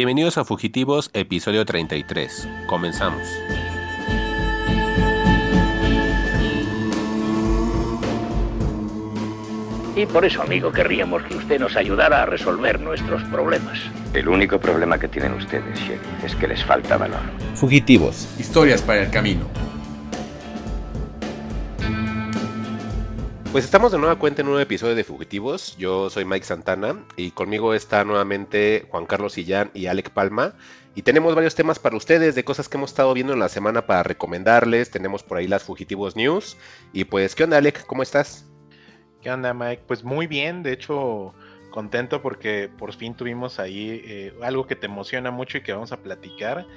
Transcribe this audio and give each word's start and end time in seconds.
Bienvenidos 0.00 0.38
a 0.38 0.46
Fugitivos, 0.46 1.10
episodio 1.12 1.66
33. 1.66 2.48
Comenzamos. 2.66 3.20
Y 9.94 10.06
por 10.06 10.24
eso, 10.24 10.40
amigo, 10.40 10.72
querríamos 10.72 11.22
que 11.24 11.36
usted 11.36 11.60
nos 11.60 11.76
ayudara 11.76 12.22
a 12.22 12.24
resolver 12.24 12.80
nuestros 12.80 13.22
problemas. 13.24 13.78
El 14.14 14.30
único 14.30 14.58
problema 14.58 14.98
que 14.98 15.06
tienen 15.06 15.34
ustedes, 15.34 15.78
Sheriff, 15.78 16.24
es 16.24 16.34
que 16.34 16.48
les 16.48 16.64
falta 16.64 16.96
valor. 16.96 17.20
Fugitivos. 17.54 18.26
Historias 18.40 18.80
para 18.80 19.02
el 19.02 19.10
camino. 19.10 19.44
Pues 23.52 23.64
estamos 23.64 23.90
de 23.90 23.98
nueva 23.98 24.14
cuenta 24.16 24.42
en 24.42 24.46
un 24.46 24.52
nuevo 24.52 24.62
episodio 24.62 24.94
de 24.94 25.02
Fugitivos. 25.02 25.76
Yo 25.76 26.08
soy 26.08 26.24
Mike 26.24 26.46
Santana 26.46 27.04
y 27.16 27.32
conmigo 27.32 27.74
está 27.74 28.04
nuevamente 28.04 28.86
Juan 28.90 29.06
Carlos 29.06 29.32
Sillán 29.32 29.72
y 29.74 29.86
Alec 29.86 30.10
Palma. 30.10 30.54
Y 30.94 31.02
tenemos 31.02 31.34
varios 31.34 31.56
temas 31.56 31.80
para 31.80 31.96
ustedes 31.96 32.36
de 32.36 32.44
cosas 32.44 32.68
que 32.68 32.76
hemos 32.76 32.90
estado 32.90 33.12
viendo 33.12 33.32
en 33.32 33.40
la 33.40 33.48
semana 33.48 33.86
para 33.86 34.04
recomendarles. 34.04 34.92
Tenemos 34.92 35.24
por 35.24 35.38
ahí 35.38 35.48
las 35.48 35.64
Fugitivos 35.64 36.14
News. 36.14 36.56
Y 36.92 37.02
pues, 37.02 37.34
¿qué 37.34 37.42
onda, 37.42 37.56
Alec? 37.56 37.84
¿Cómo 37.86 38.04
estás? 38.04 38.48
¿Qué 39.20 39.32
onda, 39.32 39.52
Mike? 39.52 39.82
Pues 39.84 40.04
muy 40.04 40.28
bien, 40.28 40.62
de 40.62 40.72
hecho, 40.72 41.34
contento 41.72 42.22
porque 42.22 42.70
por 42.78 42.94
fin 42.94 43.16
tuvimos 43.16 43.58
ahí 43.58 44.00
eh, 44.04 44.32
algo 44.42 44.68
que 44.68 44.76
te 44.76 44.86
emociona 44.86 45.32
mucho 45.32 45.58
y 45.58 45.62
que 45.62 45.72
vamos 45.72 45.90
a 45.90 45.96
platicar. 45.96 46.68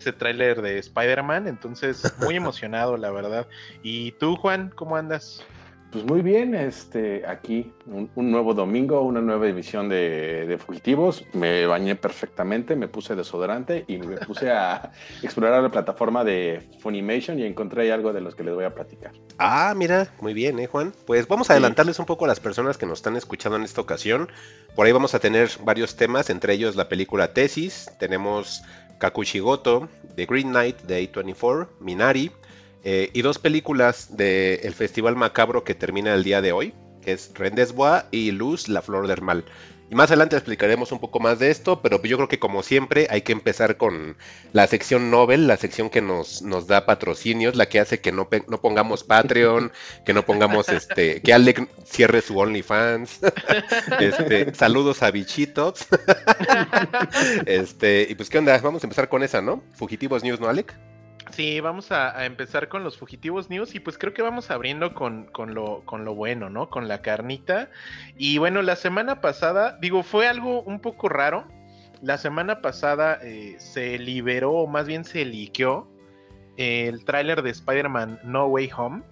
Ese 0.00 0.14
tráiler 0.14 0.62
de 0.62 0.78
Spider-Man, 0.78 1.46
entonces 1.46 2.14
muy 2.20 2.36
emocionado, 2.36 2.96
la 2.96 3.10
verdad. 3.10 3.46
¿Y 3.82 4.12
tú, 4.12 4.36
Juan, 4.36 4.72
cómo 4.74 4.96
andas? 4.96 5.44
Pues 5.92 6.06
muy 6.06 6.22
bien, 6.22 6.54
este, 6.54 7.22
aquí 7.26 7.70
un, 7.84 8.10
nuevo 8.16 8.54
domingo, 8.54 9.02
una 9.02 9.20
nueva 9.20 9.46
emisión 9.46 9.90
de, 9.90 10.58
Fugitivos. 10.58 11.22
Me 11.34 11.66
bañé 11.66 11.96
perfectamente, 11.96 12.74
me 12.76 12.88
puse 12.88 13.14
desodorante 13.14 13.84
y 13.86 13.98
me 13.98 14.16
puse 14.16 14.50
a 14.50 14.90
explorar 15.22 15.62
la 15.62 15.70
plataforma 15.70 16.24
de 16.24 16.66
Funimation 16.80 17.38
y 17.38 17.44
encontré 17.44 17.92
algo 17.92 18.14
de 18.14 18.22
los 18.22 18.34
que 18.34 18.42
les 18.42 18.54
voy 18.54 18.64
a 18.64 18.74
platicar. 18.74 19.12
Ah, 19.36 19.74
mira, 19.76 20.08
muy 20.22 20.32
bien, 20.32 20.58
¿eh, 20.60 20.66
Juan? 20.66 20.94
Pues 21.06 21.28
vamos 21.28 21.50
a 21.50 21.52
adelantarles 21.52 21.98
un 21.98 22.06
poco 22.06 22.24
a 22.24 22.28
las 22.28 22.40
personas 22.40 22.78
que 22.78 22.86
nos 22.86 23.00
están 23.00 23.16
escuchando 23.16 23.56
en 23.56 23.64
esta 23.64 23.82
ocasión. 23.82 24.30
Por 24.74 24.86
ahí 24.86 24.92
vamos 24.92 25.14
a 25.14 25.18
tener 25.18 25.50
varios 25.62 25.96
temas, 25.96 26.30
entre 26.30 26.54
ellos 26.54 26.74
la 26.74 26.88
película 26.88 27.34
Tesis, 27.34 27.90
tenemos 27.98 28.62
Kakushigoto, 28.96 29.90
The 30.16 30.24
Green 30.24 30.52
Knight 30.52 30.80
de 30.84 31.12
A24, 31.12 31.68
Minari, 31.80 32.30
eh, 32.84 33.10
y 33.12 33.22
dos 33.22 33.38
películas 33.38 34.16
del 34.16 34.74
Festival 34.74 35.16
Macabro 35.16 35.64
que 35.64 35.74
termina 35.74 36.14
el 36.14 36.24
día 36.24 36.40
de 36.40 36.52
hoy, 36.52 36.74
que 37.02 37.12
es 37.12 37.32
Rendezvous 37.34 38.04
y 38.10 38.30
Luz, 38.30 38.68
la 38.68 38.82
Flor 38.82 39.06
del 39.06 39.22
Mal. 39.22 39.44
Y 39.92 39.94
más 39.94 40.08
adelante 40.08 40.36
explicaremos 40.36 40.90
un 40.90 41.00
poco 41.00 41.20
más 41.20 41.38
de 41.38 41.50
esto, 41.50 41.82
pero 41.82 42.02
yo 42.02 42.16
creo 42.16 42.26
que 42.26 42.38
como 42.38 42.62
siempre 42.62 43.08
hay 43.10 43.20
que 43.20 43.32
empezar 43.32 43.76
con 43.76 44.16
la 44.54 44.66
sección 44.66 45.10
Nobel, 45.10 45.46
la 45.46 45.58
sección 45.58 45.90
que 45.90 46.00
nos, 46.00 46.40
nos 46.40 46.66
da 46.66 46.86
patrocinios, 46.86 47.56
la 47.56 47.66
que 47.66 47.78
hace 47.78 48.00
que 48.00 48.10
no, 48.10 48.26
no 48.48 48.60
pongamos 48.62 49.04
Patreon, 49.04 49.70
que 50.06 50.14
no 50.14 50.24
pongamos 50.24 50.70
este, 50.70 51.20
que 51.20 51.34
Alec 51.34 51.68
cierre 51.84 52.22
su 52.22 52.38
OnlyFans. 52.38 53.20
este, 54.00 54.54
saludos 54.54 55.02
a 55.02 55.10
bichitos. 55.10 55.86
este, 57.44 58.06
y 58.08 58.14
pues 58.14 58.30
qué 58.30 58.38
onda, 58.38 58.56
vamos 58.62 58.82
a 58.82 58.86
empezar 58.86 59.10
con 59.10 59.22
esa, 59.22 59.42
¿no? 59.42 59.62
Fugitivos 59.74 60.24
News, 60.24 60.40
¿no, 60.40 60.48
Alec? 60.48 60.74
Sí, 61.32 61.60
vamos 61.60 61.90
a, 61.92 62.26
empezar 62.26 62.68
con 62.68 62.84
los 62.84 62.98
fugitivos 62.98 63.48
news 63.48 63.74
y 63.74 63.80
pues 63.80 63.96
creo 63.96 64.12
que 64.12 64.20
vamos 64.20 64.50
abriendo 64.50 64.92
con, 64.92 65.30
lo, 65.54 65.82
con 65.86 66.04
lo 66.04 66.14
bueno, 66.14 66.50
¿no? 66.50 66.68
Con 66.68 66.88
la 66.88 67.00
carnita. 67.00 67.70
Y 68.18 68.36
bueno, 68.36 68.60
la 68.60 68.76
semana 68.76 69.22
pasada, 69.22 69.78
digo, 69.80 70.02
fue 70.02 70.28
algo 70.28 70.60
un 70.62 70.78
poco 70.78 71.08
raro. 71.08 71.48
La 72.02 72.18
semana 72.18 72.60
pasada 72.60 73.18
eh, 73.22 73.54
se 73.58 73.98
liberó, 73.98 74.52
o 74.52 74.66
más 74.66 74.86
bien 74.86 75.06
se 75.06 75.24
liqueó, 75.24 75.90
el 76.58 77.02
tráiler 77.06 77.40
de 77.40 77.48
Spider-Man 77.48 78.20
No 78.24 78.46
Way 78.48 78.70
Home, 78.76 79.02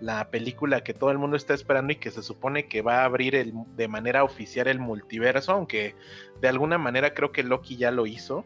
la 0.00 0.30
película 0.30 0.82
que 0.82 0.94
todo 0.94 1.12
el 1.12 1.18
mundo 1.18 1.36
está 1.36 1.54
esperando 1.54 1.92
y 1.92 1.96
que 1.96 2.10
se 2.10 2.24
supone 2.24 2.66
que 2.66 2.82
va 2.82 3.02
a 3.02 3.04
abrir 3.04 3.36
el, 3.36 3.52
de 3.76 3.86
manera 3.86 4.24
oficial 4.24 4.66
el 4.66 4.80
multiverso, 4.80 5.52
aunque 5.52 5.94
de 6.40 6.48
alguna 6.48 6.76
manera 6.76 7.14
creo 7.14 7.30
que 7.30 7.44
Loki 7.44 7.76
ya 7.76 7.92
lo 7.92 8.04
hizo. 8.06 8.44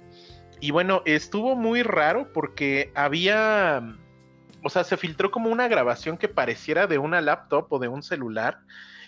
Y 0.63 0.71
bueno, 0.71 1.03
estuvo 1.07 1.57
muy 1.57 1.83
raro 1.83 2.33
porque 2.33 2.93
había, 2.95 3.83
o 4.63 4.71
sea, 4.71 4.85
se 4.85 4.97
filtró 4.97 5.33
como 5.33 5.51
una 5.51 5.67
grabación 5.67 6.17
que 6.17 6.29
pareciera 6.29 6.87
de 6.87 6.99
una 6.99 7.21
laptop 7.21 7.67
o 7.71 7.81
de 7.81 7.89
un 7.89 8.05
celular 8.05 8.61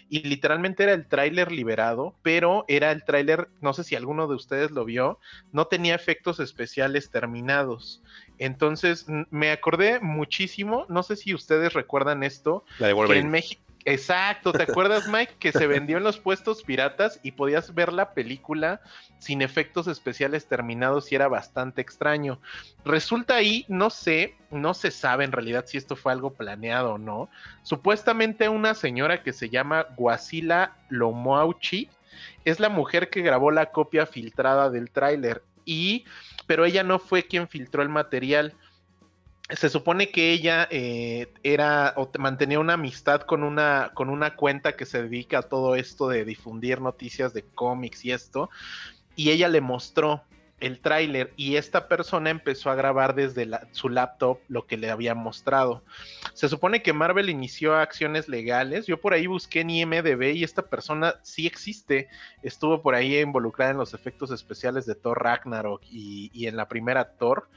y 0.08 0.22
literalmente 0.22 0.82
era 0.82 0.94
el 0.94 1.06
tráiler 1.06 1.52
liberado, 1.52 2.16
pero 2.22 2.64
era 2.66 2.90
el 2.90 3.04
tráiler, 3.04 3.50
no 3.60 3.72
sé 3.72 3.84
si 3.84 3.94
alguno 3.94 4.26
de 4.26 4.34
ustedes 4.34 4.72
lo 4.72 4.84
vio, 4.84 5.20
no 5.52 5.68
tenía 5.68 5.94
efectos 5.94 6.40
especiales 6.40 7.10
terminados. 7.10 8.02
Entonces 8.38 9.06
me 9.30 9.52
acordé 9.52 10.00
muchísimo, 10.00 10.86
no 10.88 11.04
sé 11.04 11.14
si 11.14 11.34
ustedes 11.34 11.72
recuerdan 11.72 12.24
esto, 12.24 12.64
que 12.78 13.18
en 13.18 13.30
México 13.30 13.63
Exacto, 13.86 14.52
¿te 14.52 14.62
acuerdas, 14.62 15.08
Mike? 15.08 15.34
Que 15.38 15.52
se 15.52 15.66
vendió 15.66 15.98
en 15.98 16.04
los 16.04 16.18
puestos 16.18 16.62
piratas 16.62 17.20
y 17.22 17.32
podías 17.32 17.74
ver 17.74 17.92
la 17.92 18.14
película 18.14 18.80
sin 19.18 19.42
efectos 19.42 19.88
especiales 19.88 20.46
terminados 20.46 21.12
y 21.12 21.16
era 21.16 21.28
bastante 21.28 21.82
extraño. 21.82 22.40
Resulta 22.84 23.36
ahí, 23.36 23.66
no 23.68 23.90
sé, 23.90 24.36
no 24.50 24.72
se 24.72 24.90
sabe 24.90 25.24
en 25.24 25.32
realidad 25.32 25.66
si 25.66 25.76
esto 25.76 25.96
fue 25.96 26.12
algo 26.12 26.32
planeado 26.32 26.94
o 26.94 26.98
no. 26.98 27.28
Supuestamente 27.62 28.48
una 28.48 28.74
señora 28.74 29.22
que 29.22 29.34
se 29.34 29.50
llama 29.50 29.86
Guasila 29.96 30.76
Lomoauchi 30.88 31.90
es 32.46 32.60
la 32.60 32.70
mujer 32.70 33.10
que 33.10 33.20
grabó 33.20 33.50
la 33.50 33.66
copia 33.66 34.06
filtrada 34.06 34.70
del 34.70 34.90
tráiler 34.90 35.42
y 35.66 36.04
pero 36.46 36.64
ella 36.64 36.82
no 36.82 36.98
fue 36.98 37.24
quien 37.24 37.48
filtró 37.48 37.82
el 37.82 37.88
material 37.88 38.54
se 39.50 39.68
supone 39.68 40.10
que 40.10 40.32
ella 40.32 40.66
eh, 40.70 41.32
era 41.42 41.92
o 41.96 42.10
mantenía 42.18 42.58
una 42.58 42.74
amistad 42.74 43.22
con 43.22 43.42
una, 43.42 43.90
con 43.94 44.08
una 44.08 44.36
cuenta 44.36 44.74
que 44.74 44.86
se 44.86 45.02
dedica 45.02 45.40
a 45.40 45.42
todo 45.42 45.74
esto 45.74 46.08
de 46.08 46.24
difundir 46.24 46.80
noticias 46.80 47.34
de 47.34 47.42
cómics 47.42 48.04
y 48.04 48.12
esto, 48.12 48.48
y 49.16 49.30
ella 49.30 49.48
le 49.48 49.60
mostró 49.60 50.22
el 50.60 50.80
tráiler 50.80 51.32
y 51.36 51.56
esta 51.56 51.88
persona 51.88 52.30
empezó 52.30 52.70
a 52.70 52.74
grabar 52.74 53.14
desde 53.14 53.48
su 53.72 53.88
laptop 53.88 54.38
lo 54.48 54.66
que 54.66 54.76
le 54.76 54.90
había 54.90 55.14
mostrado. 55.14 55.82
Se 56.32 56.48
supone 56.48 56.82
que 56.82 56.92
Marvel 56.92 57.28
inició 57.28 57.76
acciones 57.76 58.28
legales. 58.28 58.86
Yo 58.86 59.00
por 59.00 59.12
ahí 59.12 59.26
busqué 59.26 59.60
en 59.60 59.70
IMDB 59.70 60.34
y 60.34 60.44
esta 60.44 60.62
persona 60.62 61.16
sí 61.22 61.46
existe. 61.46 62.08
Estuvo 62.42 62.82
por 62.82 62.94
ahí 62.94 63.18
involucrada 63.18 63.72
en 63.72 63.78
los 63.78 63.94
efectos 63.94 64.30
especiales 64.30 64.86
de 64.86 64.94
Thor 64.94 65.22
Ragnarok 65.22 65.82
y, 65.90 66.30
y 66.32 66.46
en 66.46 66.56
la 66.56 66.68
primera 66.68 67.10
Thor. 67.16 67.48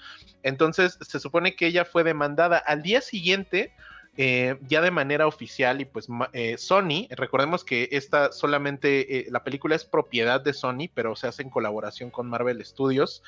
Entonces 0.44 0.97
se 1.02 1.19
supone 1.19 1.56
que 1.56 1.68
ella 1.68 1.85
fue 1.85 2.03
demandada. 2.03 2.58
Al 2.58 2.81
día 2.81 3.02
siguiente 3.02 3.74
eh, 4.19 4.57
ya 4.67 4.81
de 4.81 4.89
manera 4.89 5.28
oficial 5.28 5.79
y 5.79 5.85
pues 5.85 6.07
eh, 6.33 6.57
Sony, 6.57 7.07
recordemos 7.11 7.63
que 7.63 7.89
esta 7.91 8.31
solamente, 8.31 9.19
eh, 9.19 9.28
la 9.29 9.44
película 9.44 9.75
es 9.75 9.85
propiedad 9.85 10.41
de 10.41 10.53
Sony, 10.53 10.89
pero 10.91 11.16
se 11.16 11.28
hace 11.28 11.44
en 11.44 11.51
colaboración 11.51 12.09
con 12.09 12.28
Marvel 12.28 12.66
Studios, 12.66 13.22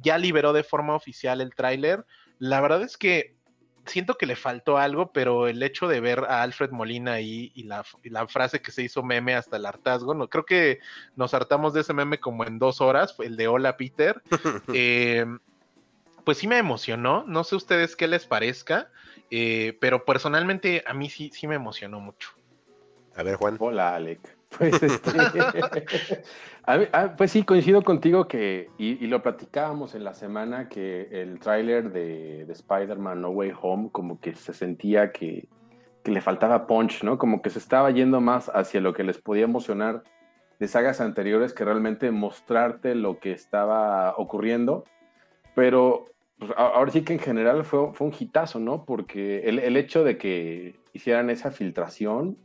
ya 0.00 0.16
liberó 0.16 0.52
de 0.52 0.62
forma 0.62 0.94
oficial 0.94 1.40
el 1.40 1.52
tráiler. 1.56 2.06
La 2.38 2.60
verdad 2.60 2.82
es 2.82 2.96
que 2.96 3.34
siento 3.84 4.16
que 4.16 4.26
le 4.26 4.36
faltó 4.36 4.78
algo, 4.78 5.10
pero 5.10 5.48
el 5.48 5.60
hecho 5.60 5.88
de 5.88 5.98
ver 5.98 6.20
a 6.20 6.42
Alfred 6.42 6.70
Molina 6.70 7.14
ahí 7.14 7.50
y 7.56 7.64
la, 7.64 7.82
frase 8.28 8.62
que 8.62 8.70
se 8.70 8.84
hizo 8.84 9.02
meme 9.02 9.34
hasta 9.34 9.56
el 9.56 9.66
hartazgo, 9.66 10.14
no, 10.14 10.28
creo 10.28 10.44
que 10.44 10.78
nos 11.16 11.34
hartamos 11.34 11.74
de 11.74 11.80
ese 11.80 11.94
meme 11.94 12.20
como 12.20 12.44
en 12.44 12.60
dos 12.60 12.80
horas, 12.80 13.16
el 13.18 13.36
de 13.36 13.48
Hola 13.48 13.76
Peter. 13.76 14.22
pues 16.24 16.38
sí 16.38 16.46
me 16.46 16.58
emocionó, 16.58 17.24
no 17.26 17.42
sé 17.42 17.56
ustedes 17.56 17.96
qué 17.96 18.06
les 18.06 18.24
parezca. 18.24 18.88
Eh, 19.30 19.76
pero 19.80 20.04
personalmente 20.04 20.82
a 20.86 20.94
mí 20.94 21.10
sí, 21.10 21.30
sí 21.32 21.46
me 21.46 21.54
emocionó 21.54 22.00
mucho. 22.00 22.30
A 23.16 23.22
ver, 23.22 23.36
Juan. 23.36 23.56
Hola, 23.58 23.94
Alec. 23.94 24.36
Pues, 24.58 24.82
este, 24.82 25.12
pues 27.18 27.30
sí, 27.30 27.42
coincido 27.42 27.82
contigo 27.82 28.26
que, 28.26 28.70
y, 28.78 29.06
lo 29.06 29.20
platicábamos 29.20 29.94
en 29.94 30.04
la 30.04 30.14
semana, 30.14 30.68
que 30.68 31.08
el 31.10 31.40
tráiler 31.40 31.92
de, 31.92 32.46
de 32.46 32.52
Spider-Man 32.52 33.20
No 33.20 33.30
Way 33.30 33.52
Home 33.60 33.90
como 33.92 34.18
que 34.18 34.34
se 34.34 34.54
sentía 34.54 35.12
que, 35.12 35.48
que, 36.02 36.10
le 36.10 36.22
faltaba 36.22 36.66
punch, 36.66 37.02
¿no? 37.02 37.18
Como 37.18 37.42
que 37.42 37.50
se 37.50 37.58
estaba 37.58 37.90
yendo 37.90 38.20
más 38.20 38.50
hacia 38.54 38.80
lo 38.80 38.94
que 38.94 39.02
les 39.02 39.18
podía 39.18 39.44
emocionar 39.44 40.04
de 40.58 40.68
sagas 40.68 41.02
anteriores 41.02 41.52
que 41.52 41.64
realmente 41.64 42.10
mostrarte 42.10 42.94
lo 42.94 43.18
que 43.18 43.32
estaba 43.32 44.14
ocurriendo. 44.16 44.84
Pero 45.54 46.06
pues, 46.38 46.52
ahora 46.56 46.90
sí 46.90 47.02
que 47.02 47.14
en 47.14 47.18
general 47.18 47.64
fue, 47.64 47.92
fue 47.94 48.06
un 48.06 48.14
hitazo, 48.18 48.60
¿no? 48.60 48.84
Porque 48.84 49.48
el, 49.48 49.76
hecho 49.76 50.04
de 50.04 50.18
que 50.18 50.76
hicieran 50.92 51.30
esa 51.30 51.50
filtración, 51.50 52.36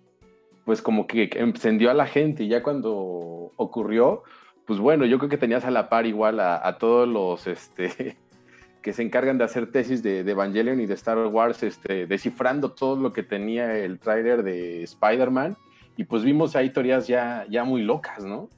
pues 0.65 0.81
como 0.81 1.07
que 1.07 1.29
encendió 1.35 1.91
a 1.91 1.93
la 1.93 2.05
gente 2.05 2.43
y 2.43 2.47
ya 2.47 2.63
cuando 2.63 3.51
ocurrió, 3.57 4.23
pues 4.65 4.79
bueno, 4.79 5.05
yo 5.05 5.17
creo 5.17 5.29
que 5.29 5.38
tenías 5.38 5.65
a 5.65 5.71
la 5.71 5.89
par 5.89 6.05
igual 6.05 6.39
a, 6.39 6.77
todos 6.79 7.07
los 7.07 7.47
este, 7.47 8.17
que 8.81 8.93
se 8.93 9.01
encargan 9.01 9.38
de 9.38 9.43
hacer 9.43 9.71
tesis 9.71 10.01
de, 10.01 10.19
Evangelion 10.19 10.79
y 10.79 10.85
de 10.85 10.93
Star 10.93 11.17
Wars, 11.17 11.61
este, 11.63 12.07
descifrando 12.07 12.71
todo 12.71 12.95
lo 12.95 13.11
que 13.11 13.23
tenía 13.23 13.77
el 13.77 13.99
tráiler 13.99 14.43
de 14.43 14.83
Spider-Man 14.83 15.57
y 15.97 16.05
pues 16.05 16.23
vimos 16.23 16.55
ahí 16.55 16.69
teorías 16.69 17.07
ya, 17.07 17.45
ya 17.49 17.65
muy 17.65 17.81
locas, 17.81 18.23
¿no? 18.23 18.49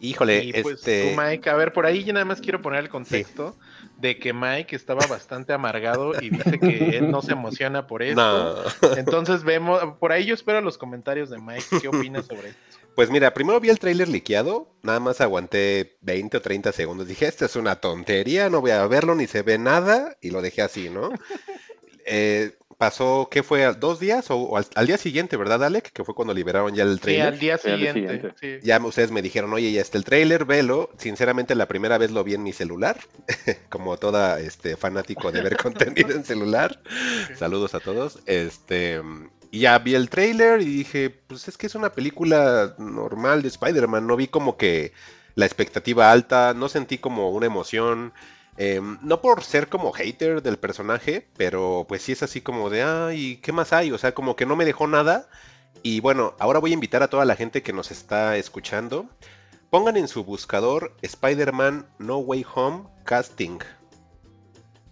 Híjole, 0.00 0.44
Y 0.44 0.52
pues 0.62 0.80
este... 0.80 1.14
tú, 1.14 1.20
Mike, 1.20 1.48
a 1.48 1.54
ver, 1.54 1.72
por 1.72 1.86
ahí 1.86 2.04
yo 2.04 2.12
nada 2.12 2.24
más 2.24 2.40
quiero 2.40 2.60
poner 2.60 2.80
el 2.80 2.88
contexto 2.88 3.56
de 4.02 4.18
que 4.18 4.32
Mike 4.32 4.74
estaba 4.74 5.06
bastante 5.06 5.52
amargado 5.52 6.12
y 6.20 6.30
dice 6.30 6.58
que 6.58 6.98
él 6.98 7.12
no 7.12 7.22
se 7.22 7.32
emociona 7.32 7.86
por 7.86 8.02
esto. 8.02 8.64
No. 8.82 8.96
Entonces 8.96 9.44
vemos, 9.44 9.80
por 10.00 10.10
ahí 10.10 10.26
yo 10.26 10.34
espero 10.34 10.60
los 10.60 10.76
comentarios 10.76 11.30
de 11.30 11.38
Mike, 11.38 11.78
¿qué 11.80 11.86
opinas 11.86 12.26
sobre 12.26 12.48
esto? 12.48 12.60
Pues 12.96 13.10
mira, 13.10 13.32
primero 13.32 13.60
vi 13.60 13.70
el 13.70 13.78
tráiler 13.78 14.08
liqueado, 14.08 14.68
nada 14.82 14.98
más 14.98 15.20
aguanté 15.20 15.96
20 16.00 16.36
o 16.36 16.42
30 16.42 16.72
segundos. 16.72 17.06
Dije, 17.06 17.26
esta 17.26 17.44
es 17.44 17.54
una 17.54 17.76
tontería, 17.76 18.50
no 18.50 18.60
voy 18.60 18.72
a 18.72 18.84
verlo, 18.88 19.14
ni 19.14 19.28
se 19.28 19.42
ve 19.42 19.56
nada, 19.56 20.16
y 20.20 20.30
lo 20.30 20.42
dejé 20.42 20.62
así, 20.62 20.90
¿no? 20.90 21.10
Eh, 22.04 22.56
pasó, 22.82 23.28
¿qué 23.30 23.42
fue? 23.42 23.72
¿Dos 23.74 24.00
días 24.00 24.30
o, 24.30 24.36
o 24.36 24.56
al, 24.56 24.66
al 24.74 24.86
día 24.86 24.98
siguiente, 24.98 25.36
verdad, 25.36 25.62
Alec? 25.64 25.92
Que 25.92 26.04
fue 26.04 26.14
cuando 26.14 26.34
liberaron 26.34 26.74
ya 26.74 26.82
el 26.84 27.00
Sí, 27.00 27.00
tráiler. 27.00 27.26
al 27.28 27.38
día 27.38 27.58
Sí, 27.58 27.70
al 27.70 27.80
día 27.80 27.92
siguiente. 27.92 28.34
sí. 28.40 28.58
Ya 28.62 28.78
ustedes 28.84 29.10
me 29.12 29.22
dijeron, 29.22 29.52
oye, 29.52 29.70
ya 29.72 29.80
está 29.80 29.98
el 29.98 30.04
tráiler, 30.04 30.44
velo. 30.44 30.90
Sinceramente, 30.98 31.54
la 31.54 31.68
primera 31.68 31.98
vez 31.98 32.10
lo 32.10 32.24
vi 32.24 32.34
en 32.34 32.42
mi 32.42 32.52
celular, 32.52 32.98
como 33.70 33.96
toda 33.98 34.40
este 34.40 34.76
fanático 34.76 35.32
de 35.32 35.42
ver 35.42 35.56
contenido 35.62 36.10
en 36.12 36.24
celular. 36.24 36.80
Saludos 37.36 37.74
a 37.74 37.80
todos. 37.80 38.20
Este, 38.26 39.00
y 39.50 39.60
ya 39.60 39.78
vi 39.78 39.94
el 39.94 40.10
tráiler 40.10 40.60
y 40.62 40.66
dije, 40.66 41.10
pues 41.10 41.48
es 41.48 41.56
que 41.56 41.66
es 41.66 41.74
una 41.74 41.92
película 41.92 42.74
normal 42.78 43.42
de 43.42 43.48
Spider-Man. 43.48 44.06
No 44.06 44.16
vi 44.16 44.28
como 44.28 44.56
que 44.56 44.92
la 45.34 45.46
expectativa 45.46 46.10
alta, 46.10 46.54
no 46.54 46.68
sentí 46.68 46.98
como 46.98 47.30
una 47.30 47.46
emoción. 47.46 48.12
Eh, 48.58 48.80
no 49.00 49.20
por 49.22 49.42
ser 49.44 49.68
como 49.68 49.92
hater 49.92 50.42
del 50.42 50.58
personaje, 50.58 51.26
pero 51.36 51.86
pues 51.88 52.02
sí 52.02 52.12
es 52.12 52.22
así 52.22 52.40
como 52.42 52.68
de, 52.70 52.82
ay, 52.82 53.36
¿qué 53.42 53.50
más 53.52 53.72
hay? 53.72 53.92
O 53.92 53.98
sea, 53.98 54.12
como 54.14 54.36
que 54.36 54.46
no 54.46 54.56
me 54.56 54.64
dejó 54.64 54.86
nada. 54.86 55.28
Y 55.82 56.00
bueno, 56.00 56.34
ahora 56.38 56.58
voy 56.58 56.70
a 56.72 56.74
invitar 56.74 57.02
a 57.02 57.08
toda 57.08 57.24
la 57.24 57.34
gente 57.34 57.62
que 57.62 57.72
nos 57.72 57.90
está 57.90 58.36
escuchando. 58.36 59.06
Pongan 59.70 59.96
en 59.96 60.06
su 60.06 60.22
buscador 60.24 60.94
Spider-Man 61.00 61.86
No 61.98 62.18
Way 62.18 62.44
Home 62.54 62.84
Casting. 63.04 63.58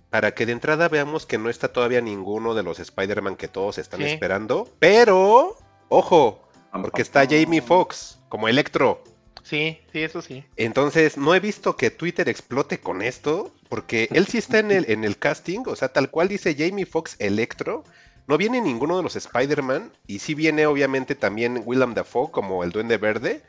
Para 0.08 0.32
que 0.34 0.46
de 0.46 0.52
entrada 0.52 0.88
veamos 0.88 1.26
que 1.26 1.38
no 1.38 1.50
está 1.50 1.68
todavía 1.72 2.00
ninguno 2.00 2.54
de 2.54 2.62
los 2.62 2.80
Spider-Man 2.80 3.36
que 3.36 3.46
todos 3.46 3.78
están 3.78 4.00
Sí. 4.00 4.06
esperando. 4.06 4.68
Pero, 4.80 5.56
ojo, 5.88 6.42
porque 6.82 7.02
está. 7.02 7.24
Jamie 7.28 7.60
Foxx 7.62 8.18
como 8.28 8.48
Electro. 8.48 9.04
Sí, 9.42 9.78
sí, 9.92 10.02
eso 10.02 10.22
sí. 10.22 10.44
Entonces, 10.56 11.16
no 11.16 11.34
he 11.34 11.40
visto 11.40 11.76
que 11.76 11.90
Twitter 11.90 12.28
explote 12.28 12.78
con 12.80 13.02
esto, 13.02 13.52
porque 13.68 14.08
él 14.12 14.26
sí 14.26 14.38
está 14.38 14.58
en 14.58 14.70
el, 14.70 14.90
en 14.90 15.04
el 15.04 15.18
casting, 15.18 15.60
o 15.66 15.76
sea, 15.76 15.88
tal 15.92 16.10
cual 16.10 16.28
dice 16.28 16.54
Jamie 16.56 16.86
Foxx 16.86 17.16
Electro. 17.18 17.84
No 18.26 18.38
viene 18.38 18.60
ninguno 18.60 18.96
de 18.96 19.02
los 19.02 19.16
Spider-Man, 19.16 19.92
y 20.06 20.20
sí 20.20 20.34
viene 20.34 20.66
obviamente 20.66 21.14
también 21.16 21.62
Willem 21.64 21.94
Dafoe 21.94 22.30
como 22.30 22.62
el 22.64 22.70
Duende 22.70 22.96
Verde. 22.98 23.42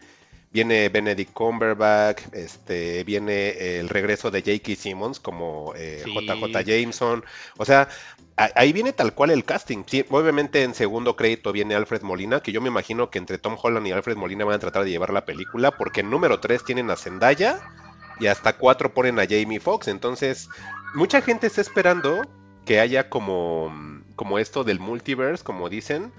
Viene 0.52 0.90
Benedict 0.90 1.32
Cumberbatch, 1.32 2.24
este, 2.34 3.04
viene 3.06 3.80
el 3.80 3.88
regreso 3.88 4.32
de 4.32 4.42
J.K. 4.42 4.76
Simmons 4.76 5.20
como 5.20 5.74
eh, 5.78 6.02
Sí. 6.04 6.14
JJ 6.14 6.64
Jameson. 6.66 7.24
O 7.58 7.64
sea, 7.64 7.88
ahí 8.36 8.74
viene 8.74 8.94
tal 8.94 9.14
cual 9.14 9.32
el 9.32 9.44
casting. 9.44 9.84
Obviamente 10.10 10.64
en 10.64 10.74
segundo 10.74 11.16
crédito 11.16 11.52
viene 11.52 11.76
Alfred 11.76 12.02
Molina, 12.02 12.42
que 12.42 12.52
yo 12.52 12.62
me 12.62 12.70
imagino 12.70 13.10
que 13.10 13.20
entre 13.20 13.38
Tom 13.38 13.58
Holland 13.62 13.88
y 13.88 13.92
Alfred 13.92 14.18
Molina 14.18 14.46
van 14.46 14.56
a 14.56 14.60
tratar 14.60 14.84
de 14.84 14.92
llevar 14.92 15.14
la 15.14 15.26
película, 15.26 15.72
porque 15.72 16.02
en 16.02 16.10
número 16.10 16.40
3 16.40 16.64
tienen 16.64 16.90
a 16.90 16.96
Zendaya 16.96 17.60
y 18.20 18.28
hasta 18.28 18.54
4 18.54 18.94
ponen 18.94 19.20
a 19.20 19.26
Jamie 19.28 19.60
Foxx. 19.60 19.88
Entonces, 19.88 20.50
mucha 20.94 21.22
gente 21.22 21.48
está 21.48 21.62
esperando 21.62 22.22
que 22.66 22.80
haya 22.80 23.10
como, 23.10 23.74
como 24.16 24.40
esto 24.40 24.64
del 24.64 24.80
multiverse, 24.80 25.44
como 25.44 25.70
dicen. 25.70 26.12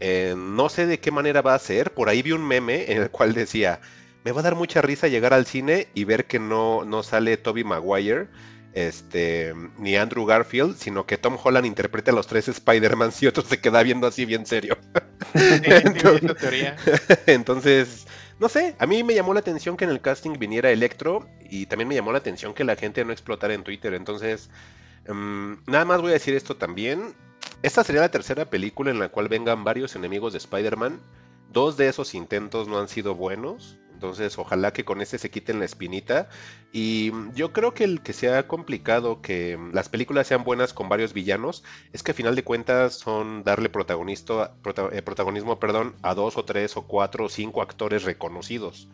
Eh, 0.00 0.34
no 0.36 0.68
sé 0.68 0.86
de 0.86 1.00
qué 1.00 1.10
manera 1.10 1.42
va 1.42 1.54
a 1.54 1.58
ser. 1.58 1.92
Por 1.92 2.08
ahí 2.08 2.22
vi 2.22 2.32
un 2.32 2.46
meme 2.46 2.92
en 2.92 3.02
el 3.02 3.10
cual 3.10 3.34
decía, 3.34 3.80
me 4.24 4.32
va 4.32 4.40
a 4.40 4.44
dar 4.44 4.54
mucha 4.54 4.82
risa 4.82 5.08
llegar 5.08 5.34
al 5.34 5.46
cine 5.46 5.88
y 5.94 6.04
ver 6.04 6.26
que 6.26 6.38
no, 6.38 6.84
no 6.84 7.02
sale 7.02 7.36
Toby 7.36 7.64
Maguire. 7.64 8.28
Este, 8.74 9.54
ni 9.78 9.96
Andrew 9.96 10.26
Garfield, 10.26 10.76
sino 10.76 11.06
que 11.06 11.16
Tom 11.16 11.36
Holland 11.42 11.66
interprete 11.66 12.10
a 12.10 12.14
los 12.14 12.26
tres 12.26 12.48
Spider-Man 12.48 13.10
y 13.20 13.26
otro 13.26 13.42
se 13.42 13.60
queda 13.60 13.82
viendo 13.82 14.06
así 14.06 14.24
bien 14.24 14.46
serio. 14.46 14.76
Sí, 15.34 15.60
teoría. 16.40 16.76
Entonces, 17.26 18.06
no 18.38 18.48
sé, 18.48 18.76
a 18.78 18.86
mí 18.86 19.02
me 19.02 19.14
llamó 19.14 19.34
la 19.34 19.40
atención 19.40 19.76
que 19.76 19.84
en 19.84 19.90
el 19.90 20.00
casting 20.00 20.38
viniera 20.38 20.70
Electro 20.70 21.28
y 21.50 21.66
también 21.66 21.88
me 21.88 21.94
llamó 21.96 22.12
la 22.12 22.18
atención 22.18 22.54
que 22.54 22.62
la 22.64 22.76
gente 22.76 23.04
no 23.04 23.12
explotara 23.12 23.54
en 23.54 23.64
Twitter. 23.64 23.94
Entonces, 23.94 24.48
mm, 25.08 25.54
nada 25.66 25.84
más 25.84 26.00
voy 26.00 26.10
a 26.10 26.14
decir 26.14 26.34
esto 26.34 26.56
también. 26.56 27.14
Esta 27.62 27.82
sería 27.82 28.02
la 28.02 28.10
tercera 28.10 28.48
película 28.48 28.90
en 28.90 29.00
la 29.00 29.08
cual 29.08 29.28
vengan 29.28 29.64
varios 29.64 29.96
enemigos 29.96 30.32
de 30.32 30.38
Spider-Man. 30.38 31.00
Dos 31.52 31.76
de 31.76 31.88
esos 31.88 32.14
intentos 32.14 32.68
no 32.68 32.78
han 32.78 32.88
sido 32.88 33.14
buenos. 33.16 33.78
Entonces, 33.98 34.38
ojalá 34.38 34.72
que 34.72 34.84
con 34.84 35.00
este 35.00 35.18
se 35.18 35.30
quiten 35.30 35.58
la 35.58 35.64
espinita. 35.64 36.28
Y 36.72 37.10
mm, 37.12 37.32
yo 37.34 37.52
creo 37.52 37.74
que 37.74 37.84
el 37.84 38.02
que 38.02 38.12
sea 38.12 38.46
complicado 38.46 39.20
que 39.20 39.56
mm, 39.56 39.72
las 39.74 39.88
películas 39.88 40.26
sean 40.28 40.44
buenas 40.44 40.72
con 40.72 40.88
varios 40.88 41.12
villanos 41.12 41.64
es 41.92 42.02
que 42.02 42.12
a 42.12 42.14
final 42.14 42.36
de 42.36 42.44
cuentas 42.44 42.94
son 42.98 43.42
darle 43.44 43.68
protagonista, 43.70 44.56
prota- 44.62 44.90
eh, 44.92 45.02
protagonismo 45.02 45.58
perdón, 45.58 45.96
a 46.02 46.14
dos 46.14 46.36
o 46.36 46.44
tres 46.44 46.76
o 46.76 46.86
cuatro 46.86 47.24
o 47.26 47.28
cinco 47.28 47.62
actores 47.62 48.04
reconocidos. 48.04 48.88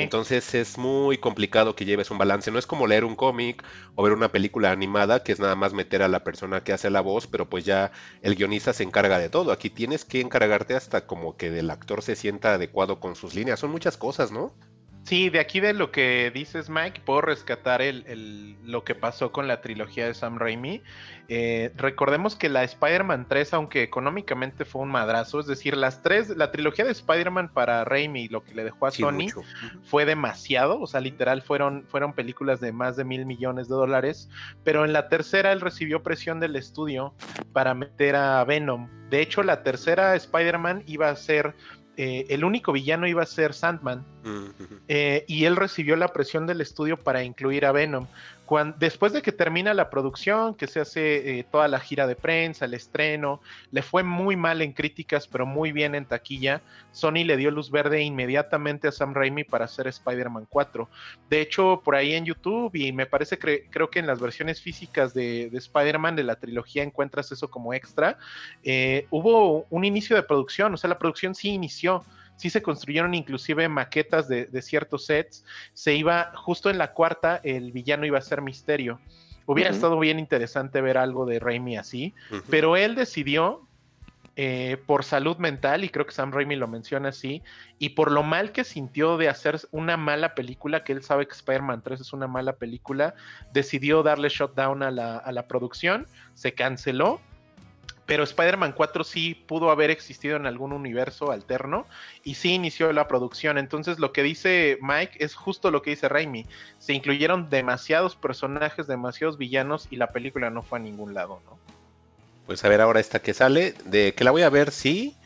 Entonces 0.00 0.54
es 0.54 0.78
muy 0.78 1.18
complicado 1.18 1.74
que 1.76 1.84
lleves 1.84 2.10
un 2.10 2.18
balance. 2.18 2.50
No 2.50 2.58
es 2.58 2.66
como 2.66 2.86
leer 2.86 3.04
un 3.04 3.16
cómic 3.16 3.64
o 3.94 4.02
ver 4.02 4.12
una 4.12 4.30
película 4.32 4.70
animada, 4.70 5.22
que 5.22 5.32
es 5.32 5.40
nada 5.40 5.54
más 5.56 5.72
meter 5.74 6.02
a 6.02 6.08
la 6.08 6.24
persona 6.24 6.62
que 6.64 6.72
hace 6.72 6.90
la 6.90 7.00
voz, 7.00 7.26
pero 7.26 7.48
pues 7.48 7.64
ya 7.64 7.92
el 8.22 8.34
guionista 8.36 8.72
se 8.72 8.84
encarga 8.84 9.18
de 9.18 9.28
todo. 9.30 9.52
Aquí 9.52 9.70
tienes 9.70 10.04
que 10.04 10.20
encargarte 10.20 10.74
hasta 10.74 11.06
como 11.06 11.36
que 11.36 11.58
el 11.58 11.70
actor 11.70 12.02
se 12.02 12.16
sienta 12.16 12.54
adecuado 12.54 13.00
con 13.00 13.16
sus 13.16 13.34
líneas. 13.34 13.60
Son 13.60 13.70
muchas 13.70 13.96
cosas, 13.96 14.32
¿no? 14.32 14.56
Sí, 15.04 15.30
de 15.30 15.40
aquí 15.40 15.58
de 15.60 15.72
lo 15.74 15.90
que 15.90 16.30
dices, 16.32 16.70
Mike, 16.70 17.02
puedo 17.04 17.22
rescatar 17.22 17.82
el, 17.82 18.04
el- 18.06 18.56
lo 18.64 18.84
que 18.84 18.94
pasó 18.94 19.32
con 19.32 19.48
la 19.48 19.60
trilogía 19.60 20.06
de 20.06 20.14
Sam 20.14 20.38
Raimi. 20.38 20.80
Eh, 21.28 21.72
recordemos 21.76 22.36
que 22.36 22.48
la 22.48 22.62
Spider-Man 22.62 23.26
3, 23.28 23.52
aunque 23.54 23.82
económicamente 23.82 24.64
fue 24.64 24.82
un 24.82 24.90
madrazo, 24.90 25.40
es 25.40 25.46
decir, 25.46 25.76
las 25.76 26.02
tres, 26.02 26.28
la 26.36 26.52
trilogía 26.52 26.84
de 26.84 26.92
Spider-Man 26.92 27.52
para 27.52 27.84
Raimi, 27.84 28.28
lo 28.28 28.44
que 28.44 28.54
le 28.54 28.64
dejó 28.64 28.86
a 28.86 28.90
Sí, 28.92 29.02
Sony, 29.02 29.12
mucho. 29.12 29.42
fue 29.82 30.04
demasiado, 30.04 30.80
o 30.80 30.86
sea, 30.86 31.00
literal 31.00 31.42
fueron, 31.42 31.84
fueron 31.88 32.12
películas 32.12 32.60
de 32.60 32.72
más 32.72 32.96
de 32.96 33.04
mil 33.04 33.26
millones 33.26 33.68
de 33.68 33.74
dólares, 33.74 34.28
pero 34.62 34.84
en 34.84 34.92
la 34.92 35.08
tercera 35.08 35.52
él 35.52 35.60
recibió 35.60 36.02
presión 36.02 36.38
del 36.38 36.54
estudio 36.54 37.14
para 37.52 37.74
meter 37.74 38.14
a 38.14 38.44
Venom. 38.44 38.88
De 39.10 39.20
hecho, 39.20 39.42
la 39.42 39.62
tercera 39.62 40.14
Spider-Man 40.14 40.84
iba 40.86 41.08
a 41.08 41.16
ser, 41.16 41.54
eh, 41.96 42.26
el 42.30 42.44
único 42.44 42.72
villano 42.72 43.06
iba 43.06 43.22
a 43.22 43.26
ser 43.26 43.52
Sandman, 43.52 44.04
eh, 44.88 45.24
y 45.28 45.44
él 45.44 45.56
recibió 45.56 45.96
la 45.96 46.08
presión 46.08 46.46
del 46.46 46.60
estudio 46.60 46.96
para 46.96 47.22
incluir 47.22 47.66
a 47.66 47.72
Venom. 47.72 48.06
Después 48.78 49.12
de 49.12 49.22
que 49.22 49.32
termina 49.32 49.72
la 49.74 49.88
producción, 49.88 50.54
que 50.54 50.66
se 50.66 50.80
hace 50.80 51.38
eh, 51.38 51.44
toda 51.44 51.68
la 51.68 51.80
gira 51.80 52.06
de 52.06 52.16
prensa, 52.16 52.64
el 52.64 52.74
estreno, 52.74 53.40
le 53.70 53.82
fue 53.82 54.02
muy 54.02 54.36
mal 54.36 54.62
en 54.62 54.72
críticas, 54.72 55.26
pero 55.26 55.46
muy 55.46 55.72
bien 55.72 55.94
en 55.94 56.04
taquilla. 56.04 56.60
Sony 56.90 57.24
le 57.24 57.36
dio 57.36 57.50
luz 57.50 57.70
verde 57.70 58.02
inmediatamente 58.02 58.88
a 58.88 58.92
Sam 58.92 59.14
Raimi 59.14 59.44
para 59.44 59.64
hacer 59.64 59.86
Spider-Man 59.86 60.46
4. 60.48 60.88
De 61.30 61.40
hecho, 61.40 61.80
por 61.84 61.94
ahí 61.94 62.14
en 62.14 62.24
YouTube, 62.24 62.74
y 62.74 62.92
me 62.92 63.06
parece 63.06 63.38
que 63.38 63.68
creo 63.70 63.90
que 63.90 64.00
en 64.00 64.06
las 64.06 64.20
versiones 64.20 64.60
físicas 64.60 65.14
de, 65.14 65.48
de 65.50 65.58
Spider-Man 65.58 66.16
de 66.16 66.24
la 66.24 66.36
trilogía 66.36 66.82
encuentras 66.82 67.32
eso 67.32 67.50
como 67.50 67.72
extra. 67.72 68.18
eh, 68.62 69.06
hubo 69.10 69.66
un 69.70 69.84
inicio 69.84 70.16
de 70.16 70.22
producción, 70.22 70.74
o 70.74 70.76
sea, 70.76 70.88
la 70.88 70.98
producción 70.98 71.34
sí 71.34 71.50
inició 71.50 72.04
sí 72.42 72.50
se 72.50 72.60
construyeron 72.60 73.14
inclusive 73.14 73.68
maquetas 73.68 74.26
de, 74.26 74.46
de 74.46 74.62
ciertos 74.62 75.06
sets. 75.06 75.44
Se 75.74 75.94
iba, 75.94 76.32
justo 76.34 76.70
en 76.70 76.78
la 76.78 76.92
cuarta, 76.92 77.40
el 77.44 77.70
villano 77.70 78.04
iba 78.04 78.18
a 78.18 78.22
ser 78.22 78.42
Misterio. 78.42 78.98
Hubiera 79.46 79.70
estado 79.70 79.96
bien 80.00 80.18
interesante 80.18 80.80
ver 80.80 80.98
algo 80.98 81.24
de 81.24 81.38
Raimi 81.38 81.76
así, 81.76 82.14
pero 82.50 82.76
él 82.76 82.96
decidió, 82.96 83.66
eh, 84.34 84.76
por 84.86 85.04
salud 85.04 85.36
mental, 85.36 85.84
y 85.84 85.88
creo 85.88 86.04
que 86.04 86.12
Sam 86.12 86.32
Raimi 86.32 86.56
lo 86.56 86.66
menciona 86.66 87.10
así, 87.10 87.42
y 87.78 87.90
por 87.90 88.10
lo 88.10 88.24
mal 88.24 88.50
que 88.50 88.64
sintió 88.64 89.18
de 89.18 89.28
hacer 89.28 89.60
una 89.70 89.96
mala 89.96 90.34
película, 90.34 90.82
que 90.82 90.92
él 90.92 91.02
sabe 91.02 91.26
que 91.26 91.34
Spider-Man 91.34 91.82
3 91.82 92.00
es 92.00 92.12
una 92.12 92.26
mala 92.26 92.54
película, 92.54 93.14
decidió 93.52 94.02
darle 94.02 94.28
shutdown 94.28 94.82
a 94.82 94.90
la, 94.90 95.18
a 95.18 95.30
la 95.30 95.46
producción, 95.46 96.06
se 96.34 96.54
canceló, 96.54 97.20
pero 98.12 98.24
Spider-Man 98.24 98.72
4 98.72 99.04
sí 99.04 99.34
pudo 99.34 99.70
haber 99.70 99.90
existido 99.90 100.36
en 100.36 100.44
algún 100.44 100.74
universo 100.74 101.32
alterno 101.32 101.86
y 102.22 102.34
sí 102.34 102.52
inició 102.52 102.92
la 102.92 103.08
producción. 103.08 103.56
Entonces 103.56 103.98
lo 103.98 104.12
que 104.12 104.22
dice 104.22 104.76
Mike 104.82 105.12
es 105.24 105.34
justo 105.34 105.70
lo 105.70 105.80
que 105.80 105.92
dice 105.92 106.10
Raimi. 106.10 106.44
Se 106.78 106.92
incluyeron 106.92 107.48
demasiados 107.48 108.14
personajes, 108.14 108.86
demasiados 108.86 109.38
villanos 109.38 109.88
y 109.90 109.96
la 109.96 110.08
película 110.08 110.50
no 110.50 110.60
fue 110.60 110.78
a 110.78 110.82
ningún 110.82 111.14
lado, 111.14 111.40
¿no? 111.46 111.58
Pues 112.44 112.62
a 112.66 112.68
ver 112.68 112.82
ahora 112.82 113.00
esta 113.00 113.22
que 113.22 113.32
sale, 113.32 113.72
de 113.86 114.12
que 114.12 114.24
la 114.24 114.30
voy 114.30 114.42
a 114.42 114.50
ver, 114.50 114.72
sí. 114.72 115.16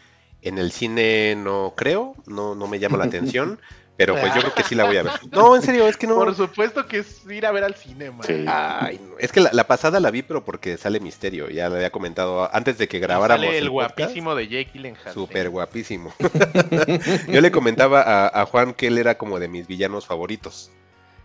En 0.41 0.57
el 0.57 0.71
cine 0.71 1.35
no 1.35 1.75
creo, 1.77 2.15
no, 2.29 2.55
no 2.55 2.69
me 2.69 2.79
llama 2.79 2.99
la 2.99 3.05
atención. 3.07 3.59
Pero 3.97 4.15
pues 4.15 4.35
yo 4.35 4.41
creo 4.43 4.55
que 4.55 4.63
sí 4.63 4.75
la 4.75 4.85
voy 4.85 4.99
a 4.99 5.03
ver. 5.05 5.13
No, 5.31 5.57
en 5.57 5.63
serio, 5.63 5.87
es 5.89 5.97
que 5.97 6.07
no. 6.07 6.17
Por 6.17 6.35
supuesto 6.35 6.87
que 6.87 6.99
es 6.99 7.25
ir 7.27 7.47
a 7.47 7.51
ver 7.51 7.65
al 7.65 7.75
cine, 7.75 8.11
man. 8.11 8.23
Sí. 8.27 8.45
Ay, 8.47 9.01
no. 9.03 9.19
Es 9.19 9.33
que 9.33 9.41
la, 9.41 9.51
la 9.53 9.67
pasada 9.67 10.01
la 10.01 10.11
vi, 10.11 10.23
pero 10.23 10.45
porque 10.45 10.77
sale 10.77 11.01
misterio. 11.01 11.49
Ya 11.49 11.69
lo 11.69 11.77
había 11.77 11.91
comentado 11.91 12.55
antes 12.55 12.77
de 12.79 12.89
que 12.89 12.99
grabáramos. 12.99 13.47
Sale 13.47 13.59
el 13.59 13.69
podcast. 13.69 13.97
guapísimo 13.99 14.35
de 14.35 14.49
Jake 14.49 14.71
Gyllenhaal. 14.75 15.15
Súper 15.15 15.49
guapísimo. 15.49 16.13
Yo 17.29 17.41
le 17.41 17.51
comentaba 17.51 18.03
a, 18.03 18.43
a 18.43 18.47
Juan 18.47 18.75
que 18.75 18.89
él 18.89 18.99
era 18.99 19.17
como 19.17 19.39
de 19.39 19.49
mis 19.49 19.67
villanos 19.67 20.07
favoritos. 20.07 20.71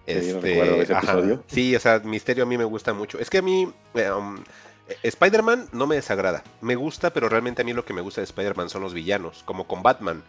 Sí, 0.08 0.30
yo 0.30 0.42
recuerdo 0.42 0.82
ese 0.82 0.94
episodio. 0.94 1.44
Sí, 1.48 1.75
o 1.75 1.80
sea, 1.80 2.00
Misterio 2.00 2.44
a 2.44 2.48
mí 2.48 2.58
me 2.58 2.63
gusta 2.63 2.94
mucho. 2.94 3.20
Es 3.20 3.30
que 3.30 3.38
a 3.38 3.42
mí 3.42 3.72
eh, 3.94 4.12
um, 4.12 4.38
eh, 4.90 4.98
Spider-Man 5.04 5.70
no 5.72 5.88
me 5.88 5.96
desagrada. 5.96 6.44
Me 6.60 6.75
gusta, 6.75 7.12
pero 7.12 7.30
realmente 7.30 7.62
a 7.62 7.66
mí 7.66 7.74
lo 7.74 7.86
que 7.86 7.94
me 7.94 8.01
gusta 8.01 8.22
de 8.22 8.25
Spider-Man 8.25 8.70
son 8.70 8.82
los 8.82 8.94
villanos, 8.94 9.44
como 9.46 9.68
con 9.68 9.84
Batman. 9.84 10.24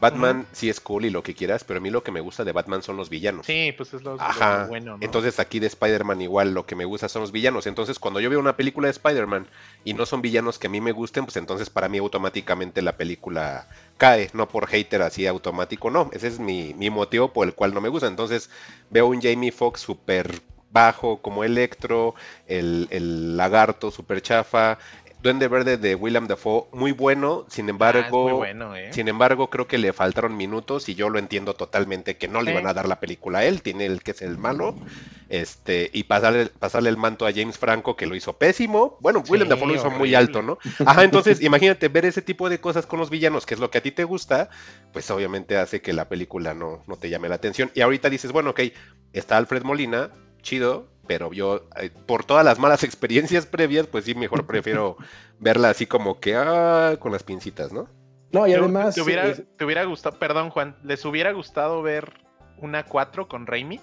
Batman 0.00 0.46
sí 0.52 0.68
es 0.68 0.80
cool 0.80 1.06
y 1.06 1.10
lo 1.10 1.22
que 1.22 1.34
quieras, 1.34 1.64
pero 1.64 1.78
a 1.78 1.80
mí 1.80 1.90
lo 1.90 2.02
que 2.02 2.12
me 2.12 2.20
gusta 2.20 2.44
de 2.44 2.52
Batman 2.52 2.82
son 2.82 2.96
los 2.96 3.08
villanos. 3.08 3.46
Sí, 3.46 3.72
pues 3.76 3.94
es 3.94 4.02
lo, 4.02 4.16
lo 4.16 4.20
Ajá. 4.20 4.66
bueno, 4.66 4.98
¿no? 4.98 5.04
Entonces 5.04 5.40
aquí 5.40 5.58
de 5.58 5.68
Spider-Man 5.68 6.20
igual 6.20 6.52
lo 6.52 6.66
que 6.66 6.76
me 6.76 6.84
gusta 6.84 7.08
son 7.08 7.22
los 7.22 7.32
villanos. 7.32 7.66
Entonces 7.66 7.98
cuando 7.98 8.20
yo 8.20 8.28
veo 8.28 8.38
una 8.38 8.56
película 8.56 8.88
de 8.88 8.92
Spider-Man 8.92 9.46
y 9.84 9.94
no 9.94 10.04
son 10.04 10.20
villanos 10.20 10.58
que 10.58 10.66
a 10.66 10.70
mí 10.70 10.80
me 10.80 10.92
gusten, 10.92 11.24
pues 11.24 11.36
entonces 11.36 11.70
para 11.70 11.88
mí 11.88 11.98
automáticamente 11.98 12.82
la 12.82 12.96
película 12.96 13.68
cae, 13.96 14.30
no 14.34 14.48
por 14.48 14.66
hater 14.66 15.02
así 15.02 15.26
automático, 15.26 15.90
no. 15.90 16.10
Ese 16.12 16.28
es 16.28 16.38
mi, 16.38 16.74
mi 16.74 16.90
motivo 16.90 17.32
por 17.32 17.46
el 17.46 17.54
cual 17.54 17.72
no 17.72 17.80
me 17.80 17.88
gusta. 17.88 18.06
Entonces 18.06 18.50
veo 18.90 19.06
un 19.06 19.22
Jamie 19.22 19.52
Foxx 19.52 19.80
súper 19.80 20.42
bajo 20.70 21.22
como 21.22 21.42
Electro, 21.42 22.14
el, 22.46 22.86
el 22.90 23.36
lagarto 23.36 23.90
súper 23.90 24.20
chafa. 24.20 24.78
Duende 25.26 25.48
Verde 25.48 25.76
de 25.76 25.96
William 25.96 26.28
Dafoe, 26.28 26.66
muy 26.72 26.92
bueno, 26.92 27.46
sin 27.48 27.66
Ah, 27.66 27.70
embargo, 27.70 28.22
muy 28.22 28.32
bueno, 28.34 28.76
¿eh? 28.76 28.92
sin 28.92 29.08
embargo, 29.08 29.50
creo 29.50 29.66
que 29.66 29.76
le 29.76 29.92
faltaron 29.92 30.36
minutos 30.36 30.88
y 30.88 30.94
yo 30.94 31.08
lo 31.10 31.18
entiendo 31.18 31.54
totalmente 31.54 32.16
que 32.16 32.28
no 32.28 32.42
le 32.42 32.44
Sí. 32.46 32.50
iban 32.52 32.68
a 32.68 32.74
dar 32.74 32.86
la 32.86 33.00
película 33.00 33.40
a 33.40 33.44
él, 33.44 33.60
tiene 33.60 33.86
el 33.86 34.04
que 34.04 34.12
es 34.12 34.22
el 34.22 34.38
malo, 34.38 34.76
este, 35.28 35.90
y 35.92 36.04
pasarle, 36.04 36.46
pasarle 36.46 36.90
el 36.90 36.96
manto 36.96 37.26
a 37.26 37.32
James 37.32 37.58
Franco 37.58 37.96
que 37.96 38.06
lo 38.06 38.14
hizo 38.14 38.34
pésimo. 38.38 38.98
Bueno, 39.00 39.24
William 39.26 39.48
Sí, 39.48 39.50
Dafoe 39.50 39.66
lo 39.66 39.74
hizo 39.74 39.90
muy 39.90 40.14
alto, 40.14 40.42
¿no? 40.42 40.58
Ajá, 40.84 41.02
entonces 41.02 41.40
imagínate 41.42 41.88
ver 41.88 42.04
ese 42.04 42.22
tipo 42.22 42.48
de 42.48 42.60
cosas 42.60 42.86
con 42.86 43.00
los 43.00 43.10
villanos, 43.10 43.46
que 43.46 43.54
es 43.54 43.60
lo 43.60 43.68
que 43.68 43.78
a 43.78 43.82
ti 43.82 43.90
te 43.90 44.04
gusta, 44.04 44.48
pues 44.92 45.10
obviamente 45.10 45.56
hace 45.56 45.82
que 45.82 45.92
la 45.92 46.08
película 46.08 46.54
no, 46.54 46.84
no 46.86 46.96
te 46.96 47.10
llame 47.10 47.28
la 47.28 47.34
atención. 47.34 47.72
Y 47.74 47.80
ahorita 47.80 48.10
dices, 48.10 48.30
bueno, 48.30 48.50
ok, 48.50 48.60
está 49.12 49.36
Alfred 49.38 49.64
Molina, 49.64 50.12
chido, 50.42 50.86
pero 51.06 51.32
yo, 51.32 51.68
eh, 51.76 51.90
por 52.06 52.24
todas 52.24 52.44
las 52.44 52.58
malas 52.58 52.82
experiencias 52.84 53.46
previas, 53.46 53.86
pues 53.86 54.04
sí, 54.04 54.14
mejor 54.14 54.46
prefiero 54.46 54.96
verla 55.40 55.70
así 55.70 55.86
como 55.86 56.20
que, 56.20 56.34
ah, 56.36 56.96
con 56.98 57.12
las 57.12 57.22
pincitas, 57.22 57.72
¿no? 57.72 57.88
No, 58.32 58.46
y 58.46 58.52
además. 58.54 58.94
te, 58.94 59.00
hubiera, 59.02 59.26
es- 59.28 59.42
te 59.56 59.64
hubiera 59.64 59.84
gustado, 59.84 60.18
perdón, 60.18 60.50
Juan, 60.50 60.76
¿les 60.82 61.04
hubiera 61.04 61.32
gustado 61.32 61.80
ver 61.82 62.12
una 62.58 62.84
4 62.84 63.28
con 63.28 63.46
Raimi? 63.46 63.80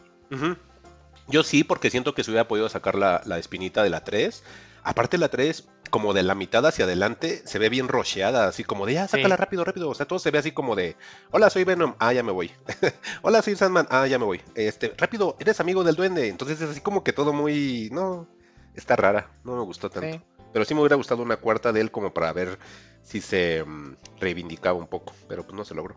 Yo 1.28 1.44
sí, 1.44 1.64
porque 1.64 1.90
siento 1.90 2.14
que 2.14 2.24
se 2.24 2.32
hubiera 2.32 2.48
podido 2.48 2.68
sacar 2.70 2.96
la, 2.96 3.22
la 3.26 3.38
espinita 3.40 3.84
de 3.84 3.90
la 3.90 4.04
3. 4.04 4.44
Aparte 4.84 5.18
la 5.18 5.30
3, 5.30 5.70
como 5.94 6.16
de 6.16 6.24
la 6.24 6.34
mitad 6.34 6.66
hacia 6.66 6.86
adelante, 6.86 7.44
se 7.46 7.60
ve 7.60 7.70
bien 7.70 7.88
rocheada, 7.88 8.48
así 8.48 8.64
como 8.64 8.88
de, 8.88 8.98
ah, 8.98 9.08
sácala 9.08 9.36
Sí. 9.36 9.40
rápido, 9.40 9.64
rápido. 9.64 9.90
O 9.92 9.94
sea, 9.94 10.08
todo 10.08 10.18
se 10.18 10.32
ve 10.32 10.40
así 10.40 10.52
como 10.52 10.76
de, 10.76 10.96
hola, 11.30 11.52
soy 11.52 11.66
Venom, 11.66 11.94
ah, 12.00 12.12
ya 12.12 12.24
me 12.24 12.32
voy. 12.32 12.50
hola, 13.22 13.44
soy 13.44 13.56
Sandman, 13.56 13.86
ah, 13.92 14.08
ya 14.08 14.18
me 14.18 14.26
voy. 14.26 14.42
Este, 14.56 14.92
rápido, 14.98 15.38
eres 15.40 15.60
amigo 15.60 15.84
del 15.84 15.94
duende. 15.94 16.30
Entonces 16.30 16.60
es 16.60 16.72
así 16.72 16.82
como 16.82 17.04
que 17.04 17.14
todo 17.14 17.32
muy, 17.32 17.90
no, 17.92 18.28
está 18.74 18.96
rara, 18.96 19.30
no 19.44 19.56
me 19.56 19.62
gustó 19.62 19.92
tanto. 19.92 20.18
Sí. 20.18 20.24
Pero 20.52 20.66
sí 20.66 20.74
me 20.74 20.80
hubiera 20.80 20.96
gustado 20.96 21.22
una 21.22 21.38
cuarta 21.38 21.72
de 21.72 21.82
él 21.82 21.92
como 21.92 22.12
para 22.12 22.34
ver 22.34 22.58
si 23.04 23.22
se 23.22 23.64
mm, 23.64 23.96
reivindicaba 24.20 24.80
un 24.80 24.88
poco, 24.88 25.14
pero 25.28 25.44
pues 25.44 25.54
no 25.54 25.64
se 25.64 25.76
logró. 25.76 25.96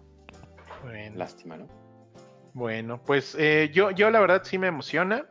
Bueno, 0.83 1.17
Lástima, 1.17 1.57
¿no? 1.57 1.69
bueno, 2.53 3.01
pues 3.03 3.35
eh, 3.39 3.71
yo, 3.73 3.93
yo 3.93 4.11
la 4.11 4.21
verdad 4.21 4.43
sí 4.45 4.59
me 4.59 4.67
emociona. 4.67 5.25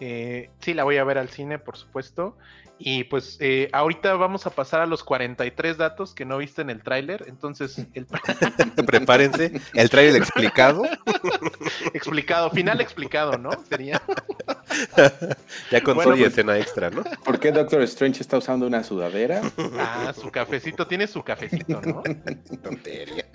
Eh, 0.00 0.50
sí, 0.60 0.74
la 0.74 0.82
voy 0.82 0.96
a 0.96 1.04
ver 1.04 1.18
al 1.18 1.28
cine, 1.28 1.60
por 1.60 1.76
supuesto. 1.76 2.36
Y 2.82 3.04
pues 3.04 3.36
eh, 3.40 3.68
ahorita 3.74 4.14
vamos 4.14 4.46
a 4.46 4.50
pasar 4.50 4.80
a 4.80 4.86
los 4.86 5.04
43 5.04 5.76
datos 5.76 6.14
que 6.14 6.24
no 6.24 6.38
viste 6.38 6.62
en 6.62 6.70
el 6.70 6.82
tráiler. 6.82 7.26
Entonces, 7.28 7.76
el 7.94 8.06
Prepárense, 8.86 9.60
el 9.74 9.90
trailer 9.90 10.16
explicado. 10.22 10.84
explicado, 11.92 12.48
final 12.50 12.80
explicado, 12.80 13.36
¿no? 13.36 13.50
Sería. 13.68 14.00
Ya 15.70 15.82
con 15.82 15.94
Bueno, 15.96 16.12
todo 16.12 16.16
y 16.16 16.20
pues- 16.20 16.32
escena 16.32 16.56
extra, 16.58 16.88
¿no? 16.88 17.04
¿Por 17.22 17.38
qué 17.38 17.52
Doctor 17.52 17.82
Strange 17.82 18.22
está 18.22 18.38
usando 18.38 18.66
una 18.66 18.82
sudadera? 18.82 19.42
Ah, 19.78 20.14
su 20.18 20.30
cafecito, 20.30 20.86
tiene 20.86 21.06
su 21.06 21.22
cafecito, 21.22 21.82
¿no? 21.82 22.02
Tontería. 22.62 23.26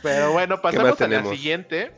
Pero 0.00 0.32
bueno, 0.32 0.60
pasamos 0.60 1.00
a 1.00 1.08
la 1.08 1.24
siguiente. 1.24 1.92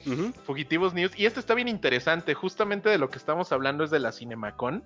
Fugitivos 0.46 0.94
News. 0.94 1.12
Y 1.16 1.26
esto 1.26 1.38
está 1.38 1.52
bien 1.52 1.68
interesante. 1.68 2.32
Justamente 2.32 2.88
de 2.88 2.96
lo 2.96 3.10
que 3.10 3.18
estamos 3.18 3.52
hablando 3.52 3.84
es 3.84 3.90
de 3.90 3.98
la 3.98 4.10
Cinemacon. 4.10 4.82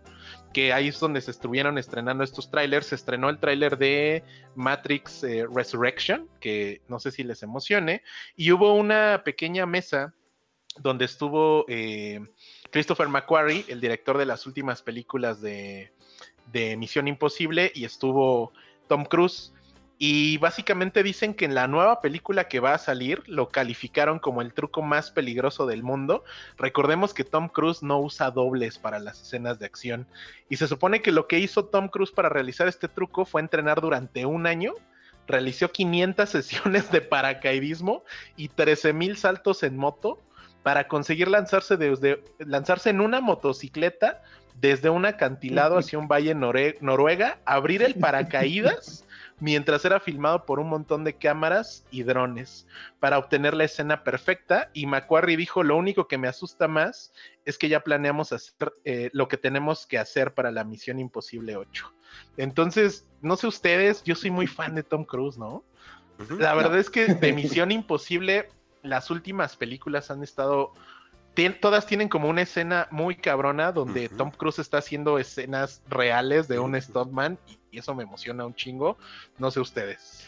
Que 0.53 0.73
ahí 0.73 0.89
es 0.89 0.99
donde 0.99 1.21
se 1.21 1.31
estuvieron 1.31 1.79
estrenando 1.93 2.25
estos 2.25 2.51
trailers. 2.51 2.87
Se 2.87 2.95
estrenó 2.95 3.29
el 3.29 3.39
tráiler 3.39 3.77
de 3.77 4.25
Matrix 4.55 5.25
eh, 5.25 5.47
Resurrection. 5.55 6.27
Que 6.41 6.81
no 6.89 6.99
sé 6.99 7.11
si 7.11 7.23
les 7.23 7.43
emocione. 7.43 8.03
Y 8.35 8.51
hubo 8.51 8.75
una 8.75 9.21
pequeña 9.27 9.67
mesa 9.67 10.15
donde 10.79 11.05
estuvo 11.05 11.67
eh, 11.69 12.19
Christopher 12.71 13.09
McQuarrie, 13.09 13.67
el 13.69 13.83
director 13.83 14.17
de 14.17 14.25
las 14.25 14.47
últimas 14.47 14.81
películas 14.81 15.43
de, 15.43 15.93
de 16.51 16.79
Misión 16.79 17.09
Imposible. 17.09 17.71
Y 17.75 17.85
estuvo 17.85 18.55
Tom 18.89 19.05
Cruise. 19.05 19.53
Y 19.99 20.39
básicamente 20.39 21.03
dicen 21.03 21.35
que 21.35 21.45
en 21.45 21.55
la 21.55 21.69
nueva 21.69 22.01
película 22.01 22.49
que 22.49 22.61
va 22.61 22.75
a 22.75 22.79
salir 22.79 23.23
lo 23.27 23.51
calificaron 23.51 24.19
como 24.19 24.43
el 24.43 24.53
truco 24.53 24.83
más 24.83 25.11
peligroso 25.11 25.67
del 25.67 25.83
mundo. 25.83 26.25
Recordemos 26.59 27.15
que 27.15 27.25
Tom 27.25 27.49
Cruise 27.49 27.83
no 27.83 28.01
usa 28.01 28.31
dobles 28.31 28.79
para 28.79 28.99
las 28.99 29.23
escenas 29.23 29.59
de 29.59 29.67
acción. 29.67 30.07
Y 30.49 30.57
se 30.57 30.67
supone 30.67 31.03
que 31.03 31.13
lo 31.13 31.29
que 31.29 31.39
hizo 31.39 31.67
Tom 31.67 31.89
Cruise 31.89 32.11
para 32.11 32.29
realizar 32.29 32.67
este 32.67 32.89
truco 32.89 33.25
fue 33.25 33.41
entrenar 33.41 33.81
durante 33.81 34.27
un 34.27 34.47
año. 34.47 34.75
Realizó 35.29 35.71
500 35.71 36.29
sesiones 36.29 36.91
de 36.91 37.01
paracaidismo 37.01 38.03
y 38.37 38.49
13.000 38.49 39.15
saltos 39.15 39.63
en 39.63 39.77
moto 39.77 40.19
para 40.63 40.89
conseguir 40.89 41.29
lanzarse, 41.29 41.77
desde, 41.77 42.23
lanzarse 42.39 42.91
en 42.91 43.01
una 43.01 43.21
motocicleta 43.21 44.23
desde 44.61 44.91
un 44.91 45.07
acantilado 45.07 45.79
hacia 45.79 45.99
un 45.99 46.09
valle 46.09 46.35
Noruega, 46.35 47.39
abrir 47.45 47.83
el 47.83 47.95
paracaídas 47.95 49.05
mientras 49.43 49.85
era 49.85 49.99
filmado 49.99 50.47
por 50.47 50.61
un 50.61 50.69
montón 50.69 51.03
de 51.03 51.17
cámaras 51.17 51.85
y 51.91 52.05
drones 52.05 52.65
para 53.01 53.19
obtener 53.19 53.55
la 53.55 53.65
escena 53.65 54.05
perfecta. 54.05 54.71
Y 54.73 54.87
Macquarie 54.87 55.37
dijo, 55.37 55.65
lo 55.65 55.77
único 55.77 56.07
que 56.07 56.17
me 56.17 56.29
asusta 56.29 56.69
más 56.69 57.13
es 57.45 57.59
que 57.59 57.69
ya 57.69 57.81
planeamos 57.81 58.33
hacer 58.33 58.73
eh, 58.85 59.11
lo 59.13 59.27
que 59.27 59.37
tenemos 59.37 59.85
que 59.85 59.99
hacer 59.99 60.33
para 60.33 60.53
la 60.53 60.63
Misión 60.63 61.01
Imposible 61.01 61.57
8. 61.57 61.93
Entonces, 62.37 63.09
no 63.21 63.35
sé 63.35 63.49
ustedes, 63.49 64.05
yo 64.05 64.15
soy 64.15 64.31
muy 64.31 64.47
fan 64.47 64.77
de 64.77 64.85
Tom 64.85 65.05
Cruise, 65.05 65.37
¿no? 65.37 65.65
La 66.39 66.55
verdad 66.55 66.79
es 66.79 66.89
que 66.89 67.07
de 67.07 67.33
Misión 67.33 67.73
Imposible, 67.73 68.49
las 68.83 69.11
últimas 69.11 69.57
películas 69.57 70.13
han 70.13 70.23
estado. 70.23 70.73
Tien- 71.35 71.59
todas 71.61 71.87
tienen 71.87 72.09
como 72.09 72.29
una 72.29 72.43
escena 72.43 72.89
muy 72.91 73.17
cabrona 73.17 73.73
donde. 73.73 74.09
Tom 74.09 74.31
Cruise 74.31 74.59
está 74.59 74.79
haciendo 74.79 75.19
escenas 75.19 75.83
reales 75.89 76.49
de 76.49 76.59
un 76.59 76.73
Ujú. 76.75 76.83
stuntman 76.83 77.39
y, 77.49 77.59
y 77.77 77.79
eso 77.79 77.95
me 77.95 78.03
emociona 78.03 78.45
un 78.47 78.55
chingo. 78.55 78.97
No 79.39 79.51
sé 79.51 79.61
ustedes. 79.61 80.25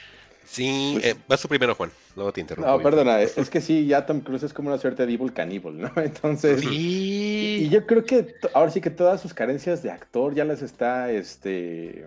Sí, 0.46 0.90
Pues- 1.00 1.06
eh, 1.06 1.16
vas 1.26 1.40
tú 1.40 1.48
primero, 1.48 1.74
Juan. 1.74 1.90
Luego 2.16 2.30
te 2.32 2.40
interrumpo. 2.42 2.70
No, 2.70 2.78
perdona, 2.80 3.20
es 3.22 3.38
es 3.38 3.48
que 3.48 3.60
sí, 3.62 3.86
ya 3.86 4.04
Tom 4.04 4.20
Cruise 4.20 4.42
es 4.42 4.52
como 4.52 4.68
una 4.68 4.76
suerte 4.78 5.06
de 5.06 5.12
Evil 5.14 5.32
Cannibal, 5.32 5.78
¿no? 5.80 5.90
Entonces. 5.96 6.62
Y 6.62 6.68
Sí. 6.68 7.68
yo 7.70 7.86
creo 7.86 8.04
que 8.04 8.34
ahora 8.52 8.70
sí 8.70 8.80
que 8.82 8.90
todas 8.90 9.20
sus 9.22 9.32
carencias 9.32 9.82
de 9.82 9.90
actor 9.90 10.34
ya 10.34 10.44
las 10.44 10.60
está, 10.62 11.10
este, 11.10 12.06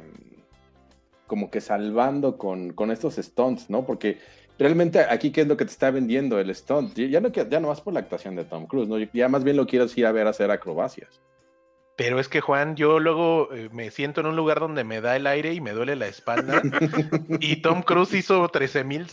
como 1.26 1.50
que 1.50 1.60
salvando 1.62 2.38
con, 2.38 2.72
con 2.74 2.92
estos 2.92 3.16
stunts, 3.16 3.70
¿no? 3.70 3.86
Porque 3.86 4.20
realmente 4.58 5.00
aquí, 5.00 5.32
¿qué 5.32 5.42
es 5.42 5.48
lo 5.48 5.58
que 5.58 5.66
te 5.66 5.72
está 5.72 5.92
vendiendo 5.92 6.40
el 6.40 6.54
stunt? 6.54 6.96
Ya 6.96 7.22
no, 7.22 7.30
ya 7.30 7.60
no 7.60 7.68
vas 7.70 7.82
por 7.82 7.94
la 7.94 8.00
actuación 8.00 8.36
de 8.36 8.46
Tom 8.46 8.66
Cruise, 8.68 8.88
¿no? 8.88 8.98
Ya 8.98 9.30
más 9.30 9.44
bien 9.44 9.58
lo 9.58 9.68
quieres 9.68 9.98
ir 9.98 10.06
a 10.06 10.12
ver 10.12 10.28
hacer 10.28 10.52
acrobacias. 10.52 11.22
Pero 11.98 12.20
es 12.20 12.30
que 12.30 12.42
Juan, 12.42 12.76
yo 12.76 13.00
luego 13.00 13.50
eh, 13.52 13.70
me 13.74 13.90
siento 13.90 14.22
en 14.22 14.28
un 14.28 14.36
lugar 14.36 14.60
donde 14.60 14.84
me 14.84 15.02
da 15.02 15.16
el 15.16 15.26
aire 15.26 15.56
y 15.56 15.62
me 15.62 15.72
duele 15.72 15.96
la 15.96 16.06
espalda. 16.08 16.62
y 17.40 17.56
Tom 17.58 17.82
Cruise 17.82 18.14
hizo 18.14 18.48
13 18.48 18.84
mil 18.84 19.08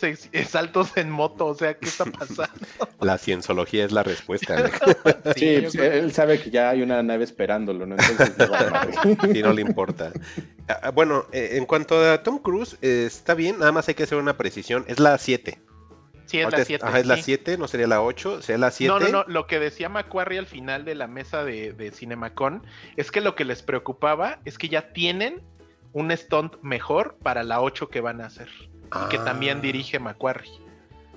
saltos 0.46 0.94
en 0.98 1.10
moto. 1.10 1.46
O 1.46 1.54
sea, 1.54 1.72
¿qué 1.78 1.86
está 1.86 2.04
pasando? 2.04 2.52
La 3.00 3.16
cienciología 3.16 3.86
es 3.86 3.92
la 3.92 4.02
respuesta. 4.02 4.58
Alex. 4.58 4.78
Sí, 5.36 5.62
yo 5.62 5.70
pues, 5.72 5.76
él 5.76 6.12
sabe 6.12 6.38
que 6.38 6.50
ya 6.50 6.70
hay 6.70 6.82
una 6.82 7.02
nave 7.02 7.24
esperándolo, 7.24 7.86
¿no? 7.86 7.96
Entonces. 7.98 8.34
Sí, 9.32 9.42
no 9.42 9.52
le 9.54 9.62
importa. 9.62 10.12
Ah, 10.68 10.80
ah, 10.82 10.90
Bueno, 10.90 11.24
eh, 11.32 11.50
en 11.52 11.64
cuanto 11.64 11.98
a 11.98 12.22
Tom 12.22 12.38
Cruise, 12.38 12.76
eh, 12.82 13.04
está 13.06 13.34
bien, 13.34 13.58
nada 13.58 13.72
más 13.72 13.88
hay 13.88 13.94
que 13.94 14.02
hacer 14.02 14.18
una 14.18 14.36
precisión. 14.36 14.84
Es 14.88 15.00
la 15.00 15.16
7. 15.16 15.58
Sí, 16.26 16.38
es 16.38 16.44
Ahorita 16.44 16.56
la 16.56 16.62
es- 16.62 16.66
7. 16.68 16.84
Ajá, 16.86 16.98
es 17.00 17.06
la 17.06 17.16
7, 17.16 17.58
no 17.58 17.68
sería 17.68 17.86
la 17.86 18.02
8, 18.02 18.42
sería 18.42 18.58
la 18.58 18.70
7. 18.70 18.88
No, 18.92 18.98
no, 19.00 19.08
no. 19.08 19.24
Lo 19.26 19.46
que 19.46 19.58
decía 19.60 19.88
Macquarie 19.88 20.38
al 20.38 20.46
final 20.46 20.84
de 20.84 20.94
la 20.94 21.06
mesa 21.06 21.44
de, 21.44 21.72
de 21.72 21.90
Cinemacon 21.90 22.62
es 22.96 23.10
que 23.10 23.20
lo 23.20 23.34
que 23.34 23.44
les 23.44 23.62
preocupaba 23.62 24.38
es 24.44 24.58
que 24.58 24.68
ya 24.68 24.92
tienen 24.92 25.42
un 25.92 26.10
stunt 26.16 26.54
mejor 26.62 27.16
para 27.22 27.42
la 27.44 27.60
8 27.60 27.88
que 27.88 28.00
van 28.00 28.20
a 28.20 28.26
hacer. 28.26 28.48
Y 28.86 29.08
que 29.10 29.16
Ah. 29.18 29.24
también 29.24 29.60
dirige 29.60 29.98
Macquarie. 29.98 30.50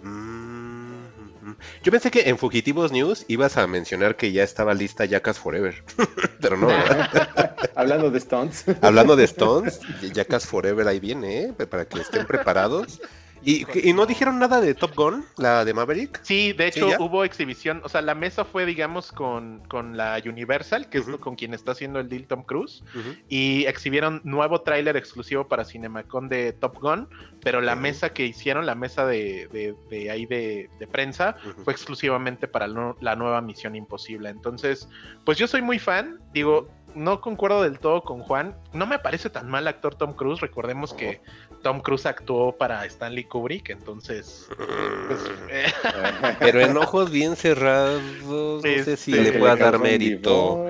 Mm, 0.04 1.06
ujú. 1.42 1.56
Yo 1.84 1.92
pensé 1.92 2.12
que 2.12 2.30
en 2.30 2.38
Fugitivos 2.38 2.92
News 2.92 3.26
ibas 3.28 3.58
a 3.58 3.66
mencionar 3.68 4.16
que 4.16 4.32
ya 4.32 4.44
estaba 4.44 4.74
lista 4.74 5.06
Jackass 5.06 5.40
Forever, 5.40 5.84
pero 6.42 6.58
no, 6.58 6.68
¿verdad? 6.68 7.56
Hablando 7.76 8.12
de 8.12 8.18
Stones. 8.20 8.66
Hablando 8.82 9.16
de 9.16 9.24
Stones, 9.26 9.80
Jackass 10.14 10.46
Forever 10.46 10.88
ahí 10.88 11.00
viene, 11.00 11.42
¿eh? 11.46 11.54
para 11.54 11.86
que 11.86 12.00
estén 12.00 12.26
preparados. 12.26 13.02
¿Y, 13.44 13.66
y 13.88 13.94
no 13.94 14.06
dijeron 14.06 14.40
nada 14.40 14.60
de 14.62 14.74
Top 14.74 14.96
Gun, 14.96 15.26
la 15.38 15.64
de 15.64 15.74
Maverick? 15.74 16.20
Sí, 16.24 16.54
de 16.54 16.68
hecho 16.68 16.90
hubo 17.00 17.24
exhibición, 17.24 17.82
o 17.84 17.90
sea, 17.90 18.02
la 18.02 18.16
mesa 18.16 18.44
fue, 18.46 18.66
digamos, 18.66 19.12
con, 19.12 19.64
con 19.68 19.96
la 19.96 20.22
Universal, 20.26 20.90
que 20.90 20.98
es 20.98 21.06
con 21.20 21.36
quien 21.36 21.54
está 21.54 21.72
haciendo 21.72 22.00
el 22.00 22.10
deal 22.10 22.28
Tom 22.28 22.44
Cruise, 22.44 22.84
y 23.30 23.66
exhibieron 23.66 24.22
nuevo 24.24 24.62
tráiler 24.62 24.98
exclusivo 24.98 25.48
para 25.48 25.66
Cinemacon 25.66 26.30
de 26.30 26.54
Top 26.54 26.80
Gun, 26.82 27.08
pero 27.42 27.62
la 27.62 27.76
mesa 27.76 28.14
que 28.14 28.26
hicieron, 28.26 28.66
la 28.66 28.76
mesa 28.76 29.06
de, 29.06 29.48
de, 29.52 29.76
de 29.90 30.12
ahí 30.12 30.26
de, 30.26 30.70
de 30.80 30.88
prensa, 30.88 31.36
fue 31.64 31.74
exclusivamente 31.74 32.48
para 32.48 32.68
la 32.68 33.16
nueva 33.16 33.42
Misión 33.42 33.76
Imposible. 33.76 34.30
Entonces, 34.30 34.90
pues 35.26 35.38
yo 35.38 35.48
soy 35.48 35.62
muy 35.62 35.80
fan, 35.80 36.20
digo, 36.34 36.70
no 36.96 37.22
concuerdo 37.22 37.62
del 37.62 37.80
todo 37.80 38.02
con 38.02 38.22
Juan, 38.22 38.56
no 38.74 38.88
me 38.88 38.98
parece 38.98 39.30
tan 39.30 39.50
mal 39.50 39.68
actor 39.68 39.96
Tom 39.96 40.14
Cruise, 40.14 40.42
recordemos 40.42 40.94
que 40.94 41.22
Tom 41.62 41.82
Cruise 41.82 42.06
actuó 42.06 42.58
para 42.58 42.86
Stanley 42.86 43.26
Kubrick, 43.26 43.70
entonces, 43.70 44.48
pues, 44.58 45.20
eh, 45.52 45.66
Pero 46.40 46.62
en 46.62 46.78
ojos 46.78 47.12
bien 47.12 47.36
cerrados, 47.36 48.02
no 48.24 48.62
sé 48.62 48.96
si 48.98 49.12
Este, 49.12 49.24
le 49.24 49.32
Que 49.34 49.40
puedas 49.40 49.60
dar 49.60 49.80
mérito. 49.80 50.64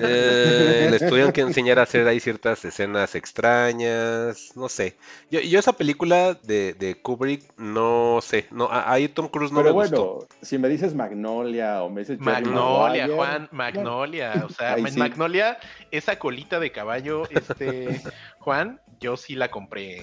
Eh, 0.00 0.88
les 0.90 1.06
tuvieron 1.06 1.32
que 1.32 1.40
enseñar 1.40 1.78
a 1.78 1.82
hacer 1.82 2.06
ahí 2.06 2.20
ciertas 2.20 2.64
escenas 2.64 3.14
extrañas, 3.14 4.52
no 4.56 4.68
sé. 4.68 4.96
Yo, 5.30 5.40
yo 5.40 5.58
esa 5.58 5.72
película 5.72 6.34
de, 6.34 6.74
de 6.74 7.00
Kubrick, 7.00 7.42
no 7.56 8.20
sé, 8.22 8.46
no, 8.50 8.66
a- 8.70 8.92
ahí 8.92 9.08
Tom 9.08 9.28
Cruise 9.28 9.52
no 9.52 9.58
Pero 9.60 9.70
me 9.70 9.74
bueno, 9.74 9.96
gustó. 9.96 10.28
si 10.42 10.58
me 10.58 10.68
dices 10.68 10.94
Magnolia 10.94 11.82
o 11.82 11.90
me 11.90 12.00
dices 12.02 12.18
Magnolia, 12.20 13.06
Maguire, 13.06 13.14
Juan, 13.16 13.48
Magnolia, 13.52 14.42
o 14.44 14.48
sea, 14.50 14.74
Ahí 14.74 14.82
en 14.82 14.92
sí. 14.92 14.98
Magnolia, 14.98 15.58
esa 15.90 16.18
colita 16.18 16.60
de 16.60 16.70
caballo, 16.72 17.28
este, 17.30 18.00
Juan, 18.38 18.80
yo 19.00 19.16
sí 19.16 19.34
la 19.34 19.50
compré. 19.50 20.02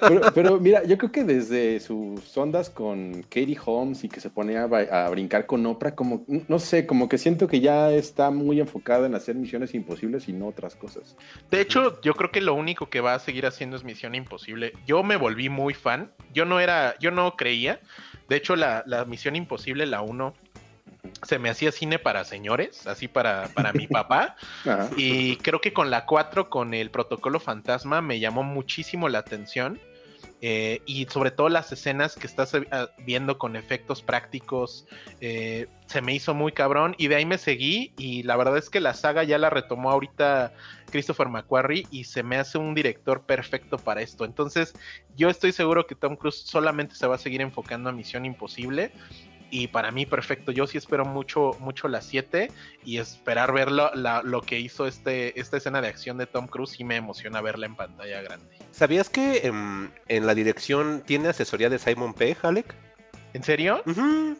Pero, 0.00 0.20
pero 0.34 0.60
mira, 0.60 0.84
yo 0.84 0.98
creo 0.98 1.12
que 1.12 1.24
desde 1.24 1.80
sus 1.80 2.36
ondas 2.36 2.68
con 2.70 3.22
Katie 3.22 3.58
Holmes 3.64 4.04
y 4.04 4.08
que 4.08 4.20
se 4.20 4.30
ponía 4.30 4.64
a 4.64 5.08
brincar 5.08 5.46
con 5.46 5.64
Oprah, 5.66 5.94
como, 5.94 6.24
no 6.26 6.58
sé, 6.58 6.86
como 6.86 7.08
que 7.08 7.18
siento 7.18 7.48
que 7.48 7.60
ya 7.60 7.90
está 7.92 8.30
muy 8.30 8.60
enfocada 8.60 9.06
en 9.06 9.14
hacer 9.14 9.34
misiones 9.34 9.74
imposibles 9.74 10.28
y 10.28 10.32
no 10.32 10.48
otras 10.48 10.76
cosas. 10.76 11.16
De 11.50 11.60
hecho, 11.60 12.00
yo 12.02 12.14
creo 12.14 12.30
que 12.30 12.40
lo 12.40 12.54
único 12.54 12.90
que 12.90 13.00
va 13.00 13.14
a 13.14 13.18
seguir 13.18 13.46
haciendo 13.46 13.76
es 13.76 13.84
Misión 13.84 14.14
Imposible. 14.14 14.72
Yo 14.86 15.02
me 15.02 15.16
volví 15.16 15.48
muy 15.48 15.74
fan. 15.74 16.12
Yo 16.32 16.44
no 16.44 16.60
era, 16.60 16.94
yo 16.98 17.10
no 17.10 17.36
creía. 17.36 17.80
De 18.28 18.36
hecho, 18.36 18.56
la, 18.56 18.84
la 18.86 19.04
Misión 19.04 19.36
Imposible, 19.36 19.86
la 19.86 20.02
1, 20.02 20.34
se 21.22 21.38
me 21.38 21.50
hacía 21.50 21.72
cine 21.72 21.98
para 21.98 22.24
señores, 22.24 22.86
así 22.86 23.08
para, 23.08 23.48
para 23.48 23.72
mi 23.72 23.86
papá. 23.86 24.36
Ajá. 24.64 24.90
Y 24.96 25.36
creo 25.36 25.60
que 25.60 25.72
con 25.72 25.90
la 25.90 26.06
4, 26.06 26.50
con 26.50 26.74
el 26.74 26.90
protocolo 26.90 27.40
fantasma, 27.40 28.00
me 28.00 28.20
llamó 28.20 28.42
muchísimo 28.42 29.08
la 29.08 29.18
atención. 29.18 29.80
Eh, 30.46 30.82
y 30.84 31.06
sobre 31.06 31.30
todo 31.30 31.48
las 31.48 31.72
escenas 31.72 32.16
que 32.16 32.26
estás 32.26 32.52
eh, 32.52 32.66
viendo 32.98 33.38
con 33.38 33.56
efectos 33.56 34.02
prácticos, 34.02 34.86
eh, 35.22 35.68
se 35.86 36.02
me 36.02 36.14
hizo 36.14 36.34
muy 36.34 36.52
cabrón. 36.52 36.94
Y 36.98 37.08
de 37.08 37.16
ahí 37.16 37.24
me 37.24 37.38
seguí. 37.38 37.94
Y 37.96 38.24
la 38.24 38.36
verdad 38.36 38.58
es 38.58 38.68
que 38.68 38.80
la 38.80 38.92
saga 38.92 39.24
ya 39.24 39.38
la 39.38 39.48
retomó 39.48 39.90
ahorita 39.90 40.52
Christopher 40.90 41.30
McQuarrie 41.30 41.86
y 41.90 42.04
se 42.04 42.22
me 42.22 42.36
hace 42.36 42.58
un 42.58 42.74
director 42.74 43.22
perfecto 43.22 43.78
para 43.78 44.02
esto. 44.02 44.26
Entonces, 44.26 44.74
yo 45.16 45.30
estoy 45.30 45.52
seguro 45.52 45.86
que 45.86 45.94
Tom 45.94 46.16
Cruise 46.16 46.42
solamente 46.44 46.94
se 46.94 47.06
va 47.06 47.14
a 47.14 47.18
seguir 47.18 47.40
enfocando 47.40 47.88
a 47.88 47.92
Misión 47.92 48.26
Imposible. 48.26 48.92
Y 49.56 49.68
para 49.68 49.92
mí, 49.92 50.04
perfecto. 50.04 50.50
Yo 50.50 50.66
sí 50.66 50.78
espero 50.78 51.04
mucho, 51.04 51.52
mucho 51.60 51.86
la 51.86 52.00
7 52.00 52.50
y 52.84 52.98
esperar 52.98 53.52
ver 53.52 53.70
lo, 53.70 53.94
la- 53.94 54.20
lo 54.24 54.40
que 54.40 54.58
hizo 54.58 54.88
este, 54.88 55.38
esta 55.38 55.58
escena 55.58 55.80
de 55.80 55.86
acción 55.86 56.18
de 56.18 56.26
Tom 56.26 56.48
Cruise. 56.48 56.80
Y 56.80 56.82
me 56.82 56.96
emociona 56.96 57.40
verla 57.40 57.66
en 57.66 57.76
pantalla 57.76 58.20
grande. 58.20 58.58
¿Sabías 58.72 59.08
que 59.08 59.42
en 59.46 60.26
la 60.26 60.34
dirección 60.34 61.04
tiene 61.06 61.28
asesoría 61.28 61.70
de 61.70 61.78
Simon 61.78 62.14
Pegg, 62.14 62.36
Alec? 62.42 62.74
¿En 63.32 63.44
serio? 63.44 63.80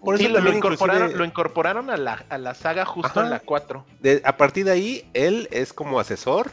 Por 0.01 0.19
Sí, 0.19 0.25
eso 0.27 0.41
lo, 0.41 0.53
incorporaron, 0.53 1.03
inclusive- 1.03 1.19
lo 1.19 1.25
incorporaron 1.25 1.91
a 1.91 1.97
la, 1.97 2.25
a 2.29 2.37
la 2.39 2.55
saga 2.55 2.85
justo 2.85 3.09
Ajá. 3.21 3.23
en 3.23 3.31
la 3.31 3.39
4. 3.39 3.87
de- 4.01 4.21
a 4.25 4.37
partir 4.37 4.65
de 4.65 4.73
ahí, 4.73 5.09
él 5.15 5.47
es 5.53 5.73
como 5.73 6.01
asesor. 6.01 6.51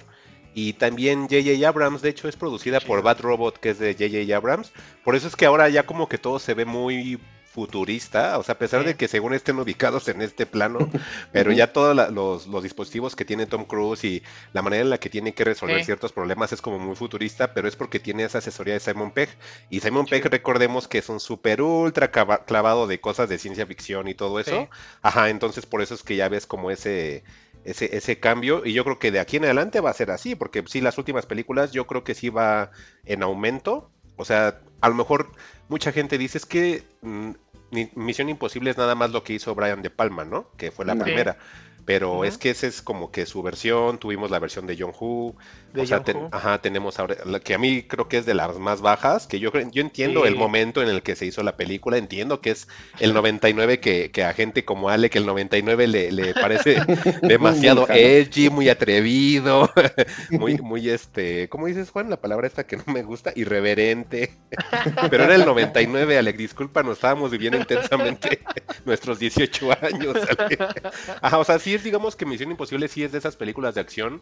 Y 0.54 0.74
también 0.74 1.22
J.J. 1.30 1.68
Abrams, 1.68 2.04
de 2.04 2.10
hecho, 2.10 2.28
es 2.28 2.36
producida 2.36 2.80
por. 2.80 3.02
Bad 3.02 3.22
Robot, 3.22 3.58
que 3.58 3.72
es 3.72 3.80
de 3.80 3.94
J.J. 3.94 4.36
Abrams. 4.38 4.72
Por 5.04 5.16
eso 5.16 5.28
es 5.28 5.36
que 5.36 5.48
ahora 5.48 5.68
ya 5.70 5.84
como 5.88 6.08
que 6.08 6.20
todo 6.20 6.38
se 6.38 6.54
ve 6.54 6.66
muy 6.66 7.20
futurista, 7.54 8.38
o 8.38 8.44
sea, 8.44 8.54
a 8.56 8.58
pesar 8.58 8.82
Sí. 8.82 8.88
de 8.88 8.96
que 8.96 9.08
según 9.08 9.34
estén 9.34 9.60
ubicados 9.60 10.08
en 10.08 10.22
este 10.22 10.46
plano, 10.46 10.80
pero 11.32 11.52
ya 11.52 11.74
todos 11.74 11.96
los, 12.12 12.48
los 12.48 12.64
dispositivos 12.64 13.16
que 13.16 13.26
tiene 13.26 13.46
Tom 13.46 13.66
Cruise 13.66 14.04
y 14.04 14.24
la 14.54 14.62
manera 14.62 14.84
en 14.84 14.90
la 14.90 15.00
que 15.00 15.10
tiene 15.10 15.34
que 15.34 15.44
resolver 15.44 15.80
Sí. 15.80 15.86
ciertos 15.86 16.12
problemas 16.14 16.54
es 16.54 16.62
como 16.62 16.80
muy 16.80 16.96
futurista, 16.96 17.54
pero 17.54 17.68
es 17.68 17.76
porque 17.76 18.00
tiene 18.00 18.24
esa 18.24 18.38
asesoría 18.40 18.74
de 18.74 18.80
Simon 18.80 19.12
Pegg. 19.12 19.30
Y 19.70 19.80
Simon 19.82 20.06
Pegg, 20.06 20.22
Chido. 20.24 20.32
recordemos 20.32 20.88
que 20.88 20.98
es 21.00 21.10
un 21.10 21.20
super 21.20 21.62
ultra 21.62 22.10
clavado 22.12 22.88
de 22.88 23.00
cosas 23.02 23.28
de 23.30 23.38
ciencia 23.38 23.66
ficción 23.66 24.08
y 24.08 24.14
todo 24.14 24.40
eso. 24.40 24.62
Sí. 24.62 24.68
Ajá, 25.02 25.30
entonces 25.30 25.66
por 25.66 25.82
eso 25.82 25.94
es 25.94 26.04
que 26.04 26.16
ya 26.16 26.30
ves 26.30 26.46
como 26.48 26.72
ese, 26.72 27.24
ese, 27.66 27.96
ese 27.96 28.20
cambio. 28.20 28.64
Y 28.66 28.74
yo 28.74 28.84
creo 28.84 28.98
que 29.00 29.12
de 29.12 29.20
aquí 29.20 29.38
en 29.38 29.44
adelante 29.46 29.82
va 29.82 29.90
a 29.90 29.94
ser 29.94 30.12
así, 30.12 30.36
porque 30.36 30.64
sí, 30.68 30.82
las 30.82 30.98
últimas 30.98 31.26
películas 31.26 31.72
yo 31.74 31.86
creo 31.88 32.04
que 32.04 32.16
sí 32.16 32.30
va 32.30 32.72
en 33.06 33.24
aumento. 33.24 33.92
O 34.18 34.26
sea, 34.26 34.60
a 34.82 34.90
lo 34.90 34.96
mejor 34.96 35.32
mucha 35.68 35.92
gente 35.92 36.18
dice 36.18 36.38
es 36.38 36.46
que 36.46 36.84
mm, 37.02 37.32
Misión 37.96 38.30
Imposible 38.30 38.70
es 38.70 38.78
nada 38.78 38.96
más 38.96 39.12
lo 39.12 39.24
que 39.24 39.34
hizo 39.34 39.56
Brian 39.56 39.82
De 39.82 39.90
Palma, 39.90 40.26
¿no? 40.26 40.48
Que 40.58 40.72
fue 40.72 40.86
la 40.86 40.94
Sí. 40.94 41.00
primera. 41.00 41.38
Pero 41.86 42.24
es 42.26 42.38
que 42.38 42.50
esa 42.52 42.68
es 42.68 42.82
como 42.82 43.12
que 43.12 43.26
su 43.26 43.42
versión. 43.42 43.98
Tuvimos 43.98 44.30
la 44.32 44.40
versión 44.40 44.68
de 44.68 44.78
John 44.80 44.94
Woo. 45.00 45.36
De 45.74 45.82
o 45.82 45.86
sea, 45.86 46.04
ten- 46.04 46.28
ajá, 46.32 46.62
tenemos 46.62 47.00
ahora, 47.00 47.16
la 47.26 47.40
que 47.40 47.54
a 47.54 47.58
mí 47.58 47.84
creo 47.84 48.10
que 48.10 48.18
es 48.18 48.26
de 48.26 48.34
las 48.34 48.60
más 48.60 48.82
bajas, 48.82 49.26
que 49.26 49.40
yo, 49.40 49.52
yo 49.72 49.82
entiendo 49.82 50.24
Sí. 50.24 50.28
el 50.28 50.36
momento 50.36 50.82
en 50.82 50.90
el 50.90 51.02
que 51.02 51.16
se 51.16 51.26
hizo 51.26 51.44
la 51.44 51.56
película, 51.56 51.98
entiendo 51.98 52.42
que 52.42 52.52
es 52.52 52.68
el 53.00 53.14
99 53.14 53.80
que, 53.80 54.12
que 54.12 54.26
a 54.26 54.34
gente 54.34 54.66
como 54.66 54.90
Ale, 54.90 55.10
que 55.10 55.18
el 55.20 55.26
99 55.26 55.88
le, 55.88 56.12
le 56.12 56.34
parece 56.34 56.76
demasiado 57.22 57.88
edgy, 57.90 58.50
muy 58.50 58.68
atrevido, 58.68 59.70
muy, 60.30 60.58
muy 60.58 60.90
este, 60.90 61.48
¿cómo 61.48 61.68
dices 61.68 61.90
Juan? 61.90 62.10
La 62.10 62.20
palabra 62.20 62.48
esta 62.48 62.66
que 62.68 62.76
no 62.76 62.84
me 62.88 63.04
gusta, 63.04 63.32
irreverente. 63.36 64.34
Pero 65.10 65.24
era 65.24 65.36
el 65.36 65.46
99, 65.46 66.18
Alec, 66.18 66.36
disculpa, 66.36 66.84
nos 66.84 66.96
estábamos 66.98 67.32
viviendo 67.32 67.58
intensamente 67.58 68.42
nuestros 68.86 69.20
18 69.20 69.70
años. 69.82 70.18
Ale. 70.38 70.58
Ajá, 71.22 71.38
o 71.38 71.44
sea, 71.46 71.60
sí 71.60 71.71
digamos 71.78 72.16
que 72.16 72.26
Misión 72.26 72.52
Imposible 72.52 72.88
sí 72.88 73.04
es 73.04 73.12
de 73.12 73.18
esas 73.18 73.36
películas 73.36 73.76
de 73.76 73.82
acción. 73.82 74.22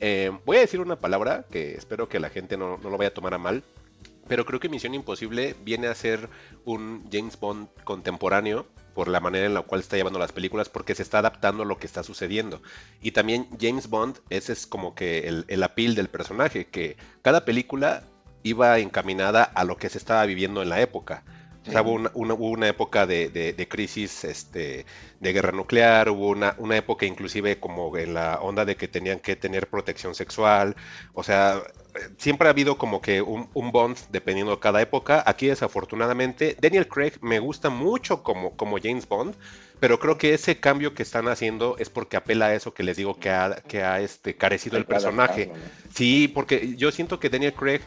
Eh, 0.00 0.30
voy 0.44 0.58
a 0.58 0.60
decir 0.60 0.80
una 0.80 0.96
palabra 0.96 1.46
que 1.50 1.74
espero 1.74 2.08
que 2.08 2.20
la 2.20 2.30
gente 2.30 2.56
no, 2.56 2.78
no 2.78 2.90
lo 2.90 2.98
vaya 2.98 3.08
a 3.08 3.14
tomar 3.14 3.34
a 3.34 3.38
mal. 3.38 3.62
Pero 4.28 4.46
creo 4.46 4.60
que 4.60 4.68
Misión 4.68 4.94
Imposible 4.94 5.54
viene 5.64 5.86
a 5.86 5.94
ser 5.94 6.28
un 6.64 7.04
James 7.12 7.38
Bond 7.38 7.68
contemporáneo 7.84 8.66
por 8.94 9.08
la 9.08 9.20
manera 9.20 9.46
en 9.46 9.54
la 9.54 9.62
cual 9.62 9.80
está 9.80 9.96
llevando 9.96 10.18
las 10.18 10.32
películas, 10.32 10.68
porque 10.68 10.94
se 10.94 11.02
está 11.02 11.18
adaptando 11.18 11.64
a 11.64 11.66
lo 11.66 11.78
que 11.78 11.86
está 11.86 12.02
sucediendo. 12.02 12.62
Y 13.02 13.10
también 13.10 13.48
James 13.60 13.88
Bond, 13.88 14.20
ese 14.30 14.52
es 14.52 14.66
como 14.66 14.94
que 14.94 15.28
el, 15.28 15.44
el 15.48 15.62
appeal 15.62 15.94
del 15.94 16.08
personaje, 16.08 16.66
que 16.66 16.96
cada 17.20 17.44
película 17.44 18.04
iba 18.44 18.78
encaminada 18.78 19.42
a 19.42 19.64
lo 19.64 19.76
que 19.76 19.90
se 19.90 19.98
estaba 19.98 20.24
viviendo 20.26 20.62
en 20.62 20.68
la 20.68 20.80
época. 20.80 21.24
O 21.66 21.70
sea, 21.70 21.82
hubo 21.82 21.92
una, 21.94 22.10
una- 22.14 22.34
hubo 22.34 22.50
una 22.50 22.68
época 22.68 23.06
de, 23.06 23.30
de- 23.30 23.52
de 23.54 23.68
crisis 23.68 24.24
este, 24.24 24.86
de 25.20 25.32
guerra 25.32 25.52
nuclear, 25.52 26.10
hubo 26.10 26.28
una, 26.28 26.54
una 26.58 26.76
época 26.76 27.06
inclusive 27.06 27.58
como 27.58 27.96
en 27.96 28.14
la 28.14 28.38
onda 28.40 28.64
de 28.64 28.76
que 28.76 28.88
tenían 28.88 29.20
que 29.20 29.36
tener 29.36 29.68
protección 29.70 30.14
sexual. 30.14 30.76
O 31.14 31.22
sea, 31.22 31.62
siempre 32.18 32.48
ha 32.48 32.50
habido 32.50 32.76
como 32.78 33.00
que 33.00 33.22
un, 33.22 33.48
un 33.54 33.72
bond 33.72 33.96
dependiendo 34.10 34.52
de 34.52 34.60
cada 34.60 34.80
época. 34.82 35.22
Aquí 35.26 35.46
desafortunadamente, 35.46 36.56
Daniel 36.60 36.88
Craig 36.88 37.12
me 37.20 37.38
gusta 37.38 37.70
mucho 37.70 38.22
como, 38.22 38.56
como 38.56 38.78
James 38.82 39.06
Bond, 39.08 39.36
pero 39.78 39.98
creo 39.98 40.18
que 40.18 40.34
ese 40.34 40.60
cambio 40.60 40.94
que 40.94 41.02
están 41.02 41.28
haciendo 41.28 41.76
es 41.78 41.90
porque 41.90 42.16
apela 42.16 42.46
a 42.46 42.54
eso 42.54 42.74
que 42.74 42.82
les 42.82 42.96
digo 42.96 43.18
que 43.18 43.30
ha, 43.30 43.56
que 43.66 43.82
ha 43.82 44.00
este, 44.00 44.36
carecido 44.36 44.76
el 44.78 44.86
personaje. 44.86 45.52
Sí, 45.88 46.28
porque 46.28 46.74
yo 46.76 46.90
siento 46.92 47.20
que 47.20 47.30
Daniel 47.30 47.54
Craig 47.54 47.82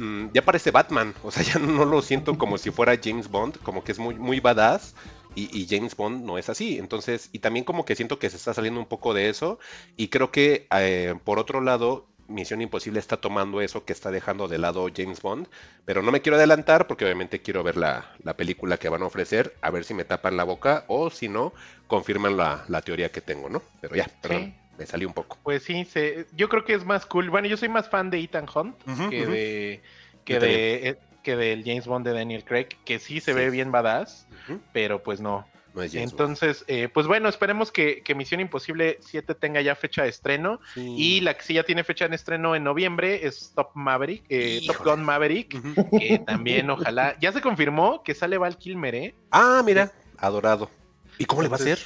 mm, 0.00 0.32
ya 0.34 0.44
parece 0.44 0.70
Batman. 0.70 1.14
O 1.24 1.30
sea, 1.30 1.42
ya 1.42 1.58
no 1.58 1.84
lo 1.84 2.02
siento 2.02 2.36
como 2.38 2.58
si 2.58 2.70
fuera 2.70 2.98
James 3.02 3.28
Bond, 3.30 3.58
como 3.62 3.84
que 3.84 3.92
es 3.92 3.98
muy, 3.98 4.14
muy 4.16 4.40
badass. 4.40 4.94
Y, 5.34 5.48
y 5.56 5.66
James 5.68 5.96
Bond 5.96 6.24
no 6.24 6.38
es 6.38 6.48
así. 6.48 6.78
Entonces, 6.78 7.28
y 7.32 7.38
también 7.38 7.64
como 7.64 7.84
que 7.84 7.94
siento 7.94 8.18
que 8.18 8.30
se 8.30 8.36
está 8.36 8.52
saliendo 8.54 8.80
un 8.80 8.86
poco 8.86 9.14
de 9.14 9.28
eso. 9.28 9.58
Y 9.96 10.08
creo 10.08 10.32
que 10.32 10.66
eh, 10.72 11.14
por 11.24 11.38
otro 11.38 11.60
lado, 11.60 12.06
Misión 12.28 12.60
Imposible 12.62 12.98
está 13.00 13.18
tomando 13.18 13.60
eso 13.60 13.84
que 13.84 13.92
está 13.92 14.10
dejando 14.10 14.48
de 14.48 14.58
lado 14.58 14.88
James 14.94 15.22
Bond. 15.22 15.48
Pero 15.84 16.02
no 16.02 16.12
me 16.12 16.22
quiero 16.22 16.36
adelantar 16.36 16.86
porque 16.86 17.04
obviamente 17.04 17.42
quiero 17.42 17.62
ver 17.62 17.76
la, 17.76 18.12
la 18.24 18.36
película 18.36 18.78
que 18.78 18.88
van 18.88 19.02
a 19.02 19.06
ofrecer. 19.06 19.56
A 19.60 19.70
ver 19.70 19.84
si 19.84 19.94
me 19.94 20.04
tapan 20.04 20.36
la 20.36 20.44
boca 20.44 20.84
o 20.88 21.10
si 21.10 21.28
no, 21.28 21.52
confirman 21.86 22.36
la, 22.36 22.64
la 22.68 22.82
teoría 22.82 23.10
que 23.12 23.20
tengo, 23.20 23.48
¿no? 23.48 23.62
Pero 23.80 23.96
ya, 23.96 24.08
perdón, 24.20 24.54
me 24.80 24.86
salí 24.86 25.04
un 25.04 25.12
poco. 25.12 25.38
Pues 25.42 25.62
sí, 25.62 25.84
se, 25.84 26.26
yo 26.32 26.48
creo 26.48 26.64
que 26.64 26.72
es 26.72 26.86
más 26.86 27.04
cool. 27.04 27.28
Bueno, 27.28 27.46
yo 27.46 27.58
soy 27.58 27.68
más 27.68 27.90
fan 27.90 28.08
de 28.08 28.18
Ethan 28.18 28.46
Hunt 28.52 28.76
que 29.10 29.26
de 29.26 29.82
que 30.24 30.34
Yo 30.34 30.40
de 30.40 30.88
eh, 30.88 30.98
que 31.22 31.36
del 31.36 31.62
James 31.64 31.86
Bond 31.86 32.06
de 32.06 32.14
Daniel 32.14 32.44
Craig, 32.44 32.68
que 32.86 32.98
sí 32.98 33.20
se 33.20 33.34
ve 33.34 33.50
bien 33.50 33.70
badass, 33.70 34.26
pero 34.72 35.02
pues 35.02 35.20
no. 35.20 35.46
No 35.74 35.82
es 35.82 35.92
James 35.92 36.12
Bond. 36.12 36.20
Entonces, 36.20 36.64
eh, 36.66 36.88
pues 36.88 37.06
bueno, 37.06 37.28
esperemos 37.28 37.70
que, 37.70 38.02
que 38.02 38.14
Misión 38.14 38.40
Imposible 38.40 38.96
7 39.02 39.34
tenga 39.34 39.60
ya 39.60 39.74
fecha 39.74 40.02
de 40.02 40.08
estreno. 40.08 40.60
Sí. 40.72 40.94
Y 40.96 41.20
la 41.20 41.34
que 41.34 41.42
sí 41.42 41.54
ya 41.54 41.62
tiene 41.62 41.84
fecha 41.84 42.08
de 42.08 42.16
estreno 42.16 42.56
en 42.56 42.64
noviembre 42.64 43.26
es 43.26 43.52
Top 43.54 43.72
Maverick, 43.74 44.24
eh, 44.30 44.62
Top. 44.66 44.82
Gun 44.82 45.04
Maverick, 45.04 45.60
que 45.90 46.20
también 46.26 46.70
ojalá. 46.70 47.18
Ya 47.20 47.32
se 47.32 47.42
confirmó 47.42 48.02
que 48.02 48.14
sale 48.14 48.38
Val 48.38 48.56
Kilmer, 48.56 48.94
¿eh? 48.94 49.14
Ah, 49.30 49.62
mira, 49.62 49.92
adorado. 50.16 50.70
¿Y 51.18 51.26
cómo 51.26 51.42
le 51.42 51.48
va 51.48 51.58
a 51.58 51.60
hacer? 51.60 51.78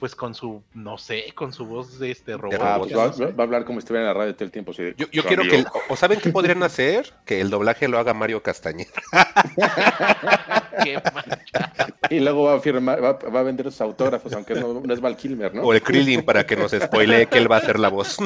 Pues 0.00 0.14
con 0.16 0.34
su, 0.34 0.62
no 0.74 0.96
sé, 0.98 1.26
con 1.34 1.52
su 1.52 1.66
voz 1.66 1.98
de 1.98 2.10
este 2.10 2.36
robot. 2.36 2.58
Ah, 2.60 2.76
pues 2.78 2.96
va, 2.96 3.06
no 3.08 3.12
sé. 3.12 3.26
va 3.26 3.44
a 3.44 3.46
hablar 3.46 3.64
como 3.66 3.78
si 3.80 3.84
estuviera 3.84 4.08
en 4.08 4.14
la 4.14 4.18
radio 4.18 4.34
todo 4.34 4.44
el 4.46 4.50
tiempo. 4.50 4.72
de, 4.72 4.94
Yo, 4.96 5.06
yo 5.12 5.22
quiero 5.24 5.42
que, 5.42 5.56
el- 5.56 5.66
o 5.90 5.94
saben 5.96 6.18
qué 6.20 6.30
podrían 6.30 6.62
hacer, 6.62 7.12
que 7.26 7.40
el 7.40 7.50
doblaje 7.50 7.86
lo 7.86 7.98
haga 7.98 8.14
Mario 8.14 8.42
Castañeda. 8.42 8.90
Qué 10.82 10.94
mancha. 11.14 11.94
Y 12.08 12.20
luego 12.20 12.44
va 12.44 12.54
a 12.54 12.60
firmar, 12.60 13.02
va, 13.04 13.12
va 13.12 13.40
a 13.40 13.42
vender 13.42 13.66
sus 13.70 13.80
autógrafos, 13.82 14.32
aunque 14.32 14.54
no, 14.54 14.80
no 14.80 14.94
es 14.94 15.00
Val 15.00 15.16
Kilmer, 15.16 15.54
¿no? 15.54 15.62
O 15.62 15.74
el 15.74 15.82
Krillin 15.82 16.24
para 16.24 16.46
que 16.46 16.56
nos 16.56 16.72
spoilee 16.72 17.26
que 17.26 17.38
él 17.38 17.50
va 17.50 17.56
a 17.56 17.58
hacer 17.58 17.78
la 17.78 17.88
voz. 17.88 18.16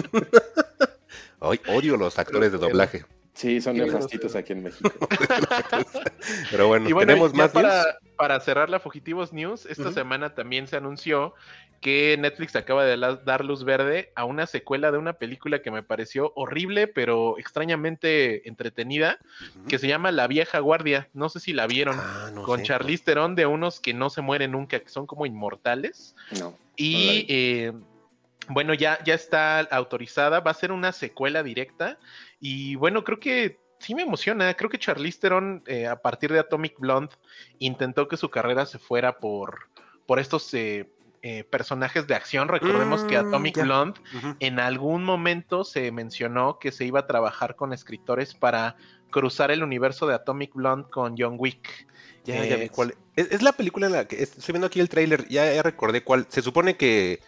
Ay, 1.40 1.60
odio 1.68 1.96
los 1.96 2.18
actores 2.18 2.52
de 2.52 2.58
doblaje. 2.58 3.04
Sí, 3.34 3.60
son 3.60 3.76
nefastitos 3.76 4.36
aquí 4.36 4.52
en 4.52 4.62
México. 4.62 4.90
Pero 6.50 6.68
bueno, 6.68 6.88
tenemos 6.98 7.34
más 7.34 7.50
para, 7.50 7.82
news? 7.82 7.86
para 8.16 8.40
cerrar 8.40 8.70
la 8.70 8.78
Fugitivos 8.80 9.32
News, 9.32 9.66
esta 9.66 9.92
semana 9.92 10.34
también 10.34 10.66
se 10.68 10.76
anunció 10.76 11.34
que 11.80 12.16
Netflix 12.18 12.56
acaba 12.56 12.84
de 12.84 12.96
la- 12.96 13.16
dar 13.16 13.44
luz 13.44 13.64
verde 13.64 14.10
a 14.14 14.24
una 14.24 14.46
secuela 14.46 14.90
de 14.90 14.96
una 14.98 15.14
película 15.14 15.60
que 15.60 15.70
me 15.70 15.82
pareció 15.82 16.32
horrible, 16.34 16.86
pero 16.86 17.36
extrañamente 17.36 18.48
entretenida, 18.48 19.18
que 19.68 19.78
se 19.78 19.88
llama 19.88 20.10
La 20.10 20.26
Vieja 20.26 20.60
Guardia. 20.60 21.08
No 21.12 21.28
sé 21.28 21.40
si 21.40 21.52
la 21.52 21.66
vieron. 21.66 21.96
Ah, 21.98 22.30
no 22.32 22.44
con 22.44 22.60
sé. 22.60 22.66
Charlize 22.66 23.04
Theron 23.04 23.34
de 23.34 23.44
unos 23.46 23.80
que 23.80 23.92
no 23.92 24.08
se 24.08 24.22
mueren 24.22 24.52
nunca, 24.52 24.80
que 24.80 24.88
son 24.88 25.06
como 25.06 25.26
inmortales. 25.26 26.14
No. 26.38 26.56
Y 26.76 27.26
eh, 27.28 27.72
bueno, 28.48 28.72
ya, 28.74 28.98
ya 29.04 29.14
está 29.14 29.60
autorizada, 29.60 30.40
va 30.40 30.52
a 30.52 30.54
ser 30.54 30.72
una 30.72 30.92
secuela 30.92 31.42
directa. 31.42 31.98
Y 32.46 32.74
bueno, 32.74 33.04
creo 33.04 33.18
que 33.18 33.58
sí 33.78 33.94
me 33.94 34.02
emociona. 34.02 34.52
Creo 34.52 34.68
que 34.68 34.78
Charlize 34.78 35.18
Theron, 35.18 35.62
eh, 35.66 35.86
a 35.86 36.02
partir 36.02 36.30
de 36.30 36.40
Atomic 36.40 36.78
Blonde, 36.78 37.14
intentó 37.58 38.06
que 38.06 38.18
su 38.18 38.28
carrera 38.28 38.66
se 38.66 38.78
fuera 38.78 39.18
por, 39.18 39.70
por 40.04 40.18
estos 40.18 40.52
eh, 40.52 40.86
eh, 41.22 41.44
personajes 41.44 42.06
de 42.06 42.14
acción. 42.14 42.48
Recordemos 42.48 43.02
que 43.04 43.16
Mm, 43.16 43.28
Atomic. 43.28 43.62
Blonde 43.62 43.98
en 44.40 44.60
algún 44.60 45.04
momento 45.04 45.64
se 45.64 45.90
mencionó 45.90 46.58
que 46.58 46.70
se 46.70 46.84
iba 46.84 47.00
a 47.00 47.06
trabajar 47.06 47.56
con 47.56 47.72
escritores 47.72 48.34
para 48.34 48.76
cruzar 49.08 49.50
el 49.50 49.62
universo 49.62 50.06
de 50.06 50.12
Atomic 50.12 50.52
Blonde 50.52 50.90
con 50.90 51.14
John 51.16 51.36
Wick. 51.38 51.86
Ya, 52.26 52.44
ya 52.44 52.56
vi 52.56 52.68
cuál. 52.68 52.94
Es, 53.16 53.32
es 53.32 53.40
la 53.40 53.52
película 53.52 53.86
en 53.86 53.92
la 53.92 54.06
que 54.06 54.22
estoy 54.22 54.52
viendo 54.52 54.66
aquí 54.66 54.80
el 54.80 54.90
tráiler, 54.90 55.26
ya, 55.28 55.50
ya 55.50 55.62
recordé 55.62 56.04
cuál. 56.04 56.26
Se 56.28 56.42
supone 56.42 56.76
que 56.76 57.20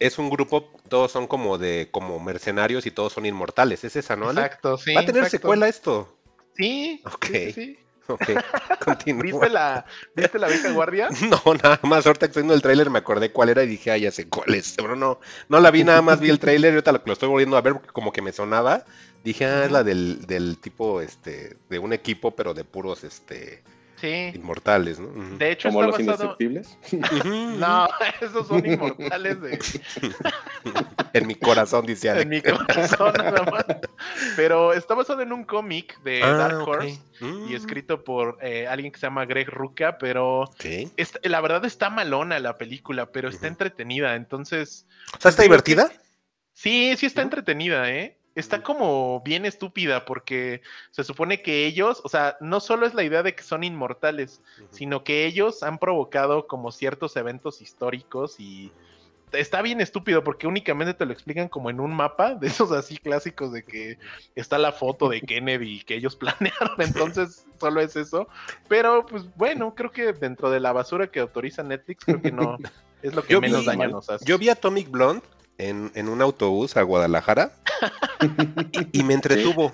es 0.00 0.18
un 0.18 0.30
grupo, 0.30 0.72
todos 0.88 1.12
son 1.12 1.26
como 1.26 1.58
de 1.58 1.88
como 1.90 2.18
mercenarios 2.18 2.86
y 2.86 2.90
todos 2.90 3.12
son 3.12 3.26
inmortales. 3.26 3.84
¿Es 3.84 3.94
esa, 3.96 4.16
no? 4.16 4.30
Ale? 4.30 4.40
Exacto, 4.40 4.78
sí. 4.78 4.94
¿Va 4.94 5.02
a 5.02 5.06
tener 5.06 5.22
exacto. 5.22 5.36
secuela 5.36 5.68
esto? 5.68 6.16
Sí. 6.56 7.02
Ok. 7.04 7.26
sí. 7.54 7.78
Ok, 8.06 8.22
continúa. 8.84 9.22
¿Viste 9.22 9.48
la, 9.50 9.86
¿Viste 10.16 10.38
la 10.38 10.48
vieja 10.48 10.72
guardia? 10.72 11.08
No, 11.30 11.54
nada 11.54 11.78
más, 11.82 12.06
ahorita 12.06 12.26
que 12.26 12.30
estoy 12.30 12.42
viendo 12.42 12.54
el 12.54 12.62
tráiler 12.62 12.90
me 12.90 12.98
acordé 12.98 13.30
cuál 13.30 13.50
era 13.50 13.62
y 13.62 13.68
dije, 13.68 13.92
ah, 13.92 13.96
ya 13.96 14.10
sé 14.10 14.28
cuál 14.28 14.54
es. 14.54 14.74
Pero 14.76 14.96
no, 14.96 15.20
no 15.48 15.60
la 15.60 15.70
vi, 15.70 15.84
nada 15.84 16.02
más 16.02 16.18
vi 16.18 16.28
el 16.28 16.40
tráiler 16.40 16.72
y 16.72 16.76
ahorita 16.76 16.92
lo, 16.92 17.02
lo 17.04 17.12
estoy 17.12 17.28
volviendo 17.28 17.56
a 17.56 17.60
ver 17.60 17.74
porque 17.74 17.90
como 17.90 18.12
que 18.12 18.22
me 18.22 18.32
sonaba. 18.32 18.84
Dije, 19.22 19.44
ah, 19.44 19.64
es 19.64 19.70
la 19.70 19.84
del, 19.84 20.26
del 20.26 20.58
tipo, 20.58 21.00
este, 21.00 21.56
de 21.68 21.78
un 21.78 21.92
equipo, 21.92 22.32
pero 22.32 22.52
de 22.52 22.64
puros, 22.64 23.04
este, 23.04 23.62
Sí. 24.00 24.32
inmortales, 24.34 24.98
¿no? 24.98 25.36
De 25.36 25.50
hecho, 25.52 25.68
Como 25.68 25.84
está 25.84 25.98
los 25.98 26.06
basado. 26.06 26.36
indestructibles. 26.38 26.78
No, 27.58 27.88
esos 28.20 28.46
son 28.48 28.64
inmortales 28.64 29.40
de, 29.40 29.58
En 31.12 31.26
mi 31.26 31.34
corazón, 31.34 31.84
dice 31.86 32.10
Ale. 32.10 32.22
en 32.22 32.28
mi 32.30 32.40
corazón 32.40 33.12
nada 33.18 33.42
más. 33.50 33.64
Pero 34.36 34.72
está 34.72 34.94
basado 34.94 35.22
en 35.22 35.32
un 35.32 35.44
cómic 35.44 36.00
de 36.02 36.22
Ah, 36.22 36.32
Dark. 36.34 36.66
Horse 36.68 37.00
y 37.20 37.24
Mm, 37.24 37.54
escrito 37.54 38.02
por 38.02 38.38
eh, 38.40 38.66
alguien 38.66 38.90
que 38.90 38.98
se 38.98 39.06
llama 39.06 39.26
Greg 39.26 39.48
Rucka, 39.50 39.98
pero 39.98 40.48
la 41.22 41.40
verdad 41.42 41.64
está 41.66 41.90
malona 41.90 42.38
la 42.38 42.56
película, 42.56 43.12
pero 43.12 43.28
está 43.28 43.46
entretenida. 43.46 44.14
Entonces, 44.14 44.86
O 45.16 45.20
sea, 45.20 45.30
¿está 45.30 45.42
divertida? 45.42 45.90
Sí, 46.54 46.94
sí 46.96 47.04
está 47.04 47.20
entretenida, 47.20 47.90
¿eh? 47.90 48.16
Está 48.40 48.62
como 48.62 49.20
bien 49.20 49.46
estúpida 49.46 50.04
porque 50.04 50.62
se 50.90 51.04
supone 51.04 51.42
que 51.42 51.66
ellos, 51.66 52.00
o 52.04 52.08
sea, 52.08 52.36
no 52.40 52.58
solo 52.60 52.86
es 52.86 52.94
la 52.94 53.04
idea 53.04 53.22
de 53.22 53.34
que 53.34 53.42
son 53.42 53.62
inmortales, 53.62 54.40
sino 54.70 55.04
que 55.04 55.26
ellos 55.26 55.62
han 55.62 55.78
provocado 55.78 56.46
como 56.46 56.72
ciertos 56.72 57.16
eventos 57.16 57.60
históricos 57.60 58.40
y 58.40 58.72
está 59.32 59.62
bien 59.62 59.80
estúpido 59.80 60.24
porque 60.24 60.48
únicamente 60.48 60.92
te 60.92 61.06
lo 61.06 61.12
explican 61.12 61.48
como 61.48 61.70
en 61.70 61.78
un 61.78 61.94
mapa 61.94 62.34
de 62.34 62.48
esos 62.48 62.72
así 62.72 62.96
clásicos 62.96 63.52
de 63.52 63.62
que 63.62 63.96
está 64.34 64.58
la 64.58 64.72
foto 64.72 65.08
de 65.08 65.20
Kennedy 65.20 65.82
que 65.82 65.94
ellos 65.94 66.16
planearon, 66.20 66.74
entonces 66.78 67.44
solo 67.60 67.80
es 67.80 67.94
eso, 67.94 68.26
pero 68.68 69.06
pues 69.06 69.24
bueno, 69.36 69.74
creo 69.76 69.92
que 69.92 70.12
dentro 70.14 70.50
de 70.50 70.58
la 70.58 70.72
basura 70.72 71.06
que 71.12 71.20
autoriza 71.20 71.62
Netflix, 71.62 72.04
creo 72.04 72.20
que 72.20 72.32
no 72.32 72.58
es 73.02 73.14
lo 73.14 73.22
que 73.22 73.34
Yo 73.34 73.40
menos 73.40 73.60
vi- 73.60 73.66
daño 73.66 73.88
nos 73.90 74.10
hace. 74.10 74.24
Yo 74.24 74.36
vi 74.36 74.48
Atomic 74.48 74.90
Blonde 74.90 75.22
en, 75.68 75.92
en 75.94 76.08
un 76.08 76.22
autobús 76.22 76.76
a 76.76 76.82
Guadalajara 76.82 77.52
y, 78.20 78.88
y 79.00 79.02
me 79.04 79.14
entretuvo. 79.14 79.72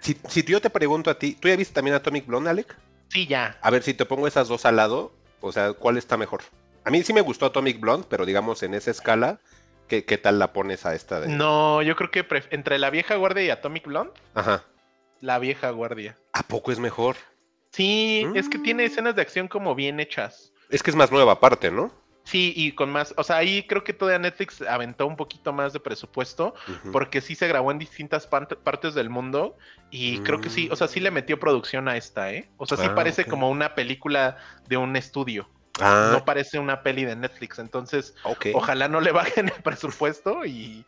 Si, 0.00 0.16
si 0.28 0.42
yo 0.44 0.60
te 0.60 0.70
pregunto 0.70 1.10
a 1.10 1.18
ti, 1.18 1.34
¿tú 1.34 1.48
ya 1.48 1.56
viste 1.56 1.74
también 1.74 1.94
Atomic 1.96 2.26
Blonde, 2.26 2.50
Alec? 2.50 2.76
Sí, 3.08 3.26
ya. 3.26 3.58
A 3.60 3.70
ver, 3.70 3.82
si 3.82 3.92
te 3.94 4.06
pongo 4.06 4.26
esas 4.26 4.48
dos 4.48 4.64
al 4.64 4.76
lado, 4.76 5.12
o 5.40 5.52
sea, 5.52 5.72
¿cuál 5.74 5.98
está 5.98 6.16
mejor? 6.16 6.40
A 6.84 6.90
mí 6.90 7.02
sí 7.02 7.12
me 7.12 7.20
gustó 7.20 7.46
Atomic 7.46 7.78
Blonde, 7.80 8.06
pero 8.08 8.24
digamos 8.24 8.62
en 8.62 8.72
esa 8.74 8.90
escala, 8.90 9.40
¿qué, 9.88 10.04
qué 10.04 10.16
tal 10.16 10.38
la 10.38 10.52
pones 10.52 10.86
a 10.86 10.94
esta 10.94 11.20
de...? 11.20 11.28
No, 11.28 11.82
yo 11.82 11.96
creo 11.96 12.10
que 12.10 12.24
entre 12.50 12.78
la 12.78 12.88
vieja 12.90 13.16
guardia 13.16 13.42
y 13.44 13.50
Atomic 13.50 13.86
Blonde, 13.86 14.12
Ajá. 14.34 14.64
la 15.20 15.38
vieja 15.38 15.70
guardia. 15.70 16.16
¿A 16.32 16.42
poco 16.44 16.72
es 16.72 16.78
mejor? 16.78 17.16
Sí, 17.72 18.26
es 18.34 18.48
que 18.48 18.58
tiene 18.58 18.84
Mm. 18.84 18.86
escenas 18.86 19.14
de 19.16 19.22
acción 19.22 19.48
como 19.48 19.74
bien 19.74 20.00
hechas. 20.00 20.52
Es 20.70 20.82
que 20.82 20.90
es 20.90 20.96
más 20.96 21.12
nueva 21.12 21.32
aparte, 21.32 21.70
¿no? 21.70 21.92
Sí, 22.30 22.52
y 22.54 22.70
con 22.72 22.90
más, 22.90 23.12
o 23.16 23.24
sea, 23.24 23.38
ahí 23.38 23.66
creo 23.66 23.82
que 23.82 23.92
todavía 23.92 24.20
Netflix 24.20 24.62
aventó 24.62 25.04
un 25.04 25.16
poquito 25.16 25.52
más 25.52 25.72
de 25.72 25.80
presupuesto, 25.80 26.54
porque 26.92 27.20
sí 27.20 27.34
se 27.34 27.48
grabó 27.48 27.72
en 27.72 27.80
distintas 27.80 28.28
parte- 28.28 28.54
partes 28.54 28.94
del 28.94 29.10
mundo, 29.10 29.58
y 29.90 30.18
creo 30.20 30.40
que 30.40 30.48
sí, 30.48 30.68
o 30.70 30.76
sea, 30.76 30.86
sí 30.86 31.00
le 31.00 31.10
metió 31.10 31.40
producción 31.40 31.88
a 31.88 31.96
esta, 31.96 32.32
¿eh? 32.32 32.48
O 32.56 32.66
sea, 32.66 32.76
sí 32.76 32.86
Ah, 32.88 32.94
parece 32.94 33.24
como 33.24 33.50
una 33.50 33.74
película 33.74 34.36
de 34.68 34.76
un 34.76 34.94
estudio, 34.94 35.48
Ah, 35.80 36.10
no 36.12 36.24
parece 36.24 36.58
una 36.58 36.82
peli 36.82 37.04
de 37.04 37.16
Netflix, 37.16 37.58
entonces 37.58 38.14
ojalá 38.54 38.88
no 38.88 39.00
le 39.00 39.12
bajen 39.12 39.48
el 39.48 39.62
presupuesto 39.62 40.44
y, 40.44 40.84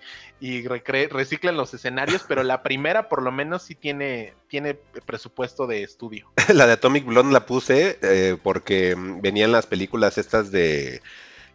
reciclen 1.10 1.56
los 1.56 1.74
escenarios, 1.74 2.24
pero 2.28 2.42
la 2.42 2.62
primera 2.62 3.08
por 3.08 3.22
lo 3.22 3.32
menos 3.32 3.62
sí 3.62 3.74
tiene, 3.74 4.34
tiene 4.48 4.74
presupuesto 4.74 5.66
de 5.66 5.82
estudio. 5.82 6.30
La 6.52 6.66
de 6.66 6.74
Atomic 6.74 7.04
Blonde 7.04 7.32
la 7.32 7.46
puse 7.46 7.98
eh, 8.02 8.36
porque 8.42 8.94
mm, 8.96 9.20
venían 9.20 9.52
las 9.52 9.66
películas 9.66 10.18
estas 10.18 10.50
de 10.50 11.00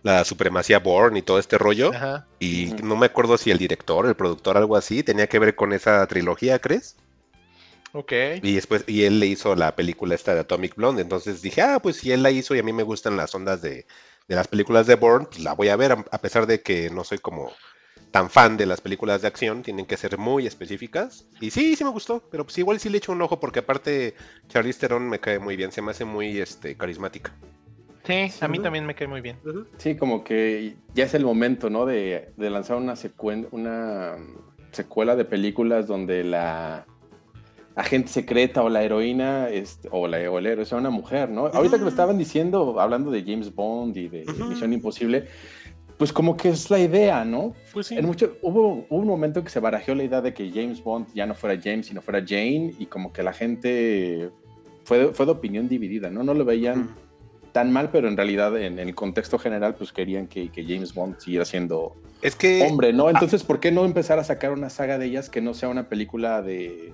la 0.07 0.23
supremacía 0.23 0.79
Born 0.79 1.17
y 1.17 1.21
todo 1.21 1.37
este 1.37 1.57
rollo. 1.57 1.93
Ajá. 1.93 2.25
Y 2.39 2.73
no 2.81 2.95
me 2.95 3.07
acuerdo 3.07 3.37
si 3.37 3.51
el 3.51 3.57
director, 3.57 4.05
el 4.05 4.15
productor, 4.15 4.57
algo 4.57 4.77
así, 4.77 5.03
tenía 5.03 5.27
que 5.27 5.37
ver 5.37 5.55
con 5.55 5.73
esa 5.73 6.05
trilogía, 6.07 6.59
¿crees? 6.59 6.95
Ok. 7.91 8.13
Y 8.41 8.55
después, 8.55 8.85
y 8.87 9.03
él 9.03 9.19
le 9.19 9.25
hizo 9.27 9.55
la 9.55 9.75
película 9.75 10.15
esta 10.15 10.33
de 10.33 10.41
Atomic 10.41 10.75
Blonde. 10.75 11.01
Entonces 11.01 11.41
dije, 11.41 11.61
ah, 11.61 11.79
pues 11.81 11.97
si 11.97 12.11
él 12.11 12.23
la 12.23 12.31
hizo 12.31 12.55
y 12.55 12.59
a 12.59 12.63
mí 12.63 12.71
me 12.71 12.83
gustan 12.83 13.17
las 13.17 13.35
ondas 13.35 13.61
de, 13.61 13.85
de 14.27 14.35
las 14.35 14.47
películas 14.47 14.87
de 14.87 14.95
Bourne, 14.95 15.27
pues 15.27 15.41
la 15.41 15.53
voy 15.53 15.67
a 15.67 15.75
ver, 15.75 15.91
a 15.91 16.05
a 16.09 16.17
pesar 16.19 16.47
de 16.47 16.61
que 16.61 16.89
no 16.89 17.03
soy 17.03 17.17
como 17.17 17.51
tan 18.11 18.29
fan 18.29 18.55
de 18.55 18.65
las 18.65 18.79
películas 18.79 19.21
de 19.21 19.27
acción, 19.27 19.61
tienen 19.61 19.85
que 19.85 19.97
ser 19.97 20.17
muy 20.17 20.47
específicas. 20.47 21.25
Y 21.41 21.51
sí, 21.51 21.75
sí 21.75 21.83
me 21.83 21.89
gustó, 21.89 22.23
pero 22.31 22.45
pues 22.45 22.57
igual 22.57 22.79
sí 22.79 22.89
le 22.89 22.99
echo 22.99 23.11
un 23.11 23.21
ojo 23.21 23.41
porque 23.41 23.59
aparte 23.59 24.15
Charlize 24.47 24.79
Theron 24.79 25.09
me 25.09 25.19
cae 25.19 25.39
muy 25.39 25.57
bien, 25.57 25.73
se 25.73 25.81
me 25.81 25.91
hace 25.91 26.05
muy 26.05 26.39
este 26.39 26.77
carismática. 26.77 27.33
Sí, 28.07 28.31
a 28.41 28.47
mí 28.47 28.59
también 28.59 28.85
me 28.85 28.95
cae 28.95 29.07
muy 29.07 29.21
bien. 29.21 29.37
Sí, 29.77 29.95
como 29.97 30.23
que 30.23 30.75
ya 30.95 31.03
es 31.03 31.13
el 31.13 31.25
momento, 31.25 31.69
¿no? 31.69 31.85
De, 31.85 32.29
de 32.37 32.49
lanzar 32.49 32.77
una, 32.77 32.93
secuen- 32.93 33.47
una 33.51 34.15
mm, 34.17 34.71
secuela 34.71 35.15
de 35.15 35.25
películas 35.25 35.85
donde 35.87 36.23
la 36.23 36.85
agente 37.75 38.07
secreta 38.09 38.63
o 38.63 38.69
la 38.69 38.81
heroína 38.83 39.49
es- 39.49 39.79
o, 39.91 40.07
la, 40.07 40.31
o 40.31 40.39
el 40.39 40.47
héroe 40.47 40.65
sea 40.65 40.77
una 40.77 40.89
mujer, 40.89 41.29
¿no? 41.29 41.47
Ahorita 41.47 41.77
que 41.77 41.83
lo 41.83 41.89
estaban 41.89 42.17
diciendo, 42.17 42.79
hablando 42.79 43.11
de 43.11 43.21
James 43.23 43.53
Bond 43.53 43.95
y 43.97 44.07
de. 44.07 44.25
Misión 44.49 44.73
Imposible, 44.73 45.25
pues 45.97 46.13
como 46.13 46.37
que 46.37 46.49
es 46.49 46.69
la 46.71 46.79
idea, 46.79 47.25
¿no? 47.25 47.53
Pues 47.73 47.87
sí. 47.87 47.97
En 47.97 48.05
mucho, 48.05 48.37
hubo, 48.41 48.85
hubo 48.89 48.99
un 49.01 49.07
momento 49.07 49.43
que 49.43 49.49
se 49.49 49.59
barajó 49.59 49.93
la 49.95 50.03
idea 50.03 50.21
de 50.21 50.33
que 50.33 50.49
James 50.51 50.83
Bond 50.83 51.07
ya 51.13 51.25
no 51.25 51.35
fuera 51.35 51.59
James, 51.61 51.87
sino 51.87 52.01
fuera 52.01 52.23
Jane, 52.25 52.73
y 52.79 52.85
como 52.85 53.11
que 53.11 53.21
la 53.23 53.33
gente 53.33 54.29
fue, 54.85 54.99
de- 54.99 55.07
fue 55.13 55.25
de 55.25 55.31
opinión 55.33 55.67
dividida, 55.67 56.09
¿no? 56.09 56.23
No 56.23 56.33
lo 56.33 56.45
veían 56.45 56.89
tan 57.57 57.71
mal, 57.71 57.89
pero 57.89 58.07
en 58.07 58.15
realidad 58.15 58.55
en, 58.55 58.77
el 58.77 58.93
contexto 58.93 59.39
general, 59.39 59.73
pues 59.73 59.91
querían 59.91 60.27
que, 60.27 60.49
que 60.51 60.63
James 60.63 60.93
Bond 60.93 61.17
siguiera 61.17 61.43
siendo 61.43 61.95
Es 62.21 62.35
que 62.35 62.61
hombre, 62.69 62.93
¿no? 62.93 63.09
Entonces, 63.09 63.43
¿por 63.43 63.59
qué 63.59 63.71
no 63.71 63.83
empezar 63.83 64.19
a 64.19 64.23
sacar 64.23 64.51
una 64.51 64.69
saga 64.69 64.99
de 64.99 65.07
ellas 65.07 65.27
que 65.27 65.41
no 65.41 65.55
sea 65.55 65.67
una 65.67 65.89
película 65.89 66.43
de, 66.43 66.93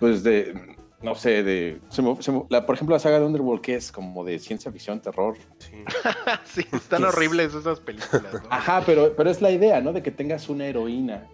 pues 0.00 0.22
de, 0.22 0.54
no 1.02 1.14
sé, 1.14 1.42
de. 1.42 1.80
se 1.90 2.00
me- 2.00 2.16
se 2.22 2.32
me- 2.32 2.44
la- 2.48 2.64
por 2.64 2.76
ejemplo, 2.76 2.96
la 2.96 2.98
saga 2.98 3.20
de 3.20 3.26
Underworld, 3.26 3.60
que 3.60 3.74
es 3.74 3.92
como 3.92 4.24
de 4.24 4.38
ciencia 4.38 4.72
ficción, 4.72 5.00
terror. 5.02 5.36
Sí. 5.58 5.72
sí, 6.62 6.66
están 6.72 7.04
horribles 7.04 7.52
esas 7.54 7.78
películas. 7.78 8.32
¿no? 8.32 8.40
Ajá, 8.48 8.82
pero, 8.86 9.12
pero 9.14 9.28
es 9.28 9.42
la 9.42 9.50
idea, 9.50 9.82
¿no? 9.82 9.92
De 9.92 10.02
que 10.02 10.10
tengas 10.10 10.48
una 10.48 10.64
heroína. 10.64 11.28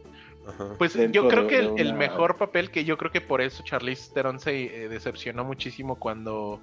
Ajá. 0.49 0.75
Pues 0.77 0.95
yo 1.13 1.29
creo 1.29 1.43
de- 1.45 1.49
que 1.49 1.59
el, 1.81 1.95
mejor 1.95 2.37
papel 2.37 2.73
que 2.73 2.85
yo 2.85 2.99
creo 2.99 3.13
que 3.13 3.21
por 3.21 3.41
eso 3.41 3.63
Charlize 3.63 4.13
Theron 4.13 4.41
se 4.41 4.85
eh, 4.87 4.89
decepcionó 4.89 5.45
muchísimo 5.45 5.95
cuando 6.01 6.61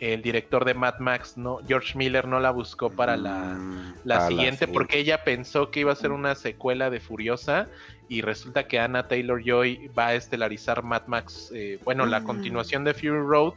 el 0.00 0.22
director 0.22 0.64
de 0.64 0.74
Mad 0.74 0.98
Max, 0.98 1.36
no 1.36 1.60
George 1.66 1.96
Miller, 1.96 2.26
no 2.26 2.40
la 2.40 2.50
buscó 2.50 2.90
para 2.90 3.16
la, 3.16 3.54
Mm, 3.54 3.94
la 4.04 4.16
para 4.16 4.28
siguiente 4.28 4.66
porque 4.68 4.98
ella 4.98 5.24
pensó 5.24 5.70
que 5.70 5.80
iba 5.80 5.92
a 5.92 5.96
ser 5.96 6.12
una 6.12 6.34
secuela 6.34 6.90
de 6.90 7.00
Furiosa 7.00 7.68
y 8.08 8.20
resulta 8.20 8.66
que 8.66 8.78
Anna 8.78 9.08
Taylor 9.08 9.42
Joy 9.42 9.88
va 9.96 10.08
a 10.08 10.14
estelarizar 10.14 10.82
Mad 10.82 11.06
Max, 11.06 11.50
eh, 11.54 11.78
bueno, 11.84 12.04
la 12.06 12.20
Mm. 12.20 12.24
continuación 12.24 12.84
de 12.84 12.92
Fury 12.94 13.08
Road 13.10 13.54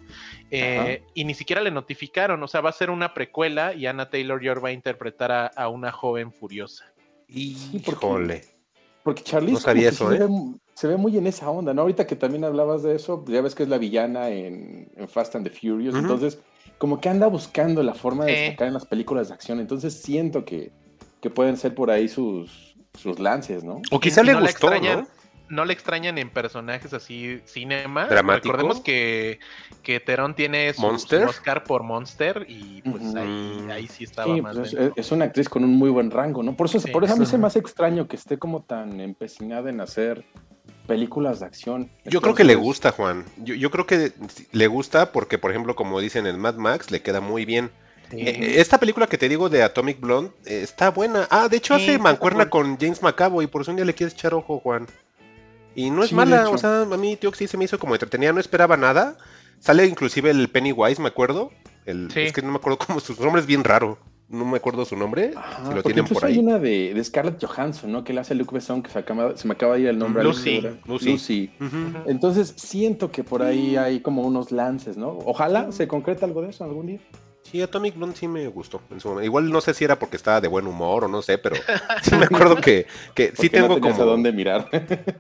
eh, 0.52 1.04
y 1.13 1.26
ni 1.26 1.34
siquiera 1.34 1.62
le 1.62 1.71
notificaron, 1.71 2.41
o 2.41 2.47
sea, 2.47 2.62
va 2.62 2.69
a 2.69 2.73
ser 2.73 2.89
una 2.89 3.13
precuela 3.13 3.73
y 3.73 3.86
Anna 3.88 4.10
Taylor 4.10 4.41
Joy 4.41 4.62
va 4.63 4.69
a 4.69 4.71
interpretar 4.71 5.32
a, 5.32 5.47
a 5.47 5.67
una 5.67 5.91
joven 5.91 6.32
furiosa. 6.32 6.86
Híjole. 7.28 8.45
Porque 9.04 9.23
Charlize 9.23 9.54
No 9.54 9.60
sabía 9.60 9.89
eso, 9.89 10.12
¿eh? 10.13 10.19
Se, 10.77 10.87
ve, 10.87 10.95
muy 10.97 11.17
en 11.17 11.25
esa 11.25 11.49
onda, 11.49 11.73
¿no? 11.73 11.81
Ahorita 11.81 12.05
que 12.05 12.15
también 12.15 12.43
hablabas 12.43 12.83
de 12.83 12.95
eso, 12.95 13.25
ya 13.27 13.41
ves 13.41 13.55
que 13.55 13.63
es 13.63 13.69
la 13.69 13.79
villana 13.79 14.29
en, 14.29 14.91
en 14.95 15.07
Fast 15.07 15.35
and 15.35 15.47
the 15.47 15.49
Furious, 15.49 15.95
entonces 15.95 16.39
como 16.77 17.01
que 17.01 17.09
anda 17.09 17.25
buscando 17.27 17.81
la 17.81 17.95
forma 17.95 18.25
de 18.25 18.33
destacar 18.33 18.67
en 18.67 18.75
las 18.75 18.85
películas 18.85 19.29
de 19.29 19.33
acción, 19.33 19.59
entonces 19.59 19.95
siento 19.95 20.45
que, 20.45 20.71
que 21.19 21.29
pueden 21.29 21.57
ser 21.57 21.73
por 21.73 21.89
ahí 21.89 22.07
sus, 22.07 22.75
sus 22.93 23.19
lances, 23.19 23.63
¿no? 23.63 23.81
O 23.89 23.99
quizá 23.99 24.21
le 24.21 24.33
no 24.33 24.41
gustó, 24.41 24.51
extrañan. 24.51 24.99
¿no? 25.01 25.17
no 25.49 25.65
le 25.65 25.73
extrañan 25.73 26.17
en 26.17 26.29
personajes 26.29 26.93
así 26.93 27.41
cinema. 27.45 28.05
¿Dramático? 28.07 28.51
Recordemos 28.51 28.81
que, 28.81 29.39
que 29.83 29.99
Terón 29.99 30.35
tiene 30.35 30.73
su, 30.73 30.81
¿Monster? 30.81 31.23
su 31.23 31.29
Oscar 31.29 31.63
por 31.63 31.83
Monster 31.83 32.45
y 32.47 32.81
pues 32.81 33.15
ahí, 33.15 33.67
ahí 33.71 33.87
sí 33.87 34.03
estaba 34.03 34.33
Sí, 34.33 34.41
más 34.41 34.57
pues 34.57 34.75
es, 34.95 35.11
una 35.11 35.25
actriz 35.25 35.49
con 35.49 35.63
un 35.63 35.71
muy 35.71 35.89
buen 35.89 36.11
rango, 36.11 36.43
¿no? 36.43 36.55
Por 36.55 36.67
eso, 36.67 36.79
Sí. 36.79 36.91
por 36.91 37.03
eso 37.03 37.13
a 37.13 37.17
mí 37.17 37.25
se 37.25 37.37
me 37.37 37.47
hace 37.47 37.59
extraño 37.59 38.07
que 38.07 38.15
esté 38.15 38.37
como 38.37 38.61
tan 38.63 38.99
empecinada 38.99 39.69
en 39.69 39.81
hacer 39.81 40.25
películas 40.88 41.39
de 41.41 41.45
acción. 41.45 41.91
Yo 42.06 42.21
creo 42.21 42.34
que 42.34 42.43
le 42.43 42.56
gusta, 42.56 42.91
Juan. 42.91 43.26
Yo, 43.38 43.54
yo 43.54 43.69
creo 43.69 43.86
que 43.86 44.13
le 44.52 44.67
gusta 44.67 45.12
porque, 45.12 45.38
por 45.38 45.52
ejemplo, 45.52 45.76
como 45.76 46.00
dicen 46.00 46.26
en 46.26 46.39
Mad 46.39 46.56
Max, 46.56 46.89
le 46.89 47.02
queda 47.02 47.21
muy 47.21 47.45
bien. 47.45 47.69
Sí. 48.10 48.21
Eh, 48.21 48.62
Esta 48.62 48.80
película 48.80 49.08
que 49.08 49.17
te 49.17 49.28
digo 49.28 49.50
de 49.50 49.63
Atomic 49.63 50.00
Blonde 50.00 50.32
eh, 50.45 50.62
está 50.63 50.89
buena. 50.89 51.28
Ah, 51.30 51.50
de 51.50 51.58
hecho 51.58 51.78
Sí, 51.78 51.84
hace 51.84 52.00
mancuerna 52.00 52.50
con 52.50 52.78
James 52.80 53.02
McAvoy, 53.04 53.47
por 53.47 53.62
eso 53.62 53.71
un 53.71 53.78
día 53.78 53.86
le 53.86 53.93
quieres 53.93 54.13
echar 54.13 54.34
ojo, 54.34 54.60
Juan. 54.60 54.88
Y 55.76 55.91
no 55.91 56.04
es 56.04 56.10
Sí, 56.10 56.15
mala, 56.15 56.50
o 56.50 56.58
sea, 56.58 56.82
a 56.82 56.86
mí 56.97 57.17
tío 57.17 57.32
que 57.32 57.38
sí 57.38 57.47
se 57.47 57.58
me 57.58 57.65
hizo 57.65 57.78
como 57.78 57.93
entretenida, 57.93 58.34
no 58.34 58.39
esperaba 58.39 58.78
nada. 58.78 59.17
Sale 59.60 59.86
inclusive 59.86 60.30
el 60.32 60.50
Pennywise, 60.50 61.02
me 61.02 61.10
acuerdo. 61.10 61.52
El, 61.86 62.10
Sí. 62.12 62.21
Es 62.21 62.34
que 62.34 62.41
no 62.41 62.52
me 62.52 62.58
acuerdo 62.58 62.80
cómo 62.80 63.00
su 63.00 63.13
nombre 63.21 63.41
es 63.41 63.47
bien 63.47 63.63
raro. 63.63 64.00
No 64.29 64.43
me 64.43 64.57
acuerdo 64.57 64.83
su 64.83 64.97
nombre. 64.97 65.31
Ajá, 65.35 65.69
si 65.69 65.75
lo 65.75 65.83
tienen 65.83 66.05
por 66.05 66.25
hay 66.25 66.33
ahí. 66.33 66.39
una 66.39 66.59
de, 66.59 66.93
de 66.93 67.03
Scarlett 67.03 67.41
Johansson, 67.43 67.91
¿no? 67.91 68.03
Que 68.03 68.11
le 68.13 68.19
hace 68.19 68.35
Luke 68.35 68.53
Besson, 68.53 68.83
que 68.83 68.91
se, 68.91 68.99
acaba- 68.99 69.37
se 69.37 69.47
me 69.47 69.53
acaba 69.53 69.75
de 69.75 69.81
ir 69.81 69.87
el 69.87 69.97
nombre. 69.97 70.21
Lucy. 70.23 70.61
Lucy. 70.85 71.11
Lucy. 71.11 71.51
Entonces 72.07 72.53
siento 72.57 73.09
que 73.11 73.23
por 73.23 73.41
ahí 73.41 73.77
hay 73.77 74.01
como 74.01 74.23
unos 74.23 74.51
lances, 74.51 74.97
¿no? 74.97 75.17
Ojalá 75.25 75.71
se 75.71 75.87
concrete 75.87 76.25
algo 76.25 76.41
de 76.41 76.49
eso 76.49 76.63
algún 76.65 76.87
día. 76.87 76.99
Sí, 77.49 77.62
Atomic 77.62 77.95
Blonde 77.95 78.15
sí 78.17 78.27
me 78.27 78.47
gustó. 78.47 78.81
en 78.91 78.99
su 78.99 79.07
momento. 79.07 79.25
Igual 79.25 79.49
no 79.51 79.62
sé 79.62 79.73
si 79.73 79.86
era 79.86 79.97
porque 79.97 80.17
estaba 80.17 80.41
de 80.41 80.47
buen 80.47 80.67
humor 80.67 81.05
o 81.05 81.07
no 81.07 81.21
sé, 81.21 81.38
pero 81.38 81.55
sí 82.03 82.15
me 82.15 82.25
acuerdo 82.25 82.57
que, 82.57 82.88
que 83.15 83.31
sí 83.39 83.49
tengo 83.49 83.69
no 83.75 83.79
como... 83.79 84.01
a 84.01 84.05
dónde 84.05 84.31
mirar. 84.33 84.69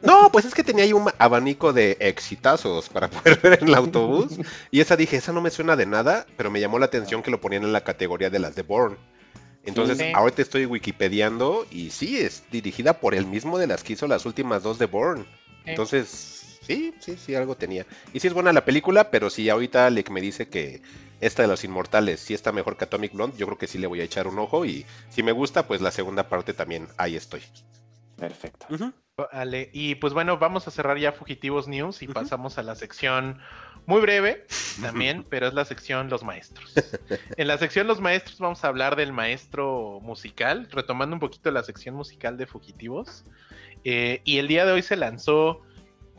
No, 0.01 0.29
pues 0.31 0.45
es 0.45 0.53
que 0.53 0.63
tenía 0.63 0.83
ahí 0.83 0.93
un 0.93 1.09
abanico 1.17 1.71
de 1.71 1.95
exitazos 1.99 2.89
para 2.89 3.09
poder 3.09 3.39
ver 3.39 3.59
en 3.61 3.69
el 3.69 3.75
autobús. 3.75 4.37
Y 4.71 4.81
esa 4.81 4.95
dije, 4.97 5.15
esa 5.17 5.31
no 5.31 5.41
me 5.41 5.49
suena 5.51 5.75
de 5.75 5.85
nada, 5.85 6.25
pero 6.35 6.51
me 6.51 6.59
llamó 6.59 6.79
la 6.79 6.85
atención 6.87 7.21
que 7.23 7.31
lo 7.31 7.39
ponían 7.39 7.63
en 7.63 7.73
la 7.73 7.81
categoría 7.81 8.29
de 8.29 8.39
las 8.39 8.55
de 8.55 8.63
Bourne. 8.63 8.97
Entonces, 9.63 9.97
Sí. 9.97 10.11
ahorita 10.13 10.41
estoy 10.41 10.65
wikipediando 10.65 11.65
y 11.71 11.89
sí, 11.89 12.17
es 12.19 12.43
dirigida 12.51 12.99
por 12.99 13.13
el 13.15 13.25
mismo 13.25 13.57
de 13.57 13.67
las 13.67 13.83
que 13.83 13.93
hizo 13.93 14.07
las 14.07 14.25
últimas 14.25 14.63
dos 14.63 14.79
de 14.79 14.85
Bourne. 14.85 15.25
Entonces, 15.65 16.36
sí, 16.67 16.93
sí, 16.99 17.17
sí, 17.17 17.35
algo 17.35 17.55
tenía. 17.55 17.85
Y 18.13 18.19
sí 18.19 18.27
es 18.27 18.33
buena 18.33 18.53
la 18.53 18.65
película, 18.65 19.09
pero 19.09 19.29
si 19.29 19.49
ahorita 19.49 19.87
Alec 19.87 20.09
me 20.09 20.21
dice 20.21 20.49
que 20.49 20.81
esta 21.21 21.41
de 21.41 21.47
los 21.47 21.63
Inmortales 21.63 22.19
sí 22.19 22.33
está 22.33 22.51
mejor 22.51 22.77
que 22.77 22.83
Atomic 22.83 23.13
Blonde, 23.13 23.37
yo 23.37 23.45
creo 23.47 23.57
que 23.57 23.67
sí 23.67 23.77
le 23.77 23.87
voy 23.87 24.01
a 24.01 24.03
echar 24.03 24.27
un 24.27 24.37
ojo 24.37 24.65
y 24.65 24.85
si 25.09 25.23
me 25.23 25.31
gusta, 25.31 25.67
pues 25.67 25.81
la 25.81 25.91
segunda 25.91 26.29
parte 26.29 26.53
también 26.53 26.87
ahí 26.97 27.15
estoy. 27.15 27.41
Perfecto. 28.17 28.67
Vale, 29.31 29.69
y 29.73 29.95
pues 29.95 30.13
bueno, 30.13 30.37
vamos 30.37 30.67
a 30.67 30.71
cerrar 30.71 30.97
ya 30.97 31.11
Fugitivos 31.11 31.67
News 31.67 32.03
y 32.03 32.07
pasamos 32.07 32.57
a 32.57 32.63
la 32.63 32.75
sección 32.75 33.39
muy 33.87 34.01
breve 34.01 34.45
también, 34.81 35.23
pero 35.29 35.47
es 35.47 35.53
la 35.53 35.65
sección 35.65 36.09
Los 36.09 36.23
Maestros. 36.23 36.73
En 37.37 37.47
la 37.47 37.57
sección 37.57 37.87
Los 37.87 37.99
Maestros 37.99 38.37
vamos 38.39 38.63
a 38.63 38.67
hablar 38.67 38.95
del 38.95 39.13
maestro 39.13 39.99
musical, 40.01 40.67
retomando 40.71 41.15
un 41.15 41.19
poquito 41.19 41.49
la 41.49 41.63
sección 41.63 41.95
musical 41.95 42.37
de 42.37 42.45
Fugitivos. 42.45 43.23
Eh, 43.83 44.21
y 44.23 44.37
el 44.37 44.47
día 44.47 44.65
de 44.65 44.73
hoy 44.73 44.81
se 44.81 44.97
lanzó 44.97 45.61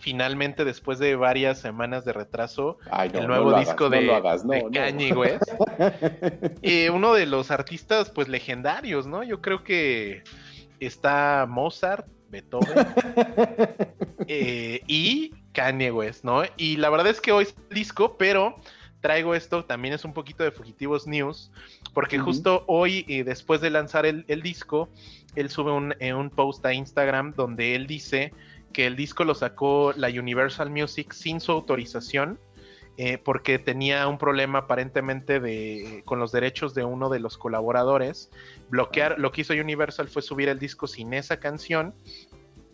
finalmente, 0.01 0.65
después 0.65 0.99
de 0.99 1.17
varias 1.17 1.59
semanas 1.59 2.05
de 2.05 2.13
retraso, 2.13 2.79
Ay, 2.91 3.11
no, 3.13 3.21
el 3.21 3.27
nuevo 3.27 3.59
disco 3.59 3.91
de, 3.91 4.15
hagas, 4.15 4.45
no, 4.45 4.53
de. 4.53 4.71
Kanye 4.73 5.13
West. 5.15 5.43
Eh, 6.63 6.91
uno 6.91 7.15
de 7.15 7.27
los 7.27 7.51
artistas 7.51 8.11
pues 8.11 8.29
legendarios, 8.29 9.07
¿no? 9.07 9.23
Yo 9.23 9.41
creo 9.41 9.65
que 9.65 10.23
está 10.81 11.47
Mozart, 11.49 12.07
Beethoven 12.31 12.69
eh, 14.27 14.81
y 14.87 15.33
Kanye 15.53 15.91
West, 15.91 16.25
¿no? 16.25 16.43
Y 16.57 16.77
la 16.77 16.91
verdad 16.91 17.09
es 17.09 17.21
que 17.21 17.33
hoy 17.33 17.45
es 17.45 17.55
disco, 17.71 18.17
pero 18.19 18.57
traigo 19.01 19.35
esto, 19.35 19.65
también 19.65 19.95
es 19.95 20.05
un 20.05 20.13
poquito 20.13 20.43
de 20.43 20.51
Fugitivos 20.51 21.07
News, 21.07 21.51
porque 21.95 22.19
justo 22.19 22.65
hoy, 22.67 23.05
eh, 23.09 23.25
después 23.25 23.61
de 23.61 23.71
lanzar 23.71 24.07
el, 24.07 24.25
el 24.29 24.43
disco, 24.43 24.89
él 25.37 25.51
sube 25.51 25.73
un, 25.73 25.95
eh, 26.01 26.15
un 26.15 26.31
post 26.31 26.65
a 26.67 26.73
Instagram 26.73 27.33
donde 27.35 27.75
él 27.75 27.87
dice 27.87 28.33
que 28.73 28.87
el 28.87 28.97
disco 28.97 29.25
lo 29.25 29.35
sacó 29.35 29.93
la 29.97 30.09
Universal 30.09 30.71
Music 30.71 31.13
sin 31.13 31.41
su 31.41 31.53
autorización. 31.53 32.39
eh, 33.01 33.17
porque 33.17 33.61
tenía 33.61 34.09
un 34.09 34.19
problema 34.19 34.59
aparentemente 34.59 35.39
de, 35.39 36.03
con 36.05 36.19
los 36.19 36.33
derechos 36.33 36.75
de 36.75 36.83
uno 36.83 37.09
de 37.09 37.21
los 37.21 37.39
colaboradores. 37.39 38.29
Bloquear, 38.71 39.21
lo 39.21 39.31
que 39.31 39.43
hizo 39.43 39.53
Universal 39.53 40.09
fue 40.09 40.21
subir 40.21 40.49
el 40.49 40.59
disco 40.59 40.89
sin 40.89 41.15
esa 41.15 41.39
canción. 41.39 41.95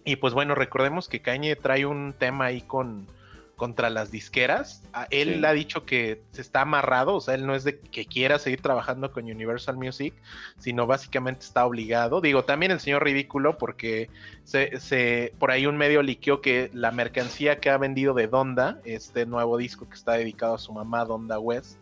Y 0.02 0.16
pues 0.16 0.32
bueno, 0.32 0.54
recordemos 0.54 1.08
que 1.10 1.20
Kanye 1.20 1.56
trae 1.56 1.84
un 1.84 2.14
tema 2.18 2.46
ahí 2.46 2.62
con 2.62 3.06
contra 3.56 3.88
las 3.90 4.10
disqueras. 4.10 4.82
A- 4.92 5.06
Él 5.10 5.36
Sí. 5.40 5.44
ha 5.44 5.52
dicho 5.52 5.84
que 5.86 6.22
se 6.32 6.40
está 6.40 6.62
amarrado, 6.62 7.14
o 7.14 7.20
sea, 7.20 7.34
él 7.34 7.46
no 7.46 7.54
es 7.54 7.64
de 7.64 7.78
que 7.78 8.04
quiera 8.06 8.38
seguir 8.38 8.60
trabajando 8.60 9.12
con 9.12 9.24
Universal 9.24 9.76
Music, 9.76 10.14
sino 10.58 10.86
básicamente 10.86 11.44
está 11.44 11.64
obligado. 11.64 12.20
Digo, 12.20 12.44
también 12.44 12.72
el 12.72 12.80
señor 12.80 13.04
ridículo, 13.04 13.56
porque 13.58 14.10
se, 14.44 14.78
se- 14.80 15.32
por 15.38 15.50
ahí 15.50 15.66
un 15.66 15.76
medio 15.76 16.02
liqueó 16.02 16.40
que 16.40 16.70
la 16.72 16.90
mercancía 16.90 17.60
que 17.60 17.70
ha 17.70 17.78
vendido 17.78 18.14
de 18.14 18.26
Donda, 18.26 18.80
este 18.84 19.26
nuevo 19.26 19.56
disco 19.56 19.88
que 19.88 19.94
está 19.94 20.12
dedicado 20.14 20.54
a 20.54 20.58
su 20.58 20.72
mamá, 20.72 21.04
Donda 21.04 21.38
West, 21.38 21.78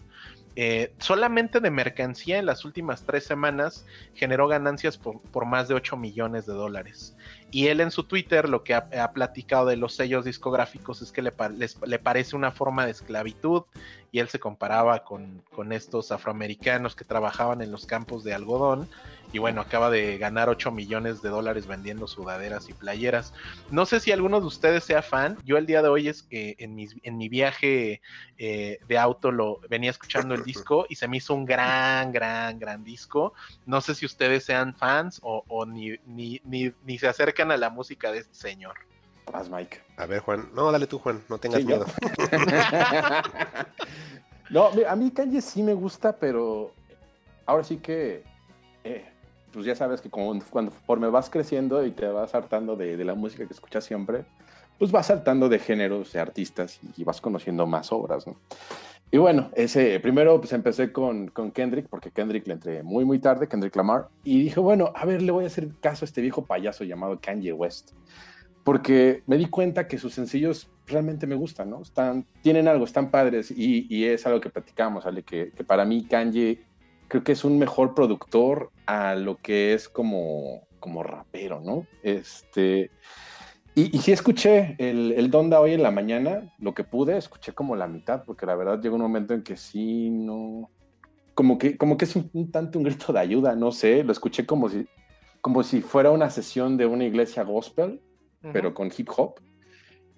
eh, 0.54 0.92
solamente 0.98 1.60
de 1.60 1.70
mercancía 1.70 2.38
en 2.38 2.44
las 2.44 2.64
últimas 2.64 3.04
tres 3.04 3.24
semanas 3.24 3.86
generó 4.14 4.48
ganancias 4.48 4.98
por, 4.98 5.46
más 5.46 5.68
de 5.68 5.74
8 5.74 5.96
millones 5.96 6.44
de 6.46 6.52
dólares. 6.52 7.16
Y 7.50 7.68
él 7.68 7.80
en 7.80 7.90
su 7.90 8.04
Twitter 8.04 8.48
lo 8.48 8.62
que 8.62 8.74
ha, 8.74 9.12
platicado 9.12 9.66
de 9.66 9.76
los 9.76 9.94
sellos 9.94 10.24
discográficos 10.24 11.00
es 11.02 11.12
que 11.12 11.22
le, 11.22 11.32
parece 11.98 12.36
una 12.36 12.50
forma 12.50 12.84
de 12.84 12.92
esclavitud 12.92 13.62
y 14.10 14.18
él 14.18 14.28
se 14.28 14.38
comparaba 14.38 15.04
con 15.04 15.72
estos 15.72 16.12
afroamericanos 16.12 16.96
que 16.96 17.04
trabajaban 17.04 17.62
en 17.62 17.70
los 17.70 17.86
campos 17.86 18.24
de 18.24 18.34
algodón 18.34 18.88
y 19.32 19.38
bueno, 19.38 19.60
acaba 19.62 19.90
de 19.90 20.18
ganar 20.18 20.48
8 20.48 20.70
millones 20.70 21.22
de 21.22 21.30
dólares 21.30 21.66
vendiendo 21.66 22.06
sudaderas 22.06 22.68
y 22.68 22.74
playeras. 22.74 23.32
No 23.70 23.86
sé 23.86 23.98
si 23.98 24.12
alguno 24.12 24.40
de 24.40 24.46
ustedes 24.46 24.84
sea 24.84 25.02
fan, 25.02 25.38
yo 25.44 25.56
el 25.56 25.66
día 25.66 25.82
de 25.82 25.88
hoy 25.88 26.08
es 26.08 26.22
que 26.22 26.54
en, 26.58 26.74
mis- 26.74 26.96
en 27.02 27.16
mi 27.16 27.28
viaje 27.28 28.02
eh, 28.38 28.78
de 28.86 28.98
auto 28.98 29.32
lo 29.32 29.60
venía 29.70 29.90
escuchando 29.90 30.34
el 30.34 30.42
disco 30.44 30.86
y 30.88 30.96
se 30.96 31.08
me 31.08 31.16
hizo 31.16 31.34
un 31.34 31.46
gran, 31.46 32.12
gran, 32.12 32.58
gran 32.58 32.84
disco. 32.84 33.32
No 33.66 33.80
sé 33.80 33.94
si 33.94 34.04
ustedes 34.06 34.44
sean 34.44 34.74
fans 34.74 35.18
o, 35.22 35.44
o 35.48 35.64
ni, 35.66 35.96
ni, 36.06 36.40
ni, 36.44 36.72
ni 36.84 36.98
se 36.98 37.08
acercan 37.08 37.50
a 37.50 37.56
la 37.56 37.70
música 37.70 38.12
de 38.12 38.18
este 38.18 38.34
señor. 38.34 38.74
Vas, 39.32 39.48
Mike. 39.48 39.80
A 39.96 40.06
ver, 40.06 40.20
Juan. 40.20 40.50
No, 40.52 40.70
dale 40.72 40.86
tú, 40.86 40.98
Juan. 40.98 41.22
No 41.28 41.38
tengas 41.38 41.60
Sí, 41.60 41.66
miedo. 41.66 41.86
no, 44.50 44.70
a 44.88 44.96
mí 44.96 45.10
Kanye 45.10 45.40
sí 45.40 45.62
me 45.62 45.74
gusta, 45.74 46.16
pero 46.16 46.72
ahora 47.46 47.64
sí 47.64 47.78
que, 47.78 48.24
eh, 48.84 49.11
pues 49.52 49.64
ya 49.66 49.74
sabes 49.74 50.00
que 50.00 50.10
como- 50.10 50.38
cuando 50.50 50.72
me 50.98 51.08
vas 51.10 51.30
creciendo 51.30 51.84
y 51.84 51.90
te 51.92 52.06
vas 52.06 52.34
hartando 52.34 52.76
de, 52.76 52.96
de 52.96 53.04
la 53.04 53.14
música 53.14 53.46
que 53.46 53.52
escuchas 53.52 53.84
siempre, 53.84 54.24
pues 54.78 54.90
vas 54.90 55.06
saltando 55.06 55.48
de 55.48 55.58
géneros, 55.58 56.12
de 56.12 56.20
artistas 56.20 56.80
y, 56.96 57.04
vas 57.04 57.20
conociendo 57.20 57.66
más 57.66 57.92
obras, 57.92 58.26
¿no? 58.26 58.36
Y 59.10 59.18
bueno, 59.18 59.50
ese, 59.54 60.00
primero 60.00 60.40
pues 60.40 60.52
empecé 60.54 60.90
con, 60.90 61.28
con 61.28 61.50
Kendrick, 61.52 61.86
porque 61.88 62.10
Kendrick 62.10 62.46
le 62.46 62.54
entré 62.54 62.82
muy, 62.82 63.04
muy 63.04 63.18
tarde, 63.18 63.46
Kendrick 63.46 63.76
Lamar, 63.76 64.08
y 64.24 64.42
dije, 64.44 64.58
bueno, 64.58 64.90
a 64.96 65.04
ver, 65.04 65.20
le 65.22 65.30
voy 65.32 65.44
a 65.44 65.48
hacer 65.48 65.68
caso 65.80 66.04
a 66.04 66.06
este 66.06 66.22
viejo 66.22 66.46
payaso 66.46 66.82
llamado 66.84 67.20
Kanye 67.20 67.52
West. 67.52 67.92
porque 68.64 69.22
me 69.26 69.36
di 69.38 69.46
cuenta 69.46 69.88
que 69.88 69.98
sus 69.98 70.14
sencillos 70.14 70.70
realmente 70.86 71.26
me 71.26 71.34
gustan, 71.34 71.70
¿no? 71.70 71.82
Están, 71.82 72.26
tienen 72.42 72.68
algo, 72.68 72.84
están 72.84 73.10
padres 73.10 73.50
y, 73.50 73.86
y 73.94 74.04
es 74.04 74.26
algo 74.26 74.40
que 74.40 74.50
platicamos, 74.50 75.04
¿vale? 75.04 75.22
Que, 75.24 75.50
que, 75.56 75.64
para 75.64 75.84
mí 75.84 76.04
Kanye 76.04 76.60
creo 77.12 77.24
que 77.24 77.32
es 77.32 77.44
un 77.44 77.58
mejor 77.58 77.94
productor 77.94 78.70
a 78.86 79.14
lo 79.16 79.36
que 79.36 79.74
es 79.74 79.86
como, 79.90 80.66
como 80.80 81.02
rapero, 81.02 81.60
¿no? 81.60 81.86
Este, 82.02 82.90
y, 83.74 83.94
y 83.94 84.00
sí 84.00 84.12
escuché 84.12 84.76
el, 84.78 85.12
el 85.12 85.30
Donda 85.30 85.60
hoy 85.60 85.74
en 85.74 85.82
la 85.82 85.90
mañana, 85.90 86.50
lo 86.58 86.72
que 86.72 86.84
pude, 86.84 87.18
escuché 87.18 87.52
como 87.52 87.76
la 87.76 87.86
mitad, 87.86 88.24
porque 88.24 88.46
la 88.46 88.54
verdad 88.54 88.80
llegó 88.80 88.96
un 88.96 89.02
momento 89.02 89.34
en 89.34 89.42
que 89.42 89.58
sí, 89.58 90.08
no, 90.08 90.70
como 91.34 91.58
que, 91.58 91.76
como 91.76 91.98
que 91.98 92.06
es 92.06 92.16
un, 92.16 92.30
un 92.32 92.50
tanto 92.50 92.78
un 92.78 92.84
grito 92.86 93.12
de 93.12 93.20
ayuda, 93.20 93.54
no 93.56 93.72
sé, 93.72 94.02
lo 94.04 94.12
escuché 94.12 94.46
como 94.46 94.70
si, 94.70 94.86
como 95.42 95.62
si 95.64 95.82
fuera 95.82 96.10
una 96.12 96.30
sesión 96.30 96.78
de 96.78 96.86
una 96.86 97.04
iglesia 97.04 97.42
gospel, 97.42 98.00
uh 98.42 98.46
-huh. 98.46 98.52
pero 98.54 98.72
con 98.72 98.90
hip 98.96 99.10
hop. 99.14 99.34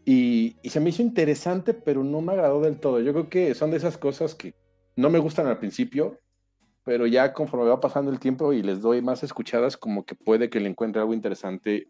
Y, 0.04 0.58
y, 0.62 0.70
se 0.70 0.78
me 0.78 0.90
hizo 0.90 1.02
interesante, 1.02 1.74
pero 1.74 2.04
no 2.04 2.20
me 2.20 2.34
agradó 2.34 2.60
del 2.60 2.78
todo. 2.78 3.00
Yo 3.00 3.12
creo 3.12 3.28
que 3.28 3.52
son 3.56 3.72
de 3.72 3.78
esas 3.78 3.98
cosas 3.98 4.36
que 4.36 4.54
no 4.94 5.10
me 5.10 5.18
gustan 5.18 5.48
al 5.48 5.58
principio, 5.58 6.20
pero 6.84 7.06
ya 7.06 7.32
conforme 7.32 7.66
va 7.68 7.80
pasando 7.80 8.10
el 8.10 8.20
tiempo 8.20 8.52
y 8.52 8.62
les 8.62 8.80
doy 8.80 9.00
más 9.00 9.22
escuchadas, 9.22 9.76
como 9.76 10.04
que 10.04 10.14
puede 10.14 10.50
que 10.50 10.60
le 10.60 10.68
encuentre 10.68 11.00
algo 11.00 11.14
interesante 11.14 11.88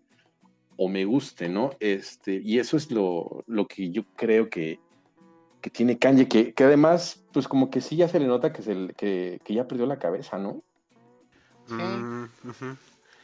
o 0.76 0.88
me 0.88 1.04
guste, 1.04 1.48
¿no? 1.48 1.70
Este, 1.80 2.40
y 2.42 2.58
eso 2.58 2.76
es 2.76 2.90
lo, 2.90 3.44
lo 3.46 3.66
que 3.66 3.90
yo 3.90 4.04
creo 4.16 4.48
que, 4.48 4.78
que 5.60 5.70
tiene 5.70 5.98
Kanye, 5.98 6.28
que, 6.28 6.54
que, 6.54 6.64
además, 6.64 7.24
pues 7.32 7.48
como 7.48 7.70
que 7.70 7.80
sí 7.80 7.96
ya 7.96 8.08
se 8.08 8.20
le 8.20 8.26
nota 8.26 8.52
que, 8.52 8.62
se, 8.62 8.94
que, 8.96 9.40
que 9.44 9.54
ya 9.54 9.66
perdió 9.66 9.86
la 9.86 9.98
cabeza, 9.98 10.38
¿no? 10.38 10.62
Sí. 11.66 11.74
Mm, 11.74 12.24
uh 12.24 12.52
-huh. 12.60 12.76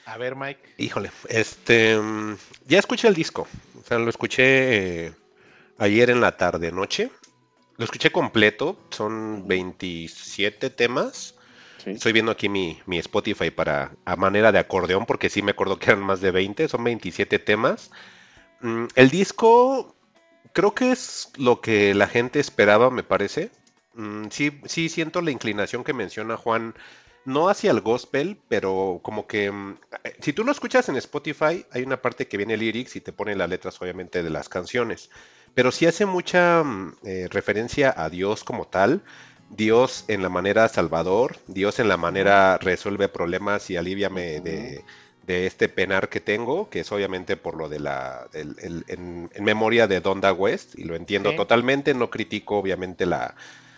A 0.06 0.16
ver, 0.16 0.34
Mike. 0.34 0.60
Híjole, 0.78 1.10
este, 1.28 1.96
mm, 1.96 2.36
ya 2.66 2.78
escuché 2.78 3.06
el 3.06 3.14
disco, 3.14 3.46
o 3.78 3.84
sea, 3.84 3.98
lo 3.98 4.10
escuché 4.10 5.06
eh, 5.06 5.12
ayer 5.78 6.10
en 6.10 6.20
la 6.20 6.36
tarde, 6.36 6.72
noche. 6.72 7.10
Lo 7.76 7.84
escuché 7.84 8.10
completo, 8.10 8.76
son 8.90 9.46
27 9.46 10.68
temas. 10.70 11.34
Sí. 11.82 11.90
Estoy 11.92 12.12
viendo 12.12 12.32
aquí 12.32 12.48
mi, 12.48 12.80
mi, 12.86 12.98
Spotify 12.98 13.50
para 13.50 13.92
a 14.04 14.16
manera 14.16 14.52
de 14.52 14.58
acordeón, 14.58 15.06
porque 15.06 15.30
sí 15.30 15.42
me 15.42 15.52
acuerdo 15.52 15.78
que 15.78 15.90
eran 15.90 16.02
más 16.02 16.20
de 16.20 16.30
20, 16.30 16.68
son 16.68 16.84
27 16.84 17.38
temas. 17.38 17.90
Mm, 18.60 18.86
el 18.94 19.10
disco 19.10 19.94
creo 20.52 20.74
que 20.74 20.92
es 20.92 21.32
lo 21.36 21.60
que 21.60 21.94
la 21.94 22.06
gente 22.06 22.40
esperaba, 22.40 22.90
me 22.90 23.02
parece. 23.02 23.50
Mm, 23.94 24.26
sí, 24.30 24.60
sí 24.64 24.88
siento 24.88 25.22
la 25.22 25.30
inclinación 25.30 25.84
que 25.84 25.92
menciona 25.92 26.36
Juan, 26.36 26.74
no 27.24 27.48
hacia 27.48 27.70
el 27.70 27.80
gospel, 27.80 28.38
pero 28.48 29.00
como 29.02 29.26
que 29.26 29.50
mm, 29.50 29.78
eh, 30.04 30.16
si 30.20 30.32
tú 30.32 30.44
lo 30.44 30.52
escuchas 30.52 30.88
en 30.88 30.96
Spotify, 30.96 31.66
hay 31.70 31.82
una 31.82 32.00
parte 32.02 32.28
que 32.28 32.36
viene 32.36 32.56
lyrics 32.56 32.96
y 32.96 33.00
te 33.00 33.12
pone 33.12 33.36
las 33.36 33.48
letras 33.48 33.80
obviamente 33.80 34.22
de 34.22 34.30
las 34.30 34.48
canciones, 34.48 35.10
pero 35.54 35.72
sí 35.72 35.86
hace 35.86 36.06
mucha 36.06 36.62
eh, 37.04 37.28
referencia 37.30 37.92
a 37.96 38.08
Dios 38.10 38.44
como 38.44 38.66
tal. 38.66 39.02
Dios 39.50 40.04
en 40.08 40.22
la 40.22 40.28
manera 40.28 40.68
salvador, 40.68 41.36
Dios 41.46 41.78
en 41.80 41.88
la 41.88 41.96
manera 41.96 42.56
resuelve 42.58 43.08
problemas 43.08 43.68
y 43.68 43.76
aliviame 43.76 44.40
de, 44.40 44.84
de 45.26 45.46
este 45.46 45.68
penar 45.68 46.08
que 46.08 46.20
tengo, 46.20 46.70
que 46.70 46.80
es 46.80 46.92
obviamente 46.92 47.36
por 47.36 47.56
lo 47.56 47.68
de 47.68 47.80
la, 47.80 48.28
el, 48.32 48.56
el, 48.60 48.84
en, 48.88 49.28
en, 49.34 49.44
memoria 49.44 49.86
de 49.86 50.00
Donda 50.00 50.32
West, 50.32 50.78
y 50.78 50.84
lo 50.84 50.94
entiendo 50.94 51.30
sí. 51.30 51.36
totalmente, 51.36 51.94
no 51.94 52.10
critico 52.10 52.58
obviamente 52.58 53.06
la, 53.06 53.34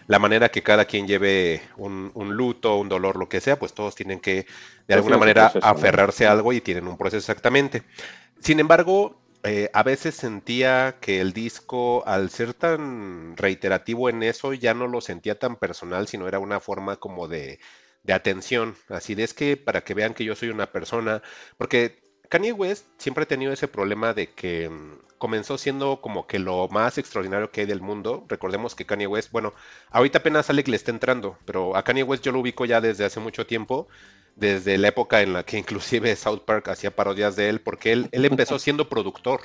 la 0.07 0.19
manera 0.19 0.51
que 0.51 0.63
cada 0.63 0.85
quien 0.85 1.07
lleve 1.07 1.63
un, 1.77 2.11
un, 2.15 2.35
luto, 2.35 2.77
un 2.77 2.89
dolor, 2.89 3.17
lo 3.17 3.29
que 3.29 3.41
sea, 3.41 3.59
pues 3.59 3.73
todos 3.73 3.95
tienen 3.95 4.21
que 4.21 4.35
de 4.35 4.45
pues 4.87 4.97
alguna 4.99 5.17
manera 5.17 5.51
proceso, 5.51 5.67
aferrarse 5.67 6.25
¿no? 6.25 6.31
a 6.31 6.33
algo 6.33 6.53
y 6.53 6.61
tienen 6.61 6.87
un 6.87 6.99
proceso 6.99 7.19
exactamente. 7.19 7.83
Sin 8.41 8.61
embargo, 8.61 9.22
eh, 9.45 9.71
a 9.73 9.83
veces 9.83 10.15
sentía 10.15 10.99
que 11.01 11.21
el 11.21 11.33
disco, 11.33 12.05
al 12.07 12.31
ser 12.31 12.55
tan 12.55 13.37
reiterativo 13.37 14.09
en 14.09 14.23
eso, 14.23 14.53
ya 14.55 14.75
no 14.75 14.87
lo 14.89 15.01
sentía 15.01 15.39
tan 15.39 15.57
personal, 15.57 16.07
sino 16.09 16.29
era 16.29 16.39
una 16.39 16.61
forma 16.61 16.97
como 16.97 17.29
de, 17.29 17.59
de 18.05 18.13
atención. 18.13 18.77
Así 18.89 19.15
de 19.15 19.25
es 19.25 19.35
que 19.35 19.57
para 19.57 19.83
que 19.83 19.95
vean 19.95 20.15
que 20.15 20.25
yo 20.25 20.37
soy 20.37 20.51
una 20.51 20.71
persona, 20.73 21.23
porque 21.59 22.03
Kanye 22.29 22.53
West 22.53 22.87
siempre 22.99 23.25
ha 23.25 23.29
tenido 23.29 23.53
ese 23.53 23.69
problema 23.69 24.15
de 24.15 24.33
que 24.33 24.69
mm, 24.71 24.99
comenzó 25.19 25.59
siendo 25.59 26.01
como 26.01 26.27
que 26.27 26.39
lo 26.39 26.69
más 26.69 26.97
extraordinario 26.99 27.51
que 27.51 27.63
hay 27.63 27.67
del 27.67 27.81
mundo. 27.81 28.25
Recordemos 28.29 28.75
que 28.75 28.87
Kanye 28.87 29.07
West, 29.07 29.33
bueno, 29.33 29.55
ahorita 29.91 30.19
apenas 30.19 30.51
Alec 30.51 30.69
le 30.69 30.77
está 30.77 30.91
entrando, 30.93 31.39
pero 31.45 31.77
a 31.77 31.85
Kanye 31.85 32.03
West 32.05 32.25
yo 32.25 32.33
lo 32.33 32.41
ubico 32.41 32.65
ya 32.65 32.81
desde 32.81 33.05
hace 33.05 33.21
mucho 33.21 33.47
tiempo 33.47 33.89
desde 34.37 34.79
la 34.79 34.89
época 34.89 35.23
en 35.23 35.33
la 35.33 35.45
que 35.45 35.59
inclusive 35.59 36.15
South 36.17 36.43
Park 36.45 36.69
hacía 36.69 36.95
parodias 36.95 37.37
de 37.37 37.49
él, 37.49 37.61
porque 37.61 37.93
él, 37.93 38.09
él 38.13 38.25
empezó 38.25 38.59
siendo 38.59 38.89
productor. 38.89 39.41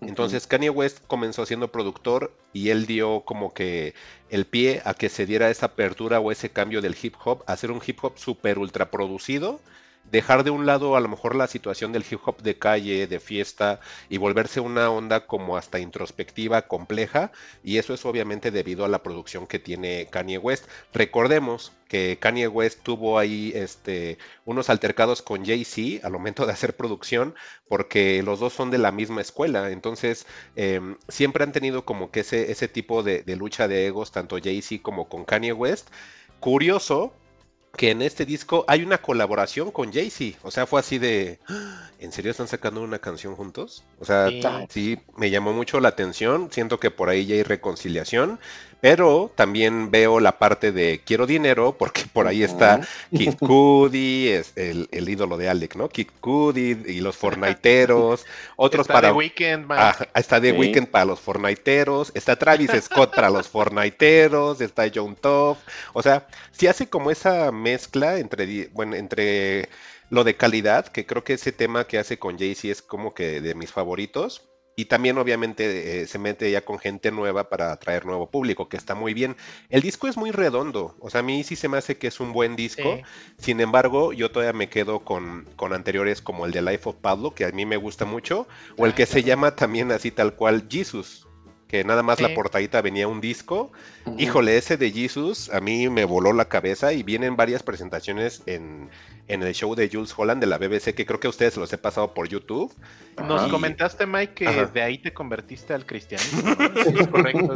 Entonces 0.00 0.46
Kanye 0.46 0.70
West 0.70 1.00
comenzó 1.06 1.44
siendo 1.44 1.70
productor 1.70 2.32
y 2.54 2.70
él 2.70 2.86
dio 2.86 3.20
como 3.26 3.52
que 3.52 3.94
el 4.30 4.46
pie 4.46 4.80
a 4.86 4.94
que 4.94 5.10
se 5.10 5.26
diera 5.26 5.50
esa 5.50 5.66
apertura 5.66 6.20
o 6.20 6.32
ese 6.32 6.50
cambio 6.50 6.80
del 6.80 6.96
hip 7.00 7.14
hop, 7.22 7.44
a 7.46 7.52
hacer 7.52 7.70
un 7.70 7.82
hip 7.86 7.98
hop 8.02 8.16
super 8.16 8.58
ultra 8.58 8.90
producido 8.90 9.60
dejar 10.10 10.44
de 10.44 10.50
un 10.50 10.66
lado 10.66 10.96
a 10.96 11.00
lo 11.00 11.08
mejor 11.08 11.34
la 11.34 11.46
situación 11.46 11.92
del 11.92 12.04
hip 12.10 12.20
hop 12.24 12.42
de 12.42 12.58
calle, 12.58 13.06
de 13.06 13.20
fiesta 13.20 13.80
y 14.08 14.18
volverse 14.18 14.60
una 14.60 14.90
onda 14.90 15.26
como 15.26 15.56
hasta 15.56 15.78
introspectiva, 15.78 16.62
compleja 16.62 17.32
y 17.62 17.78
eso 17.78 17.94
es 17.94 18.04
obviamente 18.04 18.50
debido 18.50 18.84
a 18.84 18.88
la 18.88 19.02
producción 19.02 19.46
que 19.46 19.58
tiene 19.58 20.08
Kanye 20.10 20.38
West. 20.38 20.66
Recordemos 20.92 21.72
que 21.88 22.18
Kanye 22.20 22.48
West 22.48 22.82
tuvo 22.82 23.18
ahí 23.18 23.52
este, 23.54 24.18
unos 24.44 24.70
altercados 24.70 25.22
con 25.22 25.44
Jay-Z 25.44 26.06
al 26.06 26.12
momento 26.12 26.46
de 26.46 26.52
hacer 26.52 26.76
producción 26.76 27.34
porque 27.68 28.22
los 28.22 28.40
dos 28.40 28.52
son 28.52 28.70
de 28.70 28.78
la 28.78 28.92
misma 28.92 29.20
escuela, 29.20 29.70
entonces 29.70 30.26
eh, 30.56 30.80
siempre 31.08 31.44
han 31.44 31.52
tenido 31.52 31.84
como 31.84 32.10
que 32.10 32.20
ese, 32.20 32.50
ese 32.50 32.68
tipo 32.68 33.02
de, 33.02 33.22
de 33.22 33.36
lucha 33.36 33.68
de 33.68 33.86
egos, 33.86 34.12
tanto 34.12 34.38
Jay-Z 34.42 34.82
como 34.82 35.08
con 35.08 35.24
Kanye 35.24 35.52
West. 35.52 35.88
Curioso, 36.40 37.12
que 37.76 37.90
en 37.90 38.02
este 38.02 38.26
disco 38.26 38.64
hay 38.68 38.82
una 38.82 38.98
colaboración 38.98 39.70
con 39.70 39.92
Jay-Z. 39.92 40.38
O 40.42 40.50
sea, 40.50 40.66
fue 40.66 40.80
así 40.80 40.98
de. 40.98 41.38
¿En 41.98 42.12
serio 42.12 42.30
están 42.30 42.48
sacando 42.48 42.82
una 42.82 42.98
canción 42.98 43.36
juntos? 43.36 43.84
O 43.98 44.04
sea, 44.04 44.28
sí. 44.28 44.42
sí. 44.68 44.98
me 45.16 45.30
llamó 45.30 45.52
mucho 45.52 45.80
la 45.80 45.88
atención. 45.88 46.48
Siento 46.50 46.80
que 46.80 46.90
por 46.90 47.08
ahí 47.08 47.26
ya 47.26 47.34
hay 47.34 47.42
reconciliación. 47.42 48.40
Pero 48.80 49.30
también 49.34 49.90
veo 49.90 50.20
la 50.20 50.38
parte 50.38 50.72
de 50.72 51.02
quiero 51.04 51.26
dinero, 51.26 51.76
porque 51.78 52.04
por 52.12 52.26
ahí 52.26 52.42
está 52.42 52.80
Kid 53.14 53.34
Cudi, 53.38 54.28
es 54.28 54.52
el, 54.56 54.88
el, 54.90 55.08
ídolo 55.08 55.36
de 55.36 55.50
Alec, 55.50 55.76
¿no? 55.76 55.88
Kid 55.88 56.08
Cudi 56.20 56.78
y 56.86 57.00
los 57.00 57.16
Fortniteeros. 57.16 58.24
Otros 58.56 58.84
está 58.84 58.94
para. 58.94 59.08
The 59.08 59.14
Weeknd, 59.14 59.66
ah, 59.70 59.96
está 60.14 60.40
The 60.40 60.52
sí. 60.52 60.58
Weeknd 60.58 60.86
para 60.86 61.04
los 61.04 61.20
Fortniteeros. 61.20 62.10
Está 62.14 62.36
Travis 62.36 62.70
Scott 62.82 63.14
para 63.14 63.28
los 63.28 63.48
Fortniteros. 63.48 64.60
Está 64.60 64.90
John 64.92 65.14
Toff. 65.14 65.58
O 65.92 66.02
sea, 66.02 66.26
sí 66.52 66.66
hace 66.66 66.88
como 66.88 67.10
esa 67.10 67.52
mezcla 67.52 68.18
entre, 68.18 68.68
bueno, 68.68 68.96
entre 68.96 69.68
lo 70.08 70.24
de 70.24 70.36
calidad, 70.36 70.88
que 70.88 71.06
creo 71.06 71.22
que 71.22 71.34
ese 71.34 71.52
tema 71.52 71.86
que 71.86 71.98
hace 71.98 72.18
con 72.18 72.38
Jay-Z 72.38 72.68
es 72.68 72.82
como 72.82 73.14
que 73.14 73.40
de 73.40 73.54
mis 73.54 73.70
favoritos. 73.70 74.49
Y 74.80 74.86
también 74.86 75.18
obviamente 75.18 76.00
eh, 76.00 76.06
se 76.06 76.18
mete 76.18 76.50
ya 76.50 76.64
con 76.64 76.78
gente 76.78 77.10
nueva 77.10 77.50
para 77.50 77.70
atraer 77.70 78.06
nuevo 78.06 78.30
público, 78.30 78.70
que 78.70 78.78
está 78.78 78.94
muy 78.94 79.12
bien. 79.12 79.36
El 79.68 79.82
disco 79.82 80.08
es 80.08 80.16
muy 80.16 80.30
redondo, 80.30 80.96
o 81.00 81.10
sea, 81.10 81.20
a 81.20 81.22
mí 81.22 81.44
sí 81.44 81.54
se 81.54 81.68
me 81.68 81.76
hace 81.76 81.98
que 81.98 82.06
es 82.06 82.18
un 82.18 82.32
buen 82.32 82.56
disco. 82.56 82.96
Sí. 82.96 83.02
Sin 83.36 83.60
embargo, 83.60 84.14
yo 84.14 84.30
todavía 84.30 84.54
me 84.54 84.70
quedo 84.70 85.00
con, 85.00 85.46
con, 85.56 85.74
anteriores 85.74 86.22
como 86.22 86.46
el 86.46 86.52
de 86.52 86.62
Life 86.62 86.88
of 86.88 86.96
Pablo, 86.96 87.34
que 87.34 87.44
a 87.44 87.50
mí 87.50 87.66
me 87.66 87.76
gusta 87.76 88.06
mucho, 88.06 88.48
o 88.78 88.86
el 88.86 88.94
que 88.94 89.04
se 89.04 89.22
llama 89.22 89.54
también 89.54 89.92
así 89.92 90.10
tal 90.10 90.34
cual 90.34 90.66
Jesus, 90.70 91.28
que 91.70 91.84
nada 91.84 92.02
más 92.02 92.18
sí. 92.18 92.24
la 92.24 92.34
portadita 92.34 92.82
venía 92.82 93.06
un 93.06 93.20
disco. 93.20 93.70
Uh 94.04 94.10
-huh. 94.10 94.20
Híjole, 94.20 94.56
ese 94.56 94.76
de 94.76 94.90
Jesus 94.90 95.50
a 95.50 95.60
mí 95.60 95.88
me 95.88 96.04
voló 96.04 96.32
la 96.32 96.46
cabeza 96.46 96.92
y 96.92 97.04
vienen 97.04 97.36
varias 97.36 97.62
presentaciones 97.62 98.42
en, 98.46 98.90
en, 99.28 99.44
el 99.44 99.54
show 99.54 99.76
de 99.76 99.88
Jules 99.88 100.12
Holland 100.16 100.40
de 100.40 100.48
la 100.48 100.58
BBC, 100.58 100.94
que 100.96 101.06
creo 101.06 101.20
que 101.20 101.28
a 101.28 101.30
ustedes 101.30 101.56
los 101.56 101.72
he 101.72 101.78
pasado 101.78 102.12
por 102.12 102.26
YouTube. 102.26 102.74
Nos 103.24 103.46
y... 103.46 103.50
comentaste, 103.52 104.04
Mike, 104.04 104.34
que 104.34 104.48
Ajá. 104.48 104.66
de 104.66 104.82
ahí 104.82 104.98
te 104.98 105.12
convertiste 105.12 105.72
al 105.72 105.86
cristianismo. 105.86 106.42
¿no? 106.42 107.10
correcto. 107.12 107.54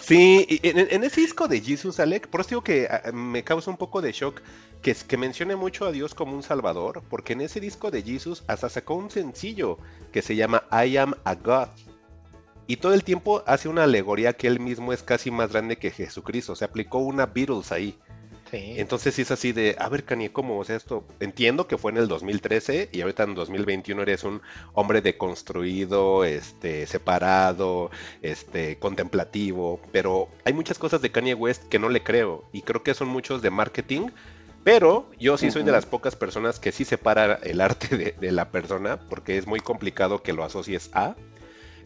sí, 0.00 0.60
en, 0.62 0.78
en, 0.78 1.02
ese 1.02 1.22
disco 1.22 1.48
de 1.48 1.60
Jesus, 1.60 1.98
Alec, 1.98 2.28
por 2.28 2.42
eso 2.42 2.50
digo 2.50 2.62
que 2.62 2.86
ah, 2.88 3.10
me 3.12 3.42
causa 3.42 3.68
un 3.68 3.78
poco 3.78 4.00
de 4.00 4.12
shock 4.12 4.40
que, 4.80 4.94
que 4.94 5.16
mencione 5.16 5.56
mucho 5.56 5.86
a 5.86 5.90
Dios 5.90 6.14
como 6.14 6.36
un 6.36 6.44
salvador, 6.44 7.02
porque 7.10 7.32
en 7.32 7.40
ese 7.40 7.58
disco 7.58 7.90
de 7.90 8.00
Jesus 8.00 8.44
hasta 8.46 8.68
sacó 8.68 8.94
un 8.94 9.10
sencillo 9.10 9.78
que 10.12 10.22
se 10.22 10.36
llama 10.36 10.62
I 10.70 10.98
Am 10.98 11.14
a 11.24 11.34
God 11.34 11.68
y 12.66 12.76
todo 12.76 12.94
el 12.94 13.04
tiempo 13.04 13.42
hace 13.46 13.68
una 13.68 13.84
alegoría 13.84 14.34
que 14.34 14.46
él 14.46 14.60
mismo 14.60 14.92
es 14.92 15.02
casi 15.02 15.30
más 15.30 15.52
grande 15.52 15.76
que 15.76 15.90
Jesucristo. 15.90 16.54
Se 16.54 16.64
aplicó 16.64 16.98
una 16.98 17.26
Beatles 17.26 17.72
ahí. 17.72 17.98
Sí. 18.50 18.74
Entonces 18.76 19.14
sí 19.14 19.22
es 19.22 19.30
así 19.30 19.52
de, 19.52 19.76
a 19.78 19.88
ver, 19.88 20.04
Kanye, 20.04 20.30
¿cómo? 20.30 20.58
O 20.58 20.64
sea, 20.64 20.76
esto 20.76 21.04
entiendo 21.20 21.66
que 21.66 21.78
fue 21.78 21.90
en 21.90 21.96
el 21.96 22.06
2013 22.06 22.90
y 22.92 23.00
ahorita 23.00 23.22
en 23.22 23.34
2021 23.34 24.02
eres 24.02 24.24
un 24.24 24.42
hombre 24.74 25.00
deconstruido, 25.00 26.24
este, 26.24 26.86
separado, 26.86 27.90
este, 28.20 28.78
contemplativo, 28.78 29.80
pero 29.90 30.28
hay 30.44 30.52
muchas 30.52 30.78
cosas 30.78 31.00
de 31.00 31.10
Kanye 31.10 31.32
West 31.32 31.64
que 31.68 31.78
no 31.78 31.88
le 31.88 32.02
creo 32.02 32.44
y 32.52 32.60
creo 32.60 32.82
que 32.82 32.92
son 32.92 33.08
muchos 33.08 33.40
de 33.40 33.50
marketing 33.50 34.08
Pero 34.64 35.10
yo 35.18 35.38
sí 35.38 35.50
soy 35.50 35.62
de 35.62 35.72
las 35.72 35.86
pocas 35.86 36.14
personas 36.14 36.60
que 36.60 36.72
sí 36.72 36.84
separa 36.84 37.40
el 37.42 37.60
arte 37.60 37.96
de, 37.96 38.14
de, 38.20 38.32
la 38.32 38.50
persona, 38.50 39.00
porque 39.08 39.38
es 39.38 39.46
muy 39.46 39.60
complicado 39.60 40.22
que 40.22 40.32
lo 40.32 40.44
asocies 40.44 40.90
a. 40.92 41.16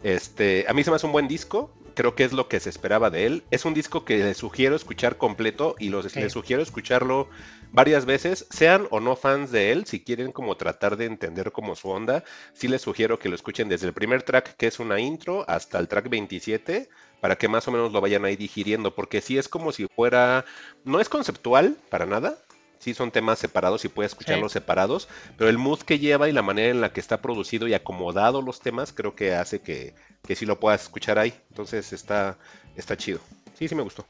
Este, 0.02 0.64
a 0.68 0.72
mí 0.72 0.84
se 0.84 0.90
me 0.90 0.96
hace 0.96 1.06
un 1.06 1.12
buen 1.12 1.28
disco, 1.28 1.72
creo 1.94 2.14
que 2.14 2.24
es 2.24 2.32
lo 2.32 2.48
que 2.48 2.60
se 2.60 2.70
esperaba 2.70 3.10
de 3.10 3.26
él. 3.26 3.42
Es 3.50 3.64
un 3.64 3.74
disco 3.74 4.04
que 4.04 4.18
le 4.18 4.34
sugiero 4.34 4.76
escuchar 4.76 5.16
completo 5.16 5.74
y 5.78 5.88
los, 5.88 6.12
sí. 6.12 6.20
les 6.20 6.32
sugiero 6.32 6.62
escucharlo 6.62 7.28
varias 7.72 8.06
veces, 8.06 8.46
sean 8.50 8.86
o 8.90 9.00
no 9.00 9.16
fans 9.16 9.50
de 9.50 9.72
él, 9.72 9.86
si 9.86 10.00
quieren 10.00 10.30
como 10.30 10.56
tratar 10.56 10.96
de 10.96 11.06
entender 11.06 11.52
como 11.52 11.74
su 11.74 11.88
onda, 11.88 12.22
sí 12.52 12.68
les 12.68 12.82
sugiero 12.82 13.18
que 13.18 13.28
lo 13.28 13.34
escuchen 13.34 13.68
desde 13.68 13.86
el 13.88 13.92
primer 13.92 14.22
track, 14.22 14.56
que 14.56 14.66
es 14.66 14.78
una 14.78 15.00
intro, 15.00 15.44
hasta 15.48 15.78
el 15.78 15.88
track 15.88 16.08
27, 16.08 16.88
para 17.20 17.36
que 17.36 17.48
más 17.48 17.66
o 17.66 17.72
menos 17.72 17.92
lo 17.92 18.00
vayan 18.00 18.24
ahí 18.24 18.36
digiriendo, 18.36 18.94
porque 18.94 19.20
sí 19.20 19.36
es 19.36 19.48
como 19.48 19.72
si 19.72 19.88
fuera, 19.88 20.44
no 20.84 21.00
es 21.00 21.08
conceptual 21.08 21.76
para 21.90 22.06
nada, 22.06 22.38
sí 22.78 22.94
son 22.94 23.10
temas 23.10 23.38
separados 23.38 23.84
y 23.84 23.88
puedes 23.88 24.12
escucharlos 24.12 24.52
sí. 24.52 24.58
separados, 24.58 25.08
pero 25.36 25.50
el 25.50 25.58
mood 25.58 25.80
que 25.80 25.98
lleva 25.98 26.28
y 26.28 26.32
la 26.32 26.42
manera 26.42 26.70
en 26.70 26.80
la 26.80 26.92
que 26.92 27.00
está 27.00 27.20
producido 27.20 27.68
y 27.68 27.74
acomodado 27.74 28.42
los 28.42 28.60
temas 28.60 28.92
creo 28.92 29.14
que 29.14 29.34
hace 29.34 29.60
que, 29.60 29.94
que 30.26 30.36
sí 30.36 30.46
lo 30.46 30.60
puedas 30.60 30.82
escuchar 30.82 31.18
ahí. 31.18 31.34
Entonces 31.50 31.92
está, 31.92 32.38
está 32.76 32.96
chido. 32.96 33.20
Sí, 33.54 33.68
sí 33.68 33.74
me 33.74 33.82
gustó. 33.82 34.06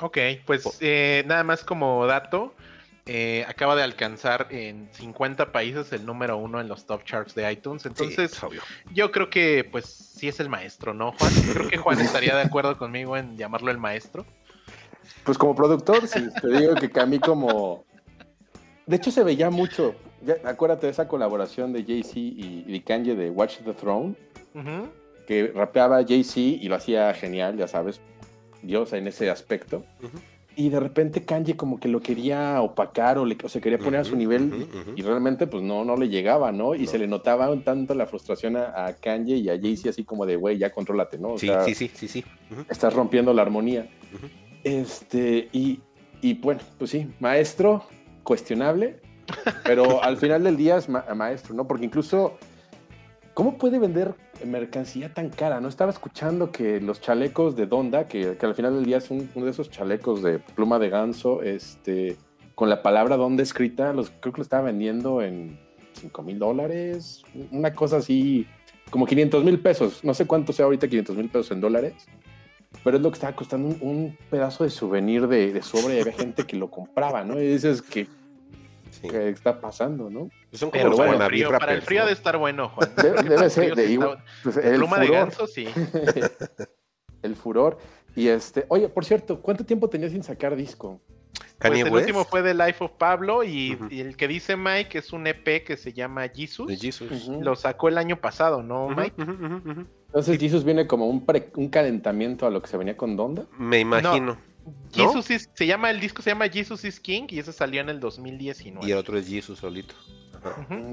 Ok, 0.00 0.18
pues 0.44 0.78
eh, 0.80 1.22
nada 1.26 1.44
más 1.44 1.62
como 1.62 2.04
dato, 2.06 2.54
eh, 3.06 3.44
acaba 3.46 3.76
de 3.76 3.82
alcanzar 3.82 4.48
en 4.50 4.88
50 4.92 5.52
países 5.52 5.92
el 5.92 6.06
número 6.06 6.38
uno 6.38 6.60
en 6.60 6.68
los 6.68 6.86
top 6.86 7.04
charts 7.04 7.34
de 7.34 7.52
iTunes. 7.52 7.84
Entonces, 7.84 8.32
sí, 8.32 8.58
yo 8.92 9.12
creo 9.12 9.28
que 9.28 9.68
pues 9.70 9.84
sí 9.84 10.28
es 10.28 10.40
el 10.40 10.48
maestro, 10.48 10.94
¿no, 10.94 11.12
Juan? 11.12 11.32
Creo 11.52 11.68
que 11.68 11.76
Juan 11.76 12.00
estaría 12.00 12.34
de 12.34 12.42
acuerdo 12.42 12.78
conmigo 12.78 13.16
en 13.16 13.36
llamarlo 13.36 13.70
el 13.70 13.78
maestro. 13.78 14.24
Pues 15.24 15.38
como 15.38 15.54
productor, 15.54 16.06
sí, 16.06 16.28
te 16.40 16.48
digo 16.48 16.74
que, 16.74 16.90
que 16.90 17.00
a 17.00 17.06
mí 17.06 17.18
como... 17.18 17.84
De 18.86 18.96
hecho 18.96 19.10
se 19.10 19.24
veía 19.24 19.50
mucho, 19.50 19.94
ya, 20.22 20.36
acuérdate 20.44 20.86
de 20.86 20.92
esa 20.92 21.08
colaboración 21.08 21.72
de 21.72 21.84
Jay-Z 21.84 22.18
y, 22.18 22.64
y 22.66 22.80
Kanye 22.80 23.14
de 23.14 23.30
Watch 23.30 23.58
the 23.64 23.72
Throne, 23.72 24.14
uh 24.54 24.58
-huh. 24.58 24.88
que 25.26 25.52
rapeaba 25.54 26.04
Jay-Z 26.04 26.40
y 26.40 26.68
lo 26.68 26.74
hacía 26.74 27.12
genial, 27.14 27.56
ya 27.56 27.66
sabes, 27.66 28.00
Dios 28.62 28.92
en 28.92 29.06
ese 29.06 29.30
aspecto. 29.30 29.84
Uh 30.02 30.06
-huh. 30.06 30.20
Y 30.56 30.68
de 30.68 30.78
repente 30.78 31.24
Kanye 31.24 31.56
como 31.56 31.80
que 31.80 31.88
lo 31.88 32.00
quería 32.00 32.60
opacar 32.62 33.18
o, 33.18 33.24
le, 33.24 33.36
o 33.42 33.48
se 33.48 33.60
quería 33.60 33.78
poner 33.78 34.00
uh 34.00 34.04
-huh, 34.04 34.06
a 34.06 34.10
su 34.10 34.16
nivel 34.16 34.68
y, 34.96 35.00
y, 35.00 35.02
realmente 35.02 35.48
pues 35.48 35.64
no, 35.64 35.84
no 35.84 35.96
le 35.96 36.08
llegaba, 36.08 36.52
¿no? 36.52 36.76
Y 36.76 36.84
no. 36.84 36.90
se 36.90 36.98
le 36.98 37.08
notaba 37.08 37.50
un 37.50 37.64
tanto 37.64 37.94
la 37.94 38.06
frustración 38.06 38.56
a, 38.56 38.86
a 38.86 38.92
Kanye 38.94 39.36
y 39.36 39.48
a 39.48 39.58
Jay-Z 39.58 39.90
así 39.90 40.04
como 40.04 40.26
de, 40.26 40.36
güey, 40.36 40.58
ya 40.58 40.70
contrólate, 40.70 41.18
¿no? 41.18 41.32
O 41.32 41.38
sí, 41.38 41.48
sea, 41.48 41.64
sí, 41.64 41.74
sí, 41.74 41.90
sí, 41.92 42.06
sí, 42.06 42.24
Estás 42.68 42.94
rompiendo 42.94 43.32
la 43.32 43.42
armonía. 43.42 43.88
Este, 44.64 45.48
y, 45.52 45.80
y 46.22 46.34
bueno, 46.34 46.60
pues 46.78 46.90
sí, 46.90 47.06
maestro, 47.20 47.84
cuestionable, 48.22 49.00
pero 49.64 50.02
al 50.02 50.16
final 50.16 50.42
del 50.42 50.56
día 50.56 50.78
es 50.78 50.88
ma 50.88 51.04
maestro, 51.14 51.54
¿no? 51.54 51.66
Porque 51.66 51.84
incluso, 51.84 52.38
¿cómo 53.34 53.58
puede 53.58 53.78
vender 53.78 54.14
mercancía 54.44 55.12
tan 55.12 55.28
cara? 55.28 55.60
No 55.60 55.68
estaba 55.68 55.90
escuchando 55.90 56.50
que 56.50 56.80
los 56.80 57.02
chalecos 57.02 57.56
de 57.56 57.66
Donda, 57.66 58.08
que, 58.08 58.36
que 58.38 58.46
al 58.46 58.54
final 58.54 58.74
del 58.74 58.86
día 58.86 58.96
es 58.96 59.10
un, 59.10 59.30
uno 59.34 59.44
de 59.44 59.50
esos 59.50 59.70
chalecos 59.70 60.22
de 60.22 60.38
pluma 60.38 60.78
de 60.78 60.88
ganso, 60.88 61.42
este, 61.42 62.16
con 62.54 62.70
la 62.70 62.82
palabra 62.82 63.18
Donda 63.18 63.42
escrita, 63.42 63.92
los, 63.92 64.10
creo 64.20 64.32
que 64.32 64.38
lo 64.38 64.42
estaba 64.42 64.64
vendiendo 64.64 65.20
en 65.20 65.60
5 65.92 66.22
mil 66.22 66.38
dólares, 66.38 67.22
una 67.50 67.74
cosa 67.74 67.98
así, 67.98 68.46
como 68.90 69.04
500 69.04 69.44
mil 69.44 69.60
pesos. 69.60 70.02
No 70.04 70.14
sé 70.14 70.26
cuánto 70.26 70.54
sea 70.54 70.64
ahorita 70.64 70.88
500 70.88 71.16
mil 71.16 71.28
pesos 71.28 71.50
en 71.50 71.60
dólares 71.60 71.94
pero 72.82 72.96
es 72.96 73.02
lo 73.02 73.10
que 73.10 73.14
estaba 73.14 73.34
costando 73.34 73.68
un, 73.68 73.78
un 73.80 74.18
pedazo 74.30 74.64
de 74.64 74.70
souvenir 74.70 75.28
de, 75.28 75.52
de, 75.52 75.62
sobre 75.62 75.96
y 75.96 76.00
había 76.00 76.12
gente 76.12 76.44
que 76.44 76.56
lo 76.56 76.70
compraba, 76.70 77.24
¿no? 77.24 77.40
Y 77.40 77.46
dices 77.46 77.82
que, 77.82 78.06
sí. 78.90 79.08
¿qué 79.08 79.28
está 79.28 79.60
pasando, 79.60 80.10
no? 80.10 80.30
Son 80.52 80.70
como 80.70 80.90
bueno, 80.90 81.12
para, 81.14 81.26
frío, 81.26 81.50
para 81.50 81.72
el 81.74 81.82
frío 81.82 82.00
¿no? 82.00 82.06
de 82.06 82.12
estar 82.12 82.36
bueno, 82.36 82.68
Juan. 82.70 82.90
Debe, 82.96 83.22
debe 83.22 83.50
ser, 83.50 83.74
de, 83.74 83.92
está, 83.92 84.16
pues, 84.42 84.56
el 84.56 84.76
pluma 84.76 84.96
furor. 84.96 85.10
de 85.10 85.16
ganso, 85.16 85.46
sí. 85.46 85.68
el 87.22 87.36
furor. 87.36 87.78
Y 88.16 88.28
este, 88.28 88.66
oye, 88.68 88.88
por 88.88 89.04
cierto, 89.04 89.40
¿cuánto 89.40 89.64
tiempo 89.64 89.88
tenías 89.88 90.12
sin 90.12 90.22
sacar 90.22 90.54
disco? 90.54 91.00
Pues 91.68 91.80
el 91.80 91.92
West. 91.92 92.06
último 92.06 92.24
fue 92.24 92.42
The 92.42 92.54
Life 92.54 92.84
of 92.84 92.92
Pablo 92.92 93.42
y, 93.44 93.74
uh 93.74 93.78
-huh. 93.78 93.92
y, 93.92 94.00
el 94.00 94.16
que 94.16 94.28
dice 94.28 94.56
Mike 94.56 94.98
es 94.98 95.12
un 95.12 95.26
EP 95.26 95.64
que 95.64 95.76
se 95.76 95.92
llama 95.92 96.28
Jesus. 96.28 96.80
Jesus. 96.80 97.10
Uh 97.28 97.32
-huh. 97.32 97.42
Lo 97.42 97.56
sacó 97.56 97.88
el 97.88 97.98
año 97.98 98.20
pasado, 98.20 98.62
¿no, 98.62 98.88
Mike? 98.88 99.14
Uh 99.18 99.24
-huh, 99.24 99.86
Entonces 100.06 100.38
Jesus 100.38 100.64
viene 100.64 100.86
como 100.86 101.06
un, 101.08 101.24
pre, 101.24 101.50
un, 101.56 101.68
calentamiento 101.68 102.46
a 102.46 102.50
lo 102.50 102.60
que 102.60 102.68
se 102.68 102.76
venía 102.76 102.96
con 102.96 103.16
Donda. 103.16 103.46
Me 103.58 103.80
imagino. 103.80 104.36
No. 104.36 104.54
Jesus 104.92 105.28
¿No? 105.28 105.36
is, 105.36 105.50
se 105.54 105.66
llama 105.66 105.90
el 105.90 106.00
disco 106.00 106.22
se 106.22 106.30
llama 106.30 106.48
Jesus 106.48 106.84
is 106.84 107.00
King 107.00 107.24
y 107.28 107.38
ese 107.38 107.52
salió 107.52 107.80
en 107.80 107.88
el 107.88 108.00
2019. 108.00 108.86
Y 108.86 108.92
el 108.92 108.98
otro 108.98 109.18
es 109.18 109.28
Jesus 109.28 109.58
solito. 109.58 109.94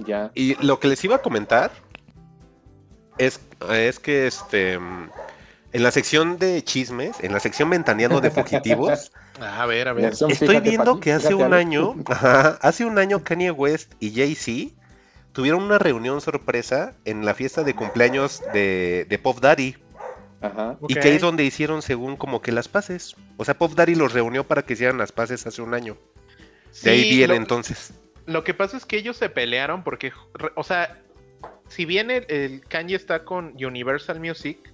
Ya. 0.06 0.32
Y 0.34 0.56
lo 0.66 0.80
que 0.80 0.88
les 0.88 1.04
iba 1.04 1.18
a 1.18 1.22
comentar 1.22 1.72
es, 3.18 3.42
es 3.70 4.00
que 4.00 4.28
este 4.28 4.80
en 5.74 5.84
la 5.84 5.92
sección 5.92 6.38
de 6.38 6.64
chismes, 6.64 7.20
en 7.22 7.32
la 7.32 7.40
sección 7.40 7.70
ventaneando 7.70 8.20
de 8.20 8.32
fugitivos, 8.32 9.12
a 9.40 9.66
ver, 9.66 9.88
a 9.88 9.94
ver. 9.94 10.14
Estoy 10.14 10.36
fíjate, 10.36 10.70
viendo 10.70 11.00
que 11.00 11.14
hace 11.14 11.34
un 11.34 11.54
año, 11.54 11.96
ajá, 12.08 12.58
hace 12.62 12.86
un 12.86 12.98
año 12.98 13.24
Kanye 13.24 13.52
West 13.52 13.94
y 14.00 14.14
Jay-Z 14.14 14.76
tuvieron 15.32 15.64
una 15.64 15.80
reunión 15.80 16.20
sorpresa 16.20 16.94
en 17.06 17.26
la 17.26 17.34
fiesta 17.34 17.64
de 17.64 17.74
cumpleaños 17.74 18.42
de, 18.54 19.06
de 19.10 19.18
Pop 19.18 19.40
Daddy. 19.40 19.78
Ajá. 20.42 20.78
Y 20.82 20.86
okay. 20.86 20.96
que 20.96 21.08
ahí 21.08 21.16
es 21.16 21.22
donde 21.22 21.44
hicieron 21.44 21.82
según 21.82 22.18
como 22.18 22.42
que 22.42 22.52
las 22.52 22.68
paces. 22.68 23.16
O 23.38 23.46
sea, 23.46 23.58
Pop 23.58 23.74
Daddy 23.74 23.96
los 23.96 24.12
reunió 24.12 24.46
para 24.46 24.64
que 24.64 24.74
hicieran 24.74 24.98
las 24.98 25.12
paces 25.12 25.46
hace 25.48 25.62
un 25.62 25.74
año. 25.74 25.98
Sí, 26.72 26.86
de 26.86 26.92
ahí 26.92 27.10
viene 27.12 27.28
lo, 27.28 27.36
entonces. 27.36 27.94
Lo 28.26 28.44
que 28.44 28.54
pasa 28.54 28.76
es 28.76 28.86
que 28.86 28.98
ellos 28.98 29.16
se 29.18 29.30
pelearon 29.30 29.84
porque, 29.84 30.12
o 30.56 30.64
sea, 30.64 31.00
si 31.68 31.86
bien 31.86 32.12
el, 32.12 32.26
el 32.28 32.62
Kanye 32.68 32.96
está 32.96 33.24
con 33.24 33.54
Universal 33.64 34.20
Music, 34.20 34.71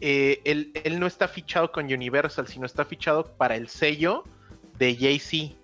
eh, 0.00 0.40
él, 0.44 0.98
no 0.98 1.06
está 1.06 1.28
fichado 1.28 1.72
con 1.72 1.86
Universal, 1.86 2.46
sino 2.48 2.66
está 2.66 2.84
fichado 2.84 3.24
para 3.36 3.56
el 3.56 3.68
sello 3.68 4.24
de 4.78 4.96
Jay-Z. 4.96 5.54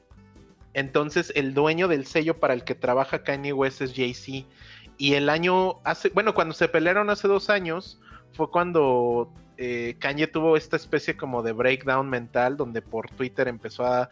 Entonces, 0.75 1.33
el 1.35 1.55
dueño 1.55 1.89
del 1.89 2.07
sello 2.07 2.39
para 2.39 2.53
el 2.53 2.65
que 2.65 2.75
trabaja 2.75 3.23
Kanye 3.23 3.53
West 3.53 3.81
es 3.81 3.95
Jay-Z. 3.95 4.47
Y 4.99 5.15
el 5.15 5.29
año, 5.29 5.81
hace, 5.85 6.11
bueno, 6.11 6.35
cuando 6.35 6.55
se 6.55 6.69
pelearon 6.69 7.09
hace 7.09 7.29
dos 7.29 7.49
años, 7.49 7.99
fue 8.33 8.51
cuando 8.51 9.33
eh, 9.59 9.97
Kanye 9.99 10.27
tuvo 10.27 10.57
esta 10.57 10.77
especie 10.77 11.17
como 11.17 11.43
de 11.43 11.53
breakdown 11.53 12.09
mental, 12.09 12.57
donde 12.57 12.83
por 12.83 13.11
Twitter 13.11 13.49
empezó 13.49 13.87
a. 13.87 14.11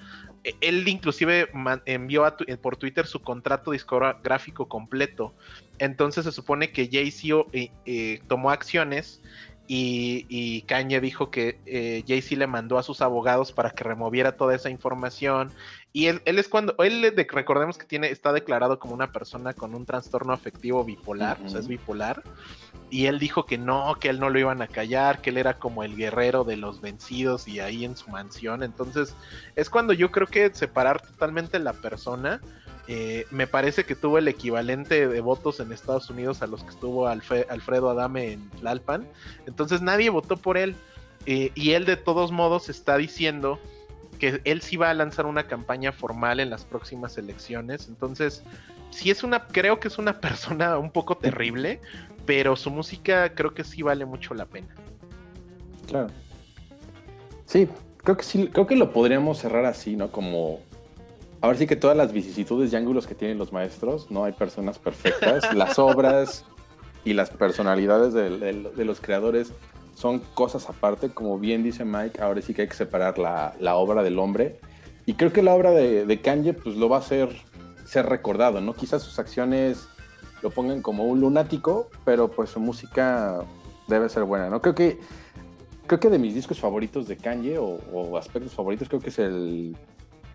Él 0.61 0.87
inclusive 0.89 1.49
envió 1.87 2.25
a, 2.25 2.37
por 2.61 2.77
Twitter 2.77 3.07
su 3.07 3.21
contrato 3.21 3.71
discográfico 3.71 4.69
completo. 4.69 5.35
Entonces 5.79 6.25
se 6.25 6.33
supone 6.33 6.71
que 6.73 6.89
Jay-Z 6.91 7.47
eh, 7.53 7.71
eh, 7.87 8.21
tomó 8.29 8.51
acciones 8.51 9.23
y, 9.67 10.27
y, 10.29 10.63
Kanye 10.63 11.01
dijo 11.01 11.31
que 11.31 11.59
eh, 11.65 12.05
Jay-Z 12.07 12.37
le 12.37 12.47
mandó 12.47 12.77
a 12.77 12.83
sus 12.83 13.01
abogados 13.01 13.51
para 13.51 13.71
que 13.71 13.83
removiera 13.83 14.37
toda 14.37 14.55
esa 14.55 14.69
información. 14.69 15.51
Y 15.93 16.07
él, 16.09 16.21
él 16.27 16.39
es 16.39 16.49
cuando, 16.49 16.75
él 16.81 17.01
de, 17.01 17.27
recordemos 17.31 17.79
que 17.79 17.87
tiene, 17.87 18.11
está 18.11 18.33
declarado 18.35 18.79
como 18.79 18.93
una 18.93 19.11
persona 19.11 19.55
con 19.55 19.75
un 19.75 19.87
trastorno 19.87 20.35
afectivo 20.35 20.85
bipolar, 20.85 21.39
uh 21.39 21.45
-huh. 21.45 21.47
o 21.47 21.49
sea, 21.49 21.61
es 21.61 21.69
bipolar. 21.69 22.23
Y 22.91 23.07
él 23.07 23.19
dijo 23.19 23.47
que 23.47 23.57
no, 23.57 23.97
que 23.99 24.11
él 24.11 24.21
no 24.21 24.29
lo 24.29 24.39
iban 24.39 24.61
a 24.61 24.67
callar, 24.67 25.23
que 25.23 25.31
él 25.31 25.39
era 25.39 25.59
como 25.59 25.83
el 25.83 25.97
guerrero 25.97 26.45
de 26.45 26.59
los 26.59 26.83
vencidos 26.83 27.49
y 27.49 27.61
ahí 27.61 27.87
en 27.87 27.97
su 27.97 28.11
mansión. 28.11 28.63
Entonces, 28.63 29.17
es 29.57 29.71
cuando 29.71 29.95
yo 29.95 30.11
creo 30.11 30.27
que 30.27 30.53
separar 30.53 31.01
totalmente 31.01 31.59
la 31.59 31.73
persona 31.73 32.43
eh, 32.87 33.27
me 33.31 33.47
parece 33.47 33.85
que 33.85 33.95
tuvo 33.95 34.19
el 34.19 34.29
equivalente 34.29 35.09
de 35.09 35.21
votos 35.21 35.61
en 35.61 35.73
Estados 35.73 36.11
Unidos 36.11 36.43
a 36.43 36.47
los 36.47 36.63
que 36.63 36.71
estuvo 36.71 37.07
Alfredo 37.07 37.91
Adame 37.91 38.33
en 38.33 38.51
Tlalpan. 38.51 39.07
Entonces 39.47 39.81
nadie 39.81 40.11
votó 40.11 40.37
por 40.37 40.59
él. 40.59 40.77
Eh, 41.27 41.51
y 41.55 41.71
él 41.71 41.87
de 41.87 41.97
todos 41.97 42.33
modos 42.33 42.69
está 42.69 42.99
diciendo 42.99 43.59
que 44.19 44.43
él 44.45 44.61
sí 44.61 44.77
va 44.77 44.91
a 44.91 44.95
lanzar 44.95 45.25
una 45.25 45.47
campaña 45.47 45.93
formal 45.93 46.41
en 46.41 46.51
las 46.51 46.65
próximas 46.65 47.17
elecciones. 47.17 47.89
Entonces, 47.89 48.43
sí 48.91 49.11
es 49.11 49.25
una, 49.25 49.47
creo 49.47 49.81
que 49.81 49.89
es 49.89 49.97
una 49.97 50.21
persona 50.21 50.77
un 50.79 50.91
poco 50.91 51.17
terrible, 51.17 51.81
pero 52.27 52.57
su 52.57 52.71
música 52.71 53.35
creo 53.35 53.55
que 53.55 53.65
sí 53.65 53.83
vale 53.83 54.05
mucho 54.05 54.35
la 54.35 54.45
pena. 54.45 54.75
Claro. 55.87 56.09
Sí, 57.47 57.69
creo 57.99 58.17
que 58.17 58.25
sí, 58.25 58.49
creo 58.53 58.67
que 58.67 58.77
lo 58.77 58.93
podríamos 58.93 59.39
cerrar 59.39 59.65
así, 59.65 59.97
¿no? 59.97 60.11
Como 60.11 60.61
Ahora 61.45 61.59
sí 61.59 61.67
que 61.67 61.77
todas 61.77 61.95
las 61.95 62.11
vicisitudes 62.11 62.73
y 62.73 62.77
ángulos 62.77 63.07
que 63.07 63.15
tienen 63.15 63.37
los 63.37 63.53
maestros, 63.53 64.11
no 64.11 64.25
hay 64.25 64.33
personas 64.33 64.79
perfectas. 64.79 65.55
las 65.55 65.79
obras 65.79 66.47
y 67.05 67.13
las 67.13 67.29
personalidades 67.29 68.15
de, 68.15 68.31
de, 68.31 68.71
de, 68.75 68.85
los 68.87 68.99
creadores 68.99 69.53
son 69.95 70.21
cosas 70.21 70.71
aparte. 70.71 71.11
Como 71.11 71.39
bien 71.39 71.63
dice 71.63 71.85
Mike, 71.85 72.23
ahora 72.23 72.41
sí 72.41 72.55
que 72.55 72.63
hay 72.63 72.69
que 72.69 72.75
separar 72.75 73.19
la, 73.19 73.55
la 73.61 73.77
obra 73.77 74.03
del 74.03 74.19
hombre. 74.19 74.59
Y 75.05 75.13
creo 75.17 75.35
que 75.35 75.43
la 75.43 75.55
obra 75.55 75.73
de, 75.73 76.07
de, 76.07 76.21
Kanye 76.23 76.55
pues 76.55 76.77
lo 76.77 76.89
va 76.89 76.97
a 76.97 77.01
hacer 77.01 77.29
ser 77.85 78.07
recordado, 78.07 78.63
¿no? 78.63 78.73
Quizás 78.73 79.03
sus 79.03 79.19
acciones 79.19 79.87
lo 80.41 80.49
pongan 80.49 80.81
como 80.81 81.05
un 81.05 81.21
lunático, 81.21 81.91
pero 82.07 82.31
pues 82.31 82.49
su 82.49 82.61
música 82.61 83.45
debe 83.87 84.09
ser 84.09 84.25
buena, 84.25 84.49
¿no? 84.49 84.63
Creo 84.63 84.75
que, 84.75 84.99
creo 85.87 86.01
que 86.01 86.09
de 86.09 86.19
mis 86.19 86.35
discos 86.35 86.59
favoritos 86.59 87.07
de 87.07 87.19
Kanye 87.19 87.59
o, 87.59 87.81
o 87.93 88.17
aspectos 88.17 88.55
favoritos 88.55 88.89
creo 88.89 89.03
que 89.03 89.11
es 89.11 89.19
el 89.19 89.77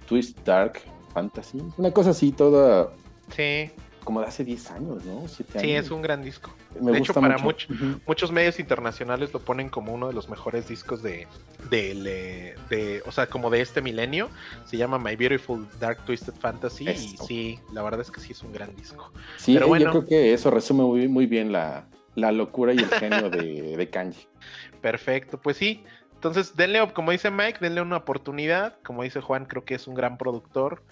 Twist 0.06 0.38
Dark 0.46 0.84
Fantasy. 1.10 1.62
Una 1.78 1.92
cosa 1.92 2.12
así, 2.12 2.32
toda 2.32 2.92
Sí, 3.36 3.70
como 4.04 4.22
de 4.22 4.28
hace 4.28 4.44
10 4.44 4.72
años, 4.72 5.06
¿no? 5.06 5.28
Siete 5.28 5.60
sí, 5.60 5.72
años. 5.72 5.86
es 5.86 5.92
un 5.92 6.02
gran 6.02 6.24
disco. 6.24 6.52
Me 6.80 6.92
de 6.92 6.98
hecho, 7.00 7.14
para 7.14 7.38
mucho. 7.38 7.68
Muchos 8.08 8.32
medios 8.32 8.60
internacionales 8.60 9.32
lo 9.34 9.40
ponen 9.40 9.70
como 9.70 9.94
uno 9.94 10.08
de 10.08 10.14
los 10.14 10.30
mejores 10.30 10.68
discos 10.68 11.04
de, 11.04 11.28
del, 11.70 12.08
eh, 12.08 12.56
de, 12.70 13.04
o 13.06 13.12
sea, 13.12 13.28
como 13.28 13.50
de 13.50 13.62
este 13.62 13.82
milenio. 13.82 14.30
Se 14.66 14.78
llama 14.78 14.98
My 14.98 15.16
Beautiful 15.16 15.68
Dark 15.80 16.04
Twisted 16.06 16.34
Fantasy 16.34 16.90
y 16.90 16.98
sí, 16.98 17.60
la 17.74 17.84
verdad 17.84 18.02
es 18.02 18.10
que 18.10 18.20
sí 18.20 18.32
es 18.32 18.42
un 18.42 18.52
gran 18.52 18.76
disco. 18.76 19.12
Sí, 19.38 19.54
Pero 19.54 19.66
eh, 19.66 19.70
bueno. 19.70 19.86
yo 19.86 19.92
creo 19.92 20.06
que 20.08 20.34
eso 20.34 20.50
resume 20.50 20.84
muy, 20.84 21.08
muy 21.08 21.28
bien 21.28 21.52
la, 21.52 21.86
la 22.16 22.32
locura 22.32 22.74
y 22.74 22.78
el 22.78 22.90
genio 22.90 23.30
de, 23.30 23.78
de 23.78 23.90
Kanji. 23.90 24.28
Perfecto, 24.82 25.40
pues 25.40 25.58
sí. 25.58 25.84
Entonces, 26.20 26.58
denle, 26.58 26.92
como 26.92 27.12
dice 27.12 27.32
Mike, 27.32 27.60
denle 27.62 27.82
una 27.82 27.96
oportunidad. 27.96 28.76
Como 28.84 29.04
dice 29.04 29.22
Juan, 29.22 29.46
creo 29.46 29.64
que 29.64 29.76
es 29.76 29.88
un 29.88 29.96
gran 29.96 30.18
productor. 30.18 30.84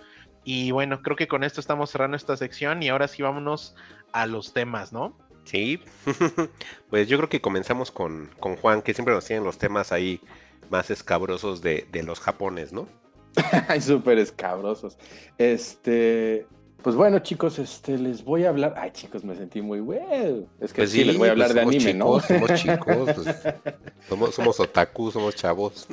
Y 0.45 0.71
bueno, 0.71 1.01
creo 1.01 1.17
que 1.17 1.28
con 1.28 1.43
esto 1.43 1.59
estamos 1.59 1.89
cerrando 1.89 2.15
esta 2.15 2.38
sección 2.38 2.82
y 2.82 2.88
ahora 2.88 3.09
sí 3.09 3.23
vámonos 3.23 3.75
a 4.13 4.25
los 4.25 4.53
temas, 4.53 4.93
¿no? 4.93 5.17
Sí, 5.43 5.82
pues 6.89 7.09
yo 7.09 7.17
creo 7.17 7.28
que 7.28 7.41
comenzamos 7.41 7.91
con, 7.91 8.30
con 8.39 8.55
Juan, 8.55 8.82
que 8.82 8.93
siempre 8.93 9.13
nos 9.13 9.25
tienen 9.25 9.43
los 9.43 9.57
temas 9.57 9.91
ahí 9.91 10.21
más 10.69 10.89
escabrosos 10.91 11.61
de, 11.61 11.86
de 11.91 12.03
los 12.03 12.21
japones, 12.21 12.71
¿no? 12.71 12.88
Ay, 13.67 13.82
súper 13.82 14.19
escabrosos. 14.19 14.97
Este, 15.38 16.47
pues 16.82 16.95
bueno, 16.95 17.19
chicos, 17.19 17.59
este, 17.59 17.97
les 17.97 18.23
voy 18.23 18.45
a 18.45 18.49
hablar. 18.49 18.75
Ay, 18.78 18.91
chicos, 18.91 19.23
me 19.23 19.36
sentí 19.36 19.61
muy 19.61 19.80
bueno. 19.80 20.45
Es 20.59 20.71
que 20.71 20.82
Pues 20.82 20.91
sí, 20.91 21.03
les 21.03 21.17
voy 21.17 21.28
a 21.28 21.32
hablar 21.32 21.47
pues 21.47 21.55
de 21.55 21.61
somos 21.61 21.75
anime, 21.75 21.93
¿no? 21.93 22.19
chicos, 22.19 22.25
Somos 22.28 22.53
chicos, 22.61 23.09
pues, 23.15 23.38
somos, 24.09 24.36
somos 24.36 24.59
otaku, 24.59 25.11
somos 25.11 25.36
chavos. 25.36 25.88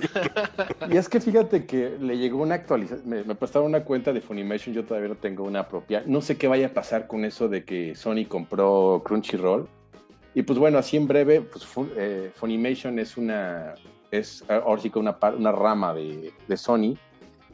Y 0.91 0.97
es 0.97 1.09
que 1.09 1.21
fíjate 1.21 1.65
que 1.67 1.97
le 2.01 2.19
llegó 2.19 2.43
una 2.43 2.55
actualización, 2.57 3.09
me, 3.09 3.25
me 3.25 3.35
prestaron 3.35 3.69
una 3.69 3.83
cuenta 3.85 4.13
de 4.13 4.21
Funimation, 4.21 4.75
yo 4.75 4.85
todavía 4.85 5.09
no 5.09 5.17
tengo 5.17 5.45
una 5.45 5.67
propia. 5.69 6.03
No 6.07 6.21
sé 6.21 6.37
qué 6.37 6.47
vaya 6.49 6.67
a 6.67 6.71
pasar 6.71 7.07
con 7.07 7.25
eso 7.25 7.49
de 7.49 7.65
que 7.65 7.95
Sony 7.95 8.27
compró 8.29 9.03
Crunchyroll. 9.05 9.67
Y 10.35 10.43
pues 10.43 10.59
bueno, 10.59 10.79
así 10.79 10.97
en 10.97 11.07
breve, 11.09 11.41
pues 11.43 11.65
eh, 11.97 12.31
Funimation 12.35 12.99
es 12.99 13.17
una, 13.17 13.75
es 14.11 14.45
ahora 14.49 14.83
sí 14.83 14.91
que 14.91 14.99
una, 14.99 15.17
una 15.39 15.53
rama 15.53 15.95
de, 15.95 16.33
de 16.47 16.57
Sony. 16.57 16.97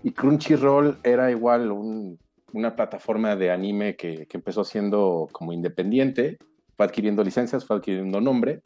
Y 0.02 0.12
Crunchyroll 0.12 0.98
era 1.02 1.30
igual 1.30 1.70
un- 1.70 2.18
una 2.52 2.74
plataforma 2.76 3.36
de 3.36 3.50
anime 3.50 3.96
que, 3.96 4.26
que 4.26 4.36
empezó 4.36 4.64
siendo 4.64 5.28
como 5.32 5.52
independiente, 5.52 6.38
fue 6.76 6.86
adquiriendo 6.86 7.22
licencias, 7.22 7.64
fue 7.64 7.76
adquiriendo 7.76 8.20
nombre 8.20 8.60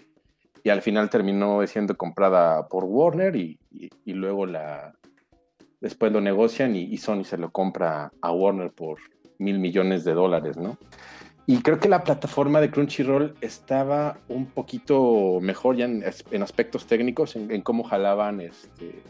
y 0.62 0.70
al 0.70 0.80
final 0.82 1.10
terminó 1.10 1.66
siendo 1.66 1.96
comprada 1.96 2.66
por 2.68 2.84
Warner 2.84 3.36
y, 3.36 3.58
y- 3.70 4.12
luego 4.12 4.46
la 4.46 4.94
después 5.80 6.10
lo 6.12 6.20
negocian 6.20 6.74
y, 6.76 6.96
Sony 6.96 7.24
se 7.24 7.36
lo 7.36 7.50
compra 7.50 8.10
a 8.22 8.32
Warner 8.32 8.70
por 8.72 8.98
mil 9.38 9.58
millones 9.58 10.04
de 10.04 10.14
dólares, 10.14 10.56
¿no? 10.56 10.78
Y 11.46 11.58
creo 11.60 11.78
que 11.78 11.90
la 11.90 12.04
plataforma 12.04 12.62
de 12.62 12.70
Crunchyroll 12.70 13.34
estaba 13.42 14.16
un 14.28 14.46
poquito 14.46 15.40
mejor 15.42 15.76
ya 15.76 15.84
en 15.84 16.42
aspectos 16.42 16.86
técnicos, 16.86 17.36
en, 17.36 17.50
en 17.50 17.60
cómo 17.60 17.84
jalaban 17.84 18.40
este, 18.40 19.02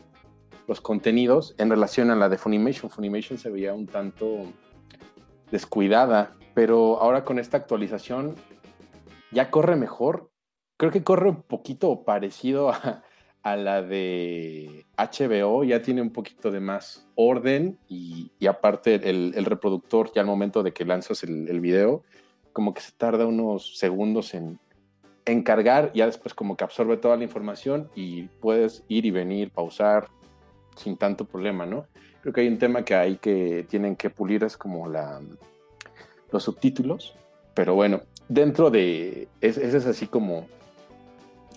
los 0.66 0.80
contenidos 0.80 1.54
en 1.58 1.70
relación 1.70 2.10
a 2.10 2.16
la 2.16 2.28
de 2.28 2.38
Funimation. 2.38 2.90
Funimation 2.90 3.38
se 3.38 3.50
veía 3.50 3.74
un 3.74 3.86
tanto 3.86 4.52
descuidada, 5.50 6.36
pero 6.54 7.00
ahora 7.00 7.24
con 7.24 7.38
esta 7.38 7.56
actualización 7.56 8.34
ya 9.30 9.50
corre 9.50 9.76
mejor. 9.76 10.30
Creo 10.76 10.90
que 10.90 11.04
corre 11.04 11.28
un 11.28 11.42
poquito 11.42 12.04
parecido 12.04 12.70
a, 12.70 13.02
a 13.44 13.56
la 13.56 13.82
de 13.82 14.86
HBO, 14.96 15.64
ya 15.64 15.82
tiene 15.82 16.00
un 16.00 16.10
poquito 16.10 16.50
de 16.50 16.60
más 16.60 17.06
orden 17.14 17.78
y, 17.88 18.32
aparte 18.48 18.94
el, 18.94 19.34
el 19.36 19.44
reproductor 19.44 20.10
ya 20.14 20.22
al 20.22 20.26
momento 20.26 20.62
de 20.62 20.72
que 20.72 20.86
lanzas 20.86 21.22
el, 21.24 21.48
el 21.48 21.60
video, 21.60 22.02
como 22.54 22.72
que 22.72 22.80
se 22.80 22.92
tarda 22.92 23.26
unos 23.26 23.76
segundos 23.78 24.32
en, 24.32 24.58
en 25.26 25.42
cargar, 25.42 25.92
ya 25.92 26.06
después 26.06 26.32
como 26.32 26.56
que 26.56 26.64
absorbe 26.64 26.96
toda 26.96 27.18
la 27.18 27.24
información 27.24 27.90
y 27.94 28.24
puedes 28.40 28.82
ir 28.88 29.04
y 29.04 29.10
venir, 29.10 29.50
pausar 29.50 30.08
sin 30.76 30.96
tanto 30.96 31.24
problema, 31.24 31.66
¿no? 31.66 31.86
Creo 32.22 32.32
que 32.32 32.40
hay 32.42 32.48
un 32.48 32.58
tema 32.58 32.84
que 32.84 32.94
hay 32.94 33.16
que 33.16 33.66
tienen 33.68 33.96
que 33.96 34.10
pulir, 34.10 34.44
es 34.44 34.56
como 34.56 34.88
la, 34.88 35.20
los 36.32 36.42
subtítulos, 36.42 37.14
pero 37.54 37.74
bueno, 37.74 38.00
dentro 38.28 38.70
de, 38.70 39.28
es- 39.40 39.58
ese 39.58 39.76
es 39.76 39.86
así 39.86 40.06
como, 40.06 40.46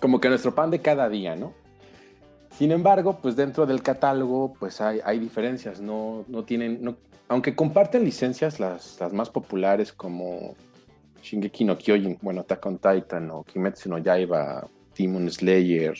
como 0.00 0.20
que 0.20 0.28
nuestro 0.28 0.54
pan 0.54 0.70
de 0.70 0.80
cada 0.80 1.08
día, 1.08 1.36
¿no? 1.36 1.54
Sin 2.50 2.72
embargo, 2.72 3.18
pues 3.22 3.36
dentro 3.36 3.66
del 3.66 3.82
catálogo, 3.82 4.54
pues 4.58 4.80
hay, 4.80 5.00
hay 5.04 5.18
diferencias, 5.18 5.80
no, 5.80 6.24
no 6.28 6.44
tienen, 6.44 6.96
aunque 7.28 7.54
comparten 7.54 8.04
licencias 8.04 8.58
las, 8.58 8.98
las 9.00 9.12
más 9.12 9.30
populares 9.30 9.92
como 9.92 10.54
Shingeki 11.22 11.64
no 11.64 11.78
Kyojin, 11.78 12.18
bueno, 12.20 12.40
Attack 12.42 12.66
on 12.66 12.78
Titan 12.78 13.30
o 13.30 13.44
Kimetsu 13.44 13.88
no 13.88 13.98
Yaiba, 13.98 14.66
Demon 14.96 15.30
Slayer, 15.30 15.94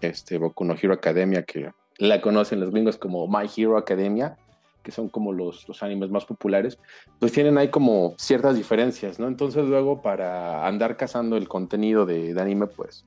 este, 0.00 0.38
Boku 0.38 0.64
no 0.64 0.74
Hero 0.80 0.94
Academia, 0.94 1.42
que 1.42 1.70
la 1.98 2.20
conocen 2.20 2.60
los 2.60 2.70
gringos 2.70 2.96
como 2.96 3.26
My 3.28 3.48
Hero 3.56 3.76
Academia, 3.76 4.36
que 4.82 4.92
son 4.92 5.08
como 5.08 5.32
los, 5.32 5.68
los 5.68 5.82
animes 5.82 6.10
más 6.10 6.24
populares, 6.24 6.78
pues 7.18 7.32
tienen 7.32 7.58
ahí 7.58 7.68
como 7.68 8.14
ciertas 8.16 8.56
diferencias, 8.56 9.18
¿no? 9.18 9.26
Entonces 9.28 9.66
luego 9.66 10.00
para 10.00 10.66
andar 10.66 10.96
cazando 10.96 11.36
el 11.36 11.48
contenido 11.48 12.06
de, 12.06 12.32
de 12.32 12.40
anime, 12.40 12.68
pues 12.68 13.04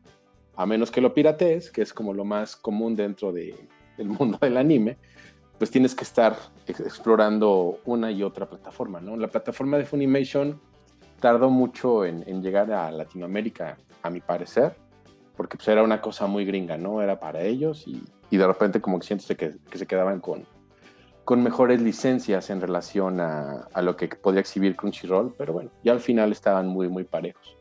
a 0.55 0.65
menos 0.65 0.91
que 0.91 1.01
lo 1.01 1.13
piratees, 1.13 1.71
que 1.71 1.81
es 1.81 1.93
como 1.93 2.13
lo 2.13 2.25
más 2.25 2.55
común 2.55 2.95
dentro 2.95 3.31
de- 3.31 3.55
del 3.97 4.07
mundo 4.19 4.37
del 4.41 4.57
anime, 4.57 4.97
pues 5.57 5.71
tienes 5.71 5.95
que 5.95 6.03
estar 6.03 6.35
ex- 6.67 6.81
explorando 6.81 7.79
una 7.85 8.11
y 8.11 8.21
otra 8.21 8.47
plataforma, 8.47 8.99
¿no? 8.99 9.15
La 9.15 9.27
plataforma 9.29 9.77
de 9.77 9.85
Funimation 9.85 10.59
tardó 11.19 11.49
mucho 11.49 12.03
en, 12.05 12.23
en 12.27 12.43
llegar 12.43 12.71
a 12.71 12.91
Latinoamérica, 12.91 13.77
a 14.03 14.09
mi 14.09 14.19
parecer, 14.21 14.75
porque 15.37 15.55
pues 15.57 15.67
era 15.69 15.81
una 15.83 16.01
cosa 16.01 16.27
muy 16.27 16.45
gringa, 16.45 16.77
¿no? 16.77 17.01
Era 17.01 17.19
para 17.19 17.41
ellos 17.43 17.87
y, 17.87 18.03
y 18.31 18.37
de 18.37 18.47
repente 18.47 18.81
como 18.81 18.99
que 18.99 19.05
sientes 19.05 19.27
que, 19.37 19.53
que 19.69 19.77
se 19.77 19.85
quedaban 19.85 20.19
con, 20.19 20.47
con 21.23 21.43
mejores 21.43 21.81
licencias 21.81 22.49
en 22.49 22.61
relación 22.61 23.19
a, 23.19 23.67
a 23.73 23.81
lo 23.83 23.95
que 23.95 24.07
podría 24.07 24.41
exhibir 24.41 24.75
Crunchyroll, 24.75 25.35
pero 25.37 25.53
bueno, 25.53 25.69
ya 25.83 25.91
al 25.91 25.99
final 25.99 26.31
estaban 26.31 26.65
muy, 26.65 26.89
muy 26.89 27.03
parejos. 27.03 27.55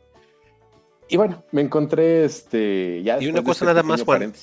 Y 1.11 1.17
bueno, 1.17 1.43
me 1.51 1.61
encontré 1.61 2.23
este. 2.23 3.03
Ya 3.03 3.21
Y 3.21 3.27
una 3.27 3.39
de 3.39 3.43
cosa 3.43 3.51
este 3.51 3.65
nada 3.65 3.83
más, 3.83 4.01
Juan. 4.03 4.33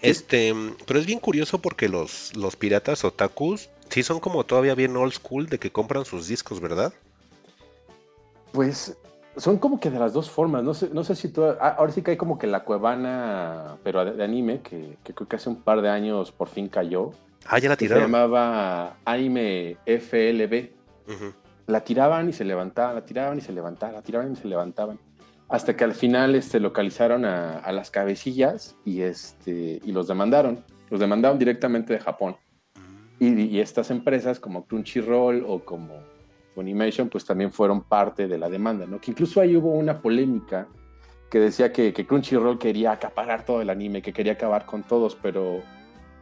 Este, 0.00 0.54
pero 0.86 0.98
es 0.98 1.04
bien 1.04 1.18
curioso 1.18 1.58
porque 1.58 1.90
los, 1.90 2.34
los 2.34 2.56
piratas 2.56 3.04
otakus 3.04 3.68
sí 3.90 4.02
son 4.02 4.18
como 4.20 4.44
todavía 4.44 4.74
bien 4.74 4.96
old 4.96 5.12
school 5.12 5.46
de 5.46 5.58
que 5.58 5.70
compran 5.70 6.06
sus 6.06 6.26
discos, 6.26 6.60
¿verdad? 6.60 6.94
Pues 8.52 8.96
son 9.36 9.58
como 9.58 9.78
que 9.80 9.90
de 9.90 9.98
las 9.98 10.12
dos 10.12 10.30
formas. 10.30 10.62
No 10.64 10.74
sé, 10.74 10.90
no 10.92 11.04
sé 11.04 11.14
si 11.14 11.28
tú. 11.28 11.44
ah, 11.44 11.76
Ahora 11.78 11.92
sí 11.92 12.02
que 12.02 12.12
hay 12.12 12.16
como 12.16 12.38
que 12.38 12.46
la 12.46 12.64
cuevana, 12.64 13.76
pero 13.82 14.04
de, 14.04 14.22
anime, 14.24 14.60
que, 14.62 14.96
que 15.04 15.14
creo 15.14 15.28
que 15.28 15.36
hace 15.36 15.48
un 15.48 15.56
par 15.62 15.82
de 15.82 15.88
años 15.88 16.32
por 16.32 16.48
fin 16.48 16.68
cayó. 16.68 17.12
Ah, 17.46 17.58
ya 17.58 17.68
la 17.68 17.76
que 17.76 17.84
se 17.86 17.94
tiraron. 17.94 18.10
llamaba 18.10 18.96
Anime 19.04 19.76
FLB. 19.86 20.70
La 21.66 21.80
tiraban 21.82 22.28
y 22.28 22.32
se 22.32 22.44
levantaban, 22.44 22.94
la 22.94 23.04
tiraban 23.04 23.38
y 23.38 23.40
se 23.40 23.52
levantaban, 23.52 23.94
la 23.94 24.02
tiraban 24.02 24.32
y 24.32 24.36
se 24.36 24.46
levantaban. 24.48 24.98
Hasta 25.48 25.76
que 25.76 25.84
al 25.84 25.94
final 25.94 26.34
este, 26.34 26.58
localizaron 26.58 27.24
a, 27.24 27.58
a 27.58 27.72
las 27.72 27.90
cabecillas 27.90 28.76
y, 28.84 29.02
este, 29.02 29.80
y 29.84 29.92
los 29.92 30.08
demandaron. 30.08 30.64
Los 30.90 30.98
demandaron 31.00 31.38
directamente 31.38 31.92
de 31.92 32.00
Japón. 32.00 32.36
Y, 33.18 33.42
y 33.42 33.60
estas 33.60 33.90
empresas 33.90 34.40
como 34.40 34.66
Crunchyroll 34.66 35.44
o 35.46 35.60
como 35.64 35.94
Funimation, 36.56 37.10
pues 37.10 37.26
también 37.26 37.52
fueron 37.52 37.82
parte 37.82 38.26
de 38.26 38.38
la 38.38 38.48
demanda, 38.48 38.86
¿no? 38.86 38.98
Que 38.98 39.10
incluso 39.10 39.42
ahí 39.42 39.54
hubo 39.56 39.72
una 39.72 40.00
polémica 40.00 40.66
que 41.30 41.38
decía 41.38 41.70
que, 41.70 41.92
Crunchyroll 41.92 42.58
quería 42.58 42.92
acaparar 42.92 43.44
todo 43.44 43.60
el 43.60 43.68
anime, 43.68 44.00
que 44.00 44.14
quería 44.14 44.32
acabar 44.32 44.64
con 44.64 44.82
todos, 44.82 45.14
pero 45.20 45.60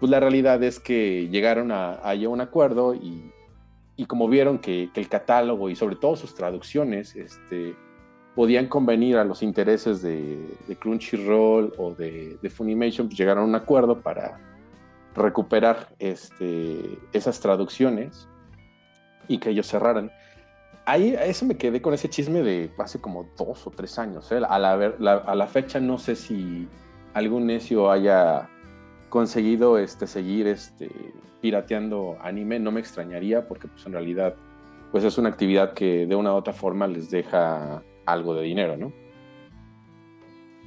pues 0.00 0.10
la 0.10 0.18
realidad 0.18 0.60
es 0.64 0.80
que 0.80 1.28
llegaron 1.28 1.70
a, 1.70 1.94
a 1.94 2.14
un 2.28 2.40
acuerdo 2.40 2.96
y, 2.96 3.30
y 3.96 4.06
como 4.06 4.26
vieron 4.26 4.58
que, 4.58 4.90
el 4.92 5.08
catálogo 5.08 5.70
y 5.70 5.76
sobre 5.76 5.94
todo 5.94 6.16
sus 6.16 6.34
traducciones 6.34 7.14
este, 7.14 7.76
podían 8.34 8.66
convenir 8.66 9.18
a 9.18 9.24
los 9.24 9.40
intereses 9.40 10.02
de, 10.02 10.44
de 10.66 10.76
Crunchyroll 10.76 11.74
o 11.78 11.94
de, 11.94 12.38
de 12.42 12.50
Funimation, 12.50 13.06
pues 13.06 13.16
llegaron 13.16 13.44
a 13.44 13.46
un 13.46 13.54
acuerdo 13.54 14.00
para 14.00 14.40
recuperar 15.14 15.94
este, 16.00 16.98
esas 17.12 17.38
traducciones 17.38 18.26
y 19.28 19.38
que 19.38 19.50
ellos 19.50 19.66
cerraran. 19.66 20.10
Ahí, 20.86 21.14
a 21.16 21.24
eso 21.24 21.46
me 21.46 21.56
quedé 21.56 21.80
con 21.80 21.94
ese 21.94 22.10
chisme 22.10 22.42
de 22.42 22.70
hace 22.78 23.00
como 23.00 23.26
dos 23.38 23.66
o 23.66 23.70
tres 23.70 23.98
años. 23.98 24.30
¿eh? 24.32 24.40
A, 24.48 24.58
la, 24.58 24.76
ver- 24.76 24.96
la- 25.00 25.14
a 25.16 25.34
la 25.34 25.46
fecha 25.46 25.80
no 25.80 25.98
sé 25.98 26.14
si 26.14 26.68
algún 27.14 27.46
necio 27.46 27.90
haya 27.90 28.50
conseguido 29.08 29.78
este, 29.78 30.06
seguir 30.06 30.46
este, 30.46 30.90
pirateando 31.40 32.18
anime, 32.20 32.58
no 32.58 32.70
me 32.70 32.80
extrañaría 32.80 33.46
porque 33.48 33.68
pues, 33.68 33.86
en 33.86 33.92
realidad 33.92 34.34
pues, 34.92 35.04
es 35.04 35.16
una 35.16 35.28
actividad 35.30 35.72
que 35.72 36.06
de 36.06 36.14
una 36.16 36.32
u 36.34 36.36
otra 36.36 36.52
forma 36.52 36.86
les 36.86 37.10
deja 37.10 37.82
algo 38.04 38.34
de 38.34 38.42
dinero, 38.42 38.76
¿no? 38.76 38.92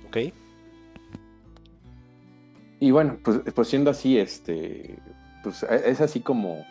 Ok. 0.08 0.34
Y 2.80 2.92
bueno, 2.92 3.18
pues, 3.24 3.42
pues 3.54 3.68
siendo 3.68 3.90
así, 3.92 4.18
este, 4.18 4.98
pues 5.44 5.64
es 5.64 6.00
así 6.02 6.22
como, 6.22 6.64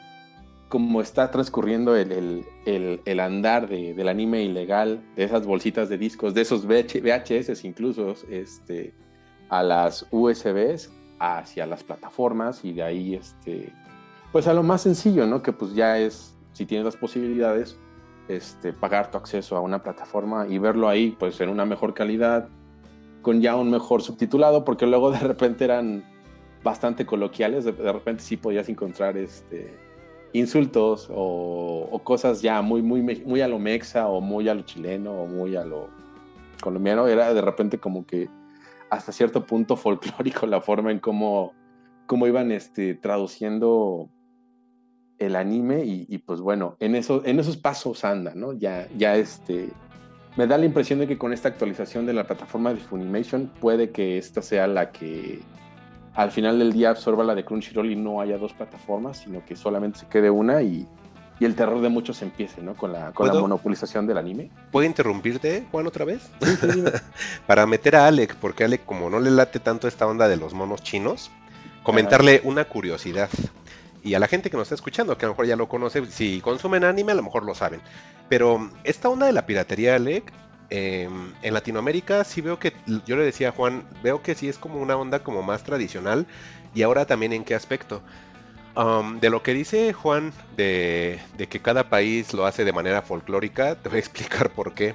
como 0.69 1.01
está 1.01 1.31
transcurriendo 1.31 1.95
el, 1.95 2.45
el, 2.65 3.21
andar 3.21 3.69
de, 3.69 3.95
del 3.95 4.09
anime 4.09 4.43
ilegal, 4.43 5.01
de 5.15 5.25
esas 5.25 5.47
bolsitas 5.47 5.89
de 5.89 5.97
discos, 5.97 6.35
de 6.35 6.41
esos 6.41 6.67
VHS 6.67 7.65
incluso, 7.65 8.15
este, 8.29 8.93
a 9.49 9.63
las 9.63 10.07
USBs, 10.11 10.91
hacia 11.21 11.67
las 11.67 11.85
plataformas 11.85 12.65
y 12.65 12.73
de 12.73 12.83
ahí, 12.83 13.15
este, 13.15 13.73
pues 14.33 14.49
a 14.49 14.55
lo 14.55 14.65
más 14.65 14.83
sencillo, 14.83 15.27
¿no? 15.27 15.41
Que 15.41 15.53
pues 15.53 15.75
ya 15.75 15.99
es, 15.99 16.37
si 16.53 16.67
tienes 16.67 16.85
las 16.85 16.97
posibilidades, 16.97 17.79
este, 18.29 18.73
pagar 18.73 19.13
tu 19.13 19.19
acceso 19.19 19.57
a 19.57 19.61
una 19.61 19.85
plataforma 19.85 20.49
y 20.49 20.59
verlo 20.59 20.89
ahí, 20.89 21.17
pues 21.17 21.41
en 21.41 21.49
una 21.49 21.65
mejor 21.65 21.95
calidad, 21.95 22.49
con 23.23 23.41
ya 23.41 23.55
un 23.55 23.71
mejor 23.71 24.03
subtitulado, 24.03 24.65
porque 24.65 24.87
luego 24.87 25.13
de 25.13 25.21
repente 25.21 25.65
eran 25.65 26.05
bastante 26.65 27.07
coloquiales, 27.07 27.65
de 27.65 27.93
repente 27.93 28.25
sí 28.25 28.37
podías 28.37 28.69
encontrar 28.69 29.17
este 29.17 29.86
insultos 30.39 31.09
o, 31.11 32.01
cosas 32.05 32.41
ya 32.41 32.63
muy, 32.63 32.83
muy, 32.83 33.03
muy 33.03 33.41
a 33.41 33.49
lo 33.49 33.59
mexa 33.59 34.07
o 34.07 34.21
muy 34.21 34.49
a 34.49 34.55
lo 34.55 34.63
chileno 34.63 35.13
o 35.13 35.27
muy 35.27 35.57
a 35.57 35.65
lo 35.65 35.89
colombiano, 36.61 37.09
era 37.09 37.35
de 37.35 37.41
repente 37.41 37.79
como 37.79 38.07
que 38.07 38.29
hasta 38.91 39.13
cierto 39.13 39.45
punto 39.45 39.77
folclórico 39.77 40.47
la 40.47 40.61
forma 40.61 40.91
en 40.91 41.01
cómo, 41.01 41.53
cómo 42.07 42.27
iban 42.27 42.53
este, 42.53 42.95
traduciendo 42.95 44.09
el 45.19 45.35
anime 45.35 45.83
y, 45.85 46.19
pues 46.19 46.41
bueno, 46.41 46.77
en, 46.79 46.95
en 46.95 47.41
esos 47.41 47.57
pasos 47.57 48.05
anda, 48.05 48.35
¿no? 48.35 48.53
Ya, 48.53 48.87
ya 48.99 49.17
este, 49.17 49.71
me 50.37 50.47
da 50.47 50.59
la 50.59 50.67
impresión 50.67 50.99
de 50.99 51.07
que 51.07 51.17
con 51.17 51.33
esta 51.33 51.49
actualización 51.49 52.05
de 52.05 52.13
la 52.13 52.27
plataforma 52.27 52.75
de 52.75 52.81
Funimation 52.81 53.51
puede 53.59 53.91
que 53.91 54.19
esta 54.19 54.43
sea 54.43 54.67
la 54.67 54.93
que 54.93 55.41
al 56.17 56.31
final 56.31 56.59
del 56.59 56.73
día 56.73 56.91
absorba 56.91 57.23
la 57.23 57.35
de 57.35 57.45
Crunchyroll 57.45 57.93
y 57.93 57.97
no 57.97 58.21
haya 58.21 58.39
dos 58.39 58.55
plataformas, 58.55 59.19
sino 59.19 59.45
que 59.45 59.55
solamente 59.55 60.01
se 60.01 60.07
quede 60.07 60.31
una 60.31 60.63
y, 60.63 60.89
el 61.39 61.55
terror 61.55 61.83
de 61.83 61.91
muchos 61.91 62.23
empiece, 62.23 62.63
¿no? 62.63 62.75
Con 62.75 62.95
la, 62.95 63.13
con 63.13 63.29
la 63.29 63.35
monopolización 63.35 64.07
del 64.07 64.17
anime. 64.17 64.51
¿Puedo 64.73 64.87
interrumpirte, 64.87 65.67
Juan, 65.71 65.87
otra 65.87 66.07
vez? 66.07 66.31
Para 67.47 67.67
meter 67.67 67.95
a 67.97 68.07
Alec, 68.07 68.37
porque 68.37 68.65
Alec, 68.65 68.87
como 68.87 69.11
no 69.11 69.21
le 69.21 69.31
late 69.31 69.61
tanto 69.61 69.87
esta 69.87 70.07
onda 70.07 70.29
de 70.29 70.39
los 70.39 70.55
monos 70.55 70.83
chinos, 70.83 71.31
comentarle 71.83 72.41
una 72.45 72.65
curiosidad. 72.65 73.29
Y 74.03 74.15
a 74.15 74.19
la 74.19 74.29
gente 74.29 74.49
que 74.49 74.57
nos 74.57 74.65
está 74.65 74.77
escuchando, 74.77 75.19
que 75.19 75.27
a 75.27 75.29
lo 75.29 75.35
mejor 75.35 75.47
ya 75.47 75.57
lo 75.57 75.69
conoce, 75.69 76.07
si 76.07 76.41
consumen 76.41 76.85
anime, 76.85 77.13
a 77.13 77.17
lo 77.17 77.23
mejor 77.23 77.45
lo 77.45 77.55
saben. 77.55 77.83
Pero 78.31 78.71
esta 78.85 79.11
onda 79.11 79.27
de 79.27 79.33
la 79.33 79.45
piratería, 79.45 79.97
Alec, 79.97 80.33
Em, 80.69 81.33
en 81.43 81.55
Latinoamérica 81.55 82.25
sí 82.25 82.41
veo 82.41 82.59
que, 82.59 82.73
yo 83.07 83.17
le 83.17 83.25
decía 83.25 83.51
a 83.51 83.53
Juan, 83.53 83.85
veo 84.03 84.23
que 84.23 84.35
sí 84.35 84.49
es 84.49 84.59
como 84.59 84.81
una 84.81 84.97
onda 84.97 85.21
como 85.21 85.43
más 85.43 85.63
tradicional 85.63 86.27
y 86.75 86.83
ahora 86.83 87.07
también 87.07 87.33
en 87.33 87.45
qué 87.45 87.55
aspecto. 87.55 88.03
Um, 88.77 89.21
de 89.21 89.31
lo 89.31 89.43
que 89.43 89.55
dice 89.55 89.95
Juan 89.95 90.33
de, 90.57 91.19
que 91.49 91.63
cada 91.63 91.89
país 91.89 92.35
lo 92.35 92.45
hace 92.45 92.65
de 92.65 92.73
manera 92.73 93.03
folclórica, 93.03 93.75
te 93.83 93.89
voy 93.89 93.97
a 93.97 94.01
explicar 94.01 94.51
por 94.51 94.75
qué. 94.75 94.95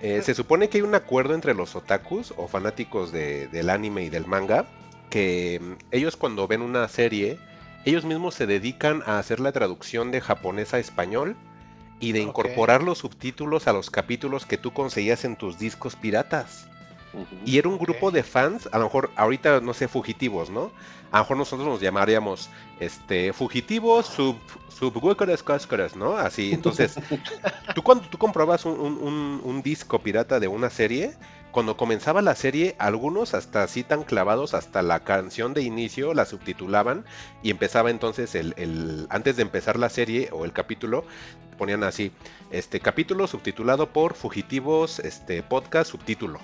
Eh, 0.00 0.22
se 0.22 0.34
supone 0.34 0.68
que 0.68 0.78
hay 0.78 0.82
un 0.82 0.94
acuerdo 0.94 1.34
entre 1.34 1.54
los 1.54 1.76
otakus 1.76 2.34
o 2.36 2.48
fanáticos 2.48 3.12
del 3.12 3.70
anime 3.70 4.04
y 4.04 4.10
del 4.10 4.26
manga, 4.26 4.66
que 5.10 5.56
em, 5.56 5.76
ellos 5.90 6.16
cuando 6.16 6.48
ven 6.48 6.62
una 6.62 6.88
serie, 6.88 7.38
ellos 7.84 8.04
mismos 8.04 8.34
se 8.34 8.46
dedican 8.46 9.02
a 9.06 9.18
hacer 9.18 9.40
la 9.40 9.52
traducción 9.52 10.10
de 10.10 10.20
japonés 10.20 10.74
a 10.74 10.78
español 10.78 11.36
y 12.02 12.10
de 12.10 12.18
incorporar 12.18 12.82
los 12.82 12.98
subtítulos 12.98 13.68
a 13.68 13.72
los 13.72 13.88
capítulos 13.88 14.44
que 14.44 14.58
tú 14.58 14.72
conseguías 14.72 15.24
en 15.24 15.36
tus 15.36 15.56
discos 15.58 15.94
piratas. 15.94 16.66
Y 17.46 17.58
era 17.58 17.68
un 17.68 17.78
grupo 17.78 18.10
de 18.10 18.24
fans, 18.24 18.68
a 18.72 18.78
lo 18.78 18.84
mejor 18.84 19.10
ahorita 19.14 19.60
no 19.60 19.72
sé, 19.72 19.86
fugitivos, 19.86 20.50
¿no? 20.50 20.72
A 21.12 21.18
lo 21.18 21.24
mejor 21.24 21.36
nosotros 21.36 21.68
nos 21.68 21.80
llamaríamos 21.80 22.50
este 22.80 23.32
fugitivos 23.32 24.06
sub 24.06 24.36
sub 24.68 24.94
¿no? 25.94 26.16
Así, 26.16 26.52
entonces, 26.52 26.96
tú 27.74 27.82
cuando 27.82 28.08
tú 28.08 28.18
comprobas 28.18 28.64
un, 28.64 29.40
un 29.44 29.62
disco 29.62 30.00
pirata 30.00 30.40
de 30.40 30.48
una 30.48 30.70
serie, 30.70 31.14
cuando 31.52 31.76
comenzaba 31.76 32.22
la 32.22 32.34
serie, 32.34 32.74
algunos 32.78 33.34
hasta 33.34 33.62
así 33.62 33.84
tan 33.84 34.02
clavados, 34.02 34.54
hasta 34.54 34.82
la 34.82 35.00
canción 35.00 35.54
de 35.54 35.62
inicio 35.62 36.14
la 36.14 36.24
subtitulaban 36.24 37.04
y 37.42 37.50
empezaba 37.50 37.90
entonces 37.90 38.34
el, 38.34 39.06
antes 39.10 39.36
de 39.36 39.42
empezar 39.42 39.78
la 39.78 39.90
serie 39.90 40.30
o 40.32 40.44
el 40.44 40.52
capítulo, 40.52 41.04
ponían 41.58 41.84
así, 41.84 42.10
este 42.50 42.80
capítulo 42.80 43.26
subtitulado 43.26 43.90
por 43.90 44.14
Fugitivos, 44.14 44.98
este 44.98 45.42
podcast 45.42 45.90
subtítulo. 45.90 46.40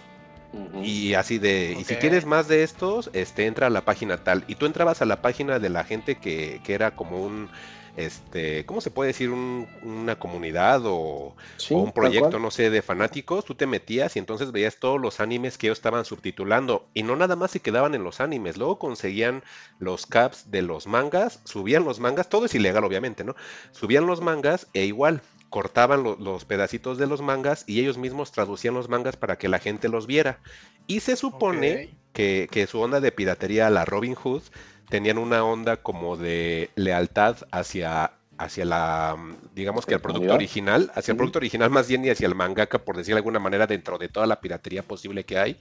Y 0.83 1.15
así 1.15 1.39
de, 1.39 1.77
y 1.79 1.85
si 1.85 1.97
quieres 1.97 2.25
más 2.25 2.49
de 2.49 2.63
estos, 2.63 3.11
este 3.13 3.47
entra 3.47 3.67
a 3.67 3.71
la 3.71 3.83
página 3.83 4.19
tal. 4.19 4.45
Y 4.47 4.55
tú 4.55 4.65
entrabas 4.65 5.03
a 5.03 5.07
la 5.07 5.21
página 5.21 5.59
de 5.59 5.69
la 5.69 5.85
gente 5.85 6.17
que, 6.17 6.61
que 6.65 6.75
era 6.75 6.93
como 6.93 7.23
un 7.23 7.51
este, 7.99 8.65
¿cómo 8.65 8.81
se 8.81 8.93
puede 8.93 9.09
decir? 9.09 9.31
una 9.31 10.17
comunidad 10.21 10.83
o, 10.85 11.35
un 11.71 11.93
proyecto, 11.93 12.39
no 12.39 12.53
sé, 12.53 12.71
de 12.71 12.81
fanáticos, 12.81 13.45
tú 13.45 13.57
te 13.57 13.67
metías 13.67 14.15
y 14.15 14.21
entonces 14.21 14.53
veías 14.53 14.77
todos 14.77 15.01
los 15.01 15.19
animes 15.19 15.59
que 15.59 15.67
ellos 15.67 15.79
estaban 15.79 16.05
subtitulando 16.05 16.87
y 16.95 17.03
no 17.03 17.17
nada 17.17 17.35
más 17.35 17.51
se 17.51 17.61
quedaban 17.61 17.97
en 17.97 18.05
los 18.05 18.21
animes, 18.21 18.57
luego 18.57 18.79
conseguían 18.79 19.43
los 19.81 20.07
caps 20.07 20.51
de 20.51 20.63
los 20.63 20.87
mangas, 20.87 21.41
subían 21.45 21.85
los 21.85 21.99
mangas, 21.99 22.29
todo 22.29 22.47
es 22.47 22.55
ilegal 22.55 22.85
obviamente, 22.85 23.25
¿no? 23.25 23.35
Subían 23.73 24.07
los 24.07 24.21
mangas 24.21 24.69
e 24.75 24.85
igual 24.85 25.21
cortaban 25.51 26.05
los 26.05 26.45
pedacitos 26.45 26.99
de 26.99 27.07
los 27.07 27.21
mangas 27.21 27.65
y 27.67 27.81
ellos 27.81 27.99
mismos 27.99 28.31
traducían 28.31 28.75
los 28.75 28.89
mangas 28.89 29.17
para 29.17 29.39
que 29.39 29.49
la 29.49 29.59
gente 29.59 29.89
los 29.89 30.07
viera. 30.07 30.39
Y 30.87 31.01
se 31.01 31.17
supone 31.17 31.91
que, 32.19 32.49
que, 32.51 32.67
su 32.67 32.81
onda 32.81 33.01
de 33.01 33.13
piratería 33.13 33.69
a 33.69 33.71
la 33.71 33.85
Robin 33.85 34.17
Hood 34.17 34.43
tenían 34.89 35.19
una 35.19 35.45
onda 35.45 35.77
como 35.77 36.17
de 36.17 36.71
lealtad 36.75 37.37
hacia 37.53 38.11
hacia 38.39 38.65
la, 38.65 39.17
digamos 39.55 39.87
que 39.87 39.95
el 39.95 40.01
producto 40.01 40.35
original, 40.35 40.91
hacia 40.95 41.13
el 41.13 41.17
producto 41.17 41.39
original 41.39 41.71
más 41.71 41.89
bien 41.89 42.05
y 42.05 42.11
hacia 42.11 42.27
el 42.27 42.35
mangaka, 42.35 42.79
por 42.79 42.97
decir 42.97 43.15
de 43.15 43.19
alguna 43.19 43.39
manera, 43.39 43.67
dentro 43.67 43.99
de 43.99 44.09
toda 44.09 44.27
la 44.27 44.41
piratería 44.41 44.83
posible 44.83 45.25
que 45.25 45.39
hay, 45.39 45.57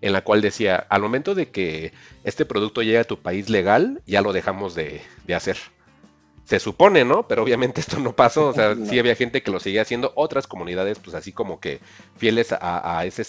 en 0.00 0.12
la 0.12 0.22
cual 0.22 0.40
decía, 0.40 0.76
al 0.88 1.02
momento 1.02 1.34
de 1.34 1.50
que 1.50 1.92
este 2.24 2.44
producto 2.44 2.82
llegue 2.82 2.98
a 2.98 3.04
tu 3.04 3.18
país 3.20 3.48
legal, 3.48 4.00
ya 4.06 4.20
lo 4.22 4.32
dejamos 4.32 4.76
de, 4.76 5.02
de 5.26 5.34
hacer. 5.34 5.56
Se 6.50 6.58
supone, 6.58 7.04
¿no? 7.04 7.28
Pero 7.28 7.44
obviamente 7.44 7.80
esto 7.80 8.00
no 8.00 8.12
pasó. 8.12 8.48
O 8.48 8.52
sea, 8.52 8.74
sí 8.84 8.98
había 8.98 9.14
gente 9.14 9.40
que 9.40 9.52
lo 9.52 9.60
seguía 9.60 9.82
haciendo. 9.82 10.12
Otras 10.16 10.48
comunidades, 10.48 10.98
pues 10.98 11.14
así 11.14 11.30
como 11.30 11.60
que 11.60 11.78
fieles 12.16 12.48
a, 12.50 13.04
ese 13.06 13.22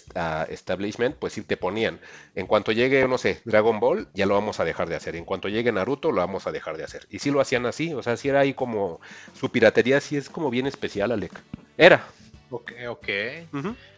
establishment, 0.49 1.15
pues 1.17 1.33
sí 1.33 1.43
te 1.43 1.55
ponían. 1.55 1.99
En 2.33 2.47
cuanto 2.47 2.71
llegue, 2.71 3.07
no 3.07 3.19
sé, 3.19 3.39
Dragon 3.45 3.79
Ball, 3.79 4.07
ya 4.15 4.25
lo 4.25 4.33
vamos 4.33 4.59
a 4.59 4.65
dejar 4.65 4.89
de 4.89 4.95
hacer. 4.95 5.15
En 5.15 5.25
cuanto 5.25 5.49
llegue 5.49 5.71
Naruto, 5.71 6.11
lo 6.11 6.17
vamos 6.17 6.47
a 6.47 6.51
dejar 6.51 6.77
de 6.77 6.83
hacer. 6.83 7.05
Y 7.11 7.19
sí 7.19 7.29
lo 7.29 7.41
hacían 7.41 7.67
así. 7.67 7.93
O 7.93 8.01
sea, 8.01 8.17
sí 8.17 8.27
era 8.27 8.39
ahí 8.39 8.55
como. 8.55 8.99
Su 9.39 9.51
piratería 9.51 10.01
sí 10.01 10.17
es 10.17 10.27
como 10.27 10.49
bien 10.49 10.65
especial, 10.65 11.11
Alec. 11.11 11.31
Era. 11.77 12.03
Ok, 12.49 12.71
ok. 12.89 13.07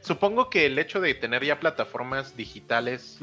Supongo 0.01 0.49
que 0.49 0.65
el 0.65 0.77
hecho 0.77 0.99
de 0.99 1.13
tener 1.13 1.45
ya 1.45 1.61
plataformas 1.61 2.35
digitales 2.35 3.19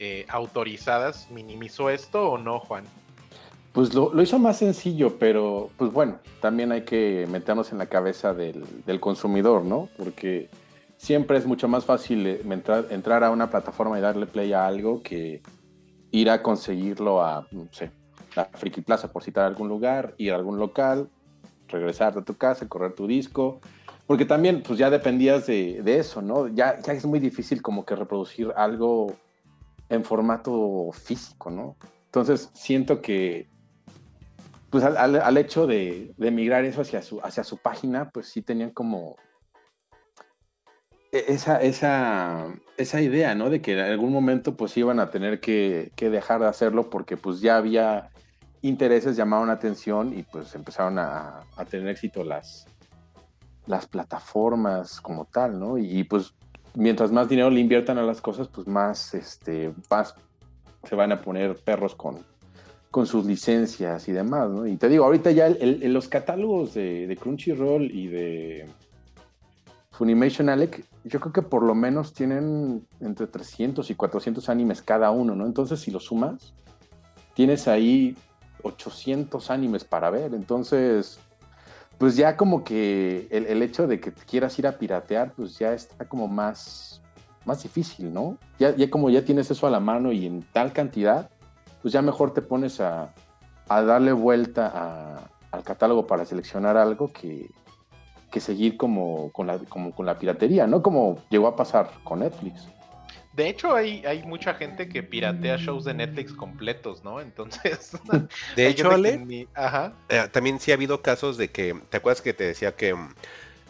eh, 0.00 0.26
autorizadas 0.28 1.30
minimizó 1.30 1.90
esto 1.90 2.28
o 2.28 2.38
no, 2.38 2.58
Juan? 2.58 2.84
Pues 3.74 3.92
lo, 3.92 4.22
hizo 4.22 4.38
más 4.38 4.58
sencillo, 4.58 5.18
pero 5.18 5.68
pues 5.76 5.92
bueno, 5.92 6.20
también 6.40 6.70
hay 6.70 6.82
que 6.82 7.26
meternos 7.28 7.72
en 7.72 7.78
la 7.78 7.86
cabeza 7.86 8.32
del, 8.32 8.64
consumidor, 9.00 9.64
¿no? 9.64 9.88
Porque 9.98 10.48
siempre 10.96 11.38
es 11.38 11.44
mucho 11.44 11.66
más 11.66 11.84
fácil 11.84 12.24
eh, 12.24 12.40
entrar, 12.90 13.24
a 13.24 13.32
una 13.32 13.50
plataforma 13.50 13.98
y 13.98 14.00
darle 14.00 14.26
play 14.26 14.52
a 14.52 14.68
algo 14.68 15.02
que 15.02 15.42
ir 16.12 16.30
a 16.30 16.40
conseguirlo 16.40 17.24
a, 17.24 17.48
no 17.50 17.66
sé, 17.72 17.90
la 18.36 18.44
Friki 18.44 18.80
Plaza, 18.80 19.10
por 19.10 19.24
citar 19.24 19.44
algún 19.44 19.66
lugar, 19.66 20.14
ir 20.18 20.32
a 20.32 20.36
algún 20.36 20.60
local, 20.60 21.08
regresar 21.66 22.16
a 22.16 22.22
tu 22.22 22.36
casa, 22.36 22.68
correr 22.68 22.92
tu 22.92 23.08
disco. 23.08 23.60
Porque 24.06 24.24
también, 24.24 24.62
pues 24.62 24.78
ya 24.78 24.88
dependías 24.88 25.48
de, 25.48 25.82
eso, 25.98 26.22
¿no? 26.22 26.46
Ya, 26.46 26.80
ya 26.80 26.92
es 26.92 27.04
muy 27.06 27.18
difícil 27.18 27.60
como 27.60 27.84
que 27.84 27.96
reproducir 27.96 28.52
algo 28.54 29.16
en 29.88 30.04
formato 30.04 30.90
físico, 30.92 31.50
¿no? 31.50 31.74
Entonces 32.06 32.50
siento 32.54 33.02
que 33.02 33.52
pues 34.74 34.82
al, 34.82 35.36
hecho 35.36 35.68
de, 35.68 36.14
de, 36.16 36.30
migrar 36.32 36.64
eso 36.64 36.80
hacia 36.80 37.00
su, 37.00 37.20
hacia 37.20 37.44
su 37.44 37.58
página, 37.58 38.10
pues 38.10 38.26
sí 38.26 38.42
tenían 38.42 38.70
como 38.70 39.14
e, 41.12 41.26
esa, 41.28 41.62
esa, 41.62 42.52
esa 42.76 43.00
idea, 43.00 43.36
¿no? 43.36 43.50
De 43.50 43.62
que 43.62 43.74
en 43.74 43.78
algún 43.78 44.12
momento 44.12 44.56
pues 44.56 44.76
iban 44.76 44.98
a 44.98 45.10
tener 45.10 45.38
que, 45.38 45.92
dejar 45.96 46.40
de 46.40 46.48
hacerlo 46.48 46.90
porque 46.90 47.16
pues 47.16 47.40
ya 47.40 47.56
había 47.56 48.10
intereses, 48.62 49.14
llamaron 49.14 49.48
atención 49.48 50.12
y 50.18 50.24
pues 50.24 50.52
empezaron 50.56 50.98
a, 50.98 51.44
tener 51.70 51.86
éxito 51.86 52.24
las, 52.24 52.66
las 53.66 53.86
plataformas 53.86 55.00
como 55.00 55.24
tal, 55.24 55.60
¿no? 55.60 55.78
Y, 55.78 56.02
pues 56.02 56.34
mientras 56.74 57.12
más 57.12 57.28
dinero 57.28 57.48
le 57.48 57.60
inviertan 57.60 57.98
a 57.98 58.02
las 58.02 58.20
cosas, 58.20 58.48
pues 58.48 58.66
más, 58.66 59.14
este, 59.14 59.72
más 59.88 60.16
se 60.82 60.96
van 60.96 61.12
a 61.12 61.22
poner 61.22 61.54
perros 61.62 61.94
con, 61.94 62.26
con 62.94 63.08
sus 63.08 63.26
licencias 63.26 64.06
y 64.06 64.12
demás, 64.12 64.48
¿no? 64.48 64.68
Y 64.68 64.76
te 64.76 64.88
digo, 64.88 65.04
ahorita 65.04 65.32
ya 65.32 65.48
en 65.48 65.92
los 65.92 66.06
catálogos 66.06 66.74
de, 66.74 67.18
Crunchyroll 67.20 67.90
y 67.90 68.06
de 68.06 68.68
Funimation 69.90 70.48
Alec, 70.48 70.84
yo 71.02 71.18
creo 71.18 71.32
que 71.32 71.42
por 71.42 71.64
lo 71.64 71.74
menos 71.74 72.12
tienen 72.12 72.86
entre 73.00 73.26
300 73.26 73.90
y 73.90 73.96
400 73.96 74.48
animes 74.48 74.80
cada 74.80 75.10
uno, 75.10 75.34
¿no? 75.34 75.44
Entonces, 75.44 75.80
si 75.80 75.90
lo 75.90 75.98
sumas, 75.98 76.54
tienes 77.34 77.66
ahí 77.66 78.16
800 78.62 79.50
animes 79.50 79.82
para 79.82 80.08
ver. 80.10 80.32
Entonces, 80.32 81.18
pues 81.98 82.14
ya 82.14 82.36
como 82.36 82.62
que 82.62 83.26
el, 83.32 83.46
el 83.46 83.60
hecho 83.62 83.88
de 83.88 83.98
que 83.98 84.12
quieras 84.12 84.56
ir 84.60 84.68
a 84.68 84.78
piratear, 84.78 85.32
pues 85.32 85.58
ya 85.58 85.74
está 85.74 86.04
como 86.04 86.28
más, 86.28 87.02
más 87.44 87.60
difícil, 87.60 88.14
¿no? 88.14 88.38
Ya, 88.60 88.72
ya 88.76 88.88
como 88.88 89.10
ya 89.10 89.24
tienes 89.24 89.50
eso 89.50 89.66
a 89.66 89.70
la 89.70 89.80
mano 89.80 90.12
y 90.12 90.26
en 90.26 90.44
tal 90.52 90.72
cantidad, 90.72 91.28
pues 91.84 91.92
ya 91.92 92.00
mejor 92.00 92.32
te 92.32 92.40
pones 92.40 92.80
a, 92.80 93.12
a 93.68 93.82
darle 93.82 94.12
vuelta 94.12 94.72
a- 94.74 95.30
al 95.54 95.62
catálogo 95.62 96.06
para 96.06 96.24
seleccionar 96.24 96.78
algo 96.78 97.12
que, 97.12 97.50
que 98.32 98.40
seguir 98.40 98.78
como 98.78 99.30
con, 99.32 99.46
la, 99.46 99.58
como 99.58 99.94
con 99.94 100.06
la 100.06 100.18
piratería, 100.18 100.66
¿no? 100.66 100.80
Como 100.82 101.18
llegó 101.28 101.46
a 101.46 101.54
pasar 101.56 101.90
con 102.04 102.20
Netflix. 102.20 102.66
De 103.34 103.50
hecho, 103.50 103.74
hay, 103.74 104.02
hay 104.06 104.22
mucha 104.22 104.54
gente 104.54 104.88
que 104.88 105.02
piratea 105.02 105.58
shows 105.58 105.84
de 105.84 105.92
Netflix 105.92 106.32
completos, 106.32 107.04
¿no? 107.04 107.20
Entonces. 107.20 107.90
De 108.56 108.66
hecho, 108.66 108.90
Ale, 108.90 109.18
ni- 109.18 109.46
Ajá. 109.52 109.92
Eh, 110.08 110.26
también 110.32 110.58
sí 110.60 110.70
ha 110.70 110.74
habido 110.74 111.02
casos 111.02 111.36
de 111.36 111.50
que, 111.50 111.74
¿te 111.90 111.98
acuerdas 111.98 112.22
que 112.22 112.32
te 112.32 112.44
decía 112.44 112.74
que 112.76 112.96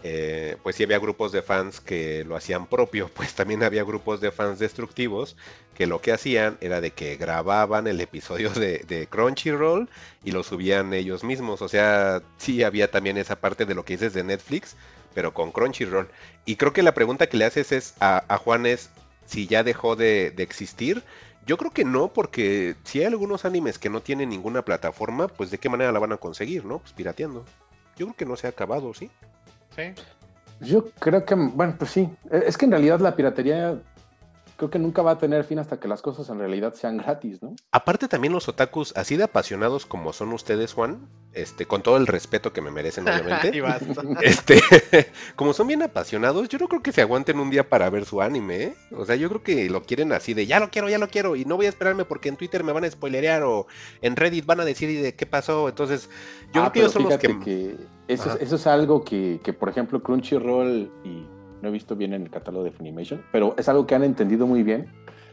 eh, 0.07 0.59
pues 0.62 0.76
sí 0.76 0.82
había 0.84 0.98
grupos 0.98 1.32
de 1.32 1.40
fans 1.40 1.80
que 1.80 2.24
lo 2.24 2.36
hacían 2.36 2.66
propio? 2.66 3.11
Pues 3.14 3.34
también 3.34 3.62
había 3.62 3.84
grupos 3.84 4.20
de 4.20 4.30
fans 4.30 4.59
destructivos 4.59 5.34
que 5.74 5.86
lo 5.86 6.00
que 6.02 6.12
hacían 6.12 6.59
era 6.61 6.80
de 6.82 6.90
que 6.92 7.16
grababan 7.16 7.86
el 7.86 8.00
episodio 8.00 8.50
de, 8.50 8.84
de 8.86 9.07
Crunchyroll 9.07 9.88
y 10.22 10.32
lo 10.32 10.42
subían 10.42 10.92
ellos 10.92 11.24
mismos. 11.24 11.62
O 11.62 11.68
sea, 11.68 12.22
sí 12.36 12.62
había 12.62 12.90
también 12.90 13.16
esa 13.16 13.36
parte 13.36 13.64
de 13.64 13.74
lo 13.74 13.84
que 13.84 13.94
dices 13.94 14.12
de 14.12 14.24
Netflix, 14.24 14.76
pero 15.14 15.32
con 15.32 15.52
Crunchyroll. 15.52 16.09
Y 16.44 16.57
creo 16.57 16.74
que 16.74 16.82
la 16.82 16.92
pregunta 16.94 17.26
que 17.26 17.38
le 17.38 17.46
haces 17.46 17.72
es 17.72 17.94
a, 18.00 18.24
a 18.28 18.36
Juan 18.36 18.66
es 18.66 18.90
si 19.24 19.46
ya 19.46 19.64
dejó 19.64 19.96
de, 19.96 20.30
de 20.32 20.42
existir. 20.42 21.02
Yo 21.46 21.57
creo 21.57 21.70
que 21.72 21.84
no, 21.86 22.12
porque 22.12 22.76
si 22.84 23.00
hay 23.00 23.07
algunos 23.07 23.46
animes 23.46 23.78
que 23.78 23.90
no 23.90 24.02
tienen 24.02 24.28
ninguna 24.28 24.62
plataforma, 24.66 25.28
pues 25.28 25.50
de 25.50 25.59
qué 25.59 25.70
manera 25.70 25.92
la 25.92 25.98
van 25.98 26.12
a 26.12 26.18
conseguir, 26.18 26.64
¿no? 26.66 26.78
Pues 26.80 26.92
pirateando. 26.92 27.44
Yo 27.96 28.07
creo 28.07 28.16
que 28.16 28.26
no 28.26 28.36
se 28.36 28.46
ha 28.46 28.50
acabado, 28.50 28.92
¿sí? 28.92 29.11
Sí. 29.77 29.93
Yo 30.61 30.91
creo 30.99 31.25
que, 31.25 31.35
bueno, 31.35 31.75
pues 31.79 31.91
sí, 31.91 32.09
es 32.31 32.57
que 32.57 32.64
en 32.64 32.70
realidad 32.70 33.01
la 33.01 33.16
piratería 33.16 33.77
creo 34.57 34.70
que 34.70 34.78
nunca 34.78 35.02
va 35.02 35.12
a 35.12 35.18
tener 35.18 35.44
fin 35.44 35.59
hasta 35.59 35.80
que 35.80 35.88
las 35.88 36.02
cosas 36.02 36.28
en 36.28 36.38
realidad 36.38 36.74
sean 36.74 36.98
gratis, 36.98 37.42
¿no? 37.42 37.57
Aparte 37.72 38.09
también 38.09 38.32
los 38.32 38.48
otakus, 38.48 38.92
así 38.96 39.16
de 39.16 39.24
apasionados 39.24 39.86
como 39.86 40.12
son 40.12 40.32
ustedes, 40.32 40.72
Juan, 40.72 41.09
este, 41.32 41.66
con 41.66 41.82
todo 41.82 41.96
el 41.96 42.07
respeto 42.07 42.52
que 42.52 42.61
me 42.61 42.70
merecen, 42.70 43.05
y 43.52 43.61
obviamente. 43.61 44.14
Este, 44.22 44.61
como 45.36 45.52
son 45.52 45.66
bien 45.66 45.82
apasionados, 45.82 46.48
yo 46.48 46.59
no 46.59 46.68
creo 46.68 46.82
que 46.82 46.92
se 46.92 47.02
aguanten 47.02 47.38
un 47.38 47.50
día 47.50 47.68
para 47.68 47.90
ver 47.90 48.05
su 48.05 48.22
anime, 48.22 48.62
¿eh? 48.62 48.74
O 48.96 49.05
sea, 49.05 49.16
yo 49.16 49.28
creo 49.28 49.42
que 49.42 49.68
lo 49.70 49.82
quieren 49.82 50.12
así 50.12 50.34
de 50.34 50.46
ya 50.46 50.61
lo 50.61 50.70
quiero, 50.70 50.88
ya 50.88 50.98
lo 50.98 51.09
quiero, 51.09 51.36
y 51.36 51.44
no 51.44 51.57
voy 51.57 51.66
a 51.66 51.70
esperarme 51.70 52.05
porque 52.05 52.28
en 52.28 52.36
Twitter 52.36 52.62
me 52.62 52.72
van 52.72 52.84
a 52.84 52.90
spoilerear 52.90 53.42
o 53.42 53.66
en 54.02 54.16
Reddit 54.16 54.46
van 54.46 54.61
a 54.61 54.64
decir 54.64 55.02
de 55.02 55.14
qué 55.14 55.26
pasó. 55.26 55.68
Entonces, 55.68 56.09
yo 56.52 56.62
Ah, 56.62 56.70
creo 56.70 56.72
que 56.72 56.78
ellos 56.80 56.92
son 56.92 57.02
pero 57.09 57.34
los 57.34 57.44
que. 57.44 57.76
eso, 58.09 58.30
es, 58.30 58.42
eso 58.42 58.57
es 58.57 58.66
algo 58.66 59.05
que, 59.05 59.40
que, 59.42 59.52
por 59.52 59.68
ejemplo, 59.68 60.02
Crunchyroll, 60.02 60.90
y 61.05 61.26
no 61.64 61.70
he 61.70 61.72
visto 61.72 61.96
bien 61.96 62.12
en 62.14 62.22
el 62.22 62.30
catálogo 62.30 62.62
de 62.64 62.70
Funimation, 62.70 63.24
pero 63.32 63.54
es 63.58 63.68
algo 63.68 63.86
que 63.86 63.94
han 63.96 64.04
entendido 64.04 64.46
muy 64.46 64.62
bien. 64.62 64.86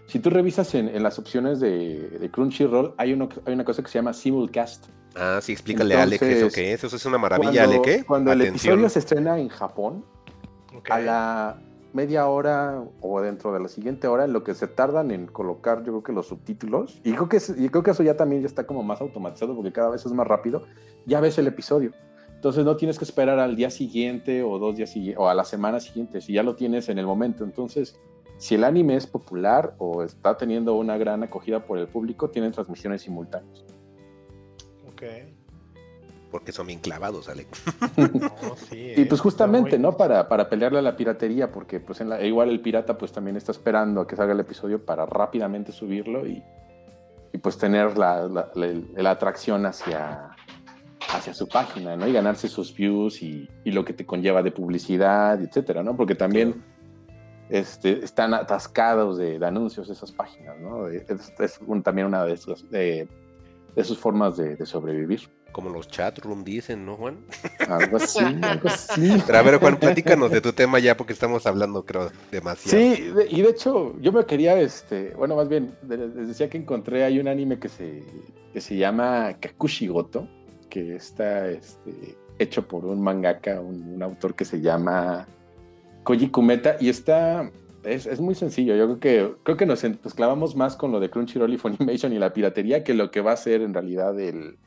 Si 0.08 0.20
tú 0.20 0.30
revisas 0.30 0.74
en, 0.74 0.90
en 0.90 1.04
las 1.04 1.20
opciones 1.20 1.60
de, 1.60 2.10
de 2.20 2.32
Crunchyroll, 2.32 2.94
hay, 2.98 3.14
uno, 3.14 3.30
hay 3.46 3.54
una 3.54 3.64
cosa 3.64 3.84
que 3.84 3.90
se 3.90 4.00
llama 4.00 4.14
Simulcast. 4.14 4.88
Ah, 5.16 5.40
sí, 5.42 5.52
explícale 5.52 5.96
a 5.96 6.04
Ale 6.04 6.18
qué 6.18 6.32
es 6.32 6.38
eso 6.40 6.50
que 6.56 6.74
es. 6.74 6.84
Eso 6.84 6.96
es 6.96 7.06
una 7.06 7.18
maravilla, 7.18 7.64
Ale, 7.66 7.82
¿qué? 7.82 8.04
Cuando 8.04 8.32
el 8.32 8.42
Atención. 8.42 8.74
episodio 8.74 8.90
se 8.90 9.00
estrena 9.00 9.38
en 9.40 9.50
Japón, 9.50 10.04
Ok. 10.76 10.90
a 10.90 11.00
la 11.00 11.62
media 11.94 12.26
hora 12.28 12.82
o 13.02 13.22
dentro 13.22 13.54
de 13.54 13.60
la 13.60 13.68
siguiente 13.68 14.08
hora, 14.08 14.24
en 14.26 14.34
lo 14.34 14.44
que 14.44 14.54
se 14.54 14.68
tardan 14.68 15.12
en 15.12 15.28
colocar, 15.28 15.80
yo 15.80 15.92
creo 15.92 16.04
que 16.04 16.14
los 16.14 16.28
subtítulos, 16.28 17.00
y 17.04 17.12
creo 17.12 17.28
que, 17.30 17.38
y 17.58 17.68
creo 17.70 17.84
que 17.84 17.92
eso 17.92 18.04
ya 18.04 18.16
también 18.16 18.42
ya 18.42 18.48
está 18.48 18.66
como 18.66 18.82
más 18.84 19.02
automatizado 19.02 19.54
porque 19.56 19.72
cada 19.74 19.90
vez 19.90 20.06
es 20.06 20.12
más 20.14 20.26
rápido, 20.26 20.64
ya 21.06 21.20
ves 21.20 21.38
el 21.38 21.48
episodio. 21.48 21.92
Entonces 22.42 22.66
no 22.66 22.76
tienes 22.76 22.98
que 22.98 23.06
esperar 23.06 23.38
al 23.38 23.56
día 23.56 23.70
siguiente 23.70 24.42
o 24.42 24.58
dos 24.58 24.76
días 24.76 24.90
siguientes 24.90 25.20
o 25.22 25.30
a 25.30 25.36
la 25.36 25.44
semana 25.46 25.80
siguiente, 25.80 26.22
si 26.22 26.34
ya 26.34 26.42
lo 26.42 26.56
tienes 26.56 26.90
en 26.90 26.98
el 26.98 27.06
momento. 27.06 27.44
Entonces, 27.44 28.00
si 28.40 28.56
el 28.56 28.64
anime 28.64 28.96
es 28.96 29.06
popular 29.06 29.76
o 29.78 30.02
está 30.02 30.36
teniendo 30.38 30.74
una 30.74 30.98
gran 30.98 31.22
acogida 31.22 31.60
por 31.68 31.78
el 31.78 31.88
público, 31.88 32.32
tienen 32.32 32.52
transmisiones 32.52 33.04
simultáneas. 33.04 33.64
Ok. 34.92 35.04
Porque 36.32 36.52
son 36.52 36.66
bien 36.66 36.80
clavados, 36.80 37.30
Ale. 37.30 37.46
No, 37.98 38.56
sí, 38.56 38.94
Y 38.98 39.06
pues 39.06 39.22
justamente, 39.22 39.78
muy- 39.78 39.84
¿no? 39.84 39.96
Para, 39.96 40.28
para 40.28 40.50
pelearle 40.50 40.80
a 40.80 40.82
la 40.82 40.96
piratería, 40.98 41.52
porque 41.52 41.80
pues 41.80 42.02
en 42.02 42.10
la- 42.10 42.24
igual 42.24 42.50
el 42.50 42.60
pirata 42.60 42.98
pues 42.98 43.12
también 43.12 43.38
está 43.38 43.52
esperando 43.52 44.02
a 44.02 44.08
que 44.08 44.16
salga 44.16 44.34
el 44.34 44.40
episodio 44.40 44.84
para 44.84 45.06
rápidamente 45.06 45.72
subirlo 45.72 46.26
y, 46.26 46.42
y 47.34 47.38
pues 47.38 47.56
tener 47.60 48.00
la, 48.00 48.28
la- 48.28 48.50
la- 48.56 48.82
la 48.96 49.12
atracción 49.12 49.64
hacia, 49.68 50.31
hacia 51.14 51.34
su 51.34 51.48
página, 51.48 51.96
¿no? 51.96 52.08
Y 52.08 52.14
ganarse 52.14 52.48
sus 52.48 52.74
views 52.76 53.22
y, 53.22 53.50
y 53.64 53.72
lo 53.72 53.84
que 53.86 53.94
te 53.94 54.06
conlleva 54.06 54.42
de 54.44 54.52
publicidad, 54.52 55.42
etcétera, 55.42 55.84
¿no? 55.84 55.96
Porque 55.96 56.16
también 56.16 56.64
este, 57.50 58.04
están 58.04 58.34
atascados 58.34 59.18
de, 59.18 59.38
de 59.40 59.46
anuncios 59.46 59.90
esas 59.90 60.12
páginas, 60.12 60.58
¿no? 60.60 60.88
Es, 60.88 61.04
es 61.40 61.60
un- 61.66 61.84
también 61.84 62.08
una 62.08 62.24
de 62.26 62.38
sus, 62.38 62.70
de, 62.70 63.08
de 63.76 63.84
sus 63.84 63.98
formas 63.98 64.38
de, 64.38 64.56
de 64.56 64.66
sobrevivir. 64.66 65.22
Como 65.52 65.70
los 65.70 65.90
chat 65.90 66.18
room 66.20 66.46
dicen, 66.46 66.86
¿no, 66.86 66.96
Juan? 66.96 67.26
Algo 67.68 67.98
así, 67.98 68.20
algo 68.42 68.70
así. 68.70 69.22
Pero 69.28 69.38
a 69.38 69.42
ver, 69.42 69.60
Juan, 69.60 69.78
platícanos 69.78 70.32
de 70.32 70.40
tu 70.40 70.54
tema 70.54 70.80
ya, 70.80 70.96
porque 70.96 71.12
estamos 71.12 71.46
hablando, 71.46 71.84
creo, 71.86 72.10
demasiado. 72.32 72.78
Sí, 72.96 73.02
de- 73.02 73.28
y 73.30 73.42
de 73.42 73.50
hecho, 73.50 74.00
yo 74.00 74.14
me 74.14 74.26
quería, 74.26 74.58
este, 74.62 75.14
bueno, 75.18 75.36
más 75.36 75.50
bien, 75.50 75.76
les 75.90 76.30
decía 76.30 76.50
que 76.50 76.58
encontré, 76.58 77.04
hay 77.04 77.20
un 77.20 77.28
anime 77.28 77.60
que 77.60 77.68
se, 77.68 78.02
que 78.54 78.62
se 78.62 78.78
llama 78.78 79.34
Kakushigoto, 79.42 80.26
que 80.72 80.96
está 80.96 81.50
este, 81.50 82.18
hecho 82.40 82.68
por 82.68 82.86
un 82.86 83.02
mangaka, 83.04 83.60
un, 83.60 84.02
autor 84.02 84.34
que 84.34 84.46
se 84.46 84.62
llama 84.62 85.28
Koji 86.04 86.30
Kumeta, 86.30 86.78
y 86.80 86.90
está, 86.90 87.52
es, 87.84 88.08
es 88.08 88.22
muy 88.22 88.34
sencillo, 88.34 88.76
yo 88.76 88.86
creo 88.86 89.00
que, 89.00 89.36
creo 89.44 89.58
que 89.58 89.66
nos, 89.68 89.84
nos 89.84 90.14
clavamos 90.16 90.56
más 90.56 90.76
con 90.78 90.92
lo 90.92 91.00
de 91.00 91.10
Crunchyroll 91.12 91.54
y 91.54 91.58
Funimation 91.58 92.14
y 92.14 92.20
la 92.20 92.34
piratería 92.34 92.84
que 92.84 92.94
lo 92.94 93.12
que 93.12 93.22
va 93.22 93.34
a 93.34 93.38
ser 93.38 93.62
en 93.62 93.74
realidad 93.74 94.18
el 94.20 94.58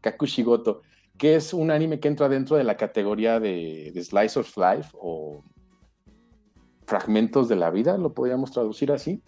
Kakushigoto, 0.00 0.80
que 1.18 1.36
es 1.36 1.52
un 1.52 1.70
anime 1.70 2.00
que 2.00 2.08
entra 2.08 2.30
dentro 2.30 2.56
de 2.56 2.64
la 2.64 2.78
categoría 2.78 3.38
de, 3.38 3.92
de 3.94 4.02
Slice 4.02 4.40
of 4.40 4.56
Life 4.56 4.90
o 4.94 5.44
fragmentos 6.86 7.48
de 7.48 7.56
la 7.56 7.70
vida, 7.70 7.98
lo 7.98 8.14
podríamos 8.14 8.50
traducir 8.52 8.90
así. 8.90 9.22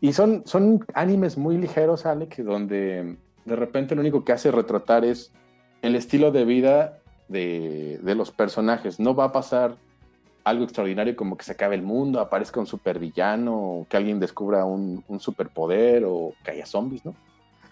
Y 0.00 0.14
son, 0.14 0.42
son 0.46 0.84
animes 0.94 1.38
muy 1.38 1.58
ligeros, 1.58 2.06
Alex, 2.06 2.44
donde 2.44 3.16
de 3.44 3.56
repente 3.56 3.94
lo 3.94 4.00
único 4.00 4.24
que 4.24 4.32
hace 4.32 4.50
retratar 4.50 5.04
es 5.04 5.32
el 5.82 5.94
estilo 5.94 6.30
de 6.32 6.44
vida 6.44 6.98
de, 7.28 8.00
los 8.02 8.30
personajes. 8.30 9.00
No 9.00 9.14
va 9.14 9.24
a 9.24 9.32
pasar 9.32 9.76
algo 10.44 10.64
extraordinario 10.64 11.16
como 11.16 11.36
que 11.36 11.44
se 11.44 11.52
acabe 11.52 11.74
el 11.74 11.82
mundo, 11.82 12.20
aparezca 12.20 12.60
un 12.60 12.66
supervillano, 12.66 13.86
que 13.88 13.96
alguien 13.96 14.20
descubra 14.20 14.64
un, 14.64 15.04
un 15.06 15.20
superpoder 15.20 16.04
o 16.06 16.34
que 16.44 16.52
haya 16.52 16.66
zombies, 16.66 17.04
¿no? 17.04 17.14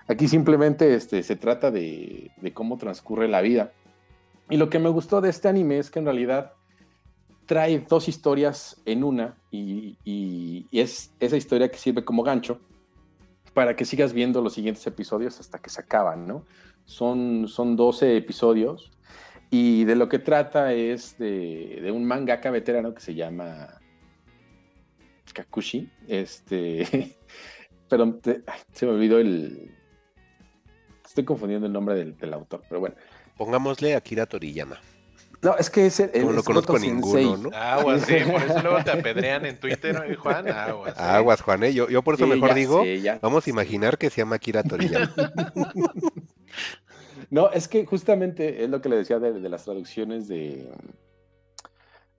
Aquí 0.07 0.27
simplemente 0.27 0.95
este, 0.95 1.23
se 1.23 1.37
trata 1.37 1.71
de, 1.71 2.31
cómo 2.55 2.79
transcurre 2.79 3.29
la 3.29 3.43
vida. 3.43 3.73
Y 4.49 4.57
lo 4.57 4.71
que 4.71 4.79
me 4.79 4.89
gustó 4.89 5.21
de 5.21 5.29
este 5.29 5.49
anime 5.49 5.79
es 5.79 5.91
que 5.91 5.99
en 5.99 6.07
realidad 6.07 6.53
trae 7.45 7.79
dos 7.81 8.09
historias 8.09 8.81
en 8.87 9.05
una 9.05 9.37
y- 9.51 9.97
y 10.05 10.67
es 10.73 11.13
esa 11.21 11.37
historia 11.37 11.71
que 11.71 11.79
sirve 11.79 12.05
como 12.05 12.23
gancho 12.23 12.61
para 13.53 13.77
que 13.77 13.85
sigas 13.85 14.13
viendo 14.13 14.41
los 14.41 14.55
siguientes 14.55 14.87
episodios 14.87 15.41
hasta 15.41 15.59
que 15.59 15.69
se 15.69 15.81
acaban, 15.81 16.27
¿no? 16.27 16.45
Son, 16.89 17.49
son 17.49 17.77
12 17.77 18.17
episodios 18.17 18.91
y 19.51 19.85
de 19.85 19.95
lo 19.95 20.09
que 20.09 20.19
trata 20.19 20.73
es 20.73 21.19
de, 21.19 21.81
de 21.83 21.93
un 21.93 22.07
mangaka 22.07 22.51
veterano 22.51 22.95
que 22.95 23.03
se 23.03 23.15
llama 23.15 23.79
Kakushi, 25.35 25.87
este, 26.09 27.15
pero 27.91 28.19
se 28.73 28.87
me 28.87 28.93
olvidó 28.93 29.19
el... 29.19 29.71
Estoy 31.05 31.25
confundiendo 31.25 31.67
el 31.67 31.75
nombre 31.75 31.95
del, 31.95 32.17
del 32.17 32.33
autor, 32.33 32.63
pero 32.67 32.81
bueno. 32.81 32.97
Pongámosle 33.37 33.95
Akira 33.95 34.25
Toriyama. 34.25 34.81
No, 35.43 35.57
es 35.59 35.69
que 35.69 35.85
es 35.85 36.01
el... 36.01 36.25
No 36.25 36.33
lo 36.33 36.43
conozco 36.43 36.79
ninguno, 36.79 37.13
Sensei. 37.13 37.51
¿no? 37.51 37.57
Aguas, 37.57 38.03
sí, 38.07 38.17
por 38.25 38.43
eso 38.43 38.63
luego 38.63 38.83
te 38.83 38.91
apedrean 38.99 39.45
en 39.45 39.61
Twitter, 39.61 39.95
¿eh, 40.09 40.15
Juan. 40.17 40.49
Aguas. 40.49 40.95
sí. 40.97 41.03
Aguas, 41.03 41.43
Juan, 41.43 41.65
¿eh? 41.65 41.75
Yo, 41.75 41.87
yo 41.91 42.01
por 42.01 42.15
eso 42.15 42.25
Sí, 42.25 42.31
mejor 42.31 42.49
ya 42.49 42.55
digo, 42.55 42.83
sé, 42.83 43.03
ya 43.03 43.19
vamos 43.21 43.47
a 43.47 43.51
imaginar 43.51 43.99
que 43.99 44.09
se 44.09 44.23
llama 44.23 44.37
Akira 44.37 44.63
Toriyama. 44.63 45.13
No, 47.31 47.51
es 47.51 47.69
que 47.69 47.85
justamente 47.85 48.65
es 48.65 48.71
lo 48.71 48.81
que 48.81 48.89
le 48.89 48.97
decía 48.97 49.19
de, 49.19 49.49
las 49.49 49.65
traducciones 49.65 50.29
de, 50.29 50.71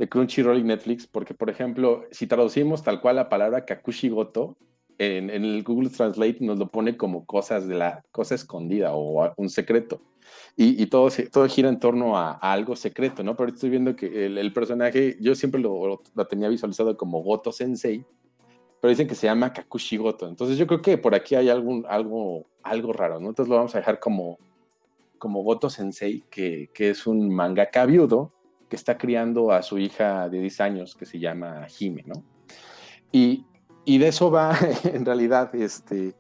Crunchyroll 0.10 0.60
y 0.60 0.64
Netflix, 0.64 1.08
porque, 1.08 1.34
por 1.34 1.50
ejemplo, 1.50 2.04
si 2.12 2.28
traducimos 2.28 2.84
tal 2.84 3.02
cual 3.02 3.18
la 3.18 3.30
palabra 3.30 3.66
Kakushigoto, 3.66 4.58
en, 4.98 5.30
en 5.30 5.46
el 5.46 5.64
Google 5.64 5.90
Translate 5.90 6.38
nos 6.42 6.60
lo 6.60 6.68
pone 6.68 6.98
como 6.98 7.26
cosas 7.26 7.68
de 7.68 7.76
la 7.76 8.04
cosa 8.12 8.36
escondida 8.36 8.94
o 8.94 9.34
un 9.38 9.50
secreto. 9.50 10.02
Y, 10.56 10.86
todo, 10.88 11.10
todo 11.32 11.48
gira 11.48 11.70
en 11.70 11.80
torno 11.80 12.18
a, 12.18 12.34
algo 12.34 12.76
secreto, 12.76 13.24
¿no? 13.24 13.36
Pero 13.38 13.54
estoy 13.54 13.70
viendo 13.70 13.96
que 13.96 14.26
el, 14.26 14.54
personaje, 14.54 15.18
yo 15.22 15.34
siempre 15.34 15.62
lo, 15.62 15.88
lo- 15.88 16.28
tenía 16.28 16.50
visualizado 16.50 16.98
como 16.98 17.24
Goto 17.24 17.52
Sensei, 17.52 18.06
pero 18.82 18.90
dicen 18.90 19.08
que 19.08 19.16
se 19.16 19.28
llama 19.28 19.54
Kakushigoto. 19.54 20.28
Entonces 20.28 20.58
yo 20.58 20.68
creo 20.68 20.82
que 20.82 20.98
por 20.98 21.16
aquí 21.16 21.36
hay 21.36 21.50
algún, 21.50 21.86
algo, 21.88 22.46
algo 22.62 22.92
raro, 22.92 23.20
¿no? 23.20 23.30
Entonces 23.30 23.50
lo 23.50 23.56
vamos 23.56 23.74
a 23.74 23.80
dejar 23.80 24.00
como, 24.00 24.38
como 25.20 25.44
Goto 25.44 25.70
Sensei, 25.70 26.24
que, 26.32 26.72
que 26.74 26.90
es 26.90 27.06
un 27.06 27.34
mangaka 27.34 27.86
viudo 27.86 28.34
que 28.70 28.76
está 28.76 28.98
criando 28.98 29.52
a 29.52 29.62
su 29.62 29.78
hija 29.78 30.30
de 30.30 30.40
10 30.40 30.62
años 30.62 30.96
que 30.96 31.06
se 31.06 31.20
llama 31.20 31.68
Hime, 31.80 32.04
¿no? 32.06 32.24
Y, 33.12 33.46
y 33.86 33.98
de 33.98 34.08
eso 34.08 34.32
va 34.32 34.58
en 34.84 35.06
realidad 35.06 35.54
este, 35.56 36.16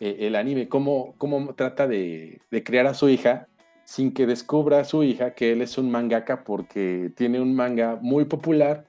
eh, 0.00 0.16
el 0.20 0.36
anime, 0.36 0.68
cómo, 0.68 1.14
cómo 1.18 1.54
trata 1.54 1.86
de, 1.86 2.40
de, 2.50 2.64
criar 2.64 2.86
a 2.86 2.94
su 2.94 3.08
hija 3.08 3.48
sin 3.84 4.12
que 4.12 4.26
descubra 4.26 4.80
a 4.80 4.84
su 4.84 5.02
hija 5.02 5.34
que 5.34 5.52
él 5.52 5.62
es 5.62 5.76
un 5.76 5.90
mangaka 5.90 6.44
porque 6.44 7.12
tiene 7.16 7.40
un 7.40 7.54
manga 7.54 7.98
muy 8.00 8.24
popular, 8.24 8.86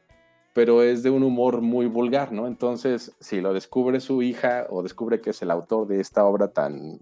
pero 0.53 0.83
es 0.83 1.03
de 1.03 1.09
un 1.09 1.23
humor 1.23 1.61
muy 1.61 1.87
vulgar, 1.87 2.31
¿no? 2.31 2.47
Entonces, 2.47 3.15
si 3.19 3.41
lo 3.41 3.53
descubre 3.53 3.99
su 3.99 4.21
hija 4.21 4.67
o 4.69 4.83
descubre 4.83 5.21
que 5.21 5.31
es 5.31 5.41
el 5.41 5.51
autor 5.51 5.87
de 5.87 5.99
esta 5.99 6.25
obra 6.25 6.51
tan 6.53 6.99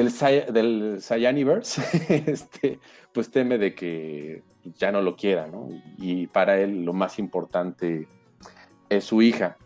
del, 0.00 0.52
del 0.52 0.98
Cyaniverse, 1.00 1.82
este, 2.30 2.78
pues 3.12 3.30
teme 3.30 3.58
de 3.58 3.74
que 3.74 4.42
ya 4.76 4.92
no 4.92 5.02
lo 5.02 5.16
quiera, 5.16 5.46
¿no? 5.46 5.68
Y 5.98 6.26
para 6.28 6.60
él 6.60 6.84
lo 6.84 6.92
más 6.92 7.18
importante 7.18 8.06
es 8.88 9.04
su 9.04 9.22
hija. 9.22 9.56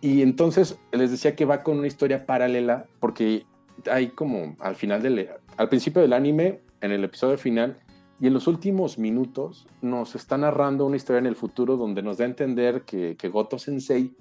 Y 0.00 0.22
entonces 0.22 0.78
les 0.92 1.10
decía 1.10 1.34
que 1.34 1.44
va 1.44 1.62
con 1.62 1.78
una 1.78 1.86
historia 1.86 2.26
paralela, 2.26 2.86
porque 3.00 3.46
hay 3.90 4.08
como 4.08 4.56
al 4.60 4.76
final 4.76 5.02
del, 5.02 5.28
al 5.56 5.68
principio 5.68 6.02
del 6.02 6.12
anime, 6.12 6.60
en 6.80 6.92
el 6.92 7.04
episodio 7.04 7.38
final, 7.38 7.78
y 8.20 8.26
en 8.26 8.34
los 8.34 8.46
últimos 8.46 8.98
minutos 8.98 9.66
nos 9.80 10.14
está 10.14 10.36
narrando 10.38 10.86
una 10.86 10.96
historia 10.96 11.18
en 11.18 11.26
el 11.26 11.36
futuro 11.36 11.76
donde 11.76 12.02
nos 12.02 12.18
da 12.18 12.24
a 12.24 12.28
entender 12.28 12.82
que, 12.82 13.16
que 13.16 13.28
Goto 13.28 13.58
Sensei 13.58 14.12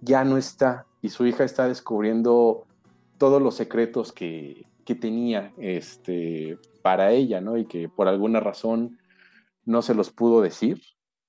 ya 0.00 0.24
no 0.24 0.36
está 0.36 0.86
y 1.02 1.08
su 1.08 1.26
hija 1.26 1.44
está 1.44 1.68
descubriendo 1.68 2.66
todos 3.18 3.40
los 3.40 3.54
secretos 3.54 4.12
que, 4.12 4.66
que 4.84 4.94
tenía 4.94 5.52
este, 5.58 6.58
para 6.82 7.12
ella, 7.12 7.40
¿no? 7.40 7.56
Y 7.56 7.66
que 7.66 7.88
por 7.88 8.08
alguna 8.08 8.40
razón 8.40 8.98
no 9.64 9.82
se 9.82 9.94
los 9.94 10.10
pudo 10.10 10.40
decir 10.40 10.80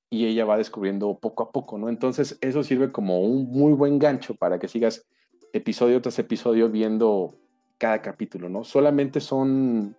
y 0.09 0.25
ella 0.25 0.45
va 0.45 0.57
descubriendo 0.57 1.17
poco 1.19 1.43
a 1.43 1.51
poco, 1.51 1.77
¿no? 1.77 1.89
Entonces 1.89 2.37
eso 2.41 2.63
sirve 2.63 2.91
como 2.91 3.21
un 3.21 3.49
muy 3.49 3.73
buen 3.73 3.99
gancho 3.99 4.35
para 4.35 4.59
que 4.59 4.67
sigas 4.67 5.05
episodio 5.53 6.01
tras 6.01 6.19
episodio 6.19 6.69
viendo 6.69 7.35
cada 7.77 8.01
capítulo, 8.01 8.49
¿no? 8.49 8.63
Solamente 8.63 9.19
son, 9.19 9.95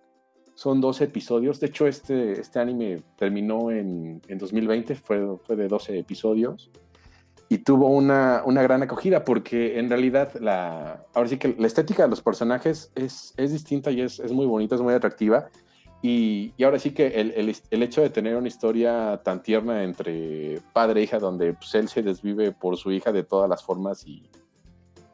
son 0.55 0.81
12 0.81 1.05
episodios, 1.05 1.59
de 1.59 1.67
hecho 1.67 1.87
este, 1.87 2.39
este 2.39 2.59
anime 2.59 3.03
terminó 3.17 3.71
en, 3.71 4.21
en 4.27 4.37
2020, 4.37 4.95
fue, 4.95 5.37
fue 5.43 5.55
de 5.55 5.67
12 5.67 5.99
episodios 5.99 6.71
y 7.49 7.59
tuvo 7.59 7.87
una, 7.87 8.41
una, 8.45 8.61
gran 8.61 8.83
acogida 8.83 9.23
porque 9.23 9.79
en 9.79 9.89
realidad 9.89 10.33
la, 10.39 11.05
ahora 11.13 11.29
sí 11.29 11.37
que 11.37 11.55
la 11.57 11.67
estética 11.67 12.03
de 12.03 12.09
los 12.09 12.21
personajes 12.21 12.91
es, 12.95 13.33
es 13.37 13.51
distinta 13.53 13.89
y 13.91 14.01
es, 14.01 14.19
es, 14.19 14.33
muy 14.33 14.45
bonita, 14.45 14.75
es 14.75 14.81
muy 14.81 14.93
atractiva. 14.93 15.47
Y, 16.01 16.53
y 16.57 16.63
ahora 16.63 16.77
sí 16.77 16.91
que 16.91 17.07
el, 17.07 17.31
el, 17.31 17.55
el, 17.71 17.83
hecho 17.83 18.01
de 18.01 18.09
tener 18.09 18.35
una 18.35 18.47
historia 18.47 19.21
tan 19.23 19.41
tierna 19.41 19.83
entre 19.83 20.61
padre 20.73 20.99
e 20.99 21.03
hija, 21.05 21.19
donde 21.19 21.53
pues, 21.53 21.73
él 21.75 21.87
se 21.87 22.03
desvive 22.03 22.51
por 22.51 22.77
su 22.77 22.91
hija 22.91 23.11
de 23.11 23.23
todas 23.23 23.49
las 23.49 23.63
formas 23.63 24.05
y, 24.05 24.29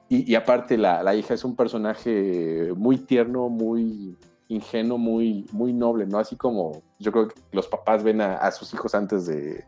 y, 0.09 0.35
aparte 0.35 0.77
la, 0.77 1.01
la, 1.01 1.15
hija 1.15 1.35
es 1.35 1.43
un 1.45 1.55
personaje 1.55 2.73
muy 2.75 2.97
tierno, 2.97 3.47
muy 3.47 4.17
ingenuo, 4.49 4.97
muy, 4.97 5.45
muy 5.51 5.71
noble, 5.71 6.05
¿no? 6.05 6.19
Así 6.19 6.35
como 6.35 6.83
yo 6.99 7.11
creo 7.11 7.27
que 7.29 7.35
los 7.51 7.67
papás 7.67 8.03
ven 8.03 8.21
a 8.21 8.51
sus 8.51 8.73
hijos 8.73 8.93
antes 8.93 9.25
de, 9.25 9.63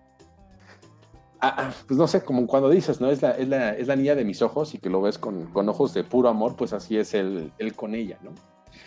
Ah, 1.48 1.74
pues 1.88 1.98
no 1.98 2.08
sé, 2.08 2.24
como 2.24 2.48
cuando 2.48 2.70
dices, 2.70 3.00
¿no? 3.00 3.12
Es 3.12 3.22
la, 3.22 3.32
es 3.32 3.48
la, 3.48 3.72
es 3.76 3.88
la 3.88 3.96
niña 3.96 4.16
de 4.16 4.26
mis 4.26 4.42
ojos 4.42 4.74
y 4.74 4.80
que 4.80 4.90
lo 4.90 5.02
ves 5.02 5.20
con, 5.20 5.46
con 5.52 5.70
ojos 5.70 5.94
de 5.94 6.04
puro 6.04 6.28
amor, 6.28 6.56
pues 6.56 6.74
así 6.74 6.98
es 6.98 7.14
él, 7.14 7.52
él 7.60 7.76
con 7.76 7.94
ella, 7.94 8.18
¿no? 8.24 8.32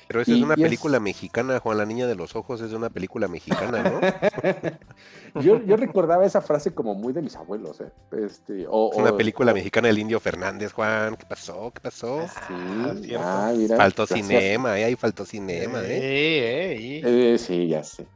Pero 0.09 0.23
esa 0.23 0.33
y, 0.33 0.39
es 0.39 0.43
una 0.43 0.57
película 0.57 0.97
es... 0.97 1.03
mexicana, 1.03 1.61
Juan, 1.61 1.79
la 1.79 1.87
niña 1.87 2.07
de 2.07 2.15
los 2.15 2.35
ojos 2.35 2.61
es 2.61 2.71
de 2.71 2.77
una 2.77 2.91
película 2.91 3.29
mexicana, 3.29 3.83
¿no? 3.83 4.01
yo, 5.43 5.63
yo, 5.63 5.77
recordaba 5.77 6.25
esa 6.27 6.41
frase 6.41 6.75
como 6.75 6.95
muy 6.95 7.13
de 7.13 7.23
mis 7.23 7.37
abuelos, 7.37 7.81
¿eh? 7.81 7.93
Este, 8.13 8.67
o, 8.69 8.91
es 8.93 8.99
una 8.99 9.17
película 9.17 9.53
o, 9.53 9.55
mexicana 9.55 9.89
del 9.89 9.99
Indio 9.99 10.19
Fernández, 10.19 10.73
Juan. 10.73 11.17
¿Qué 11.17 11.27
pasó? 11.27 11.71
¿Qué 11.75 11.81
pasó? 11.81 12.27
Sí, 12.27 13.15
ah, 13.19 13.53
mira, 13.55 13.77
faltó 13.77 14.07
gracias. 14.07 14.27
cinema, 14.27 14.79
¿eh? 14.81 14.85
Ahí 14.85 14.97
faltó 14.97 15.25
cinema, 15.25 15.81
¿eh? 15.83 15.99
Eh, 15.99 17.03
eh, 17.05 17.35
eh 17.35 17.39
sí, 17.39 17.69
ya 17.69 17.85
sé. 17.85 18.07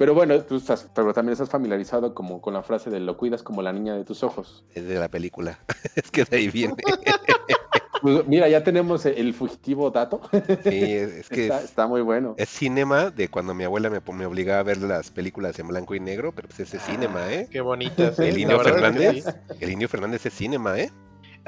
Pero 0.00 0.14
bueno, 0.14 0.40
tú 0.44 0.56
estás, 0.56 0.88
pero 0.94 1.12
también 1.12 1.34
estás 1.34 1.50
familiarizado 1.50 2.14
como 2.14 2.40
con 2.40 2.54
la 2.54 2.62
frase 2.62 2.88
de 2.88 3.00
lo 3.00 3.18
cuidas 3.18 3.42
como 3.42 3.60
la 3.60 3.70
niña 3.70 3.94
de 3.94 4.02
tus 4.02 4.22
ojos. 4.22 4.64
Es 4.74 4.88
de 4.88 4.94
la 4.94 5.08
película. 5.08 5.58
es 5.94 6.10
que 6.10 6.24
de 6.24 6.38
ahí 6.38 6.48
viene. 6.48 6.74
pues 8.00 8.26
mira, 8.26 8.48
ya 8.48 8.64
tenemos 8.64 9.04
el 9.04 9.34
fugitivo 9.34 9.90
dato. 9.90 10.22
sí, 10.32 10.94
es 10.94 11.28
que 11.28 11.42
está, 11.42 11.58
es, 11.58 11.64
está, 11.64 11.86
muy 11.86 12.00
bueno. 12.00 12.34
Es 12.38 12.48
cinema 12.48 13.10
de 13.10 13.28
cuando 13.28 13.52
mi 13.52 13.64
abuela 13.64 13.90
me, 13.90 14.00
me, 14.14 14.24
obligaba 14.24 14.60
a 14.60 14.62
ver 14.62 14.78
las 14.78 15.10
películas 15.10 15.58
en 15.58 15.68
blanco 15.68 15.94
y 15.94 16.00
negro, 16.00 16.32
pero 16.34 16.48
pues 16.48 16.60
ese 16.60 16.78
es 16.78 16.82
cinema, 16.84 17.30
¿eh? 17.30 17.46
Qué 17.50 17.60
bonitas. 17.60 18.18
El 18.18 18.38
Indio 18.38 18.58
Fernández. 18.58 19.22
Sí. 19.22 19.30
El 19.60 19.70
Indio 19.70 19.88
Fernández 19.90 20.24
es 20.24 20.32
cinema, 20.32 20.78
¿eh? 20.78 20.90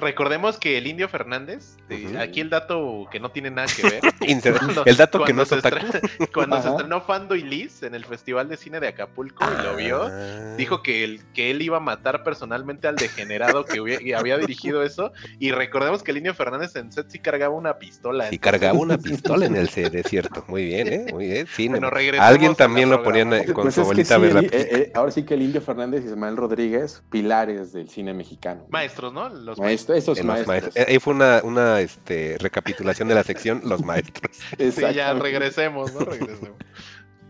Recordemos 0.02 0.58
que 0.58 0.78
el 0.78 0.88
Indio 0.88 1.08
Fernández, 1.08 1.76
uh 1.88 1.92
-huh. 1.92 2.20
aquí 2.20 2.40
el 2.40 2.50
dato 2.50 3.06
que 3.10 3.20
no 3.20 3.30
tiene 3.30 3.52
nada 3.52 3.68
que 3.68 3.82
ver. 3.82 4.00
cuando, 4.58 4.84
el 4.84 4.96
dato 4.96 5.22
que 5.24 5.32
no 5.32 5.44
se 5.44 5.56
estrenó, 5.56 5.90
Cuando 6.34 6.56
Ajá. 6.56 6.62
se 6.64 6.68
estrenó 6.70 7.00
Fando 7.02 7.36
y 7.36 7.42
Liz 7.42 7.84
en 7.84 7.94
el 7.94 8.04
Festival 8.04 8.48
de 8.48 8.56
Cine 8.56 8.80
de 8.80 8.88
Acapulco 8.88 9.44
ah. 9.44 9.56
y 9.56 9.62
lo 9.64 9.76
vio, 9.76 10.10
dijo 10.56 10.82
que, 10.82 11.04
el, 11.04 11.22
que 11.32 11.52
él 11.52 11.62
iba 11.62 11.76
a 11.76 11.80
matar 11.80 12.24
personalmente 12.24 12.88
al 12.88 12.96
degenerado 12.96 13.64
que 13.64 13.80
hubiera, 13.80 14.18
había 14.18 14.38
dirigido 14.38 14.82
eso. 14.82 15.12
Y 15.38 15.52
recordemos 15.52 16.02
que 16.02 16.10
el 16.10 16.16
Indio 16.16 16.34
Fernández 16.34 16.74
en 16.74 16.90
set 16.90 17.08
sí 17.08 17.20
cargaba 17.20 17.54
una 17.54 17.78
pistola. 17.78 18.28
Sí, 18.28 18.40
cargaba 18.40 18.76
una 18.76 18.98
pistola 18.98 19.46
en 19.46 19.54
el 19.54 19.68
desierto. 19.92 20.44
Muy 20.48 20.64
bien, 20.64 20.88
¿eh? 20.88 21.06
Muy 21.12 21.26
bien. 21.28 21.46
Bueno, 21.70 21.90
Alguien 22.18 22.56
también 22.56 22.90
lo 22.90 23.04
ponía 23.04 23.22
con 23.52 23.62
pues 23.62 23.76
su 23.76 23.82
abuelita 23.82 24.16
es 24.16 24.20
que 24.20 24.26
sí, 24.26 24.32
a 24.32 24.34
ver 24.34 24.34
la 24.34 24.40
eh, 24.40 24.48
eh, 24.52 24.92
Ahora 24.94 25.12
sí 25.12 25.22
que 25.22 25.34
el 25.34 25.42
Indio 25.42 25.60
Fernández 25.60 26.02
y 26.04 26.08
Ismael 26.08 26.36
Rodríguez, 26.36 27.04
pilares 27.08 27.72
del 27.72 27.88
cine 27.88 28.12
mexicano. 28.12 28.66
Maestros, 28.68 29.12
¿no? 29.12 29.28
Los 29.28 29.58
maestros 29.58 29.91
esos 29.92 30.22
maestros. 30.22 30.48
maestros. 30.48 30.88
Ahí 30.88 30.98
fue 30.98 31.14
una, 31.14 31.40
una 31.44 31.80
este, 31.80 32.36
recapitulación 32.38 33.08
de 33.08 33.14
la 33.14 33.22
sección 33.22 33.62
Los 33.64 33.82
Maestros. 33.84 34.36
sí, 34.58 34.82
ya 34.94 35.12
regresemos, 35.14 35.92
¿no? 35.94 36.00
Regresemos. 36.00 36.56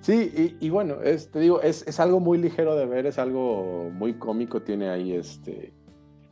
Sí, 0.00 0.56
y, 0.60 0.66
y 0.66 0.70
bueno, 0.70 1.00
es, 1.02 1.30
te 1.30 1.38
digo, 1.38 1.62
es, 1.62 1.86
es, 1.86 2.00
algo 2.00 2.18
muy 2.18 2.36
ligero 2.36 2.74
de 2.74 2.86
ver, 2.86 3.06
es 3.06 3.18
algo 3.18 3.88
muy 3.92 4.14
cómico, 4.14 4.60
tiene 4.62 4.88
ahí 4.88 5.12
este... 5.14 5.72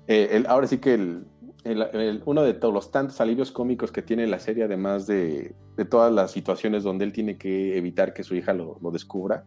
Eh, 0.08 0.30
el, 0.32 0.46
ahora 0.48 0.66
sí 0.66 0.78
que 0.78 0.94
el, 0.94 1.24
el, 1.62 2.22
uno 2.24 2.42
de 2.42 2.54
todos 2.54 2.74
los 2.74 2.90
tantos 2.90 3.20
alivios 3.20 3.52
cómicos 3.52 3.92
que 3.92 4.02
tiene 4.02 4.26
la 4.26 4.40
serie, 4.40 4.64
además 4.64 5.06
de, 5.06 5.54
de, 5.76 5.84
todas 5.84 6.12
las 6.12 6.32
situaciones 6.32 6.82
donde 6.82 7.04
él 7.04 7.12
tiene 7.12 7.38
que 7.38 7.78
evitar 7.78 8.12
que 8.12 8.24
su 8.24 8.34
hija 8.34 8.52
lo, 8.52 8.76
lo 8.82 8.90
descubra, 8.90 9.44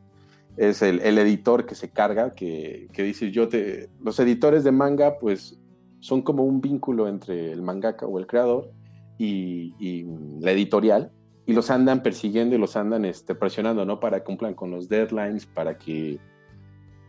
es 0.56 0.82
el, 0.82 1.02
editor 1.02 1.66
que 1.66 1.76
se 1.76 1.90
carga, 1.90 2.32
que, 2.32 2.88
que 2.94 3.04
dice, 3.04 3.32
yo 3.32 3.50
te... 3.50 3.90
Los 4.02 4.20
editores 4.20 4.64
de 4.64 4.72
manga, 4.72 5.18
pues 5.20 5.60
son 6.04 6.22
como 6.22 6.44
un 6.44 6.60
vínculo 6.60 7.08
entre 7.08 7.54
el 7.54 7.62
mangaka 7.62 8.06
o 8.06 8.20
el 8.20 8.28
creador 8.28 8.70
y, 9.18 10.04
la 10.42 10.52
editorial, 10.52 11.14
y 11.46 11.54
los 11.54 11.70
andan 11.70 12.04
persiguiendo 12.04 12.56
y 12.56 12.58
los 12.58 12.76
andan 12.76 13.06
este, 13.06 13.36
presionando, 13.36 13.86
¿no? 13.86 14.02
Para 14.02 14.20
que 14.20 14.26
cumplan 14.26 14.54
con 14.54 14.70
los 14.70 14.90
deadlines, 14.90 15.46
para 15.46 15.78
que, 15.78 16.20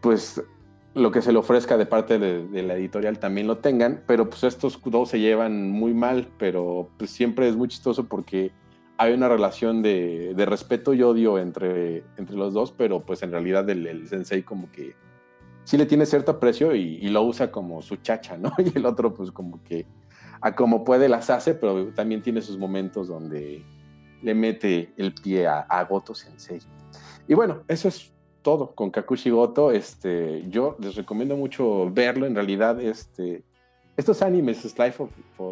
pues, 0.01 0.41
lo 0.95 1.11
que 1.11 1.23
se 1.23 1.33
le 1.33 1.39
ofrezca 1.39 1.77
de 1.77 1.87
parte 1.87 2.21
de, 2.21 2.63
la 2.63 2.77
editorial 2.77 3.19
también 3.19 3.49
lo 3.49 3.59
tengan, 3.59 4.05
pero 4.07 4.31
pues 4.31 4.45
estos 4.45 4.81
dos 4.85 5.09
se 5.09 5.19
llevan 5.19 5.73
muy 5.73 5.93
mal, 5.93 6.29
pero 6.39 6.89
pues 6.97 7.11
siempre 7.11 7.49
es 7.49 7.57
muy 7.57 7.67
chistoso 7.67 8.05
porque 8.05 8.53
hay 8.97 9.13
una 9.13 9.29
relación 9.29 9.83
de, 9.83 10.35
respeto 10.47 10.95
y 10.95 11.03
odio 11.03 11.41
entre, 11.41 12.05
entre 12.17 12.37
los 12.37 12.55
dos, 12.55 12.71
pero 12.71 13.01
pues 13.01 13.25
en 13.25 13.33
realidad 13.33 13.69
el 13.69 14.07
sensei 14.07 14.45
como 14.45 14.71
que 14.71 14.95
sí 15.65 15.77
le 15.77 15.87
tiene 15.87 16.07
cierto 16.07 16.33
aprecio 16.33 16.75
y, 16.75 16.99
y, 17.03 17.09
lo 17.09 17.23
usa 17.23 17.51
como 17.51 17.83
su 17.83 17.97
chacha, 17.97 18.37
¿no? 18.37 18.53
Y 18.59 18.77
el 18.77 18.87
otro, 18.87 19.13
pues 19.13 19.31
como 19.31 19.63
que 19.65 19.87
a 20.41 20.55
como 20.55 20.85
puede 20.85 21.09
las 21.09 21.31
hace, 21.31 21.55
pero 21.55 21.89
también 21.95 22.23
tiene 22.23 22.43
sus 22.43 22.59
momentos 22.59 23.09
donde 23.09 23.63
le 24.23 24.35
mete 24.35 24.93
el 24.97 25.15
pie 25.15 25.47
a, 25.47 25.61
a 25.61 25.85
Goto 25.85 26.15
Sensei. 26.15 26.61
Y 27.27 27.35
bueno, 27.35 27.63
eso 27.69 27.89
es 27.89 28.13
todo 28.43 28.75
con 28.75 28.91
Kakushi 28.91 29.31
Goto. 29.31 29.73
Este, 29.73 30.45
yo 30.49 30.77
les 30.79 30.95
recomiendo 30.95 31.37
mucho 31.37 31.91
verlo. 31.91 32.27
En 32.27 32.35
realidad, 32.35 32.81
este, 32.81 33.43
estos 33.97 34.23
animes, 34.23 34.59
Slice 34.59 35.03
of, 35.03 35.11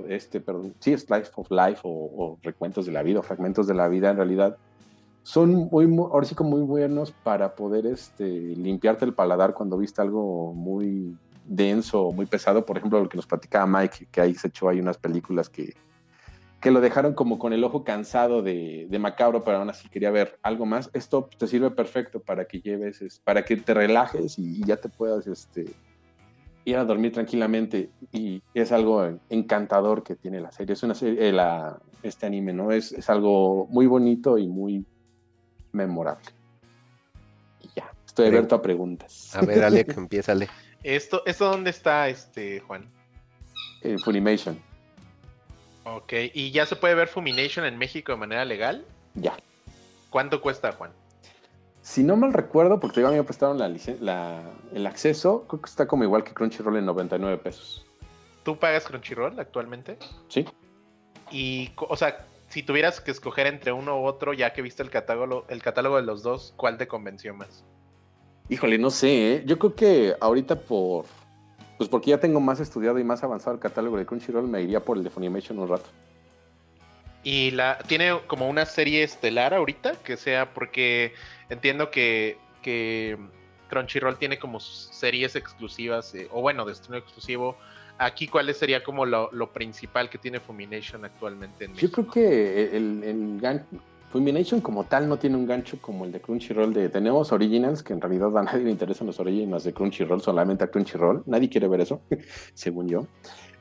este, 0.09 0.41
perdón, 0.41 0.75
sí, 0.79 0.97
Slice 0.97 1.31
of 1.35 1.51
Life 1.51 1.81
o, 1.85 1.91
o, 1.91 2.39
recuentos 2.43 2.87
de 2.87 2.93
la 2.93 3.03
vida 3.03 3.21
o 3.21 3.23
fragmentos 3.23 3.67
de 3.67 3.75
la 3.75 3.89
vida, 3.89 4.11
en 4.11 4.17
realidad 4.17 4.59
son 5.23 5.69
muy, 5.71 5.87
ahora 5.99 6.27
sí 6.27 6.35
como 6.35 6.51
muy 6.51 6.63
buenos 6.63 7.13
para 7.13 7.55
poder 7.55 7.87
este, 7.87 8.25
limpiarte 8.25 9.05
el 9.05 9.15
paladar 9.15 9.55
cuando 9.55 9.79
viste 9.79 10.03
algo 10.03 10.53
muy 10.53 11.17
denso 11.45 12.07
o 12.07 12.13
muy 12.13 12.27
pesado. 12.27 12.67
Por 12.67 12.79
ejemplo, 12.79 13.01
lo 13.01 13.09
que 13.09 13.17
nos 13.17 13.27
platicaba 13.27 13.67
Mike, 13.67 14.09
que 14.11 14.21
ahí 14.21 14.35
se 14.35 14.49
echó 14.49 14.69
ahí 14.69 14.81
unas 14.81 14.99
películas 14.99 15.49
que, 15.49 15.75
que 16.61 16.71
lo 16.71 16.81
dejaron 16.81 17.15
como 17.15 17.39
con 17.39 17.53
el 17.53 17.63
ojo 17.63 17.85
cansado 17.85 18.43
de, 18.43 18.87
de, 18.91 18.99
macabro, 18.99 19.43
pero 19.45 19.59
aún 19.59 19.71
así 19.71 19.89
quería 19.89 20.11
ver 20.11 20.39
algo 20.43 20.67
más. 20.67 20.91
Esto 20.93 21.29
te 21.39 21.47
sirve 21.47 21.71
perfecto 21.71 22.21
para 22.21 22.47
que 22.47 22.61
lleves, 22.61 23.21
para 23.23 23.45
que 23.45 23.57
te 23.57 23.75
relajes 23.75 24.39
y, 24.39 24.65
ya 24.65 24.77
te 24.77 24.89
puedas 24.89 25.29
este, 25.29 25.67
ir 26.65 26.77
a 26.77 26.85
dormir 26.85 27.13
tranquilamente. 27.13 27.91
Y 28.11 28.43
es 28.55 28.73
algo 28.73 29.19
encantador 29.29 30.03
que 30.03 30.17
tiene 30.17 30.41
la 30.41 30.51
serie. 30.51 30.73
Es 30.73 30.83
una 30.83 30.97
serie, 30.97 31.29
eh, 31.29 31.37
este 32.03 32.27
anime, 32.27 32.53
¿no? 32.53 32.73
Es, 32.73 32.91
es 32.91 33.09
algo 33.09 33.69
muy 33.71 33.87
bonito 33.87 34.37
y 34.37 34.49
muy 34.49 34.85
memorable. 35.73 36.27
Y 37.61 37.69
ya, 37.77 37.91
estoy 38.07 38.29
abierto 38.29 38.55
a 38.55 38.63
preguntas. 38.63 39.35
A 39.35 39.41
ver, 39.43 39.65
Alec, 39.65 39.93
empiézale. 39.97 40.49
¿Esto, 40.83 41.23
¿Esto 41.27 41.51
dónde 41.51 41.71
está, 41.71 42.09
este, 42.09 42.61
Juan? 42.61 42.89
En 43.83 43.99
Funimation, 43.99 44.59
Ok, 45.85 46.13
¿y 46.33 46.53
ya 46.53 46.65
se 46.65 46.77
puede 46.77 46.95
ver 46.95 47.09
Fumination 47.09 47.65
en 47.65 47.77
México 47.77 48.13
de 48.13 48.19
manera 48.19 48.45
legal? 48.45 48.85
ya. 49.15 49.37
¿Cuánto 50.11 50.43
cuesta, 50.43 50.73
Juan? 50.73 50.91
Si 51.81 52.05
no 52.05 52.17
mal 52.17 52.35
recuerdo, 52.35 52.79
porque 52.79 53.01
digo, 53.01 53.09
a 53.09 53.13
mí 53.13 53.17
me 53.17 53.25
prestaron 53.25 53.59
la, 53.59 54.43
el 54.75 54.87
acceso, 54.87 55.47
creo 55.49 55.63
que 55.63 55.71
está 55.71 55.87
como 55.87 56.05
igual 56.05 56.23
que 56.23 56.35
Crunchyroll 56.35 56.77
en 56.77 56.85
99 56.85 57.39
pesos. 57.39 57.87
¿Tú 58.45 58.59
pagas 58.59 58.85
Crunchyroll 58.85 59.41
actualmente? 59.41 59.97
¿Sí? 60.29 60.45
Y, 61.31 61.73
o 61.77 61.97
sea, 61.97 62.27
si 62.53 62.63
tuvieras 62.63 63.01
que 63.01 63.11
escoger 63.11 63.47
entre 63.47 63.73
uno 63.73 63.99
u 63.99 64.05
otro, 64.05 64.35
ya 64.35 64.53
que 64.53 64.61
viste 64.61 64.83
el 64.83 64.91
catálogo, 64.91 65.47
el 65.49 65.63
catálogo 65.63 65.97
de 65.97 66.03
los 66.03 66.23
dos, 66.23 66.53
¿cuál 66.59 66.77
te 66.77 66.87
convenció 66.87 67.33
más? 67.33 67.65
Híjole, 68.51 68.77
no 68.77 68.91
sé, 68.91 69.37
¿eh? 69.37 69.43
yo 69.47 69.59
creo 69.59 69.75
que 69.75 70.15
ahorita 70.21 70.61
por... 70.61 71.07
Pues 71.79 71.89
porque 71.89 72.11
ya 72.11 72.21
tengo 72.21 72.41
más 72.41 72.61
estudiado 72.61 72.99
y 72.99 73.05
más 73.05 73.25
avanzado 73.25 73.55
el 73.55 73.61
catálogo 73.61 73.97
de 73.97 74.05
Crunchyroll, 74.05 74.47
me 74.47 74.61
iría 74.61 74.81
por 74.81 74.99
el 74.99 75.03
de 75.05 75.09
Funimation 75.09 75.59
un 75.61 75.69
rato. 75.71 75.89
Y 77.25 77.53
la 77.53 77.79
tiene 77.87 78.21
como 78.27 78.51
una 78.51 78.67
serie 78.67 79.03
estelar 79.03 79.55
ahorita, 79.55 79.93
que 80.05 80.19
sea 80.19 80.53
porque 80.53 81.15
entiendo 81.49 81.91
que, 81.91 82.37
que 82.61 83.17
Crunchyroll 83.71 84.19
tiene 84.19 84.39
como 84.39 84.61
series 84.61 85.37
exclusivas, 85.37 86.15
eh, 86.15 86.29
o 86.31 86.43
bueno, 86.43 86.67
de 86.67 86.73
estreno 86.73 86.99
exclusivo. 86.99 87.57
Aquí, 87.99 88.27
¿cuál 88.27 88.53
sería 88.55 88.83
como 88.83 89.07
lo, 89.07 89.31
lo 89.33 89.53
principal 89.53 90.11
que 90.11 90.19
tiene 90.19 90.41
Fumination 90.41 91.05
actualmente 91.05 91.65
en 91.67 91.71
Yo 91.73 91.75
México? 91.75 92.07
creo 92.07 92.11
que 92.13 92.77
el, 92.77 93.05
el 93.05 93.41
Funimation 94.13 94.61
como 94.61 94.85
tal 94.85 95.09
no 95.09 95.19
tiene 95.19 95.37
un 95.37 95.47
gancho 95.47 95.79
como 95.81 96.05
el 96.05 96.13
de 96.13 96.21
Crunchyroll 96.21 96.75
de 96.75 96.91
tenemos 96.91 97.33
originals, 97.33 97.83
que 97.83 97.95
en 97.95 98.01
realidad 98.01 98.37
a 98.37 98.43
nadie 98.43 98.65
le 98.65 98.71
interesan 98.71 99.07
los 99.07 99.19
originals 99.19 99.65
de 99.65 99.73
Crunchyroll, 99.73 100.21
solamente 100.21 100.65
a 100.65 100.67
Crunchyroll, 100.67 101.23
nadie 101.25 101.49
quiere 101.49 101.67
ver 101.67 101.81
eso, 101.81 102.03
según 102.55 102.89
yo. 102.89 103.07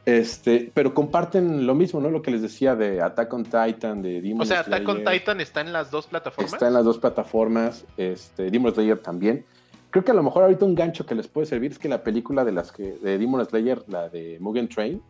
Este, 0.03 0.69
pero 0.73 0.93
comparten 0.93 1.65
lo 1.65 1.73
mismo, 1.73 2.01
¿no? 2.01 2.09
Lo 2.09 2.21
que 2.21 2.31
les 2.31 2.41
decía 2.41 2.75
de 2.75 3.01
Attack 3.01 3.31
on 3.33 3.43
Titan, 3.43 4.01
de 4.01 4.19
Demon 4.19 4.41
O 4.41 4.45
sea, 4.45 4.61
Attack 4.61 4.89
on 4.89 4.97
Slayer. 4.97 5.19
Titan 5.19 5.39
está 5.39 5.61
en 5.61 5.71
las 5.71 5.89
dos 5.89 6.07
plataformas. 6.07 6.51
Está 6.51 6.67
en 6.67 6.73
las 6.73 6.83
dos 6.83 6.97
plataformas, 6.97 7.85
este, 7.95 8.51
Demon 8.51 8.73
Slayer 8.73 8.99
también. 8.99 9.45
Creo 9.91 10.03
que 10.05 10.11
a 10.11 10.13
lo 10.13 10.23
mejor 10.23 10.43
ahorita 10.43 10.65
un 10.65 10.73
gancho 10.73 11.05
que 11.05 11.13
les 11.15 11.27
puede 11.27 11.45
servir 11.45 11.71
es 11.71 11.77
que 11.79 11.89
la 11.89 12.03
película 12.03 12.43
de 12.45 12.51
las 12.53 12.71
que 12.71 12.93
de 12.93 13.17
Demon 13.17 13.45
Slayer, 13.45 13.83
la 13.87 14.09
de 14.09 14.37
Mugen 14.39 14.67
Train, 14.69 15.01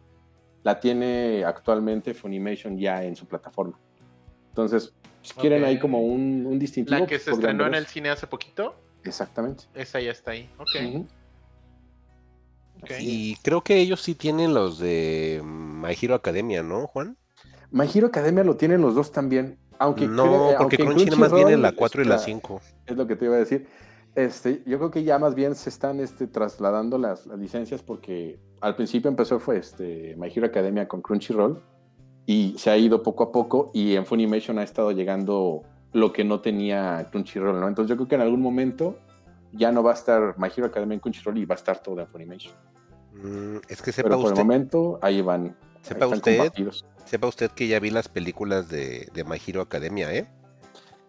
la 0.63 0.79
tiene 0.79 1.43
actualmente 1.45 2.13
Funimation 2.13 2.77
ya 2.77 3.03
en 3.03 3.15
su 3.15 3.25
plataforma. 3.27 3.77
Entonces, 4.49 4.93
si 5.21 5.33
quieren 5.35 5.63
ahí 5.63 5.79
como 5.79 6.01
un, 6.01 6.45
un 6.47 6.57
distintivo. 6.59 6.99
La 6.99 7.05
que 7.05 7.15
pues 7.15 7.23
se 7.23 7.31
podrían 7.31 7.51
estrenó 7.51 7.67
en 7.67 7.75
el 7.75 7.85
cine 7.85 8.09
hace 8.09 8.27
poquito. 8.27 8.75
Exactamente. 9.03 9.63
esa 9.73 9.99
ya 9.99 10.11
está 10.11 10.31
ahí. 10.31 10.49
Ok. 10.57 10.69
Ujú. 10.87 11.07
ok. 12.83 12.91
Y 12.99 13.35
creo 13.43 13.61
que 13.61 13.77
ellos 13.79 14.01
sí 14.01 14.15
tienen 14.15 14.53
los 14.53 14.79
de 14.79 15.41
My 15.43 15.95
Hero 15.99 16.15
Academia, 16.15 16.63
¿no, 16.63 16.87
Juan? 16.87 17.17
My 17.71 17.87
Hero 17.93 18.07
Academia 18.07 18.43
lo 18.43 18.57
tienen 18.57 18.81
los 18.81 18.95
dos 18.95 19.11
también. 19.11 19.57
Aunque 19.79 20.07
no, 20.07 20.23
creo- 20.23 20.57
porque 20.59 20.77
Crunchy 20.77 21.05
nada 21.05 21.17
más 21.17 21.33
viene 21.33 21.57
la 21.57 21.69
Crunchyroll 21.71 21.75
4 21.77 22.01
y 22.03 22.05
la 22.05 22.15
está- 22.15 22.25
5. 22.25 22.61
Es 22.85 22.97
lo 22.97 23.07
que 23.07 23.15
te 23.15 23.25
iba 23.25 23.35
a 23.35 23.39
decir. 23.39 23.67
Este, 24.15 24.61
yo 24.65 24.77
creo 24.77 24.91
que 24.91 25.03
ya 25.03 25.19
más 25.19 25.35
bien 25.35 25.55
se 25.55 25.69
están 25.69 25.99
este, 25.99 26.27
trasladando 26.27 26.97
las, 26.97 27.25
las 27.27 27.39
licencias 27.39 27.81
porque 27.81 28.39
al 28.59 28.75
principio 28.75 29.09
empezó 29.09 29.39
fue 29.39 29.57
este, 29.57 30.15
My 30.17 30.27
Hero 30.33 30.47
Academia 30.47 30.87
con 30.87 31.01
Crunchyroll 31.01 31.63
y 32.25 32.55
se 32.57 32.69
ha 32.69 32.77
ido 32.77 33.03
poco 33.03 33.23
a 33.23 33.31
poco 33.31 33.71
y 33.73 33.95
en 33.95 34.05
Funimation 34.05 34.59
ha 34.59 34.63
estado 34.63 34.91
llegando 34.91 35.63
lo 35.93 36.11
que 36.11 36.23
no 36.23 36.41
tenía 36.41 37.07
Crunchyroll, 37.09 37.59
¿no? 37.59 37.67
Entonces 37.67 37.89
yo 37.89 37.95
creo 37.95 38.07
que 38.07 38.15
en 38.15 38.21
algún 38.21 38.41
momento 38.41 38.99
ya 39.53 39.71
no 39.71 39.81
va 39.81 39.91
a 39.91 39.95
estar 39.95 40.35
My 40.37 40.49
Hero 40.55 40.67
Academia 40.67 40.95
en 40.95 40.99
Crunchyroll 40.99 41.37
y 41.37 41.45
va 41.45 41.55
a 41.55 41.57
estar 41.57 41.81
todo 41.81 41.99
en 42.01 42.07
Funimation. 42.07 42.53
Mm, 43.13 43.57
es 43.67 43.81
que 43.81 43.91
sepa 43.91 44.09
Pero 44.09 44.21
por 44.21 44.31
el 44.31 44.37
momento 44.37 44.99
ahí 45.01 45.21
van. 45.21 45.55
Sepa 45.81 46.07
usted. 46.07 46.51
sepa 47.05 47.27
usted 47.27 47.51
que 47.51 47.67
ya 47.67 47.79
vi 47.79 47.89
las 47.89 48.07
películas 48.07 48.69
de, 48.69 49.09
de 49.13 49.23
My 49.23 49.37
Hero 49.45 49.61
Academia, 49.61 50.13
¿eh? 50.13 50.27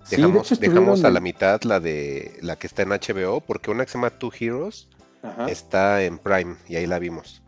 Sí, 0.05 0.17
de 0.17 0.17
Dejamos, 0.23 0.53
hecho 0.53 0.61
dejamos 0.61 1.05
a 1.05 1.11
la 1.11 1.21
mitad 1.21 1.63
la 1.63 1.81
de 1.81 2.37
la 2.43 2.57
que 2.57 2.67
está 2.67 2.83
en 2.83 2.91
HBO, 2.93 3.41
porque 3.41 3.71
una 3.71 3.85
que 3.85 3.91
se 3.93 3.99
llama 3.99 4.11
Two 4.11 4.33
Heroes 4.39 4.89
Ajá. 5.23 5.49
está 5.49 6.03
en 6.03 6.19
Prime 6.19 6.57
y 6.69 6.77
ahí 6.77 6.87
la 6.87 6.99
vimos. 6.99 7.41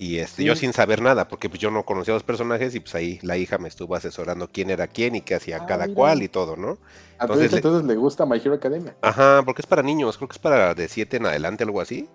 Y 0.00 0.18
este, 0.18 0.44
yo 0.44 0.54
sin 0.54 0.72
saber 0.72 1.02
nada, 1.02 1.26
porque 1.26 1.48
pues 1.48 1.60
yo 1.60 1.72
no 1.72 1.84
conocía 1.84 2.14
a 2.14 2.16
los 2.16 2.22
personajes 2.22 2.72
y 2.76 2.80
pues 2.80 2.94
ahí 2.94 3.18
la 3.22 3.36
hija 3.36 3.58
me 3.58 3.66
estuvo 3.68 3.96
asesorando 3.96 4.48
quién 4.48 4.70
era 4.70 4.86
quién 4.86 5.16
y 5.16 5.22
qué 5.22 5.34
hacía 5.34 5.58
Ah, 5.60 5.66
cada 5.66 5.86
mira. 5.88 5.96
cual 5.96 6.22
y 6.22 6.28
todo, 6.28 6.56
¿no? 6.56 6.78
A 7.18 7.26
tu 7.28 7.32
entonces 7.32 7.46
hija, 7.46 7.54
le- 7.56 7.56
entonces 7.56 7.84
le 7.84 7.96
gusta 7.96 8.24
My 8.24 8.36
Hero 8.38 8.54
Academia. 8.54 8.96
Ajá, 9.02 9.42
porque 9.44 9.62
es 9.62 9.66
para 9.66 9.82
niños, 9.82 10.16
creo 10.16 10.28
que 10.28 10.34
es 10.34 10.38
para 10.38 10.74
de 10.74 10.86
7 10.88 11.16
en 11.16 11.26
adelante, 11.26 11.64
algo 11.64 11.80
así. 11.80 12.08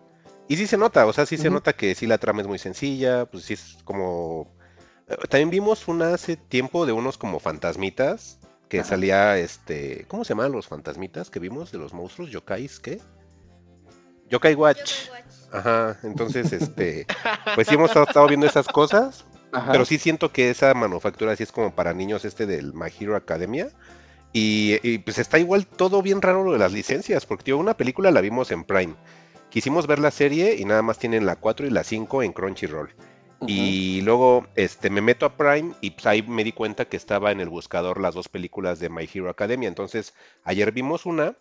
Y 0.48 0.56
sí 0.56 0.66
se 0.66 0.78
nota, 0.78 1.06
o 1.06 1.12
sea, 1.12 1.26
sí 1.26 1.38
se 1.38 1.50
nota 1.50 1.74
que 1.74 1.94
sí 1.94 2.08
la 2.08 2.18
trama 2.18 2.42
es 2.42 2.48
muy 2.48 2.58
sencilla, 2.58 3.26
pues 3.26 3.44
sí 3.46 3.54
es 3.54 3.78
como... 3.84 4.48
eh, 5.10 5.18
También 5.30 5.50
vimos 5.50 5.88
una 5.90 6.14
hace 6.14 6.38
tiempo 6.38 6.86
de 6.86 6.94
unos 6.94 7.18
como 7.18 7.40
fantasmitas, 7.42 8.40
que 8.74 8.80
Ajá. 8.80 8.90
salía 8.90 9.38
este... 9.38 10.04
¿Cómo 10.08 10.24
se 10.26 10.30
llaman 10.30 10.52
los 10.52 10.66
fantasmitas 10.66 11.30
que 11.30 11.38
vimos 11.38 11.72
de 11.72 11.78
los 11.78 11.94
monstruos? 11.94 12.32
¿Yokais? 12.32 12.80
¿Qué? 12.80 13.00
Yokai 14.32 14.56
Watch. 14.56 15.10
Ajá, 15.52 16.00
entonces, 16.02 16.52
este... 16.52 17.06
Pues 17.54 17.68
sí 17.68 17.76
hemos 17.76 17.92
estado- 17.92 18.08
estado 18.08 18.26
viendo 18.28 18.48
esas 18.48 18.68
cosas, 18.68 19.26
Ajá. 19.52 19.72
pero 19.72 19.86
sí 19.86 20.00
siento 20.00 20.32
que 20.32 20.50
esa 20.50 20.74
manufactura 20.74 21.36
sí 21.36 21.44
es 21.44 21.52
como 21.52 21.76
para 21.76 21.94
niños 21.94 22.26
este 22.26 22.48
del 22.48 22.74
My 22.74 22.88
Hero 23.00 23.16
Academia. 23.16 23.70
Y, 24.34 24.80
y, 24.82 24.98
pues 24.98 25.20
está 25.20 25.38
igual 25.38 25.68
todo 25.68 26.02
bien 26.02 26.20
raro 26.24 26.44
lo 26.44 26.54
de 26.54 26.58
las 26.58 26.72
licencias, 26.74 27.28
porque 27.28 27.44
tío, 27.44 27.60
una 27.60 27.78
película 27.78 28.10
la 28.10 28.22
vimos 28.22 28.50
en 28.50 28.64
Prime. 28.64 28.96
Quisimos 29.52 29.86
ver 29.86 30.00
la 30.00 30.10
serie 30.10 30.56
y 30.56 30.66
nada 30.66 30.82
más 30.82 30.98
tienen 30.98 31.28
la 31.28 31.36
4 31.36 31.68
y 31.68 31.70
la 31.70 31.84
5 31.84 32.24
en 32.24 32.34
Crunchyroll. 32.34 32.90
Y 33.48 34.02
luego 34.02 34.48
este, 34.56 34.90
me 34.90 35.02
meto 35.02 35.26
a 35.26 35.38
Prime 35.38 35.74
y 35.82 35.92
pues, 35.92 36.06
ahí 36.06 36.22
me 36.24 36.44
di 36.44 36.52
cuenta 36.52 36.86
que 36.86 36.98
estaba 36.98 37.32
en 37.32 37.40
el 37.40 37.50
buscador 37.50 38.00
las 38.00 38.16
dos 38.16 38.30
películas 38.30 38.80
de 38.80 38.90
My 38.90 39.10
Hero 39.12 39.30
Academia. 39.30 39.68
Entonces 39.68 40.14
ayer 40.44 40.72
vimos 40.72 41.06
una, 41.06 41.38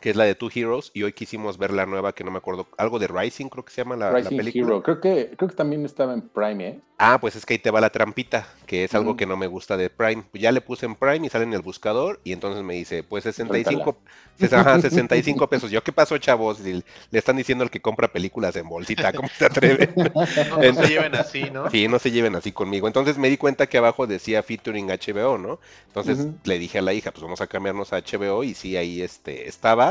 que 0.00 0.10
es 0.10 0.16
la 0.16 0.24
de 0.24 0.34
Two 0.34 0.50
Heroes, 0.54 0.90
y 0.94 1.02
hoy 1.02 1.12
quisimos 1.12 1.58
ver 1.58 1.72
la 1.72 1.86
nueva, 1.86 2.14
que 2.14 2.24
no 2.24 2.30
me 2.30 2.38
acuerdo, 2.38 2.66
algo 2.78 2.98
de 2.98 3.08
Rising 3.08 3.48
creo 3.48 3.64
que 3.64 3.72
se 3.72 3.82
llama 3.82 3.96
la, 3.96 4.10
la 4.12 4.16
Rising 4.18 4.36
película. 4.36 4.66
Hero. 4.72 4.82
Creo 4.82 5.00
que, 5.00 5.30
creo 5.36 5.48
que 5.48 5.54
también 5.56 5.84
estaba 5.84 6.14
en 6.14 6.28
Prime, 6.28 6.68
¿eh? 6.68 6.80
Ah, 7.02 7.18
pues 7.18 7.34
es 7.34 7.46
que 7.46 7.54
ahí 7.54 7.58
te 7.58 7.70
va 7.70 7.80
la 7.80 7.88
trampita, 7.88 8.46
que 8.66 8.84
es 8.84 8.94
algo 8.94 9.16
que 9.16 9.24
no 9.24 9.34
me 9.38 9.46
gusta 9.46 9.78
de 9.78 9.88
Prime. 9.88 10.22
Ya 10.34 10.52
le 10.52 10.60
puse 10.60 10.84
en 10.84 10.94
Prime 10.96 11.26
y 11.26 11.30
sale 11.30 11.44
en 11.44 11.54
el 11.54 11.62
buscador 11.62 12.20
y 12.24 12.32
entonces 12.32 12.62
me 12.62 12.74
dice, 12.74 13.02
pues 13.02 13.24
65, 13.24 14.02
ses- 14.38 14.52
ajá, 14.52 14.78
65 14.80 15.48
pesos. 15.48 15.70
Yo, 15.70 15.82
¿qué 15.82 15.92
pasó, 15.92 16.18
chavos? 16.18 16.60
Y 16.60 16.74
le 16.74 17.18
están 17.18 17.38
diciendo 17.38 17.64
al 17.64 17.70
que 17.70 17.80
compra 17.80 18.08
películas 18.12 18.54
en 18.56 18.68
bolsita, 18.68 19.14
¿cómo 19.14 19.30
se 19.34 19.46
atreve? 19.46 19.94
No, 20.44 20.62
no 20.62 20.74
se 20.74 20.86
lleven 20.88 21.14
así, 21.14 21.50
¿no? 21.50 21.70
Sí, 21.70 21.88
no 21.88 21.98
se 21.98 22.10
lleven 22.10 22.34
así 22.36 22.52
conmigo. 22.52 22.86
Entonces 22.86 23.16
me 23.16 23.30
di 23.30 23.38
cuenta 23.38 23.66
que 23.66 23.78
abajo 23.78 24.06
decía 24.06 24.42
featuring 24.42 24.90
HBO, 24.90 25.38
¿no? 25.38 25.58
Entonces 25.86 26.28
le 26.44 26.58
dije 26.58 26.78
a 26.78 26.82
la 26.82 26.92
hija, 26.92 27.12
pues 27.12 27.22
vamos 27.22 27.40
a 27.40 27.46
cambiarnos 27.46 27.92
a 27.94 27.96
HBO 27.98 28.44
y 28.44 28.52
sí, 28.54 28.76
ahí 28.76 29.00
este, 29.02 29.48
estaba. 29.48 29.89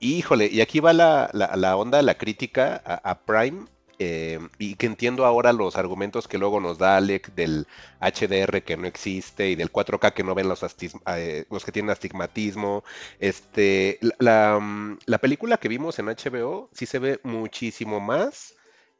Y, 0.00 0.16
híjole, 0.16 0.46
y 0.50 0.60
aquí 0.60 0.80
va 0.80 0.92
la, 0.92 1.30
la, 1.32 1.56
la 1.56 1.76
onda, 1.76 2.02
la 2.02 2.16
crítica 2.18 2.82
a, 2.84 3.10
a 3.10 3.24
Prime. 3.24 3.66
eh, 3.98 4.40
y 4.58 4.74
que 4.76 4.86
entiendo 4.86 5.24
ahora 5.26 5.52
los 5.52 5.76
argumentos 5.76 6.26
que 6.26 6.38
luego 6.38 6.60
nos 6.60 6.78
da 6.78 6.96
Alec 6.96 7.32
del 7.34 7.66
HDR 8.00 8.64
que 8.64 8.76
no 8.76 8.86
existe 8.88 9.50
y 9.50 9.54
del 9.54 9.70
4K 9.70 10.12
que 10.12 10.24
no 10.24 10.34
ven 10.34 10.48
los, 10.48 10.62
eh, 11.06 11.44
los 11.50 11.64
que 11.64 11.72
tienen 11.72 11.90
astigmatismo. 11.90 12.82
Este, 13.20 13.98
la, 14.00 14.14
la, 14.18 14.58
mm, 14.60 14.98
la 15.06 15.18
película 15.18 15.58
que 15.58 15.68
vimos 15.68 15.98
en 15.98 16.08
HBO 16.08 16.68
sí 16.72 16.86
se 16.86 16.98
ve 16.98 17.20
muchísimo 17.22 18.00
más 18.00 18.54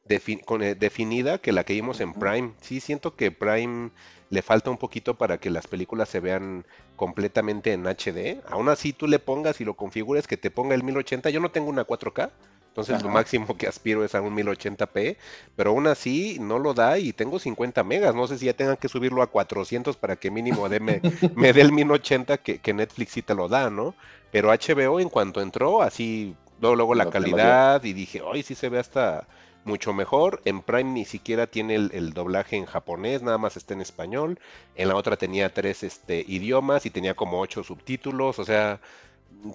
defi- 0.07 0.43
con- 0.45 0.63
eh, 0.63 0.75
definida 0.75 1.37
que 1.39 1.51
la 1.51 1.63
que 1.63 1.73
vimos 1.73 1.99
en. 2.01 2.13
Prime. 2.13 2.53
Sí, 2.61 2.79
siento 2.79 3.15
que 3.15 3.31
Prime 3.31 3.91
le 4.33 4.41
falta 4.41 4.69
un 4.71 4.77
poquito 4.77 5.15
para 5.17 5.37
que 5.39 5.49
las 5.49 5.67
películas 5.67 6.09
se 6.09 6.19
vean 6.19 6.65
completamente 6.95 7.73
en 7.73 7.87
HD. 7.87 8.41
Aún 8.47 8.69
así, 8.69 8.93
tú 8.93 9.07
le 9.07 9.19
pongas 9.19 9.61
y 9.61 9.65
lo 9.65 9.75
configures 9.75 10.27
que 10.27 10.37
te 10.37 10.51
ponga 10.51 10.75
el 10.75 10.83
1080. 10.83 11.29
Yo 11.29 11.39
no 11.39 11.51
tengo 11.51 11.69
una 11.69 11.85
4K, 11.85 12.31
entonces 12.69 13.01
lo 13.01 13.09
máximo 13.09 13.55
que 13.57 13.67
aspiro 13.67 14.03
es 14.03 14.15
a 14.15 14.21
un 14.21 14.33
1080p, 14.33 15.17
pero 15.55 15.71
aún 15.71 15.87
así 15.87 16.37
no 16.39 16.59
lo 16.59 16.73
da 16.73 16.97
y 16.99 17.13
tengo 17.13 17.39
50 17.39 17.83
megas. 17.83 18.15
No 18.15 18.27
sé 18.27 18.37
si 18.37 18.45
ya 18.47 18.53
tengan 18.55 18.77
que 18.77 18.89
subirlo 18.89 19.21
a 19.21 19.27
400 19.27 19.97
para 19.97 20.15
que 20.15 20.31
mínimo 20.31 20.67
deme- 20.69 21.03
me 21.35 21.53
dé 21.53 21.61
el 21.61 21.71
1080 21.71 22.37
que, 22.39 22.59
que 22.59 22.73
Netflix 22.73 23.11
sí 23.13 23.21
te 23.21 23.35
lo 23.35 23.47
da, 23.49 23.69
¿no? 23.69 23.95
Pero 24.31 24.51
HBO 24.51 24.99
en 24.99 25.09
cuanto 25.09 25.41
entró, 25.41 25.81
así, 25.83 26.35
luego, 26.57 26.75
luego 26.75 26.95
la 26.95 27.05
No 27.05 27.09
calidad 27.09 27.83
y 27.83 27.93
dije, 27.93 28.21
hoy 28.21 28.43
sí 28.43 28.55
se 28.55 28.69
ve 28.69 28.79
hasta 28.79 29.27
mucho 29.65 29.93
mejor. 29.93 30.41
En 30.45 30.61
Prime 30.61 30.91
ni 30.91 31.05
siquiera 31.05 31.47
tiene 31.47 31.75
el, 31.75 31.91
el 31.93 32.13
doblaje 32.13 32.55
en 32.55 32.65
japonés, 32.65 33.21
nada 33.21 33.37
más 33.37 33.57
está 33.57 33.73
en 33.73 33.81
español. 33.81 34.39
En 34.75 34.87
la 34.87 34.95
otra 34.95 35.17
tenía 35.17 35.53
tres 35.53 35.83
este, 35.83 36.23
idiomas 36.27 36.85
y 36.85 36.89
tenía 36.89 37.15
como 37.15 37.39
ocho 37.39 37.63
subtítulos. 37.63 38.39
O 38.39 38.45
sea, 38.45 38.79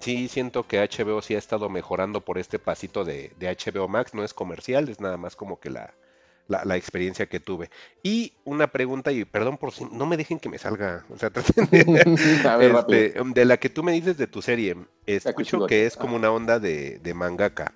sí 0.01 0.27
siento 0.27 0.67
que 0.67 0.79
HBO 0.79 1.21
sí 1.21 1.35
ha 1.35 1.39
estado 1.39 1.69
mejorando 1.69 2.21
por 2.21 2.37
este 2.37 2.59
pasito 2.59 3.03
de, 3.05 3.31
de 3.39 3.55
HBO 3.55 3.87
Max. 3.87 4.13
No 4.13 4.23
es 4.23 4.33
comercial, 4.33 4.89
es 4.89 4.99
nada 4.99 5.17
más 5.17 5.35
como 5.35 5.59
que 5.59 5.69
la, 5.69 5.93
la, 6.49 6.65
la 6.65 6.75
experiencia 6.75 7.27
que 7.27 7.39
tuve. 7.39 7.69
Y 8.03 8.33
una 8.43 8.67
pregunta, 8.67 9.11
y 9.11 9.23
perdón 9.23 9.57
por 9.57 9.71
si 9.71 9.85
no 9.85 10.05
me 10.05 10.17
dejen 10.17 10.39
que 10.39 10.49
me 10.49 10.57
salga, 10.57 11.05
o 11.09 11.17
sea, 11.17 11.29
traten 11.31 11.65
de, 11.71 12.43
A 12.49 12.57
ver, 12.57 12.75
este, 12.75 13.13
de 13.23 13.45
la 13.45 13.57
que 13.57 13.69
tú 13.69 13.83
me 13.83 13.93
dices 13.93 14.17
de 14.17 14.27
tu 14.27 14.41
serie, 14.41 14.75
escucho 15.05 15.65
que 15.67 15.85
es 15.85 15.95
como 15.95 16.15
una 16.15 16.31
onda 16.31 16.59
de, 16.59 16.99
de 16.99 17.13
mangaka. 17.13 17.73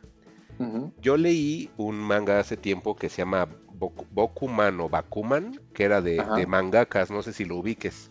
Yo 1.02 1.18
leí 1.18 1.70
un 1.78 1.98
manga 1.98 2.40
hace 2.40 2.56
tiempo 2.58 2.96
que 2.96 3.10
se 3.10 3.18
llama 3.24 3.48
Boku- 3.78 4.08
Bokuman 4.12 4.80
o 4.80 4.90
Bakuman, 4.90 5.60
que 5.74 5.84
era 5.84 6.02
de, 6.02 6.18
de 6.36 6.46
mangakas, 6.48 7.12
no 7.12 7.22
sé 7.24 7.34
si 7.34 7.46
lo 7.46 7.58
ubiques. 7.58 8.10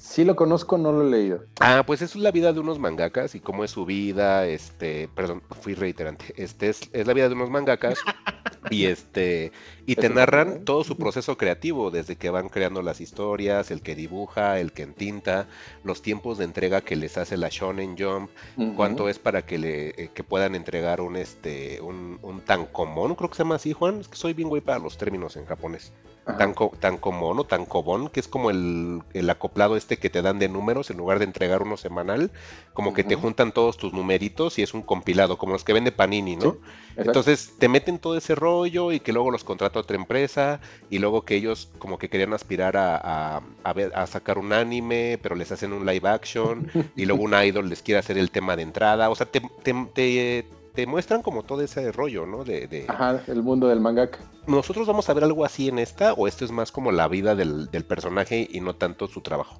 Sí 0.00 0.24
lo 0.24 0.34
conozco, 0.34 0.78
no 0.78 0.92
lo 0.92 1.06
he 1.06 1.10
leído. 1.10 1.44
Ah, 1.60 1.82
pues 1.86 2.00
es 2.00 2.16
la 2.16 2.30
vida 2.30 2.54
de 2.54 2.60
unos 2.60 2.78
mangakas 2.78 3.34
y 3.34 3.40
cómo 3.40 3.64
es 3.64 3.70
su 3.70 3.84
vida, 3.84 4.46
este, 4.46 5.10
perdón, 5.14 5.42
fui 5.60 5.74
reiterante, 5.74 6.32
este 6.38 6.70
es, 6.70 6.80
es 6.94 7.06
la 7.06 7.12
vida 7.12 7.28
de 7.28 7.34
unos 7.34 7.50
mangakas 7.50 7.98
y 8.70 8.86
este, 8.86 9.52
y 9.84 9.96
te 9.96 10.08
narran 10.08 10.64
todo 10.64 10.84
su 10.84 10.96
proceso 10.96 11.36
creativo, 11.36 11.90
desde 11.90 12.16
que 12.16 12.30
van 12.30 12.48
creando 12.48 12.80
las 12.80 13.02
historias, 13.02 13.70
el 13.70 13.82
que 13.82 13.94
dibuja, 13.94 14.58
el 14.58 14.72
que 14.72 14.84
entinta, 14.84 15.48
los 15.84 16.00
tiempos 16.00 16.38
de 16.38 16.44
entrega 16.44 16.80
que 16.80 16.96
les 16.96 17.18
hace 17.18 17.36
la 17.36 17.50
Shonen 17.50 17.94
Jump, 17.98 18.30
cuánto 18.76 19.10
es 19.10 19.18
para 19.18 19.42
que 19.42 19.58
le 19.58 19.88
eh, 19.90 20.10
que 20.14 20.24
puedan 20.24 20.54
entregar 20.54 21.02
un 21.02 21.16
este 21.16 21.78
un, 21.82 22.18
un 22.22 22.40
tancomón, 22.40 23.16
creo 23.16 23.28
que 23.28 23.36
se 23.36 23.42
llama 23.42 23.56
así, 23.56 23.74
Juan, 23.74 24.00
es 24.00 24.08
que 24.08 24.16
soy 24.16 24.32
bien 24.32 24.48
güey 24.48 24.62
para 24.62 24.78
los 24.78 24.96
términos 24.96 25.36
en 25.36 25.44
japonés. 25.44 25.92
Tanco, 26.36 26.72
tancomón 26.80 27.38
o 27.38 27.44
tancobón, 27.44 28.08
que 28.08 28.20
es 28.20 28.28
como 28.28 28.50
el, 28.50 29.02
el 29.12 29.28
acoplado 29.30 29.76
este 29.76 29.98
que 29.98 30.10
te 30.10 30.22
dan 30.22 30.38
de 30.38 30.48
números 30.48 30.90
en 30.90 30.96
lugar 30.96 31.18
de 31.18 31.24
entregar 31.26 31.62
uno 31.62 31.76
semanal, 31.76 32.30
como 32.72 32.92
que 32.92 33.04
te 33.04 33.14
juntan 33.16 33.52
todos 33.52 33.76
tus 33.76 33.92
numeritos 33.92 34.58
y 34.58 34.62
es 34.62 34.72
un 34.74 34.82
compilado, 34.82 35.36
como 35.38 35.52
los 35.52 35.64
que 35.64 35.72
vende 35.72 35.92
Panini, 35.92 36.36
¿no? 36.36 36.52
Sí. 36.52 36.58
Entonces 36.96 37.52
te 37.58 37.68
meten 37.68 37.98
todo 37.98 38.16
ese 38.16 38.34
rollo 38.34 38.92
y 38.92 39.00
que 39.00 39.12
luego 39.12 39.30
los 39.30 39.44
contrata 39.44 39.80
otra 39.80 39.96
empresa 39.96 40.60
y 40.90 40.98
luego 40.98 41.24
que 41.24 41.36
ellos 41.36 41.70
como 41.78 41.98
que 41.98 42.08
querían 42.08 42.32
aspirar 42.34 42.76
a, 42.76 42.96
a- 43.36 43.42
a 43.64 43.72
ver- 43.72 43.92
a 43.94 44.06
sacar 44.06 44.38
un 44.38 44.52
anime, 44.52 45.18
pero 45.22 45.34
les 45.34 45.50
hacen 45.52 45.72
un 45.72 45.86
live 45.86 46.08
action 46.08 46.66
y 46.96 47.06
luego 47.06 47.22
un 47.24 47.34
idol 47.34 47.68
les 47.68 47.82
quiere 47.82 47.98
hacer 47.98 48.18
el 48.18 48.30
tema 48.30 48.56
de 48.56 48.62
entrada. 48.62 49.08
O 49.10 49.14
sea, 49.14 49.26
te, 49.26 49.40
te, 49.62 49.74
te- 49.94 50.46
te 50.74 50.86
muestran 50.86 51.22
como 51.22 51.42
todo 51.42 51.62
ese 51.62 51.90
rollo, 51.92 52.26
¿no? 52.26 52.44
De, 52.44 52.66
de- 52.66 52.86
Ajá, 52.88 53.22
el 53.26 53.42
mundo 53.42 53.68
del 53.68 53.80
mangaka. 53.80 54.18
¿Nosotros 54.46 54.86
vamos 54.86 55.08
a 55.08 55.14
ver 55.14 55.24
algo 55.24 55.44
así 55.44 55.68
en 55.68 55.78
esta 55.78 56.12
o 56.14 56.26
esto 56.28 56.44
es 56.44 56.52
más 56.52 56.72
como 56.72 56.92
la 56.92 57.08
vida 57.08 57.34
del, 57.34 57.70
del 57.70 57.84
personaje 57.84 58.48
y 58.50 58.60
no 58.60 58.74
tanto 58.76 59.06
su 59.06 59.20
trabajo? 59.20 59.58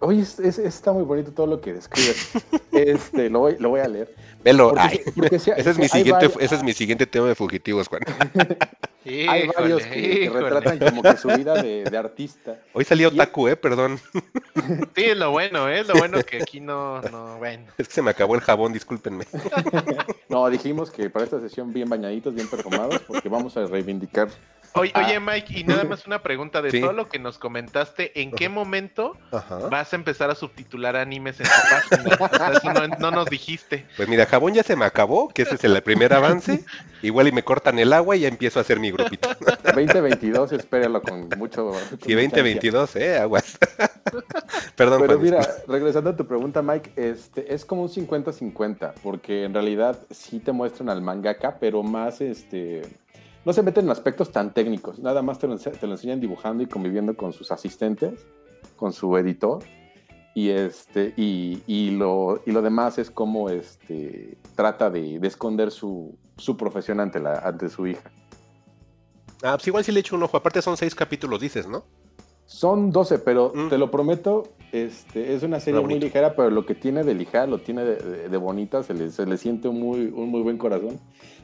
Oye, 0.00 0.20
es- 0.20 0.38
es- 0.38 0.58
está 0.58 0.92
muy 0.92 1.02
bonito 1.02 1.32
todo 1.32 1.46
lo 1.46 1.60
que 1.60 1.72
describes. 1.72 2.30
Este, 2.72 3.28
lo 3.28 3.40
voy, 3.40 3.56
lo 3.58 3.70
voy 3.70 3.80
a 3.80 3.88
leer. 3.88 4.14
Velo, 4.48 4.68
Porque 4.70 4.82
ay, 4.82 5.00
sí- 5.04 5.10
porque 5.14 5.38
sí- 5.38 5.50
ese 5.56 5.70
es 5.70 5.76
mi 5.78 5.82
hay 5.84 5.88
siguiente, 5.90 6.30
ese 6.40 6.54
es 6.54 6.62
mi 6.62 6.72
siguiente 6.72 7.06
tema 7.06 7.28
de 7.28 7.34
fugitivos, 7.34 7.88
Juan. 7.88 8.02
Hay 9.04 9.44
Híjole, 9.44 9.52
varios 9.56 9.82
que, 9.86 10.30
retratan 10.30 10.78
como 10.78 11.02
que 11.02 11.16
su 11.16 11.28
vida 11.28 11.54
de, 11.62 11.84
de 11.84 11.96
artista. 11.96 12.58
Hoy 12.74 12.84
salió 12.84 13.08
Y- 13.10 13.16
Taku, 13.16 13.48
eh, 13.48 13.56
perdón. 13.56 13.98
Sí, 14.94 15.04
es 15.04 15.16
lo 15.16 15.30
bueno, 15.30 15.68
¿eh? 15.68 15.82
Lo 15.84 15.94
bueno 15.94 16.22
que 16.24 16.42
aquí 16.42 16.60
no, 16.60 17.00
no, 17.02 17.38
bueno. 17.38 17.64
Es 17.78 17.88
que 17.88 17.94
se 17.94 18.02
me 18.02 18.10
acabó 18.10 18.34
el 18.34 18.40
jabón, 18.42 18.72
discúlpenme. 18.72 19.24
No, 20.28 20.50
dijimos 20.50 20.90
que 20.90 21.08
para 21.08 21.24
esta 21.24 21.40
sesión 21.40 21.72
bien 21.72 21.88
bañaditos, 21.88 22.34
bien 22.34 22.48
perfumados, 22.48 23.00
porque 23.06 23.28
vamos 23.30 23.56
a 23.56 23.64
reivindicar. 23.66 24.28
Oye, 24.74 24.92
Ah. 24.94 25.06
oye, 25.06 25.18
Mike, 25.18 25.58
y 25.58 25.64
nada 25.64 25.84
más 25.84 26.06
una 26.06 26.22
pregunta 26.22 26.60
de 26.60 26.70
Sí. 26.70 26.80
todo 26.82 26.92
lo 26.92 27.08
que 27.08 27.18
nos 27.18 27.38
comentaste, 27.38 28.20
¿en 28.20 28.30
qué 28.32 28.50
momento 28.50 29.16
Ajá. 29.32 29.56
vas 29.70 29.90
a 29.94 29.96
empezar 29.96 30.28
a 30.30 30.34
subtitular 30.34 30.94
animes 30.96 31.40
en 31.40 31.46
tu 31.46 31.96
página? 31.96 32.16
O 32.20 32.28
sea, 32.36 32.52
eso 32.52 32.72
no, 32.74 32.86
no 32.98 33.10
nos 33.10 33.30
dijiste. 33.30 33.86
Pues 33.96 34.06
mira, 34.08 34.26
jabón 34.38 34.54
ya 34.54 34.62
se 34.62 34.76
me 34.76 34.84
acabó, 34.84 35.28
que 35.28 35.42
ese 35.42 35.56
es 35.56 35.64
el 35.64 35.82
primer 35.82 36.12
avance. 36.12 36.64
Igual 37.02 37.28
y 37.28 37.32
me 37.32 37.42
cortan 37.42 37.78
el 37.78 37.92
agua 37.92 38.16
y 38.16 38.20
ya 38.20 38.28
empiezo 38.28 38.60
a 38.60 38.62
hacer 38.62 38.78
mi 38.78 38.92
grupito. 38.92 39.28
2022, 39.74 40.52
espéralo 40.52 41.02
con 41.02 41.28
mucho. 41.36 41.66
con 41.66 42.10
Y 42.10 42.14
mucha 42.14 42.22
2022, 42.22 42.96
eh, 42.96 43.18
aguas. 43.18 43.58
Perdón, 44.76 45.00
Pero 45.00 45.14
Juan, 45.14 45.22
mira, 45.22 45.38
disculpa. 45.38 45.72
regresando 45.72 46.10
a 46.10 46.16
tu 46.16 46.26
pregunta, 46.26 46.62
Mike, 46.62 46.92
este, 46.94 47.52
es 47.52 47.64
como 47.64 47.82
un 47.82 47.88
50-50, 47.88 48.94
porque 49.02 49.44
en 49.44 49.54
realidad 49.54 49.98
sí 50.10 50.38
te 50.38 50.52
muestran 50.52 50.88
al 50.88 51.02
mangaka, 51.02 51.58
pero 51.58 51.82
más, 51.82 52.20
este, 52.20 52.82
no 53.44 53.52
se 53.52 53.62
meten 53.62 53.86
en 53.86 53.90
aspectos 53.90 54.30
tan 54.30 54.54
técnicos, 54.54 55.00
nada 55.00 55.20
más 55.20 55.40
te 55.40 55.48
lo, 55.48 55.58
te 55.58 55.86
lo 55.86 55.92
enseñan 55.92 56.20
dibujando 56.20 56.62
y 56.62 56.66
conviviendo 56.66 57.16
con 57.16 57.32
sus 57.32 57.50
asistentes, 57.50 58.24
con 58.76 58.92
su 58.92 59.16
editor, 59.16 59.64
y, 60.38 60.50
este, 60.50 61.14
y, 61.16 61.62
y 61.66 61.90
lo, 61.90 62.40
y 62.46 62.52
lo 62.52 62.62
demás 62.62 62.98
es 62.98 63.10
como 63.10 63.50
este, 63.50 64.38
trata 64.54 64.88
de, 64.88 65.18
de 65.18 65.26
esconder 65.26 65.70
su, 65.72 66.14
su 66.36 66.56
profesión 66.56 67.00
ante, 67.00 67.18
la, 67.18 67.38
ante 67.40 67.68
su 67.68 67.86
hija. 67.88 68.10
Ah, 69.42 69.54
pues 69.56 69.66
igual 69.66 69.82
sí 69.82 69.90
le 69.90 70.00
echo 70.00 70.14
un 70.14 70.22
ojo. 70.22 70.36
Aparte 70.36 70.62
son 70.62 70.76
seis 70.76 70.94
capítulos, 70.94 71.40
dices, 71.40 71.66
¿no? 71.66 71.84
Son 72.46 72.90
12, 72.92 73.18
pero 73.18 73.52
Mm. 73.54 73.68
te 73.68 73.78
lo 73.78 73.90
prometo, 73.90 74.44
este, 74.72 75.34
es 75.34 75.42
una 75.42 75.58
serie 75.60 75.80
muy 75.80 75.98
ligera, 75.98 76.34
pero 76.36 76.50
lo 76.50 76.64
que 76.64 76.74
tiene 76.76 77.02
de 77.02 77.14
ligera 77.14 77.46
lo 77.46 77.58
tiene 77.58 77.84
de, 77.84 77.96
de- 77.96 78.28
de 78.28 78.36
bonita, 78.36 78.82
se 78.84 78.94
le, 78.94 79.10
se 79.10 79.26
le 79.26 79.36
siente 79.38 79.66
un 79.68 79.80
muy, 79.80 80.06
un 80.06 80.28
muy 80.30 80.42
buen 80.42 80.56
corazón. 80.56 81.00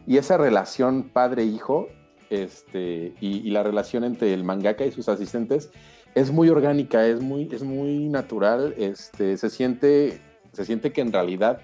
Y 0.06 0.18
esa 0.18 0.36
relación 0.36 1.10
padre-hijo 1.12 1.88
este, 2.30 3.12
y, 3.20 3.46
y 3.46 3.50
la 3.50 3.62
relación 3.62 4.04
entre 4.04 4.32
el 4.32 4.44
mangaka 4.44 4.84
y 4.86 4.92
sus 4.92 5.08
asistentes 5.08 5.70
es 6.14 6.30
muy 6.30 6.48
orgánica, 6.48 7.06
es 7.06 7.20
muy, 7.20 7.48
es 7.52 7.62
muy 7.62 8.08
natural, 8.08 8.74
este, 8.78 9.36
se, 9.36 9.50
siente, 9.50 10.20
se 10.52 10.64
siente 10.64 10.92
que 10.92 11.00
en 11.00 11.12
realidad 11.12 11.60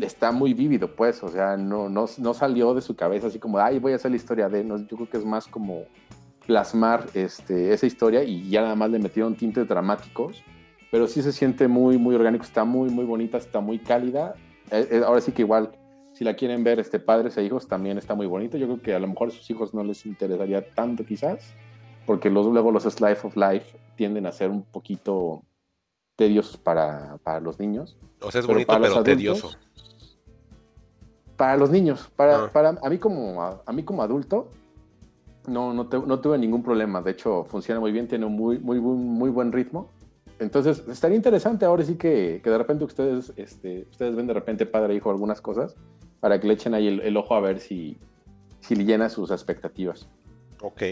está 0.00 0.32
muy 0.32 0.54
vívido, 0.54 0.94
pues, 0.94 1.22
o 1.22 1.28
sea, 1.28 1.56
no, 1.56 1.88
no, 1.88 2.06
no 2.18 2.34
salió 2.34 2.74
de 2.74 2.80
su 2.80 2.96
cabeza 2.96 3.28
así 3.28 3.38
como, 3.38 3.58
ay, 3.58 3.78
voy 3.78 3.92
a 3.92 3.96
hacer 3.96 4.10
la 4.10 4.16
historia 4.16 4.48
de, 4.48 4.64
no, 4.64 4.78
yo 4.78 4.96
creo 4.96 5.10
que 5.10 5.18
es 5.18 5.24
más 5.24 5.46
como 5.46 5.84
plasmar 6.46 7.06
este, 7.14 7.72
esa 7.72 7.86
historia 7.86 8.22
y 8.24 8.48
ya 8.48 8.62
nada 8.62 8.74
más 8.74 8.90
le 8.90 8.98
metieron 8.98 9.34
tintes 9.34 9.66
dramáticos, 9.68 10.42
pero 10.90 11.06
sí 11.06 11.22
se 11.22 11.32
siente 11.32 11.68
muy, 11.68 11.98
muy 11.98 12.14
orgánico, 12.14 12.44
está 12.44 12.64
muy, 12.64 12.90
muy 12.90 13.04
bonita, 13.04 13.38
está 13.38 13.60
muy 13.60 13.78
cálida. 13.78 14.34
Eh, 14.70 14.86
eh, 14.90 15.02
ahora 15.04 15.20
sí 15.20 15.32
que 15.32 15.42
igual, 15.42 15.72
si 16.12 16.22
la 16.22 16.34
quieren 16.34 16.62
ver 16.62 16.78
este, 16.78 17.00
padres 17.00 17.36
e 17.36 17.44
hijos, 17.44 17.66
también 17.66 17.98
está 17.98 18.14
muy 18.14 18.26
bonito. 18.26 18.56
Yo 18.56 18.66
creo 18.66 18.80
que 18.80 18.94
a 18.94 19.00
lo 19.00 19.08
mejor 19.08 19.28
a 19.28 19.30
sus 19.32 19.50
hijos 19.50 19.74
no 19.74 19.82
les 19.82 20.06
interesaría 20.06 20.70
tanto 20.70 21.04
quizás, 21.04 21.54
porque 22.06 22.30
los, 22.30 22.46
luego 22.46 22.70
los 22.70 22.84
Slice 22.84 23.26
of 23.26 23.36
Life 23.36 23.78
tienden 23.96 24.26
a 24.26 24.32
ser 24.32 24.50
un 24.50 24.62
poquito 24.62 25.42
tediosos 26.16 26.56
para, 26.56 27.18
para 27.22 27.40
los 27.40 27.58
niños. 27.58 27.96
O 28.20 28.30
sea, 28.30 28.40
es 28.40 28.46
bonito, 28.46 28.72
pero 28.72 28.84
adultos, 28.84 29.04
tedioso. 29.04 29.50
Para 31.36 31.56
los 31.56 31.70
niños, 31.70 32.10
para, 32.14 32.44
Ah. 32.44 32.50
para 32.52 32.68
a, 32.82 32.88
mí 32.90 32.98
como, 32.98 33.42
a, 33.42 33.60
a 33.66 33.72
mí 33.72 33.82
como 33.82 34.02
adulto, 34.02 34.48
no, 35.48 35.72
no, 35.74 35.88
te- 35.88 35.98
no 35.98 36.20
tuve 36.20 36.38
ningún 36.38 36.62
problema. 36.62 37.02
De 37.02 37.10
hecho, 37.10 37.44
funciona 37.44 37.80
muy 37.80 37.90
bien, 37.90 38.06
tiene 38.06 38.24
un 38.24 38.34
muy, 38.36 38.58
muy, 38.58 38.80
muy 38.80 39.30
buen 39.30 39.50
ritmo. 39.52 39.88
Entonces, 40.38 40.82
estaría 40.88 41.16
interesante 41.16 41.64
ahora 41.64 41.84
sí 41.84 41.96
que, 41.96 42.40
que 42.42 42.50
de 42.50 42.58
repente 42.58 42.84
ustedes, 42.84 43.32
este, 43.36 43.86
ustedes 43.90 44.14
ven 44.14 44.26
de 44.26 44.34
repente 44.34 44.66
padre 44.66 44.94
e 44.94 44.96
hijo 44.96 45.10
algunas 45.10 45.40
cosas 45.40 45.74
para 46.20 46.40
que 46.40 46.46
le 46.46 46.54
echen 46.54 46.74
ahí 46.74 46.86
el, 46.88 47.00
el 47.00 47.16
ojo 47.16 47.34
a 47.34 47.40
ver 47.40 47.60
si, 47.60 47.98
si 48.60 48.74
le 48.76 48.84
llena 48.84 49.08
sus 49.08 49.30
expectativas. 49.30 50.08
Ok, 50.62 50.82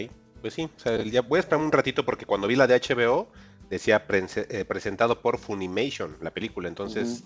pues 0.43 0.55
sí. 0.55 0.69
O 0.75 0.79
sea, 0.79 1.01
ya 1.03 1.21
voy 1.21 1.37
a 1.37 1.39
esperar 1.39 1.63
un 1.63 1.71
ratito 1.71 2.03
porque 2.03 2.25
cuando 2.25 2.47
vi 2.47 2.57
la 2.57 2.67
de 2.67 2.75
HBO 2.75 3.29
decía 3.69 4.05
eh, 4.09 4.65
presentado 4.65 5.21
por 5.21 5.37
Funimation, 5.37 6.17
la 6.19 6.31
película. 6.31 6.67
Entonces, 6.67 7.23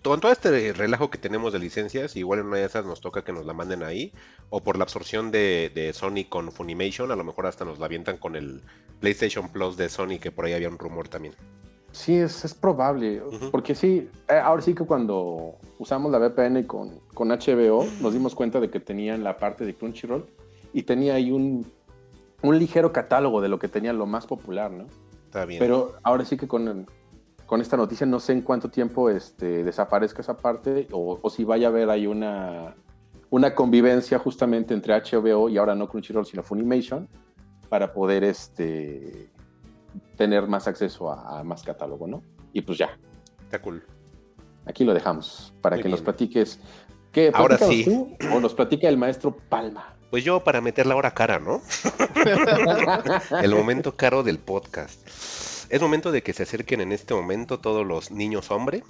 con 0.00 0.20
todo 0.20 0.30
este 0.30 0.72
relajo 0.72 1.10
que 1.10 1.18
tenemos 1.18 1.52
de 1.52 1.58
licencias, 1.58 2.14
igual 2.14 2.38
en 2.38 2.46
una 2.46 2.58
de 2.58 2.64
esas 2.64 2.86
nos 2.86 3.00
toca 3.00 3.24
que 3.24 3.32
nos 3.32 3.46
la 3.46 3.52
manden 3.52 3.82
ahí. 3.82 4.12
O 4.48 4.62
por 4.62 4.78
la 4.78 4.84
absorción 4.84 5.32
de, 5.32 5.72
de 5.74 5.92
Sony 5.92 6.28
con 6.28 6.52
Funimation, 6.52 7.10
a 7.10 7.16
lo 7.16 7.24
mejor 7.24 7.46
hasta 7.46 7.64
nos 7.64 7.80
la 7.80 7.86
avientan 7.86 8.16
con 8.16 8.36
el 8.36 8.62
PlayStation 9.00 9.48
Plus 9.48 9.76
de 9.76 9.88
Sony, 9.88 10.20
que 10.20 10.30
por 10.30 10.44
ahí 10.44 10.52
había 10.52 10.68
un 10.68 10.78
rumor 10.78 11.08
también. 11.08 11.34
Sí, 11.90 12.14
es, 12.14 12.44
es 12.44 12.54
probable, 12.54 13.22
porque 13.50 13.74
sí, 13.74 14.08
eh, 14.28 14.34
ahora 14.34 14.62
sí 14.62 14.72
que 14.72 14.84
cuando 14.84 15.56
usamos 15.78 16.12
la 16.12 16.18
VPN 16.18 16.62
con, 16.64 17.00
con 17.12 17.28
HBO, 17.28 17.84
nos 18.00 18.12
dimos 18.12 18.36
cuenta 18.36 18.60
de 18.60 18.70
que 18.70 18.78
tenían 18.78 19.24
la 19.24 19.36
parte 19.36 19.64
de 19.64 19.74
Crunchyroll 19.74 20.26
y 20.74 20.82
tenía 20.82 21.14
ahí 21.14 21.30
un, 21.30 21.66
un 22.48 22.58
ligero 22.58 22.92
catálogo 22.92 23.40
de 23.40 23.48
lo 23.48 23.58
que 23.58 23.68
tenía 23.68 23.92
lo 23.92 24.06
más 24.06 24.26
popular, 24.26 24.70
¿no? 24.70 24.86
Está 25.24 25.44
bien. 25.44 25.58
Pero 25.58 25.94
ahora 26.02 26.24
sí 26.24 26.36
que 26.36 26.46
con, 26.48 26.86
con 27.46 27.60
esta 27.60 27.76
noticia 27.76 28.06
no 28.06 28.20
sé 28.20 28.32
en 28.32 28.42
cuánto 28.42 28.70
tiempo 28.70 29.10
este, 29.10 29.64
desaparezca 29.64 30.22
esa 30.22 30.36
parte 30.36 30.88
o, 30.92 31.18
o 31.20 31.30
si 31.30 31.44
vaya 31.44 31.68
a 31.68 31.70
haber 31.70 31.90
ahí 31.90 32.06
una, 32.06 32.74
una 33.30 33.54
convivencia 33.54 34.18
justamente 34.18 34.74
entre 34.74 34.94
HBO 34.94 35.48
y 35.48 35.58
ahora 35.58 35.74
no 35.74 35.88
Crunchyroll, 35.88 36.26
sino 36.26 36.42
Funimation 36.42 37.08
para 37.68 37.92
poder 37.92 38.22
este, 38.24 39.28
tener 40.16 40.46
más 40.46 40.68
acceso 40.68 41.10
a, 41.10 41.40
a 41.40 41.44
más 41.44 41.62
catálogo, 41.62 42.06
¿no? 42.06 42.22
Y 42.52 42.62
pues 42.62 42.78
ya, 42.78 42.96
Está 43.42 43.60
cool. 43.60 43.82
aquí 44.64 44.84
lo 44.84 44.94
dejamos 44.94 45.52
para 45.60 45.76
Muy 45.76 45.82
que 45.82 45.88
nos 45.88 46.00
platiques. 46.02 46.60
¿Qué, 47.12 47.30
Ahora 47.34 47.56
sí. 47.58 47.84
tú 47.84 48.16
o 48.32 48.40
nos 48.40 48.54
platica 48.54 48.88
el 48.88 48.98
maestro 48.98 49.36
Palma? 49.48 49.95
Pues 50.10 50.24
yo 50.24 50.44
para 50.44 50.60
meter 50.60 50.86
la 50.86 50.96
hora 50.96 51.12
cara, 51.12 51.38
¿no? 51.38 51.62
El 53.42 53.54
momento 53.54 53.96
caro 53.96 54.22
del 54.22 54.38
podcast. 54.38 55.06
Es 55.68 55.80
momento 55.80 56.12
de 56.12 56.22
que 56.22 56.32
se 56.32 56.44
acerquen 56.44 56.80
en 56.80 56.92
este 56.92 57.12
momento 57.14 57.58
todos 57.58 57.84
los 57.86 58.10
niños 58.10 58.50
hombre 58.50 58.82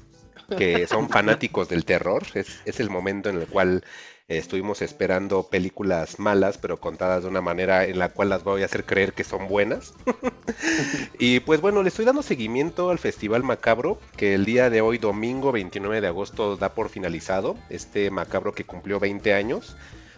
que 0.56 0.86
son 0.86 1.08
fanáticos 1.08 1.68
del 1.68 1.84
terror. 1.84 2.22
Es, 2.34 2.80
el 2.80 2.90
momento 2.90 3.28
en 3.28 3.38
el 3.38 3.46
cual 3.46 3.84
estuvimos 4.28 4.82
esperando 4.82 5.44
películas 5.44 6.18
malas, 6.18 6.58
pero 6.58 6.80
contadas 6.80 7.22
de 7.22 7.28
una 7.28 7.40
manera 7.40 7.84
en 7.84 7.98
la 7.98 8.10
cual 8.10 8.28
las 8.28 8.44
voy 8.44 8.62
a 8.62 8.66
hacer 8.66 8.84
creer 8.84 9.12
que 9.12 9.24
son 9.24 9.48
buenas. 9.48 9.94
y 11.18 11.40
pues 11.40 11.60
bueno, 11.60 11.82
le 11.82 11.88
estoy 11.88 12.04
dando 12.04 12.22
seguimiento 12.22 12.90
al 12.90 12.98
Festival 12.98 13.42
Macabro, 13.42 13.98
que 14.16 14.34
el 14.34 14.44
día 14.44 14.70
de 14.70 14.80
hoy, 14.80 14.98
domingo 14.98 15.52
29 15.52 16.00
de 16.00 16.08
agosto, 16.08 16.56
da 16.56 16.74
por 16.74 16.88
finalizado. 16.88 17.56
Este 17.70 18.10
Macabro 18.10 18.52
que 18.52 18.64
cumplió 18.64 19.00
20 19.00 19.34
años. 19.34 19.76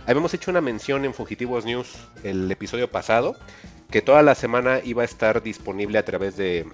Habíamos 0.09 0.32
hecho 0.32 0.51
una 0.51 0.62
mención 0.62 1.05
en 1.05 1.12
Fugitivos 1.12 1.66
News 1.66 1.94
el 2.24 2.51
episodio 2.51 2.90
pasado 2.90 3.36
que 3.90 4.01
toda 4.01 4.22
la 4.22 4.35
semana 4.35 4.80
iba 4.82 5.02
a 5.02 5.05
estar 5.05 5.43
disponible 5.43 5.98
a 5.98 6.05
través 6.05 6.35
de, 6.35 6.64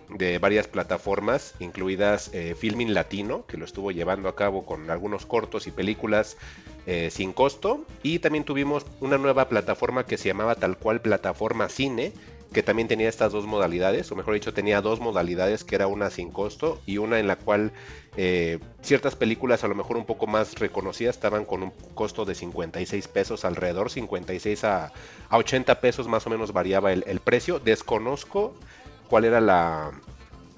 varias 0.40 0.68
plataformas, 0.68 1.54
incluidas 1.58 2.30
eh, 2.32 2.54
Filming 2.56 2.94
Latino, 2.94 3.44
que 3.46 3.56
lo 3.56 3.64
estuvo 3.64 3.90
llevando 3.90 4.28
a 4.28 4.36
cabo 4.36 4.64
con 4.64 4.88
algunos 4.88 5.26
cortos 5.26 5.66
y 5.66 5.72
películas 5.72 6.36
eh, 6.86 7.10
sin 7.10 7.32
costo. 7.32 7.84
Y 8.04 8.20
también 8.20 8.44
tuvimos 8.44 8.86
una 9.00 9.18
nueva 9.18 9.48
plataforma 9.48 10.06
que 10.06 10.16
se 10.16 10.28
llamaba 10.28 10.54
tal 10.54 10.76
cual 10.76 11.00
Plataforma 11.00 11.68
Cine, 11.68 12.12
que 12.54 12.62
también 12.62 12.88
tenía 12.88 13.08
estas 13.10 13.32
dos 13.32 13.44
modalidades, 13.44 14.10
o 14.10 14.16
mejor 14.16 14.32
dicho, 14.32 14.54
tenía 14.54 14.80
dos 14.80 15.00
modalidades, 15.00 15.64
que 15.64 15.74
era 15.74 15.88
una 15.88 16.08
sin 16.08 16.30
costo 16.30 16.80
y 16.86 16.96
una 16.96 17.18
en 17.18 17.26
la 17.26 17.36
cual 17.36 17.72
eh, 18.16 18.60
ciertas 18.80 19.16
películas 19.16 19.64
a 19.64 19.68
lo 19.68 19.74
mejor 19.74 19.96
un 19.98 20.06
poco 20.06 20.26
más 20.26 20.54
reconocidas 20.54 21.16
estaban 21.16 21.44
con 21.44 21.64
un 21.64 21.72
costo 21.94 22.24
de 22.24 22.34
56 22.34 23.08
pesos 23.08 23.44
alrededor, 23.44 23.90
56 23.90 24.64
a, 24.64 24.92
80 25.30 25.80
pesos 25.80 26.08
más 26.08 26.26
o 26.26 26.30
menos 26.30 26.52
variaba 26.52 26.92
el, 26.92 27.20
precio. 27.20 27.58
Desconozco 27.58 28.54
cuál 29.08 29.24
era 29.24 29.40
la, 29.40 29.90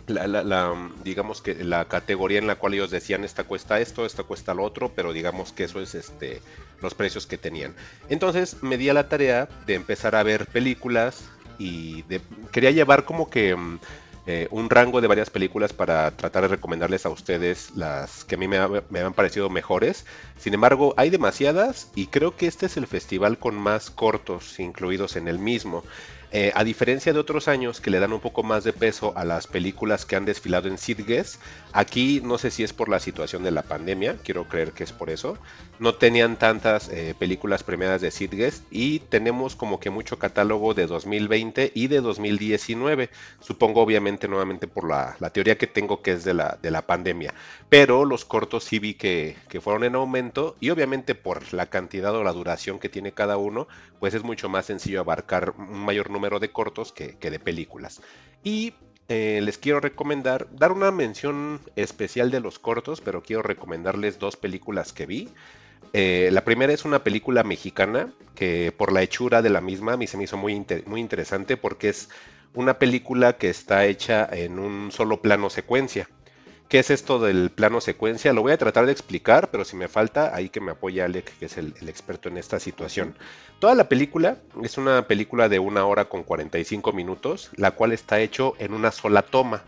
la, 0.06 0.90
digamos 1.02 1.40
que 1.40 1.64
la 1.64 1.86
categoría 1.86 2.39
en 2.39 2.47
la 2.47 2.56
cual 2.56 2.74
ellos 2.74 2.90
decían 2.90 3.24
esta 3.24 3.44
cuesta 3.44 3.81
esto, 3.81 4.05
esta 4.05 4.23
cuesta 4.23 4.52
lo 4.52 4.64
otro, 4.64 4.93
pero 4.94 5.14
digamos 5.14 5.52
que 5.52 5.64
eso 5.64 5.81
es 5.81 5.94
este 5.94 6.43
los 6.82 6.93
precios 6.94 7.27
que 7.27 7.39
tenían. 7.39 7.74
Entonces 8.10 8.62
me 8.62 8.77
di 8.77 8.90
a 8.90 8.94
la 8.94 9.09
tarea 9.09 9.48
de 9.66 9.74
empezar 9.74 10.14
a 10.14 10.23
ver 10.23 10.47
películas 10.47 11.31
y 11.59 12.05
quería 12.53 12.70
llevar 12.70 13.05
como 13.05 13.31
que 13.31 13.55
mm, 13.55 13.78
eh, 14.28 14.49
un 14.51 14.69
rango 14.69 15.01
de 15.01 15.07
varias 15.07 15.31
películas 15.31 15.73
para 15.73 16.11
tratar 16.11 16.43
de 16.43 16.49
recomendarles 16.49 17.07
a 17.07 17.11
ustedes 17.11 17.70
las 17.77 18.24
que 18.24 18.35
a 18.35 18.39
mí 18.39 18.49
me, 18.49 18.59
han 18.59 19.15
parecido 19.15 19.49
mejores. 19.51 20.05
Sin 20.37 20.53
embargo, 20.53 20.95
hay 20.97 21.11
demasiadas 21.11 21.93
y 21.95 22.09
creo 22.09 22.35
que 22.35 22.49
este 22.49 22.66
es 22.66 22.77
el 22.77 22.89
festival 22.89 23.39
con 23.39 23.55
más 23.55 23.89
cortos 23.89 24.59
incluidos 24.59 25.15
en 25.15 25.28
el 25.28 25.39
mismo. 25.39 25.85
Eh, 26.33 26.51
a 26.57 26.65
diferencia 26.65 27.12
de 27.12 27.20
otros 27.20 27.47
años 27.47 27.81
que 27.81 27.91
le 27.91 28.01
dan 28.01 28.12
un 28.12 28.19
poco 28.19 28.43
más 28.43 28.65
de 28.65 28.73
peso 28.73 29.12
a 29.16 29.24
las 29.24 29.47
películas 29.47 30.05
que 30.05 30.16
han 30.16 30.24
desfilado 30.24 30.66
en 30.66 30.77
Sitges, 30.77 31.39
aquí 31.73 32.20
no 32.24 32.37
sé 32.37 32.51
si 32.51 32.65
es 32.65 32.73
por 32.73 32.89
la 32.89 32.99
situación 32.99 33.45
de 33.45 33.53
la 33.53 33.62
pandemia, 33.62 34.16
quiero 34.24 34.49
creer 34.49 34.73
que 34.73 34.83
es 34.83 34.91
por 34.91 35.09
eso, 35.09 35.39
no 35.78 35.94
tenían 35.94 36.36
tantas 36.39 36.89
eh, 36.89 37.15
películas 37.19 37.62
premiadas 37.62 38.01
de 38.01 38.11
Sitges 38.11 38.62
y 38.70 39.01
tenemos 39.01 39.57
como 39.57 39.81
que 39.81 39.90
mucho 39.90 40.19
catálogo 40.19 40.74
de 40.74 40.86
2020 40.86 41.73
y 41.74 41.89
de 41.89 42.01
2019, 42.01 43.11
supongo 43.40 43.82
obviamente 43.82 44.28
nuevamente 44.28 44.66
por 44.66 44.89
la, 44.89 45.16
teoría 45.31 45.59
que 45.59 45.66
tengo 45.66 46.03
que 46.03 46.12
es 46.12 46.24
de 46.24 46.35
la, 46.35 46.59
de 46.62 46.70
la 46.70 46.86
pandemia, 46.86 47.35
pero 47.69 48.05
los 48.05 48.24
cortos 48.24 48.65
sí 48.65 48.78
vi 48.78 48.94
que, 48.94 49.36
que 49.48 49.61
fueron 49.61 49.85
en 49.85 49.94
aumento 49.94 50.57
y 50.61 50.70
obviamente 50.70 51.15
por 51.15 51.53
la 51.53 51.66
cantidad 51.66 52.15
o 52.15 52.24
la 52.24 52.32
duración 52.32 52.78
que 52.78 52.89
tiene 52.89 53.12
cada 53.12 53.36
uno, 53.36 53.69
pues 53.98 54.15
es 54.15 54.23
mucho 54.23 54.48
más 54.48 54.66
sencillo 54.66 55.01
abarcar 55.01 55.55
un 55.59 55.85
mayor 55.85 56.11
número 56.11 56.39
de 56.39 56.51
cortos 56.51 56.93
que, 56.93 57.16
de 57.19 57.39
películas. 57.39 58.01
Y 58.43 58.74
eh, 59.09 59.40
les 59.43 59.59
quiero 59.59 59.81
recomendar, 59.81 60.48
dar 60.53 60.73
una 60.73 60.90
mención 60.90 61.61
especial 61.77 62.31
de 62.31 62.40
los 62.40 62.59
cortos, 62.59 63.01
pero 63.01 63.23
quiero 63.23 63.43
recomendarles 63.43 64.19
dos 64.19 64.36
películas 64.36 64.93
que 64.93 65.07
vi. 65.07 65.28
Eh, 65.93 66.28
la 66.32 66.44
primera 66.44 66.73
es 66.73 66.85
una 66.85 67.03
película 67.03 67.43
mexicana 67.43 68.12
que 68.35 68.73
por 68.77 68.93
la 68.93 69.03
hechura 69.03 69.40
de 69.40 69.51
la 69.51 69.61
misma 69.61 69.94
a 69.94 69.97
mí 69.97 70.07
se 70.07 70.16
me 70.16 70.24
hizo 70.24 70.36
muy, 70.36 70.65
muy 70.86 71.01
interesante 71.01 71.57
porque 71.57 71.89
es 71.89 72.11
una 72.55 72.78
película 72.78 73.35
que 73.35 73.48
está 73.48 73.86
hecha 73.86 74.28
en 74.31 74.59
un 74.59 74.90
solo 74.93 75.23
plano 75.23 75.51
secuencia. 75.51 76.09
¿Qué 76.69 76.81
es 76.81 76.90
esto 76.90 77.20
del 77.20 77.51
plano 77.51 77.81
secuencia? 77.81 78.32
Lo 78.32 78.43
voy 78.43 78.51
a 78.51 78.59
tratar 78.59 78.86
de 78.86 78.93
explicar, 78.93 79.51
pero 79.53 79.65
si 79.65 79.77
me 79.77 79.86
falta, 79.86 80.35
ahí 80.35 80.48
que 80.48 80.61
me 80.61 80.73
apoya 80.73 81.05
Alec, 81.05 81.39
que 81.39 81.44
es 81.44 81.59
el, 81.59 81.74
experto 81.86 82.28
en 82.28 82.39
esta 82.39 82.59
situación. 82.59 83.15
Toda 83.61 83.77
la 83.77 83.89
película 83.89 84.39
es 84.65 84.77
una 84.77 85.07
película 85.07 85.48
de 85.48 85.61
una 85.61 85.86
hora 85.86 86.07
con 86.07 86.24
45 86.24 86.93
minutos, 86.93 87.51
la 87.55 87.70
cual 87.70 87.93
está 87.93 88.19
hecho 88.19 88.55
en 88.59 88.74
una 88.74 88.90
sola 88.90 89.23
toma. 89.23 89.62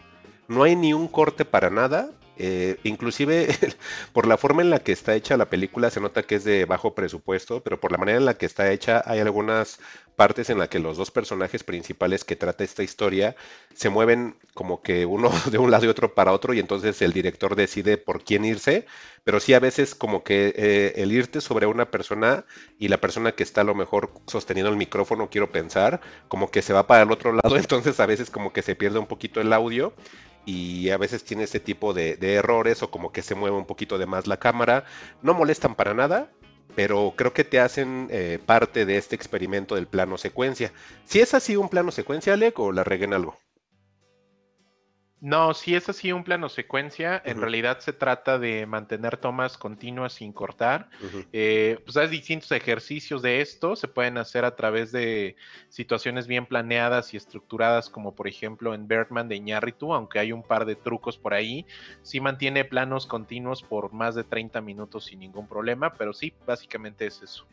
No 0.49 0.65
hay 0.65 0.75
ni 0.75 0.93
un 0.93 1.07
corte 1.07 1.45
para 1.45 1.71
nada, 1.71 2.11
eh, 2.39 2.79
inclusive 2.85 3.49
por 4.13 4.27
la 4.27 4.37
forma 4.37 4.63
en 4.63 4.71
la 4.71 4.79
que 4.79 4.93
está 4.93 5.15
hecha 5.15 5.37
la 5.37 5.51
película 5.51 5.91
se 5.91 6.01
nota 6.01 6.23
que 6.23 6.37
es 6.37 6.45
de 6.45 6.65
bajo 6.65 6.95
presupuesto, 6.95 7.63
pero 7.63 7.81
por 7.81 7.93
la 7.93 7.99
manera 7.99 8.19
en 8.19 8.25
la 8.25 8.35
que 8.35 8.47
está 8.47 8.71
hecha 8.71 9.03
hay 9.05 9.21
algunas 9.21 9.81
partes 10.19 10.51
en 10.51 10.59
las 10.59 10.69
que 10.69 10.81
los 10.81 10.97
dos 10.97 11.13
personajes 11.13 11.63
principales 11.63 12.25
que 12.25 12.35
trata 12.35 12.65
esta 12.65 12.83
historia 12.83 13.37
se 13.73 13.89
mueven 13.89 14.37
como 14.53 14.83
que 14.83 15.07
uno 15.07 15.31
de 15.51 15.59
un 15.59 15.71
lado 15.71 15.87
y 15.87 15.89
otro 15.89 16.15
para 16.15 16.33
otro 16.33 16.55
y 16.55 16.59
entonces 16.59 17.01
el 17.03 17.13
director 17.13 17.55
decide 17.55 17.99
por 17.99 18.25
quién 18.25 18.45
irse, 18.45 18.87
pero 19.23 19.39
sí 19.39 19.55
a 19.55 19.61
veces 19.61 19.95
como 19.95 20.25
que 20.25 20.53
eh, 20.57 20.93
el 20.97 21.13
irte 21.13 21.41
sobre 21.41 21.67
una 21.67 21.91
persona 21.91 22.45
y 22.81 22.89
la 22.89 23.01
persona 23.01 23.33
que 23.33 23.45
está 23.45 23.61
a 23.61 23.65
lo 23.65 23.77
mejor 23.77 24.11
sosteniendo 24.27 24.71
el 24.71 24.77
micrófono, 24.77 25.31
quiero 25.31 25.53
pensar, 25.53 26.01
como 26.27 26.51
que 26.51 26.63
se 26.63 26.73
va 26.73 26.87
para 26.87 27.03
el 27.03 27.13
otro 27.13 27.33
lado, 27.33 27.57
entonces 27.57 28.01
a 28.01 28.07
veces 28.07 28.31
como 28.31 28.53
que 28.53 28.63
se 28.63 28.75
pierde 28.75 28.99
un 28.99 29.07
poquito 29.07 29.41
el 29.41 29.53
audio 29.53 29.95
y 30.49 30.89
a 30.89 30.97
veces 30.97 31.25
tiene 31.25 31.45
ese 31.45 31.61
tipo 31.61 31.93
de, 31.93 32.17
errores 32.23 32.83
o 32.83 32.91
como 32.91 33.13
que 33.13 33.21
se 33.21 33.35
mueve 33.35 33.59
un 33.59 33.67
poquito 33.67 33.99
de 33.99 34.07
más 34.07 34.27
la 34.27 34.39
cámara. 34.39 34.85
No 35.21 35.35
molestan 35.35 35.75
para 35.75 35.93
nada, 35.93 36.31
pero 36.75 37.13
creo 37.17 37.35
que 37.35 37.45
te 37.45 37.61
hacen 37.61 38.09
eh, 38.11 38.39
parte 38.47 38.87
de 38.87 38.97
este 38.97 39.15
experimento 39.15 39.75
del 39.75 39.87
plano 39.87 40.17
secuencia. 40.17 40.73
Si 41.05 41.21
es 41.21 41.35
así 41.35 41.57
un 41.57 41.69
plano 41.69 41.91
secuencia, 41.91 42.33
Alec, 42.33 42.59
o 42.61 42.73
la 42.73 42.83
reguen 42.83 43.13
algo. 43.13 43.39
No, 45.21 45.53
si 45.53 45.75
es 45.75 45.89
así 45.89 46.13
un 46.13 46.23
plano 46.23 46.49
secuencia, 46.49 47.21
en 47.25 47.41
realidad 47.41 47.81
se 47.81 47.93
trata 47.93 48.39
de 48.39 48.67
mantener 48.67 49.17
tomas 49.17 49.59
continuas 49.59 50.13
sin 50.13 50.33
cortar. 50.33 50.91
Eh, 51.33 51.81
pues 51.85 51.97
hay 51.97 52.07
distintos 52.07 52.53
ejercicios 52.53 53.21
de 53.21 53.41
esto, 53.41 53.75
se 53.75 53.89
pueden 53.89 54.17
hacer 54.17 54.45
a 54.45 54.55
través 54.55 54.93
de 54.93 55.35
situaciones 55.71 56.29
bien 56.29 56.47
planeadas 56.47 57.15
y 57.15 57.17
estructuradas, 57.17 57.91
como 57.91 58.15
por 58.15 58.29
ejemplo 58.29 58.75
en 58.75 58.87
Bergman 58.87 59.29
de 59.29 59.37
Iñárritu, 59.37 59.93
aunque 59.93 60.21
hay 60.21 60.31
un 60.31 60.45
par 60.45 60.65
de 60.67 60.77
trucos 60.77 61.19
por 61.19 61.35
ahí. 61.35 61.67
Sí 62.03 62.21
mantiene 62.21 62.65
planos 62.65 63.07
continuos 63.07 63.65
por 63.65 63.93
más 63.93 64.15
de 64.15 64.23
30 64.23 64.61
minutos 64.61 65.07
sin 65.07 65.19
ningún 65.19 65.49
problema, 65.49 65.95
pero 65.95 66.13
sí, 66.13 66.33
básicamente 66.47 67.07
es 67.07 67.23
eso 67.23 67.45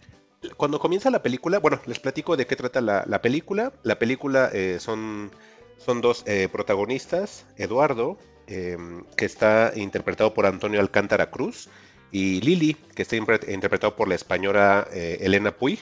cuando 0.57 0.79
comienza 0.79 1.09
la 1.09 1.23
película, 1.23 1.57
bueno, 1.57 1.79
les 1.87 1.99
platico 1.99 2.37
de 2.37 2.45
qué 2.45 2.55
trata 2.55 2.79
la, 2.79 3.21
película. 3.21 3.73
La 3.81 3.97
película 3.97 4.51
eh, 4.53 4.77
son 4.79 5.31
son 5.77 6.01
dos 6.01 6.23
eh, 6.25 6.49
protagonistas, 6.51 7.45
Eduardo, 7.57 8.17
em, 8.47 9.03
que 9.17 9.25
está 9.25 9.71
interpretado 9.75 10.33
por 10.33 10.45
Antonio 10.45 10.79
Alcántara 10.79 11.31
Cruz, 11.31 11.69
y 12.11 12.39
Lili, 12.41 12.75
que 12.95 13.01
está 13.01 13.17
interpretado 13.17 13.95
por 13.95 14.07
la 14.07 14.15
española 14.15 14.87
eh, 14.93 15.17
Elena 15.21 15.51
Puig. 15.51 15.79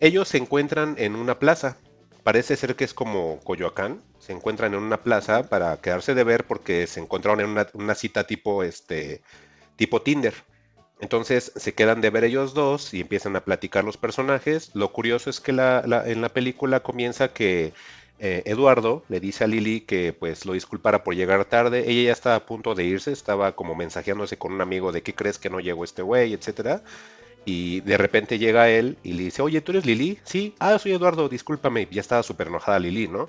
Ellos 0.00 0.28
se 0.28 0.38
encuentran 0.38 0.94
en 0.98 1.14
una 1.14 1.38
plaza, 1.38 1.76
parece 2.22 2.56
ser 2.56 2.74
que 2.76 2.84
es 2.84 2.94
como 2.94 3.40
Coyoacán, 3.40 4.00
se 4.18 4.32
encuentran 4.32 4.74
en 4.74 4.80
una 4.80 5.02
plaza 5.02 5.48
para 5.48 5.80
quedarse 5.80 6.14
de 6.14 6.24
ver 6.24 6.44
porque 6.44 6.86
se 6.86 7.00
encontraron 7.00 7.40
en 7.40 7.66
una, 7.74 7.94
cita 7.94 8.26
tipo, 8.26 8.62
este, 8.62 9.22
tipo 9.76 10.02
Tinder. 10.02 10.34
Entonces 11.00 11.52
se 11.54 11.74
quedan 11.74 12.00
de 12.00 12.10
ver 12.10 12.24
ellos 12.24 12.54
dos 12.54 12.94
y 12.94 13.00
empiezan 13.02 13.36
a 13.36 13.44
platicar 13.44 13.84
los 13.84 13.96
personajes. 13.96 14.70
Lo 14.74 14.92
curioso 14.92 15.30
es 15.30 15.40
que 15.40 15.52
en 15.52 16.20
la 16.22 16.28
película 16.30 16.80
comienza 16.80 17.32
que 17.32 17.72
eh, 18.20 18.42
Eduardo 18.46 19.04
le 19.08 19.20
dice 19.20 19.44
a 19.44 19.46
Lili 19.46 19.80
que 19.80 20.12
pues 20.12 20.44
lo 20.44 20.52
disculpara 20.52 21.04
por 21.04 21.14
llegar 21.14 21.44
tarde. 21.44 21.84
Ella 21.90 22.02
ya 22.08 22.12
estaba 22.12 22.36
a 22.36 22.46
punto 22.46 22.74
de 22.74 22.84
irse, 22.84 23.12
estaba 23.12 23.54
como 23.54 23.74
mensajeándose 23.74 24.36
con 24.38 24.52
un 24.52 24.60
amigo 24.60 24.92
de 24.92 25.02
qué 25.02 25.14
crees 25.14 25.38
que 25.38 25.50
no 25.50 25.60
llegó 25.60 25.84
este 25.84 26.02
güey, 26.02 26.32
etcétera. 26.32 26.82
Y 27.44 27.80
de 27.80 27.96
repente 27.96 28.38
llega 28.38 28.68
él 28.68 28.98
y 29.02 29.12
le 29.14 29.24
dice, 29.24 29.42
oye, 29.42 29.60
¿tú 29.60 29.72
eres 29.72 29.86
Lili? 29.86 30.18
Sí, 30.24 30.54
ah, 30.58 30.78
soy 30.78 30.92
Eduardo, 30.92 31.28
discúlpame. 31.28 31.88
Ya 31.90 32.00
estaba 32.00 32.22
súper 32.22 32.48
enojada 32.48 32.78
Lili, 32.78 33.08
¿no? 33.08 33.28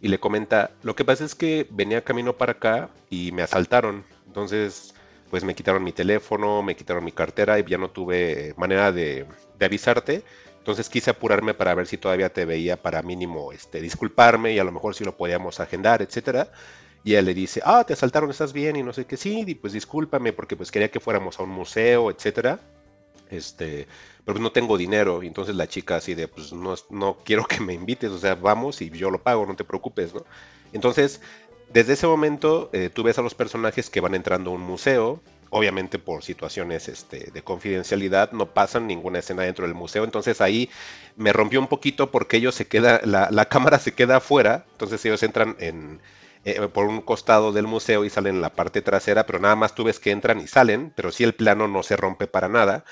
Y 0.00 0.08
le 0.08 0.18
comenta, 0.18 0.70
lo 0.82 0.96
que 0.96 1.04
pasa 1.04 1.24
es 1.24 1.34
que 1.34 1.66
venía 1.70 2.02
camino 2.02 2.32
para 2.32 2.52
acá 2.52 2.90
y 3.10 3.32
me 3.32 3.42
asaltaron. 3.42 4.04
Entonces, 4.26 4.94
pues 5.30 5.44
me 5.44 5.54
quitaron 5.54 5.84
mi 5.84 5.92
teléfono, 5.92 6.62
me 6.62 6.74
quitaron 6.74 7.04
mi 7.04 7.12
cartera 7.12 7.58
y 7.58 7.64
ya 7.64 7.78
no 7.78 7.90
tuve 7.90 8.54
manera 8.56 8.90
de, 8.90 9.26
de 9.58 9.66
avisarte. 9.66 10.22
Entonces 10.70 10.88
quise 10.88 11.10
apurarme 11.10 11.52
para 11.52 11.74
ver 11.74 11.88
si 11.88 11.98
todavía 11.98 12.32
te 12.32 12.44
veía 12.44 12.80
para 12.80 13.02
mínimo 13.02 13.50
este, 13.50 13.80
disculparme 13.80 14.52
y 14.52 14.60
a 14.60 14.64
lo 14.64 14.70
mejor 14.70 14.94
si 14.94 15.04
lo 15.04 15.16
podíamos 15.16 15.58
agendar, 15.58 16.00
etcétera. 16.00 16.52
Y 17.02 17.14
él 17.14 17.24
le 17.24 17.34
dice, 17.34 17.60
ah, 17.64 17.82
te 17.84 17.94
asaltaron, 17.94 18.30
estás 18.30 18.52
bien 18.52 18.76
y 18.76 18.84
no 18.84 18.92
sé 18.92 19.04
qué, 19.04 19.16
sí, 19.16 19.42
y 19.44 19.54
pues 19.56 19.72
discúlpame 19.72 20.32
porque 20.32 20.56
pues 20.56 20.70
quería 20.70 20.88
que 20.88 21.00
fuéramos 21.00 21.40
a 21.40 21.42
un 21.42 21.50
museo, 21.50 22.08
etcétera. 22.08 22.60
Este, 23.30 23.88
pero 24.24 24.38
no 24.38 24.52
tengo 24.52 24.78
dinero. 24.78 25.24
Y 25.24 25.26
entonces 25.26 25.56
la 25.56 25.66
chica 25.66 25.96
así 25.96 26.14
de, 26.14 26.28
pues 26.28 26.52
no, 26.52 26.76
no 26.90 27.16
quiero 27.24 27.46
que 27.46 27.58
me 27.58 27.74
invites, 27.74 28.12
o 28.12 28.18
sea, 28.18 28.36
vamos 28.36 28.80
y 28.80 28.90
yo 28.90 29.10
lo 29.10 29.20
pago, 29.20 29.44
no 29.46 29.56
te 29.56 29.64
preocupes, 29.64 30.14
¿no? 30.14 30.24
Entonces, 30.72 31.20
desde 31.72 31.94
ese 31.94 32.06
momento 32.06 32.70
eh, 32.72 32.90
tú 32.94 33.02
ves 33.02 33.18
a 33.18 33.22
los 33.22 33.34
personajes 33.34 33.90
que 33.90 34.00
van 34.00 34.14
entrando 34.14 34.50
a 34.50 34.54
un 34.54 34.60
museo, 34.60 35.20
obviamente 35.50 35.98
por 35.98 36.22
situaciones 36.22 36.88
este, 36.88 37.30
de 37.32 37.42
confidencialidad 37.42 38.32
no 38.32 38.54
pasan 38.54 38.86
ninguna 38.86 39.18
escena 39.18 39.42
dentro 39.42 39.66
del 39.66 39.74
museo. 39.74 40.04
Entonces 40.04 40.40
ahí 40.40 40.70
me 41.16 41.32
rompió 41.32 41.60
un 41.60 41.66
poquito 41.68 42.10
porque 42.10 42.38
ellos 42.38 42.54
se 42.54 42.66
queda, 42.68 43.00
la, 43.04 43.28
la 43.30 43.46
cámara 43.46 43.78
se 43.78 43.92
queda 43.94 44.16
afuera, 44.16 44.66
entonces 44.72 45.04
ellos 45.04 45.22
entran 45.22 45.56
en, 45.58 46.00
eh, 46.44 46.68
por 46.72 46.86
un 46.86 47.02
costado 47.02 47.52
del 47.52 47.66
museo 47.66 48.04
y 48.04 48.10
salen 48.10 48.36
en 48.36 48.42
la 48.42 48.54
parte 48.54 48.80
trasera, 48.82 49.26
pero 49.26 49.38
nada 49.40 49.56
más 49.56 49.74
tú 49.74 49.84
ves 49.84 50.00
que 50.00 50.10
entran 50.10 50.40
y 50.40 50.46
salen, 50.46 50.92
pero 50.96 51.12
sí 51.12 51.24
el 51.24 51.34
plano 51.34 51.68
no 51.68 51.82
se 51.82 51.96
rompe 51.96 52.26
para 52.26 52.48
nada. 52.48 52.84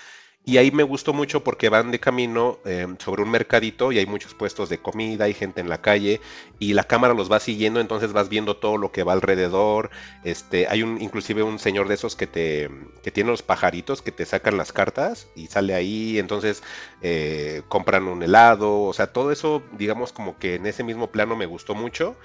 Y 0.45 0.57
ahí 0.57 0.71
me 0.71 0.83
gustó 0.83 1.13
mucho 1.13 1.45
porque 1.45 1.69
van 1.69 1.91
de 1.91 2.01
camino 2.01 2.59
eh, 2.65 2.87
sobre 3.01 3.23
un 3.23 3.31
mercadito 3.31 3.93
y 3.93 3.99
hay 3.99 4.07
muchos 4.07 4.33
puestos 4.33 4.71
de 4.71 4.79
comida, 4.79 5.25
hay 5.25 5.35
gente 5.35 5.61
en 5.61 5.69
la 5.69 5.83
calle 5.83 6.23
y 6.59 6.73
la 6.73 6.85
cámara 6.85 7.13
los 7.13 7.31
va 7.31 7.39
siguiendo, 7.39 7.81
entonces 7.81 8.15
vas 8.15 8.31
viendo 8.31 8.57
todo 8.57 8.79
lo 8.79 8.91
que 8.91 9.03
va 9.03 9.13
alrededor. 9.13 9.91
Este, 10.25 10.67
hay 10.67 10.83
un, 10.83 11.03
inclusive 11.03 11.43
un 11.43 11.59
señor 11.59 11.87
de 11.89 11.95
esos 11.95 12.17
que 12.17 12.27
te, 12.27 12.71
que 13.03 13.11
tiene 13.11 13.31
los 13.31 13.43
pajaritos 13.43 14.01
que 14.01 14.11
te 14.11 14.25
sacan 14.25 14.57
las 14.57 14.73
cartas 14.73 15.29
y 15.37 15.49
sale 15.49 15.75
ahí, 15.75 16.19
entonces 16.19 16.63
eh, 17.03 17.61
compran 17.69 18.09
un 18.09 18.23
helado, 18.23 18.85
o 18.85 18.93
sea, 18.95 19.13
todo 19.13 19.33
eso, 19.33 19.63
digamos 19.73 20.15
como 20.15 20.39
que 20.39 20.55
en 20.55 20.65
ese 20.65 20.83
mismo 20.83 21.09
plano 21.13 21.37
me 21.37 21.45
gustó 21.45 21.75
mucho 21.75 22.17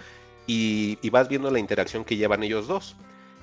y, 0.48 0.98
y 1.02 1.10
vas 1.10 1.28
viendo 1.28 1.52
la 1.52 1.60
interacción 1.60 2.06
que 2.06 2.16
llevan 2.16 2.44
ellos 2.44 2.68
dos. 2.68 2.96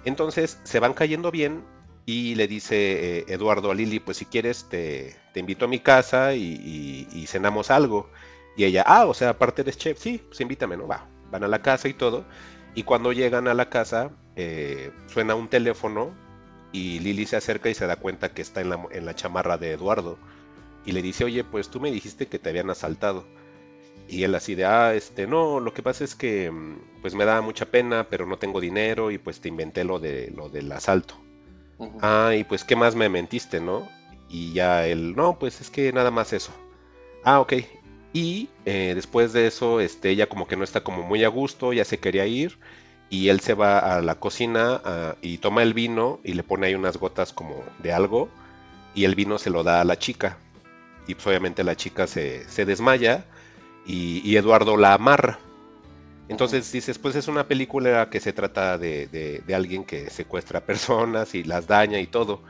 Entonces 0.05 0.59
se 0.65 0.81
van 0.81 0.95
cayendo 0.95 1.31
bien 1.31 1.63
y 2.07 2.35
le 2.35 2.49
dice 2.49 3.19
eh, 3.19 3.25
Eduardo 3.29 3.71
a 3.71 3.75
Lili, 3.75 4.01
pues 4.01 4.17
si 4.17 4.25
quieres 4.27 4.69
te, 4.69 5.17
invito 5.35 5.67
a 5.67 5.69
mi 5.69 5.81
casa 5.81 6.35
y, 6.35 7.25
cenamos 7.29 7.71
algo. 7.71 8.11
Y 8.57 8.65
ella, 8.65 8.85
ah, 8.87 9.07
o 9.07 9.15
sea, 9.15 9.31
aparte 9.31 9.63
eres 9.63 9.79
chef, 9.79 9.99
sí, 9.99 10.21
pues 10.27 10.41
invítame, 10.41 10.77
¿no? 10.77 10.87
Va, 10.87 11.07
van 11.31 11.45
a 11.45 11.49
la 11.49 11.63
casa 11.63 11.89
y 11.89 11.95
todo. 11.95 12.25
Y 12.75 12.83
cuando 12.83 13.13
llegan 13.13 13.49
a 13.49 13.55
la 13.55 13.69
casa, 13.71 14.11
eh, 14.37 14.91
suena 15.07 15.35
un 15.35 15.49
teléfono 15.49 16.13
y 16.73 17.01
Lili 17.01 17.27
se 17.27 17.37
acerca 17.37 17.69
y 17.69 17.75
se 17.75 17.87
da 17.87 17.97
cuenta 17.97 18.33
que 18.33 18.43
está 18.43 18.61
en 18.61 18.71
la, 18.71 18.87
en 18.91 19.07
la 19.07 19.15
chamarra 19.15 19.59
de 19.59 19.73
Eduardo. 19.73 20.19
Y 20.85 20.93
le 20.93 21.03
dice, 21.03 21.25
oye, 21.25 21.45
pues 21.45 21.69
tú 21.69 21.81
me 21.81 21.91
dijiste 21.91 22.27
que 22.27 22.39
te 22.39 22.51
habían 22.51 22.71
asaltado. 22.71 23.25
Y 24.09 24.25
él 24.25 24.35
así 24.35 24.57
de, 24.57 24.65
ah, 24.65 24.95
este, 24.95 25.29
no, 25.29 25.61
lo 25.61 25.73
que 25.73 25.83
pasa 25.83 26.03
es 26.03 26.17
que 26.17 26.51
mm, 26.51 27.01
pues 27.03 27.15
me 27.15 27.25
da 27.25 27.41
mucha 27.41 27.67
pena, 27.67 28.09
pero 28.11 28.27
no 28.27 28.39
tengo 28.39 28.61
dinero 28.61 29.11
y 29.13 29.19
pues 29.19 29.41
te 29.41 29.49
inventé 29.49 29.85
lo, 29.85 30.01
de, 30.01 30.33
lo 30.35 30.49
del 30.49 30.71
asalto. 30.73 31.15
Ah, 32.01 32.35
y 32.37 32.45
pues, 32.45 32.65
¿qué 32.65 32.77
más 32.77 32.95
me 32.95 33.09
mentiste, 33.09 33.61
no? 33.61 33.89
Y 34.29 34.53
ya 34.53 34.87
él, 34.87 35.15
no, 35.17 35.39
pues 35.39 35.61
es 35.61 35.71
que 35.71 35.93
nada 35.93 36.11
más 36.11 36.33
eso. 36.33 36.53
Ah, 37.25 37.41
ok. 37.41 37.55
Y 38.13 38.49
eh, 38.65 38.93
después 38.95 39.33
de 39.33 39.47
eso, 39.47 39.81
este, 39.81 40.11
ella 40.11 40.29
como 40.29 40.47
que 40.47 40.57
no 40.57 40.65
está 40.65 40.83
como 40.83 41.03
muy 41.03 41.25
a 41.25 41.29
gusto, 41.29 41.73
ya 41.73 41.85
se 41.85 41.99
quería 41.99 42.27
ir. 42.27 42.59
Y 43.09 43.29
él 43.29 43.41
se 43.41 43.55
va 43.55 43.79
a 43.79 44.01
la 44.03 44.17
cocina 44.17 44.81
ah, 44.85 45.17
y 45.21 45.39
toma 45.39 45.63
el 45.63 45.75
vino 45.75 46.21
y 46.23 46.35
le 46.35 46.43
pone 46.45 46.69
ahí 46.69 46.75
unas 46.75 46.97
gotas 46.97 47.33
como 47.33 47.65
de 47.79 47.93
algo. 47.93 48.29
Y 48.95 49.05
el 49.05 49.15
vino 49.15 49.39
se 49.39 49.51
lo 49.51 49.63
da 49.63 49.81
a 49.81 49.85
la 49.85 49.99
chica. 49.99 50.39
Y 51.07 51.15
pues 51.15 51.27
obviamente 51.27 51.65
la 51.65 51.77
chica 51.77 52.07
se, 52.07 52.45
desmaya 52.65 53.25
y, 53.87 54.21
y 54.25 54.37
Eduardo 54.37 54.77
la 54.77 54.95
amarra. 54.95 55.39
Entonces 56.31 56.71
dices, 56.71 56.97
pues 56.97 57.17
es 57.17 57.27
una 57.27 57.49
película 57.49 58.09
que 58.09 58.21
se 58.21 58.33
trata 58.33 58.79
de, 58.79 59.43
alguien 59.53 59.85
que 59.85 60.11
secuestra 60.11 60.65
personas 60.65 61.35
y 61.35 61.43
las 61.43 61.67
daña 61.67 61.99
y 61.99 62.07
todo, 62.07 62.43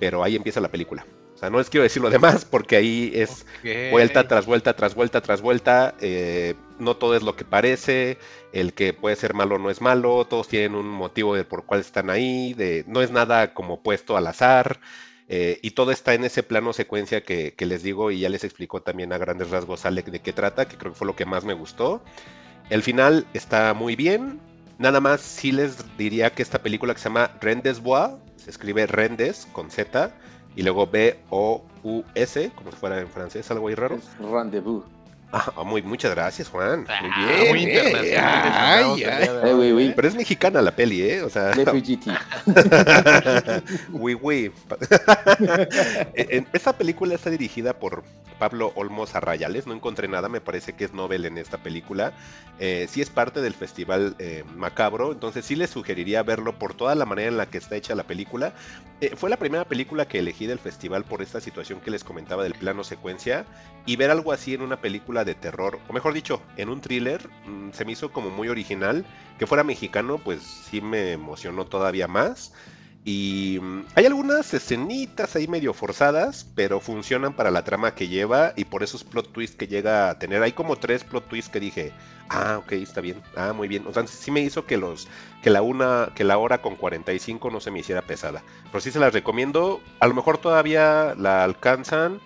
pero 0.00 0.24
ahí 0.24 0.34
empieza 0.34 0.60
la 0.60 0.70
película. 0.70 1.06
O 1.34 1.38
sea, 1.38 1.48
no 1.48 1.58
les 1.58 1.70
quiero 1.70 1.84
decir 1.84 2.02
lo 2.02 2.10
demás 2.10 2.44
porque 2.44 2.76
ahí 2.76 3.12
es 3.14 3.46
vuelta 3.92 4.26
tras 4.26 4.46
vuelta, 4.46 4.74
tras 4.74 4.96
vuelta, 4.96 5.20
tras 5.20 5.40
vuelta. 5.40 5.94
Eh, 6.00 6.54
no 6.80 6.96
todo 6.96 7.14
es 7.16 7.22
lo 7.22 7.36
que 7.36 7.44
parece. 7.44 8.18
El 8.52 8.74
que 8.74 8.92
puede 8.92 9.14
ser 9.14 9.32
malo 9.32 9.58
no 9.58 9.70
es 9.70 9.80
malo. 9.80 10.26
Todos 10.26 10.48
tienen 10.48 10.74
un 10.74 10.88
motivo 10.88 11.36
de 11.36 11.44
por 11.44 11.64
cuál 11.64 11.80
están 11.80 12.10
ahí. 12.10 12.52
De, 12.52 12.84
no 12.88 13.00
es 13.00 13.12
nada 13.12 13.54
como 13.54 13.80
puesto 13.80 14.16
al 14.16 14.26
azar. 14.26 14.80
Eh, 15.28 15.60
y 15.62 15.70
todo 15.70 15.92
está 15.92 16.14
en 16.14 16.24
ese 16.24 16.42
plano 16.42 16.72
secuencia 16.72 17.22
que, 17.22 17.54
que, 17.54 17.64
les 17.64 17.84
digo 17.84 18.10
y 18.10 18.18
ya 18.18 18.28
les 18.28 18.42
explicó 18.42 18.82
también 18.82 19.12
a 19.12 19.18
grandes 19.18 19.50
rasgos 19.50 19.86
Alec 19.86 20.06
de 20.06 20.18
qué 20.18 20.32
trata, 20.32 20.66
que 20.66 20.76
creo 20.76 20.92
que 20.92 20.98
fue 20.98 21.06
lo 21.06 21.14
que 21.14 21.24
más 21.24 21.44
me 21.44 21.54
gustó. 21.54 22.02
El 22.70 22.82
final 22.82 23.26
está 23.34 23.74
muy 23.74 23.96
bien. 23.96 24.40
Nada 24.78 25.00
más 25.00 25.20
sí 25.20 25.50
les 25.50 25.76
diría 25.98 26.30
que 26.30 26.42
esta 26.42 26.62
película 26.62 26.94
que 26.94 27.00
se 27.00 27.08
llama 27.08 27.32
Rendes 27.40 27.82
Bois, 27.82 28.12
se 28.36 28.50
escribe 28.50 28.86
Rendes 28.86 29.46
con 29.52 29.70
Z 29.70 30.12
y 30.54 30.62
luego 30.62 30.86
B-O-U-S, 30.86 32.52
como 32.54 32.70
si 32.70 32.76
fuera 32.76 33.00
en 33.00 33.08
francés, 33.08 33.50
algo 33.50 33.68
ahí 33.68 33.74
raro. 33.74 33.98
rendezvous. 34.20 34.84
Ah, 35.32 35.62
muy, 35.64 35.82
muchas 35.82 36.12
gracias, 36.12 36.48
Juan. 36.48 36.86
Ah, 36.88 37.02
muy 37.02 37.10
bien. 37.24 37.48
Muy 37.50 37.62
internacional. 37.62 38.96
Eh, 38.98 39.92
Pero 39.94 40.08
es 40.08 40.14
mexicana 40.14 40.60
la 40.60 40.74
peli, 40.74 41.02
¿eh? 41.02 41.22
O 41.22 41.30
sea. 41.30 41.52
Uy, 43.92 44.18
uy. 44.20 44.52
Esta 46.14 46.72
película 46.72 47.14
está 47.14 47.30
dirigida 47.30 47.74
por 47.74 48.02
Pablo 48.40 48.72
Olmos 48.74 49.14
Arrayales. 49.14 49.66
No 49.66 49.74
encontré 49.74 50.08
nada, 50.08 50.28
me 50.28 50.40
parece 50.40 50.72
que 50.72 50.84
es 50.84 50.94
novel 50.94 51.26
en 51.26 51.38
esta 51.38 51.58
película. 51.58 52.12
Eh, 52.58 52.88
sí 52.90 53.00
es 53.00 53.10
parte 53.10 53.40
del 53.40 53.54
Festival 53.54 54.16
eh, 54.18 54.44
Macabro, 54.56 55.12
entonces 55.12 55.44
sí 55.44 55.54
les 55.54 55.70
sugeriría 55.70 56.22
verlo 56.22 56.58
por 56.58 56.74
toda 56.74 56.94
la 56.94 57.06
manera 57.06 57.28
en 57.28 57.36
la 57.36 57.46
que 57.46 57.58
está 57.58 57.76
hecha 57.76 57.94
la 57.94 58.04
película. 58.04 58.52
Eh, 59.00 59.14
fue 59.16 59.30
la 59.30 59.36
primera 59.36 59.64
película 59.64 60.08
que 60.08 60.18
elegí 60.18 60.46
del 60.46 60.58
festival 60.58 61.04
por 61.04 61.22
esta 61.22 61.40
situación 61.40 61.80
que 61.80 61.90
les 61.90 62.02
comentaba 62.02 62.42
del 62.42 62.54
plano 62.54 62.82
secuencia 62.82 63.44
y 63.86 63.96
ver 63.96 64.10
algo 64.10 64.32
así 64.32 64.54
en 64.54 64.62
una 64.62 64.80
película 64.80 65.19
de 65.24 65.34
terror, 65.34 65.78
o 65.88 65.92
mejor 65.92 66.12
dicho, 66.12 66.42
en 66.56 66.68
un 66.68 66.80
thriller, 66.80 67.28
mm, 67.46 67.70
se 67.72 67.84
me 67.84 67.92
hizo 67.92 68.12
como 68.12 68.30
muy 68.30 68.48
original. 68.48 69.04
Que 69.38 69.46
fuera 69.46 69.64
mexicano, 69.64 70.18
pues 70.18 70.42
sí 70.42 70.80
me 70.80 71.12
emocionó 71.12 71.64
todavía 71.64 72.08
más. 72.08 72.52
Y 73.04 73.58
mm, 73.60 73.86
hay 73.94 74.06
algunas 74.06 74.52
escenitas 74.52 75.34
ahí 75.34 75.48
medio 75.48 75.72
forzadas, 75.72 76.46
pero 76.54 76.80
funcionan 76.80 77.32
para 77.34 77.50
la 77.50 77.64
trama 77.64 77.94
que 77.94 78.08
lleva 78.08 78.52
y 78.56 78.64
por 78.64 78.82
esos 78.82 79.04
plot 79.04 79.32
twists 79.32 79.56
que 79.56 79.68
llega 79.68 80.10
a 80.10 80.18
tener. 80.18 80.42
Hay 80.42 80.52
como 80.52 80.76
tres 80.76 81.04
plot 81.04 81.26
twists 81.28 81.50
que 81.50 81.60
dije, 81.60 81.92
ah, 82.28 82.58
ok, 82.58 82.72
está 82.72 83.00
bien, 83.00 83.22
ah, 83.36 83.52
muy 83.54 83.68
bien. 83.68 83.86
O 83.86 83.92
sea, 83.92 84.06
sí 84.06 84.30
me 84.30 84.40
hizo 84.40 84.66
que 84.66 84.76
los, 84.76 85.08
que 85.42 85.50
la 85.50 85.62
una, 85.62 86.12
que 86.14 86.24
la 86.24 86.36
hora 86.38 86.60
con 86.60 86.76
45 86.76 87.50
no 87.50 87.60
se 87.60 87.70
me 87.70 87.80
hiciera 87.80 88.02
pesada. 88.02 88.42
Pero 88.66 88.80
sí 88.80 88.90
se 88.90 89.00
las 89.00 89.14
recomiendo. 89.14 89.80
A 90.00 90.06
lo 90.06 90.14
mejor 90.14 90.38
todavía 90.38 91.14
la 91.16 91.44
alcanzan 91.44 92.20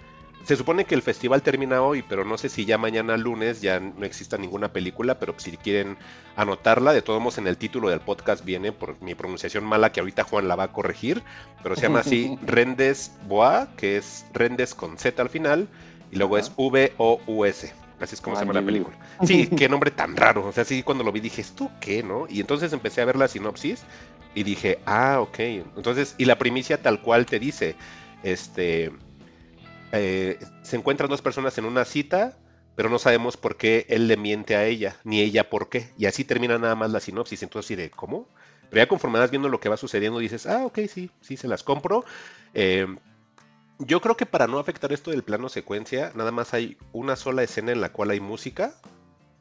se 0.45 0.57
supone 0.57 0.85
que 0.85 0.95
el 0.95 1.03
festival 1.03 1.43
termina 1.43 1.83
hoy, 1.83 2.05
pero 2.07 2.25
no 2.25 2.37
sé 2.37 2.49
si 2.49 2.65
ya 2.65 2.79
mañana 2.79 3.17
lunes 3.17 3.61
ya 3.63 3.81
no 3.81 4.05
exista 4.05 4.37
ninguna 4.37 4.73
película, 4.73 5.19
pero 5.19 5.35
si 5.39 5.57
quieren 5.57 5.97
anotarla, 6.37 6.93
de 6.93 7.03
todos 7.03 7.21
modos 7.21 7.39
en 7.39 7.47
el 7.47 7.57
título 7.57 7.89
del 7.89 8.01
podcast 8.01 8.45
viene 8.45 8.71
por 8.73 9.01
mi 9.01 9.15
pronunciación 9.15 9.65
mala 9.65 9.93
que 9.93 10.01
ahorita 10.01 10.25
Juan 10.25 10.47
la 10.47 10.57
va 10.57 10.65
a 10.65 10.73
corregir, 10.73 11.23
pero 11.63 11.75
se 11.75 11.83
llama 11.83 12.01
así 12.01 12.39
Rendes 12.47 13.13
Boa, 13.27 13.69
que 13.77 13.97
es 13.97 14.27
Rendes 14.33 14.75
con 14.75 14.99
Z 14.99 15.21
al 15.21 15.31
final, 15.31 15.69
y 16.11 16.17
luego 16.17 16.39
es 16.39 16.53
V-O-U-S. 16.57 17.73
Así 18.01 18.17
es 18.17 18.21
como 18.21 18.37
se 18.37 18.43
llama 18.43 18.61
la 18.61 18.67
película. 18.67 18.97
Sí, 19.25 19.47
qué 19.47 19.69
nombre 19.69 19.91
tan 19.91 20.17
raro. 20.17 20.47
O 20.47 20.53
sea, 20.53 20.65
sí, 20.65 20.83
cuando 20.83 21.05
lo 21.05 21.13
vi 21.13 21.21
dije, 21.21 21.41
¿esto 21.41 21.71
qué, 21.81 22.03
no? 22.03 22.27
Y 22.29 22.41
entonces 22.41 22.73
empecé 22.73 23.01
a 23.01 23.05
ver 23.05 23.17
la 23.17 23.29
sinopsis 23.29 23.85
y 24.35 24.43
dije, 24.43 24.81
ah, 24.85 25.21
ok. 25.21 25.39
Entonces, 25.77 26.15
y 26.19 26.25
la 26.25 26.37
primicia 26.37 26.83
tal 26.83 27.01
cual 27.01 27.25
te 27.25 27.39
dice, 27.39 27.77
este, 28.23 28.93
eh, 29.97 30.39
se 30.63 30.77
encuentran 30.77 31.11
dos 31.11 31.23
personas 31.23 31.57
en 31.59 31.65
una 31.65 31.85
cita, 31.85 32.37
pero 32.75 32.89
no 32.89 32.99
sabemos 32.99 33.37
por 33.37 33.57
qué 33.57 33.87
él 33.89 34.09
le 34.09 34.17
miente 34.17 34.57
a 34.57 34.65
ella, 34.67 34.97
ni 35.05 35.21
ella 35.21 35.49
por 35.49 35.69
qué. 35.69 35.91
Y 35.97 36.07
así 36.07 36.25
termina 36.25 36.59
nada 36.59 36.75
más 36.75 36.91
la 36.91 37.01
sinopsis. 37.01 37.43
Entonces, 37.43 37.77
de, 37.77 37.91
¿cómo? 37.91 38.29
Pero 38.71 38.83
ya 38.83 38.89
conforme 38.89 39.19
vas 39.19 39.31
viendo 39.31 39.49
lo 39.49 39.61
que 39.61 39.69
va 39.69 39.77
sucediendo, 39.77 40.19
dices, 40.19 40.47
ah, 40.47 40.65
ok, 40.67 40.81
sí, 40.89 41.11
sí, 41.21 41.37
se 41.37 41.49
las 41.49 41.63
compro. 41.63 42.05
Eh, 42.55 42.87
yo 43.79 44.01
creo 44.01 44.17
que 44.17 44.27
para 44.27 44.47
no 44.47 44.59
afectar 44.59 44.93
esto 44.93 45.11
del 45.11 45.23
plano 45.23 45.49
secuencia, 45.49 46.13
nada 46.15 46.31
más 46.31 46.55
hay 46.55 46.77
una 46.93 47.17
sola 47.17 47.43
escena 47.43 47.73
en 47.73 47.81
la 47.81 47.93
cual 47.93 48.11
hay 48.11 48.21
música. 48.21 48.75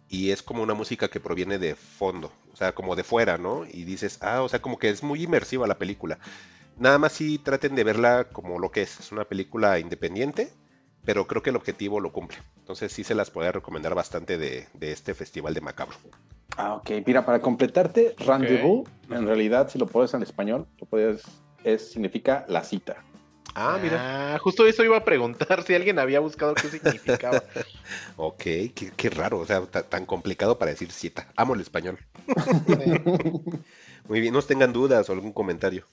Y 0.10 0.30
es 0.30 0.44
como 0.44 0.62
una 0.62 0.76
música 0.76 1.08
que 1.08 1.20
proviene 1.20 1.58
de 1.58 1.74
fondo, 1.76 2.32
o 2.52 2.56
sea, 2.56 2.76
como 2.76 2.96
de 2.96 3.04
fuera, 3.04 3.40
¿no? 3.40 3.66
Y 3.66 3.84
dices, 3.84 4.20
ah, 4.22 4.44
o 4.44 4.50
sea, 4.50 4.62
como 4.62 4.78
que 4.78 4.90
es 4.90 5.02
muy 5.02 5.24
inmersiva 5.24 5.66
la 5.66 5.80
película. 5.80 6.20
Nada 6.78 6.98
más 6.98 7.14
si 7.14 7.38
traten 7.38 7.76
de 7.76 7.84
verla 7.84 8.26
como 8.32 8.60
lo 8.60 8.72
que 8.72 8.82
es. 8.82 9.00
Es 9.00 9.12
una 9.12 9.26
película 9.26 9.80
independiente, 9.80 10.52
pero 11.06 11.28
creo 11.28 11.44
que 11.44 11.52
el 11.52 11.56
objetivo 11.56 12.00
lo 12.00 12.12
cumple. 12.12 12.40
Entonces 12.60 12.92
sí 12.92 13.04
se 13.04 13.16
las 13.16 13.30
podría 13.30 13.52
recomendar 13.52 13.96
bastante 13.96 14.38
de, 14.38 14.68
este 14.82 15.14
festival 15.14 15.54
de 15.54 15.62
Macabro. 15.62 15.98
Ah, 16.58 16.76
ok. 16.76 16.92
Mira, 17.06 17.26
para 17.26 17.40
completarte, 17.40 18.16
rendezvous, 18.18 18.88
en 19.10 19.26
realidad, 19.26 19.70
si 19.70 19.80
lo 19.80 19.88
pones 19.88 20.14
en 20.14 20.24
español, 20.24 20.68
lo 20.80 20.88
puedes, 20.88 21.24
es, 21.64 21.92
significa 21.92 22.46
la 22.48 22.64
cita. 22.64 23.04
Ah, 23.56 23.78
mira. 23.82 23.98
Ah, 24.34 24.40
justo 24.40 24.66
eso 24.66 24.84
iba 24.84 24.98
a 24.98 25.06
preguntar 25.06 25.64
si 25.64 25.76
alguien 25.76 26.00
había 26.00 26.20
buscado 26.20 26.56
qué 26.56 26.70
significaba. 26.70 27.44
ok, 28.18 28.44
qué, 28.98 29.10
raro, 29.12 29.40
o 29.40 29.46
sea, 29.46 29.64
tan 29.66 30.06
complicado 30.06 30.58
para 30.58 30.72
decir 30.72 30.92
cita. 30.92 31.28
Amo 31.36 31.54
el 31.54 31.62
español. 31.62 32.00
Muy 34.08 34.22
bien, 34.22 34.34
no 34.34 34.42
tengan 34.42 34.74
dudas 34.74 35.08
o 35.10 35.14
algún 35.14 35.34
comentario. 35.34 35.86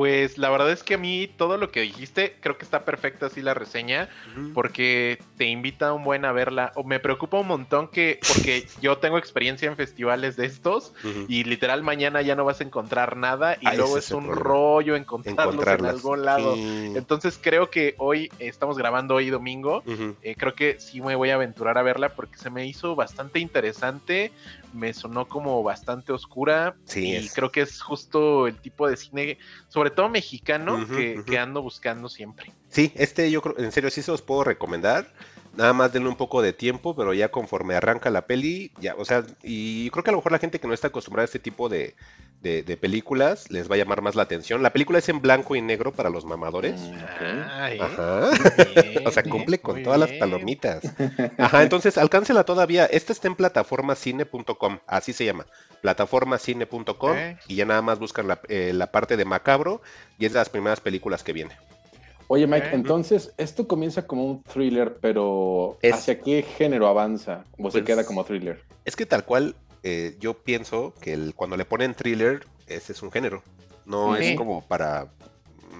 Pues 0.00 0.38
la 0.38 0.48
verdad 0.48 0.72
es 0.72 0.82
que 0.82 0.94
a 0.94 0.96
mí 0.96 1.28
todo 1.36 1.58
lo 1.58 1.70
que 1.70 1.82
dijiste 1.82 2.38
creo 2.40 2.56
que 2.56 2.64
está 2.64 2.86
perfecta 2.86 3.26
así 3.26 3.42
la 3.42 3.52
reseña 3.52 4.08
porque 4.54 5.18
te 5.36 5.44
invita 5.44 5.92
un 5.92 6.04
buen 6.04 6.24
a 6.24 6.32
verla. 6.32 6.72
O 6.74 6.84
me 6.84 7.00
preocupa 7.00 7.38
un 7.38 7.48
montón 7.48 7.88
que 7.88 8.24
porque 8.26 8.64
yo 8.80 8.96
tengo 8.96 9.18
experiencia 9.18 9.68
en 9.68 9.76
festivales 9.76 10.36
de 10.38 10.46
estos 10.46 10.94
y 11.28 11.44
literal 11.44 11.82
mañana 11.82 12.22
ya 12.22 12.34
no 12.34 12.46
vas 12.46 12.62
a 12.62 12.64
encontrar 12.64 13.18
nada 13.18 13.58
y 13.60 13.70
luego 13.76 13.98
es, 13.98 14.10
un 14.12 14.34
rollo 14.34 14.96
encontrarlos 14.96 15.66
en 15.66 15.84
algún 15.84 16.24
lado. 16.24 16.56
Entonces 16.96 17.38
creo 17.38 17.68
que 17.68 17.94
hoy 17.98 18.32
estamos 18.38 18.78
grabando 18.78 19.16
hoy 19.16 19.28
domingo. 19.28 19.84
Eh, 20.22 20.34
creo 20.34 20.54
que 20.54 20.80
sí 20.80 21.02
me 21.02 21.14
voy 21.14 21.28
a 21.28 21.34
aventurar 21.34 21.76
a 21.76 21.82
verla 21.82 22.14
porque 22.14 22.38
se 22.38 22.48
me 22.48 22.66
hizo 22.66 22.96
bastante 22.96 23.38
interesante 23.38 24.32
me 24.72 24.92
sonó 24.92 25.26
como 25.26 25.62
bastante 25.62 26.12
oscura. 26.12 26.76
Sí, 26.84 27.16
y 27.16 27.28
creo 27.30 27.50
que 27.50 27.62
es 27.62 27.80
justo 27.80 28.46
el 28.46 28.60
tipo 28.60 28.88
de 28.88 28.96
cine, 28.96 29.38
sobre 29.68 29.90
todo 29.90 30.08
mexicano, 30.08 30.86
que, 30.86 31.38
ando 31.38 31.62
buscando 31.62 32.08
siempre. 32.08 32.52
Sí, 32.68 32.92
este 32.94 33.30
yo 33.30 33.42
creo, 33.42 33.58
en 33.58 33.72
serio, 33.72 33.90
sí 33.90 34.02
se 34.02 34.10
los 34.10 34.22
puedo 34.22 34.44
recomendar. 34.44 35.12
Nada 35.56 35.72
más 35.72 35.92
denle 35.92 36.08
un 36.08 36.16
poco 36.16 36.42
de 36.42 36.52
tiempo, 36.52 36.94
pero 36.94 37.12
ya 37.12 37.30
conforme 37.30 37.74
arranca 37.74 38.08
la 38.10 38.26
peli, 38.26 38.72
ya, 38.80 38.94
o 38.96 39.04
sea, 39.04 39.24
y 39.42 39.90
creo 39.90 40.04
que 40.04 40.10
a 40.10 40.12
lo 40.12 40.18
mejor 40.18 40.32
la 40.32 40.38
gente 40.38 40.60
que 40.60 40.68
no 40.68 40.74
está 40.74 40.88
acostumbrada 40.88 41.24
a 41.24 41.26
este 41.26 41.40
tipo 41.40 41.68
de, 41.68 41.96
de, 42.40 42.76
películas 42.76 43.50
les 43.50 43.70
va 43.70 43.74
a 43.74 43.78
llamar 43.78 44.00
más 44.00 44.14
la 44.14 44.22
atención. 44.22 44.62
La 44.62 44.72
película 44.72 44.98
es 44.98 45.08
en 45.08 45.20
blanco 45.20 45.56
y 45.56 45.60
negro 45.60 45.92
para 45.92 46.08
los 46.08 46.24
mamadores. 46.24 46.80
Mm, 46.80 47.80
Ajá. 47.80 48.30
o 49.04 49.10
sea, 49.10 49.22
cumple 49.24 49.60
con 49.60 49.82
todas 49.82 49.98
las 49.98 50.12
palomitas. 50.12 50.82
Ajá, 51.38 51.62
entonces 51.62 51.98
alcáncela 51.98 52.44
todavía. 52.44 52.86
Esta 52.86 53.12
está 53.12 53.28
en 53.28 53.34
plataformacine.com, 53.34 54.78
así 54.86 55.12
se 55.12 55.26
llama. 55.26 55.46
Plataformacine.com 55.82 57.16
y 57.48 57.56
ya 57.56 57.66
nada 57.66 57.82
más 57.82 57.98
buscan 57.98 58.28
la, 58.28 58.40
eh, 58.48 58.72
la 58.74 58.90
parte 58.90 59.16
de 59.16 59.24
macabro 59.24 59.82
y 60.18 60.26
es 60.26 60.32
de 60.32 60.38
las 60.38 60.48
primeras 60.48 60.80
películas 60.80 61.22
que 61.22 61.32
viene. 61.32 61.56
Oye, 62.32 62.46
Mike, 62.46 62.68
entonces 62.72 63.34
esto 63.38 63.66
comienza 63.66 64.06
como 64.06 64.24
un 64.24 64.44
thriller, 64.44 64.98
pero 65.00 65.78
¿hacia 65.82 66.20
qué 66.20 66.42
género 66.42 66.86
avanza? 66.86 67.42
¿O 67.58 67.72
se 67.72 67.78
pues 67.78 67.84
queda 67.84 68.04
como 68.06 68.22
thriller? 68.22 68.62
Es 68.84 68.94
que 68.94 69.04
tal 69.04 69.24
cual, 69.24 69.56
eh, 69.82 70.14
yo 70.20 70.34
pienso 70.34 70.94
que 71.00 71.12
el, 71.12 71.34
cuando 71.34 71.56
le 71.56 71.64
ponen 71.64 71.92
thriller, 71.92 72.46
ese 72.68 72.92
es 72.92 73.02
un 73.02 73.10
género. 73.10 73.42
No 73.84 74.14
es 74.14 74.36
como 74.36 74.62
para 74.62 75.08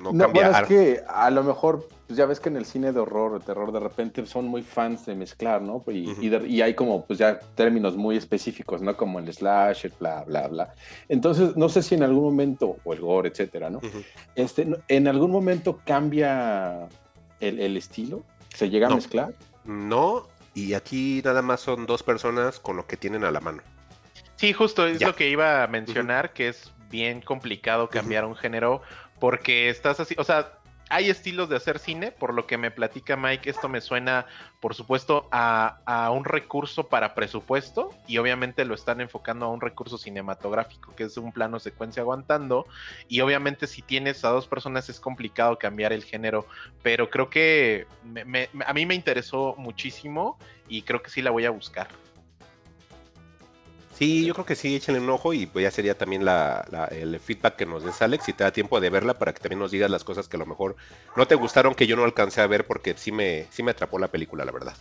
no, 0.03 0.13
Bueno, 0.13 0.51
es 0.51 0.67
que 0.67 1.05
a 1.07 1.31
lo 1.31 1.45
mejor, 1.45 1.89
pues 2.11 2.19
ya 2.19 2.27
ves 2.27 2.41
que 2.41 2.49
en 2.49 2.57
el 2.57 2.66
cine 2.66 2.91
de 2.91 2.99
horror 2.99 3.35
o 3.35 3.39
terror 3.39 3.70
de 3.70 3.78
repente 3.78 4.27
son 4.27 4.47
muy 4.47 4.65
fans 4.65 5.07
de 5.07 5.15
mezclar, 5.15 5.62
¿no? 5.62 5.81
Y, 5.87 6.11
y, 6.20 6.61
hay 6.61 6.74
como, 6.74 7.07
pues 7.07 7.20
ya 7.20 7.39
términos 7.39 7.97
muy 7.97 8.16
específicos, 8.16 8.82
¿no? 8.82 8.97
Como 8.97 9.20
el 9.20 9.32
slasher, 9.32 9.93
bla, 9.97 10.24
bla, 10.24 10.49
bla. 10.49 10.74
Entonces, 11.09 11.57
no 11.57 11.69
sé 11.69 11.85
si 11.85 11.95
en 11.95 12.03
algún 12.03 12.24
momento, 12.24 12.78
o 12.82 12.93
el 12.95 13.01
gore, 13.01 13.28
etcétera, 13.28 13.70
¿no? 13.70 13.81
este, 14.35 14.66
¿En 14.89 15.07
algún 15.07 15.31
momento 15.31 15.78
cambia 15.87 16.89
el, 17.39 17.77
estilo? 17.77 18.24
¿Se 18.53 18.69
llega 18.69 18.89
a 18.89 18.95
mezclar? 18.97 19.32
No, 19.65 20.27
y 20.53 20.74
aquí 20.74 21.23
nada 21.24 21.43
más 21.43 21.61
son 21.61 21.87
dos 21.87 22.03
personas 22.03 22.59
con 22.59 22.77
lo 22.77 22.89
que 22.89 22.97
tienen 22.97 23.23
a 23.23 23.31
la 23.31 23.39
mano. 23.39 23.62
Sí, 24.35 24.53
justo 24.53 24.85
es 24.85 25.01
lo 25.01 25.15
que 25.15 25.28
iba 25.28 25.62
a 25.62 25.69
mencionar, 25.69 26.32
que 26.32 26.49
es 26.49 26.73
bien 26.91 27.20
complicado 27.20 27.89
cambiar 27.89 28.24
un 28.24 28.35
género 28.35 28.82
porque 29.20 29.69
estás 29.69 30.01
así, 30.01 30.16
o 30.19 30.24
sea, 30.24 30.55
hay 30.91 31.09
estilos 31.09 31.49
de 31.49 31.57
hacer 31.57 31.79
cine, 31.79 32.11
por 32.11 32.35
lo 32.35 32.47
que 32.49 32.59
me 32.59 32.73
platica 32.73 33.17
Mike, 33.17 33.49
esto 33.49 33.69
me 33.69 33.81
suena, 33.81 34.27
por 34.59 34.75
supuesto, 34.75 35.29
a, 35.31 36.11
un 36.12 36.25
recurso 36.25 36.89
para 36.89 37.15
presupuesto 37.15 37.95
y 38.09 38.19
obviamente 38.19 38.65
lo 38.65 38.75
están 38.75 39.01
enfocando 39.01 39.47
a 39.47 39.49
un 39.49 39.61
recurso 39.61 39.97
cinematográfico, 39.97 40.95
que 40.97 41.05
es 41.05 41.17
un 41.17 41.31
plano 41.31 41.61
secuencia 41.61 42.03
aguantando 42.03 42.67
y 43.09 43.21
obviamente 43.21 43.69
si 43.69 43.83
tienes 43.83 44.25
a 44.25 44.31
dos 44.31 44.49
personas 44.49 44.89
es 44.89 44.99
complicado 44.99 45.59
cambiar 45.59 45.93
el 45.93 46.03
género, 46.03 46.47
pero 46.83 47.09
creo 47.09 47.31
que 47.31 47.87
a 48.67 48.73
mí 48.75 48.87
me 48.87 48.95
interesó 48.97 49.55
muchísimo 49.57 50.39
y 50.69 50.83
creo 50.83 51.03
que 51.03 51.11
sí 51.11 51.23
la 51.23 51.31
voy 51.31 51.45
a 51.45 51.51
buscar. 51.51 51.89
Sí, 54.01 54.25
yo 54.25 54.33
creo 54.33 54.47
que 54.47 54.57
sí, 54.57 54.75
échenle 54.75 54.99
un 54.99 55.11
ojo 55.11 55.35
y 55.35 55.45
pues 55.45 55.63
ya 55.63 55.71
sería 55.71 55.95
también 55.95 56.23
el 56.91 57.21
feedback 57.21 57.57
que 57.57 57.67
nos 57.67 57.85
des 57.85 58.01
Alex, 58.01 58.25
si 58.25 58.33
te 58.33 58.45
da 58.45 58.51
tiempo 58.51 58.81
de 58.81 58.89
verla 58.89 59.13
para 59.13 59.35
que 59.35 59.41
también 59.41 59.59
nos 59.59 59.73
digas 59.73 59.91
las 59.91 60.05
cosas 60.05 60.27
que 60.27 60.39
a 60.39 60.41
lo 60.41 60.47
mejor 60.47 60.75
no 61.19 61.27
te 61.27 61.35
gustaron, 61.35 61.75
que 61.75 61.87
yo 61.87 61.97
no 61.97 62.05
alcancé 62.05 62.41
a 62.41 62.47
ver 62.47 62.67
porque 62.67 62.95
sí 62.97 63.13
me, 63.13 63.45
sí 63.51 63.63
me 63.63 63.73
atrapó 63.73 63.99
la 63.99 64.09
película, 64.09 64.47
la 64.47 64.53
verdad. 64.53 64.73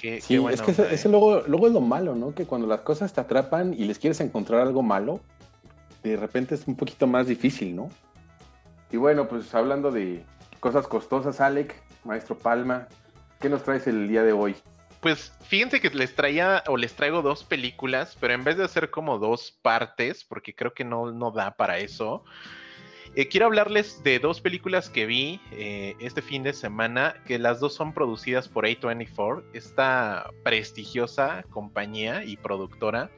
sí, 0.00 0.18
es 0.50 0.62
que 0.62 0.72
ese, 0.90 1.08
luego, 1.08 1.42
luego 1.42 1.68
es 1.68 1.72
lo 1.72 1.80
malo, 1.80 2.16
¿no? 2.16 2.34
Que 2.34 2.44
cuando 2.44 2.66
las 2.66 2.80
cosas 2.80 3.12
te 3.12 3.20
atrapan 3.20 3.72
y 3.72 3.84
les 3.84 4.00
quieres 4.00 4.18
encontrar 4.18 4.62
algo 4.62 4.82
malo, 4.82 5.20
de 6.02 6.16
repente 6.16 6.56
es 6.56 6.66
un 6.66 6.74
poquito 6.74 7.06
más 7.06 7.28
difícil, 7.28 7.76
¿no? 7.76 7.88
Y 8.90 8.96
bueno, 8.96 9.28
pues 9.28 9.54
hablando 9.54 9.92
de 9.92 10.24
cosas 10.58 10.88
costosas, 10.88 11.40
Alex, 11.40 11.76
maestro 12.02 12.36
Palma, 12.36 12.88
¿qué 13.38 13.48
nos 13.48 13.62
traes 13.62 13.86
el 13.86 14.08
día 14.08 14.24
de 14.24 14.32
hoy? 14.32 14.56
Pues 15.00 15.32
fíjense 15.42 15.80
que 15.80 15.88
les 15.90 16.14
traía 16.14 16.62
o 16.66 16.76
les 16.76 16.94
traigo 16.94 17.22
dos 17.22 17.42
películas, 17.42 18.16
pero 18.20 18.34
en 18.34 18.44
vez 18.44 18.56
de 18.56 18.64
hacer 18.64 18.90
como 18.90 19.18
dos 19.18 19.50
partes, 19.62 20.24
porque 20.24 20.54
creo 20.54 20.74
que 20.74 20.84
no, 20.84 21.10
no 21.10 21.30
da 21.30 21.56
para 21.56 21.78
eso, 21.78 22.24
eh, 23.16 23.26
quiero 23.26 23.46
hablarles 23.46 24.02
de 24.04 24.18
dos 24.18 24.40
películas 24.40 24.88
que 24.88 25.06
vi 25.06 25.40
eh, 25.52 25.96
este 26.00 26.22
fin 26.22 26.42
de 26.42 26.52
semana, 26.52 27.14
que 27.26 27.38
las 27.38 27.58
dos 27.58 27.74
son 27.74 27.92
producidas 27.92 28.48
por 28.48 28.66
A24, 28.66 29.42
esta 29.52 30.30
prestigiosa 30.44 31.44
compañía 31.50 32.22
y 32.24 32.36
productora 32.36 33.10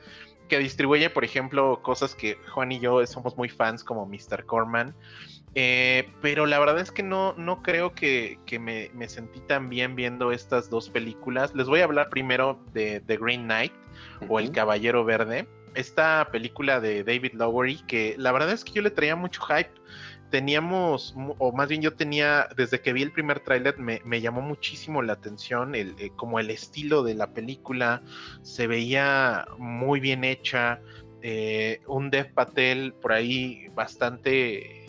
que 0.49 0.59
distribuye, 0.59 1.11
por 1.11 1.25
ejemplo, 1.25 1.81
cosas 1.83 2.15
que 2.15 2.37
Juan 2.53 2.73
y 2.73 2.79
yo 2.79 3.05
somos 3.07 3.37
muy 3.37 3.49
fans 3.49 3.83
como 3.83 4.07
Mr. 4.07 4.45
Corman. 4.45 4.95
Eh, 5.55 6.09
pero 6.23 6.47
la 6.47 6.59
verdad 6.59 6.79
es 6.81 6.91
que 6.91 7.03
no, 7.03 7.35
no 7.35 7.63
creo 7.63 7.95
que, 7.95 8.39
me, 8.59 9.09
sentí 9.09 9.41
tan 9.41 9.69
bien 9.69 9.95
viendo 9.95 10.33
estas 10.33 10.71
dos 10.71 10.89
películas. 10.89 11.55
Les 11.55 11.67
voy 11.67 11.81
a 11.81 11.85
hablar 11.85 12.09
primero 12.09 12.59
de 12.73 13.01
The 13.01 13.19
Green 13.19 13.45
Knight 13.45 13.73
o 14.29 14.41
El 14.41 14.51
Caballero 14.53 15.05
Verde. 15.05 15.47
Esta 15.75 16.29
película 16.31 16.81
de 16.81 17.05
David 17.05 17.33
Lowery, 17.35 17.83
que 17.87 18.15
la 18.19 18.33
verdad 18.33 18.53
es 18.53 18.65
que 18.65 18.73
yo 18.73 18.83
le 18.83 18.91
traía 18.91 19.17
mucho 19.17 19.43
hype. 19.43 19.73
Teníamos, 20.31 21.15
o 21.39 21.53
más 21.53 21.69
bien 21.69 21.83
yo 21.83 21.93
tenía, 21.93 22.49
desde 22.57 22.81
que 22.81 22.95
vi 22.95 23.03
el 23.03 23.13
primer 23.13 23.41
tráiler, 23.41 23.79
me, 23.79 24.21
llamó 24.23 24.41
muchísimo 24.41 25.03
la 25.03 25.13
atención, 25.13 25.75
el, 25.75 25.95
eh, 25.99 26.11
como 26.17 26.41
el 26.41 26.49
estilo 26.49 27.03
de 27.03 27.15
la 27.15 27.35
película, 27.35 28.03
se 28.41 28.67
veía 28.67 29.47
muy 29.59 30.01
bien 30.01 30.25
hecha, 30.25 30.81
eh, 31.21 31.83
un 31.87 32.09
Dev 32.09 32.33
Patel 32.33 32.95
por 32.95 33.13
ahí 33.13 33.69
bastante 33.75 34.82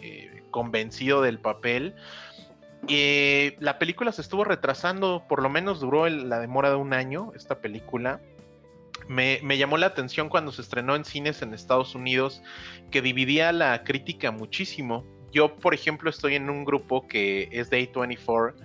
convencido 0.53 1.21
del 1.21 1.39
papel. 1.39 1.95
y 2.87 3.53
la 3.59 3.79
película 3.79 4.11
se 4.11 4.21
estuvo 4.21 4.43
retrasando, 4.43 5.25
por 5.27 5.41
lo 5.41 5.49
menos 5.49 5.79
duró 5.81 6.07
la 6.07 6.39
demora 6.39 6.69
de 6.69 6.75
un 6.75 6.93
año, 6.93 7.31
esta 7.35 7.59
película. 7.59 8.21
Me, 9.07 9.39
llamó 9.57 9.77
la 9.77 9.87
atención 9.87 10.29
cuando 10.29 10.51
se 10.51 10.61
estrenó 10.61 10.95
en 10.95 11.03
cines 11.03 11.41
en 11.41 11.53
Estados 11.53 11.95
Unidos, 11.95 12.41
que 12.91 13.01
dividía 13.01 13.51
la 13.51 13.83
crítica 13.83 14.31
muchísimo. 14.31 15.05
Yo, 15.31 15.55
por 15.55 15.73
ejemplo, 15.73 16.09
estoy 16.09 16.35
en 16.35 16.49
un 16.49 16.63
grupo 16.63 17.07
que 17.07 17.49
es 17.51 17.69
Day 17.69 17.89
24 17.93 18.55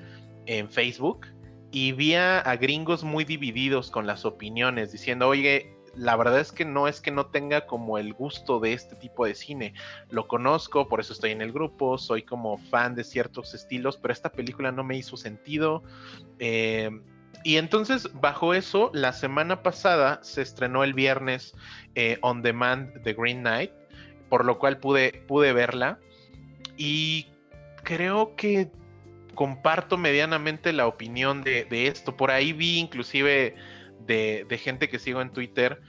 en 0.46 0.70
Facebook 0.70 1.26
y 1.70 1.92
vi 1.92 2.14
a 2.14 2.56
gringos 2.60 3.04
muy 3.04 3.24
divididos 3.24 3.90
con 3.90 4.06
las 4.06 4.24
opiniones, 4.24 4.92
diciendo, 4.92 5.28
oye, 5.28 5.77
la 5.98 6.16
verdad 6.16 6.38
es 6.38 6.52
que 6.52 6.64
no 6.64 6.88
es 6.88 7.00
que 7.00 7.10
no 7.10 7.26
tenga 7.26 7.66
como 7.66 7.98
el 7.98 8.14
gusto 8.14 8.60
de 8.60 8.72
este 8.72 8.94
tipo 8.94 9.26
de 9.26 9.34
cine. 9.34 9.74
Lo 10.10 10.28
conozco, 10.28 10.88
por 10.88 11.00
eso 11.00 11.12
estoy 11.12 11.32
en 11.32 11.42
el 11.42 11.52
grupo, 11.52 11.98
soy 11.98 12.22
como 12.22 12.58
fan 12.58 12.94
de 12.94 13.04
ciertos 13.04 13.52
estilos, 13.54 13.96
pero 13.96 14.12
esta 14.12 14.30
película 14.30 14.70
no 14.70 14.84
me 14.84 14.96
hizo 14.96 15.16
sentido. 15.16 15.82
Eh, 16.38 16.90
y 17.44 17.56
entonces, 17.56 18.08
bajo 18.14 18.54
eso, 18.54 18.90
la 18.94 19.12
semana 19.12 19.62
pasada 19.62 20.20
se 20.22 20.42
estrenó 20.42 20.84
el 20.84 20.94
viernes 20.94 21.54
eh, 21.94 22.18
On 22.22 22.42
Demand 22.42 23.02
The 23.02 23.14
Green 23.14 23.40
Knight, 23.40 23.72
por 24.28 24.44
lo 24.44 24.58
cual 24.58 24.78
pude, 24.78 25.24
pude 25.26 25.52
verla. 25.52 25.98
Y 26.76 27.26
creo 27.82 28.36
que 28.36 28.70
comparto 29.34 29.96
medianamente 29.96 30.72
la 30.72 30.86
opinión 30.86 31.42
de, 31.42 31.64
de 31.64 31.88
esto. 31.88 32.16
Por 32.16 32.30
ahí 32.30 32.52
vi 32.52 32.78
inclusive 32.78 33.56
de, 34.08 34.60
gente 34.60 34.88
que 34.88 34.98
sigo 34.98 35.20
en 35.20 35.30
Twitter 35.30 35.80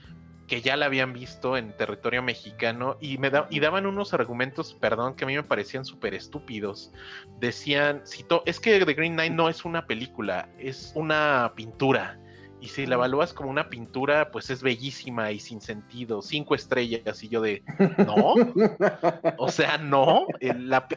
que 0.47 0.61
ya 0.61 0.75
la 0.75 0.87
habían 0.87 1.13
visto 1.13 1.57
en 1.57 1.77
territorio 1.77 2.23
mexicano 2.23 2.97
y 2.99 3.19
me 3.19 3.31
y 3.51 3.59
daban 3.59 3.85
unos 3.85 4.15
argumentos, 4.15 4.73
perdón, 4.73 5.15
que 5.15 5.23
a 5.23 5.27
mí 5.27 5.35
me 5.35 5.43
parecían 5.43 5.85
súper 5.85 6.15
estúpidos. 6.15 6.91
Decían, 7.39 8.01
cito, 8.07 8.41
es 8.47 8.59
que 8.59 8.83
The 8.83 8.93
Green 8.95 9.13
Knight 9.13 9.33
no 9.33 9.47
es 9.47 9.63
una 9.63 9.85
película, 9.85 10.49
es 10.57 10.91
una 10.95 11.53
pintura. 11.55 12.19
Y 12.61 12.69
si 12.69 12.87
la 12.87 12.95
evalúas 12.95 13.31
como 13.31 13.51
una 13.51 13.69
pintura, 13.69 14.31
pues 14.31 14.49
es 14.49 14.63
bellísima 14.63 15.31
y 15.31 15.39
sin 15.39 15.61
sentido, 15.61 16.23
cinco 16.23 16.55
estrellas. 16.55 17.23
Y 17.23 17.29
yo 17.29 17.41
de, 17.41 17.61
no, 17.99 18.33
o 19.37 19.51
sea, 19.51 19.77
no, 19.77 20.25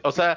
o 0.01 0.11
sea, 0.11 0.35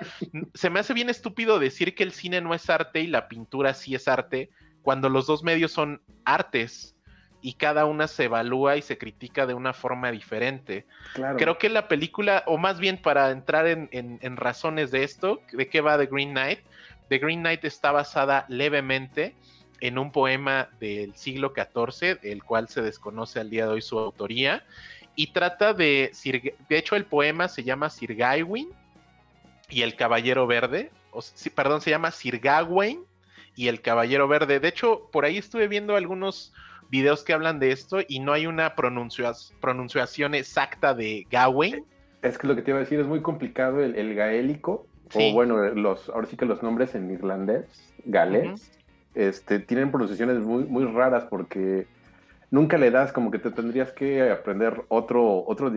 se 0.52 0.70
me 0.70 0.80
hace 0.80 0.92
bien 0.92 1.08
estúpido 1.08 1.58
decir 1.58 1.94
que 1.94 2.02
el 2.02 2.12
cine 2.12 2.42
no 2.42 2.54
es 2.54 2.68
arte 2.68 3.00
y 3.00 3.06
la 3.06 3.28
pintura 3.28 3.72
sí 3.72 3.94
es 3.94 4.08
arte, 4.08 4.50
cuando 4.86 5.08
los 5.08 5.26
dos 5.26 5.42
medios 5.42 5.72
son 5.72 6.00
artes 6.24 6.94
y 7.40 7.54
cada 7.54 7.86
una 7.86 8.06
se 8.06 8.26
evalúa 8.26 8.76
y 8.76 8.82
se 8.82 8.96
critica 8.96 9.44
de 9.44 9.52
una 9.52 9.72
forma 9.72 10.12
diferente. 10.12 10.86
Creo 11.38 11.58
que 11.58 11.68
la 11.68 11.88
película, 11.88 12.44
o 12.46 12.56
más 12.56 12.78
bien 12.78 12.96
para 13.02 13.32
entrar 13.32 13.66
en, 13.66 13.88
en, 13.90 14.36
razones 14.36 14.92
de 14.92 15.02
esto, 15.02 15.40
¿de 15.50 15.68
qué 15.68 15.80
va 15.80 15.98
The 15.98 16.06
Green 16.06 16.30
Knight? 16.30 16.60
The 17.08 17.18
Green 17.18 17.40
Knight 17.40 17.64
está 17.64 17.90
basada 17.90 18.46
levemente 18.48 19.34
en 19.80 19.98
un 19.98 20.12
poema 20.12 20.68
del 20.78 21.16
siglo 21.16 21.52
XIV, 21.52 22.20
el 22.22 22.44
cual 22.44 22.68
se 22.68 22.80
desconoce 22.80 23.40
al 23.40 23.50
día 23.50 23.66
de 23.66 23.72
hoy 23.72 23.82
su 23.82 23.98
autoría, 23.98 24.64
y 25.16 25.32
trata 25.32 25.74
de, 25.74 26.12
de 26.68 26.78
hecho 26.78 26.94
el 26.94 27.06
poema 27.06 27.48
se 27.48 27.64
llama 27.64 27.90
Sir 27.90 28.14
Gawain 28.14 28.68
y 29.68 29.82
el 29.82 29.96
Caballero 29.96 30.46
Verde, 30.46 30.92
o, 31.10 31.20
perdón, 31.56 31.80
se 31.80 31.90
llama 31.90 32.12
Sir 32.12 32.38
Gawain 32.38 33.04
y 33.57 33.69
el 33.69 33.81
Caballero 33.81 34.28
Verde. 34.28 34.61
De 34.61 34.69
hecho, 34.69 35.09
por 35.11 35.24
ahí 35.24 35.39
estuve 35.39 35.66
viendo 35.66 35.97
algunos 35.97 36.53
videos 36.91 37.24
que 37.24 37.33
hablan 37.33 37.59
de 37.59 37.73
esto 37.73 37.99
y 38.07 38.20
no 38.20 38.33
hay 38.33 38.47
una 38.47 38.74
pronunciación 38.77 40.35
exacta 40.35 40.95
de 40.95 41.27
Gawain. 41.31 41.85
Es 42.23 42.39
que 42.39 42.47
lo 42.47 42.55
que 42.55 42.62
te 42.62 42.70
iba 42.70 42.78
a 42.78 42.83
decir 42.83 43.01
es 43.01 43.07
muy 43.07 43.23
complicado 43.23 43.83
el, 43.83 44.15
gaélico, 44.15 44.87
o 45.15 45.33
bueno, 45.33 45.57
los, 45.74 46.09
ahora 46.11 46.27
sí 46.27 46.37
que 46.37 46.45
los 46.45 46.62
nombres 46.62 46.95
en 46.95 47.11
irlandés, 47.11 47.66
galés, 48.05 48.70
este, 49.15 49.59
tienen 49.59 49.91
pronunciaciones 49.91 50.39
muy, 50.39 50.65
muy 50.65 50.85
raras 50.85 51.24
porque 51.24 51.87
nunca 52.51 52.78
le 52.78 52.91
das 52.91 53.12
como 53.12 53.31
que 53.31 53.39
te 53.39 53.51
tendrías 53.51 53.93
que 53.93 54.31
aprender 54.31 54.83
otro, 54.89 55.45
otro, 55.47 55.73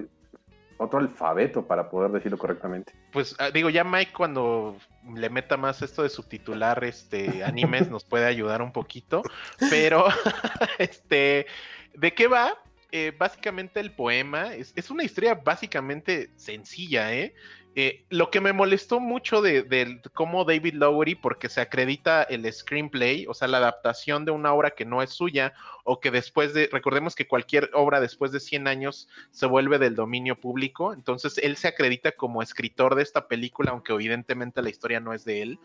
otro 0.80 1.00
alfabeto 1.00 1.68
para 1.68 1.90
poder 1.90 2.10
decirlo 2.12 2.38
correctamente. 2.38 2.94
Pues 3.12 3.36
ah, 3.38 3.52
digo, 3.52 3.70
ya 3.70 3.84
Mike 3.84 4.14
cuando 4.14 4.78
le 5.14 5.30
meta 5.30 5.58
más 5.58 5.82
esto 5.82 6.04
de 6.04 6.10
subtitular 6.10 6.84
este 6.84 7.44
animes 7.44 7.90
nos 7.92 8.04
puede 8.04 8.26
ayudar 8.26 8.62
un 8.62 8.72
poquito, 8.72 9.22
pero 9.70 10.06
este, 10.80 11.46
¿de 11.94 12.14
qué 12.14 12.28
va? 12.28 12.58
Eh, 12.92 13.14
básicamente 13.16 13.80
el 13.80 13.92
poema 13.92 14.56
es, 14.56 14.74
es, 14.76 14.90
una 14.90 15.04
historia 15.04 15.36
básicamente 15.36 16.32
sencilla, 16.38 17.14
¿eh? 17.14 17.36
Eh, 17.76 18.04
lo 18.10 18.32
que 18.32 18.42
me 18.42 18.52
molestó 18.52 19.00
mucho 19.00 19.42
de, 19.42 20.02
cómo 20.14 20.44
David 20.44 20.74
Lowery, 20.74 21.16
porque 21.16 21.50
se 21.50 21.62
acredita 21.62 22.24
el 22.24 22.52
screenplay, 22.52 23.28
o 23.28 23.34
sea, 23.34 23.48
la 23.48 23.58
adaptación 23.58 24.26
de 24.26 24.32
una 24.32 24.54
obra 24.54 24.72
que 24.72 24.86
no 24.86 25.04
es 25.04 25.12
suya, 25.12 25.54
o 25.84 26.00
que 26.00 26.10
después 26.10 26.54
de, 26.54 26.68
recordemos 26.72 27.16
que 27.16 27.28
cualquier 27.28 27.70
obra 27.74 28.00
después 28.00 28.32
de 28.32 28.40
100 28.40 28.68
años 28.68 29.08
se 29.32 29.46
vuelve 29.46 29.78
del 29.78 29.96
dominio 29.96 30.40
público, 30.40 30.94
entonces 30.94 31.38
él 31.38 31.58
se 31.58 31.68
acredita 31.68 32.12
como 32.14 32.42
escritor 32.42 32.96
de 32.96 33.04
esta 33.04 33.28
película, 33.28 33.72
aunque 33.72 33.94
evidentemente 33.94 34.62
la 34.64 34.70
historia 34.70 35.00
no 35.00 35.14
es 35.14 35.24
de 35.24 35.44
él, 35.44 35.60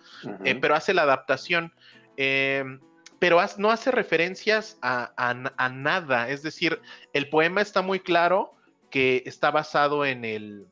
eh, 0.45 0.55
pero 0.61 0.75
hace 0.75 0.93
la 0.93 1.03
adaptación. 1.03 1.73
Em, 2.17 2.81
pero 3.19 3.41
no 3.57 3.71
hace 3.71 3.91
referencias 3.91 4.79
a 4.83 5.71
nada, 5.73 6.29
es 6.29 6.43
decir, 6.43 6.81
el 7.15 7.31
poema 7.31 7.63
está 7.63 7.81
muy 7.81 8.01
claro 8.01 8.55
que 8.91 9.23
está 9.25 9.51
basado 9.51 10.05
en 10.05 10.27
el, 10.27 10.67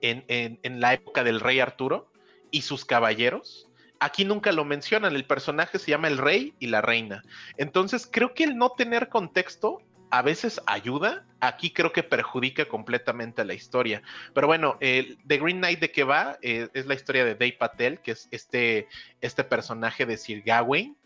en, 0.00 0.80
la 0.80 0.94
época 0.94 1.24
del 1.24 1.40
rey 1.40 1.60
Arturo 1.60 2.10
y 2.50 2.62
sus 2.62 2.84
caballeros. 2.84 3.68
Aquí 3.98 4.24
nunca 4.24 4.52
lo 4.52 4.64
mencionan, 4.64 5.16
el 5.16 5.24
personaje 5.24 5.78
se 5.78 5.90
llama 5.90 6.08
el 6.08 6.18
rey 6.18 6.54
y 6.58 6.66
la 6.66 6.82
reina. 6.82 7.22
Entonces 7.56 8.08
creo 8.10 8.34
que 8.34 8.44
el 8.44 8.56
no 8.56 8.70
tener 8.70 9.08
contexto 9.08 9.80
a 10.10 10.22
veces 10.22 10.60
ayuda, 10.66 11.24
aquí 11.40 11.72
creo 11.72 11.92
que 11.92 12.02
perjudica 12.02 12.66
completamente 12.66 13.44
la 13.44 13.54
historia. 13.54 14.02
Pero 14.34 14.46
bueno, 14.46 14.78
The 14.80 15.38
Green 15.38 15.58
Knight 15.58 15.80
de 15.80 15.90
que 15.90 16.04
va 16.04 16.38
eh, 16.42 16.68
es 16.74 16.86
la 16.86 16.94
historia 16.94 17.24
de 17.24 17.34
Dave 17.34 17.56
Patel, 17.58 18.00
que 18.00 18.12
es 18.12 18.28
este, 18.30 18.88
este 19.20 19.44
personaje 19.44 20.06
de 20.06 20.16
Sir 20.16 20.42
Gawain. 20.42 20.96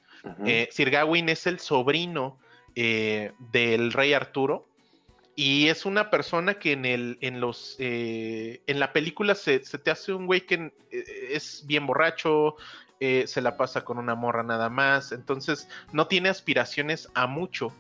Eh, 0.45 0.69
Sir 0.71 0.91
Gawain 0.91 1.29
es 1.31 1.47
el 1.47 1.61
sobrino 1.61 2.39
eh, 2.75 3.33
del 3.39 3.93
rey 3.93 4.13
Arturo 4.13 4.69
y 5.37 5.69
es 5.69 5.87
una 5.87 6.11
persona 6.11 6.55
que 6.55 6.73
en 6.73 6.85
el, 6.85 7.19
en 7.21 7.41
los, 7.41 7.77
eh, 7.79 8.61
en 8.67 8.79
la 8.81 8.93
película 8.93 9.35
se, 9.35 9.61
te 9.61 9.91
hace 9.91 10.13
un 10.13 10.27
güey 10.27 10.43
que 10.43 10.73
eh, 10.91 11.29
es 11.31 11.65
bien 11.67 11.87
borracho, 11.87 12.57
eh, 12.99 13.25
se 13.27 13.41
la 13.41 13.57
pasa 13.57 13.85
con 13.85 13.99
una 13.99 14.15
morra 14.15 14.43
nada 14.43 14.69
más, 14.69 15.13
entonces 15.13 15.69
no 15.93 16.07
tiene 16.07 16.29
aspiraciones 16.29 17.09
a 17.15 17.27
mucho. 17.27 17.73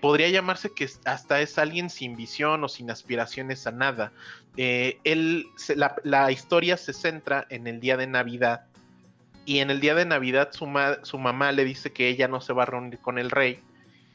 podría 0.00 0.28
llamarse 0.28 0.72
que 0.72 0.88
hasta 1.06 1.40
es 1.40 1.58
alguien 1.58 1.90
sin 1.90 2.14
visión 2.14 2.62
o 2.62 2.68
sin 2.68 2.90
aspiraciones 2.90 3.66
a 3.66 3.72
nada. 3.72 4.12
él, 4.56 5.46
la, 5.74 5.96
la, 6.04 6.30
historia 6.30 6.76
se 6.76 6.92
centra 6.92 7.46
en 7.50 7.66
el 7.66 7.80
día 7.80 7.96
de 7.96 8.06
Navidad 8.06 8.66
y 9.44 9.58
en 9.58 9.70
el 9.70 9.80
día 9.80 9.94
de 9.94 10.04
Navidad 10.04 10.50
su, 10.52 10.66
su 11.02 11.18
mamá 11.18 11.50
le 11.52 11.64
dice 11.64 11.92
que 11.92 12.08
ella 12.08 12.28
no 12.28 12.40
se 12.40 12.52
va 12.52 12.62
a 12.64 12.66
reunir 12.66 13.00
con 13.00 13.18
el 13.18 13.30
rey 13.30 13.60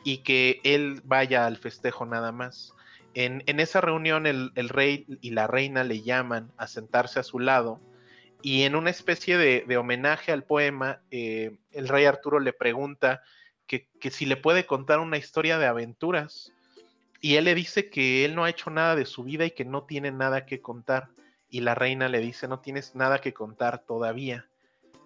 y 0.03 0.19
que 0.19 0.60
él 0.64 1.02
vaya 1.03 1.45
al 1.45 1.57
festejo 1.57 2.06
nada 2.06 2.32
más. 2.32 2.73
En, 3.14 3.44
esa 3.60 3.82
reunión 3.82 4.26
el, 4.26 4.52
rey 4.69 5.06
y 5.22 5.32
la 5.32 5.48
reina 5.48 5.84
le 5.84 6.02
llaman 6.02 6.52
a 6.57 6.68
sentarse 6.68 7.19
a 7.19 7.23
su 7.23 7.40
lado 7.40 7.82
y 8.41 8.64
en 8.64 8.76
una 8.76 8.90
especie 8.90 9.38
de, 9.38 9.78
homenaje 9.78 10.32
al 10.32 10.44
poema, 10.44 11.02
eh, 11.11 11.57
el 11.72 11.88
rey 11.88 12.06
Arturo 12.06 12.40
le 12.40 12.53
pregunta 12.53 13.22
que, 13.68 13.88
si 14.11 14.26
le 14.26 14.36
puede 14.36 14.65
contar 14.65 14.99
una 14.99 15.18
historia 15.18 15.57
de 15.57 15.65
aventuras 15.65 16.52
y 17.22 17.36
él 17.36 17.45
le 17.45 17.56
dice 17.56 17.90
que 17.90 18.26
él 18.26 18.36
no 18.36 18.44
ha 18.44 18.49
hecho 18.49 18.69
nada 18.69 18.95
de 18.95 19.06
su 19.06 19.23
vida 19.23 19.45
y 19.45 19.52
que 19.52 19.65
no 19.65 19.84
tiene 19.84 20.11
nada 20.11 20.45
que 20.45 20.61
contar 20.61 21.10
y 21.49 21.61
la 21.61 21.76
reina 21.76 22.10
le 22.10 22.19
dice 22.19 22.48
no 22.48 22.60
tienes 22.60 22.95
nada 22.95 23.19
que 23.19 23.34
contar 23.34 23.84
todavía. 23.86 24.48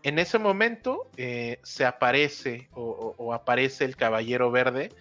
En 0.06 0.20
ese 0.20 0.38
momento 0.38 1.10
eh, 1.18 1.58
se 1.64 1.84
aparece 1.84 2.70
o, 2.76 3.34
aparece 3.34 3.86
el 3.86 3.96
Caballero 3.96 4.52
Verde. 4.52 4.92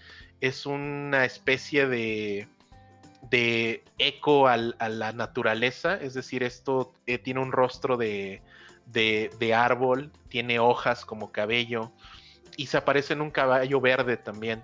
Es 0.40 0.64
una 0.64 1.26
especie 1.26 1.86
de, 1.86 2.48
de 3.28 3.84
eco 3.98 4.48
a 4.48 4.56
la 4.56 5.12
naturaleza, 5.12 5.96
es 5.96 6.14
decir, 6.14 6.42
esto 6.42 6.94
eh, 7.06 7.18
tiene 7.18 7.40
un 7.40 7.52
rostro 7.52 7.98
de, 7.98 8.40
árbol, 9.54 10.10
tiene 10.30 10.58
hojas 10.58 11.04
como 11.04 11.32
cabello 11.32 11.92
y 12.56 12.68
se 12.68 12.78
aparece 12.78 13.12
en 13.12 13.20
un 13.20 13.30
caballo 13.30 13.82
verde 13.82 14.16
también. 14.16 14.62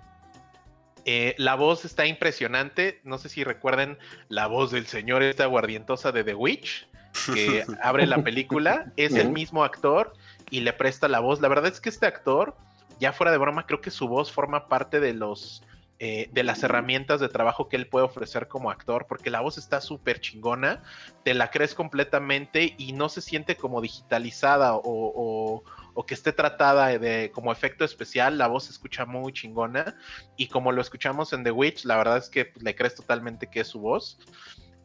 Eh, 1.05 1.35
la 1.37 1.53
voz 1.53 1.85
está 1.85 2.07
impresionante, 2.07 2.99
no 3.03 3.19
sé 3.19 3.29
si 3.29 3.43
recuerden 3.43 3.99
la 4.27 4.47
voz 4.47 4.71
del 4.71 4.87
señor 4.87 5.21
esta 5.21 5.45
guardientosa 5.45 6.11
de 6.11 6.23
The 6.23 6.33
Witch, 6.33 6.87
que 7.35 7.63
abre 7.83 8.07
la 8.07 8.23
película, 8.23 8.91
es 8.97 9.13
el 9.13 9.29
mismo 9.29 9.63
actor 9.63 10.13
y 10.51 10.59
le 10.59 10.73
presta 10.73 11.07
la 11.07 11.19
voz. 11.19 11.41
La 11.41 11.47
verdad 11.47 11.71
es 11.71 11.81
que 11.81 11.89
este 11.89 12.05
actor, 12.05 12.55
ya 12.99 13.11
fuera 13.11 13.31
de 13.31 13.39
broma, 13.39 13.65
creo 13.65 13.81
que 13.81 13.89
su 13.89 14.07
voz 14.07 14.31
forma 14.31 14.67
parte 14.67 14.99
de 14.99 15.15
los 15.15 15.63
eh, 16.03 16.29
de 16.31 16.41
las 16.41 16.63
herramientas 16.63 17.19
de 17.19 17.29
trabajo 17.29 17.69
que 17.69 17.75
él 17.75 17.85
puede 17.85 18.05
ofrecer 18.05 18.47
como 18.47 18.71
actor, 18.71 19.05
porque 19.07 19.29
la 19.29 19.39
voz 19.39 19.59
está 19.59 19.79
súper 19.81 20.19
chingona, 20.19 20.81
te 21.23 21.35
la 21.35 21.51
crees 21.51 21.75
completamente 21.75 22.73
y 22.79 22.93
no 22.93 23.07
se 23.07 23.21
siente 23.21 23.55
como 23.55 23.81
digitalizada 23.81 24.71
o, 24.73 25.63
que 26.07 26.15
esté 26.15 26.33
tratada 26.33 26.97
de, 26.97 27.29
como 27.31 27.51
efecto 27.51 27.85
especial, 27.85 28.39
la 28.39 28.47
voz 28.47 28.63
se 28.63 28.71
escucha 28.71 29.05
muy 29.05 29.31
chingona 29.31 29.95
y 30.37 30.47
como 30.47 30.71
lo 30.71 30.81
escuchamos 30.81 31.33
en 31.33 31.43
The 31.43 31.51
Witch, 31.51 31.85
la 31.85 31.97
verdad 31.97 32.17
es 32.17 32.29
que 32.29 32.51
le 32.59 32.73
crees 32.73 32.95
totalmente 32.95 33.45
que 33.45 33.59
es 33.59 33.67
su 33.67 33.79
voz. 33.79 34.17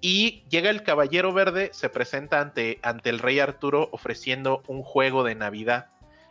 Y 0.01 0.45
llega 0.49 0.71
el 0.71 0.83
Caballero 0.83 1.33
Verde, 1.33 1.71
se 1.73 1.89
presenta 1.89 2.41
ante, 2.41 2.79
ante 2.83 3.11
el 3.11 3.19
rey 3.19 3.41
Arturo 3.41 3.89
ofreciendo 3.93 4.63
un 4.67 4.83
juego 4.83 5.25
de 5.25 5.35
Navidad 5.35 5.89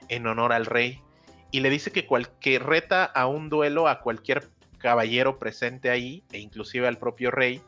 en 0.09 0.27
honor 0.27 0.53
al 0.53 0.65
rey. 0.65 1.01
Y 1.51 1.61
le 1.61 1.69
dice 1.69 1.91
que, 1.91 2.05
cualquier 2.05 2.63
reta 2.63 3.05
a 3.05 3.27
un 3.27 3.49
duelo 3.49 3.87
a 3.87 4.01
cualquier 4.01 4.49
caballero 4.77 5.39
presente 5.39 5.89
ahí, 5.89 6.23
e 6.31 6.39
inclusive 6.39 6.87
al 6.87 6.97
propio 6.97 7.31
rey, 7.31 7.61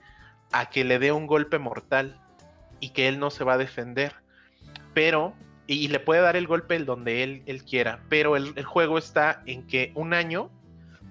a 0.51 0.69
que 0.69 0.83
le 0.83 0.99
dé 0.99 1.11
un 1.11 1.25
golpe 1.25 1.57
mortal 1.57 2.21
y 2.79 2.89
que 2.89 3.07
él 3.07 3.19
no 3.19 3.31
se 3.31 3.43
va 3.43 3.53
a 3.53 3.57
defender. 3.57 4.13
Pero, 4.93 5.33
y 5.65 5.87
le 5.87 5.99
puede 5.99 6.21
dar 6.21 6.35
el 6.35 6.47
golpe 6.47 6.75
el 6.75 6.85
donde 6.85 7.23
él, 7.23 7.43
él 7.45 7.63
quiera, 7.63 8.01
pero 8.09 8.35
el, 8.35 8.53
el 8.55 8.65
juego 8.65 8.97
está 8.97 9.41
en 9.45 9.65
que 9.65 9.91
un 9.95 10.13
año 10.13 10.51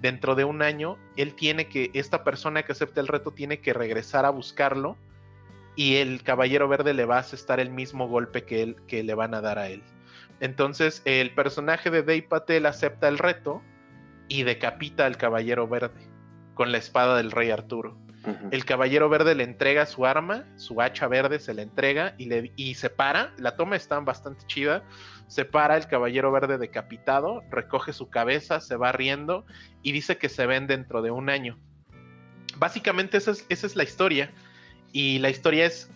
dentro 0.00 0.34
de 0.34 0.44
un 0.44 0.62
año, 0.62 0.98
él 1.16 1.34
tiene 1.34 1.68
que, 1.68 1.90
esta 1.94 2.24
persona 2.24 2.62
que 2.62 2.72
acepta 2.72 3.00
el 3.00 3.08
reto 3.08 3.32
tiene 3.32 3.60
que 3.60 3.72
regresar 3.72 4.24
a 4.24 4.30
buscarlo 4.30 4.96
y 5.74 5.96
el 5.96 6.22
Caballero 6.22 6.68
Verde 6.68 6.94
le 6.94 7.04
va 7.04 7.16
a 7.16 7.20
asestar 7.20 7.60
el 7.60 7.70
mismo 7.70 8.08
golpe 8.08 8.44
que, 8.44 8.62
él, 8.62 8.76
que 8.86 9.02
le 9.02 9.14
van 9.14 9.34
a 9.34 9.40
dar 9.40 9.58
a 9.58 9.68
él. 9.68 9.82
Entonces, 10.40 11.02
el 11.04 11.30
personaje 11.34 11.90
de 11.90 12.02
Dave 12.02 12.22
Patel 12.22 12.66
acepta 12.66 13.08
el 13.08 13.18
reto 13.18 13.62
y 14.28 14.42
decapita 14.42 15.06
al 15.06 15.16
Caballero 15.16 15.68
Verde 15.68 16.08
con 16.54 16.72
la 16.72 16.78
espada 16.78 17.16
del 17.16 17.30
Rey 17.30 17.50
Arturo. 17.50 17.96
El 18.50 18.64
Caballero 18.64 19.08
Verde 19.08 19.34
le 19.34 19.44
entrega 19.44 19.86
su 19.86 20.06
arma, 20.06 20.44
su 20.56 20.80
hacha 20.80 21.06
verde 21.08 21.38
se 21.38 21.54
le 21.54 21.62
entrega 21.62 22.14
y, 22.18 22.26
le, 22.26 22.52
y 22.56 22.74
se 22.74 22.90
para. 22.90 23.32
La 23.38 23.56
toma 23.56 23.76
está 23.76 23.98
bastante 24.00 24.46
chida 24.46 24.82
se 25.28 25.44
para 25.44 25.76
el 25.76 25.86
caballero 25.86 26.30
verde 26.30 26.58
decapitado, 26.58 27.42
recoge 27.50 27.92
su 27.92 28.08
cabeza, 28.08 28.60
se 28.60 28.76
va 28.76 28.92
riendo 28.92 29.44
y 29.82 29.92
dice 29.92 30.18
que 30.18 30.28
se 30.28 30.46
ven 30.46 30.66
dentro 30.66 31.02
de 31.02 31.10
un 31.10 31.28
año. 31.30 31.58
Básicamente 32.58 33.18
esa 33.18 33.32
es, 33.32 33.44
esa 33.48 33.66
es 33.66 33.76
la 33.76 33.82
historia. 33.82 34.32
Y 34.92 35.18
la 35.18 35.30
historia 35.30 35.66
es 35.66 35.90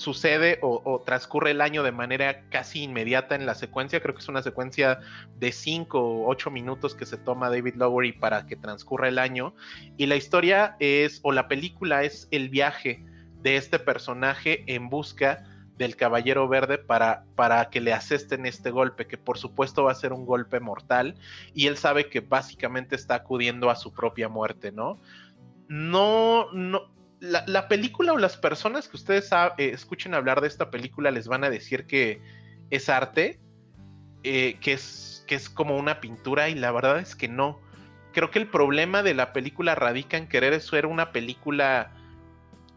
sucede 0.00 0.58
o, 0.62 1.02
transcurre 1.04 1.50
el 1.50 1.60
año 1.60 1.82
de 1.82 1.92
manera 1.92 2.48
casi 2.48 2.82
inmediata 2.82 3.34
en 3.34 3.44
la 3.44 3.54
secuencia. 3.54 4.00
Creo 4.00 4.14
que 4.14 4.22
es 4.22 4.28
una 4.28 4.42
secuencia 4.42 5.00
de 5.38 5.52
5 5.52 6.00
o 6.00 6.28
8 6.30 6.50
minutos 6.50 6.94
que 6.94 7.04
se 7.04 7.18
toma 7.18 7.50
David 7.50 7.74
Lowery 7.74 8.12
para 8.12 8.46
que 8.46 8.56
transcurra 8.56 9.08
el 9.08 9.18
año. 9.18 9.54
Y 9.98 10.06
la 10.06 10.16
historia 10.16 10.76
es, 10.80 11.20
o 11.22 11.32
la 11.32 11.48
película 11.48 12.02
es 12.02 12.28
el 12.30 12.48
viaje 12.48 13.04
de 13.42 13.56
este 13.56 13.78
personaje 13.78 14.64
en 14.66 14.88
busca 14.88 15.44
del 15.76 15.96
Caballero 15.96 16.48
Verde 16.48 16.78
para, 16.78 17.24
para 17.36 17.68
que 17.68 17.82
le 17.82 17.92
asesten 17.92 18.46
este 18.46 18.70
golpe, 18.70 19.06
que 19.06 19.18
por 19.18 19.36
supuesto 19.36 19.84
va 19.84 19.92
a 19.92 19.94
ser 19.94 20.14
un 20.14 20.24
golpe 20.24 20.60
mortal, 20.60 21.14
y 21.54 21.66
él 21.66 21.76
sabe 21.76 22.08
que 22.08 22.20
básicamente 22.20 22.96
está 22.96 23.16
acudiendo 23.16 23.68
a 23.70 23.76
su 23.76 23.92
propia 23.92 24.28
muerte, 24.28 24.72
¿no? 24.72 24.98
No, 25.68 26.52
no, 26.52 26.90
la, 27.20 27.68
película 27.68 28.12
o 28.12 28.18
las 28.18 28.36
personas 28.36 28.88
que 28.88 28.96
ustedes 28.96 29.30
eh, 29.32 29.70
escuchen 29.72 30.14
hablar 30.14 30.40
de 30.40 30.48
esta 30.48 30.70
película 30.70 31.10
les 31.10 31.28
van 31.28 31.44
a 31.44 31.50
decir 31.50 31.86
que 31.86 32.20
es 32.70 32.88
arte, 32.88 33.38
eh, 34.22 34.56
que, 34.60 34.72
es, 34.72 35.24
que 35.26 35.34
es 35.34 35.50
como 35.50 35.76
una 35.76 36.00
pintura 36.00 36.48
y 36.48 36.54
la 36.54 36.72
verdad 36.72 36.98
es 36.98 37.14
que 37.14 37.28
no. 37.28 37.60
Creo 38.12 38.30
que 38.30 38.38
el 38.38 38.48
problema 38.48 39.02
de 39.02 39.14
la 39.14 39.32
película 39.32 39.74
radica 39.74 40.16
en 40.16 40.28
querer 40.28 40.58
ser 40.60 40.86
una 40.86 41.12
película 41.12 41.92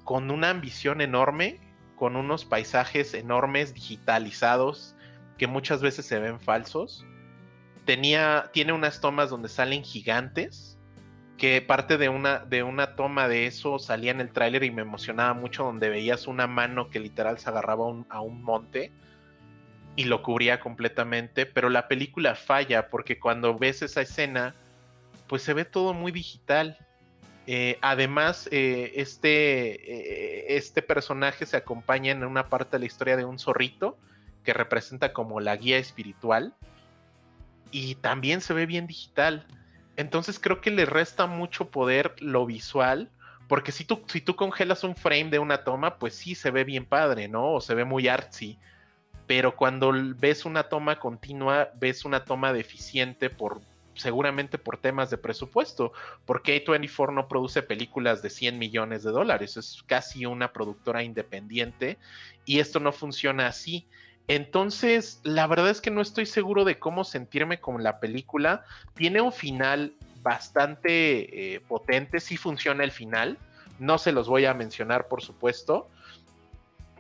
con 0.03 0.29
una 0.29 0.49
ambición 0.49 0.99
enorme, 1.01 1.59
con 1.95 2.15
unos 2.15 2.43
paisajes 2.43 3.13
enormes 3.13 3.73
digitalizados 3.73 4.95
que 5.37 5.47
muchas 5.47 5.81
veces 5.81 6.05
se 6.05 6.19
ven 6.19 6.39
falsos. 6.39 7.05
Tenía, 7.85 8.49
tiene 8.53 8.73
unas 8.73 8.99
tomas 8.99 9.29
donde 9.29 9.49
salen 9.49 9.83
gigantes 9.83 10.72
que 11.37 11.61
parte 11.61 11.97
de 11.97 12.09
una, 12.09 12.39
de 12.39 12.63
una 12.63 12.95
toma 12.95 13.27
de 13.27 13.47
eso 13.47 13.79
salía 13.79 14.11
en 14.11 14.21
el 14.21 14.31
tráiler 14.31 14.63
y 14.63 14.71
me 14.71 14.81
emocionaba 14.81 15.33
mucho 15.33 15.63
donde 15.63 15.89
veías 15.89 16.27
una 16.27 16.47
mano 16.47 16.89
que 16.89 16.99
literal 16.99 17.39
se 17.39 17.49
agarraba 17.49 17.85
a 18.09 18.21
un 18.21 18.43
monte 18.43 18.91
y 19.95 20.05
lo 20.05 20.23
cubría 20.23 20.59
completamente, 20.59 21.45
pero 21.45 21.69
la 21.69 21.87
película 21.87 22.35
falla 22.35 22.89
porque 22.89 23.19
cuando 23.19 23.57
ves 23.57 23.81
esa 23.81 24.01
escena, 24.01 24.55
pues 25.27 25.43
se 25.43 25.53
ve 25.53 25.65
todo 25.65 25.93
muy 25.93 26.11
digital. 26.11 26.77
Eh, 27.45 27.77
además, 27.81 28.47
eh, 28.51 28.93
este, 28.95 29.73
eh, 29.73 30.55
este 30.55 30.81
personaje 30.81 31.45
se 31.45 31.57
acompaña 31.57 32.11
en 32.11 32.23
una 32.23 32.47
parte 32.47 32.77
de 32.77 32.79
la 32.79 32.85
historia 32.85 33.17
de 33.17 33.25
un 33.25 33.37
zorrito 33.37 33.97
que 34.43 34.53
representa 34.53 35.13
como 35.13 35.39
la 35.39 35.55
guía 35.55 35.77
espiritual 35.77 36.53
y 37.71 37.95
también 37.95 38.41
se 38.41 38.53
ve 38.53 38.65
bien 38.65 38.87
digital. 38.87 39.45
Entonces 39.95 40.39
creo 40.39 40.61
que 40.61 40.71
le 40.71 40.85
resta 40.85 41.27
mucho 41.27 41.69
poder 41.69 42.15
lo 42.19 42.45
visual, 42.45 43.09
porque 43.47 43.71
si 43.71 43.85
tú, 43.85 44.03
si 44.07 44.21
tú 44.21 44.35
congelas 44.35 44.83
un 44.83 44.95
frame 44.95 45.29
de 45.29 45.39
una 45.39 45.63
toma, 45.63 45.97
pues 45.97 46.15
sí 46.15 46.35
se 46.35 46.51
ve 46.51 46.63
bien 46.63 46.85
padre, 46.85 47.27
¿no? 47.27 47.53
O 47.53 47.61
se 47.61 47.75
ve 47.75 47.85
muy 47.85 48.07
artsy. 48.07 48.57
Pero 49.27 49.55
cuando 49.55 49.93
ves 50.17 50.45
una 50.45 50.63
toma 50.63 50.99
continua, 50.99 51.69
ves 51.75 52.05
una 52.05 52.25
toma 52.25 52.51
deficiente 52.53 53.29
por 53.29 53.61
seguramente 53.95 54.57
por 54.57 54.77
temas 54.77 55.09
de 55.09 55.17
presupuesto, 55.17 55.93
porque 56.25 56.63
A24 56.63 57.13
no 57.13 57.27
produce 57.27 57.61
películas 57.61 58.21
de 58.21 58.29
100 58.29 58.57
millones 58.57 59.03
de 59.03 59.11
dólares, 59.11 59.57
es 59.57 59.83
casi 59.85 60.25
una 60.25 60.51
productora 60.51 61.03
independiente 61.03 61.97
y 62.45 62.59
esto 62.59 62.79
no 62.79 62.91
funciona 62.91 63.47
así. 63.47 63.87
Entonces, 64.27 65.19
la 65.23 65.47
verdad 65.47 65.69
es 65.69 65.81
que 65.81 65.91
no 65.91 66.01
estoy 66.01 66.25
seguro 66.25 66.63
de 66.63 66.79
cómo 66.79 67.03
sentirme 67.03 67.59
con 67.59 67.83
la 67.83 67.99
película. 67.99 68.63
Tiene 68.93 69.21
un 69.21 69.33
final 69.33 69.93
bastante 70.21 71.55
eh, 71.55 71.59
potente, 71.59 72.19
sí 72.19 72.37
funciona 72.37 72.83
el 72.83 72.91
final. 72.91 73.37
No 73.79 73.97
se 73.97 74.13
los 74.13 74.29
voy 74.29 74.45
a 74.45 74.53
mencionar, 74.53 75.07
por 75.07 75.21
supuesto. 75.21 75.89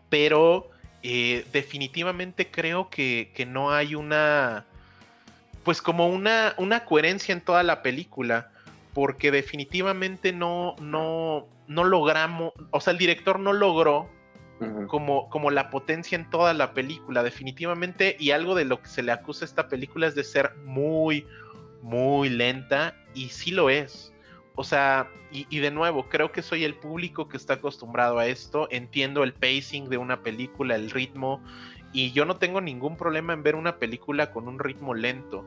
Pero 0.09 0.69
eh, 1.01 1.45
definitivamente 1.53 2.51
creo 2.51 2.89
que, 2.89 3.31
no 3.47 3.71
hay 3.71 3.95
una. 3.95 4.65
Pues 5.63 5.81
como 5.81 6.09
una, 6.09 6.53
una 6.57 6.83
coherencia 6.83 7.31
en 7.31 7.41
toda 7.41 7.63
la 7.63 7.81
película. 7.81 8.51
Porque 8.93 9.31
definitivamente 9.31 10.33
no, 10.33 10.75
no, 10.81 11.47
no 11.67 11.83
logramos. 11.85 12.51
O 12.71 12.81
sea, 12.81 12.91
el 12.91 12.99
director 12.99 13.39
no 13.39 13.53
logró 13.53 14.09
como, 14.87 15.29
como 15.29 15.51
la 15.51 15.69
potencia 15.69 16.15
en 16.17 16.29
toda 16.29 16.53
la 16.53 16.73
película, 16.73 17.23
definitivamente, 17.23 18.15
y 18.19 18.31
algo 18.31 18.55
de 18.55 18.65
lo 18.65 18.81
que 18.81 18.87
se 18.87 19.03
le 19.03 19.11
acusa 19.11 19.45
a 19.45 19.47
esta 19.47 19.67
película 19.67 20.07
es 20.07 20.15
de 20.15 20.23
ser 20.23 20.55
muy, 20.65 21.25
muy 21.81 22.29
lenta, 22.29 22.95
y 23.13 23.29
sí 23.29 23.51
lo 23.51 23.69
es. 23.69 24.13
O 24.55 24.63
sea, 24.63 25.09
y, 25.31 25.59
de 25.59 25.71
nuevo, 25.71 26.09
creo 26.09 26.31
que 26.31 26.43
soy 26.43 26.63
el 26.63 26.75
público 26.75 27.27
que 27.27 27.37
está 27.37 27.55
acostumbrado 27.55 28.19
a 28.19 28.27
esto, 28.27 28.67
entiendo 28.69 29.23
el 29.23 29.33
pacing 29.33 29.89
de 29.89 29.97
una 29.97 30.21
película, 30.21 30.75
el 30.75 30.91
ritmo, 30.91 31.43
y 31.91 32.11
yo 32.11 32.25
no 32.25 32.37
tengo 32.37 32.61
ningún 32.61 32.97
problema 32.97 33.33
en 33.33 33.41
ver 33.41 33.55
una 33.55 33.77
película 33.77 34.31
con 34.31 34.47
un 34.47 34.59
ritmo 34.59 34.93
lento, 34.93 35.43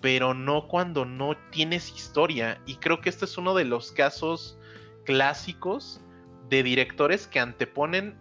pero 0.00 0.34
no 0.34 0.68
cuando 0.68 1.04
no 1.04 1.36
tienes 1.50 1.92
historia, 1.96 2.60
y 2.64 2.76
creo 2.76 3.00
que 3.00 3.08
este 3.08 3.24
es 3.24 3.36
uno 3.36 3.54
de 3.54 3.64
los 3.64 3.90
casos 3.90 4.56
clásicos 5.04 6.00
de 6.48 6.62
directores 6.62 7.26
que 7.26 7.40
anteponen 7.40 8.16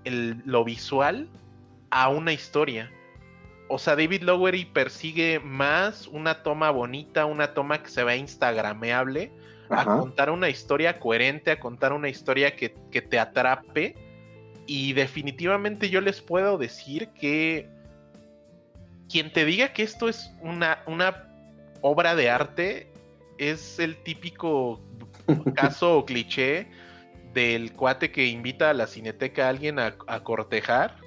lo 0.45 0.63
visual 0.63 1.27
a 1.89 2.09
una 2.09 2.33
historia. 2.33 2.91
O 3.69 3.79
sea, 3.79 3.95
David 3.95 4.23
Lowery 4.23 4.65
persigue 4.65 5.39
más 5.39 6.07
una 6.07 6.43
toma 6.43 6.69
bonita, 6.71 7.25
una 7.25 7.53
toma 7.53 7.81
que 7.81 7.89
se 7.89 8.03
vea 8.03 8.15
instagrameable, 8.15 9.31
a 9.69 9.85
contar 9.85 10.29
una 10.29 10.49
historia 10.49 10.99
coherente, 10.99 11.51
a 11.51 11.59
contar 11.59 11.93
una 11.93 12.09
historia 12.09 12.55
que, 12.55 12.69
te 12.69 13.19
atrape. 13.19 13.95
Y 14.65 14.93
definitivamente 14.93 15.89
yo 15.89 16.01
les 16.01 16.21
puedo 16.21 16.57
decir 16.57 17.09
que 17.09 17.69
quien 19.09 19.31
te 19.33 19.45
diga 19.45 19.73
que 19.73 19.83
esto 19.83 20.07
es 20.07 20.31
una, 20.41 20.83
una 20.85 21.27
obra 21.81 22.15
de 22.15 22.29
arte 22.29 22.91
es 23.37 23.79
el 23.79 23.97
típico 23.97 24.79
caso 25.55 25.97
o 25.97 26.05
cliché 26.05 26.67
del 27.33 27.73
cuate 27.73 28.11
que 28.11 28.27
invita 28.27 28.69
a 28.69 28.73
la 28.73 28.87
cineteca 28.87 29.45
a 29.45 29.49
alguien 29.49 29.79
a, 29.79 29.95
cortejar 30.23 30.97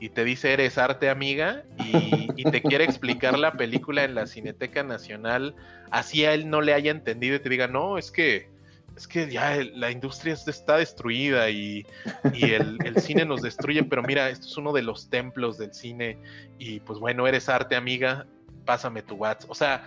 y 0.00 0.10
te 0.10 0.24
dice 0.24 0.52
eres 0.52 0.78
arte 0.78 1.08
amiga 1.08 1.64
y, 1.78 2.26
te 2.50 2.62
quiere 2.62 2.84
explicar 2.84 3.38
la 3.38 3.54
película 3.54 4.04
en 4.04 4.14
la 4.14 4.26
Cineteca 4.26 4.84
Nacional, 4.84 5.56
así 5.90 6.24
a 6.24 6.32
él 6.32 6.48
no 6.48 6.60
le 6.60 6.74
haya 6.74 6.92
entendido 6.92 7.34
y 7.34 7.40
te 7.40 7.48
diga, 7.48 7.66
no, 7.66 7.98
es 7.98 8.12
que 8.12 8.48
es 8.96 9.08
que 9.08 9.28
ya 9.28 9.58
la 9.74 9.90
industria 9.90 10.34
está 10.34 10.76
destruida 10.76 11.50
y, 11.50 11.84
el, 12.32 12.78
el, 12.84 12.96
cine 13.00 13.24
nos 13.24 13.42
destruye, 13.42 13.82
pero 13.82 14.02
mira, 14.02 14.30
esto 14.30 14.46
es 14.46 14.56
uno 14.56 14.72
de 14.72 14.82
los 14.82 15.10
templos 15.10 15.58
del 15.58 15.74
cine 15.74 16.18
y 16.58 16.80
pues 16.80 16.98
bueno, 16.98 17.26
eres 17.26 17.48
arte 17.48 17.74
amiga, 17.74 18.26
pásame 18.64 19.02
tu 19.02 19.16
WhatsApp. 19.16 19.50
O 19.50 19.54
sea, 19.54 19.84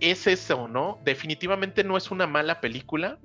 es 0.00 0.26
eso, 0.26 0.68
¿no? 0.68 0.98
Definitivamente 1.04 1.84
no 1.84 1.96
es 1.96 2.10
una 2.10 2.26
mala 2.26 2.60
película, 2.60 3.18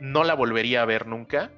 no 0.00 0.24
la 0.24 0.34
volvería 0.34 0.82
a 0.82 0.84
ver 0.84 1.06
nunca. 1.06 1.50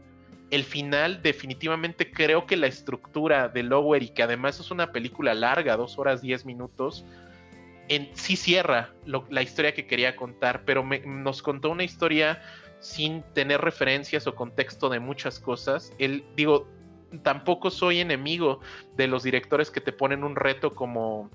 El 0.50 0.64
final, 0.64 1.22
definitivamente 1.22 2.10
creo 2.10 2.46
que 2.46 2.56
la 2.56 2.66
estructura 2.66 3.48
de 3.48 3.62
Lower 3.62 4.02
y 4.02 4.08
que 4.08 4.22
además 4.22 4.58
es 4.58 4.70
una 4.70 4.92
película 4.92 5.34
larga, 5.34 5.76
dos 5.76 5.98
horas 5.98 6.22
diez 6.22 6.44
minutos, 6.44 7.04
en, 7.88 8.08
sí 8.14 8.36
cierra 8.36 8.90
la 9.04 9.42
historia 9.42 9.74
que 9.74 9.86
quería 9.86 10.16
contar, 10.16 10.64
pero 10.64 10.84
nos 11.06 11.42
contó 11.42 11.70
una 11.70 11.84
historia 11.84 12.40
sin 12.80 13.22
tener 13.34 13.60
referencias 13.60 14.26
o 14.26 14.34
contexto 14.34 14.88
de 14.88 15.00
muchas 15.00 15.38
cosas. 15.38 15.92
El, 15.98 16.24
digo, 16.36 16.68
tampoco 17.22 17.70
soy 17.70 18.00
enemigo 18.00 18.60
de 18.96 19.06
los 19.06 19.22
directores 19.22 19.70
que 19.70 19.80
te 19.80 19.92
ponen 19.92 20.24
un 20.24 20.36
reto 20.36 20.74
como 20.74 21.30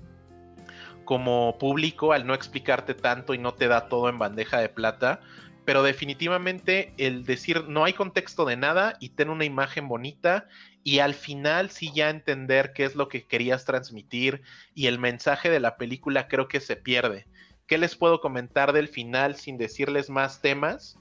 como 1.04 1.56
público 1.58 2.12
al 2.12 2.26
no 2.26 2.34
explicarte 2.34 2.92
tanto 2.92 3.32
y 3.32 3.38
no 3.38 3.54
te 3.54 3.68
da 3.68 3.88
todo 3.88 4.08
en 4.08 4.18
bandeja 4.18 4.58
de 4.58 4.68
plata 4.68 5.20
pero 5.66 5.82
definitivamente 5.82 6.94
el 6.96 7.24
decir 7.24 7.64
no 7.64 7.84
hay 7.84 7.92
contexto 7.92 8.46
de 8.46 8.56
nada 8.56 8.96
y 9.00 9.10
tener 9.10 9.32
una 9.32 9.44
imagen 9.44 9.88
bonita 9.88 10.46
y 10.84 11.00
al 11.00 11.12
final 11.12 11.70
sí 11.70 11.90
ya 11.92 12.08
entender 12.08 12.72
qué 12.72 12.84
es 12.84 12.94
lo 12.94 13.08
que 13.08 13.26
querías 13.26 13.64
transmitir 13.64 14.42
y 14.76 14.86
el 14.86 15.00
mensaje 15.00 15.50
de 15.50 15.58
la 15.58 15.76
película 15.76 16.28
creo 16.28 16.46
que 16.46 16.60
se 16.60 16.76
pierde. 16.76 17.26
¿Qué 17.66 17.78
les 17.78 17.96
puedo 17.96 18.20
comentar 18.20 18.72
del 18.72 18.86
final 18.86 19.34
sin 19.34 19.58
decirles 19.58 20.08
más 20.08 20.40
temas? 20.40 20.96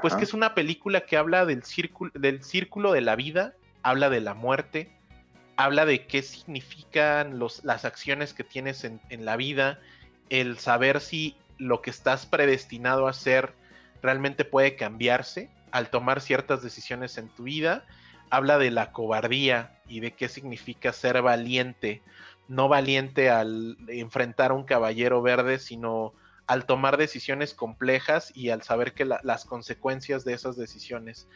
Pues 0.00 0.14
que 0.14 0.24
es 0.24 0.32
una 0.32 0.54
película 0.54 1.02
que 1.02 1.18
habla 1.18 1.44
del 1.44 1.62
círculo, 1.62 2.10
del 2.14 2.42
círculo 2.42 2.92
de 2.92 3.02
la 3.02 3.16
vida, 3.16 3.54
habla 3.82 4.08
de 4.08 4.22
la 4.22 4.32
muerte, 4.32 4.90
habla 5.56 5.84
de 5.84 6.06
qué 6.06 6.22
significan 6.22 7.38
los, 7.38 7.62
las 7.64 7.84
acciones 7.84 8.32
que 8.32 8.44
tienes 8.44 8.84
en, 8.84 9.02
en 9.10 9.26
la 9.26 9.36
vida, 9.36 9.78
el 10.30 10.58
saber 10.58 11.02
si 11.02 11.36
lo 11.58 11.82
que 11.82 11.90
estás 11.90 12.24
predestinado 12.24 13.06
a 13.06 13.10
hacer 13.10 13.52
realmente 14.06 14.44
puede 14.44 14.76
cambiarse 14.76 15.50
al 15.72 15.90
tomar 15.90 16.20
ciertas 16.20 16.62
decisiones 16.62 17.18
en 17.18 17.28
tu 17.28 17.42
vida. 17.42 17.84
Habla 18.30 18.56
de 18.58 18.70
la 18.70 18.92
cobardía 18.92 19.78
y 19.88 20.00
de 20.00 20.12
qué 20.12 20.28
significa 20.28 20.92
ser 20.92 21.20
valiente, 21.22 22.02
no 22.48 22.68
valiente 22.68 23.30
al 23.30 23.76
enfrentar 23.88 24.52
a 24.52 24.54
un 24.54 24.64
caballero 24.64 25.22
verde, 25.22 25.58
sino 25.58 26.14
al 26.46 26.66
tomar 26.66 26.96
decisiones 26.96 27.52
complejas 27.52 28.32
y 28.34 28.50
al 28.50 28.62
saber 28.62 28.94
que 28.94 29.04
las 29.04 29.44
consecuencias 29.44 30.24
de 30.24 30.34
esas 30.34 30.56
decisiones. 30.56 31.28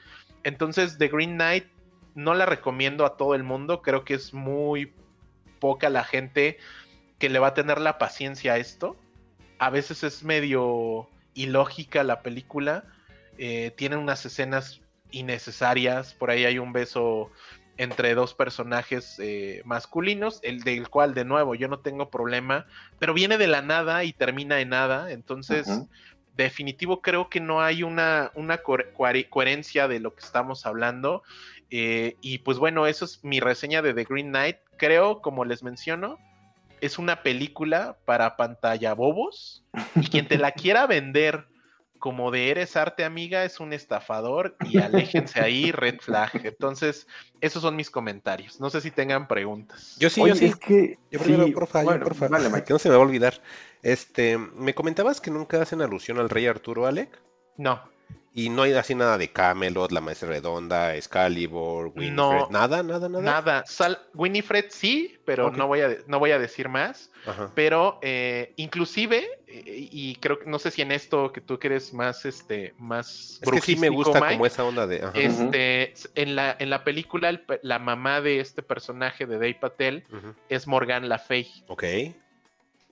Entonces, 0.45 0.99
The 0.99 1.09
Green 1.09 1.35
Knight 1.35 1.67
no 2.15 2.35
la 2.35 2.47
recomiendo 2.47 3.05
a 3.05 3.17
todo 3.17 3.35
el 3.35 3.43
mundo, 3.43 3.83
creo 3.83 4.05
que 4.05 4.15
es 4.15 4.33
muy 4.33 4.93
poca 5.59 5.91
la 5.91 6.05
gente 6.05 6.59
que 7.19 7.29
le 7.29 7.41
va 7.41 7.49
a 7.49 7.55
tener 7.55 7.81
la 7.81 7.99
paciencia 7.99 8.53
a 8.53 8.59
esto. 8.59 8.97
A 9.59 9.71
veces 9.71 10.05
es 10.05 10.23
medio 10.23 11.09
ilógica 11.35 12.05
la 12.05 12.23
película, 12.23 12.85
eh, 13.39 13.73
tiene 13.77 13.97
unas 13.97 14.25
escenas 14.27 14.81
innecesarias, 15.11 16.15
por 16.15 16.31
ahí 16.31 16.45
hay 16.45 16.59
un 16.59 16.73
beso 16.73 17.31
entre 17.77 18.15
dos 18.15 18.35
personajes 18.35 19.17
eh, 19.19 19.63
masculinos, 19.65 20.41
el 20.43 20.61
del 20.61 20.91
cual 20.91 21.15
de 21.15 21.25
nuevo 21.25 21.55
yo 21.55 21.67
no 21.69 21.79
tengo 21.79 22.11
problema, 22.11 22.67
pero 22.99 23.15
viene 23.15 23.39
de 23.39 23.47
la 23.47 23.63
nada 23.63 24.05
y 24.05 24.13
termina 24.13 24.61
en 24.61 24.69
nada, 24.69 25.11
entonces 25.11 25.67
definitivo 26.37 27.03
creo 27.03 27.29
que 27.29 27.41
no 27.41 27.61
hay 27.61 27.83
una, 27.83 28.31
una 28.35 28.61
coherencia 28.63 29.89
de 29.89 30.01
lo 30.01 30.15
que 30.15 30.25
estamos 30.25 30.67
hablando. 30.67 31.23
Eh, 31.71 32.17
y 32.21 32.39
pues 32.39 32.59
bueno, 32.59 32.87
eso 32.87 33.05
es 33.05 33.23
mi 33.23 33.41
reseña 33.41 33.83
de 33.83 33.95
The 33.95 34.05
Green 34.05 34.29
Knight. 34.29 34.57
Creo, 34.77 35.21
como 35.21 35.45
les 35.45 35.63
menciono, 35.63 36.19
es 36.81 36.99
una 36.99 37.23
película 37.23 37.99
para 38.05 38.37
pantalla 38.37 38.95
bobos. 38.95 39.65
Y 39.97 40.09
quien 40.09 40.29
te 40.29 40.39
la 40.39 40.53
quiera 40.53 40.87
vender 40.87 41.47
como 42.01 42.31
de 42.31 42.51
eres 42.51 42.77
arte 42.77 43.05
amiga 43.05 43.45
es 43.45 43.61
un 43.61 43.73
estafador 43.73 44.57
y 44.65 44.79
aléjense 44.81 45.41
ahí, 45.41 45.71
red 45.71 46.01
flag. 46.01 46.31
Entonces, 46.45 47.07
esos 47.41 47.63
son 47.63 47.77
mis 47.77 47.91
comentarios. 47.91 48.59
No 48.59 48.71
sé 48.71 48.81
si 48.81 48.91
tengan 48.91 49.29
preguntas. 49.29 49.97
Yo 49.99 50.11
sí, 50.11 50.23
yo 50.27 50.35
sí. 50.35 50.47
Es 50.47 50.57
que, 50.57 50.99
yo 51.11 51.21
primero, 51.21 51.53
porfa, 51.53 51.83
porfa, 51.85 52.29
que 52.65 52.73
no 52.73 52.79
se 52.79 52.89
me 52.89 52.97
va 52.97 53.03
a 53.03 53.07
olvidar. 53.07 53.41
Este, 53.83 54.39
me 54.39 54.75
comentabas 54.75 55.21
que 55.21 55.31
nunca 55.31 55.63
hacen 55.63 55.83
alusión 55.83 56.19
al 56.19 56.31
rey 56.31 56.47
Arturo, 56.47 56.87
Alec. 56.87 57.21
No. 57.57 57.81
Y 58.33 58.49
no 58.49 58.63
hay 58.63 58.73
así 58.75 58.95
nada 58.95 59.19
de 59.19 59.33
Camelot, 59.33 59.91
La 59.91 60.01
Maestra 60.01 60.29
Redonda, 60.29 60.95
Excalibur, 60.95 61.87
Winifred. 61.89 62.13
No, 62.15 62.49
nada, 62.49 62.83
nada, 62.85 63.09
nada. 63.09 63.25
Nada. 63.25 63.65
Sal 63.67 63.99
Winifred 64.15 64.67
sí, 64.69 65.19
pero 65.25 65.51
no, 65.51 65.67
voy 65.67 65.81
a, 65.81 65.97
no 66.07 66.21
voy 66.21 66.31
a 66.31 66.39
decir 66.39 66.69
más. 66.69 67.11
Pero 67.55 67.99
eh, 68.03 68.53
inclusive, 68.57 69.27
eh, 69.49 69.89
y 69.91 70.15
creo 70.17 70.39
que 70.39 70.47
no 70.47 70.61
sé 70.61 70.71
si 70.71 70.81
en 70.81 70.93
esto 70.93 71.33
que 71.33 71.41
tú 71.41 71.59
que 71.59 71.67
eres 71.67 71.93
más, 71.93 72.25
este, 72.25 72.73
más. 72.79 73.41
Es 73.43 73.51
que 73.51 73.61
sí 73.61 73.75
me 73.75 73.89
gusta 73.89 74.21
como 74.21 74.47
esa 74.47 74.65
onda 74.65 74.87
de. 74.87 75.05
Este, 75.15 75.95
en 76.15 76.37
la, 76.37 76.57
en 76.59 76.71
la 76.71 76.85
película, 76.85 77.41
la 77.63 77.79
mamá 77.81 78.21
de 78.21 78.39
este 78.39 78.63
personaje 78.63 79.27
de 79.27 79.35
Dave 79.35 79.59
Patel 79.61 80.05
es 80.49 80.69
Morgan 80.69 81.09
La 81.09 81.19
Fey. 81.19 81.49
Ok. 81.67 81.85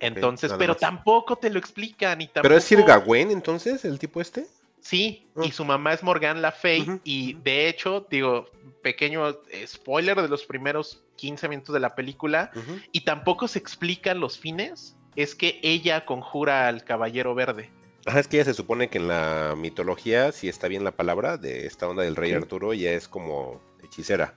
Entonces, 0.00 0.52
pero 0.58 0.76
tampoco 0.76 1.36
te 1.36 1.50
lo 1.50 1.58
explican. 1.58 2.20
Y 2.20 2.26
tampoco... 2.26 2.42
¿Pero 2.42 2.56
es 2.56 2.64
Sir 2.64 2.82
Gawain 2.82 3.30
entonces, 3.30 3.84
el 3.84 3.98
tipo 3.98 4.20
este? 4.20 4.46
Sí, 4.80 5.26
y 5.42 5.50
su 5.50 5.64
mamá 5.64 5.92
es 5.92 6.02
Morgan 6.02 6.40
La 6.40 6.52
Fey. 6.52 7.00
Y 7.04 7.34
de 7.34 7.68
hecho, 7.68 8.06
digo, 8.10 8.50
pequeño 8.82 9.38
spoiler 9.66 10.20
de 10.20 10.28
los 10.28 10.44
primeros 10.44 11.02
15 11.16 11.48
minutos 11.48 11.74
de 11.74 11.80
la 11.80 11.94
película. 11.94 12.50
Y 12.92 13.02
tampoco 13.02 13.48
se 13.48 13.58
explican 13.58 14.20
los 14.20 14.38
fines. 14.38 14.96
Es 15.16 15.34
que 15.34 15.58
ella 15.62 16.04
conjura 16.04 16.68
al 16.68 16.84
Caballero 16.84 17.34
Verde. 17.34 17.70
Ajá, 18.06 18.20
es 18.20 18.28
que 18.28 18.36
ella 18.36 18.46
se 18.46 18.54
supone 18.54 18.88
que 18.88 18.98
en 18.98 19.08
la 19.08 19.54
mitología, 19.56 20.32
si 20.32 20.48
está 20.48 20.68
bien 20.68 20.84
la 20.84 20.92
palabra, 20.92 21.36
de 21.36 21.66
esta 21.66 21.88
onda 21.88 22.04
del 22.04 22.16
rey 22.16 22.32
Arturo, 22.32 22.72
ella 22.72 22.92
es 22.92 23.08
como 23.08 23.60
hechicera. 23.82 24.34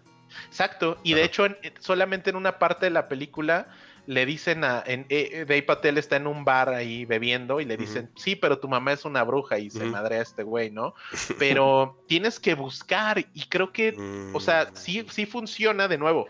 Exacto, 0.47 0.97
y 1.03 1.13
de 1.13 1.23
hecho 1.23 1.45
solamente 1.79 2.29
en 2.29 2.35
una 2.35 2.57
parte 2.57 2.85
de 2.85 2.89
la 2.89 3.07
película 3.07 3.67
le 4.07 4.25
dicen 4.25 4.63
a. 4.63 4.83
En, 4.85 5.05
eh, 5.09 5.45
Dave 5.47 5.63
Patel 5.63 5.97
está 5.97 6.15
en 6.15 6.27
un 6.27 6.43
bar 6.43 6.69
ahí 6.69 7.05
bebiendo 7.05 7.59
y 7.61 7.65
le 7.65 7.77
dicen, 7.77 8.09
sí, 8.15 8.35
pero 8.35 8.59
tu 8.59 8.67
mamá 8.67 8.93
es 8.93 9.05
una 9.05 9.23
bruja 9.23 9.59
y 9.59 9.69
se 9.69 9.85
madre 9.85 10.17
a 10.17 10.21
este 10.21 10.43
güey, 10.43 10.71
¿no? 10.71 10.93
Pero 11.39 12.03
tienes 12.07 12.39
que 12.39 12.53
buscar 12.53 13.19
y 13.19 13.45
creo 13.47 13.71
que, 13.71 13.95
o 14.33 14.39
sea, 14.39 14.65
mm. 14.65 14.75
sí, 14.75 15.05
sí 15.09 15.25
funciona 15.25 15.87
de 15.87 15.97
nuevo. 15.97 16.27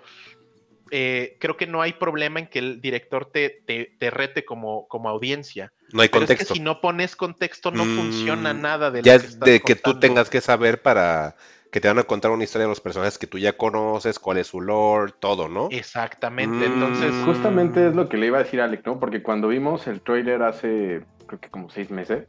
Eh, 0.94 1.38
creo 1.40 1.56
que 1.56 1.68
no 1.68 1.82
hay 1.82 1.94
problema 1.94 2.42
en 2.42 2.48
que 2.48 2.60
el 2.60 2.82
director 2.82 3.32
te, 3.32 3.64
te, 3.98 4.12
rete 4.12 4.44
como, 4.44 4.90
como 4.90 5.08
audiencia. 5.08 5.72
No 5.94 6.02
hay 6.02 6.10
contexto. 6.10 6.44
Es 6.44 6.50
que 6.50 6.56
si 6.56 6.60
no 6.60 6.82
pones 6.82 7.16
contexto, 7.16 7.72
no 7.72 7.86
funciona 7.86 8.54
mm, 8.54 8.62
nada 8.62 8.92
de 8.92 9.02
ya 9.02 9.16
es 9.16 9.40
de 9.40 9.62
que 9.62 9.76
tú 9.76 10.00
tengas 10.02 10.30
que 10.30 10.42
saber 10.42 10.82
para 10.82 11.38
que 11.72 11.80
te 11.80 11.88
van 11.88 12.00
a 12.00 12.04
contar 12.04 12.32
una 12.32 12.44
historia 12.44 12.66
de 12.66 12.70
los 12.70 12.82
personajes 12.82 13.18
que 13.18 13.28
tú 13.28 13.38
ya 13.38 13.54
conoces, 13.54 14.20
cuál 14.20 14.38
es 14.38 14.48
su 14.48 14.60
lore, 14.60 15.14
todo, 15.20 15.48
¿no? 15.48 15.70
Exactamente, 15.72 16.66
entonces... 16.66 17.14
Mm. 17.14 17.26
Justamente 17.26 17.88
es 17.88 17.96
lo 17.96 18.10
que 18.10 18.18
le 18.18 18.28
iba 18.28 18.40
a 18.40 18.44
decir 18.44 18.60
a 18.60 18.66
Alec, 18.66 18.86
¿no? 18.86 19.00
Porque 19.00 19.24
cuando 19.24 19.48
vimos 19.48 19.88
el 19.88 20.02
trailer 20.02 20.44
hace, 20.44 21.06
creo 21.28 21.40
que 21.40 21.50
como 21.50 21.70
seis 21.70 21.90
meses, 21.90 22.28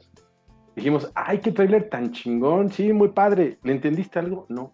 dijimos, 0.77 1.11
ay, 1.17 1.41
qué 1.41 1.51
trailer 1.51 1.91
tan 1.91 2.13
chingón, 2.13 2.71
sí, 2.71 2.93
muy 2.93 3.09
padre. 3.09 3.59
¿Le 3.65 3.73
entendiste 3.73 4.21
algo? 4.21 4.47
No. 4.49 4.73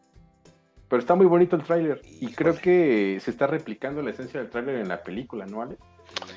Pero 0.89 1.01
está 1.01 1.15
muy 1.15 1.27
bonito 1.27 1.57
el 1.57 1.63
tráiler 1.63 2.03
y 2.21 2.33
creo 2.33 2.55
que 2.57 3.19
se 3.23 3.31
está 3.31 3.47
replicando 3.47 4.03
la 4.03 4.11
esencia 4.11 4.41
del 4.41 4.51
tráiler 4.51 4.77
en 4.77 4.89
la 4.89 5.03
película, 5.03 5.47
¿no, 5.47 5.63
Alec? 5.63 5.79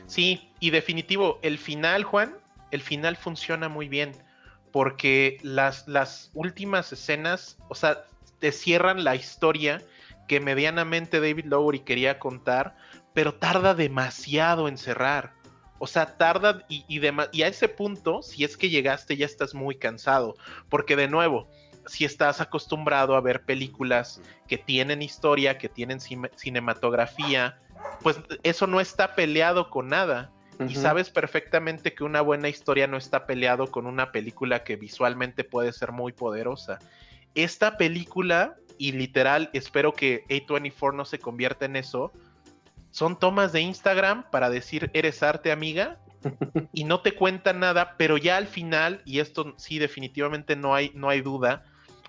Sí, 0.06 0.50
y 0.62 0.70
definitivo, 0.70 1.38
el 1.42 1.58
final, 1.58 2.06
Juan, 2.06 2.36
el 2.72 2.82
final 2.82 3.18
funciona 3.18 3.68
muy 3.68 3.90
bien 3.90 4.12
porque 4.72 5.38
las, 5.42 5.86
las 5.88 6.32
últimas 6.34 6.92
escenas, 6.94 7.58
o 7.68 7.76
sea, 7.76 8.06
te 8.42 8.52
cierran 8.52 9.06
la 9.06 9.16
historia 9.16 9.82
que 10.28 10.40
medianamente 10.40 11.22
David 11.22 11.46
Lowery 11.46 11.80
quería 11.82 12.20
contar, 12.20 12.76
pero 13.14 13.36
tarda 13.36 13.76
demasiado 13.76 14.68
en 14.68 14.78
cerrar. 14.78 15.34
O 15.78 15.88
sea, 15.88 16.18
tarda 16.18 16.64
y, 16.68 16.84
y, 16.88 17.42
a 17.42 17.48
ese 17.48 17.70
punto, 17.70 18.22
si 18.22 18.44
es 18.44 18.58
que 18.58 18.70
llegaste, 18.70 19.16
ya 19.16 19.26
estás 19.26 19.54
muy 19.54 19.76
cansado. 19.76 20.36
Porque 20.70 20.96
de 20.96 21.08
nuevo, 21.08 21.48
si 21.86 22.06
estás 22.06 22.42
acostumbrado 22.42 23.16
a 23.16 23.22
ver 23.22 23.44
películas 23.46 24.22
que 24.48 24.58
tienen 24.58 25.02
historia, 25.02 25.58
que 25.58 25.70
tienen 25.70 26.00
cinematografía, 26.00 27.60
pues 28.02 28.20
eso 28.44 28.68
no 28.68 28.82
está 28.82 29.16
peleado 29.16 29.70
con 29.70 29.88
nada. 29.88 30.32
Y 30.68 30.76
sabes 30.76 31.10
perfectamente 31.10 31.96
que 31.96 32.04
una 32.04 32.22
buena 32.22 32.48
historia 32.48 32.86
no 32.86 32.96
está 32.96 33.26
peleado 33.26 33.72
con 33.72 33.88
una 33.88 34.12
película 34.12 34.64
que 34.64 34.76
visualmente 34.76 35.44
puede 35.44 35.74
ser 35.74 35.92
muy 35.92 36.12
poderosa 36.12 36.78
esta 37.36 37.78
película, 37.78 38.56
y 38.78 38.92
literal, 38.94 39.50
espero 39.54 39.94
que 39.94 40.26
A24 40.28 40.96
no 40.96 41.06
se 41.06 41.20
convierta 41.20 41.66
en 41.66 41.76
eso, 41.76 42.12
son 42.92 43.18
tomas 43.18 43.54
de 43.54 43.62
Instagram 43.62 44.30
para 44.32 44.50
decir 44.50 44.92
eres 44.94 45.24
arte 45.24 45.52
amiga 45.52 46.00
y 46.74 46.84
no 46.84 47.02
te 47.02 47.14
cuentan 47.14 47.60
nada, 47.60 47.96
pero 47.98 48.18
ya 48.18 48.38
al 48.38 48.48
final, 48.48 49.02
y 49.06 49.20
esto 49.20 49.54
sí 49.58 49.80
definitivamente 49.80 50.56
no 50.56 50.76
hay, 50.76 50.92
no 50.94 51.10
hay 51.10 51.22
duda, 51.22 51.64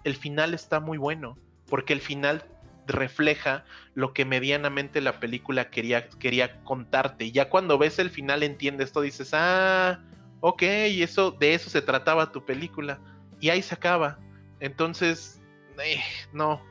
el 0.05 0.17
final 0.17 0.55
está 0.55 0.81
muy 0.81 0.99
bueno, 0.99 1.37
porque 1.69 1.93
el 1.93 2.01
final 2.01 2.45
refleja 2.87 3.65
lo 3.95 4.13
que 4.13 4.25
medianamente 4.25 5.01
la 5.01 5.21
película 5.21 5.71
quería, 5.71 6.09
quería 6.09 6.63
contarte. 6.65 7.27
Y 7.27 7.33
ya 7.33 7.49
cuando 7.49 7.79
ves 7.79 7.99
el 7.99 8.11
final 8.11 8.43
entiendes 8.43 8.89
esto, 8.89 9.01
dices, 9.01 9.31
ah, 9.33 10.01
ok, 10.41 10.63
eso, 10.63 11.31
de 11.31 11.55
eso 11.55 11.71
se 11.71 11.83
trataba 11.83 12.33
tu 12.33 12.45
película. 12.45 12.99
Y 13.41 13.51
ahí 13.51 13.63
se 13.63 13.75
acaba. 13.75 14.19
Entonces, 14.63 15.41
eh, 15.85 16.01
no, 16.33 16.63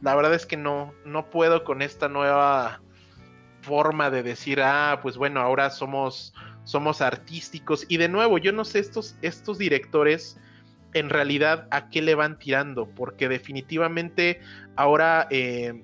la 0.00 0.14
verdad 0.14 0.32
es 0.32 0.46
que 0.46 0.56
no, 0.56 0.94
no 1.04 1.28
puedo 1.28 1.64
con 1.64 1.82
esta 1.82 2.08
nueva 2.08 2.80
forma 3.62 4.10
de 4.10 4.22
decir, 4.22 4.60
ah, 4.62 5.00
pues 5.02 5.16
bueno, 5.16 5.40
ahora 5.40 5.70
somos, 5.70 6.32
somos 6.62 7.00
artísticos. 7.00 7.84
Y 7.88 7.96
de 7.96 8.08
nuevo, 8.08 8.38
yo 8.38 8.52
no 8.52 8.64
sé 8.64 8.78
estos, 8.78 9.16
estos 9.22 9.58
directores 9.58 10.38
en 10.94 11.10
realidad 11.10 11.66
a 11.72 11.90
qué 11.90 12.00
le 12.00 12.14
van 12.14 12.38
tirando, 12.38 12.86
porque 12.86 13.28
definitivamente 13.28 14.40
ahora 14.76 15.26
eh, 15.30 15.82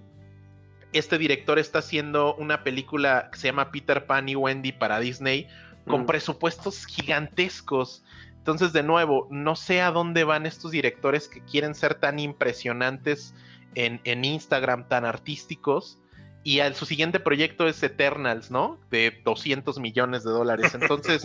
este 0.92 1.18
director 1.18 1.58
está 1.58 1.80
haciendo 1.80 2.36
una 2.36 2.62
película 2.62 3.30
que 3.32 3.38
se 3.40 3.48
llama 3.48 3.72
Peter 3.72 4.06
Pan 4.06 4.28
y 4.28 4.36
Wendy 4.36 4.70
para 4.70 5.00
Disney 5.00 5.48
con 5.88 6.02
mm. 6.02 6.06
presupuestos 6.06 6.86
gigantescos. 6.86 8.04
Entonces, 8.42 8.72
de 8.72 8.82
nuevo, 8.82 9.28
no 9.30 9.54
sé 9.54 9.80
a 9.82 9.92
dónde 9.92 10.24
van 10.24 10.46
estos 10.46 10.72
directores 10.72 11.28
que 11.28 11.44
quieren 11.44 11.76
ser 11.76 11.94
tan 11.94 12.18
impresionantes 12.18 13.36
en, 13.76 14.24
Instagram, 14.24 14.88
tan 14.88 15.04
artísticos. 15.04 16.00
Y 16.42 16.58
su 16.74 16.84
siguiente 16.84 17.20
proyecto 17.20 17.68
es 17.68 17.80
Eternals, 17.84 18.50
¿no? 18.50 18.80
De 18.90 19.22
200 19.24 19.78
millones 19.78 20.24
de 20.24 20.30
dólares. 20.30 20.74
Entonces, 20.80 21.22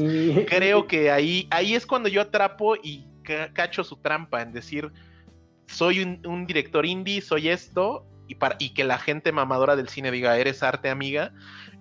creo 0.48 0.86
que 0.86 1.10
ahí, 1.10 1.48
ahí 1.50 1.74
es 1.74 1.88
cuando 1.88 2.08
yo 2.08 2.22
atrapo 2.22 2.76
y 2.76 3.08
cacho 3.56 3.84
su 3.84 3.96
trampa 3.96 4.44
en 4.44 4.54
decir, 4.54 4.92
soy 5.66 6.20
un, 6.24 6.46
director 6.46 6.86
indie, 6.86 7.22
soy 7.22 7.50
esto, 7.50 8.06
y, 8.28 8.36
para, 8.36 8.58
y 8.60 8.76
que 8.76 8.84
la 8.84 9.00
gente 9.00 9.32
mamadora 9.32 9.76
del 9.76 9.90
cine 9.90 10.12
diga, 10.12 10.38
eres 10.38 10.62
arte 10.62 10.92
amiga, 10.92 11.34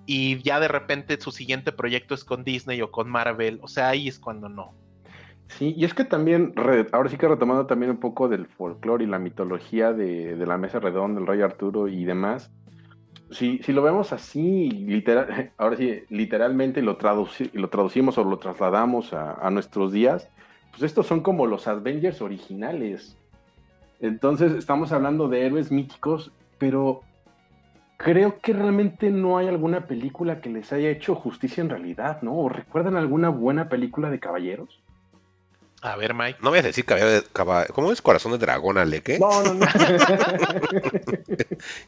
y 0.07 0.41
ya 0.43 0.61
de 0.61 0.69
repente 0.69 1.21
su 1.21 1.31
siguiente 1.31 1.73
proyecto 1.73 2.15
es 2.15 2.25
con 2.25 2.43
Disney 2.43 2.81
o 2.81 2.91
con 2.91 3.11
Marvel. 3.11 3.59
O 3.61 3.69
sea, 3.69 3.91
ahí 3.91 4.09
es 4.09 4.19
cuando 4.19 4.49
no. 4.49 4.86
Sí, 5.49 5.75
y 5.77 5.85
es 5.85 5.95
que 5.95 6.05
también, 6.05 6.55
ahora 6.93 7.09
sí 7.09 7.17
que 7.17 7.29
retomando 7.29 7.67
también 7.67 7.91
un 7.91 7.99
poco 7.99 8.29
del 8.29 8.47
folclore 8.47 9.05
y 9.05 9.07
la 9.07 9.19
mitología 9.19 9.93
de, 9.93 10.37
la 10.45 10.59
mesa 10.59 10.81
redonda, 10.81 11.21
del 11.21 11.27
rey 11.27 11.41
Arturo 11.41 11.89
y 11.89 12.05
demás, 12.05 12.51
si, 13.31 13.59
si 13.59 13.73
lo 13.73 13.83
vemos 13.83 14.13
así, 14.13 14.71
literal, 14.71 15.53
ahora 15.59 15.77
sí, 15.77 16.03
literalmente 16.11 16.83
lo, 16.83 16.99
lo 17.53 17.69
traducimos 17.69 18.19
o 18.19 18.25
lo 18.25 18.39
trasladamos 18.39 19.13
a, 19.13 19.49
nuestros 19.51 19.93
días, 19.93 20.29
pues 20.71 20.83
estos 20.83 21.07
son 21.07 21.21
como 21.21 21.47
los 21.47 21.69
Avengers 21.69 22.21
originales. 22.21 23.17
Entonces 24.01 24.53
estamos 24.53 24.93
hablando 24.93 25.29
de 25.29 25.47
héroes 25.47 25.73
míticos 25.73 26.33
pero 26.59 27.03
creo 27.97 28.39
que 28.41 28.53
realmente 28.53 29.11
no 29.11 29.39
hay 29.39 29.49
alguna 29.49 29.87
película 29.87 30.41
que 30.41 30.51
les 30.51 30.73
haya 30.73 30.91
hecho 30.91 31.15
justicia 31.15 31.61
en 31.63 31.71
realidad, 31.71 32.23
¿no? 32.23 32.35
¿O 32.35 32.49
recuerdan 32.49 32.97
alguna 32.97 33.29
buena 33.29 33.69
película 33.69 34.11
de 34.11 34.21
caballeros? 34.21 34.83
A 35.83 35.97
ver, 35.97 36.15
Mike. 36.15 36.39
No 36.43 36.51
voy 36.51 36.59
a 36.59 36.63
decir 36.63 36.85
caballero 36.85 37.13
de 37.13 37.23
caba- 37.33 37.67
¿Cómo 37.67 37.93
es 37.93 38.03
corazón 38.03 38.33
de 38.33 38.39
dragón, 38.39 38.79
Ale? 38.79 39.03
¿Qué? 39.03 39.19
No, 39.19 39.43
no, 39.43 39.55
no. 39.55 39.67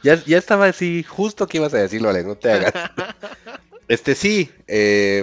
Ya, 0.02 0.15
ya 0.24 0.39
estaba 0.39 0.66
así, 0.66 1.02
justo 1.02 1.47
que 1.47 1.59
ibas 1.59 1.74
a 1.74 1.78
decirlo, 1.78 2.09
Ale, 2.09 2.23
no 2.24 2.36
te 2.36 2.52
hagas. 2.52 2.73
Este 3.89 4.15
sí. 4.15 4.51
eh, 4.66 5.23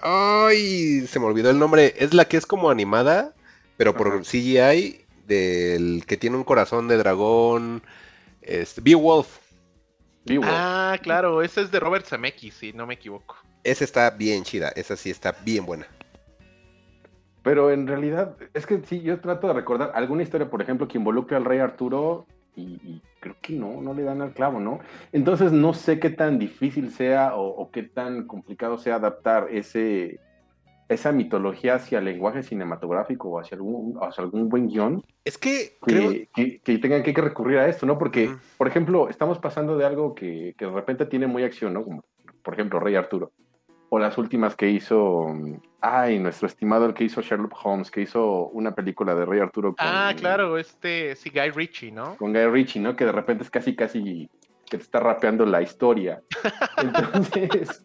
ay, 0.00 1.06
se 1.06 1.20
me 1.20 1.26
olvidó 1.26 1.50
el 1.50 1.58
nombre. 1.58 1.94
Es 1.98 2.14
la 2.14 2.24
que 2.24 2.38
es 2.38 2.46
como 2.46 2.70
animada, 2.70 3.34
pero 3.76 3.94
por 3.94 4.08
Ajá. 4.08 4.20
CGI, 4.22 5.04
del 5.26 6.04
que 6.06 6.16
tiene 6.16 6.36
un 6.36 6.44
corazón 6.44 6.88
de 6.88 6.96
dragón. 6.96 7.82
Este, 8.40 8.80
Beowulf. 8.80 9.28
Vivo. 10.24 10.44
Ah, 10.46 10.98
claro, 11.02 11.42
esa 11.42 11.60
es 11.60 11.70
de 11.70 11.78
Robert 11.78 12.06
Zemeckis, 12.06 12.54
si 12.54 12.72
no 12.72 12.86
me 12.86 12.94
equivoco. 12.94 13.36
Esa 13.62 13.84
está 13.84 14.08
bien 14.10 14.42
chida, 14.44 14.70
esa 14.70 14.96
sí 14.96 15.10
está 15.10 15.32
bien 15.44 15.66
buena. 15.66 15.86
Pero 17.46 17.70
en 17.70 17.86
realidad, 17.86 18.36
es 18.54 18.66
que 18.66 18.80
sí, 18.82 19.02
yo 19.02 19.20
trato 19.20 19.46
de 19.46 19.52
recordar 19.52 19.92
alguna 19.94 20.24
historia, 20.24 20.50
por 20.50 20.60
ejemplo, 20.62 20.88
que 20.88 20.98
involucre 20.98 21.36
al 21.36 21.44
rey 21.44 21.60
Arturo 21.60 22.26
y, 22.56 22.62
y 22.82 23.00
creo 23.20 23.36
que 23.40 23.52
no, 23.52 23.80
no 23.80 23.94
le 23.94 24.02
dan 24.02 24.20
al 24.20 24.32
clavo, 24.32 24.58
¿no? 24.58 24.80
Entonces 25.12 25.52
no 25.52 25.72
sé 25.72 26.00
qué 26.00 26.10
tan 26.10 26.40
difícil 26.40 26.90
sea 26.90 27.36
o, 27.36 27.46
o 27.46 27.70
qué 27.70 27.84
tan 27.84 28.26
complicado 28.26 28.78
sea 28.78 28.96
adaptar 28.96 29.46
ese, 29.52 30.18
esa 30.88 31.12
mitología 31.12 31.76
hacia 31.76 32.00
el 32.00 32.06
lenguaje 32.06 32.42
cinematográfico 32.42 33.28
o 33.28 33.38
hacia 33.38 33.54
algún, 33.54 33.96
hacia 34.02 34.24
algún 34.24 34.48
buen 34.48 34.66
guion 34.66 35.04
Es 35.24 35.38
que 35.38 35.78
que, 35.86 35.92
creo. 35.92 36.10
que- 36.34 36.60
que 36.64 36.78
tengan 36.78 37.04
que 37.04 37.12
recurrir 37.12 37.58
a 37.58 37.68
esto, 37.68 37.86
¿no? 37.86 37.96
Porque, 37.96 38.26
Ujú. 38.26 38.38
por 38.58 38.66
ejemplo, 38.66 39.08
estamos 39.08 39.38
pasando 39.38 39.76
de 39.78 39.86
algo 39.86 40.16
que, 40.16 40.52
que 40.58 40.64
de 40.64 40.72
repente 40.72 41.06
tiene 41.06 41.28
muy 41.28 41.44
acción, 41.44 41.74
¿no? 41.74 41.84
Como, 41.84 42.02
por 42.42 42.54
ejemplo, 42.54 42.80
Rey 42.80 42.96
Arturo. 42.96 43.30
O 43.88 43.98
las 43.98 44.18
últimas 44.18 44.56
que 44.56 44.68
hizo, 44.68 45.26
ay, 45.80 46.18
nuestro 46.18 46.48
estimado, 46.48 46.86
el 46.86 46.94
que 46.94 47.04
hizo 47.04 47.22
Sherlock 47.22 47.54
Holmes, 47.64 47.90
que 47.90 48.00
hizo 48.00 48.48
una 48.48 48.74
película 48.74 49.14
de 49.14 49.24
Rey 49.24 49.40
Arturo 49.40 49.74
con, 49.76 49.86
Ah, 49.86 50.12
claro, 50.16 50.58
este, 50.58 51.14
sí, 51.14 51.30
Guy 51.30 51.50
Ritchie, 51.50 51.92
¿no? 51.92 52.16
con 52.16 52.32
Guy 52.32 52.46
Ritchie, 52.46 52.80
¿no? 52.80 52.96
Que 52.96 53.04
de 53.04 53.12
repente 53.12 53.44
es 53.44 53.50
casi, 53.50 53.76
casi 53.76 54.28
que 54.68 54.76
te 54.78 54.82
está 54.82 54.98
rapeando 54.98 55.46
la 55.46 55.62
historia. 55.62 56.20
Entonces, 56.78 57.80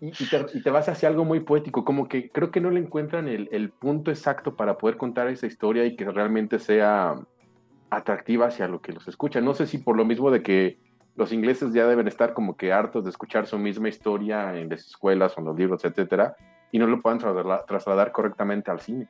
y, 0.00 0.08
y 0.08 0.28
te, 0.28 0.46
y 0.54 0.62
te 0.62 0.70
vas 0.70 0.88
hacia 0.88 1.08
algo 1.08 1.24
muy 1.24 1.40
poético, 1.40 1.84
como 1.84 2.08
que 2.08 2.30
creo 2.30 2.50
que 2.50 2.60
no 2.60 2.70
le 2.70 2.80
encuentran 2.80 3.28
el, 3.28 3.48
el 3.52 3.70
punto 3.70 4.10
exacto 4.10 4.56
para 4.56 4.76
poder 4.76 4.96
contar 4.96 5.28
esa 5.28 5.46
historia 5.46 5.84
y 5.84 5.94
que 5.94 6.04
realmente 6.10 6.58
sea 6.58 7.14
atractiva 7.90 8.46
hacia 8.46 8.68
lo 8.68 8.80
que 8.80 8.92
los 8.92 9.06
escucha. 9.08 9.40
No 9.40 9.54
sé 9.54 9.66
si 9.66 9.78
por 9.78 9.96
lo 9.96 10.04
mismo 10.04 10.30
de 10.30 10.42
que 10.42 10.78
los 11.18 11.32
ingleses 11.32 11.72
ya 11.74 11.86
deben 11.86 12.06
estar 12.08 12.32
como 12.32 12.56
que 12.56 12.72
hartos 12.72 13.02
de 13.04 13.10
escuchar 13.10 13.46
su 13.46 13.58
misma 13.58 13.88
historia 13.88 14.56
en 14.56 14.68
las 14.70 14.86
escuelas 14.86 15.34
o 15.36 15.40
en 15.40 15.46
los 15.46 15.56
libros, 15.58 15.84
etcétera, 15.84 16.36
y 16.70 16.78
no 16.78 16.86
lo 16.86 17.02
puedan 17.02 17.18
trasladar, 17.18 17.66
trasladar 17.66 18.12
correctamente 18.12 18.70
al 18.70 18.80
cine. 18.80 19.08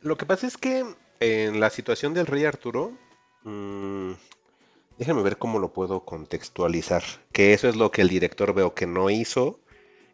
Lo 0.00 0.16
que 0.16 0.24
pasa 0.26 0.46
es 0.46 0.56
que 0.56 0.84
en 1.20 1.60
la 1.60 1.68
situación 1.70 2.14
del 2.14 2.26
rey 2.26 2.44
Arturo, 2.46 2.92
mm, 3.44 4.12
déjame 4.96 5.22
ver 5.22 5.36
cómo 5.36 5.58
lo 5.58 5.68
puedo 5.72 6.00
contextualizar. 6.00 7.02
Que 7.32 7.52
eso 7.52 7.68
es 7.68 7.76
lo 7.76 7.90
que 7.90 8.00
el 8.02 8.08
director 8.08 8.54
veo 8.54 8.74
que 8.74 8.86
no 8.86 9.10
hizo 9.10 9.60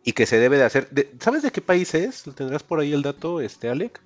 y 0.02 0.12
que 0.12 0.26
se 0.26 0.38
debe 0.38 0.56
de 0.58 0.64
hacer. 0.64 0.88
De- 0.90 1.12
¿Sabes 1.20 1.42
de 1.42 1.52
qué 1.52 1.60
país 1.60 1.94
es? 1.94 2.24
¿Tendrás 2.34 2.62
por 2.64 2.80
ahí 2.80 2.92
el 2.92 3.02
dato, 3.02 3.40
este 3.40 3.68
Alec? 3.68 4.00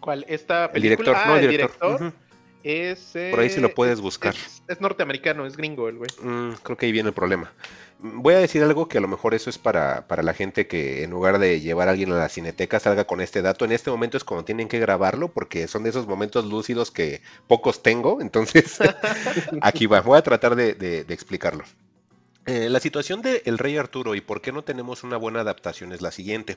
¿Cuál? 0.00 0.24
Esta 0.28 0.66
El 0.66 0.70
película. 0.70 0.96
director, 1.12 1.16
Ah, 1.16 1.26
no, 1.28 1.36
el 1.36 1.44
el 1.44 1.50
director. 1.50 1.98
director. 1.98 2.27
Es. 2.72 3.12
Por 3.30 3.40
ahí 3.40 3.50
sí 3.50 3.60
lo 3.60 3.74
puedes 3.74 3.94
es- 3.94 4.00
buscar. 4.00 4.34
Es, 4.34 4.62
es 4.68 4.80
norteamericano, 4.80 5.46
es 5.46 5.56
gringo 5.56 5.88
el 5.88 5.96
güey. 5.98 6.10
Mm, 6.22 6.52
creo 6.62 6.76
que 6.76 6.86
ahí 6.86 6.92
viene 6.92 7.08
el 7.08 7.14
problema. 7.14 7.52
Voy 8.00 8.34
a 8.34 8.38
decir 8.38 8.62
algo 8.62 8.86
que 8.88 8.98
a 8.98 9.00
lo 9.00 9.08
mejor 9.08 9.34
eso 9.34 9.50
es 9.50 9.58
para, 9.58 10.06
para 10.06 10.22
la 10.22 10.32
gente 10.32 10.68
que 10.68 11.02
en 11.02 11.10
lugar 11.10 11.38
de 11.40 11.60
llevar 11.60 11.88
a 11.88 11.90
alguien 11.92 12.12
a 12.12 12.16
la 12.16 12.28
cineteca 12.28 12.78
salga 12.78 13.04
con 13.06 13.20
este 13.20 13.42
dato. 13.42 13.64
En 13.64 13.72
este 13.72 13.90
momento 13.90 14.16
es 14.16 14.22
cuando 14.24 14.44
tienen 14.44 14.68
que 14.68 14.78
grabarlo 14.78 15.28
porque 15.32 15.66
son 15.66 15.82
de 15.82 15.90
esos 15.90 16.06
momentos 16.06 16.44
lúcidos 16.44 16.90
que 16.92 17.22
pocos 17.48 17.82
tengo. 17.82 18.20
Entonces, 18.20 18.78
aquí 19.62 19.86
va. 19.86 20.00
Voy 20.00 20.16
a 20.18 20.22
tratar 20.22 20.54
de, 20.54 20.74
de- 20.74 21.04
de 21.04 21.14
explicarlo. 21.14 21.64
Eh, 22.50 22.70
la 22.70 22.80
situación 22.80 23.20
de 23.20 23.42
El 23.44 23.58
Rey 23.58 23.76
Arturo 23.76 24.14
y 24.14 24.22
por 24.22 24.40
qué 24.40 24.52
no 24.52 24.64
tenemos 24.64 25.04
una 25.04 25.18
buena 25.18 25.40
adaptación 25.40 25.92
es 25.92 26.00
la 26.00 26.10
siguiente. 26.10 26.56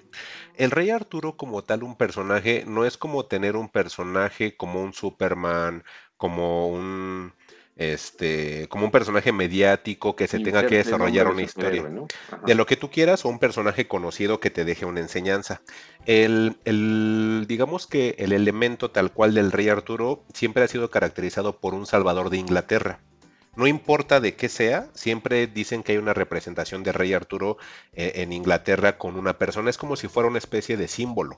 El 0.55 0.71
Rey 0.71 0.89
Arturo 0.89 1.35
como 1.35 1.63
tal, 1.63 1.83
un 1.83 1.97
personaje, 1.97 2.63
no 2.65 2.85
es 2.85 2.97
como 2.97 3.25
tener 3.25 3.57
un 3.57 3.67
personaje 3.69 4.55
como 4.55 4.81
un 4.81 4.93
Superman, 4.93 5.83
como 6.15 6.69
un 6.69 7.33
este, 7.75 8.67
como 8.69 8.85
un 8.85 8.91
personaje 8.91 9.33
mediático 9.33 10.15
que 10.15 10.27
se 10.27 10.39
tenga 10.39 10.65
que 10.65 10.75
de 10.75 10.79
desarrollar 10.83 11.27
una 11.27 11.41
historia. 11.41 11.89
De 12.45 12.55
lo 12.55 12.65
que 12.65 12.77
tú 12.77 12.89
quieras 12.89 13.25
o 13.25 13.29
un 13.29 13.39
personaje 13.39 13.87
conocido 13.87 14.39
que 14.39 14.49
te 14.51 14.63
deje 14.65 14.85
una 14.85 15.01
enseñanza. 15.01 15.61
El, 16.05 16.57
el- 16.65 17.45
digamos 17.49 17.85
que 17.87 18.15
el 18.19 18.31
elemento 18.33 18.91
tal 18.91 19.11
cual 19.13 19.33
del 19.33 19.51
rey 19.51 19.67
Arturo 19.69 20.25
siempre 20.33 20.63
ha 20.63 20.67
sido 20.69 20.89
caracterizado 20.89 21.59
por 21.59 21.73
un 21.73 21.85
salvador 21.85 22.29
de 22.29 22.37
Inglaterra. 22.37 23.01
No 23.55 23.67
importa 23.67 24.19
de 24.19 24.35
qué 24.35 24.47
sea, 24.47 24.87
siempre 24.93 25.47
dicen 25.47 25.83
que 25.83 25.91
hay 25.93 25.97
una 25.97 26.13
representación 26.13 26.83
de 26.83 26.93
rey 26.93 27.13
Arturo 27.13 27.57
eh, 27.93 28.13
en 28.15 28.31
Inglaterra 28.31 28.97
con 28.97 29.17
una 29.17 29.37
persona. 29.37 29.69
Es 29.69 29.77
como 29.77 29.95
si 29.95 30.07
fuera 30.07 30.29
una 30.29 30.37
especie 30.37 30.77
de 30.77 30.87
símbolo. 30.87 31.37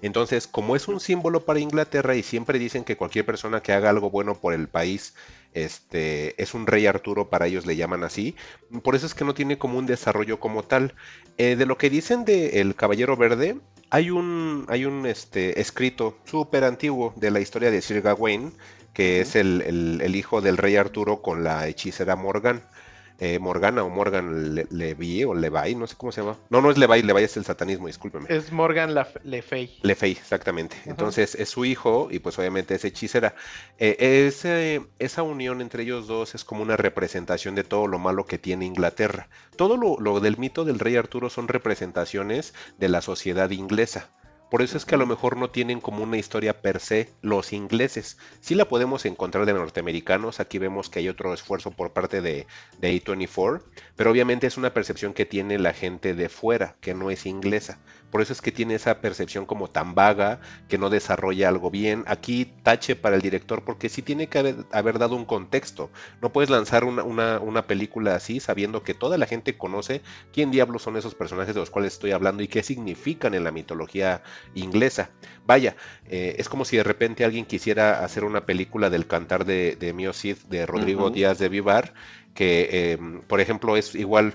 Entonces, 0.00 0.46
como 0.46 0.76
es 0.76 0.88
un 0.88 1.00
símbolo 1.00 1.44
para 1.44 1.60
Inglaterra 1.60 2.14
y 2.14 2.22
siempre 2.22 2.58
dicen 2.58 2.84
que 2.84 2.96
cualquier 2.96 3.24
persona 3.24 3.62
que 3.62 3.72
haga 3.72 3.90
algo 3.90 4.10
bueno 4.10 4.34
por 4.34 4.52
el 4.52 4.68
país 4.68 5.14
este, 5.54 6.40
es 6.42 6.52
un 6.52 6.66
rey 6.66 6.86
Arturo, 6.86 7.30
para 7.30 7.46
ellos 7.46 7.64
le 7.64 7.76
llaman 7.76 8.04
así, 8.04 8.34
por 8.82 8.96
eso 8.96 9.06
es 9.06 9.14
que 9.14 9.24
no 9.24 9.32
tiene 9.34 9.56
como 9.56 9.78
un 9.78 9.86
desarrollo 9.86 10.40
como 10.40 10.62
tal. 10.62 10.94
Eh, 11.38 11.56
de 11.56 11.66
lo 11.66 11.78
que 11.78 11.90
dicen 11.90 12.24
de 12.24 12.60
El 12.60 12.74
Caballero 12.74 13.16
Verde, 13.16 13.56
hay 13.90 14.10
un, 14.10 14.66
hay 14.68 14.84
un 14.84 15.06
este, 15.06 15.60
escrito 15.60 16.18
súper 16.24 16.64
antiguo 16.64 17.12
de 17.16 17.30
la 17.30 17.40
historia 17.40 17.70
de 17.70 17.82
Sir 17.82 18.02
Gawain, 18.02 18.52
que 18.92 19.20
es 19.20 19.36
el, 19.36 19.62
el- 19.62 20.00
el 20.02 20.16
hijo 20.16 20.40
del 20.40 20.56
rey 20.56 20.76
Arturo 20.76 21.22
con 21.22 21.44
la 21.44 21.66
hechicera 21.68 22.16
Morgan. 22.16 22.64
Eh, 23.20 23.38
Morgana 23.38 23.84
o 23.84 23.90
Morgan 23.90 24.54
Le- 24.56 24.66
Levi 24.70 25.22
o 25.24 25.34
Levi, 25.34 25.76
no 25.76 25.86
sé 25.86 25.94
cómo 25.96 26.10
se 26.10 26.20
llama. 26.20 26.36
No, 26.50 26.60
no 26.60 26.70
es 26.70 26.76
Levi, 26.78 27.02
Levi 27.02 27.22
es 27.22 27.36
el 27.36 27.44
satanismo, 27.44 27.86
discúlpeme. 27.86 28.26
Es 28.28 28.50
Morgan 28.50 28.92
La- 28.92 29.08
Le 29.22 29.40
Fay. 29.40 29.78
Le 29.82 29.94
Fay, 29.94 30.12
exactamente. 30.12 30.76
Entonces 30.84 31.36
es 31.36 31.48
su 31.48 31.64
hijo 31.64 32.08
y 32.10 32.18
pues 32.18 32.36
obviamente 32.40 32.74
es 32.74 32.84
hechicera. 32.84 33.34
Eh, 33.78 34.26
ese- 34.26 34.82
esa 34.98 35.22
unión 35.22 35.60
entre 35.60 35.84
ellos 35.84 36.06
dos 36.08 36.34
es 36.34 36.44
como 36.44 36.62
una 36.62 36.76
representación 36.76 37.54
de 37.54 37.62
todo 37.62 37.86
lo 37.86 37.98
malo 38.00 38.26
que 38.26 38.38
tiene 38.38 38.66
Inglaterra. 38.66 39.28
Todo 39.56 39.76
lo, 39.76 39.96
lo 40.00 40.18
del 40.20 40.36
mito 40.36 40.64
del 40.64 40.80
rey 40.80 40.96
Arturo 40.96 41.30
son 41.30 41.46
representaciones 41.48 42.52
de 42.78 42.88
la 42.88 43.00
sociedad 43.00 43.50
inglesa. 43.50 44.10
Por 44.54 44.62
eso 44.62 44.76
es 44.76 44.84
que 44.84 44.94
a 44.94 44.98
lo 44.98 45.06
mejor 45.06 45.36
no 45.36 45.50
tienen 45.50 45.80
como 45.80 46.04
una 46.04 46.16
historia 46.16 46.62
per 46.62 46.78
se 46.78 47.10
los 47.22 47.52
ingleses. 47.52 48.18
Sí 48.38 48.54
la 48.54 48.68
podemos 48.68 49.04
encontrar 49.04 49.46
de 49.46 49.52
norteamericanos. 49.52 50.38
Aquí 50.38 50.60
vemos 50.60 50.88
que 50.88 51.00
hay 51.00 51.08
otro 51.08 51.34
esfuerzo 51.34 51.72
por 51.72 51.92
parte 51.92 52.20
de, 52.20 52.46
de 52.78 52.92
A24. 52.92 53.64
Pero 53.96 54.12
obviamente 54.12 54.46
es 54.46 54.56
una 54.56 54.72
percepción 54.72 55.12
que 55.12 55.26
tiene 55.26 55.58
la 55.58 55.72
gente 55.72 56.14
de 56.14 56.28
fuera, 56.28 56.76
que 56.80 56.94
no 56.94 57.10
es 57.10 57.26
inglesa. 57.26 57.80
Por 58.14 58.22
eso 58.22 58.32
es 58.32 58.40
que 58.40 58.52
tiene 58.52 58.76
esa 58.76 59.00
percepción 59.00 59.44
como 59.44 59.68
tan 59.70 59.96
vaga, 59.96 60.38
que 60.68 60.78
no 60.78 60.88
desarrolla 60.88 61.48
algo 61.48 61.68
bien. 61.68 62.04
Aquí 62.06 62.46
tache 62.62 62.94
para 62.94 63.16
el 63.16 63.22
director, 63.22 63.64
porque 63.64 63.88
sí 63.88 64.02
tiene 64.02 64.28
que 64.28 64.38
haber, 64.38 64.54
haber 64.70 65.00
dado 65.00 65.16
un 65.16 65.24
contexto. 65.24 65.90
No 66.22 66.30
puedes 66.32 66.48
lanzar 66.48 66.84
una, 66.84 67.02
una- 67.02 67.40
una 67.40 67.66
película 67.66 68.14
así 68.14 68.38
sabiendo 68.38 68.84
que 68.84 68.94
toda 68.94 69.18
la 69.18 69.26
gente 69.26 69.58
conoce 69.58 70.00
quién 70.32 70.52
diablos 70.52 70.82
son 70.82 70.96
esos 70.96 71.16
personajes 71.16 71.54
de 71.56 71.60
los 71.60 71.70
cuales 71.70 71.94
estoy 71.94 72.12
hablando 72.12 72.44
y 72.44 72.46
qué 72.46 72.62
significan 72.62 73.34
en 73.34 73.42
la 73.42 73.50
mitología 73.50 74.22
inglesa. 74.54 75.10
Vaya, 75.44 75.74
eh, 76.06 76.36
es 76.38 76.48
como 76.48 76.64
si 76.64 76.76
de 76.76 76.84
repente 76.84 77.24
alguien 77.24 77.46
quisiera 77.46 78.04
hacer 78.04 78.22
una 78.22 78.46
película 78.46 78.90
del 78.90 79.08
cantar 79.08 79.44
de, 79.44 79.74
de 79.74 79.92
Mio 79.92 80.12
Cid 80.12 80.36
de 80.48 80.66
Rodrigo. 80.66 81.10
Díaz 81.10 81.38
de 81.40 81.48
Vivar, 81.48 81.94
que 82.32 82.68
eh, 82.70 82.98
por 83.26 83.40
ejemplo 83.40 83.76
es 83.76 83.94
igual 83.96 84.34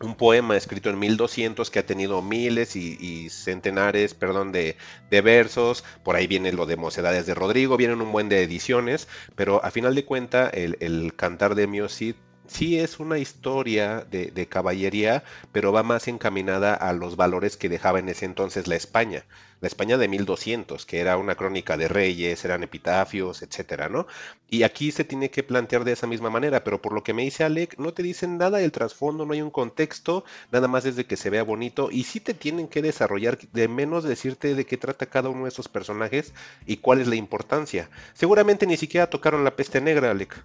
un 0.00 0.14
poema 0.16 0.56
escrito 0.56 0.90
en 0.90 0.98
1200 0.98 1.70
que 1.70 1.78
ha 1.78 1.86
tenido 1.86 2.22
miles 2.22 2.76
y, 2.76 3.28
centenares, 3.30 4.14
perdón, 4.14 4.52
de, 4.52 4.76
versos. 5.10 5.84
Por 6.02 6.16
ahí 6.16 6.26
viene 6.26 6.52
lo 6.52 6.66
de 6.66 6.76
Mocedades 6.76 7.26
de 7.26 7.34
Rodrigo, 7.34 7.76
vienen 7.76 8.02
un 8.02 8.12
buen 8.12 8.28
de 8.28 8.42
ediciones, 8.42 9.08
pero 9.36 9.64
a 9.64 9.70
final 9.70 9.94
de 9.94 10.04
cuenta 10.04 10.48
el, 10.48 11.14
cantar 11.16 11.54
de 11.54 11.66
Mio 11.66 11.88
Cid 11.88 12.16
sí 12.46 12.78
es 12.78 13.00
una 13.00 13.18
historia 13.18 14.06
de 14.10 14.46
caballería, 14.48 15.24
pero 15.52 15.72
va 15.72 15.82
más 15.82 16.08
encaminada 16.08 16.74
a 16.74 16.92
los 16.92 17.16
valores 17.16 17.56
que 17.56 17.68
dejaba 17.68 17.98
en 17.98 18.08
ese 18.08 18.26
entonces 18.26 18.66
la 18.66 18.76
España. 18.76 19.24
La 19.64 19.68
España 19.68 19.96
de 19.96 20.08
1200, 20.08 20.84
que 20.84 21.00
era 21.00 21.16
una 21.16 21.36
crónica 21.36 21.78
de 21.78 21.88
reyes, 21.88 22.44
eran 22.44 22.62
epitafios, 22.62 23.40
etcétera, 23.40 23.88
¿no? 23.88 24.06
Y 24.50 24.62
aquí 24.62 24.92
se 24.92 25.04
tiene 25.04 25.30
que 25.30 25.42
plantear 25.42 25.84
de 25.84 25.92
esa 25.92 26.06
misma 26.06 26.28
manera, 26.28 26.62
pero 26.64 26.82
por 26.82 26.92
lo 26.92 27.02
que 27.02 27.14
me 27.14 27.22
dice 27.22 27.44
Alec, 27.44 27.78
no 27.78 27.94
te 27.94 28.02
dicen 28.02 28.36
nada 28.36 28.58
del 28.58 28.72
trasfondo, 28.72 29.24
no 29.24 29.32
hay 29.32 29.40
un 29.40 29.50
contexto, 29.50 30.22
nada 30.52 30.68
más 30.68 30.84
desde 30.84 31.06
que 31.06 31.16
se 31.16 31.30
vea 31.30 31.42
bonito, 31.44 31.88
y 31.90 32.04
sí 32.04 32.20
te 32.20 32.34
tienen 32.34 32.68
que 32.68 32.82
desarrollar, 32.82 33.38
de 33.38 33.66
menos 33.68 34.04
decirte 34.04 34.54
de 34.54 34.66
qué 34.66 34.76
trata 34.76 35.06
cada 35.06 35.30
uno 35.30 35.44
de 35.44 35.48
esos 35.48 35.66
personajes 35.68 36.34
y 36.66 36.76
cuál 36.76 37.00
es 37.00 37.08
la 37.08 37.14
importancia. 37.16 37.88
Seguramente 38.12 38.66
ni 38.66 38.76
siquiera 38.76 39.08
tocaron 39.08 39.44
la 39.44 39.56
peste 39.56 39.80
negra, 39.80 40.10
Alec. 40.10 40.44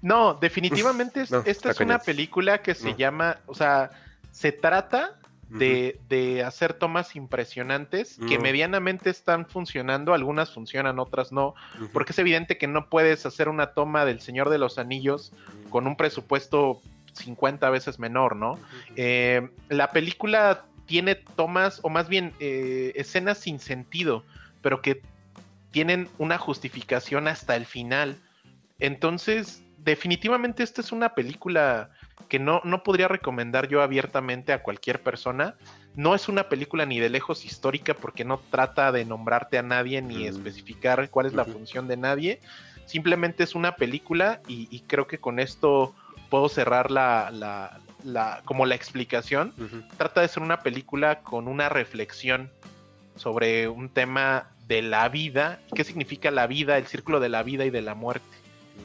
No, 0.00 0.34
definitivamente 0.34 1.22
es- 1.22 1.32
No, 1.32 1.42
esta 1.44 1.72
es 1.72 1.80
una 1.80 1.98
película 1.98 2.62
que 2.62 2.76
se 2.76 2.90
No. 2.92 2.96
llama, 2.96 3.38
o 3.46 3.54
sea, 3.56 3.90
se 4.30 4.52
trata 4.52 5.18
de, 5.48 6.00
de 6.08 6.42
hacer 6.42 6.74
tomas 6.74 7.14
impresionantes 7.16 8.18
que 8.28 8.38
medianamente 8.38 9.10
están 9.10 9.46
funcionando, 9.46 10.12
algunas 10.12 10.52
funcionan, 10.52 10.98
otras 10.98 11.32
no, 11.32 11.54
porque 11.92 12.12
es 12.12 12.18
evidente 12.18 12.58
que 12.58 12.66
no 12.66 12.88
puedes 12.88 13.26
hacer 13.26 13.48
una 13.48 13.68
toma 13.68 14.04
del 14.04 14.20
Señor 14.20 14.50
de 14.50 14.58
los 14.58 14.78
Anillos 14.78 15.32
con 15.70 15.86
un 15.86 15.96
presupuesto 15.96 16.80
50 17.12 17.70
veces 17.70 17.98
menor, 17.98 18.36
¿no? 18.36 18.58
Eh, 18.96 19.48
la 19.68 19.90
película 19.90 20.64
tiene 20.86 21.14
tomas, 21.14 21.80
o 21.82 21.88
más 21.88 22.08
bien 22.08 22.32
eh, 22.40 22.92
escenas 22.94 23.38
sin 23.38 23.58
sentido, 23.58 24.24
pero 24.62 24.82
que 24.82 25.02
tienen 25.70 26.08
una 26.18 26.38
justificación 26.38 27.28
hasta 27.28 27.56
el 27.56 27.66
final. 27.66 28.16
Entonces, 28.78 29.62
definitivamente 29.78 30.62
esta 30.62 30.80
es 30.80 30.92
una 30.92 31.14
película 31.14 31.90
que 32.28 32.38
no, 32.38 32.60
no 32.64 32.82
podría 32.82 33.08
recomendar 33.08 33.68
yo 33.68 33.82
abiertamente 33.82 34.52
a 34.52 34.62
cualquier 34.62 35.00
persona. 35.02 35.54
No 35.94 36.14
es 36.14 36.28
una 36.28 36.48
película 36.48 36.84
ni 36.86 36.98
de 37.00 37.08
lejos 37.08 37.44
histórica 37.44 37.94
porque 37.94 38.24
no 38.24 38.40
trata 38.50 38.92
de 38.92 39.04
nombrarte 39.04 39.58
a 39.58 39.62
nadie 39.62 40.02
ni 40.02 40.24
Mm. 40.24 40.28
especificar 40.28 41.08
cuál 41.10 41.26
es 41.26 41.34
la 41.34 41.44
función 41.44 41.88
de 41.88 41.96
nadie. 41.96 42.40
Simplemente 42.86 43.42
es 43.44 43.54
una 43.54 43.76
película 43.76 44.40
y, 44.48 44.68
y 44.70 44.80
creo 44.80 45.06
que 45.06 45.18
con 45.18 45.38
esto 45.38 45.94
puedo 46.30 46.48
cerrar 46.48 46.90
la, 46.90 47.30
la- 47.32 47.78
la- 48.04 48.42
como 48.44 48.66
la 48.66 48.74
explicación. 48.74 49.52
Trata 49.96 50.20
de 50.20 50.28
ser 50.28 50.42
una 50.42 50.60
película 50.60 51.20
con 51.20 51.48
una 51.48 51.68
reflexión 51.68 52.50
sobre 53.16 53.68
un 53.68 53.88
tema 53.88 54.50
de 54.68 54.82
la 54.82 55.08
vida, 55.08 55.60
qué 55.74 55.84
significa 55.84 56.30
la 56.30 56.46
vida, 56.46 56.76
el 56.76 56.86
círculo 56.86 57.20
de 57.20 57.28
la 57.28 57.42
vida 57.42 57.64
y 57.64 57.70
de 57.70 57.82
la 57.82 57.94
muerte. 57.94 58.26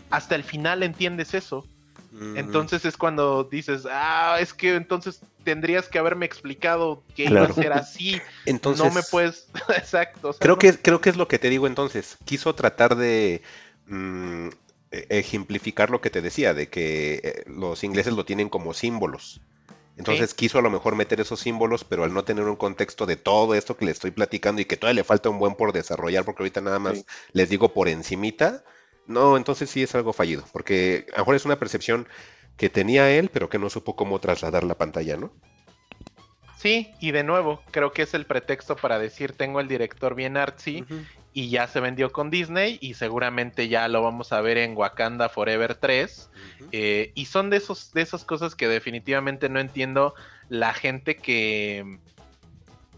Hasta 0.10 0.36
el 0.36 0.44
final 0.44 0.84
entiendes 0.84 1.34
eso. 1.34 1.66
Entonces 2.36 2.84
es 2.86 2.98
cuando 2.98 3.46
dices, 3.46 3.88
ah, 3.90 4.38
es 4.40 4.54
que 4.54 4.76
entonces 4.76 5.22
tendrías 5.44 5.88
que 5.88 5.98
haberme 5.98 6.26
explicado 6.26 7.04
que 7.16 7.26
iba 7.26 7.44
a 7.44 7.54
ser 7.54 7.72
así. 7.74 8.22
Entonces, 8.46 8.84
no 8.86 8.92
me 8.92 9.02
puedes. 9.04 9.48
Exacto. 9.70 10.30
o 10.30 10.34
sea, 10.34 10.40
Creo 10.40 10.56
no- 10.56 10.60
que, 10.60 10.74
creo 10.78 11.00
que 11.02 11.10
es 11.10 11.16
lo 11.16 11.28
que 11.28 11.40
te 11.40 11.50
digo 11.50 11.68
entonces. 11.68 12.18
Quiso 12.26 12.54
tratar 12.54 12.96
de 12.96 13.42
mm, 13.86 14.48
e- 14.92 15.08
ejemplificar 15.10 15.90
lo 15.90 16.02
que 16.02 16.10
te 16.10 16.22
decía, 16.22 16.54
de 16.54 16.68
que 16.70 17.22
eh, 17.24 17.44
los 17.48 17.84
ingleses 17.84 18.14
lo 18.14 18.26
tienen 18.26 18.50
como 18.50 18.74
símbolos. 18.74 19.42
Entonces 19.98 20.34
quiso 20.34 20.58
a 20.58 20.62
lo 20.62 20.70
mejor 20.70 20.96
meter 20.96 21.20
esos 21.22 21.40
símbolos, 21.42 21.84
pero 21.84 22.04
al 22.04 22.14
no 22.14 22.24
tener 22.24 22.46
un 22.46 22.56
contexto 22.56 23.06
de 23.06 23.18
todo 23.18 23.56
esto 23.56 23.78
que 23.78 23.86
le 23.86 23.92
estoy 23.92 24.12
platicando 24.12 24.62
y 24.62 24.66
que 24.66 24.78
todavía 24.78 25.02
le 25.02 25.04
falta 25.04 25.30
un 25.30 25.38
buen 25.40 25.56
por 25.56 25.74
desarrollar, 25.74 26.24
porque 26.26 26.44
ahorita 26.44 26.62
nada 26.62 26.80
más 26.80 26.98
Sí. 27.00 27.06
les 27.34 27.50
digo 27.50 27.74
por 27.74 27.88
encimita, 27.88 28.64
no, 29.08 29.38
entonces 29.38 29.70
sí 29.70 29.84
es 29.84 29.96
algo 29.96 30.14
fallido, 30.14 30.44
porque 30.54 31.06
a 31.14 31.18
lo 31.18 31.24
mejor 31.24 31.36
es 31.36 31.46
una 31.46 31.60
percepción 31.60 32.08
que 32.58 32.70
tenía 32.70 33.10
él, 33.12 33.30
pero 33.34 33.50
que 33.50 33.60
no 33.60 33.70
supo 33.70 33.96
cómo 33.96 34.20
trasladar 34.20 34.64
la 34.64 34.76
pantalla, 34.76 35.18
¿no? 35.18 35.34
Sí, 36.58 36.94
y 37.00 37.12
de 37.12 37.24
nuevo, 37.24 37.64
creo 37.72 37.92
que 37.92 38.04
es 38.04 38.14
el 38.14 38.26
pretexto 38.26 38.76
para 38.76 39.00
decir, 39.00 39.34
tengo 39.34 39.60
el 39.60 39.68
director 39.68 40.14
bien 40.14 40.38
artsy 40.38 40.86
y 41.34 41.50
ya 41.50 41.66
se 41.68 41.80
vendió 41.80 42.12
con 42.12 42.30
Disney 42.30 42.78
y 42.82 42.94
seguramente 42.94 43.68
ya 43.68 43.88
lo 43.88 44.04
vamos 44.04 44.32
a 44.32 44.42
ver 44.42 44.60
en 44.60 44.78
Wakanda 44.78 45.28
Forever 45.28 45.74
3. 45.74 46.30
Ujú. 46.60 46.70
Eh, 46.72 47.14
y 47.16 47.26
son 47.26 47.50
de, 47.50 47.58
esos, 47.58 47.92
de 47.94 48.02
esas 48.04 48.24
cosas 48.26 48.54
que 48.54 48.68
definitivamente 48.68 49.50
no 49.50 49.60
entiendo 49.60 50.14
la 50.50 50.74
gente 50.74 51.18
que 51.18 51.84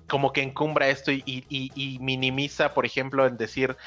como 0.10 0.34
que 0.34 0.42
encumbra 0.42 0.90
esto 0.90 1.12
y- 1.14 1.24
y 1.26 1.98
minimiza, 2.00 2.74
por 2.74 2.86
ejemplo, 2.86 3.26
en 3.26 3.38
decir, 3.38 3.78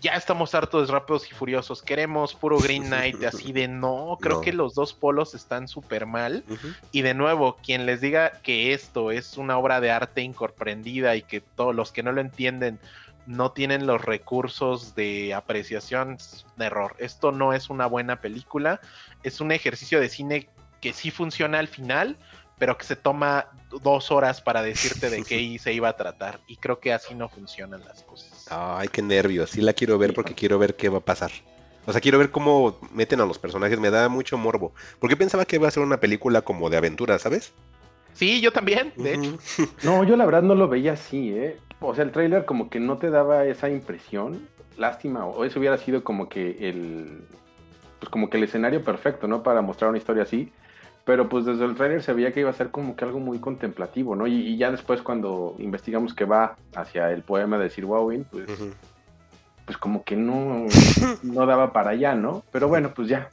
ya 0.00 0.12
estamos 0.12 0.54
hartos 0.54 0.88
de 0.88 0.92
rápidos 0.94 1.30
y 1.30 1.34
furiosos, 1.34 1.82
queremos 1.82 2.34
puro 2.34 2.58
Green 2.58 2.84
Knight, 2.88 3.22
así 3.24 3.52
de 3.52 3.66
no, 3.68 4.18
creo 4.20 4.36
No. 4.36 4.40
que 4.42 4.52
los 4.52 4.74
dos 4.74 4.92
polos 4.92 5.34
están 5.34 5.68
súper 5.68 6.06
mal. 6.06 6.44
Y 6.92 7.02
de 7.02 7.14
nuevo, 7.14 7.56
quien 7.62 7.86
les 7.86 8.00
diga 8.00 8.40
que 8.42 8.72
esto 8.72 9.10
es 9.10 9.36
una 9.38 9.56
obra 9.58 9.80
de 9.80 9.90
arte 9.90 10.20
incomprendida 10.22 11.16
y 11.16 11.22
que 11.22 11.40
todos 11.40 11.74
los 11.74 11.92
que 11.92 12.02
no 12.02 12.12
lo 12.12 12.20
entienden 12.20 12.78
no 13.26 13.50
tienen 13.52 13.86
los 13.86 14.04
recursos 14.04 14.94
de 14.94 15.34
apreciación, 15.34 16.18
un 16.56 16.62
error. 16.62 16.94
Esto 16.98 17.32
no 17.32 17.52
es 17.52 17.70
una 17.70 17.86
buena 17.86 18.20
película, 18.20 18.80
es 19.24 19.40
un 19.40 19.50
ejercicio 19.50 20.00
de 20.00 20.08
cine 20.08 20.48
que 20.80 20.92
sí 20.92 21.10
funciona 21.10 21.58
al 21.58 21.66
final, 21.66 22.16
pero 22.58 22.78
que 22.78 22.84
se 22.84 22.94
toma 22.96 23.48
dos 23.82 24.12
horas 24.12 24.40
para 24.40 24.62
decirte 24.62 25.10
de 25.10 25.24
qué 25.28 25.58
se 25.58 25.72
iba 25.72 25.88
a 25.88 25.96
tratar. 25.96 26.38
Y 26.46 26.56
creo 26.58 26.78
que 26.78 26.92
así 26.92 27.14
no 27.14 27.28
funcionan 27.28 27.82
las 27.84 28.02
cosas. 28.04 28.35
Ay, 28.50 28.88
qué 28.88 29.02
nervios. 29.02 29.50
Sí 29.50 29.60
la 29.60 29.72
quiero 29.72 29.98
ver 29.98 30.14
porque 30.14 30.34
quiero 30.34 30.58
ver 30.58 30.76
qué 30.76 30.88
va 30.88 30.98
a 30.98 31.04
pasar. 31.04 31.30
O 31.86 31.92
sea, 31.92 32.00
quiero 32.00 32.18
ver 32.18 32.30
cómo 32.30 32.78
meten 32.92 33.20
a 33.20 33.26
los 33.26 33.38
personajes. 33.38 33.78
Me 33.78 33.90
da 33.90 34.08
mucho 34.08 34.38
morbo. 34.38 34.72
Porque 34.98 35.16
pensaba 35.16 35.44
que 35.44 35.56
iba 35.56 35.68
a 35.68 35.70
ser 35.70 35.82
una 35.82 35.98
película 35.98 36.42
como 36.42 36.68
de 36.70 36.76
aventura, 36.76 37.18
¿sabes? 37.18 37.52
Sí, 38.12 38.40
yo 38.40 38.50
también, 38.52 38.92
de 38.96 39.14
hecho. 39.14 39.38
No, 39.82 40.02
yo 40.02 40.16
la 40.16 40.24
verdad 40.24 40.42
no 40.42 40.54
lo 40.54 40.68
veía 40.68 40.94
así, 40.94 41.32
¿eh? 41.32 41.58
O 41.80 41.94
sea, 41.94 42.04
el 42.04 42.12
tráiler 42.12 42.46
como 42.46 42.70
que 42.70 42.80
no 42.80 42.96
te 42.96 43.10
daba 43.10 43.44
esa 43.44 43.68
impresión. 43.68 44.48
Lástima, 44.78 45.26
o 45.26 45.44
eso 45.44 45.58
hubiera 45.58 45.76
sido 45.78 46.02
como 46.02 46.28
que 46.28 46.68
el... 46.68 47.24
Pues 48.00 48.10
como 48.10 48.28
que 48.30 48.36
el 48.38 48.44
escenario 48.44 48.82
perfecto, 48.82 49.28
¿no? 49.28 49.42
Para 49.42 49.62
mostrar 49.62 49.90
una 49.90 49.98
historia 49.98 50.22
así. 50.22 50.52
Pero 51.06 51.28
pues 51.28 51.44
desde 51.46 51.64
el 51.64 51.74
tráiler 51.76 52.02
se 52.02 52.12
veía 52.12 52.32
que 52.32 52.40
iba 52.40 52.50
a 52.50 52.52
ser 52.52 52.70
como 52.70 52.96
que 52.96 53.04
algo 53.04 53.20
muy 53.20 53.38
contemplativo, 53.38 54.14
¿no? 54.16 54.26
Y, 54.26 54.34
y 54.34 54.56
ya 54.58 54.70
después 54.72 55.00
cuando 55.02 55.54
investigamos 55.58 56.12
que 56.12 56.24
va 56.26 56.56
hacia 56.74 57.10
el 57.12 57.22
poema 57.22 57.56
de 57.58 57.70
Sir 57.70 57.86
Gawain, 57.86 58.24
pues, 58.24 58.46
pues 59.64 59.78
como 59.78 60.02
que 60.04 60.16
no, 60.16 60.66
no 61.22 61.46
daba 61.46 61.72
para 61.72 61.90
allá, 61.90 62.14
¿no? 62.14 62.42
Pero 62.52 62.68
bueno, 62.68 62.92
pues 62.92 63.08
ya. 63.08 63.30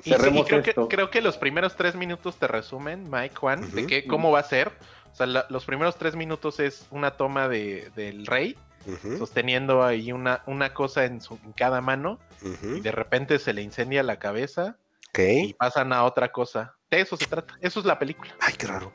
Y, 0.00 0.04
sí, 0.04 0.10
y 0.10 0.12
Cerremos 0.14 0.46
creo, 0.48 0.62
que, 0.62 0.70
esto. 0.70 0.88
creo 0.88 1.10
que 1.10 1.20
los 1.20 1.36
primeros 1.36 1.76
tres 1.76 1.94
minutos 1.94 2.36
te 2.36 2.48
resumen, 2.48 3.08
Mike, 3.10 3.36
Juan, 3.36 3.70
de 3.70 3.86
qué, 3.86 4.06
cómo 4.06 4.30
va 4.32 4.40
a 4.40 4.44
ser. 4.44 4.72
O 5.12 5.14
sea, 5.16 5.26
la- 5.26 5.46
los 5.50 5.64
primeros 5.66 5.96
tres 5.96 6.16
minutos 6.16 6.58
es 6.58 6.86
una 6.90 7.12
toma 7.12 7.48
de, 7.48 7.90
del 7.94 8.26
rey 8.26 8.56
sosteniendo 9.18 9.82
ahí 9.82 10.12
una, 10.12 10.42
una 10.46 10.74
cosa 10.74 11.04
en, 11.06 11.20
su, 11.22 11.38
en 11.44 11.52
cada 11.52 11.80
mano 11.80 12.18
y 12.76 12.80
de 12.80 12.92
repente 12.92 13.38
se 13.38 13.54
le 13.54 13.62
incendia 13.62 14.02
la 14.02 14.18
cabeza 14.18 14.76
Ok. 15.10 15.18
y 15.20 15.52
pasan 15.54 15.92
a 15.94 16.04
otra 16.04 16.32
cosa. 16.32 16.74
De 16.94 17.00
eso 17.02 17.16
se 17.16 17.26
trata. 17.26 17.54
Eso 17.60 17.80
es 17.80 17.86
la 17.86 17.98
película. 17.98 18.34
Ay, 18.40 18.54
qué 18.56 18.66
raro. 18.66 18.92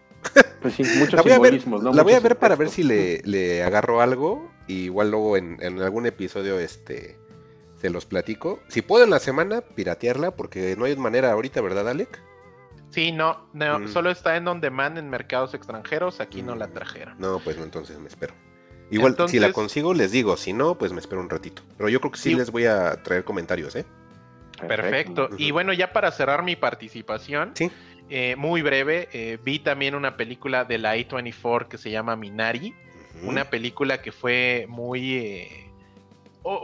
Pues 0.61 0.73
sí, 0.75 0.83
muchos 0.97 1.13
La 1.13 1.21
voy 1.21 1.31
a 1.31 1.39
ver, 1.39 1.67
¿no? 1.67 1.93
la 1.93 2.03
voy 2.03 2.13
a 2.13 2.19
ver 2.19 2.37
para 2.37 2.55
ver 2.55 2.69
si 2.69 2.83
le, 2.83 3.21
le 3.23 3.63
agarro 3.63 4.01
algo. 4.01 4.51
Y 4.67 4.83
igual 4.85 5.11
luego 5.11 5.37
en, 5.37 5.57
en 5.61 5.81
algún 5.81 6.05
episodio 6.05 6.59
este 6.59 7.17
se 7.79 7.89
los 7.89 8.05
platico. 8.05 8.59
Si 8.67 8.81
puedo 8.81 9.05
en 9.05 9.09
la 9.09 9.19
semana, 9.19 9.61
piratearla, 9.61 10.31
porque 10.35 10.75
no 10.77 10.85
hay 10.85 10.95
manera 10.97 11.31
ahorita, 11.31 11.61
¿verdad, 11.61 11.87
Alec? 11.87 12.21
Sí, 12.89 13.11
no, 13.13 13.47
no 13.53 13.79
Mm. 13.79 13.87
solo 13.87 14.09
está 14.11 14.35
en 14.35 14.47
on 14.47 14.59
demand 14.59 14.97
en 14.97 15.09
mercados 15.09 15.53
extranjeros. 15.53 16.19
Aquí 16.19 16.41
no 16.41 16.55
la 16.55 16.67
Mm. 16.67 16.73
trajeron. 16.73 17.15
No, 17.19 17.39
pues 17.39 17.57
no, 17.57 17.63
entonces 17.63 17.97
me 17.99 18.07
espero. 18.09 18.33
Igual, 18.91 19.15
si 19.29 19.39
la 19.39 19.53
consigo, 19.53 19.93
les 19.93 20.11
digo. 20.11 20.35
Si 20.35 20.51
no, 20.51 20.75
pues 20.77 20.91
me 20.91 20.99
espero 20.99 21.21
un 21.21 21.29
ratito. 21.29 21.61
Pero 21.77 21.87
yo 21.89 21.99
creo 22.01 22.11
que 22.11 22.17
sí 22.19 22.31
Sí. 22.31 22.35
les 22.35 22.51
voy 22.51 22.65
a 22.65 23.01
traer 23.03 23.23
comentarios, 23.23 23.75
¿eh? 23.75 23.85
Perfecto. 24.67 25.29
Y 25.37 25.51
bueno, 25.51 25.71
ya 25.73 25.93
para 25.93 26.11
cerrar 26.11 26.43
mi 26.43 26.55
participación, 26.57 27.51
Sí. 27.53 27.71
Eh, 28.09 28.35
muy 28.35 28.61
breve, 28.61 29.07
eh, 29.13 29.37
vi 29.43 29.59
también 29.59 29.95
una 29.95 30.17
película 30.17 30.65
de 30.65 30.77
la 30.77 30.95
A24 30.95 31.67
que 31.67 31.77
se 31.77 31.91
llama 31.91 32.15
Minari. 32.15 32.73
Una 33.23 33.49
película 33.49 34.01
que 34.01 34.11
fue 34.11 34.65
muy... 34.69 35.15
eh, 35.17 35.65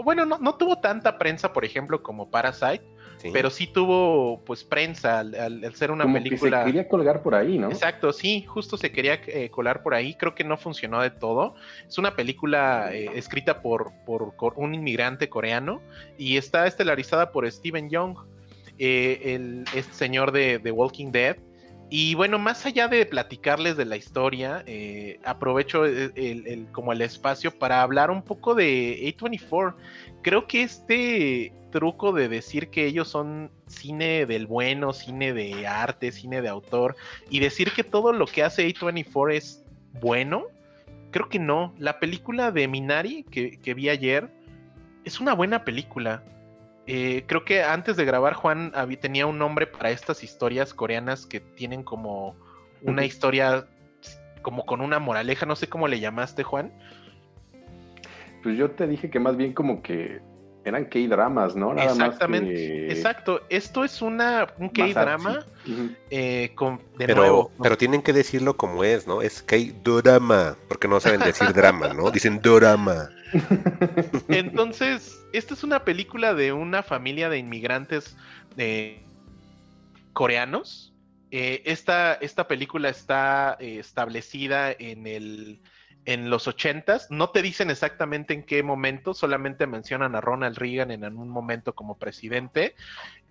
bueno, 0.04 0.26
no, 0.26 0.38
no 0.38 0.56
tuvo 0.56 0.78
tanta 0.80 1.18
prensa, 1.18 1.52
por 1.54 1.66
ejemplo, 1.66 2.02
como 2.02 2.30
Parasite, 2.30 2.84
Sí. 3.18 3.30
pero 3.32 3.50
sí 3.50 3.66
tuvo 3.68 4.42
pues 4.46 4.64
prensa 4.66 5.20
al, 5.20 5.34
al- 5.36 5.64
al 5.64 5.74
ser 5.74 5.90
una 5.90 6.04
Como 6.04 6.16
película... 6.18 6.58
que 6.60 6.64
se 6.66 6.72
quería 6.74 6.88
colgar 6.90 7.24
por 7.24 7.34
ahí, 7.34 7.58
¿no? 7.58 7.70
Exacto, 7.70 8.12
sí, 8.12 8.44
justo 8.44 8.76
se 8.78 8.92
quería 8.92 9.20
eh, 9.28 9.50
colar 9.50 9.84
por 9.84 9.94
ahí, 9.94 10.16
creo 10.16 10.36
que 10.36 10.44
no 10.44 10.58
funcionó 10.58 11.02
de 11.02 11.12
todo. 11.12 11.56
Es 11.88 11.98
una 11.98 12.16
película 12.16 12.90
eh, 12.94 13.12
escrita 13.16 13.62
por, 13.62 13.94
por 14.06 14.36
co- 14.36 14.54
un 14.58 14.76
inmigrante 14.76 15.30
coreano 15.30 15.82
y 16.18 16.36
está 16.38 16.68
estelarizada 16.68 17.32
por 17.32 17.50
Steven 17.50 17.90
Young, 17.90 18.18
eh, 18.80 19.34
el, 19.36 19.66
este 19.74 19.94
señor 19.94 20.32
de, 20.32 20.60
de 20.60 20.72
Walking 20.72 21.12
Dead. 21.12 21.38
Y 21.90 22.16
bueno, 22.16 22.40
más 22.40 22.66
allá 22.66 22.88
de 22.88 23.06
platicarles 23.06 23.78
de 23.78 23.86
la 23.86 23.96
historia, 23.96 24.64
eh, 24.66 25.20
aprovecho 25.24 25.86
el, 25.86 26.12
el- 26.16 26.68
como 26.72 26.92
el 26.94 27.02
espacio 27.02 27.52
para 27.52 27.84
hablar 27.84 28.10
un 28.10 28.24
poco 28.24 28.56
de 28.56 29.14
A24. 29.18 29.76
Creo 30.24 30.48
que 30.48 30.64
este 30.64 31.54
truco 31.72 32.12
de 32.12 32.28
decir 32.28 32.70
que 32.70 32.86
ellos 32.88 33.08
son 33.10 33.52
cine 33.68 34.26
del 34.26 34.48
bueno, 34.48 34.94
cine 34.94 35.34
de 35.34 35.68
arte, 35.68 36.12
cine 36.12 36.42
de 36.42 36.50
autor, 36.50 36.96
y 37.30 37.40
decir 37.40 37.72
que 37.72 37.84
todo 37.84 38.14
lo 38.14 38.26
que 38.26 38.42
hace 38.44 38.68
A24 38.68 39.34
es 39.34 39.64
bueno, 40.02 40.46
creo 41.12 41.30
que 41.30 41.38
no. 41.40 41.76
La 41.78 42.00
película 42.00 42.52
de 42.52 42.68
Minari 42.68 43.24
que 43.24 43.74
vi 43.76 43.90
ayer 43.90 44.30
es 45.04 45.20
una 45.20 45.34
buena 45.34 45.64
película. 45.64 46.24
Eh, 46.88 47.24
creo 47.28 47.44
que 47.46 47.64
antes 47.64 47.98
de 47.98 48.06
grabar 48.06 48.34
Juan 48.34 48.72
habí- 48.76 48.98
tenía 48.98 49.26
un 49.26 49.40
nombre 49.40 49.66
para 49.66 49.90
estas 49.90 50.24
historias 50.24 50.74
coreanas 50.74 51.26
que 51.26 51.40
tienen 51.40 51.84
como 51.84 52.36
una 52.82 53.06
historia 53.06 53.68
como 54.44 54.66
con 54.68 54.82
una 54.82 55.00
moraleja, 55.00 55.48
no 55.48 55.56
sé 55.56 55.68
cómo 55.68 55.88
le 55.88 56.00
llamaste 56.00 56.44
Juan. 56.44 56.72
Pues 58.44 58.58
yo 58.58 58.70
te 58.72 58.86
dije 58.86 59.10
que 59.10 59.20
más 59.20 59.36
bien 59.38 59.54
como 59.54 59.82
que 59.82 60.22
eran 60.66 60.86
K-dramas, 60.86 61.56
¿no? 61.56 61.74
Nada 61.74 61.92
Exactamente, 61.92 62.92
exacto. 62.92 63.42
Esto 63.50 63.86
es 63.86 64.02
una, 64.02 64.48
un 64.58 64.70
K-drama 64.70 65.46
eh, 66.10 66.54
de 66.98 67.06
pero, 67.06 67.22
nuevo. 67.22 67.52
Pero 67.62 67.78
tienen 67.78 68.02
que 68.02 68.14
decirlo 68.14 68.58
como 68.58 68.84
es, 68.84 69.06
¿no? 69.06 69.22
Es 69.22 69.44
K-drama, 69.44 70.58
porque 70.68 70.88
no 70.88 71.00
saben 71.00 71.22
decir 71.22 71.54
drama, 71.54 71.94
¿no? 71.94 72.10
Dicen 72.10 72.42
drama. 72.42 73.10
Entonces, 74.28 75.24
esta 75.34 75.54
es 75.54 75.64
una 75.64 75.86
película 75.86 76.34
de 76.34 76.52
una 76.52 76.82
familia 76.82 77.30
de 77.30 77.38
inmigrantes 77.38 78.18
eh, 78.58 79.04
coreanos. 80.14 80.94
Eh, 81.30 81.62
esta, 81.66 82.16
esta, 82.16 82.48
película 82.48 82.90
está 82.90 83.58
establecida 83.60 84.72
en 84.72 85.06
el 85.06 85.60
en 86.06 86.30
los 86.30 86.48
ochentas, 86.48 87.10
no 87.10 87.30
te 87.32 87.42
dicen 87.42 87.72
exactamente 87.72 88.34
en 88.34 88.44
qué 88.44 88.62
momento, 88.62 89.14
solamente 89.14 89.66
mencionan 89.66 90.16
a 90.16 90.22
Ronald 90.22 90.58
Reagan 90.58 90.92
en 90.92 91.04
algún 91.04 91.30
momento 91.30 91.74
como 91.74 91.98
presidente, 91.98 92.76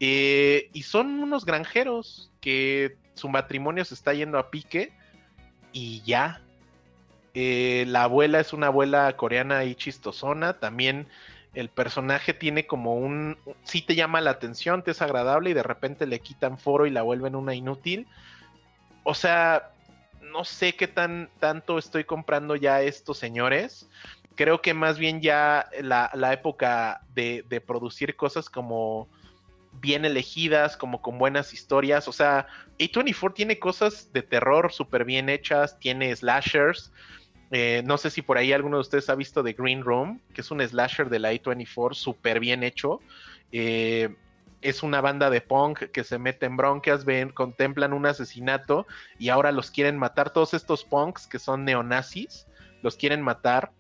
eh, 0.00 0.70
y 0.72 0.82
son 0.82 1.20
unos 1.20 1.44
granjeros 1.44 2.32
que 2.40 2.96
su 3.14 3.28
matrimonio 3.28 3.84
se 3.84 3.94
está 3.94 4.12
yendo 4.12 4.38
a 4.38 4.50
pique 4.50 4.92
y 5.72 6.02
ya. 6.02 6.40
Eh, 7.34 7.84
la 7.88 8.04
abuela 8.04 8.40
es 8.40 8.52
una 8.52 8.68
abuela 8.68 9.16
coreana 9.16 9.64
y 9.64 9.74
chistosona, 9.74 10.54
también 10.54 11.06
el 11.54 11.68
personaje 11.68 12.34
tiene 12.34 12.66
como 12.66 12.96
un, 12.96 13.38
sí 13.62 13.82
te 13.82 13.94
llama 13.94 14.20
la 14.20 14.30
atención, 14.30 14.82
te 14.82 14.90
es 14.90 15.02
agradable 15.02 15.50
y 15.50 15.54
de 15.54 15.62
repente 15.62 16.06
le 16.06 16.20
quitan 16.20 16.58
foro 16.58 16.86
y 16.86 16.90
la 16.90 17.02
vuelven 17.02 17.36
una 17.36 17.54
inútil. 17.54 18.08
O 19.04 19.14
sea, 19.14 19.70
no 20.34 20.44
sé 20.44 20.74
qué 20.74 20.88
tan 20.88 21.30
tanto 21.38 21.78
estoy 21.78 22.02
comprando 22.02 22.56
ya 22.56 22.82
estos 22.82 23.18
señores. 23.18 23.88
Creo 24.34 24.60
que 24.60 24.74
más 24.74 24.98
bien 24.98 25.20
ya 25.22 25.70
la, 25.80 26.32
época 26.32 27.02
de, 27.14 27.62
producir 27.64 28.16
cosas 28.16 28.50
como 28.50 29.08
bien 29.80 30.04
elegidas, 30.04 30.76
como 30.76 31.00
con 31.00 31.18
buenas 31.18 31.54
historias. 31.54 32.08
O 32.08 32.12
sea, 32.12 32.48
A24 32.80 33.32
tiene 33.32 33.60
cosas 33.60 34.12
de 34.12 34.22
terror 34.22 34.72
súper 34.72 35.04
bien 35.04 35.28
hechas, 35.28 35.78
tiene 35.78 36.14
slashers. 36.14 36.92
Eh, 37.52 37.82
no 37.84 37.96
sé 37.96 38.10
si 38.10 38.20
por 38.20 38.36
ahí 38.36 38.52
alguno 38.52 38.78
de 38.78 38.80
ustedes 38.80 39.08
ha 39.10 39.14
visto 39.14 39.44
The 39.44 39.52
Green 39.52 39.84
Room, 39.84 40.20
que 40.34 40.40
es 40.40 40.50
un 40.50 40.60
slasher 40.60 41.08
de 41.08 41.20
la 41.20 41.32
A24 41.32 41.94
súper 41.94 42.40
bien 42.40 42.64
hecho. 42.64 43.00
Eh, 43.52 44.16
es 44.64 44.82
una 44.82 45.02
banda 45.02 45.28
de 45.28 45.42
punk 45.42 45.90
que 45.90 46.04
se 46.04 46.18
mete 46.18 46.46
en 46.46 46.56
broncas, 46.56 47.04
ven, 47.04 47.28
contemplan 47.28 47.92
un 47.92 48.06
asesinato 48.06 48.86
y 49.18 49.28
ahora 49.28 49.52
los 49.52 49.70
quieren 49.70 49.98
matar. 49.98 50.30
Todos 50.30 50.54
estos 50.54 50.84
punks 50.84 51.26
que 51.26 51.38
son 51.38 51.66
neonazis, 51.66 52.46
los 52.82 52.96
quieren 52.96 53.20
matar. 53.20 53.72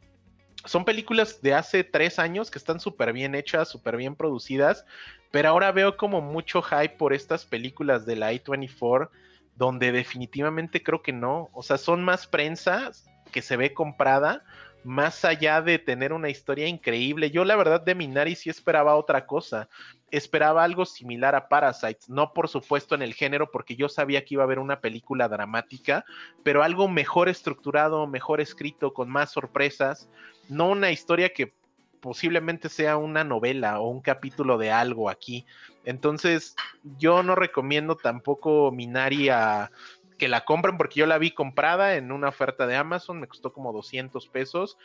Son 0.66 0.84
películas 0.84 1.40
de 1.40 1.54
hace 1.54 1.84
tres 1.84 2.18
años 2.18 2.50
que 2.50 2.58
están 2.58 2.80
súper 2.80 3.14
bien 3.14 3.34
hechas, 3.34 3.68
súper 3.68 3.96
bien 3.96 4.14
producidas, 4.14 4.84
pero 5.30 5.48
ahora 5.48 5.72
veo 5.72 5.96
como 5.96 6.20
mucho 6.20 6.60
hype 6.60 6.96
por 6.96 7.14
estas 7.14 7.46
películas 7.46 8.04
de 8.04 8.16
la 8.16 8.34
I-24, 8.34 9.08
donde 9.56 9.90
definitivamente 9.90 10.82
creo 10.82 11.02
que 11.02 11.14
no. 11.14 11.48
O 11.54 11.62
sea, 11.62 11.78
son 11.78 12.04
más 12.04 12.26
prensa 12.26 12.90
que 13.32 13.40
se 13.40 13.56
ve 13.56 13.72
comprada, 13.72 14.44
más 14.84 15.24
allá 15.24 15.62
de 15.62 15.78
tener 15.78 16.12
una 16.12 16.28
historia 16.28 16.68
increíble. 16.68 17.30
Yo 17.30 17.46
la 17.46 17.56
verdad 17.56 17.80
de 17.80 17.94
Minari 17.94 18.34
sí 18.36 18.50
esperaba 18.50 18.96
otra 18.96 19.26
cosa 19.26 19.70
esperaba 20.16 20.62
algo 20.62 20.86
similar 20.86 21.34
a 21.34 21.48
Parasites, 21.48 22.08
no 22.08 22.32
por 22.32 22.48
supuesto 22.48 22.94
en 22.94 23.02
el 23.02 23.14
género, 23.14 23.50
porque 23.50 23.76
yo 23.76 23.88
sabía 23.88 24.24
que 24.24 24.34
iba 24.34 24.42
a 24.42 24.46
haber 24.46 24.58
una 24.60 24.80
película 24.80 25.28
dramática, 25.28 26.04
pero 26.42 26.62
algo 26.62 26.88
mejor 26.88 27.28
estructurado, 27.28 28.06
mejor 28.06 28.40
escrito, 28.40 28.94
con 28.94 29.10
más 29.10 29.32
sorpresas, 29.32 30.08
no 30.48 30.68
una 30.68 30.90
historia 30.90 31.32
que 31.32 31.52
posiblemente 32.00 32.68
sea 32.68 32.96
una 32.96 33.24
novela 33.24 33.80
o 33.80 33.88
un 33.88 34.02
capítulo 34.02 34.58
de 34.58 34.70
algo 34.70 35.10
aquí. 35.10 35.46
Entonces, 35.84 36.54
yo 36.98 37.22
no 37.22 37.34
recomiendo 37.34 37.96
tampoco 37.96 38.70
Minari 38.70 39.30
a 39.30 39.70
que 40.18 40.28
la 40.28 40.44
compren 40.44 40.76
porque 40.76 41.00
yo 41.00 41.06
la 41.06 41.18
vi 41.18 41.32
comprada 41.32 41.96
en 41.96 42.12
una 42.12 42.28
oferta 42.28 42.66
de 42.66 42.76
Amazon, 42.76 43.20
me 43.20 43.26
costó 43.26 43.52
como 43.52 43.72
200 43.72 44.28
pesos 44.28 44.78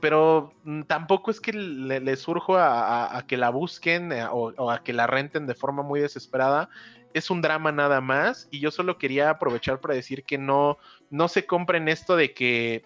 pero 0.00 0.52
mm, 0.64 0.82
tampoco 0.82 1.30
es 1.30 1.40
que 1.40 1.52
le, 1.52 2.16
surjo 2.16 2.56
a, 2.58 3.24
que 3.26 3.36
la 3.36 3.50
busquen 3.50 4.12
eh, 4.12 4.26
o, 4.30 4.70
a 4.70 4.82
que 4.82 4.92
la 4.92 5.06
renten 5.06 5.46
de 5.46 5.54
forma 5.54 5.82
muy 5.82 6.00
desesperada. 6.00 6.68
Es 7.14 7.30
un 7.30 7.40
drama 7.40 7.72
nada 7.72 8.00
más 8.00 8.48
y 8.50 8.60
yo 8.60 8.70
solo 8.70 8.98
quería 8.98 9.30
aprovechar 9.30 9.80
para 9.80 9.94
decir 9.94 10.24
que 10.24 10.38
no, 10.38 10.78
no 11.10 11.28
se 11.28 11.46
compren 11.46 11.88
esto 11.88 12.14
de 12.16 12.34
que 12.34 12.84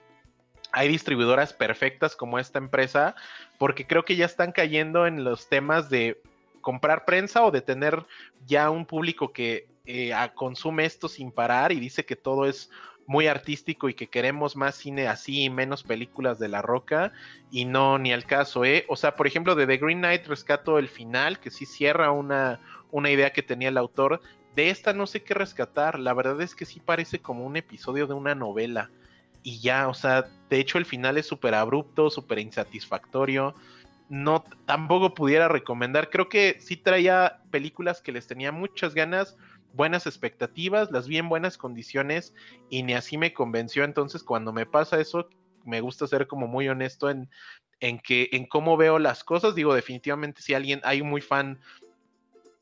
hay 0.72 0.88
distribuidoras 0.88 1.52
perfectas 1.52 2.14
como 2.14 2.38
esta 2.38 2.58
empresa, 2.58 3.16
porque 3.58 3.86
creo 3.86 4.04
que 4.04 4.14
ya 4.14 4.26
están 4.26 4.52
cayendo 4.52 5.06
en 5.06 5.24
los 5.24 5.48
temas 5.48 5.90
de 5.90 6.22
comprar 6.60 7.04
prensa 7.04 7.44
o 7.44 7.50
de 7.50 7.60
tener 7.60 8.06
ya 8.46 8.70
un 8.70 8.86
público 8.86 9.32
que 9.32 9.66
eh, 9.86 10.12
consume 10.34 10.84
esto 10.84 11.08
sin 11.08 11.32
parar 11.32 11.72
y 11.72 11.80
dice 11.80 12.04
que 12.04 12.14
todo 12.14 12.46
es 12.46 12.70
muy 13.10 13.26
artístico 13.26 13.88
y 13.88 13.94
que 13.94 14.06
queremos 14.06 14.54
más 14.54 14.76
cine 14.76 15.08
así 15.08 15.42
y 15.42 15.50
menos 15.50 15.82
películas 15.82 16.38
de 16.38 16.46
La 16.46 16.62
Roca 16.62 17.10
y 17.50 17.64
no 17.64 17.98
ni 17.98 18.12
al 18.12 18.24
caso, 18.24 18.64
¿eh? 18.64 18.84
O 18.86 18.94
sea, 18.94 19.16
por 19.16 19.26
ejemplo, 19.26 19.56
de 19.56 19.66
The 19.66 19.78
Green 19.78 19.98
Knight 19.98 20.28
rescato 20.28 20.78
el 20.78 20.88
final, 20.88 21.40
que 21.40 21.50
sí 21.50 21.66
cierra 21.66 22.12
una, 22.12 22.60
una 22.92 23.10
idea 23.10 23.32
que 23.32 23.42
tenía 23.42 23.70
el 23.70 23.78
autor. 23.78 24.20
De 24.54 24.70
esta 24.70 24.92
no 24.92 25.08
sé 25.08 25.24
qué 25.24 25.34
rescatar, 25.34 25.98
la 25.98 26.14
verdad 26.14 26.40
es 26.40 26.54
que 26.54 26.64
sí 26.64 26.78
parece 26.78 27.18
como 27.18 27.44
un 27.44 27.56
episodio 27.56 28.06
de 28.06 28.14
una 28.14 28.36
novela 28.36 28.90
y 29.42 29.58
ya, 29.58 29.88
o 29.88 29.94
sea, 29.94 30.28
de 30.48 30.60
hecho 30.60 30.78
el 30.78 30.86
final 30.86 31.18
es 31.18 31.26
súper 31.26 31.54
abrupto, 31.56 32.10
súper 32.10 32.38
insatisfactorio. 32.38 33.56
No, 34.08 34.44
tampoco 34.66 35.14
pudiera 35.14 35.48
recomendar. 35.48 36.10
Creo 36.10 36.28
que 36.28 36.58
sí 36.60 36.76
traía 36.76 37.40
películas 37.50 38.00
que 38.00 38.12
les 38.12 38.28
tenía 38.28 38.52
muchas 38.52 38.94
ganas, 38.94 39.36
buenas 39.72 40.06
expectativas, 40.06 40.90
las 40.90 41.06
vi 41.06 41.18
en 41.18 41.28
buenas 41.28 41.56
condiciones 41.56 42.34
y 42.68 42.82
ni 42.82 42.94
así 42.94 43.18
me 43.18 43.32
convenció. 43.32 43.84
Entonces, 43.84 44.22
cuando 44.22 44.52
me 44.52 44.66
pasa 44.66 45.00
eso, 45.00 45.28
me 45.64 45.80
gusta 45.80 46.06
ser 46.06 46.26
como 46.26 46.46
muy 46.46 46.68
honesto 46.68 47.10
en, 47.10 47.28
en 47.80 47.98
que 47.98 48.28
en 48.32 48.46
cómo 48.46 48.76
veo 48.76 48.98
las 48.98 49.24
cosas. 49.24 49.54
Digo, 49.54 49.74
definitivamente 49.74 50.42
si 50.42 50.54
alguien 50.54 50.80
hay 50.84 51.02
muy 51.02 51.20
fan 51.20 51.60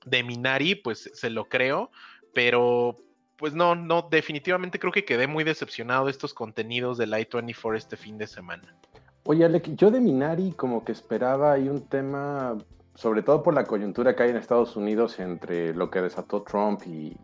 de 0.05 0.23
Minari, 0.23 0.75
pues 0.75 1.11
se 1.15 1.31
lo 1.31 1.47
creo, 1.47 1.91
pero 2.35 2.99
pues 3.37 3.55
no, 3.55 3.75
no, 3.75 4.09
definitivamente 4.11 4.79
creo 4.79 4.93
que 4.93 5.05
quedé 5.05 5.27
muy 5.27 5.45
decepcionado 5.45 6.07
de 6.07 6.11
estos 6.11 6.35
contenidos 6.35 6.99
de 6.99 7.07
Light 7.07 7.33
24 7.33 7.77
este 7.77 7.97
fin 7.97 8.19
de 8.19 8.27
semana. 8.27 8.77
Oye, 9.25 9.45
Alec, 9.45 9.75
yo 9.77 9.91
de 9.91 10.01
Minari 10.01 10.53
como 10.53 10.85
que 10.85 10.93
esperaba 10.93 11.53
ahí 11.53 11.69
un 11.69 11.87
tema 11.87 12.57
sobre 12.99 13.23
todo 13.23 13.45
por 13.45 13.55
la 13.55 13.63
coyuntura 13.63 14.17
que 14.17 14.25
hay 14.25 14.31
en 14.31 14.37
Estados 14.37 14.75
Unidos 14.75 15.21
entre 15.21 15.73
lo 15.73 15.89
que 15.89 16.03
desató 16.03 16.43
Trump 16.43 16.83
y, 16.85 17.17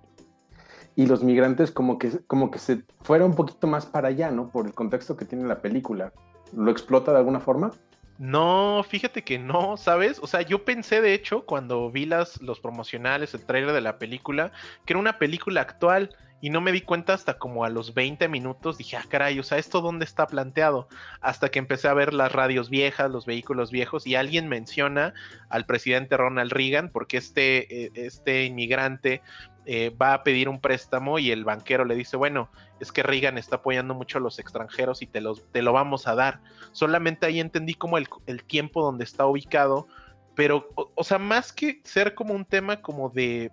y 0.94 1.06
los 1.06 1.24
migrantes, 1.24 1.72
como 1.72 1.98
que, 1.98 2.20
como 2.28 2.52
que 2.52 2.60
se 2.60 2.84
fuera 3.00 3.24
un 3.24 3.34
poquito 3.34 3.66
más 3.66 3.84
para 3.84 4.06
allá, 4.06 4.30
¿no? 4.30 4.50
Por 4.50 4.66
el 4.66 4.72
contexto 4.72 5.16
que 5.16 5.24
tiene 5.24 5.48
la 5.48 5.60
película. 5.60 6.12
¿Lo 6.56 6.70
explota 6.70 7.10
de 7.10 7.18
alguna 7.18 7.40
forma? 7.40 7.72
No, 8.18 8.84
fíjate 8.88 9.24
que 9.24 9.40
no, 9.40 9.76
¿sabes? 9.76 10.20
O 10.22 10.28
sea, 10.28 10.42
yo 10.42 10.64
pensé 10.64 11.00
de 11.00 11.12
hecho 11.12 11.44
cuando 11.44 11.90
vi 11.90 12.06
las, 12.06 12.40
los 12.40 12.60
promocionales, 12.60 13.34
el 13.34 13.44
trailer 13.44 13.72
de 13.72 13.80
la 13.80 13.98
película, 13.98 14.52
que 14.86 14.92
era 14.92 15.00
una 15.00 15.18
película 15.18 15.62
actual 15.62 16.14
y 16.44 16.50
no 16.50 16.60
me 16.60 16.72
di 16.72 16.82
cuenta 16.82 17.14
hasta 17.14 17.38
como 17.38 17.64
a 17.64 17.70
los 17.70 17.94
20 17.94 18.28
minutos, 18.28 18.76
dije, 18.76 18.98
ah, 18.98 19.04
caray, 19.08 19.38
o 19.38 19.42
sea, 19.42 19.56
¿esto 19.56 19.80
dónde 19.80 20.04
está 20.04 20.26
planteado? 20.26 20.88
Hasta 21.22 21.48
que 21.48 21.58
empecé 21.58 21.88
a 21.88 21.94
ver 21.94 22.12
las 22.12 22.32
radios 22.32 22.68
viejas, 22.68 23.10
los 23.10 23.24
vehículos 23.24 23.70
viejos, 23.70 24.06
y 24.06 24.14
alguien 24.14 24.50
menciona 24.50 25.14
al 25.48 25.64
presidente 25.64 26.18
Ronald 26.18 26.52
Reagan, 26.52 26.90
porque 26.90 27.16
este, 27.16 27.84
eh, 27.84 27.92
este 27.94 28.44
inmigrante 28.44 29.22
eh, 29.64 29.88
va 29.88 30.12
a 30.12 30.22
pedir 30.22 30.50
un 30.50 30.60
préstamo 30.60 31.18
y 31.18 31.30
el 31.30 31.44
banquero 31.44 31.86
le 31.86 31.94
dice, 31.94 32.18
bueno, 32.18 32.50
es 32.78 32.92
que 32.92 33.02
Reagan 33.02 33.38
está 33.38 33.56
apoyando 33.56 33.94
mucho 33.94 34.18
a 34.18 34.20
los 34.20 34.38
extranjeros 34.38 35.00
y 35.00 35.06
te, 35.06 35.22
los, 35.22 35.50
te 35.50 35.62
lo 35.62 35.72
vamos 35.72 36.06
a 36.06 36.14
dar. 36.14 36.42
Solamente 36.72 37.24
ahí 37.24 37.40
entendí 37.40 37.72
como 37.72 37.96
el, 37.96 38.06
tiempo 38.46 38.82
donde 38.84 39.04
está 39.04 39.24
ubicado, 39.24 39.88
pero, 40.34 40.68
o 40.94 41.04
sea, 41.04 41.18
más 41.18 41.54
que 41.54 41.80
ser 41.84 42.14
como 42.14 42.34
un 42.34 42.44
tema 42.44 42.82
como 42.82 43.08
de 43.08 43.50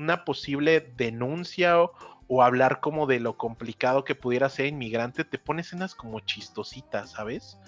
una 0.00 0.24
posible 0.24 0.80
denuncia 0.96 1.82
o, 1.82 1.92
o 2.32 2.44
hablar 2.44 2.78
como 2.78 3.08
de 3.08 3.18
lo 3.18 3.36
complicado 3.36 4.04
que 4.04 4.14
pudiera 4.14 4.48
ser 4.48 4.66
inmigrante, 4.66 5.24
te 5.24 5.36
pone 5.36 5.62
escenas 5.62 5.96
como 5.96 6.20
chistositas, 6.20 7.10
¿sabes? 7.10 7.58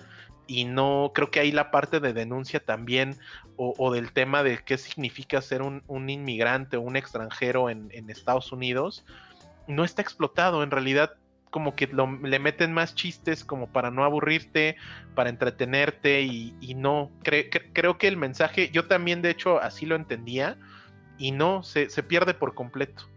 Y 0.47 0.67
no, 0.67 1.11
creo 1.13 1.33
que 1.33 1.41
ahí 1.41 1.51
la 1.51 1.73
parte 1.73 1.99
de 1.99 2.13
denuncia 2.13 2.65
también, 2.65 3.19
o, 3.57 3.93
del 3.93 4.13
tema 4.13 4.45
de 4.45 4.59
qué 4.65 4.79
significa 4.79 5.43
ser 5.43 5.63
un, 5.63 5.83
inmigrante 6.09 6.77
o 6.77 6.81
un 6.81 6.95
extranjero 6.95 7.71
en, 7.71 7.91
Estados 8.09 8.53
Unidos, 8.53 9.05
no 9.67 9.85
está 9.85 10.01
explotado. 10.01 10.63
En 10.63 10.71
realidad, 10.71 11.15
como 11.51 11.75
que 11.75 11.89
le 11.89 12.39
meten 12.39 12.73
más 12.73 12.95
chistes 12.95 13.45
como 13.45 13.67
para 13.67 13.91
no 13.91 14.05
aburrirte, 14.05 14.77
para 15.17 15.29
entretenerte 15.29 16.23
y, 16.23 16.75
no, 16.77 17.11
creo 17.25 17.99
que 17.99 18.07
el 18.07 18.17
mensaje, 18.17 18.71
yo 18.71 18.87
también 18.87 19.23
de 19.23 19.31
hecho 19.31 19.61
así 19.61 19.87
lo 19.87 19.97
entendía 19.97 20.57
y 21.19 21.33
no, 21.33 21.65
se 21.65 21.89
pierde 22.05 22.33
por 22.33 22.55
completo. 22.55 23.12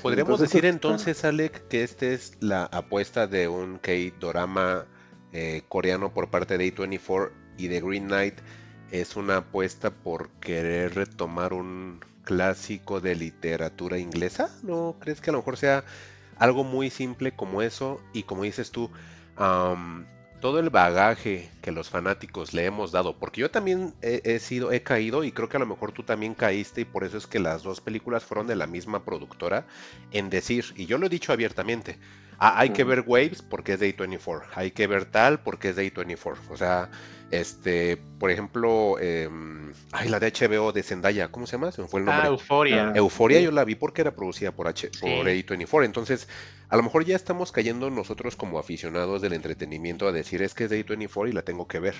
Podríamos 0.00 0.40
decir 0.40 0.64
entonces, 0.64 1.24
Alec, 1.24 1.68
que 1.68 1.82
esta 1.82 2.06
es 2.06 2.36
la 2.40 2.64
apuesta 2.64 3.26
de 3.26 3.48
un 3.48 3.78
K-Dorama 3.78 4.86
eh, 5.32 5.62
coreano 5.68 6.12
por 6.12 6.28
parte 6.28 6.58
de 6.58 6.74
A24 6.74 7.30
y 7.58 7.68
de 7.68 7.80
Green 7.80 8.06
Knight, 8.06 8.34
es 8.90 9.16
una 9.16 9.38
apuesta 9.38 9.90
por 9.90 10.30
querer 10.40 10.94
retomar 10.94 11.52
un 11.52 12.00
clásico 12.24 13.00
de 13.00 13.14
literatura 13.14 13.98
inglesa? 13.98 14.50
¿No 14.62 14.96
crees 15.00 15.20
que 15.20 15.30
a 15.30 15.32
lo 15.32 15.38
mejor 15.40 15.56
sea 15.56 15.84
algo 16.36 16.64
muy 16.64 16.90
simple 16.90 17.32
como 17.32 17.62
eso? 17.62 18.00
Y 18.12 18.22
como 18.24 18.44
dices 18.44 18.70
tú, 18.70 18.90
todo 20.42 20.58
el 20.58 20.70
bagaje 20.70 21.48
que 21.62 21.70
los 21.70 21.88
fanáticos 21.88 22.52
le 22.52 22.66
hemos 22.66 22.90
dado, 22.90 23.16
porque 23.16 23.40
yo 23.40 23.50
también 23.52 23.94
he, 24.02 24.40
sido, 24.40 24.72
he 24.72 24.82
caído 24.82 25.22
y 25.22 25.30
creo 25.30 25.48
que 25.48 25.56
a 25.56 25.60
lo 25.60 25.66
mejor 25.66 25.92
tú 25.92 26.02
también 26.02 26.34
caíste 26.34 26.80
y 26.80 26.84
por 26.84 27.04
eso 27.04 27.16
es 27.16 27.28
que 27.28 27.38
las 27.38 27.62
dos 27.62 27.80
películas 27.80 28.24
fueron 28.24 28.48
de 28.48 28.56
la 28.56 28.66
misma 28.66 29.04
productora 29.04 29.68
en 30.10 30.30
decir, 30.30 30.64
y 30.76 30.86
yo 30.86 30.98
lo 30.98 31.06
he 31.06 31.08
dicho 31.08 31.32
abiertamente, 31.32 31.96
ah, 32.38 32.58
hay 32.58 32.70
que 32.70 32.82
ver 32.82 33.04
Waves 33.06 33.40
porque 33.40 33.74
es 33.74 33.80
de 33.80 33.96
A24, 33.96 34.42
hay 34.56 34.72
que 34.72 34.88
ver 34.88 35.04
tal 35.04 35.38
porque 35.38 35.68
es 35.68 35.76
de 35.76 35.94
A24, 35.94 36.36
o 36.50 36.56
sea, 36.56 36.90
este, 37.32 37.96
por 38.18 38.30
ejemplo, 38.30 38.98
em, 39.00 39.72
ay, 39.90 40.10
la 40.10 40.20
de 40.20 40.30
HBO 40.30 40.70
de 40.72 40.82
Zendaya, 40.82 41.32
¿cómo 41.32 41.46
se 41.46 41.52
llama? 41.52 41.72
Se 41.72 41.80
me 41.80 41.88
fue 41.88 42.00
el 42.00 42.06
nombre. 42.06 42.26
Ah, 42.26 42.28
Euforia. 42.28 42.88
Ah. 42.88 42.92
Euforia 42.94 43.40
yo 43.40 43.50
la 43.50 43.64
vi 43.64 43.74
porque 43.74 44.02
era 44.02 44.14
producida 44.14 44.52
por 44.52 44.68
H, 44.68 44.90
por 45.00 45.26
A24. 45.26 45.86
Entonces, 45.86 46.28
a 46.68 46.76
lo 46.76 46.82
mejor 46.82 47.06
ya 47.06 47.16
estamos 47.16 47.50
cayendo 47.50 47.88
nosotros 47.88 48.36
como 48.36 48.58
aficionados 48.58 49.22
del 49.22 49.32
entretenimiento 49.32 50.06
a 50.06 50.12
decir 50.12 50.42
es 50.42 50.52
que 50.52 50.64
es 50.64 50.70
de 50.70 50.84
A24 50.84 51.30
y 51.30 51.32
la 51.32 51.40
tengo 51.40 51.66
que 51.66 51.78
ver. 51.78 51.94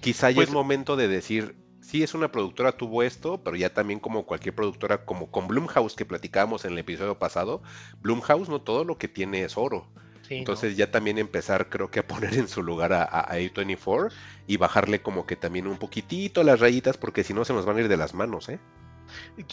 Quizá 0.00 0.30
ya 0.30 0.40
es 0.40 0.48
pues 0.48 0.50
momento 0.50 0.96
de 0.96 1.08
decir, 1.08 1.54
sí 1.82 2.02
es 2.02 2.14
una 2.14 2.32
productora, 2.32 2.72
tuvo 2.72 3.02
esto, 3.02 3.44
pero 3.44 3.56
ya 3.56 3.74
también 3.74 4.00
como 4.00 4.24
cualquier 4.24 4.54
productora, 4.54 5.04
como 5.04 5.30
con 5.30 5.48
Bloomhouse 5.48 5.96
que 5.96 6.06
platicábamos 6.06 6.64
en 6.64 6.72
el 6.72 6.78
episodio 6.78 7.18
pasado, 7.18 7.62
Bloomhouse 8.00 8.48
no 8.48 8.62
todo 8.62 8.84
lo 8.84 8.96
que 8.96 9.08
tiene 9.08 9.44
es 9.44 9.58
oro. 9.58 9.86
Entonces 10.30 10.76
ya 10.76 10.90
también 10.90 11.18
empezar 11.18 11.68
creo 11.68 11.90
que 11.90 12.00
a 12.00 12.06
poner 12.06 12.34
en 12.34 12.48
su 12.48 12.62
lugar 12.62 12.92
a, 12.92 13.06
A24 13.28 14.12
y 14.46 14.56
bajarle 14.56 15.00
como 15.00 15.26
que 15.26 15.36
también 15.36 15.66
un 15.66 15.78
poquitito 15.78 16.42
las 16.42 16.60
rayitas 16.60 16.96
porque 16.96 17.24
si 17.24 17.34
no 17.34 17.44
se 17.44 17.52
nos 17.52 17.66
van 17.66 17.76
a 17.76 17.80
ir 17.80 17.88
de 17.88 17.96
las 17.96 18.14
manos, 18.14 18.48
¿eh? 18.48 18.58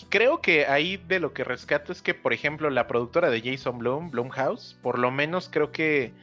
Creo 0.09 0.41
que 0.41 0.65
ahí 0.65 0.97
de 0.97 1.19
lo 1.19 1.33
que 1.33 1.43
rescato 1.43 1.91
es 1.91 2.01
que, 2.01 2.13
por 2.13 2.33
ejemplo, 2.33 2.69
la 2.69 2.87
productora 2.87 3.29
de 3.29 3.41
Jason 3.41 3.77
Bloom, 3.77 4.09
Bloomhouse, 4.09 4.77
por 4.81 4.97
lo 4.97 5.11
menos 5.11 5.47
creo 5.51 5.71
que 5.71 6.13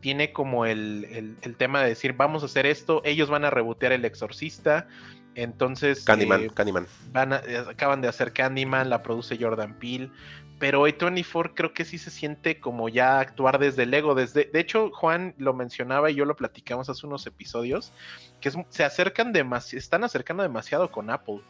tiene 0.00 0.32
como 0.32 0.64
el, 0.64 1.36
tema 1.58 1.82
de 1.82 1.90
decir, 1.90 2.14
vamos 2.14 2.42
a 2.42 2.46
hacer 2.46 2.66
esto, 2.66 3.02
ellos 3.04 3.28
van 3.28 3.44
a 3.44 3.50
rebotear 3.50 3.92
El 3.92 4.04
Exorcista, 4.04 4.86
entonces... 5.34 6.04
Candyman, 6.04 6.44
eh, 6.44 6.50
Candyman. 6.54 6.86
Van 7.12 7.32
eh, 7.32 7.64
acaban 7.68 8.00
de 8.00 8.08
hacer 8.08 8.32
Candyman, 8.32 8.90
la 8.90 9.02
produce 9.02 9.36
Jordan 9.38 9.78
Peele, 9.78 10.10
pero 10.58 10.86
A24 10.86 11.52
creo 11.54 11.72
que 11.72 11.84
sí 11.84 11.98
se 11.98 12.10
siente 12.10 12.60
como 12.60 12.88
ya 12.88 13.20
actuar 13.20 13.58
desde 13.58 13.84
el 13.84 13.94
ego. 13.94 14.14
Desde, 14.14 14.44
de 14.44 14.60
hecho, 14.60 14.90
Juan 14.92 15.34
lo 15.38 15.54
mencionaba 15.54 16.10
y 16.10 16.16
yo 16.16 16.24
lo 16.24 16.36
platicamos 16.36 16.88
hace 16.88 17.06
unos 17.06 17.26
episodios, 17.26 17.92
que 18.40 18.50
se 18.68 18.84
acercan 18.84 19.32
demasiado, 19.32 19.78
están 19.78 20.04
acercando 20.04 20.42
demasiado 20.42 20.90
con 20.90 21.10
Apple. 21.10 21.40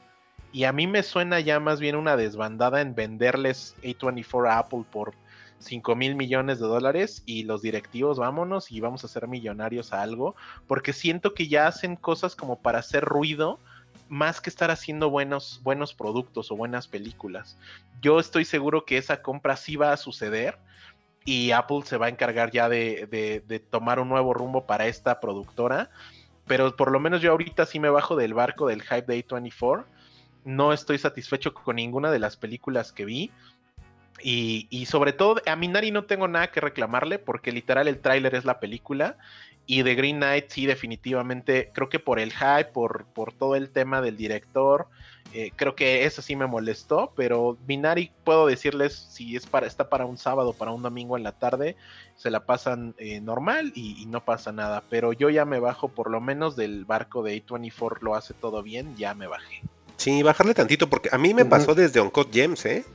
Y 0.52 0.64
a 0.64 0.72
mí 0.72 0.86
me 0.86 1.02
suena 1.02 1.40
ya 1.40 1.60
más 1.60 1.80
bien 1.80 1.96
una 1.96 2.16
desbandada 2.16 2.80
en 2.80 2.94
venderles 2.94 3.76
A24 3.82 4.50
a 4.50 4.58
Apple 4.58 4.84
por 4.90 5.14
5 5.58 5.96
mil 5.96 6.14
millones 6.14 6.60
de 6.60 6.66
dólares 6.66 7.22
y 7.26 7.44
los 7.44 7.62
directivos 7.62 8.18
vámonos 8.18 8.70
y 8.70 8.80
vamos 8.80 9.04
a 9.04 9.08
ser 9.08 9.26
millonarios 9.28 9.92
a 9.92 10.02
algo, 10.02 10.36
porque 10.66 10.92
siento 10.92 11.34
que 11.34 11.48
ya 11.48 11.66
hacen 11.66 11.96
cosas 11.96 12.36
como 12.36 12.60
para 12.60 12.78
hacer 12.78 13.04
ruido 13.04 13.58
más 14.08 14.40
que 14.40 14.50
estar 14.50 14.70
haciendo 14.70 15.10
buenos, 15.10 15.60
buenos 15.62 15.94
productos 15.94 16.50
o 16.50 16.56
buenas 16.56 16.88
películas. 16.88 17.56
Yo 18.00 18.20
estoy 18.20 18.44
seguro 18.44 18.84
que 18.84 18.96
esa 18.96 19.22
compra 19.22 19.56
sí 19.56 19.76
va 19.76 19.92
a 19.92 19.96
suceder 19.96 20.58
y 21.24 21.50
Apple 21.50 21.82
se 21.84 21.96
va 21.96 22.06
a 22.06 22.08
encargar 22.08 22.50
ya 22.50 22.68
de, 22.68 23.06
de, 23.46 23.58
tomar 23.60 24.00
un 24.00 24.08
nuevo 24.08 24.32
rumbo 24.32 24.64
para 24.66 24.86
esta 24.86 25.20
productora. 25.20 25.90
Pero 26.46 26.74
por 26.74 26.90
lo 26.90 27.00
menos 27.00 27.20
yo 27.20 27.32
ahorita 27.32 27.66
sí 27.66 27.78
me 27.78 27.90
bajo 27.90 28.16
del 28.16 28.32
barco 28.32 28.66
del 28.66 28.82
hype 28.82 29.02
de 29.02 29.26
A24. 29.26 29.84
No 30.44 30.72
estoy 30.72 30.96
satisfecho 30.98 31.52
con 31.52 31.76
ninguna 31.76 32.10
de 32.10 32.18
las 32.18 32.36
películas 32.36 32.92
que 32.92 33.04
vi. 33.04 33.30
Y, 34.20 34.66
y, 34.70 34.86
sobre 34.86 35.12
todo 35.12 35.40
a 35.46 35.54
Minari 35.54 35.92
no 35.92 36.04
tengo 36.04 36.26
nada 36.26 36.50
que 36.50 36.60
reclamarle 36.60 37.20
porque 37.20 37.52
literal 37.52 37.86
el 37.86 38.00
tráiler 38.00 38.34
es 38.34 38.44
la 38.44 38.58
película 38.58 39.16
y 39.68 39.82
de 39.82 39.94
Green 39.94 40.16
Knight 40.16 40.46
sí 40.48 40.64
definitivamente 40.64 41.70
creo 41.74 41.90
que 41.90 41.98
por 41.98 42.18
el 42.18 42.32
hype, 42.32 42.70
por, 42.72 43.04
por 43.04 43.34
todo 43.34 43.54
el 43.54 43.68
tema 43.68 44.00
del 44.00 44.16
director, 44.16 44.88
eh, 45.34 45.52
creo 45.54 45.76
que 45.76 46.06
eso 46.06 46.22
sí 46.22 46.36
me 46.36 46.46
molestó, 46.46 47.12
pero 47.14 47.58
Minari 47.66 48.10
puedo 48.24 48.46
decirles 48.46 48.94
si 48.94 49.36
es 49.36 49.44
para 49.46 49.66
está 49.66 49.90
para 49.90 50.06
un 50.06 50.16
sábado, 50.16 50.54
para 50.54 50.70
un 50.70 50.82
domingo 50.82 51.18
en 51.18 51.22
la 51.22 51.32
tarde, 51.32 51.76
se 52.16 52.30
la 52.30 52.46
pasan 52.46 52.94
eh, 52.96 53.20
normal 53.20 53.72
y, 53.74 54.06
no 54.06 54.24
pasa 54.24 54.52
nada, 54.52 54.82
pero 54.88 55.12
yo 55.12 55.28
ya 55.28 55.44
me 55.44 55.60
bajo 55.60 55.88
por 55.88 56.10
lo 56.10 56.22
menos 56.22 56.56
del 56.56 56.86
barco 56.86 57.22
de 57.22 57.44
A24 57.44 58.00
lo 58.00 58.14
hace 58.14 58.32
todo 58.32 58.62
bien, 58.62 58.96
ya 58.96 59.12
me 59.12 59.26
bajé. 59.26 59.60
Sí, 59.98 60.22
bajarle 60.22 60.54
tantito 60.54 60.88
porque 60.88 61.10
a 61.12 61.18
mí 61.18 61.34
me 61.34 61.44
pasó 61.44 61.74
desde 61.74 62.00
Uncut 62.00 62.32
Gems, 62.32 62.64
¿eh? 62.64 62.86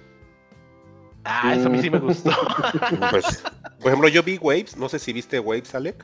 Ah, 1.23 1.53
eso 1.55 1.67
a 1.67 1.69
mí 1.69 1.79
sí 1.83 1.91
me 1.91 1.99
gustó. 1.99 2.31
Pues, 3.11 3.43
por 3.79 3.87
ejemplo, 3.89 4.07
yo 4.07 4.23
vi 4.23 4.39
Waves, 4.39 4.75
no 4.75 4.89
sé 4.89 4.97
si 4.97 5.13
viste 5.13 5.39
Waves, 5.39 5.75
Alec. 5.75 6.03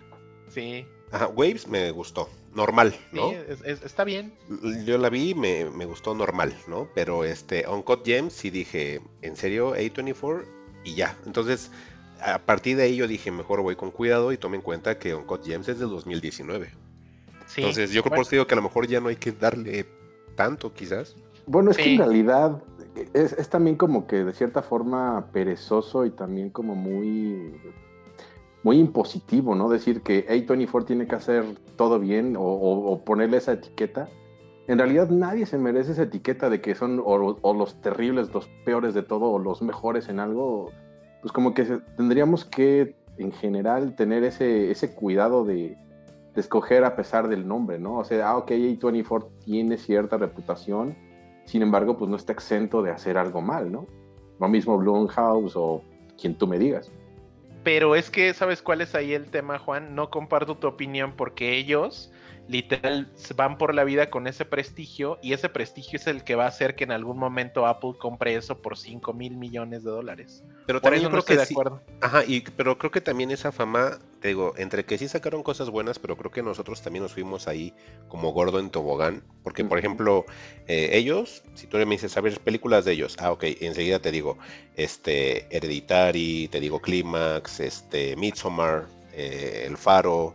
Sí. 0.49 0.85
Ajá, 1.11 1.27
Waves 1.27 1.67
me 1.67 1.91
gustó, 1.91 2.29
normal, 2.53 2.95
¿no? 3.11 3.31
Sí, 3.31 3.35
está 3.65 4.03
bien. 4.03 4.33
Yo 4.85 4.97
la 4.97 5.09
vi, 5.09 5.33
me, 5.33 5.65
me 5.69 5.85
gustó 5.85 6.13
normal, 6.13 6.53
¿no? 6.67 6.87
Pero 6.93 7.23
este, 7.23 7.67
Uncut 7.67 8.05
Gems 8.05 8.33
sí 8.33 8.49
dije, 8.49 9.01
¿en 9.21 9.35
serio 9.35 9.75
A24? 9.75 10.45
Y 10.83 10.95
ya, 10.95 11.17
entonces 11.25 11.71
a 12.21 12.39
partir 12.39 12.77
de 12.77 12.83
ahí 12.83 12.95
yo 12.95 13.07
dije, 13.07 13.31
mejor 13.31 13.61
voy 13.61 13.75
con 13.75 13.91
cuidado 13.91 14.31
y 14.31 14.37
tome 14.37 14.57
en 14.57 14.61
cuenta 14.61 14.99
que 14.99 15.15
Uncut 15.15 15.43
Gems 15.45 15.67
es 15.69 15.79
del 15.79 15.89
2019. 15.89 16.69
Sí, 17.47 17.61
entonces 17.61 17.91
yo 17.91 18.03
creo 18.03 18.47
que 18.47 18.53
a 18.53 18.57
lo 18.57 18.61
mejor 18.61 18.87
ya 18.87 18.99
no 18.99 19.09
hay 19.09 19.15
que 19.15 19.31
darle 19.31 19.85
tanto 20.35 20.73
quizás. 20.73 21.15
Bueno, 21.47 21.71
es 21.71 21.77
que 21.77 21.93
en 21.93 21.97
realidad 21.97 22.61
es, 23.13 23.33
es, 23.33 23.49
también 23.49 23.75
como 23.75 24.05
que 24.05 24.23
de 24.23 24.33
cierta 24.33 24.61
forma 24.61 25.29
perezoso 25.31 26.05
y 26.05 26.11
también 26.11 26.51
como 26.51 26.75
muy, 26.75 27.59
muy 28.63 28.77
impositivo, 28.77 29.55
¿no? 29.55 29.69
Decir 29.69 30.01
que 30.01 30.27
A24 30.27 30.85
tiene 30.85 31.07
que 31.07 31.15
hacer 31.15 31.45
todo 31.75 31.99
bien 31.99 32.35
o, 32.37 33.01
ponerle 33.05 33.37
esa 33.37 33.53
etiqueta. 33.53 34.09
En 34.67 34.77
realidad 34.77 35.09
nadie 35.09 35.45
se 35.45 35.57
merece 35.57 35.93
esa 35.93 36.03
etiqueta 36.03 36.49
de 36.49 36.61
que 36.61 36.75
son 36.75 37.01
o, 37.03 37.53
los 37.53 37.81
terribles, 37.81 38.33
los 38.33 38.47
peores 38.65 38.93
de 38.93 39.03
todo 39.03 39.31
o 39.31 39.39
los 39.39 39.61
mejores 39.61 40.09
en 40.09 40.19
algo. 40.19 40.71
Pues 41.21 41.31
como 41.31 41.53
que 41.53 41.65
tendríamos 41.97 42.45
que 42.45 42.95
en 43.17 43.31
general 43.31 43.95
tener 43.95 44.23
ese, 44.23 44.71
ese 44.71 44.93
cuidado 44.93 45.43
de, 45.43 45.77
de 46.33 46.41
escoger 46.41 46.85
a 46.85 46.95
pesar 46.95 47.27
del 47.27 47.47
nombre, 47.47 47.79
¿no? 47.79 47.97
O 47.97 48.03
sea, 48.03 48.29
ah, 48.29 48.37
ok, 48.37 48.51
A24 48.51 49.27
tiene 49.43 49.77
cierta 49.77 50.17
reputación, 50.17 50.95
sin 51.45 51.61
embargo, 51.61 51.97
pues 51.97 52.09
no 52.09 52.15
está 52.15 52.31
exento 52.31 52.81
de 52.81 52.91
hacer 52.91 53.17
algo 53.17 53.41
mal, 53.41 53.71
¿no? 53.71 53.87
Lo 54.39 54.47
mismo 54.47 54.77
Blumhouse 54.77 55.55
o 55.55 55.81
quien 56.19 56.37
tú 56.37 56.47
me 56.47 56.59
digas. 56.59 56.91
Pero 57.63 57.95
es 57.95 58.09
que, 58.09 58.33
¿sabes 58.33 58.61
cuál 58.61 58.81
es 58.81 58.95
ahí 58.95 59.13
el 59.13 59.29
tema, 59.29 59.59
Juan? 59.59 59.95
No 59.95 60.09
comparto 60.09 60.57
tu 60.57 60.67
opinión 60.67 61.13
porque 61.15 61.57
ellos 61.57 62.11
literal 62.49 63.07
van 63.35 63.59
por 63.59 63.75
la 63.75 63.83
vida 63.83 64.09
con 64.09 64.25
ese 64.25 64.43
prestigio 64.43 65.19
y 65.21 65.33
ese 65.33 65.49
prestigio 65.49 65.99
es 65.99 66.07
el 66.07 66.23
que 66.23 66.33
va 66.33 66.45
a 66.45 66.47
hacer 66.47 66.75
que 66.75 66.83
en 66.83 66.91
algún 66.91 67.17
momento 67.17 67.67
Apple 67.67 67.93
compre 67.99 68.33
eso 68.33 68.57
por 68.57 68.75
5 68.75 69.13
mil 69.13 69.37
millones 69.37 69.83
de 69.83 69.91
dólares. 69.91 70.43
Pero 70.65 70.81
también 70.81 71.03
yo 71.03 71.11
creo 71.11 71.23
que 71.23 71.35
de 71.35 71.43
acuerdo. 71.43 71.81
Ajá, 72.01 72.23
y, 72.25 72.41
pero 72.41 72.77
creo 72.79 72.89
que 72.89 73.01
también 73.01 73.29
esa 73.29 73.51
fama, 73.51 73.99
te 74.19 74.29
digo, 74.29 74.53
entre 74.57 74.83
que 74.83 74.97
sí 74.97 75.07
sacaron 75.07 75.43
cosas 75.43 75.69
buenas, 75.69 75.99
pero 75.99 76.17
creo 76.17 76.31
que 76.31 76.41
nosotros 76.41 76.81
también 76.81 77.03
nos 77.03 77.13
fuimos 77.13 77.47
ahí 77.47 77.71
como 78.07 78.31
gordo 78.31 78.59
en 78.59 78.71
tobogán. 78.71 79.21
Porque, 79.43 79.63
por 79.63 79.77
ejemplo, 79.77 80.25
eh, 80.67 80.89
ellos, 80.93 81.43
si 81.53 81.67
tú 81.67 81.77
me 81.77 81.85
dices, 81.85 82.17
a 82.17 82.21
ver, 82.21 82.39
películas 82.39 82.83
de 82.83 82.93
ellos, 82.93 83.15
ah, 83.19 83.31
ok, 83.31 83.43
enseguida 83.61 83.99
te 83.99 84.11
digo, 84.11 84.39
este, 84.75 85.45
Hereditary, 85.55 86.47
te 86.47 86.59
digo 86.59 86.81
Clímax, 86.81 87.59
este, 87.59 88.15
Midsommar, 88.15 88.87
eh, 89.13 89.65
El 89.67 89.77
Faro, 89.77 90.33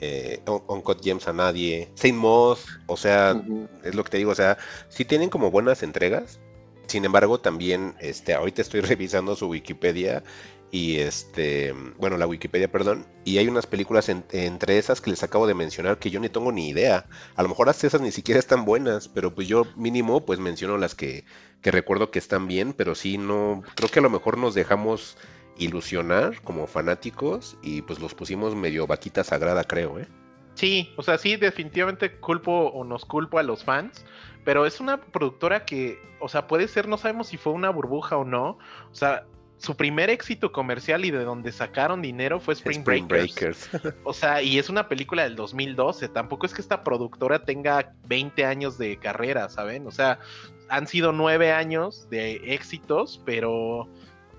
eh, 0.00 0.40
Uncut 0.46 1.02
Gems 1.02 1.28
a 1.28 1.32
nadie, 1.32 1.90
Saint 1.94 2.16
Moss, 2.16 2.66
o 2.86 2.96
sea, 2.96 3.42
es 3.84 3.94
lo 3.94 4.04
que 4.04 4.10
te 4.10 4.18
digo, 4.18 4.30
o 4.30 4.34
sea, 4.34 4.58
sí 4.88 5.04
tienen 5.04 5.30
como 5.30 5.50
buenas 5.50 5.82
entregas, 5.82 6.40
sin 6.86 7.04
embargo 7.04 7.40
también, 7.40 7.94
este, 8.00 8.34
ahorita 8.34 8.62
estoy 8.62 8.80
revisando 8.82 9.36
su 9.36 9.48
Wikipedia 9.48 10.22
y 10.70 10.96
este, 10.96 11.72
bueno, 11.98 12.18
la 12.18 12.26
Wikipedia, 12.26 12.70
perdón, 12.70 13.06
y 13.24 13.38
hay 13.38 13.48
unas 13.48 13.66
películas 13.66 14.08
entre 14.08 14.78
esas 14.78 15.00
que 15.00 15.10
les 15.10 15.22
acabo 15.22 15.46
de 15.46 15.54
mencionar 15.54 15.98
que 15.98 16.10
yo 16.10 16.20
ni 16.20 16.28
tengo 16.28 16.52
ni 16.52 16.68
idea, 16.68 17.06
a 17.34 17.42
lo 17.42 17.48
mejor 17.48 17.68
hasta 17.68 17.86
esas 17.86 18.00
ni 18.00 18.12
siquiera 18.12 18.38
están 18.38 18.64
buenas, 18.64 19.08
pero 19.08 19.34
pues 19.34 19.48
yo 19.48 19.64
mínimo 19.76 20.24
pues 20.26 20.38
menciono 20.40 20.76
las 20.76 20.94
que, 20.94 21.24
que 21.62 21.70
recuerdo 21.70 22.10
que 22.10 22.18
están 22.18 22.48
bien, 22.48 22.72
pero 22.72 22.94
sí 22.94 23.16
no, 23.16 23.62
creo 23.74 23.90
que 23.90 24.00
a 24.00 24.02
lo 24.02 24.10
mejor 24.10 24.38
nos 24.38 24.54
dejamos 24.54 25.16
ilusionar 25.58 26.40
como 26.42 26.66
fanáticos 26.66 27.56
y 27.62 27.82
pues 27.82 28.00
los 28.00 28.14
pusimos 28.14 28.54
medio 28.54 28.86
vaquita 28.86 29.24
sagrada, 29.24 29.64
creo, 29.64 29.98
¿eh? 29.98 30.06
Sí, 30.54 30.92
o 30.96 31.02
sea, 31.02 31.18
sí, 31.18 31.36
definitivamente 31.36 32.16
culpo 32.18 32.68
o 32.68 32.82
nos 32.84 33.04
culpo 33.04 33.38
a 33.38 33.42
los 33.42 33.62
fans, 33.62 34.04
pero 34.44 34.64
es 34.64 34.80
una 34.80 35.00
productora 35.00 35.66
que, 35.66 36.00
o 36.18 36.28
sea, 36.28 36.46
puede 36.46 36.66
ser, 36.66 36.88
no 36.88 36.96
sabemos 36.96 37.28
si 37.28 37.36
fue 37.36 37.52
una 37.52 37.68
burbuja 37.68 38.16
o 38.16 38.24
no, 38.24 38.58
o 38.90 38.94
sea, 38.94 39.26
su 39.58 39.76
primer 39.76 40.10
éxito 40.10 40.52
comercial 40.52 41.04
y 41.04 41.10
de 41.10 41.24
donde 41.24 41.50
sacaron 41.52 42.02
dinero 42.02 42.40
fue 42.40 42.54
Spring, 42.54 42.80
Spring 42.80 43.08
Breakers. 43.08 43.70
Breakers. 43.70 43.96
O 44.04 44.12
sea, 44.12 44.42
y 44.42 44.58
es 44.58 44.68
una 44.68 44.88
película 44.88 45.24
del 45.24 45.34
2012. 45.34 46.08
Tampoco 46.08 46.46
es 46.46 46.52
que 46.52 46.60
esta 46.60 46.84
productora 46.84 47.44
tenga 47.44 47.94
20 48.06 48.44
años 48.44 48.76
de 48.78 48.98
carrera, 48.98 49.48
¿saben? 49.48 49.86
O 49.86 49.90
sea, 49.90 50.18
han 50.68 50.86
sido 50.86 51.12
nueve 51.12 51.52
años 51.52 52.08
de 52.10 52.34
éxitos, 52.54 53.22
pero 53.24 53.88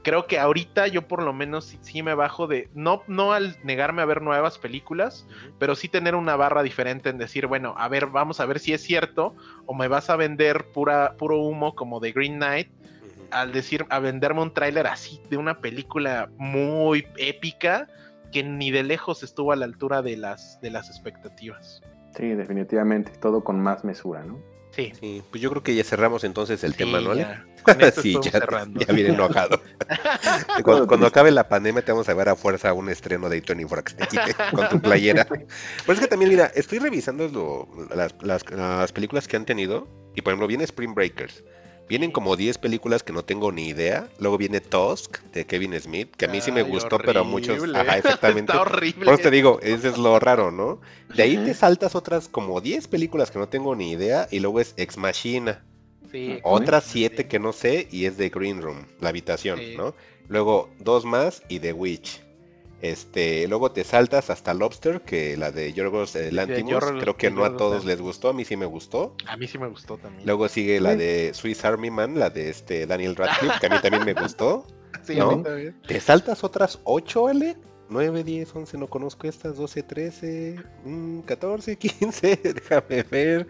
creo 0.07 0.25
que 0.25 0.39
ahorita 0.39 0.87
yo 0.87 1.05
por 1.05 1.21
lo 1.21 1.33
menos 1.33 1.65
sí, 1.65 1.79
sí 1.81 2.01
me 2.01 2.13
bajo 2.15 2.47
de, 2.47 2.69
no, 2.73 3.03
no 3.07 3.33
al 3.33 3.57
negarme 3.65 4.01
a 4.01 4.05
ver 4.05 4.21
nuevas 4.21 4.57
películas, 4.57 5.27
pero 5.59 5.75
sí 5.75 5.89
tener 5.89 6.15
una 6.15 6.37
barra 6.37 6.63
diferente 6.63 7.09
en 7.09 7.17
decir, 7.17 7.45
bueno, 7.47 7.75
a 7.77 7.89
ver, 7.89 8.05
vamos 8.05 8.39
a 8.39 8.45
ver 8.45 8.59
si 8.59 8.71
es 8.71 8.81
cierto, 8.81 9.35
o 9.65 9.73
me 9.73 9.89
vas 9.89 10.09
a 10.09 10.15
vender 10.15 10.71
pura, 10.71 11.15
puro 11.17 11.39
humo 11.39 11.75
como 11.75 11.99
de 11.99 12.13
Green 12.13 12.37
Knight, 12.37 12.69
al 13.31 13.51
decir, 13.51 13.85
a 13.89 13.99
venderme 13.99 14.43
un 14.43 14.53
tráiler 14.53 14.87
así 14.87 15.21
de 15.29 15.35
una 15.35 15.59
película 15.59 16.29
muy 16.37 17.05
épica 17.17 17.89
que 18.31 18.43
ni 18.43 18.71
de 18.71 18.83
lejos 18.83 19.23
estuvo 19.23 19.51
a 19.51 19.57
la 19.57 19.65
altura 19.65 20.01
de 20.01 20.15
las, 20.15 20.61
de 20.61 20.71
las 20.71 20.89
expectativas. 20.89 21.81
Sí, 22.15 22.29
definitivamente, 22.29 23.11
todo 23.19 23.43
con 23.43 23.59
más 23.59 23.83
mesura, 23.83 24.23
¿no? 24.23 24.39
Sí. 24.77 24.93
Sí, 24.99 25.21
pues 25.29 25.41
yo 25.41 25.49
creo 25.49 25.63
que 25.63 25.75
ya 25.75 25.83
cerramos 25.83 26.23
entonces 26.23 26.63
el 26.63 26.71
Sí, 26.71 26.77
tema, 26.77 27.01
¿no? 27.01 27.13
Ya. 27.15 27.45
Con 27.63 27.81
esto 27.81 28.01
sí, 28.03 28.15
ya, 28.23 28.31
cerrando. 28.31 28.79
ya 28.79 28.93
viene 28.93 29.09
enojado. 29.09 29.59
cuando, 30.63 30.87
cuando 30.87 31.07
acabe 31.07 31.31
la 31.31 31.49
pandemia 31.49 31.83
te 31.83 31.91
vamos 31.91 32.07
a 32.07 32.13
ver 32.13 32.29
a 32.29 32.35
fuerza 32.35 32.71
un 32.73 32.87
estreno 32.89 33.27
de 33.27 33.41
Tony 33.41 33.65
Fox 33.65 33.95
con 34.53 34.69
tu 34.69 34.79
playera. 34.79 35.25
Pero 35.27 35.93
es 35.93 35.99
que 35.99 36.07
también, 36.07 36.29
mira, 36.31 36.51
estoy 36.55 36.79
revisando 36.79 37.27
lo- 37.27 37.87
las, 37.95 38.15
las- 38.21 38.49
las 38.51 38.91
películas 38.93 39.27
que 39.27 39.35
han 39.35 39.45
tenido 39.45 39.87
y 40.15 40.21
por 40.21 40.31
ejemplo 40.31 40.47
viene 40.47 40.63
Spring 40.63 40.93
Breakers. 40.93 41.43
Vienen 41.87 42.11
como 42.11 42.35
10 42.35 42.57
películas 42.57 43.01
que 43.03 43.13
no 43.13 43.23
tengo 43.23 43.51
ni 43.51 43.67
idea. 43.69 44.09
Luego 44.19 44.37
viene 44.37 44.59
Tusk 44.59 45.19
de 45.33 45.45
Kevin 45.45 45.79
Smith, 45.79 46.13
que 46.15 46.25
a 46.25 46.27
mí 46.27 46.41
sí 46.41 46.51
me 46.51 46.61
Ay, 46.61 46.69
gustó, 46.69 46.97
pero 46.97 47.21
a 47.21 47.23
muchos... 47.23 47.63
Ajá, 47.73 47.97
exactamente. 47.97 48.51
Está 48.51 48.61
horrible. 48.61 49.05
Por 49.05 49.13
eso 49.13 49.23
te 49.23 49.31
digo, 49.31 49.59
ese 49.61 49.89
es 49.89 49.97
lo 49.97 50.19
raro, 50.19 50.51
¿no? 50.51 50.81
De 51.15 51.23
ahí 51.23 51.37
te 51.37 51.53
saltas 51.53 51.95
otras 51.95 52.27
como 52.27 52.59
10 52.59 52.87
películas 52.87 53.31
que 53.31 53.39
no 53.39 53.47
tengo 53.47 53.75
ni 53.75 53.91
idea 53.91 54.27
y 54.31 54.39
luego 54.39 54.59
es 54.59 54.73
Ex 54.77 54.97
Machina. 54.97 55.63
Sí, 56.11 56.39
Otras 56.43 56.85
siete 56.85 57.27
que 57.27 57.37
no 57.37 57.51
sé 57.51 57.87
y 57.91 58.05
es 58.05 58.17
de 58.17 58.29
Green 58.29 58.61
Room, 58.61 58.85
la 59.01 59.09
habitación, 59.09 59.59
Sí. 59.59 59.75
¿no? 59.77 59.93
Luego 60.29 60.69
dos 60.79 61.03
más 61.05 61.43
y 61.49 61.59
The 61.59 61.73
Witch. 61.73 62.21
Este, 62.81 63.47
luego 63.47 63.71
te 63.71 63.83
saltas 63.83 64.29
hasta 64.29 64.53
Lobster, 64.53 65.01
que 65.01 65.35
la 65.35 65.51
de 65.51 65.73
Yorgos 65.73 66.15
eh, 66.15 66.31
Lanthimos, 66.31 66.71
Yorgos- 66.83 66.99
creo 66.99 67.17
que 67.17 67.31
no 67.31 67.43
a 67.43 67.57
todos 67.57 67.85
les 67.85 67.99
gustó, 67.99 68.29
a 68.29 68.33
mí 68.33 68.45
sí 68.45 68.55
me 68.55 68.67
gustó. 68.67 69.15
A 69.25 69.35
mí 69.35 69.47
sí 69.47 69.57
me 69.57 69.67
gustó 69.67 69.97
también. 69.97 70.25
Luego 70.27 70.47
sigue 70.47 70.79
la 70.79 70.95
de 70.95 71.31
Swiss 71.33 71.65
Army 71.65 71.89
Man, 71.89 72.19
la 72.19 72.29
de 72.29 72.49
este 72.49 72.85
Daniel 72.85 73.15
Radcliffe, 73.15 73.59
que 73.59 73.65
a 73.65 73.69
mí 73.69 73.77
también 73.81 74.05
me 74.05 74.13
gustó. 74.13 74.67
sí, 75.03 75.15
¿no? 75.15 75.31
a 75.31 75.35
mí 75.37 75.43
también. 75.43 75.81
¿Te 75.87 75.99
saltas 75.99 76.43
otras 76.43 76.79
8, 76.83 77.27
Ale? 77.27 77.57
9, 77.89 78.23
10, 78.23 78.55
11, 78.55 78.77
no 78.77 78.87
conozco 78.87 79.27
estas, 79.27 79.57
12, 79.57 79.83
13, 79.83 80.55
mm, 80.83 81.19
14, 81.21 81.75
15, 81.77 82.35
déjame 82.55 83.03
ver, 83.03 83.47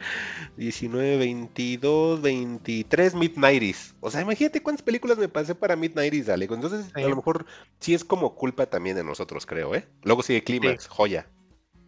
19, 0.57 1.17
22, 1.17 2.21
23, 2.21 3.15
Midnighties. 3.15 3.95
O 3.99 4.09
sea, 4.11 4.21
imagínate 4.21 4.61
cuántas 4.61 4.83
películas 4.83 5.17
me 5.17 5.27
pasé 5.27 5.55
para 5.55 5.75
Midnighties, 5.75 6.29
Ale. 6.29 6.45
Entonces, 6.45 6.85
Sí. 6.95 7.01
a 7.03 7.07
lo 7.07 7.15
mejor 7.15 7.45
sí 7.79 7.93
es 7.93 8.03
como 8.03 8.35
culpa 8.35 8.65
también 8.67 8.95
de 8.95 9.03
nosotros, 9.03 9.45
creo, 9.45 9.75
¿eh? 9.75 9.87
Luego 10.03 10.23
sigue 10.23 10.43
Clímax, 10.43 10.87
joya. 10.87 11.27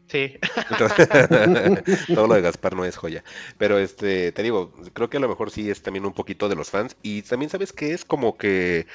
Sí, 0.07 0.39
Entonces, 0.71 1.07
todo 2.15 2.27
lo 2.27 2.33
de 2.33 2.41
Gaspar 2.41 2.75
no 2.75 2.83
es 2.83 2.97
joya. 2.97 3.23
Pero 3.59 3.77
este, 3.77 4.31
te 4.31 4.41
digo, 4.41 4.73
creo 4.93 5.09
que 5.09 5.17
a 5.17 5.19
lo 5.19 5.29
mejor 5.29 5.51
sí 5.51 5.69
es 5.69 5.83
también 5.83 6.03
un 6.05 6.13
poquito 6.13 6.49
de 6.49 6.55
los 6.55 6.71
fans. 6.71 6.97
Y 7.03 7.21
también 7.21 7.51
sabes 7.51 7.73
que 7.73 7.93
es 7.93 8.05
como 8.05 8.35
que 8.35 8.87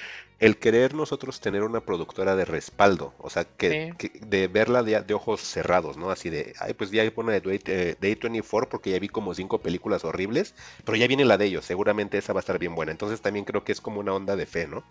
el 0.46 0.58
querer 0.58 0.94
nosotros 0.94 1.40
tener 1.40 1.62
una 1.62 1.80
productora 1.80 2.36
de 2.36 2.44
respaldo. 2.44 3.14
O 3.18 3.30
sea, 3.30 3.44
que, 3.44 3.94
Sí. 3.98 4.08
que- 4.10 4.18
de 4.26 4.48
verla 4.48 4.82
de, 4.82 5.00
de 5.00 5.14
ojos 5.14 5.40
cerrados, 5.40 5.96
¿no? 5.96 6.10
Así 6.10 6.28
de, 6.30 6.52
ay, 6.60 6.74
pues 6.74 6.90
ya 6.90 7.08
pone 7.10 7.40
de 7.40 7.60
eh, 7.66 7.96
de 8.00 8.12
A24 8.12 8.68
porque 8.68 8.90
ya 8.90 8.98
vi 8.98 9.08
como 9.08 9.34
cinco 9.34 9.58
películas 9.58 10.04
horribles. 10.04 10.54
Pero 10.84 10.96
ya 10.96 11.06
viene 11.06 11.24
la 11.24 11.38
de 11.38 11.46
ellos. 11.46 11.64
Seguramente 11.64 12.18
esa 12.18 12.32
va 12.32 12.40
a 12.40 12.44
estar 12.46 12.58
bien 12.58 12.74
buena. 12.74 12.92
Entonces 12.92 13.20
también 13.20 13.44
creo 13.44 13.64
que 13.64 13.72
es 13.72 13.80
como 13.80 14.00
una 14.00 14.12
onda 14.12 14.36
de 14.36 14.46
fe, 14.46 14.66
¿no? 14.66 14.84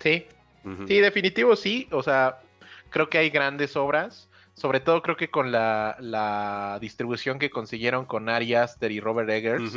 sí, 0.00 0.26
sí, 0.86 1.00
definitivo 1.00 1.56
sí. 1.56 1.88
O 1.90 2.02
sea, 2.02 2.38
creo 2.90 3.08
que 3.08 3.18
hay 3.18 3.30
grandes 3.30 3.76
obras. 3.76 4.28
Sobre 4.54 4.78
todo 4.78 5.02
creo 5.02 5.16
que 5.16 5.30
con 5.30 5.50
la, 5.50 5.96
la 5.98 6.78
distribución 6.80 7.40
que 7.40 7.50
consiguieron 7.50 8.04
con 8.04 8.28
Ari 8.28 8.54
Aster 8.54 8.92
y 8.92 9.00
Robert 9.00 9.28
Eggers, 9.28 9.72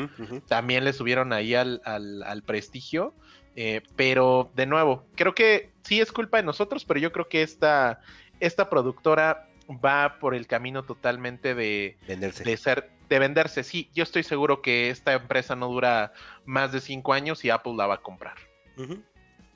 también 0.48 0.84
le 0.84 0.94
subieron 0.94 1.34
ahí 1.34 1.56
al, 1.56 1.82
al- 1.84 2.22
al 2.24 2.44
prestigio. 2.44 3.14
Eh, 3.60 3.82
pero 3.96 4.52
de 4.56 4.68
nuevo, 4.68 5.08
creo 5.16 5.34
que 5.34 5.72
sí 5.82 6.00
es 6.00 6.12
culpa 6.12 6.38
de 6.38 6.44
nosotros, 6.44 6.86
pero 6.86 7.00
yo 7.00 7.12
creo 7.12 7.28
que 7.28 7.42
esta, 7.42 8.02
esta 8.40 8.70
productora 8.70 9.50
va 9.68 10.20
por 10.20 10.36
el 10.36 10.46
camino 10.46 10.84
totalmente 10.84 11.56
de, 11.56 11.98
Venderse. 12.08 12.44
de 12.44 12.56
ser, 12.56 12.92
de 13.10 13.18
venderse. 13.18 13.64
Sí, 13.64 13.90
yo 13.96 14.04
estoy 14.04 14.22
seguro 14.22 14.62
que 14.62 14.92
esta 14.92 15.14
empresa 15.14 15.56
no 15.56 15.70
dura 15.70 16.14
más 16.46 16.72
de 16.72 16.82
cinco 16.82 17.14
años 17.14 17.44
y 17.46 17.50
Apple 17.50 17.74
la 17.76 17.88
va 17.88 17.96
a 17.96 18.02
comprar. 18.02 18.36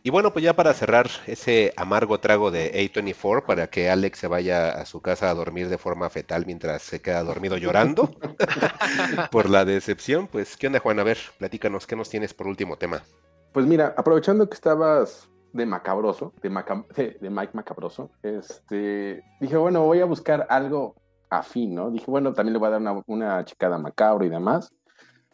Y 0.02 0.10
bueno, 0.10 0.34
pues 0.34 0.41
ya 0.41 0.56
para 0.56 0.73
cerrar 0.73 1.07
ese 1.28 1.72
amargo 1.78 2.19
trago 2.19 2.49
de 2.49 2.73
A24 2.73 3.45
para 3.45 3.68
que 3.68 3.91
Alex 3.91 4.18
se 4.18 4.26
vaya 4.26 4.69
a 4.69 4.88
su 4.88 5.03
casa 5.03 5.30
a 5.30 5.36
dormir 5.36 5.69
de 5.69 5.78
forma 5.78 6.10
fetal 6.10 6.48
mientras 6.48 6.82
se 6.82 7.03
queda 7.03 7.22
dormido 7.22 7.56
llorando 7.56 8.18
por 9.32 9.48
la 9.48 9.64
decepción, 9.64 10.26
pues 10.26 10.57
¿qué 10.57 10.65
onda 10.65 10.80
Juan? 10.80 10.99
A 10.99 11.03
ver, 11.03 11.19
platícanos, 11.38 11.86
¿qué 11.86 11.95
nos 11.95 12.10
tienes 12.10 12.34
por 12.34 12.48
último 12.48 12.78
tema? 12.78 13.03
Pues 13.52 13.65
mira, 13.65 13.94
aprovechando 13.98 14.48
que 14.48 14.56
estabas 14.56 15.30
de 15.53 15.65
macabroso, 15.65 16.34
de, 16.41 17.18
de, 17.19 17.30
Mike 17.30 17.52
Macabroso, 17.53 18.11
este, 18.23 19.23
dije, 19.40 19.57
bueno, 19.57 19.86
voy 19.86 19.99
a 19.99 20.06
buscar 20.06 20.48
algo 20.49 20.95
afín, 21.30 21.76
¿no? 21.76 21.91
Dije, 21.91 22.06
bueno, 22.10 22.34
también 22.34 22.53
le 22.53 22.60
voy 22.60 22.68
a 22.68 22.72
dar 22.72 22.82
una, 22.82 23.03
una 23.07 23.44
chicada 23.44 23.78
macabro 23.78 24.26
y 24.26 24.30
demás, 24.30 24.73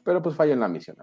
pero 0.03 0.21
pues 0.21 0.35
falla 0.35 0.53
en 0.53 0.59
la 0.59 0.67
misión. 0.67 0.97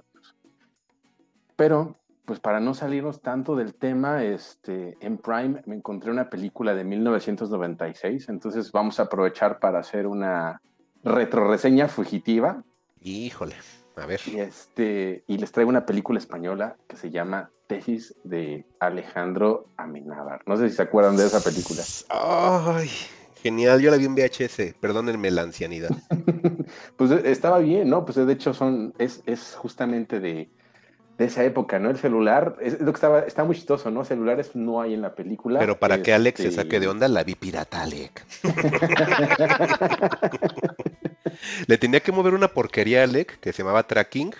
Pero, 1.54 1.96
pues 2.24 2.40
para 2.40 2.58
no 2.58 2.74
salirnos 2.74 3.20
tanto 3.20 3.54
del 3.54 3.74
tema, 3.74 4.24
este, 4.24 4.96
en 5.00 5.18
Prime 5.18 5.62
me 5.66 5.76
encontré 5.76 6.10
una 6.10 6.28
película 6.28 6.74
de 6.74 6.82
1996, 6.82 8.28
entonces 8.28 8.72
vamos 8.72 8.98
a 8.98 9.04
aprovechar 9.04 9.60
para 9.60 9.78
hacer 9.78 10.06
una 10.08 10.60
retroreseña 11.04 11.86
fugitiva 11.86 12.64
Híjole, 13.06 13.54
a 13.96 14.06
ver. 14.06 14.20
y, 14.26 14.40
este, 14.40 15.24
y 15.26 15.38
les 15.38 15.52
traigo 15.52 15.70
una 15.70 15.86
película 15.86 16.18
española 16.18 16.76
que 16.88 16.96
se 16.96 17.10
llama 17.10 17.50
Tesis 17.66 18.14
de 18.24 18.66
Alejandro 18.80 19.68
Amenábar. 19.76 20.42
No 20.46 20.56
sé 20.56 20.68
si 20.68 20.76
se 20.76 20.82
acuerdan 20.82 21.16
de 21.16 21.26
esa 21.26 21.40
película. 21.40 21.82
Ay, 22.10 22.90
genial, 23.42 23.80
yo 23.80 23.90
la 23.90 23.96
vi 23.96 24.04
en 24.04 24.14
VHS, 24.14 24.74
perdónenme 24.80 25.30
la 25.30 25.42
ancianidad. 25.42 25.90
pues 26.96 27.10
eh, 27.10 27.22
estaba 27.24 27.58
bien, 27.58 27.88
¿no? 27.88 28.04
Pues 28.04 28.16
de 28.16 28.32
hecho 28.32 28.54
son, 28.54 28.94
es, 28.98 29.22
es 29.26 29.54
justamente 29.54 30.20
de, 30.20 30.50
de 31.18 31.24
esa 31.24 31.44
época, 31.44 31.78
¿no? 31.78 31.90
El 31.90 31.98
celular, 31.98 32.56
es 32.60 32.80
lo 32.80 32.92
que 32.92 32.96
estaba, 32.96 33.20
está 33.20 33.44
muy 33.44 33.54
chistoso, 33.54 33.90
¿no? 33.90 34.04
Celulares 34.04 34.50
no 34.54 34.80
hay 34.80 34.94
en 34.94 35.02
la 35.02 35.14
película. 35.14 35.60
Pero 35.60 35.78
para 35.78 36.02
que 36.02 36.12
Alex 36.12 36.40
se 36.40 36.48
Este, 36.48 36.62
saque 36.62 36.80
de 36.80 36.88
onda, 36.88 37.08
la 37.08 37.22
vi 37.22 37.34
pirata, 37.34 37.82
Alec. 37.82 38.24
Le 41.66 41.78
tenía 41.78 42.00
que 42.00 42.12
mover 42.12 42.34
una 42.34 42.48
porquería 42.48 43.00
a 43.00 43.04
Alec 43.04 43.38
que 43.40 43.52
se 43.52 43.58
llamaba 43.62 43.86
Tracking 43.86 44.34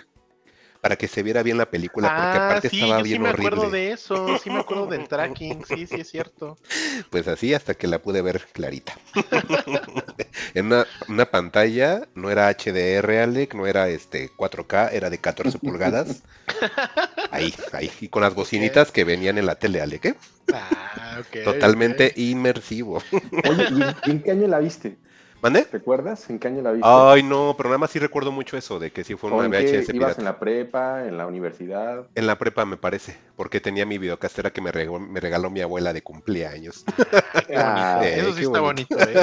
para 0.81 0.95
que 0.97 1.07
se 1.07 1.23
viera 1.23 1.43
bien 1.43 1.57
la 1.57 1.69
película, 1.69 2.09
porque 2.15 2.37
ah, 2.37 2.43
aparte 2.45 2.67
sí, 2.69 2.77
estaba 2.77 2.97
yo 2.97 3.05
sí 3.05 3.17
bien 3.17 3.23
me 3.23 3.29
horrible. 3.29 3.49
acuerdo 3.57 3.69
de 3.71 3.91
eso, 3.91 4.35
sí 4.37 4.49
me 4.49 4.59
acuerdo 4.59 4.87
del 4.87 5.07
tracking, 5.07 5.63
sí, 5.63 5.87
sí 5.87 5.99
es 5.99 6.09
cierto. 6.09 6.57
Pues 7.09 7.27
así 7.27 7.53
hasta 7.53 7.73
que 7.75 7.87
la 7.87 7.99
pude 8.01 8.21
ver 8.21 8.41
clarita. 8.53 8.95
en 10.53 10.67
una, 10.67 10.87
una 11.07 11.25
pantalla, 11.25 12.07
no 12.15 12.29
era 12.29 12.47
HDR, 12.47 13.19
Alec, 13.21 13.53
no 13.53 13.67
era 13.67 13.89
este 13.89 14.29
4K, 14.35 14.89
era 14.91 15.09
de 15.09 15.17
14 15.19 15.59
pulgadas. 15.59 16.23
Ahí, 17.31 17.53
ahí, 17.73 17.91
y 18.01 18.07
con 18.07 18.21
las 18.21 18.33
bocinitas 18.35 18.91
que 18.91 19.03
venían 19.03 19.37
en 19.37 19.45
la 19.45 19.55
tele, 19.55 19.81
Alec, 19.81 20.05
¿eh? 20.05 20.15
Ah, 20.51 21.17
ok. 21.19 21.35
Totalmente 21.43 22.13
inmersivo. 22.15 23.01
Oye, 23.43 23.65
¿y 23.69 23.81
en- 23.81 23.95
y 24.03 24.11
en 24.11 24.23
qué 24.23 24.31
año 24.31 24.47
la 24.47 24.59
viste? 24.59 24.97
¿Mande? 25.45 25.67
¿Te 25.69 25.77
acuerdas? 25.77 26.27
¿En 26.31 26.39
qué 26.39 26.47
año 26.47 26.61
la 26.63 26.71
viste? 26.71 27.07
Ay, 27.09 27.21
no, 27.23 27.53
pero 27.57 27.67
nada 27.69 27.79
más 27.79 27.91
sí 27.91 27.99
recuerdo 27.99 28.31
mucho 28.31 28.55
eso, 28.57 28.79
de 28.79 28.91
que 28.91 29.03
sí 29.03 29.15
fue 29.15 29.29
¿O 29.29 29.37
una 29.37 29.47
VHS 29.47 29.93
ibas 29.93 29.93
pirata. 29.93 30.19
en 30.19 30.25
la 30.25 30.39
prepa, 30.39 31.05
en 31.07 31.17
la 31.17 31.27
universidad? 31.27 32.09
En 32.15 32.27
la 32.27 32.37
prepa, 32.37 32.63
me 32.65 32.77
parece, 32.77 33.17
porque 33.35 33.59
tenía 33.59 33.85
mi 33.85 33.97
videocastera 33.97 34.51
que 34.51 34.61
me 34.61 34.71
regaló, 34.71 34.99
me 34.99 35.19
regaló 35.19 35.49
mi 35.49 35.59
abuela 35.61 35.91
de 35.93 36.01
cumpleaños. 36.01 36.85
Ah, 37.53 38.07
Eh, 38.07 38.19
Eso 38.19 38.33
sí 38.33 38.41
está 38.41 38.59
bonito. 38.59 38.61
bonito, 38.61 39.05
¿eh? 39.05 39.21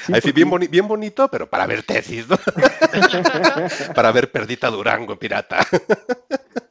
sí, 0.00 0.20
sí, 0.20 0.32
bien, 0.32 0.50
boni- 0.50 0.68
bien 0.68 0.88
bonito, 0.88 1.28
pero 1.30 1.48
para 1.48 1.66
ver 1.66 1.82
tesis, 1.84 2.28
¿no? 2.28 2.38
para 3.94 4.12
ver 4.12 4.30
Perdita 4.30 4.68
Durango, 4.70 5.18
pirata. 5.18 5.66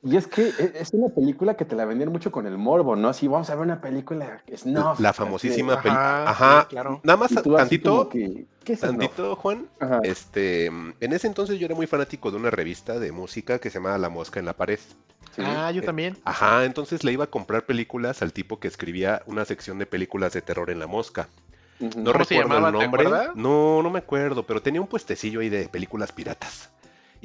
Y 0.06 0.18
es 0.18 0.28
que 0.28 0.44
e- 0.50 0.74
es 0.76 0.94
una 0.94 1.10
película 1.10 1.56
que 1.56 1.66
te 1.66 1.76
la 1.76 1.84
vendían 1.86 2.12
mucho 2.12 2.32
con 2.32 2.46
el 2.46 2.58
morbo, 2.58 2.96
¿no? 2.96 3.10
Así 3.10 3.28
vamos 3.28 3.50
a 3.50 3.56
ver 3.56 3.64
una 3.66 3.82
película 3.82 4.44
snuff. 4.56 5.00
La 5.00 5.10
así 5.10 5.18
de- 5.20 5.26
famosísima 5.26 5.82
película. 5.82 6.30
Ajá, 6.30 6.62
sí, 6.62 6.68
claro. 6.70 7.02
nada 7.04 7.18
más 7.18 7.32
tantito, 7.34 8.08
que, 8.10 8.46
¿qué 8.64 8.74
es 8.74 8.80
snuff? 8.82 8.92
tantito, 8.92 9.36
Juan. 9.36 9.68
Ajá. 9.80 10.00
Este, 10.04 10.68
en 10.68 10.96
ese 11.00 11.26
entonces 11.26 11.58
yo 11.60 11.66
era 11.66 11.74
muy 11.76 11.88
fanático 11.88 12.30
de 12.30 12.38
una 12.38 12.52
revista 12.52 13.00
de 13.00 13.12
música 13.12 13.58
que 13.60 13.70
se 13.72 13.80
llamaba 13.80 13.98
La 13.98 14.10
Mosca 14.10 14.40
en 14.40 14.46
la 14.46 14.54
Pared. 14.54 14.80
Ah, 15.40 15.72
yo 15.72 15.82
Eh, 15.82 15.86
también. 15.86 16.18
Ajá, 16.24 16.66
entonces 16.66 17.04
le 17.04 17.12
iba 17.12 17.24
a 17.26 17.28
comprar 17.28 17.66
películas 17.66 18.22
al 18.22 18.32
tipo 18.32 18.60
que 18.60 18.68
escribía 18.68 19.24
una 19.26 19.44
sección 19.44 19.80
de 19.80 19.86
películas 19.88 20.34
de 20.34 20.42
terror 20.44 20.70
en 20.70 20.80
La 20.80 20.88
Mosca. 20.88 21.28
No 21.80 21.90
¿Cómo 21.90 22.06
se 22.06 22.14
recuerdo 22.14 22.42
llamaba, 22.44 22.70
el 22.70 22.76
te 22.76 22.82
nombre. 22.84 23.08
acuerdas? 23.08 23.36
No, 23.36 23.82
no 23.84 23.90
me 23.90 24.00
acuerdo, 24.00 24.44
pero 24.46 24.62
tenía 24.62 24.80
un 24.80 24.88
puestecillo 24.88 25.42
ahí 25.42 25.50
de 25.50 25.68
películas 25.68 26.12
piratas. 26.14 26.70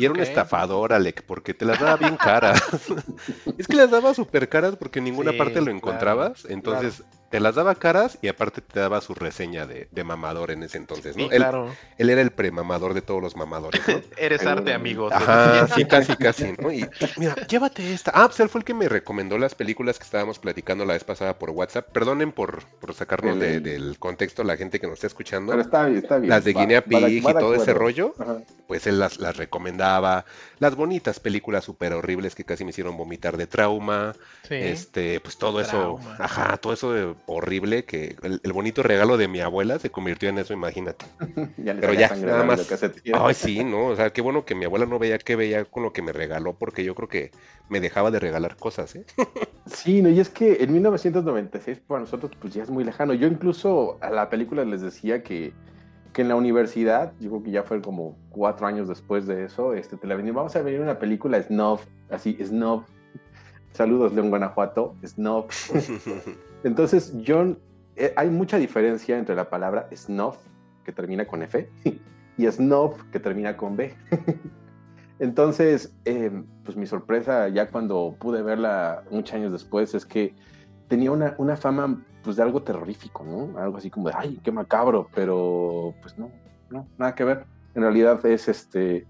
Y 0.01 0.05
era 0.07 0.15
un 0.15 0.21
estafador, 0.21 0.93
Alec, 0.93 1.23
porque 1.27 1.55
te 1.55 1.65
las 1.67 1.79
daba 1.79 1.97
bien 1.97 2.17
caras. 2.19 2.63
es 3.59 3.69
que 3.69 3.77
las 3.77 3.91
daba 3.91 4.15
súper 4.15 4.49
caras 4.49 4.77
porque 4.77 4.99
en 5.01 5.05
ninguna 5.07 5.33
Sí, 5.33 5.37
parte 5.37 5.61
lo 5.61 5.71
claro, 5.77 5.77
encontrabas. 5.77 6.45
Entonces 6.47 7.05
te 7.31 7.39
las 7.41 7.55
daba 7.55 7.75
caras 7.77 8.19
y 8.23 8.29
aparte 8.29 8.61
te 8.61 8.81
daba 8.81 9.01
su 9.01 9.15
reseña 9.15 9.67
de, 9.67 9.89
de 9.93 10.05
mamador 10.05 10.51
en 10.51 10.63
ese 10.65 10.79
entonces, 10.79 11.17
¿no? 11.17 11.25
Sí, 11.25 11.29
él, 11.33 11.39
claro. 11.39 11.73
él 11.97 12.11
era 12.11 12.21
el 12.21 12.33
premamador 12.33 12.93
de 12.93 13.03
todos 13.03 13.23
los 13.23 13.37
mamadores, 13.37 13.81
¿no? 13.87 14.01
Eres 14.19 14.45
arte, 14.45 14.75
amigos. 14.75 15.13
Ajá, 15.13 15.69
sí, 15.69 15.85
casi, 15.85 16.17
casi, 16.17 16.53
¿no? 16.59 16.73
Y 16.73 16.87
mira, 17.17 17.35
llévate 17.47 17.93
esta. 17.95 18.11
Ah, 18.15 18.27
pues 18.27 18.41
él 18.41 18.49
fue 18.49 18.59
el 18.61 18.65
que 18.65 18.75
me 18.75 18.89
recomendó 18.89 19.39
las 19.39 19.55
películas 19.55 19.99
que 19.99 20.05
estábamos 20.05 20.39
platicando 20.41 20.85
la 20.85 20.95
vez 20.95 21.05
pasada 21.05 21.39
por 21.39 21.51
WhatsApp. 21.51 21.89
Perdonen 21.93 22.33
por, 22.33 22.65
por 22.81 22.95
sacarnos 22.95 23.39
de- 23.39 23.55
El- 23.57 23.63
del 23.63 23.99
contexto 23.99 24.43
la 24.45 24.57
gente 24.57 24.81
que 24.81 24.87
nos 24.89 24.95
está 24.95 25.07
escuchando. 25.07 25.53
Pero 25.53 25.63
está 25.63 25.85
bien, 25.87 25.99
está 25.99 26.19
bien. 26.19 26.31
Las 26.31 26.45
de 26.45 26.53
Va- 26.53 26.61
Guinea 26.63 26.85
Pig 26.85 27.25
va 27.25 27.31
y 27.31 27.35
todo 27.35 27.55
ese 27.55 27.73
rollo, 27.75 28.13
Ajá. 28.19 28.39
pues 28.67 28.87
él 28.89 28.99
las, 28.99 29.19
las 29.21 29.37
recomendaba. 29.37 30.25
Las 30.59 30.75
bonitas 30.75 31.21
películas 31.21 31.65
súper 31.65 31.93
horribles 31.93 32.35
que 32.35 32.45
casi 32.45 32.65
me 32.65 32.71
hicieron 32.71 32.97
vomitar 32.97 33.37
de 33.37 33.47
trauma. 33.47 34.15
Sí. 34.49 34.55
Este, 34.57 35.21
pues 35.21 35.39
todo 35.39 35.61
eso, 35.61 35.71
Trauma. 36.01 36.17
ajá, 36.19 36.57
todo 36.57 36.73
eso 36.73 36.93
de 36.93 37.15
horrible 37.27 37.85
que 37.85 38.17
el, 38.23 38.41
el 38.43 38.53
bonito 38.53 38.83
regalo 38.83 39.17
de 39.17 39.29
mi 39.29 39.41
abuela 39.41 39.79
se 39.79 39.91
convirtió 39.91 40.29
en 40.29 40.39
eso, 40.39 40.53
imagínate. 40.53 41.07
Ya 41.57 41.77
Pero 41.79 41.93
ya, 41.95 42.15
nada 42.17 42.45
más. 42.45 42.67
que. 42.67 43.13
Ay, 43.15 43.35
sí, 43.35 43.65
¿no? 43.65 43.87
O 43.89 43.97
sea, 43.97 44.11
qué 44.11 44.21
bueno 44.21 44.45
que 44.45 44.55
mi 44.55 44.65
abuela 44.65 44.87
no 44.87 44.99
veía 44.99 45.19
qué 45.19 45.37
veía 45.37 45.65
con 45.65 45.83
lo 45.83 45.93
que 45.93 46.03
me 46.03 46.13
regaló, 46.13 46.55
porque 46.55 46.85
yo 46.85 46.95
creo 46.95 47.09
que 47.09 47.31
me 47.69 47.81
dejaba 47.81 48.11
de 48.11 48.19
regalar 48.19 48.57
cosas, 48.57 48.95
¿eh? 48.97 49.05
Sí, 49.67 50.03
no, 50.03 50.09
y 50.09 50.19
es 50.19 50.29
que 50.31 50.65
en 50.65 50.73
1996 50.73 51.81
para 51.87 52.01
nosotros 52.01 52.33
pues 52.41 52.55
ya 52.55 52.63
es 52.63 52.71
muy 52.71 52.83
lejano. 52.83 53.15
Yo 53.15 53.27
incluso 53.27 53.99
a 54.01 54.11
la 54.11 54.29
película 54.29 54.65
les 54.65 54.81
decía 54.81 55.23
que, 55.23 55.53
que 56.13 56.23
en 56.23 56.29
la 56.29 56.35
universidad, 56.35 57.13
yo 57.21 57.31
creo 57.31 57.43
que 57.43 57.51
ya 57.53 57.63
fue 57.63 57.81
como 57.81 58.17
cuatro 58.31 58.67
años 58.67 58.89
después 58.89 59.27
de 59.27 59.45
eso, 59.45 59.75
este, 59.75 59.97
te 59.97 60.07
la 60.07 60.17
venía, 60.17 60.33
vamos 60.33 60.57
a 60.57 60.63
venir 60.63 60.81
una 60.81 60.99
película 60.99 61.41
Snob, 61.43 61.81
así, 62.11 62.37
Snob. 62.43 62.83
Saludos, 63.73 64.13
León 64.13 64.31
Guanajuato, 64.31 64.97
Snob. 65.07 65.47
Entonces, 66.65 67.17
yo, 67.23 67.57
eh, 67.97 68.13
hay 68.17 68.31
mucha 68.31 68.59
diferencia 68.59 69.19
entre 69.19 69.35
la 69.35 69.49
palabra 69.49 69.89
snob, 69.95 70.37
que 70.85 70.93
termina 70.93 71.27
con 71.27 71.43
F, 71.43 71.69
y 72.37 72.47
snob, 72.51 72.95
que 73.11 73.21
termina 73.21 73.57
con 73.57 73.77
B. 73.77 73.95
Entonces, 75.19 75.95
eh, 76.07 76.31
pues 76.65 76.77
mi 76.77 76.87
sorpresa 76.87 77.49
ya 77.49 77.69
cuando 77.69 78.17
pude 78.19 78.43
verla 78.43 79.03
muchos 79.11 79.35
años 79.35 79.53
después 79.53 79.95
es 79.95 80.07
que 80.07 80.35
tenía 80.89 81.13
una, 81.13 81.35
una 81.37 81.57
fama 81.57 82.03
pues 82.23 82.37
de 82.37 82.43
algo 82.43 82.63
terrorífico, 82.63 83.25
¿no? 83.25 83.59
Algo 83.59 83.77
así 83.77 83.91
como 83.91 84.09
de, 84.09 84.15
ay, 84.17 84.41
qué 84.43 84.51
macabro, 84.51 85.09
pero 85.15 85.95
pues 86.01 86.19
no, 86.19 86.31
no, 86.71 86.87
nada 86.99 87.15
que 87.15 87.25
ver. 87.25 87.45
En 87.75 87.83
realidad 87.83 88.25
es 88.25 88.49
este 88.49 89.07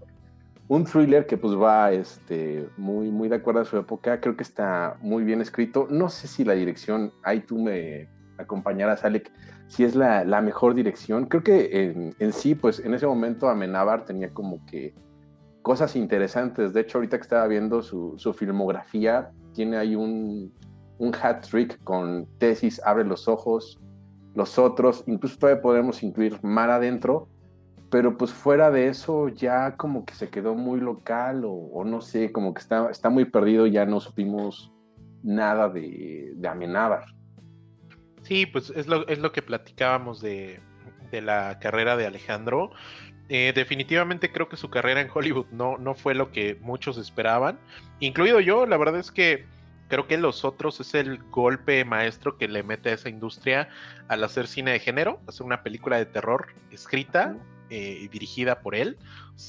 un 0.71 0.85
thriller 0.85 1.25
que 1.25 1.35
pues 1.35 1.53
va 1.53 1.91
este, 1.91 2.69
muy, 2.77 3.11
muy 3.11 3.27
de 3.27 3.35
acuerdo 3.35 3.59
a 3.59 3.65
su 3.65 3.75
época, 3.75 4.21
creo 4.21 4.37
que 4.37 4.43
está 4.43 4.95
muy 5.01 5.25
bien 5.25 5.41
escrito. 5.41 5.85
No 5.89 6.07
sé 6.07 6.29
si 6.29 6.45
la 6.45 6.53
dirección, 6.53 7.11
ahí 7.23 7.41
tú 7.41 7.59
me 7.59 8.07
acompañarás, 8.37 9.03
Alec, 9.03 9.33
si 9.67 9.83
es 9.83 9.95
la, 9.95 10.23
la 10.23 10.39
mejor 10.39 10.73
dirección. 10.73 11.25
Creo 11.25 11.43
que 11.43 11.83
en, 11.83 12.15
en 12.19 12.31
sí, 12.31 12.55
pues 12.55 12.79
en 12.79 12.93
ese 12.93 13.05
momento 13.05 13.49
Amenábar 13.49 14.05
tenía 14.05 14.33
como 14.33 14.65
que 14.65 14.95
cosas 15.61 15.97
interesantes. 15.97 16.71
De 16.71 16.79
hecho, 16.79 16.99
ahorita 16.99 17.17
que 17.17 17.23
estaba 17.23 17.47
viendo 17.47 17.81
su, 17.81 18.13
su 18.15 18.33
filmografía, 18.33 19.29
tiene 19.53 19.75
ahí 19.75 19.93
un, 19.93 20.53
un 20.99 21.11
hat 21.21 21.45
trick 21.49 21.83
con 21.83 22.29
Tesis, 22.37 22.81
Abre 22.85 23.03
los 23.03 23.27
Ojos, 23.27 23.77
los 24.35 24.57
otros, 24.57 25.03
incluso 25.05 25.37
todavía 25.37 25.61
podemos 25.61 26.01
incluir 26.01 26.39
Mar 26.41 26.69
Adentro, 26.69 27.27
pero 27.91 28.17
pues 28.17 28.31
fuera 28.31 28.71
de 28.71 28.87
eso 28.87 29.27
ya 29.27 29.75
como 29.75 30.05
que 30.05 30.15
se 30.15 30.29
quedó 30.29 30.55
muy 30.55 30.79
local 30.79 31.43
o, 31.43 31.51
o 31.51 31.83
no 31.83 31.99
sé, 31.99 32.31
como 32.31 32.53
que 32.53 32.61
está, 32.61 32.89
está 32.89 33.09
muy 33.09 33.25
perdido, 33.25 33.67
ya 33.67 33.85
no 33.85 33.99
supimos 33.99 34.71
nada 35.21 35.67
de, 35.67 36.31
de 36.35 36.47
Amenábar. 36.47 37.03
Sí, 38.21 38.45
pues 38.45 38.71
es 38.75 38.87
lo, 38.87 39.05
es 39.07 39.19
lo 39.19 39.33
que 39.33 39.41
platicábamos 39.41 40.21
de, 40.21 40.61
de 41.11 41.21
la 41.21 41.59
carrera 41.59 41.97
de 41.97 42.07
Alejandro. 42.07 42.71
Eh, 43.27 43.51
definitivamente 43.53 44.31
creo 44.31 44.47
que 44.47 44.55
su 44.55 44.69
carrera 44.69 45.01
en 45.01 45.09
Hollywood 45.13 45.47
no, 45.51 45.77
no 45.77 45.93
fue 45.93 46.15
lo 46.15 46.31
que 46.31 46.57
muchos 46.61 46.97
esperaban, 46.97 47.59
incluido 47.99 48.39
yo. 48.39 48.65
La 48.65 48.77
verdad 48.77 48.99
es 49.01 49.11
que 49.11 49.45
creo 49.89 50.07
que 50.07 50.17
Los 50.17 50.45
Otros 50.45 50.79
es 50.79 50.93
el 50.93 51.17
golpe 51.25 51.83
maestro 51.83 52.37
que 52.37 52.47
le 52.47 52.63
mete 52.63 52.89
a 52.89 52.93
esa 52.93 53.09
industria 53.09 53.67
al 54.07 54.23
hacer 54.23 54.47
cine 54.47 54.71
de 54.71 54.79
género, 54.79 55.19
hacer 55.27 55.45
una 55.45 55.61
película 55.61 55.97
de 55.97 56.05
terror 56.05 56.47
escrita 56.71 57.35
eh, 57.71 58.07
dirigida 58.11 58.59
por 58.59 58.75
él, 58.75 58.97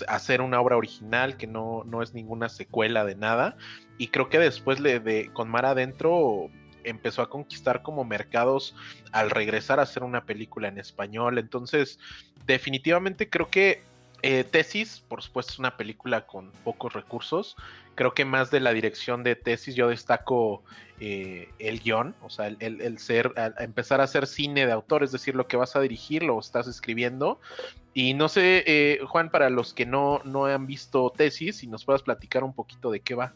hacer 0.08 0.40
una 0.40 0.60
obra 0.60 0.76
original 0.78 1.36
que 1.36 1.46
no, 1.46 1.82
no 1.84 2.02
es 2.02 2.14
ninguna 2.14 2.48
secuela 2.48 3.04
de 3.04 3.16
nada. 3.16 3.56
Y 3.98 4.08
creo 4.08 4.30
que 4.30 4.38
después 4.38 4.82
de, 4.82 5.30
con 5.34 5.50
Mar 5.50 5.66
Adentro 5.66 6.48
empezó 6.84 7.22
a 7.22 7.28
conquistar 7.28 7.82
como 7.82 8.04
mercados 8.04 8.74
al 9.12 9.30
regresar 9.30 9.78
a 9.78 9.82
hacer 9.82 10.02
una 10.02 10.24
película 10.24 10.68
en 10.68 10.78
español. 10.78 11.38
Entonces, 11.38 11.98
definitivamente 12.46 13.28
creo 13.28 13.50
que 13.50 13.82
eh, 14.22 14.44
Tesis, 14.44 15.00
por 15.08 15.20
supuesto, 15.20 15.52
es 15.52 15.58
una 15.58 15.76
película 15.76 16.26
con 16.26 16.52
pocos 16.64 16.92
recursos. 16.92 17.56
Creo 17.96 18.14
que 18.14 18.24
más 18.24 18.50
de 18.50 18.60
la 18.60 18.72
dirección 18.72 19.24
de 19.24 19.34
Tesis 19.34 19.74
yo 19.74 19.88
destaco 19.88 20.62
eh, 21.00 21.48
el 21.58 21.80
guion, 21.80 22.14
o 22.22 22.30
sea, 22.30 22.46
el, 22.46 22.80
el- 22.80 22.98
ser, 22.98 23.32
empezar 23.58 24.00
a 24.00 24.04
hacer 24.04 24.26
cine 24.28 24.64
de 24.64 24.72
autor, 24.72 25.02
es 25.02 25.10
decir, 25.10 25.34
lo 25.34 25.48
que 25.48 25.56
vas 25.56 25.74
a 25.74 25.80
dirigir, 25.80 26.22
lo 26.22 26.38
estás 26.38 26.68
escribiendo. 26.68 27.40
Y 27.94 28.14
no 28.14 28.28
sé, 28.28 28.64
eh, 28.66 29.00
Juan, 29.06 29.30
para 29.30 29.50
los 29.50 29.74
que 29.74 29.84
no, 29.86 30.20
no 30.24 30.46
han 30.46 30.66
visto 30.66 31.10
Tesis, 31.10 31.56
si 31.56 31.66
nos 31.66 31.84
puedas 31.84 32.02
platicar 32.02 32.42
un 32.44 32.54
poquito 32.54 32.90
de 32.90 33.00
qué 33.00 33.14
va. 33.14 33.34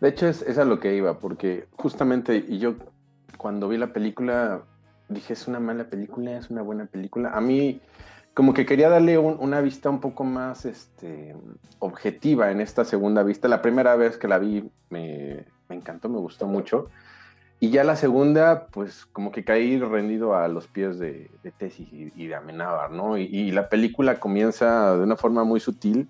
De 0.00 0.08
hecho, 0.08 0.28
es, 0.28 0.42
es 0.42 0.58
a 0.58 0.64
lo 0.64 0.80
que 0.80 0.94
iba, 0.94 1.18
porque 1.18 1.66
justamente 1.72 2.44
y 2.48 2.58
yo 2.58 2.74
cuando 3.36 3.68
vi 3.68 3.78
la 3.78 3.92
película 3.92 4.62
dije, 5.08 5.32
es 5.32 5.48
una 5.48 5.60
mala 5.60 5.84
película, 5.84 6.36
es 6.36 6.50
una 6.50 6.62
buena 6.62 6.86
película. 6.86 7.30
A 7.30 7.40
mí 7.40 7.80
como 8.34 8.54
que 8.54 8.64
quería 8.64 8.88
darle 8.88 9.18
un- 9.18 9.36
una 9.40 9.60
vista 9.60 9.90
un 9.90 10.00
poco 10.00 10.24
más 10.24 10.64
este, 10.64 11.34
objetiva 11.78 12.50
en 12.50 12.60
esta 12.60 12.84
segunda 12.84 13.22
vista. 13.22 13.48
La 13.48 13.60
primera 13.62 13.96
vez 13.96 14.16
que 14.18 14.28
la 14.28 14.38
vi 14.38 14.70
me, 14.88 15.44
me 15.68 15.76
encantó, 15.76 16.08
me 16.08 16.18
gustó 16.18 16.46
mucho. 16.46 16.88
Y 17.62 17.68
ya 17.68 17.84
la 17.84 17.94
segunda, 17.94 18.68
pues 18.68 19.04
como 19.04 19.30
que 19.30 19.44
caí 19.44 19.78
rendido 19.78 20.34
a 20.34 20.48
los 20.48 20.66
pies 20.66 20.98
de, 20.98 21.30
de 21.42 21.50
Tesis 21.52 21.88
y, 21.92 22.26
de 22.26 22.34
Amenábar, 22.34 22.90
¿no? 22.90 23.18
Y, 23.18 23.24
y 23.24 23.52
la 23.52 23.68
película 23.68 24.18
comienza 24.18 24.96
de 24.96 25.02
una 25.02 25.14
forma 25.16 25.44
muy 25.44 25.60
sutil, 25.60 26.08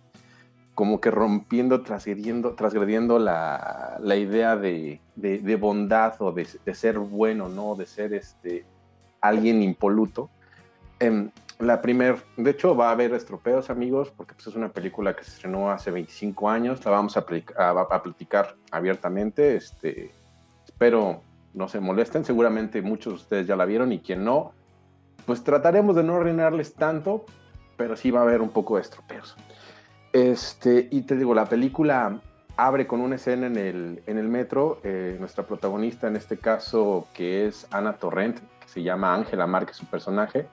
como 0.77 1.01
que 1.01 1.10
rompiendo, 1.10 1.82
transgrediendo, 1.82 2.55
transgrediendo 2.55 3.18
la, 3.18 3.98
la 4.01 4.14
idea 4.14 4.56
de, 4.56 5.01
de- 5.16 5.39
bondad 5.56 6.14
o 6.20 6.31
de, 6.31 6.44
ser 6.72 7.01
bueno, 7.01 7.48
¿no? 7.48 7.74
De 7.74 7.85
ser 7.85 8.14
este, 8.14 8.64
alguien 9.20 9.60
impoluto. 9.60 10.31
Em, 11.01 11.31
la 11.59 11.82
primer, 11.82 12.16
de 12.36 12.52
hecho, 12.52 12.77
va 12.77 12.90
a 12.90 12.93
haber 12.93 13.12
estropeos, 13.12 13.70
amigos, 13.70 14.12
porque 14.16 14.35
pues, 14.35 14.47
es 14.47 14.55
una 14.55 14.68
película 14.68 15.16
que 15.16 15.24
se 15.24 15.32
estrenó 15.32 15.68
hace 15.72 15.90
25 15.90 16.48
años. 16.48 16.82
La 16.85 16.93
vamos 16.93 17.16
a- 17.16 17.24
a 17.59 18.02
platicar 18.05 18.55
abiertamente. 18.70 19.56
Este, 19.56 20.12
espero 20.64 21.22
no 21.55 21.68
se 21.68 21.81
molesten. 21.81 22.24
Seguramente 22.24 22.82
muchos 22.82 23.12
de 23.12 23.16
ustedes 23.16 23.47
ya 23.47 23.56
la 23.56 23.64
vieron 23.64 23.93
y 23.93 24.01
quien 24.01 24.24
no, 24.24 24.52
pues 25.27 25.44
trataremos 25.44 25.97
de 25.97 26.02
no 26.02 26.16
arruinarles 26.16 26.74
tanto, 26.74 27.24
pero 27.77 27.97
sí 27.97 28.10
va 28.10 28.20
a 28.20 28.22
haber 28.24 28.40
un 28.43 28.51
poco 28.51 28.77
de 28.77 28.82
estropeos. 28.82 29.36
Este, 30.12 30.89
y 30.90 31.02
te 31.02 31.16
digo, 31.16 31.35
la 31.35 31.47
película 31.47 32.20
abre 32.56 32.86
con 32.86 33.01
una 33.01 33.14
escena 33.14 33.47
en 33.47 33.56
el, 33.56 34.02
en 34.06 34.18
el 34.18 34.28
metro. 34.28 34.81
eh, 34.82 35.16
nuestra 35.18 35.44
protagonista, 35.47 36.09
en 36.09 36.16
este 36.16 36.36
caso, 36.36 37.06
que 37.14 37.47
es 37.47 37.66
Ana 37.70 37.94
Torrent, 37.94 38.39
que 38.39 38.68
se 38.68 38.82
llama 38.82 39.14
Ángela 39.14 39.47
Márquez, 39.47 39.77
su 39.77 39.86
personaje. 39.86 40.47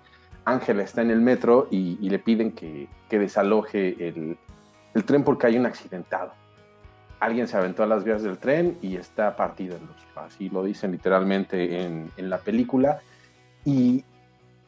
Ángela 0.45 0.84
está 0.84 1.02
en 1.02 1.11
el 1.11 1.19
metro 1.19 1.68
y, 1.72 1.98
y 1.99 2.10
le 2.10 2.19
piden 2.19 2.53
que, 2.53 2.88
que 3.10 3.19
desaloje 3.19 4.07
el, 4.07 4.38
el 4.94 5.03
tren 5.03 5.24
porque 5.24 5.48
hay 5.48 5.57
un 5.57 5.65
accidentado. 5.65 6.32
Alguien 7.19 7.48
se 7.48 7.57
aventó 7.57 7.84
a 7.84 7.88
las 7.88 8.03
vías 8.03 8.23
del 8.23 8.38
tren 8.38 8.77
y 8.81 8.95
está 8.95 9.35
partido 9.35 9.76
en 9.76 9.88
dos. 9.88 9.95
Así 10.15 10.49
lo 10.49 10.64
dicen 10.64 10.91
literalmente 10.91 11.84
en, 11.84 12.11
en 12.18 12.30
la 12.30 12.38
película. 12.39 12.99
Y 13.65 14.03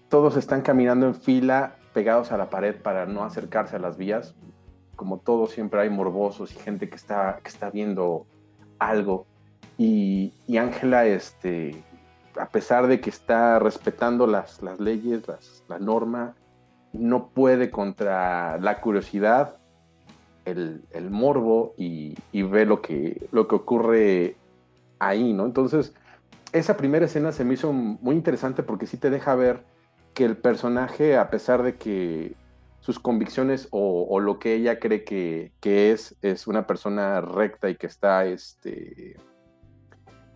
todos 0.09 0.35
están 0.38 0.61
caminando 0.61 1.05
en 1.05 1.15
fila 1.15 1.76
pegados 1.93 2.31
a 2.31 2.38
la 2.38 2.49
pared 2.49 2.76
para 2.76 3.05
no 3.05 3.23
acercarse 3.23 3.76
a 3.76 3.80
las 3.80 3.97
vías. 3.97 4.35
Como 4.95 5.19
todo, 5.19 5.47
siempre 5.47 5.81
hay 5.81 5.89
morbosos 5.89 6.51
y 6.53 6.59
gente 6.59 6.89
que 6.89 6.95
está, 6.95 7.39
que 7.43 7.49
está 7.49 7.69
viendo 7.69 8.26
algo. 8.80 9.26
Y 9.77 10.34
y 10.49 10.57
Ángela, 10.57 11.05
este, 11.05 11.76
a 12.35 12.47
pesar 12.47 12.88
de 12.88 12.99
que 12.99 13.11
está 13.11 13.59
respetando 13.59 14.26
las, 14.26 14.63
las 14.63 14.80
leyes, 14.80 15.27
las, 15.27 15.63
la 15.67 15.77
norma, 15.77 16.34
no 16.91 17.27
puede 17.27 17.69
contra 17.69 18.57
la 18.57 18.81
curiosidad 18.81 19.57
el, 20.51 21.09
morbo 21.09 21.73
y, 21.77 22.15
ve 22.34 22.65
lo 22.65 22.81
que, 22.81 23.27
lo 23.31 23.47
que 23.47 23.55
ocurre 23.55 24.35
ahí, 24.99 25.34
¿no? 25.34 25.45
Entonces, 25.45 25.93
esa 26.51 26.77
primera 26.77 27.05
escena 27.05 27.31
se 27.31 27.45
me 27.45 27.53
hizo 27.53 27.71
muy 27.71 28.15
interesante 28.15 28.63
porque 28.63 28.88
sí 28.88 28.97
te 28.97 29.09
deja 29.09 29.35
ver 29.35 29.63
que 30.13 30.26
el 30.26 30.38
personaje, 30.38 31.17
a 31.17 31.30
pesar 31.30 31.63
de 31.63 31.77
que 31.77 32.35
sus 32.80 32.99
convicciones 32.99 33.67
o, 33.71 34.19
lo 34.19 34.39
que 34.39 34.55
ella 34.55 34.80
cree 34.80 35.03
que, 35.03 35.51
es, 35.91 36.15
es 36.21 36.47
una 36.47 36.65
persona 36.65 37.21
recta 37.21 37.69
y 37.69 37.76
que 37.76 37.88
está 37.88 38.26
este, 38.26 39.17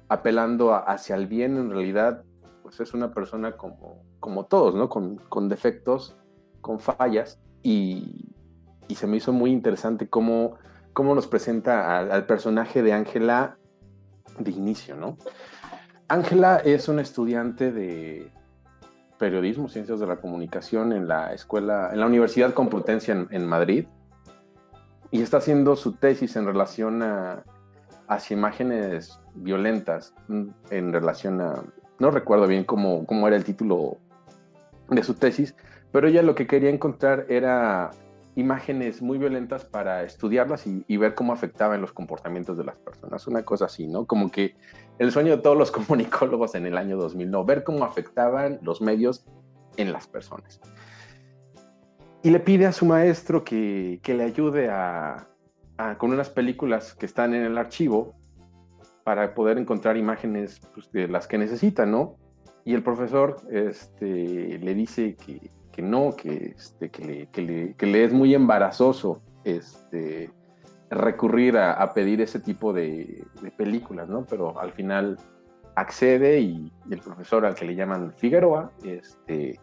apelando 0.08 0.74
hacia 0.74 1.16
el 1.16 1.28
bien, 1.28 1.58
en 1.58 1.72
realidad, 1.72 2.24
pues 2.62 2.80
es 2.80 2.94
una 2.94 3.14
persona 3.14 3.54
como, 3.54 4.04
como 4.20 4.46
todos, 4.46 4.76
¿no? 4.76 4.90
Con, 4.90 5.50
defectos, 5.50 6.16
con 6.62 6.80
fallas, 6.80 7.40
y, 7.62 8.33
se 8.96 9.08
me 9.08 9.18
hizo 9.18 9.34
muy 9.34 9.52
interesante 9.52 10.08
cómo, 10.08 10.58
cómo 10.94 11.16
nos 11.16 11.28
presenta 11.28 12.00
al, 12.00 12.26
personaje 12.26 12.84
de 12.84 12.94
Ángela 12.94 13.58
de 14.40 14.52
inicio, 14.52 14.96
¿no? 14.96 15.18
Ángela 16.08 16.58
es 16.58 16.88
una 16.88 17.02
estudiante 17.02 17.72
de 17.72 18.32
periodismo, 19.18 19.70
ciencias 19.70 20.00
de 20.00 20.08
la 20.08 20.18
comunicación 20.18 20.92
en 20.92 21.08
la 21.08 21.34
escuela, 21.34 21.90
en 21.94 22.00
la 22.00 22.08
Universidad 22.08 22.54
Complutense 22.54 23.12
en, 23.12 23.46
Madrid, 23.46 23.86
y 25.12 25.22
está 25.22 25.38
haciendo 25.38 25.76
su 25.76 25.94
tesis 25.94 26.36
en 26.36 26.46
relación 26.46 27.04
a 27.04 27.44
hacia 28.08 28.36
imágenes 28.36 29.20
violentas, 29.34 30.14
mm, 30.28 30.48
en 30.70 30.94
relación 30.94 31.42
a, 31.42 31.64
no 32.00 32.12
recuerdo 32.12 32.48
bien 32.48 32.64
cómo, 32.64 33.06
cómo 33.06 33.28
era 33.28 33.36
el 33.36 33.44
título 33.44 33.98
de 34.90 35.04
su 35.04 35.16
tesis, 35.16 35.56
pero 35.92 36.08
ella 36.08 36.22
lo 36.22 36.36
que 36.36 36.48
quería 36.48 36.70
encontrar 36.70 37.26
era 37.30 37.92
imágenes 38.36 39.02
muy 39.02 39.18
violentas 39.18 39.66
para 39.66 40.04
estudiarlas 40.04 40.66
y, 40.66 40.98
ver 40.98 41.14
cómo 41.14 41.34
afectaban 41.34 41.82
los 41.82 41.92
comportamientos 41.92 42.58
de 42.58 42.64
las 42.64 42.78
personas. 42.78 43.28
Una 43.28 43.44
cosa 43.44 43.66
así, 43.66 43.88
¿no? 43.88 44.06
Como 44.06 44.32
que 44.32 44.56
el 45.00 45.12
sueño 45.12 45.38
de 45.38 45.42
todos 45.42 45.58
los 45.58 45.72
comunicólogos 45.72 46.56
en 46.56 46.66
el 46.66 46.78
año 46.78 46.98
2000, 46.98 47.30
¿no? 47.30 47.46
Ver 47.46 47.64
cómo 47.64 47.86
afectaban 47.86 48.60
los 48.62 48.82
medios 48.82 49.26
en 49.78 49.92
las 49.92 50.08
personas. 50.08 50.60
Y 52.24 52.32
le 52.32 52.40
pide 52.40 52.66
a 52.66 52.72
su 52.72 52.86
maestro 52.86 53.44
que, 53.44 54.00
le 54.04 54.24
ayude 54.24 54.70
a, 54.70 55.28
con 55.98 56.12
unas 56.12 56.30
películas 56.30 56.96
que 56.96 57.06
están 57.06 57.34
en 57.34 57.44
el 57.44 57.58
archivo 57.58 58.16
para 59.04 59.34
poder 59.34 59.58
encontrar 59.58 59.98
imágenes 59.98 60.62
pues, 60.74 60.90
de 60.92 61.08
las 61.10 61.28
que 61.28 61.38
necesita, 61.38 61.86
¿no? 61.86 62.16
Y 62.64 62.74
el 62.74 62.82
profesor 62.82 63.42
este, 63.52 64.58
le 64.58 64.74
dice 64.74 65.18
que, 65.18 65.52
que 65.74 65.82
no, 65.82 66.16
que, 66.16 66.54
este, 66.56 66.90
que, 66.90 67.04
le, 67.04 67.74
que, 67.76 67.86
le, 67.86 68.04
es 68.04 68.14
muy 68.14 68.34
embarazoso 68.34 69.22
este, 69.44 70.30
recurrir 70.90 71.58
a, 71.58 71.92
pedir 71.94 72.22
ese 72.22 72.40
tipo 72.40 72.72
de, 72.72 73.26
películas, 73.58 74.08
¿no? 74.08 74.24
Pero 74.24 74.58
al 74.60 74.72
final 74.72 75.18
accede 75.76 76.40
y, 76.40 76.72
el 76.92 77.00
profesor 77.00 77.46
al 77.46 77.56
que 77.56 77.66
le 77.66 77.76
llaman 77.76 78.14
Figueroa 78.14 78.72
este, 78.84 79.60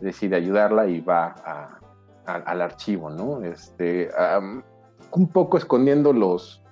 decide 0.00 0.36
ayudarla 0.36 0.88
y 0.88 1.00
va 1.00 1.78
al 2.26 2.60
archivo, 2.60 3.08
¿no? 3.10 3.44
Este, 3.44 4.10
un 5.12 5.28
poco 5.28 5.56
escondiendo 5.56 6.12
los, 6.12 6.64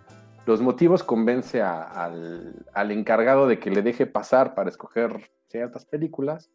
los 0.44 0.60
motivos, 0.60 1.04
convence 1.04 1.62
al, 1.62 2.66
al 2.74 2.90
encargado 2.90 3.46
de 3.46 3.60
que 3.60 3.70
le 3.70 3.82
deje 3.82 4.06
pasar 4.06 4.56
para 4.56 4.70
escoger 4.70 5.30
ciertas 5.46 5.84
películas 5.84 6.50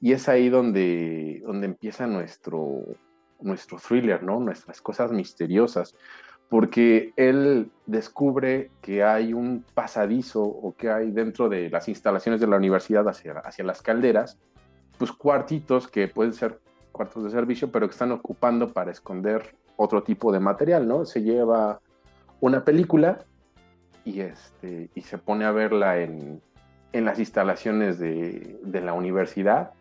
y 0.00 0.12
es 0.12 0.28
ahí 0.28 0.48
donde, 0.48 1.42
donde 1.44 1.66
empieza 1.66 2.06
nuestro, 2.06 2.84
nuestro 3.40 3.78
thriller, 3.78 4.22
¿no? 4.22 4.40
Nuestras 4.40 4.80
cosas 4.80 5.12
misteriosas, 5.12 5.94
porque 6.48 7.12
él 7.16 7.70
descubre 7.86 8.70
que 8.80 9.04
hay 9.04 9.34
un 9.34 9.64
pasadizo 9.74 10.42
o 10.42 10.74
que 10.74 10.90
hay 10.90 11.10
dentro 11.10 11.48
de 11.48 11.68
las 11.68 11.88
instalaciones 11.88 12.40
de 12.40 12.46
la 12.46 12.56
universidad 12.56 13.06
hacia, 13.08 13.34
hacia 13.40 13.64
las 13.64 13.82
calderas, 13.82 14.38
pues 14.98 15.12
cuartitos 15.12 15.86
que 15.86 16.08
pueden 16.08 16.32
ser 16.32 16.60
cuartos 16.92 17.24
de 17.24 17.30
servicio, 17.30 17.70
pero 17.70 17.86
que 17.86 17.92
están 17.92 18.12
ocupando 18.12 18.72
para 18.72 18.90
esconder 18.90 19.54
otro 19.76 20.02
tipo 20.02 20.32
de 20.32 20.40
material, 20.40 20.88
¿no? 20.88 21.04
Se 21.04 21.22
lleva 21.22 21.80
una 22.40 22.64
película 22.64 23.24
y, 24.04 24.20
este, 24.20 24.90
y 24.94 25.02
se 25.02 25.18
pone 25.18 25.44
a 25.44 25.52
verla 25.52 26.00
en, 26.00 26.42
en 26.92 27.04
las 27.04 27.18
instalaciones 27.18 27.98
de, 27.98 28.58
de 28.62 28.80
la 28.80 28.94
universidad 28.94 29.72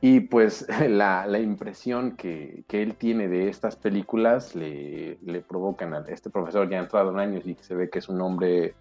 y 0.00 0.20
pues 0.20 0.66
la, 0.88 1.26
la 1.26 1.38
impresión 1.38 2.16
que, 2.16 2.64
que, 2.68 2.82
él 2.82 2.94
tiene 2.94 3.28
de 3.28 3.48
estas 3.48 3.76
películas 3.76 4.54
le, 4.54 5.18
le, 5.22 5.40
provocan 5.40 5.94
a 5.94 6.04
este 6.08 6.30
profesor 6.30 6.68
ya 6.68 6.78
entrado 6.78 7.10
en 7.10 7.18
años 7.18 7.46
y 7.46 7.56
se 7.60 7.74
ve 7.74 7.90
que 7.90 7.98
es 7.98 8.08
un 8.08 8.20
hombre 8.20 8.74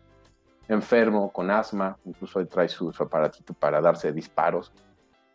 enfermo, 0.68 1.32
con 1.32 1.50
asma, 1.50 1.98
incluso 2.06 2.46
trae 2.46 2.68
su, 2.70 2.94
aparatito 3.00 3.54
para 3.54 3.82
darse 3.82 4.12
disparos. 4.12 4.72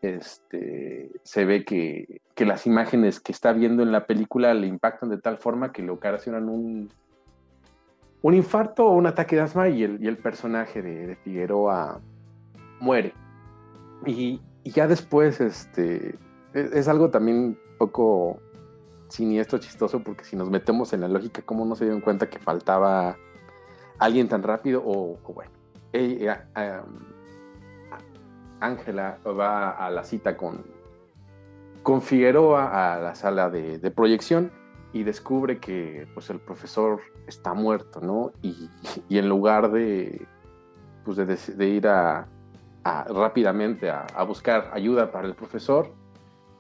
Este, 0.03 1.11
se 1.23 1.45
ve 1.45 1.65
que, 1.65 2.21
que, 2.35 2.45
las 2.45 2.67
imágenes 2.67 3.21
que 3.21 3.33
está 3.33 3.53
viendo 3.53 3.83
en 3.83 3.93
la 3.93 4.07
película 4.07 4.53
le 4.53 4.67
impactan 4.67 5.11
de 5.11 5.19
tal 5.19 5.39
forma 5.39 5.73
que 5.73 5.83
le 5.83 5.91
ocasionan 5.91 6.49
un, 6.49 6.91
un 8.21 8.35
infarto 8.35 8.87
o 8.87 8.95
un 8.95 9.07
ataque 9.07 9.37
de 9.37 9.43
asma 9.43 9.69
y 9.69 9.85
el, 9.85 10.03
y 10.03 10.09
el 10.09 10.19
personaje 10.19 10.83
de, 10.83 11.07
de 11.07 11.17
Figueroa 11.17 12.01
muere. 12.81 13.15
Y, 14.05 14.41
y 14.65 14.71
ya 14.71 14.87
después, 14.87 15.41
este, 15.41 16.19
e-, 16.55 16.71
es, 16.73 16.89
algo 16.89 17.11
también 17.11 17.59
poco 17.79 18.41
siniestro, 19.09 19.59
chistoso, 19.59 20.03
porque 20.03 20.25
si 20.25 20.37
nos 20.37 20.51
metemos 20.51 20.93
en 20.93 21.03
la 21.03 21.09
lógica, 21.09 21.43
¿cómo 21.43 21.65
no 21.65 21.75
se 21.75 21.85
dieron 21.85 22.01
cuenta 22.01 22.31
que 22.31 22.39
faltaba 22.39 23.17
alguien 23.99 24.29
tan 24.29 24.43
rápido? 24.43 24.83
O, 24.85 25.19
bueno, 25.35 25.51
Ángela 28.61 29.19
va 29.27 29.71
a 29.71 29.91
la 29.91 30.05
cita 30.05 30.37
con, 30.37 30.65
con 31.83 32.01
Figueroa 32.01 32.95
a 32.95 33.01
la 33.01 33.15
sala 33.15 33.51
de, 33.51 33.91
proyección 33.91 34.53
y 34.93 35.03
descubre 35.03 35.59
que 35.59 36.07
pues, 36.15 36.31
el 36.31 36.39
profesor 36.39 37.01
está 37.27 37.55
muerto, 37.55 38.01
¿no? 38.01 38.33
Y, 38.41 38.71
en 39.11 39.29
lugar 39.29 39.73
de, 39.73 40.27
pues, 41.05 41.17
de 41.17 41.69
ir 41.69 41.89
a, 41.89 42.29
rápidamente 42.85 43.91
a, 43.91 44.23
buscar 44.25 44.71
ayuda 44.73 45.11
para 45.11 45.29
el 45.29 45.35
profesor, 45.35 45.93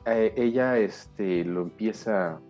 eh, 0.06 0.32
ella 0.36 0.78
este, 0.78 1.44
lo 1.44 1.62
empieza 1.62 2.40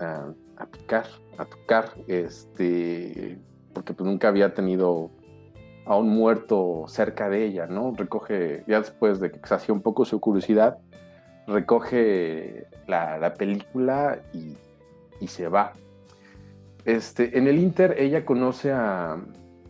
a, 0.00 0.66
picar, 0.70 1.06
a 1.38 1.44
tocar, 1.44 1.92
este, 2.08 3.38
porque 3.72 3.94
pues, 3.94 4.08
nunca 4.08 4.28
había 4.28 4.54
tenido 4.54 5.10
a 5.84 5.96
un 5.96 6.08
muerto 6.08 6.84
cerca 6.88 7.28
de 7.28 7.44
ella, 7.44 7.66
¿no? 7.66 7.92
Recoge, 7.96 8.64
ya 8.66 8.78
después 8.78 9.20
de 9.20 9.30
que 9.32 9.40
sació 9.46 9.74
un 9.74 9.82
poco 9.82 10.04
su 10.04 10.20
curiosidad, 10.20 10.78
recoge 11.46 12.66
la, 12.86 13.34
película 13.34 14.20
y, 14.32 14.56
se 15.26 15.46
va. 15.46 15.72
Este, 16.84 17.38
en 17.38 17.46
el 17.46 17.58
Inter 17.58 17.94
ella 17.96 18.24
conoce 18.24 18.72
a, 18.72 19.16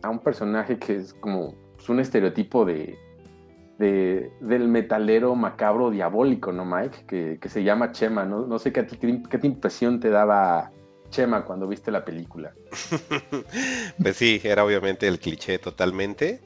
a 0.01 0.11
un 0.11 0.19
personaje 0.19 0.79
que 0.79 0.97
es 0.97 1.12
como 1.12 1.55
pues, 1.77 1.91
un 1.91 2.01
estereotipo 2.01 2.65
de, 2.65 2.99
del 3.83 4.69
metalero 4.69 5.35
macabro 5.35 5.91
diabólico, 5.91 6.53
¿no, 6.53 6.65
Mike? 6.65 7.39
Que, 7.41 7.49
se 7.49 7.65
llama 7.65 7.93
Chema, 7.93 8.25
¿no? 8.25 8.47
No 8.47 8.59
sé 8.59 8.73
qué, 8.73 8.87
qué, 8.87 9.47
impresión 9.47 10.01
te 10.01 10.11
daba 10.11 10.71
Chema 11.11 11.45
cuando 11.45 11.67
viste 11.67 11.91
la 11.91 12.05
película. 12.05 12.53
pues 14.03 14.17
sí, 14.17 14.41
era 14.45 14.65
obviamente 14.65 15.09
el 15.09 15.19
cliché 15.19 15.59
totalmente. 15.59 16.41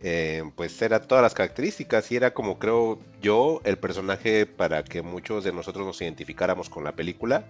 Eh, 0.00 0.44
pues 0.54 0.80
era 0.80 1.02
todas 1.02 1.22
las 1.22 1.34
características 1.34 2.12
y 2.12 2.16
era 2.16 2.32
como 2.32 2.60
creo 2.60 3.00
yo 3.20 3.60
el 3.64 3.78
personaje 3.78 4.46
para 4.46 4.84
que 4.84 5.02
muchos 5.02 5.42
de 5.42 5.52
nosotros 5.52 5.84
nos 5.84 6.00
identificáramos 6.00 6.70
con 6.70 6.84
la 6.84 6.92
película. 6.92 7.44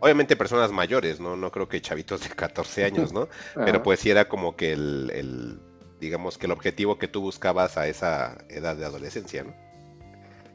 Obviamente 0.00 0.36
personas 0.36 0.70
mayores, 0.70 1.18
¿no? 1.18 1.34
No 1.34 1.50
creo 1.50 1.68
que 1.68 1.80
chavitos 1.80 2.22
de 2.22 2.28
14 2.28 2.84
años, 2.84 3.12
¿no? 3.12 3.28
Pero 3.56 3.82
pues 3.82 3.98
sí 3.98 4.10
era 4.10 4.28
como 4.28 4.54
que 4.54 4.72
el 4.72 5.58
digamos 6.00 6.38
que 6.38 6.46
el 6.46 6.52
objetivo 6.52 6.98
que 6.98 7.08
tú 7.08 7.20
buscabas 7.20 7.76
a 7.76 7.88
esa 7.88 8.38
edad 8.48 8.76
de 8.76 8.84
adolescencia, 8.84 9.44
¿no? 9.44 9.52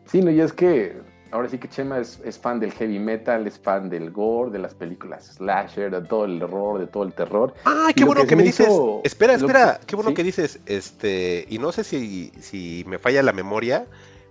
Sí, 0.06 0.22
no, 0.22 0.32
y 0.32 0.42
es 0.42 0.54
que 0.54 0.98
ahora 1.32 1.50
sí 1.50 1.58
que 1.58 1.68
Chema 1.68 1.98
es, 2.00 2.40
fan 2.40 2.60
del 2.60 2.72
heavy 2.72 3.00
metal, 3.00 3.48
es 3.48 3.60
fan 3.60 3.90
del 3.90 4.12
gore, 4.12 4.52
de 4.52 4.60
las 4.60 4.76
películas 4.76 5.26
slasher, 5.36 5.92
de 5.92 6.02
todo 6.02 6.26
el 6.26 6.42
horror, 6.42 6.80
de 6.80 6.88
todo 6.88 7.04
el 7.04 7.14
terror. 7.14 7.54
Ah, 7.66 7.90
qué 7.96 8.06
bueno 8.06 8.26
que, 8.26 8.36
me 8.36 8.44
dices. 8.44 8.70
Espera, 9.04 9.34
espera, 9.34 9.80
qué 9.86 9.96
bueno 9.96 10.14
que 10.14 10.24
dices. 10.24 10.60
Este, 10.66 11.46
y 11.50 11.58
no 11.58 11.72
sé 11.72 11.84
si, 11.84 12.32
si 12.40 12.84
me 12.88 13.00
falla 13.00 13.24
la 13.24 13.34
memoria, 13.34 13.88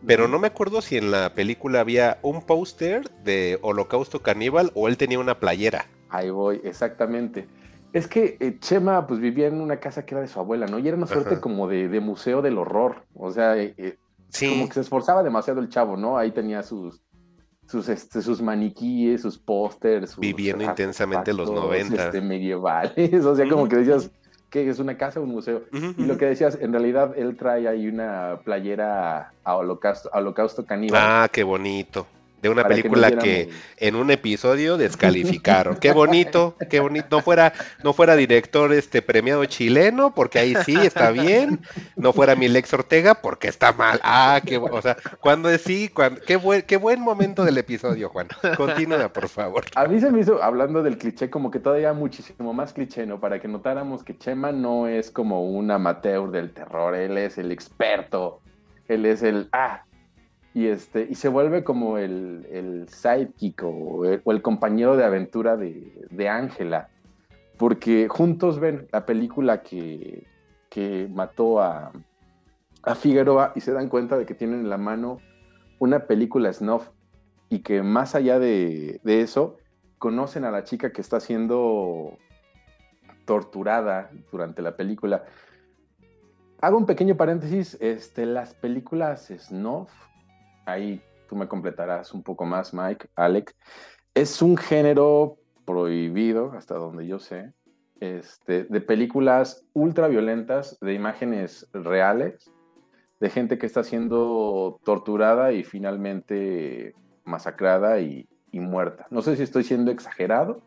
pero 0.07 0.29
no 0.29 0.39
me 0.39 0.49
acuerdo 0.49 0.81
si 0.81 0.97
en 0.97 1.11
la 1.11 1.35
película 1.35 1.81
había 1.81 2.19
un 2.23 2.43
póster 2.43 3.11
de 3.25 3.59
Holocausto 3.63 4.23
Caníbal 4.23 4.71
o 4.75 4.89
él 4.89 4.97
tenía 4.97 5.19
una 5.19 5.39
playera. 5.39 5.87
Ahí 6.09 6.31
voy, 6.31 6.61
exactamente. 6.65 7.47
Es 7.93 8.09
que 8.09 8.37
eh, 8.41 8.59
Chema 8.59 9.07
pues 9.07 9.21
vivía 9.21 9.49
en 9.49 9.61
una 9.61 9.79
casa 9.79 10.05
que 10.05 10.15
era 10.15 10.23
de 10.23 10.29
su 10.29 10.39
abuela, 10.41 10.67
¿no? 10.67 10.79
Y 10.79 10.89
era 10.89 10.97
una 10.97 11.07
suerte 11.07 11.41
como 11.41 11.69
de, 11.69 12.01
museo 12.01 12.41
del 12.41 12.59
horror. 12.59 13.05
O 13.15 13.31
sea, 13.31 13.57
eh, 13.59 13.75
eh, 13.77 13.99
como 14.49 14.67
que 14.69 14.75
se 14.75 14.81
esforzaba 14.81 15.23
demasiado 15.23 15.61
el 15.61 15.69
chavo, 15.69 15.97
¿no? 15.97 16.17
Ahí 16.17 16.31
tenía 16.31 16.63
sus, 16.63 17.03
sus, 17.67 17.89
este, 17.89 18.23
sus 18.23 18.41
maniquíes, 18.41 19.21
sus 19.23 19.39
pósters. 19.39 20.17
Viviendo 20.19 20.65
intensamente 20.65 21.35
los 21.35 21.51
90. 21.51 22.07
Este, 22.07 22.21
medievales, 22.23 23.25
o 23.25 23.37
sea, 23.37 23.49
como 23.49 23.69
que 23.69 23.77
decías 23.77 24.11
que 24.49 24.69
es 24.69 24.79
una 24.79 24.97
casa 24.97 25.21
o 25.21 25.23
un 25.23 25.31
museo. 25.31 25.63
Y 25.73 26.05
lo 26.05 26.17
que 26.17 26.27
decías, 26.27 26.59
en 26.61 26.73
realidad 26.73 27.15
él 27.17 27.37
trae 27.37 27.69
ahí 27.69 27.89
una 27.89 28.41
playera 28.45 29.33
a 29.45 29.57
holocausto, 29.57 30.11
a 30.13 30.19
holocausto 30.19 30.65
caníbal. 30.65 31.01
Ah, 31.03 31.29
qué 31.31 31.43
bonito 31.43 32.07
de 32.43 32.49
una 32.49 32.65
película 32.65 33.13
que, 33.13 33.51
en 33.77 33.95
un 33.95 34.11
episodio 34.11 34.77
descalificaron. 34.79 35.77
qué 35.77 35.93
bonito, 35.93 36.57
qué 36.69 36.81
bonito. 36.81 37.07
No 37.11 37.23
fuera, 37.23 37.53
no 37.85 37.93
fuera 37.93 38.17
director 38.17 38.73
este 38.73 39.01
premiado 39.01 39.45
chileno, 39.45 40.13
porque 40.13 40.41
ahí 40.41 40.55
sí 40.67 40.77
está 40.77 41.13
bien. 41.13 41.61
No 41.97 42.13
fuera 42.13 42.35
Milex 42.35 42.75
Ortega, 42.75 43.15
porque 43.15 43.49
está 43.49 43.73
mal. 43.73 44.01
Ah, 44.03 44.41
qué 44.45 44.59
o 44.59 44.83
sea, 44.83 44.97
cuando 45.21 45.49
es 45.49 45.63
sí, 45.63 45.91
qué 46.27 46.37
buen, 46.37 46.63
qué 46.63 46.77
buen 46.77 47.01
momento 47.01 47.45
del 47.45 47.59
episodio, 47.59 48.09
Juan. 48.09 48.27
Continúa, 48.57 49.13
por 49.13 49.29
favor. 49.29 49.65
A 49.77 49.87
mí 49.87 50.01
se 50.01 50.11
me 50.11 50.21
hizo, 50.21 50.43
hablando 50.43 50.83
del 50.83 50.99
cliché, 50.99 51.31
como 51.31 51.51
que 51.51 51.61
todavía 51.61 51.93
muchísimo 51.93 52.53
más 52.53 52.73
cliché, 52.73 53.07
¿no? 53.07 53.21
Para 53.21 53.41
que 53.41 53.47
notáramos 53.47 54.03
que 54.03 54.19
Chema 54.19 54.51
no 54.51 54.89
es 54.89 55.13
como 55.13 55.49
un 55.49 55.71
amateur 55.71 56.31
del 56.33 56.53
terror, 56.53 56.97
él 56.97 57.17
es 57.19 57.39
el 57.39 57.53
experto. 57.53 58.41
Él 58.89 59.07
es 59.07 59.23
el, 59.23 59.49
ah, 59.53 59.85
y, 60.55 60.67
este, 60.67 61.07
y 61.11 61.15
se 61.15 61.29
vuelve 61.29 61.65
como 61.65 61.99
el, 61.99 62.47
el 62.51 62.89
sidekick 62.89 63.63
o 63.65 64.05
el, 64.05 64.43
compañero 64.43 64.97
de 64.97 65.05
aventura 65.05 65.57
de 65.57 66.29
Ángela, 66.29 66.89
porque 67.57 68.09
juntos 68.09 68.61
ven 68.61 68.89
la 68.93 69.07
película 69.07 69.63
que, 69.63 70.27
que 70.69 71.09
mató 71.13 71.61
a, 71.61 71.93
a, 72.83 72.95
Figueroa 72.95 73.53
y 73.55 73.61
se 73.61 73.73
dan 73.73 73.89
cuenta 73.89 74.19
de 74.19 74.27
que 74.27 74.35
tienen 74.35 74.61
en 74.61 74.71
la 74.71 74.79
mano 74.79 75.21
una 75.79 76.07
película 76.07 76.53
snuff 76.53 76.89
y 77.49 77.61
que 77.61 77.83
más 77.83 78.15
allá 78.15 78.39
de, 78.39 79.01
de 79.05 79.21
eso, 79.21 79.59
conocen 79.99 80.45
a 80.45 80.51
la 80.51 80.65
chica 80.65 80.93
que 80.93 81.01
está 81.01 81.21
siendo 81.21 82.19
torturada 83.25 84.11
durante 84.31 84.63
la 84.63 84.77
película. 84.77 85.25
Hago 86.61 86.79
un 86.79 86.87
pequeño 86.87 87.17
paréntesis, 87.17 87.77
este, 87.81 88.27
las 88.27 88.55
películas 88.55 89.33
snuff 89.39 89.93
ahí 90.67 91.03
tú 91.29 91.37
me 91.37 91.49
completarás 91.49 92.13
un 92.13 92.23
poco 92.23 92.45
más, 92.45 92.75
Mike, 92.75 93.09
Alec. 93.15 93.55
Es 94.15 94.43
un 94.43 94.57
género 94.57 95.39
prohibido, 95.65 96.53
hasta 96.53 96.75
donde 96.75 97.07
yo 97.07 97.19
sé, 97.19 97.53
este, 98.01 98.65
de 98.65 98.81
películas 98.81 99.65
ultra 99.73 100.09
violentas, 100.09 100.77
de 100.81 100.93
imágenes 100.93 101.69
reales, 101.73 102.51
de 103.21 103.31
gente 103.31 103.57
que 103.57 103.67
está 103.67 103.85
siendo 103.85 104.81
torturada 104.83 105.53
y 105.53 105.63
finalmente 105.63 106.95
masacrada 107.25 108.01
y, 108.01 108.29
muerta. 108.53 109.07
No 109.09 109.23
sé 109.23 109.37
si 109.37 109.45
estoy 109.45 109.65
siendo 109.65 109.91
exagerado 109.91 110.61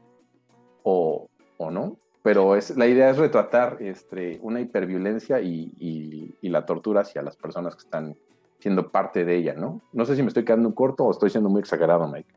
o, 0.81 1.29
no, 1.59 1.99
pero 2.23 2.55
es, 2.55 2.75
la 2.75 2.87
idea 2.87 3.11
es 3.11 3.17
retratar 3.17 3.77
este, 3.79 4.39
una 4.41 4.59
hiperviolencia 4.59 5.39
y, 5.41 5.71
y, 5.77 6.49
la 6.49 6.65
tortura 6.65 7.01
hacia 7.01 7.21
las 7.21 7.35
personas 7.35 7.75
que 7.75 7.83
están 7.83 8.15
siendo 8.59 8.91
parte 8.91 9.25
de 9.25 9.35
ella, 9.35 9.53
¿no? 9.53 9.81
No 9.93 10.05
sé 10.05 10.15
si 10.15 10.21
me 10.21 10.29
estoy 10.29 10.45
quedando 10.45 10.73
corto 10.73 11.03
o 11.03 11.11
estoy 11.11 11.29
siendo 11.29 11.49
muy 11.49 11.59
exagerado, 11.59 12.07
Mike. 12.07 12.33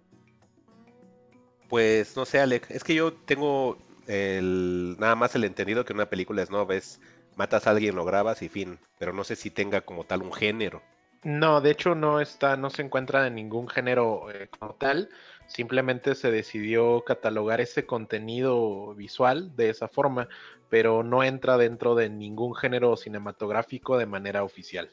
Pues 1.69 2.17
no 2.17 2.25
sé, 2.25 2.41
Alec, 2.41 2.71
es 2.71 2.83
que 2.83 2.95
yo 2.95 3.13
tengo 3.13 3.77
el, 4.07 4.97
nada 4.99 5.15
más 5.15 5.35
el 5.35 5.45
entendido 5.45 5.85
que 5.85 5.93
una 5.93 6.07
película 6.07 6.43
es 6.43 6.51
no 6.51 6.65
ves, 6.67 7.01
matas 7.37 7.67
a 7.67 7.71
alguien, 7.71 7.95
lo 7.95 8.05
grabas 8.05 8.43
y 8.43 8.49
fin, 8.49 8.79
pero 8.99 9.13
no 9.13 9.23
sé 9.25 9.37
si 9.37 9.51
tenga 9.51 9.83
como 9.83 10.05
tal 10.05 10.23
un 10.23 10.33
género. 10.33 10.83
No, 11.25 11.61
de 11.61 11.73
hecho 11.73 11.95
no 11.95 12.21
está, 12.21 12.57
no 12.57 12.71
se 12.71 12.83
encuentra 12.83 13.27
en 13.27 13.35
ningún 13.35 13.69
género 13.69 14.31
eh, 14.31 14.49
como 14.59 14.75
tal. 14.75 15.09
Simplemente 15.47 16.15
se 16.15 16.31
decidió 16.31 17.03
catalogar 17.05 17.61
ese 17.61 17.87
contenido 17.87 18.95
visual 18.95 19.55
de 19.57 19.71
esa 19.71 19.89
forma, 19.89 20.29
pero 20.69 21.03
no 21.03 21.23
entra 21.23 21.57
dentro 21.57 21.95
de 21.95 22.09
ningún 22.09 22.55
género 22.55 22.97
cinematográfico 22.97 23.99
de 23.99 24.07
manera 24.07 24.45
oficial. 24.45 24.91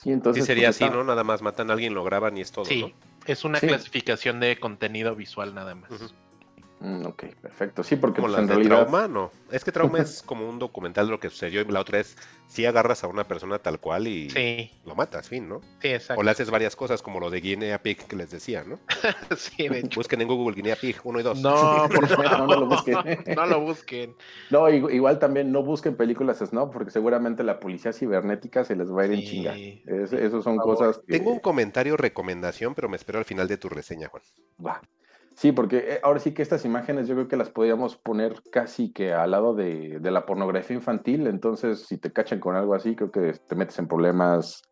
Sí, 0.00 0.12
entonces. 0.12 0.46
sería 0.46 0.68
pues, 0.68 0.80
así, 0.80 0.90
¿no? 0.90 1.02
Nada 1.02 1.24
más 1.24 1.42
matan 1.42 1.70
a 1.70 1.72
alguien, 1.72 1.92
lo 1.92 2.04
graban 2.04 2.36
y 2.36 2.40
es 2.40 2.52
todo. 2.52 2.64
Sí, 2.64 2.94
es 3.26 3.44
una 3.44 3.58
clasificación 3.58 4.38
de 4.38 4.58
contenido 4.60 5.16
visual 5.16 5.54
nada 5.54 5.74
más. 5.74 5.90
Mm, 6.80 7.06
ok, 7.06 7.24
perfecto. 7.40 7.82
Sí, 7.82 7.96
porque 7.96 8.20
como 8.20 8.34
pues, 8.34 8.46
de 8.46 8.64
trauma, 8.64 9.08
no. 9.08 9.30
Es 9.50 9.64
que 9.64 9.72
trauma 9.72 9.98
es 9.98 10.22
como 10.22 10.48
un 10.48 10.58
documental 10.58 11.06
de 11.06 11.12
lo 11.12 11.20
que 11.20 11.28
sucedió 11.28 11.60
y 11.62 11.64
la 11.64 11.80
otra 11.80 12.00
es 12.00 12.16
si 12.46 12.66
agarras 12.66 13.02
a 13.04 13.08
una 13.08 13.24
persona 13.26 13.58
tal 13.58 13.80
cual 13.80 14.06
y 14.06 14.70
lo 14.84 14.94
matas, 14.94 15.28
fin, 15.28 15.48
¿no? 15.48 15.60
Sí, 15.80 15.88
exacto. 15.88 16.20
O 16.20 16.22
le 16.22 16.30
haces 16.30 16.50
varias 16.50 16.76
cosas 16.76 17.02
como 17.02 17.20
lo 17.20 17.30
de 17.30 17.40
Guinea 17.40 17.82
Pig 17.82 18.06
que 18.06 18.16
les 18.16 18.30
decía, 18.30 18.64
¿no? 18.64 18.78
sí, 19.36 19.68
de 19.68 19.80
hecho. 19.80 19.98
Busquen 19.98 20.20
en 20.20 20.28
Google 20.28 20.54
Guinea 20.54 20.76
Pig 20.76 20.96
1 21.02 21.20
y 21.20 21.22
2. 21.22 21.42
No, 21.42 21.88
por 21.94 22.06
favor, 22.06 22.48
no, 22.48 22.60
lo 22.60 22.66
busquen. 22.66 22.96
no 23.34 23.46
lo 23.46 23.60
busquen. 23.60 24.14
No, 24.50 24.68
igual 24.68 25.18
también 25.18 25.50
no 25.50 25.62
busquen 25.62 25.96
películas 25.96 26.38
Snob 26.38 26.70
porque 26.70 26.90
seguramente 26.90 27.42
la 27.42 27.58
policía 27.58 27.92
cibernética 27.92 28.64
se 28.64 28.76
les 28.76 28.90
va 28.90 29.02
a 29.02 29.06
ir 29.06 29.12
en 29.12 29.22
chinga. 29.22 29.56
Esas 29.56 30.44
son 30.44 30.58
cosas 30.58 31.00
Tengo 31.06 31.32
un 31.32 31.40
comentario 31.40 31.96
recomendación, 31.96 32.74
pero 32.74 32.88
me 32.88 32.96
espero 32.96 33.18
al 33.18 33.24
final 33.24 33.48
de 33.48 33.56
tu 33.56 33.68
reseña, 33.68 34.08
Juan. 34.08 34.22
Va. 34.64 34.80
Sí, 35.38 35.52
porque 35.52 35.76
eh, 35.76 36.00
ahora 36.02 36.18
sí 36.18 36.34
que 36.34 36.42
estas 36.42 36.64
imágenes 36.64 37.06
yo 37.06 37.14
creo 37.14 37.28
que 37.28 37.36
las 37.36 37.48
podríamos 37.48 37.94
poner 37.94 38.42
casi 38.50 38.92
que 38.92 39.12
al 39.12 39.30
lado 39.30 39.54
de, 39.54 40.00
la 40.02 40.26
pornografía 40.26 40.74
infantil, 40.74 41.28
entonces 41.28 41.86
si 41.86 41.96
te 41.96 42.12
cachan 42.12 42.40
con 42.40 42.56
algo 42.56 42.74
así, 42.74 42.96
creo 42.96 43.12
que 43.12 43.34
te 43.34 43.54
metes 43.54 43.78
en 43.78 43.86
problemas 43.86 44.64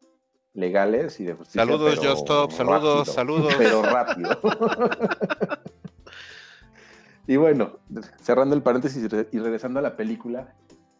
legales 0.55 1.20
y 1.20 1.24
de 1.24 1.34
justicia. 1.34 1.62
Saludos, 1.62 1.98
Just 1.98 2.22
Stop, 2.22 2.51
saludos, 2.51 3.06
saludos. 3.06 3.55
Pero 3.56 3.80
rápido. 3.80 4.40
y 7.28 7.36
bueno, 7.36 7.78
cerrando 8.20 8.56
el 8.56 8.62
paréntesis 8.62 9.09
y 9.30 9.38
regresando 9.38 9.78
a 9.78 9.82
la 9.82 9.97
película, 9.97 10.56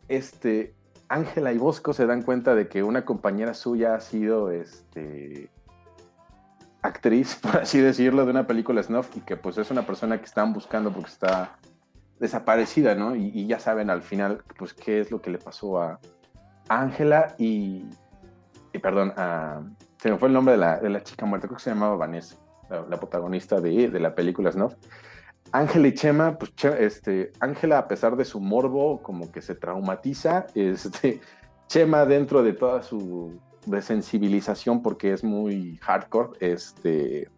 este, 0.06 0.76
Ángela 1.09 1.52
y 1.52 1.59
Bosco 1.59 1.93
se 1.93 2.06
dan 2.06 2.22
cuenta 2.22 2.55
de 2.55 2.68
que 2.68 2.84
una 2.84 3.05
compañera 3.05 3.52
suya 3.52 3.97
ha 3.97 4.01
sido 4.01 4.52
este, 4.52 5.51
actriz, 6.86 7.36
por 7.42 7.58
así 7.58 7.80
decirlo, 7.80 8.24
de 8.24 8.30
una 8.30 8.46
película 8.46 8.82
snuff 8.82 9.16
y 9.16 9.20
que 9.20 9.36
pues 9.36 9.58
es 9.58 9.70
una 9.70 9.82
persona 9.82 10.18
que 10.18 10.24
están 10.24 10.52
buscando 10.52 10.92
porque 10.92 11.10
está 11.10 11.58
desaparecida, 12.18 12.94
¿no? 12.94 13.14
Y, 13.14 13.46
ya 13.46 13.58
saben 13.58 13.90
al 13.90 14.02
final, 14.02 14.42
pues, 14.58 14.72
qué 14.72 15.00
es 15.00 15.10
lo 15.10 15.20
que 15.20 15.30
le 15.30 15.38
pasó 15.38 15.80
a 15.80 16.00
Ángela 16.69 17.35
y, 17.38 17.85
perdón, 18.82 19.12
se 19.98 20.11
me 20.11 20.19
fue 20.19 20.28
el 20.28 20.35
nombre 20.35 20.52
de 20.52 20.59
la, 20.59 20.78
de 20.78 20.88
la, 20.88 21.02
chica 21.02 21.27
muerta, 21.27 21.46
creo 21.46 21.59
que 21.59 21.64
se 21.64 21.70
llamaba 21.70 21.96
Vanessa, 21.96 22.36
la, 22.70 22.98
protagonista 22.98 23.61
de, 23.61 23.90
de, 23.90 24.01
la 24.01 24.14
película 24.14 24.51
Snuff. 24.51 24.74
Ángela 25.52 25.88
y 25.88 25.94
Chema, 25.94 26.38
pues 26.38 26.52
este, 26.78 27.32
Ángela 27.38 27.78
a 27.78 27.88
pesar 27.88 28.16
de 28.16 28.24
su 28.24 28.40
morbo, 28.40 29.02
como 29.02 29.30
que 29.30 29.43
se 29.43 29.54
traumatiza, 29.54 30.46
este, 30.54 31.20
Chema 31.69 32.04
dentro 32.06 32.43
de 32.43 32.52
toda 32.52 32.82
su 32.82 33.38
de 33.66 33.82
sensibilización 33.82 34.82
porque 34.82 35.12
es 35.12 35.24
muy 35.24 35.77
hardcore, 35.82 36.38
este, 36.40 37.28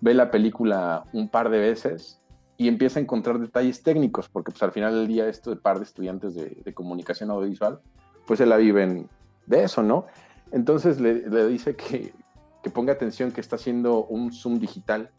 ve 0.00 0.14
la 0.14 0.30
película 0.30 1.04
un 1.12 1.28
par 1.28 1.50
de 1.50 1.58
veces 1.58 2.20
y 2.56 2.68
empieza 2.68 3.00
a 3.00 3.02
encontrar 3.02 3.38
detalles 3.38 3.82
técnicos, 3.82 4.28
porque 4.28 4.52
pues 4.52 4.62
al 4.62 4.72
final 4.72 4.94
del 4.94 5.08
día 5.08 5.28
este 5.28 5.56
par 5.56 5.78
de 5.78 5.84
estudiantes 5.84 6.34
de, 6.34 6.74
comunicación 6.74 7.30
audiovisual, 7.30 7.80
pues 8.26 8.38
se 8.38 8.46
la 8.46 8.56
viven 8.56 9.08
de 9.46 9.64
eso, 9.64 9.82
¿no? 9.82 10.06
Entonces 10.52 11.00
le, 11.00 11.28
le 11.28 11.48
dice 11.48 11.74
que, 11.74 12.14
que, 12.62 12.70
ponga 12.70 12.92
atención 12.92 13.32
que 13.32 13.40
está 13.40 13.56
haciendo 13.56 14.04
un 14.04 14.32
zoom 14.32 14.60
digital 14.60 15.10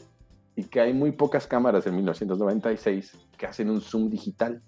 y 0.55 0.63
que 0.63 0.79
hay 0.79 0.93
muy 0.93 1.11
pocas 1.11 1.45
cámaras 1.45 1.85
en 1.87 1.95
1996 1.95 3.17
que 3.37 3.45
hacen 3.45 3.69
un 3.69 3.81
zoom 3.81 4.09
digital. 4.09 4.61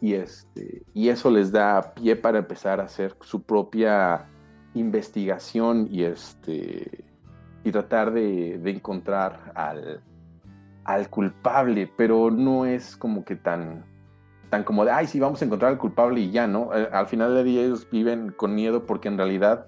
Y, 0.00 0.14
este, 0.14 0.82
y 0.92 1.08
eso 1.08 1.30
les 1.30 1.50
da 1.50 1.94
pie 1.94 2.16
para 2.16 2.38
empezar 2.38 2.80
a 2.80 2.84
hacer 2.84 3.16
su 3.22 3.42
propia 3.42 4.26
investigación 4.74 5.88
y 5.90 6.04
este 6.04 7.04
y 7.64 7.72
tratar 7.72 8.12
de, 8.12 8.60
encontrar 8.70 9.52
al, 9.54 10.02
al, 10.84 11.08
culpable, 11.08 11.90
pero 11.96 12.30
no 12.30 12.66
es 12.66 12.94
como 12.94 13.24
que 13.24 13.36
tan, 13.36 13.86
tan 14.50 14.64
como 14.64 14.84
de, 14.84 14.90
ay, 14.90 15.06
sí, 15.06 15.18
vamos 15.18 15.40
a 15.40 15.46
encontrar 15.46 15.72
al 15.72 15.78
culpable 15.78 16.20
y 16.20 16.30
ya, 16.30 16.46
¿no? 16.46 16.76
Eh, 16.76 16.90
al 16.92 17.06
final 17.06 17.34
del 17.34 17.46
día 17.46 17.62
ellos 17.62 17.88
viven 17.90 18.32
con 18.32 18.54
miedo 18.54 18.84
porque 18.84 19.08
en 19.08 19.16
realidad 19.16 19.66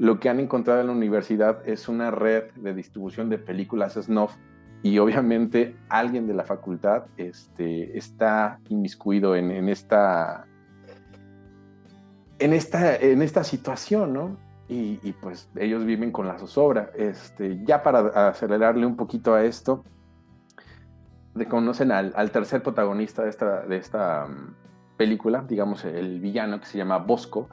lo 0.00 0.18
que 0.18 0.28
han 0.28 0.40
encontrado 0.40 0.80
en 0.80 0.88
la 0.88 0.92
universidad 0.92 1.66
es 1.68 1.88
una 1.88 2.10
red 2.10 2.50
de 2.56 2.74
distribución 2.74 3.30
de 3.30 3.38
películas 3.38 3.94
snuff 3.94 4.34
y 4.82 4.98
obviamente 4.98 5.76
alguien 5.88 6.26
de 6.26 6.34
la 6.34 6.42
facultad 6.42 7.04
este, 7.16 7.96
está 7.96 8.58
inmiscuido 8.68 9.36
en, 9.36 9.52
en 9.52 9.68
esta 9.68 10.46
en 12.38 12.52
esta, 12.52 12.96
en 12.96 13.22
esta 13.22 13.44
situación, 13.44 14.12
¿no? 14.12 14.36
Y, 14.68 15.12
pues 15.20 15.48
ellos 15.56 15.84
viven 15.84 16.10
con 16.10 16.26
la 16.26 16.38
zozobra. 16.38 16.90
Este, 16.94 17.64
ya 17.64 17.82
para 17.82 18.28
acelerarle 18.28 18.84
un 18.84 18.96
poquito 18.96 19.34
a 19.34 19.44
esto, 19.44 19.84
conocen 21.48 21.92
al, 21.92 22.30
tercer 22.30 22.62
protagonista 22.62 23.22
de 23.22 23.30
esta, 23.30 23.60
de 23.62 23.76
esta 23.76 24.26
mm, 24.26 24.96
película, 24.96 25.44
digamos 25.46 25.84
el 25.84 26.20
villano 26.20 26.60
que 26.60 26.66
se 26.66 26.78
llama 26.78 26.98
Bosco. 26.98 27.48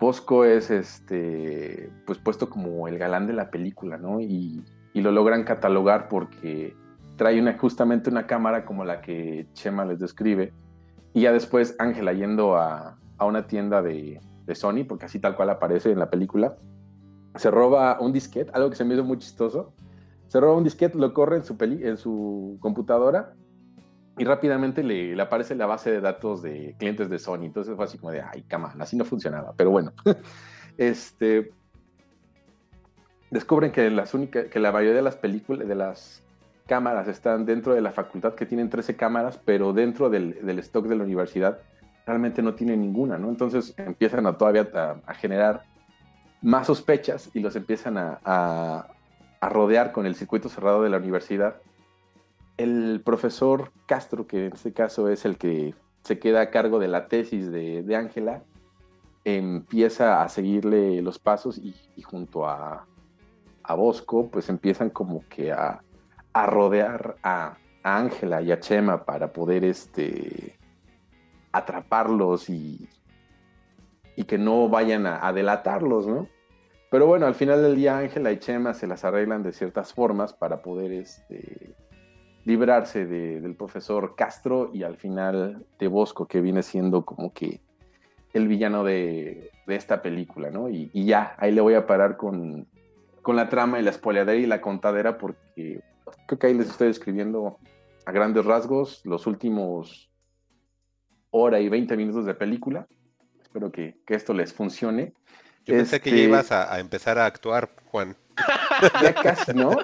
Bosco 0.00 0.44
es 0.44 0.70
este, 0.70 1.90
pues 2.06 2.18
puesto 2.18 2.48
como 2.48 2.88
el 2.88 2.98
galán 2.98 3.26
de 3.26 3.32
la 3.34 3.50
película, 3.50 3.98
¿no? 3.98 4.20
Y, 4.20 4.64
y 4.92 5.00
lo 5.00 5.12
logran 5.12 5.44
catalogar 5.44 6.08
porque 6.08 6.74
trae 7.16 7.58
justamente 7.58 8.10
una 8.10 8.26
cámara 8.26 8.64
como 8.64 8.84
la 8.84 9.00
que 9.00 9.46
Chema 9.52 9.84
les 9.84 9.98
describe. 9.98 10.52
Y 11.14 11.22
ya 11.22 11.32
después 11.32 11.74
Ángela 11.78 12.12
yendo 12.12 12.56
a, 12.56 12.96
a 13.18 13.24
una 13.24 13.46
tienda 13.46 13.82
de, 13.82 14.20
de, 14.48 14.54
Sony, 14.54 14.84
porque 14.88 15.06
así 15.06 15.20
tal 15.20 15.36
cual 15.36 15.50
aparece 15.50 15.92
en 15.92 15.98
la 15.98 16.10
película, 16.10 16.56
se 17.34 17.50
roba 17.50 18.00
un 18.00 18.12
disquete, 18.12 18.50
algo 18.54 18.70
que 18.70 18.76
se 18.76 18.84
me 18.84 18.94
hizo 18.94 19.04
muy 19.04 19.18
chistoso. 19.18 19.72
Se 20.28 20.40
roba 20.40 20.56
un 20.56 20.64
disquete, 20.64 20.98
lo 20.98 21.14
corre 21.14 21.36
en 21.36 21.44
su, 21.44 21.56
peli, 21.56 21.86
en 21.86 21.96
su 21.96 22.58
computadora 22.60 23.34
y 24.18 24.24
rápidamente 24.24 24.82
le, 24.82 25.20
aparece 25.20 25.54
la 25.54 25.66
base 25.66 25.90
de 25.90 26.00
datos 26.00 26.42
de 26.42 26.74
clientes 26.78 27.08
de 27.08 27.18
Sony. 27.18 27.44
Entonces 27.44 27.76
fue 27.76 27.84
así 27.84 27.98
como 27.98 28.12
de, 28.12 28.20
ay, 28.20 28.42
cama, 28.42 28.74
así 28.78 28.96
no 28.96 29.04
funcionaba. 29.04 29.54
Pero 29.56 29.70
bueno, 29.70 29.92
este, 30.76 31.52
descubren 33.30 33.70
que, 33.70 33.88
las 33.90 34.12
únicas, 34.14 34.46
que 34.46 34.58
la 34.58 34.72
mayoría 34.72 34.96
de 34.96 35.02
las 35.02 35.16
películas, 35.16 35.66
de 35.66 35.74
las 35.74 36.24
cámaras 36.66 37.08
están 37.08 37.46
dentro 37.46 37.74
de 37.74 37.80
la 37.80 37.92
facultad, 37.92 38.34
que 38.34 38.44
tienen 38.44 38.68
13 38.68 38.96
cámaras, 38.96 39.40
pero 39.42 39.72
dentro 39.72 40.10
del, 40.10 40.44
del 40.44 40.58
stock 40.58 40.86
de 40.86 40.96
la 40.96 41.04
universidad 41.04 41.60
realmente 42.08 42.42
no 42.42 42.54
tienen 42.54 42.80
ninguna, 42.80 43.18
¿no? 43.18 43.28
Entonces 43.28 43.74
empiezan 43.76 44.26
a 44.26 44.36
todavía 44.36 44.68
a, 45.06 45.14
generar 45.14 45.64
más 46.42 46.66
sospechas 46.66 47.30
y 47.34 47.40
los 47.40 47.54
empiezan 47.54 47.98
a, 47.98 48.18
a, 48.24 49.48
rodear 49.48 49.92
con 49.92 50.06
el 50.06 50.14
circuito 50.14 50.48
cerrado 50.48 50.82
de 50.82 50.90
la 50.90 50.96
universidad. 50.96 51.56
El 52.56 53.02
profesor 53.04 53.70
Castro, 53.86 54.26
que 54.26 54.46
en 54.46 54.52
este 54.54 54.72
caso 54.72 55.08
es 55.08 55.24
el 55.24 55.36
que 55.36 55.74
se 56.02 56.18
queda 56.18 56.40
a 56.40 56.50
cargo 56.50 56.78
de 56.78 56.88
la 56.88 57.06
tesis 57.06 57.50
de 57.52 57.96
Ángela, 57.96 58.42
empieza 59.24 60.22
a 60.22 60.28
seguirle 60.28 61.02
los 61.02 61.18
pasos 61.18 61.58
y, 61.58 61.74
junto 62.02 62.46
a, 62.46 62.86
a 63.62 63.74
Bosco, 63.74 64.28
pues 64.30 64.48
empiezan 64.48 64.90
como 64.90 65.24
que 65.28 65.52
a 65.52 65.82
rodear 66.46 67.16
a 67.22 67.56
Ángela 67.82 68.42
y 68.42 68.52
a 68.52 68.60
Chema 68.60 69.04
para 69.04 69.32
poder 69.32 69.64
este, 69.64 70.58
atraparlos 71.58 72.48
y, 72.50 72.88
y 74.16 74.24
que 74.24 74.38
no 74.38 74.68
vayan 74.68 75.06
a, 75.06 75.32
delatarlos, 75.32 76.06
¿no? 76.06 76.28
Pero 76.90 77.06
bueno, 77.06 77.26
al 77.26 77.34
final 77.34 77.62
del 77.62 77.76
día 77.76 77.98
Ángela 77.98 78.32
y 78.32 78.38
Chema 78.38 78.74
se 78.74 78.86
las 78.86 79.04
arreglan 79.04 79.42
de 79.42 79.52
ciertas 79.52 79.92
formas 79.92 80.32
para 80.32 80.62
poder 80.62 80.92
este, 80.92 81.74
librarse 82.44 83.06
de, 83.06 83.40
del 83.40 83.54
profesor 83.54 84.16
Castro 84.16 84.70
y 84.72 84.82
al 84.82 84.96
final 84.96 85.66
de 85.78 85.86
Bosco, 85.86 86.26
que 86.26 86.40
viene 86.40 86.62
siendo 86.62 87.04
como 87.04 87.32
que 87.32 87.60
el 88.32 88.48
villano 88.48 88.84
de, 88.84 89.50
de 89.66 89.76
esta 89.76 90.00
película, 90.00 90.50
¿no? 90.50 90.68
Y, 90.70 90.90
ya, 91.04 91.34
ahí 91.38 91.52
le 91.52 91.60
voy 91.60 91.74
a 91.74 91.86
parar 91.86 92.16
con, 92.16 92.66
con 93.22 93.36
la 93.36 93.48
trama 93.48 93.78
y 93.78 93.82
la 93.82 93.90
espoleadera 93.90 94.38
y 94.38 94.46
la 94.46 94.60
contadera 94.60 95.18
porque 95.18 95.82
creo 96.26 96.38
que 96.38 96.46
ahí 96.46 96.54
les 96.54 96.70
estoy 96.70 96.88
escribiendo 96.88 97.58
a 98.06 98.12
grandes 98.12 98.46
rasgos 98.46 99.04
los 99.04 99.26
últimos 99.26 100.10
hora 101.30 101.60
y 101.60 101.68
20 101.68 101.96
minutos 101.96 102.26
de 102.26 102.34
película. 102.34 102.86
Espero 103.42 103.70
que, 103.72 103.98
que 104.06 104.14
esto 104.14 104.34
les 104.34 104.52
funcione. 104.52 105.12
Yo 105.64 105.74
pensé 105.74 105.96
este... 105.96 106.10
que 106.10 106.16
ya 106.16 106.22
ibas 106.22 106.52
a, 106.52 106.72
a, 106.72 106.80
empezar 106.80 107.18
a 107.18 107.26
actuar, 107.26 107.70
Juan. 107.86 108.16
Ya 109.02 109.12
casi, 109.12 109.52
¿no? 109.54 109.70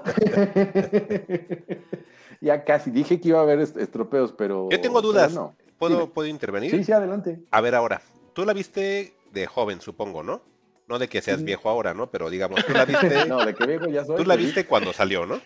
ya 2.41 2.65
casi. 2.65 2.93
Dije 2.93 3.21
que 3.21 3.29
iba 3.29 3.41
a 3.41 3.43
haber 3.43 3.59
estropeos, 3.59 4.33
pero... 4.33 4.69
Yo 4.71 4.81
tengo 4.81 5.03
dudas. 5.03 5.35
No. 5.35 5.57
¿Puedo, 5.79 6.11
¿Puedo 6.11 6.29
intervenir? 6.29 6.71
Sí, 6.71 6.85
sí, 6.85 6.93
adelante. 6.93 7.41
A 7.51 7.61
ver 7.61 7.75
ahora, 7.75 8.01
tú 8.33 8.45
la 8.45 8.53
viste 8.53 9.15
de 9.33 9.47
joven, 9.47 9.81
supongo, 9.81 10.23
¿no? 10.23 10.43
No 10.87 10.99
de 10.99 11.09
que 11.09 11.23
seas 11.23 11.43
viejo 11.43 11.69
ahora, 11.69 11.95
¿no? 11.95 12.11
Pero 12.11 12.31
digamos, 12.31 12.65
tú 12.65 12.73
la 12.73 12.85
viste. 12.85 13.25
no, 13.29 13.45
de 13.45 13.55
que 13.55 13.67
viejo 13.67 13.89
ya 13.89 14.05
soy. 14.05 14.17
Tú 14.17 14.25
la 14.25 14.37
viste 14.37 14.67
cuando 14.67 14.93
salió, 14.93 15.27
¿no? 15.27 15.41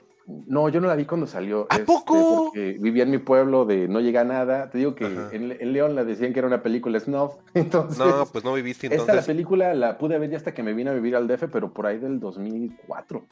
No, 0.47 0.69
yo 0.69 0.83
no 0.83 0.89
la 0.89 0.95
vi 0.95 1.07
cuando 1.07 1.27
salió. 1.27 1.67
¿A 1.71 1.77
este, 1.77 1.87
poco? 1.87 2.45
Porque 2.45 2.77
vivía 2.79 3.05
en 3.05 3.11
mi 3.11 3.17
pueblo 3.17 3.65
de 3.65 3.89
no 3.89 4.01
llega 4.01 4.21
a 4.21 4.25
nada. 4.25 4.69
Te 4.69 4.77
digo 4.77 4.95
que 4.95 5.07
en, 5.07 5.57
en, 5.59 5.73
León 5.73 5.95
la 5.95 6.05
decían 6.05 6.35
que 6.35 6.41
era 6.41 6.47
una 6.47 6.63
película 6.63 7.01
snuff. 7.01 7.37
Entonces, 7.55 7.99
no, 7.99 8.27
pues 8.27 8.45
no 8.45 8.53
viviste 8.53 8.89
entonces. 8.89 9.09
Esta 9.09 9.21
la 9.23 9.27
película 9.27 9.73
la 9.73 9.97
pude 9.97 10.19
ver 10.19 10.29
ya 10.29 10.37
hasta 10.37 10.53
que 10.53 10.63
me 10.63 10.75
vine 10.75 10.91
a 10.91 10.93
vivir 10.93 11.17
al 11.17 11.27
DF, 11.27 11.45
pero 11.51 11.73
por 11.73 11.87
ahí 11.87 11.99
del 11.99 12.21
2004. 12.21 13.25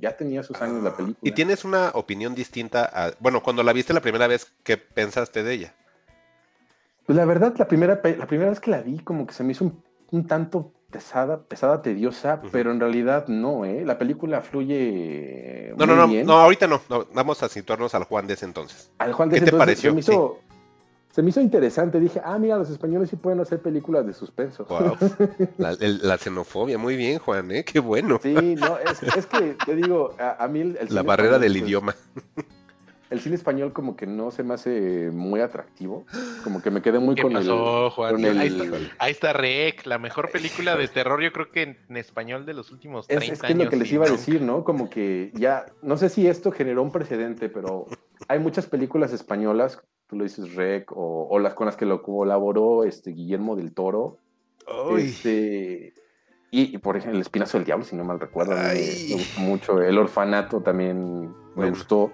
Ya 0.00 0.16
tenía 0.16 0.42
sus 0.42 0.60
años 0.62 0.82
la 0.82 0.96
película. 0.96 1.18
¿Y 1.20 1.32
tienes 1.32 1.64
una 1.64 1.90
opinión 1.92 2.34
distinta 2.34 2.88
a... 2.90 3.12
Bueno, 3.20 3.42
cuando 3.42 3.62
la 3.62 3.74
viste 3.74 3.92
la 3.92 4.00
primera 4.00 4.26
vez, 4.26 4.50
¿qué 4.62 4.78
pensaste 4.78 5.42
de 5.42 5.52
ella? 5.52 5.74
Pues 7.04 7.16
la 7.16 7.26
verdad, 7.26 7.54
la 7.58 7.68
primera, 7.68 8.00
la 8.02 8.26
primera 8.26 8.48
vez 8.48 8.60
que 8.60 8.70
la 8.70 8.80
vi, 8.80 9.00
como 9.00 9.26
que 9.26 9.34
se 9.34 9.44
me 9.44 9.52
hizo 9.52 9.64
un, 9.64 9.82
un 10.12 10.26
tanto 10.26 10.72
pesada, 10.90 11.42
pesada, 11.42 11.82
tediosa, 11.82 12.40
uh 12.42 12.46
-huh. 12.46 12.50
pero 12.50 12.72
en 12.72 12.80
realidad 12.80 13.28
no, 13.28 13.64
¿eh? 13.64 13.84
La 13.84 13.98
película 13.98 14.40
fluye. 14.40 15.74
No, 15.76 15.86
no, 15.86 15.94
no, 15.94 16.08
bien. 16.08 16.26
no, 16.26 16.34
ahorita 16.38 16.66
no, 16.66 16.80
no, 16.88 17.06
Vamos 17.12 17.42
a 17.42 17.48
situarnos 17.48 17.94
al 17.94 18.04
Juan 18.04 18.26
de 18.26 18.34
ese 18.34 18.46
entonces. 18.46 18.90
Al 18.98 19.12
Juan 19.12 19.28
de 19.28 19.34
¿Qué 19.34 19.36
ese 19.38 19.44
te 19.44 19.50
entonces, 19.50 19.66
pareció? 19.66 19.90
Se 19.90 19.94
me, 19.94 20.00
hizo, 20.00 20.38
sí. 20.40 20.56
se 21.10 21.22
me 21.22 21.30
hizo 21.30 21.40
interesante. 21.40 22.00
Dije, 22.00 22.22
ah, 22.24 22.38
mira, 22.38 22.56
los 22.56 22.70
españoles 22.70 23.10
sí 23.10 23.16
pueden 23.16 23.40
hacer 23.40 23.60
películas 23.60 24.06
de 24.06 24.14
suspenso. 24.14 24.64
Wow. 24.64 24.96
la, 25.58 25.72
el, 25.72 26.00
la, 26.02 26.16
xenofobia, 26.16 26.78
muy 26.78 26.96
bien, 26.96 27.18
Juan, 27.18 27.50
¿eh? 27.50 27.64
Qué 27.64 27.80
bueno. 27.80 28.18
Sí, 28.22 28.32
no, 28.32 28.78
es, 28.78 29.02
es 29.02 29.26
que 29.26 29.56
te 29.66 29.76
digo, 29.76 30.14
a, 30.18 30.42
a 30.42 30.48
mí 30.48 30.60
el, 30.60 30.78
el 30.80 30.94
La 30.94 31.02
barrera 31.02 31.38
del 31.38 31.52
pues, 31.52 31.64
idioma. 31.64 31.94
El 33.10 33.20
cine 33.20 33.36
español 33.36 33.72
como 33.72 33.96
que 33.96 34.06
no 34.06 34.30
se 34.30 34.42
me 34.42 34.54
hace 34.54 35.10
muy 35.12 35.40
atractivo. 35.40 36.04
Como 36.44 36.62
que 36.62 36.70
me 36.70 36.82
quedé 36.82 36.98
muy 36.98 37.14
¿Qué 37.14 37.22
con 37.22 37.32
pasó, 37.32 37.86
el. 37.86 37.90
Juan? 37.92 38.12
Con 38.12 38.24
el... 38.24 38.38
Ahí, 38.38 38.48
está, 38.48 38.76
ahí, 38.98 39.10
está, 39.12 39.32
Rec, 39.32 39.86
la 39.86 39.98
mejor 39.98 40.30
película 40.30 40.76
de 40.76 40.88
terror, 40.88 41.20
yo 41.22 41.32
creo 41.32 41.50
que 41.50 41.62
en, 41.62 41.78
en 41.88 41.96
español 41.96 42.44
de 42.46 42.54
los 42.54 42.70
últimos 42.70 43.06
30 43.06 43.24
es, 43.24 43.32
es 43.32 43.40
que 43.40 43.46
años. 43.46 43.58
Es 43.58 43.64
lo 43.64 43.70
que 43.70 43.76
les 43.76 43.92
iba 43.92 44.06
a 44.06 44.10
decir, 44.10 44.42
¿no? 44.42 44.64
Como 44.64 44.90
que 44.90 45.30
ya, 45.34 45.66
no 45.82 45.96
sé 45.96 46.08
si 46.08 46.26
esto 46.26 46.52
generó 46.52 46.82
un 46.82 46.92
precedente, 46.92 47.48
pero 47.48 47.86
hay 48.28 48.38
muchas 48.38 48.66
películas 48.66 49.12
españolas, 49.12 49.80
tú 50.06 50.16
lo 50.16 50.24
dices 50.24 50.54
Rec, 50.54 50.92
o, 50.92 51.28
o 51.28 51.38
las 51.38 51.54
con 51.54 51.66
las 51.66 51.76
que 51.76 51.86
lo 51.86 52.02
colaboró 52.02 52.84
este, 52.84 53.10
Guillermo 53.10 53.56
del 53.56 53.72
Toro. 53.72 54.18
Este, 54.98 55.94
y, 56.50 56.74
y, 56.74 56.78
por 56.78 56.96
ejemplo, 56.96 57.16
El 57.16 57.22
Espinazo 57.22 57.58
del 57.58 57.64
Diablo, 57.64 57.84
si 57.84 57.96
no 57.96 58.04
mal 58.04 58.20
recuerdo, 58.20 58.54
me, 58.54 58.74
me, 58.74 59.14
gustó 59.14 59.40
mucho. 59.40 59.82
El 59.82 59.98
Orfanato 59.98 60.60
también 60.60 61.22
me 61.28 61.34
bueno. 61.54 61.70
gustó. 61.70 62.12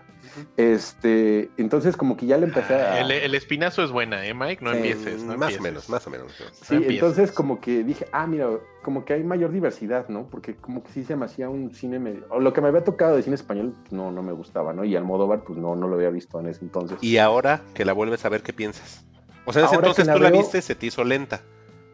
Este, 0.56 1.50
entonces 1.56 1.96
como 1.96 2.16
que 2.16 2.26
ya 2.26 2.36
le 2.36 2.46
empecé 2.46 2.74
a... 2.74 3.00
El, 3.00 3.10
el 3.10 3.34
espinazo 3.34 3.82
es 3.82 3.90
buena, 3.90 4.26
¿eh, 4.26 4.34
Mike? 4.34 4.64
No 4.64 4.70
sí, 4.72 4.76
empieces, 4.78 5.22
no 5.22 5.36
Más 5.36 5.52
empieces. 5.52 5.60
o 5.60 5.62
menos, 5.62 5.88
más 5.88 6.06
o 6.06 6.10
menos. 6.10 6.32
Sí, 6.62 6.76
entonces 6.88 7.32
como 7.32 7.60
que 7.60 7.84
dije, 7.84 8.06
ah, 8.12 8.26
mira, 8.26 8.48
como 8.82 9.04
que 9.04 9.14
hay 9.14 9.24
mayor 9.24 9.52
diversidad, 9.52 10.08
¿no? 10.08 10.28
Porque 10.30 10.56
como 10.56 10.82
que 10.82 10.92
sí 10.92 11.04
se 11.04 11.16
me 11.16 11.26
hacía 11.26 11.48
un 11.48 11.74
cine 11.74 11.98
medio... 11.98 12.26
O 12.30 12.40
lo 12.40 12.52
que 12.52 12.60
me 12.60 12.68
había 12.68 12.84
tocado 12.84 13.16
de 13.16 13.22
cine 13.22 13.36
español, 13.36 13.74
pues, 13.80 13.92
no, 13.92 14.10
no 14.10 14.22
me 14.22 14.32
gustaba, 14.32 14.72
¿no? 14.72 14.84
Y 14.84 14.96
Almodóvar, 14.96 15.44
pues 15.44 15.58
no, 15.58 15.76
no 15.76 15.88
lo 15.88 15.96
había 15.96 16.10
visto 16.10 16.40
en 16.40 16.48
ese 16.48 16.64
entonces. 16.64 16.98
Y 17.00 17.18
ahora 17.18 17.62
que 17.74 17.84
la 17.84 17.92
vuelves 17.92 18.24
a 18.24 18.28
ver, 18.28 18.42
¿qué 18.42 18.52
piensas? 18.52 19.04
O 19.44 19.52
sea, 19.52 19.62
en 19.62 19.66
ese 19.66 19.74
ahora 19.76 19.88
entonces 19.88 20.06
la 20.06 20.14
tú 20.14 20.20
veo... 20.20 20.30
la 20.30 20.36
viste, 20.36 20.62
se 20.62 20.74
te 20.74 20.86
hizo 20.86 21.04
lenta, 21.04 21.42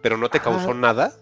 pero 0.03 0.17
no 0.17 0.29
te 0.31 0.41
causó 0.41 0.71
Ajá. 0.71 0.75
nada 0.75 1.13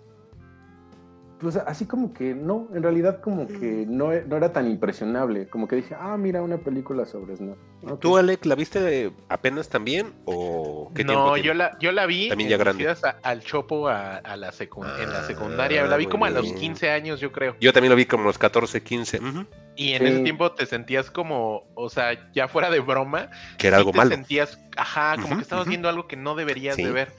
pues 1.41 1.57
así 1.57 1.87
como 1.87 2.13
que 2.13 2.35
no, 2.35 2.69
en 2.75 2.83
realidad 2.83 3.21
como 3.21 3.47
que 3.47 3.85
no, 3.89 4.11
no, 4.27 4.37
era 4.37 4.53
tan 4.53 4.69
impresionable, 4.69 5.49
como 5.49 5.69
que 5.69 5.77
dije, 5.77 5.95
ah, 5.99 6.17
mira, 6.17 6.43
una 6.43 6.59
película 6.59 7.07
sobre 7.07 7.37
Snow. 7.37 7.57
Okay. 7.83 7.97
¿Tú, 7.99 8.17
Alec, 8.17 8.45
la 8.45 8.55
viste 8.55 9.13
apenas 9.29 9.69
también 9.69 10.13
o 10.25 10.91
qué 10.95 11.05
No, 11.05 11.37
yo 11.37 11.55
la, 11.55 11.79
yo 11.79 11.93
la 11.93 12.07
vi 12.07 12.29
también 12.29 12.51
ya 12.51 12.57
grande. 12.57 12.89
A, 12.89 13.17
al 13.23 13.43
Chopo 13.43 13.89
a, 13.89 14.17
a 14.17 14.37
la 14.37 14.49
ah, 14.49 14.97
en 15.01 15.13
la 15.13 15.23
secundaria, 15.25 15.87
la 15.87 15.97
vi 15.97 16.07
como 16.07 16.25
bien. 16.25 16.37
a 16.37 16.41
los 16.41 16.53
15 16.53 16.91
años, 16.91 17.21
yo 17.21 17.31
creo. 17.31 17.55
Yo 17.61 17.73
también 17.73 17.91
lo 17.91 17.97
vi 17.97 18.07
como 18.07 18.25
a 18.25 18.27
los 18.27 18.39
14, 18.39 18.83
15. 18.83 19.19
Uh 19.19 19.23
-huh. 19.23 19.47
Y 19.77 19.93
en 19.93 20.03
sí. 20.03 20.05
ese 20.07 20.21
tiempo 20.25 20.51
te 20.53 20.67
sentías 20.67 21.09
como, 21.09 21.69
o 21.75 21.89
sea, 21.89 22.33
ya 22.33 22.49
fuera 22.49 22.69
de 22.69 22.81
broma, 22.81 23.31
que 23.59 23.69
era 23.69 23.77
algo 23.77 23.93
te 23.93 23.99
malo. 23.99 24.11
sentías, 24.11 24.59
ajá, 24.77 25.15
como 25.15 25.29
uh 25.29 25.31
-huh, 25.31 25.37
que 25.37 25.43
estabas 25.43 25.65
uh 25.65 25.67
-huh. 25.67 25.71
viendo 25.71 25.89
algo 25.89 26.09
que 26.09 26.17
no 26.17 26.35
deberías 26.35 26.75
sí. 26.75 26.83
de 26.83 26.91
ver. 26.91 27.13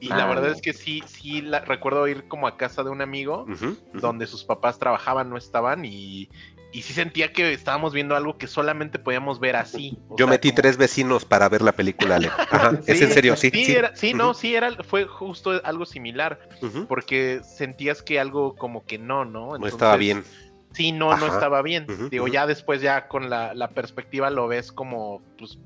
Y 0.00 0.10
ah, 0.10 0.16
la 0.16 0.26
verdad 0.26 0.50
es 0.50 0.62
que 0.62 0.72
sí, 0.72 1.02
sí, 1.06 1.42
la, 1.42 1.60
recuerdo 1.60 2.08
ir 2.08 2.26
como 2.28 2.46
a 2.46 2.56
casa 2.56 2.82
de 2.82 2.88
un 2.88 3.02
amigo 3.02 3.44
donde 3.92 4.26
sus 4.26 4.44
papás 4.44 4.78
trabajaban, 4.78 5.30
no 5.30 5.36
estaban 5.36 5.84
y, 5.84 6.28
y 6.72 6.82
sí 6.82 6.92
sentía 6.92 7.32
que 7.32 7.52
estábamos 7.52 7.92
viendo 7.92 8.14
algo 8.16 8.36
que 8.36 8.46
solamente 8.46 8.98
podíamos 8.98 9.40
ver 9.40 9.56
así. 9.56 9.98
Yo 10.10 10.16
sea, 10.18 10.26
metí 10.26 10.50
como... 10.50 10.56
tres 10.56 10.76
vecinos 10.76 11.24
para 11.24 11.48
ver 11.48 11.62
la 11.62 11.72
película, 11.72 12.16
Ale. 12.16 12.28
Ajá, 12.50 12.72
sí, 12.82 12.92
es 12.92 13.02
en 13.02 13.12
serio, 13.12 13.36
sí. 13.36 13.50
Sí, 13.50 13.64
sí. 13.64 13.72
Era, 13.72 13.96
sí 13.96 14.08
uh 14.08 14.10
-huh. 14.10 14.16
no, 14.16 14.34
sí, 14.34 14.54
era, 14.54 14.70
fue 14.84 15.06
justo 15.06 15.60
algo 15.64 15.86
similar, 15.86 16.38
uh 16.60 16.66
-huh. 16.66 16.86
porque 16.86 17.40
sentías 17.42 18.02
que 18.02 18.20
algo 18.20 18.56
como 18.56 18.84
que 18.84 18.98
no, 18.98 19.24
¿no? 19.24 19.56
Entonces, 19.56 19.60
no 19.60 19.66
estaba 19.68 19.96
bien. 19.96 20.24
Sí, 20.72 20.92
no, 20.92 21.12
Ajá. 21.12 21.26
no 21.26 21.32
estaba 21.32 21.62
bien. 21.62 21.86
Uh 21.88 21.92
-huh. 21.92 22.08
Digo, 22.10 22.28
ya 22.28 22.46
después 22.46 22.82
ya 22.82 23.08
con 23.08 23.30
la, 23.30 23.54
la 23.54 23.68
perspectiva 23.68 24.28
lo 24.28 24.46
ves 24.46 24.70
como, 24.72 25.22
pues, 25.38 25.58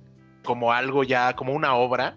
como 0.44 0.72
algo 0.72 1.02
ya, 1.02 1.34
como 1.34 1.54
una 1.54 1.74
obra 1.74 2.16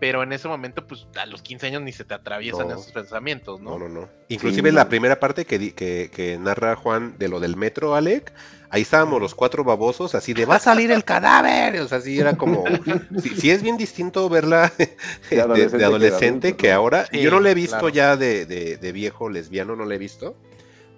pero 0.00 0.22
en 0.22 0.32
ese 0.32 0.48
momento, 0.48 0.86
pues 0.86 1.06
a 1.20 1.26
los 1.26 1.42
15 1.42 1.66
años 1.66 1.82
ni 1.82 1.92
se 1.92 2.04
te 2.04 2.14
atraviesan 2.14 2.68
no. 2.68 2.74
esos 2.74 2.92
pensamientos, 2.92 3.60
¿no? 3.60 3.78
No, 3.78 3.88
no, 3.88 4.00
no. 4.00 4.08
Inclusive 4.28 4.70
sí. 4.70 4.74
la 4.74 4.88
primera 4.88 5.18
parte 5.18 5.44
que, 5.44 5.74
que, 5.74 6.10
que, 6.12 6.38
narra 6.38 6.76
Juan 6.76 7.16
de 7.18 7.28
lo 7.28 7.40
del 7.40 7.56
metro, 7.56 7.94
Alec, 7.94 8.32
ahí 8.70 8.82
estábamos 8.82 9.20
los 9.20 9.34
cuatro 9.34 9.64
babosos, 9.64 10.14
así 10.14 10.34
de 10.34 10.44
va 10.44 10.56
a 10.56 10.60
salir 10.60 10.92
el 10.92 11.04
cadáver. 11.04 11.80
O 11.80 11.88
sea, 11.88 11.98
así 11.98 12.18
era 12.18 12.36
como. 12.36 12.64
sí, 13.22 13.30
sí, 13.36 13.50
es 13.50 13.62
bien 13.62 13.76
distinto 13.76 14.28
verla 14.28 14.72
de 15.30 15.40
adolescente, 15.40 15.72
de, 15.72 15.78
de 15.78 15.84
adolescente 15.84 16.50
que, 16.52 16.56
que, 16.56 16.72
ahora. 16.72 17.06
Sí, 17.10 17.20
yo 17.20 17.30
no 17.30 17.40
la 17.40 17.50
he 17.50 17.54
visto 17.54 17.78
claro. 17.78 17.88
ya 17.88 18.16
de, 18.16 18.46
de, 18.46 18.76
de, 18.76 18.92
viejo 18.92 19.28
lesbiano, 19.28 19.74
no 19.74 19.84
la 19.84 19.94
he 19.94 19.98
visto. 19.98 20.36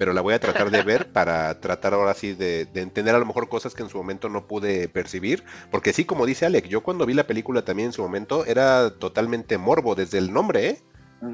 Pero 0.01 0.15
la 0.15 0.23
voy 0.23 0.33
a 0.33 0.41
tratar 0.41 0.71
de 0.71 0.83
ver 0.83 1.13
para 1.13 1.61
tratar 1.61 1.93
ahora 1.93 2.15
sí 2.15 2.33
de, 2.33 2.65
de, 2.65 2.81
entender 2.81 3.15
a 3.15 3.19
lo 3.19 3.27
mejor 3.27 3.51
cosas 3.51 3.75
que 3.75 3.83
en 3.83 3.91
su 3.91 3.99
momento 3.99 4.31
no 4.31 4.47
pude 4.47 4.89
percibir, 4.89 5.45
porque 5.71 5.93
sí, 5.93 6.07
como 6.07 6.25
dice 6.25 6.47
Alec, 6.47 6.69
yo 6.69 6.83
cuando 6.83 7.05
vi 7.05 7.13
la 7.13 7.27
película 7.27 7.67
también 7.67 7.89
en 7.89 7.93
su 7.93 8.01
momento 8.01 8.47
era 8.47 8.97
totalmente 8.99 9.59
morbo 9.59 9.95
desde 9.95 10.17
el 10.17 10.33
nombre, 10.33 10.69
¿eh? 10.71 10.83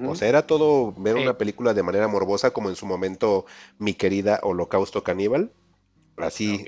O 0.09 0.17
sea, 0.17 0.29
era 0.29 0.49
todo 0.49 0.93
ver 0.95 1.15
una 1.15 1.39
película 1.39 1.75
de 1.75 1.85
manera 1.85 2.09
morbosa, 2.09 2.51
como 2.51 2.69
en 2.69 2.75
su 2.75 2.87
momento 2.87 3.47
mi 3.79 3.95
querida 3.95 4.41
Holocausto 4.43 5.05
Caníbal. 5.05 5.53
Así, 6.17 6.65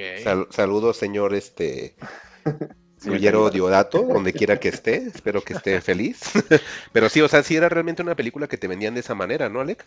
saludos, 0.51 0.99
señor 0.99 1.35
este 1.35 1.97
Guillermo 3.05 3.51
Diodato, 3.51 4.03
donde 4.03 4.33
quiera 4.33 4.59
que 4.59 4.69
esté, 4.69 4.97
espero 4.97 5.43
que 5.43 5.55
esté 5.55 5.81
feliz. 5.81 6.21
Pero 6.93 7.09
sí, 7.09 7.21
o 7.21 7.29
sea, 7.29 7.43
sí 7.43 7.57
era 7.57 7.69
realmente 7.69 8.03
una 8.03 8.15
película 8.15 8.49
que 8.49 8.59
te 8.59 8.69
vendían 8.69 8.95
de 8.95 9.01
esa 9.01 9.15
manera, 9.15 9.49
¿no, 9.49 9.61
Alec? 9.61 9.87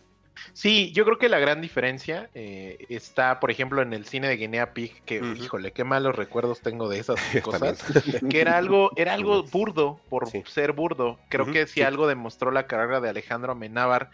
Sí, 0.54 0.92
yo 0.94 1.06
creo 1.06 1.18
que 1.18 1.30
la 1.30 1.40
gran 1.40 1.62
diferencia 1.62 2.30
eh, 2.34 2.86
está, 2.90 3.40
por 3.40 3.52
ejemplo, 3.52 3.82
en 3.82 3.94
el 3.94 4.06
cine 4.06 4.28
de 4.28 4.38
Guinea 4.38 4.74
Pig, 4.74 5.02
que, 5.06 5.22
híjole, 5.38 5.72
qué 5.72 5.84
malos 5.84 6.16
recuerdos 6.16 6.62
tengo 6.62 6.90
de 6.90 7.00
esas 7.00 7.20
cosas, 7.44 7.84
que 8.30 8.42
era 8.42 8.58
algo, 8.58 8.92
era 8.96 9.14
algo 9.14 9.44
burdo, 9.44 10.00
por 10.10 10.30
ser 10.48 10.74
burdo. 10.74 11.20
Creo 11.30 11.52
que 11.52 11.68
si 11.68 11.82
algo 11.82 12.08
demostró 12.08 12.52
la 12.52 12.68
carrera 12.68 13.02
de 13.02 13.10
Alejandro 13.10 13.52
Amenábar 13.52 14.10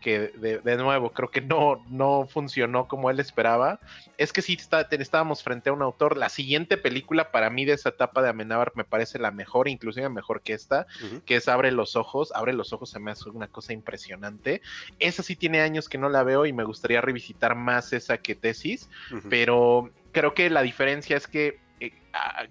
que 0.00 0.32
de, 0.64 0.76
nuevo 0.76 1.12
creo 1.12 1.30
que 1.30 1.40
no, 1.40 1.84
no 1.88 2.26
funcionó 2.28 2.88
como 2.88 3.10
él 3.10 3.20
esperaba, 3.20 3.80
es 4.18 4.32
que 4.32 4.42
sí 4.42 4.54
está, 4.54 4.80
estábamos 4.90 5.42
frente 5.42 5.70
a 5.70 5.72
un 5.72 5.82
autor. 5.82 6.16
La 6.16 6.28
siguiente 6.28 6.76
película 6.76 7.30
para 7.30 7.50
mí 7.50 7.64
de 7.64 7.74
esa 7.74 7.90
etapa 7.90 8.22
de 8.22 8.30
Amenábar 8.30 8.72
me 8.74 8.84
parece 8.84 9.18
la 9.18 9.30
mejor, 9.30 9.68
inclusive 9.68 10.08
mejor 10.08 10.42
que 10.42 10.54
esta, 10.54 10.86
que 11.26 11.36
es 11.36 11.48
Abre 11.48 11.70
los 11.70 11.96
Ojos. 11.96 12.32
Abre 12.34 12.52
los 12.52 12.72
Ojos 12.72 12.90
se 12.90 12.98
me 12.98 13.10
hace 13.10 13.28
una 13.28 13.48
cosa 13.48 13.72
impresionante. 13.72 14.62
Esa 14.98 15.22
sí 15.22 15.36
tiene 15.36 15.60
años 15.60 15.88
que 15.88 15.98
no 15.98 16.08
la 16.08 16.22
veo 16.22 16.46
y 16.46 16.52
me 16.52 16.64
gustaría 16.64 17.00
revisitar 17.00 17.54
más 17.54 17.92
esa 17.92 18.18
que 18.18 18.34
tesis, 18.34 18.88
pero 19.28 19.90
creo 20.12 20.34
que 20.34 20.50
la 20.50 20.62
diferencia 20.62 21.16
es 21.16 21.26
que 21.26 21.60
eh, 21.80 21.92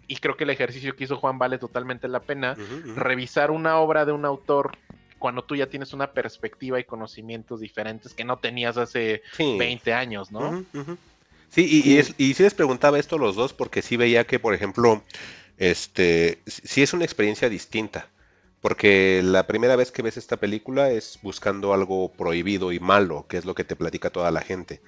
y 0.07 0.15
creo 0.17 0.35
que 0.35 0.43
el 0.43 0.49
ejercicio 0.49 0.95
que 0.95 1.03
hizo 1.03 1.17
Juan 1.17 1.37
vale 1.37 1.57
totalmente 1.57 2.07
la 2.07 2.21
pena, 2.21 2.55
revisar 2.95 3.51
una 3.51 3.77
obra 3.77 4.05
de 4.05 4.11
un 4.11 4.25
autor 4.25 4.71
cuando 5.19 5.43
tú 5.43 5.55
ya 5.55 5.67
tienes 5.67 5.93
una 5.93 6.11
perspectiva 6.11 6.79
y 6.79 6.85
conocimientos 6.85 7.59
diferentes 7.59 8.13
que 8.13 8.23
no 8.23 8.37
tenías 8.37 8.77
hace 8.77 9.21
20 9.37 9.93
años, 9.93 10.31
¿no? 10.31 10.65
Sí, 11.49 11.67
y, 11.67 12.23
y, 12.23 12.33
sí 12.33 12.43
les 12.43 12.53
preguntaba 12.53 12.99
esto 12.99 13.15
a 13.15 13.19
los 13.19 13.35
dos 13.35 13.53
porque 13.53 13.81
sí 13.81 13.97
veía 13.97 14.25
que, 14.25 14.39
por 14.39 14.53
ejemplo, 14.53 15.03
este, 15.57 16.39
sí 16.45 16.81
es 16.81 16.93
una 16.93 17.05
experiencia 17.05 17.49
distinta. 17.49 18.07
Porque 18.61 19.21
la 19.23 19.47
primera 19.47 19.75
vez 19.75 19.91
que 19.91 20.01
ves 20.01 20.17
esta 20.17 20.37
película 20.37 20.91
es 20.91 21.19
buscando 21.21 21.73
algo 21.73 22.11
prohibido 22.11 22.71
y 22.71 22.79
malo, 22.79 23.25
que 23.27 23.37
es 23.37 23.45
lo 23.45 23.55
que 23.55 23.63
te 23.63 23.75
platica 23.75 24.09
toda 24.09 24.31
la 24.31 24.41
gente. 24.41 24.81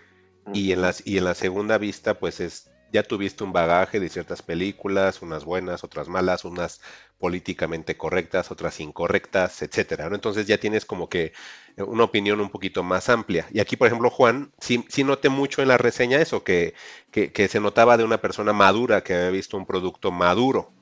Y 0.53 0.71
en, 0.71 0.81
las, 0.81 1.05
y 1.05 1.17
en 1.17 1.23
la 1.23 1.35
segunda 1.35 1.77
vista, 1.77 2.19
pues 2.19 2.39
es 2.39 2.70
ya 2.91 3.03
tuviste 3.03 3.43
un 3.43 3.53
bagaje 3.53 3.99
de 3.99 4.09
ciertas 4.09 4.41
películas, 4.41 5.21
unas 5.21 5.45
buenas, 5.45 5.83
otras 5.83 6.07
malas, 6.09 6.45
unas 6.45 6.81
políticamente 7.19 7.95
correctas, 7.97 8.51
otras 8.51 8.79
incorrectas, 8.79 9.61
etcétera. 9.61 10.09
Entonces 10.11 10.47
ya 10.47 10.57
tienes 10.57 10.85
como 10.85 11.07
que 11.07 11.33
eh, 11.77 11.83
una 11.83 12.03
opinión 12.03 12.41
un 12.41 12.49
poquito 12.49 12.83
más 12.83 13.09
amplia. 13.09 13.47
Y 13.51 13.59
aquí, 13.59 13.77
por 13.77 13.87
ejemplo, 13.87 14.09
Juan, 14.09 14.51
sí, 14.59 14.85
sí 14.89 15.03
noté 15.03 15.29
mucho 15.29 15.61
en 15.61 15.69
la 15.69 15.77
reseña 15.77 16.19
eso, 16.19 16.43
que, 16.43 16.73
que, 17.11 17.47
se 17.47 17.59
notaba 17.59 17.97
de 17.97 18.03
una 18.03 18.19
persona 18.21 18.53
madura 18.53 19.01
que 19.03 19.13
había 19.13 19.29
visto 19.29 19.57
un 19.57 19.65
producto 19.65 20.11
maduro. 20.11 20.73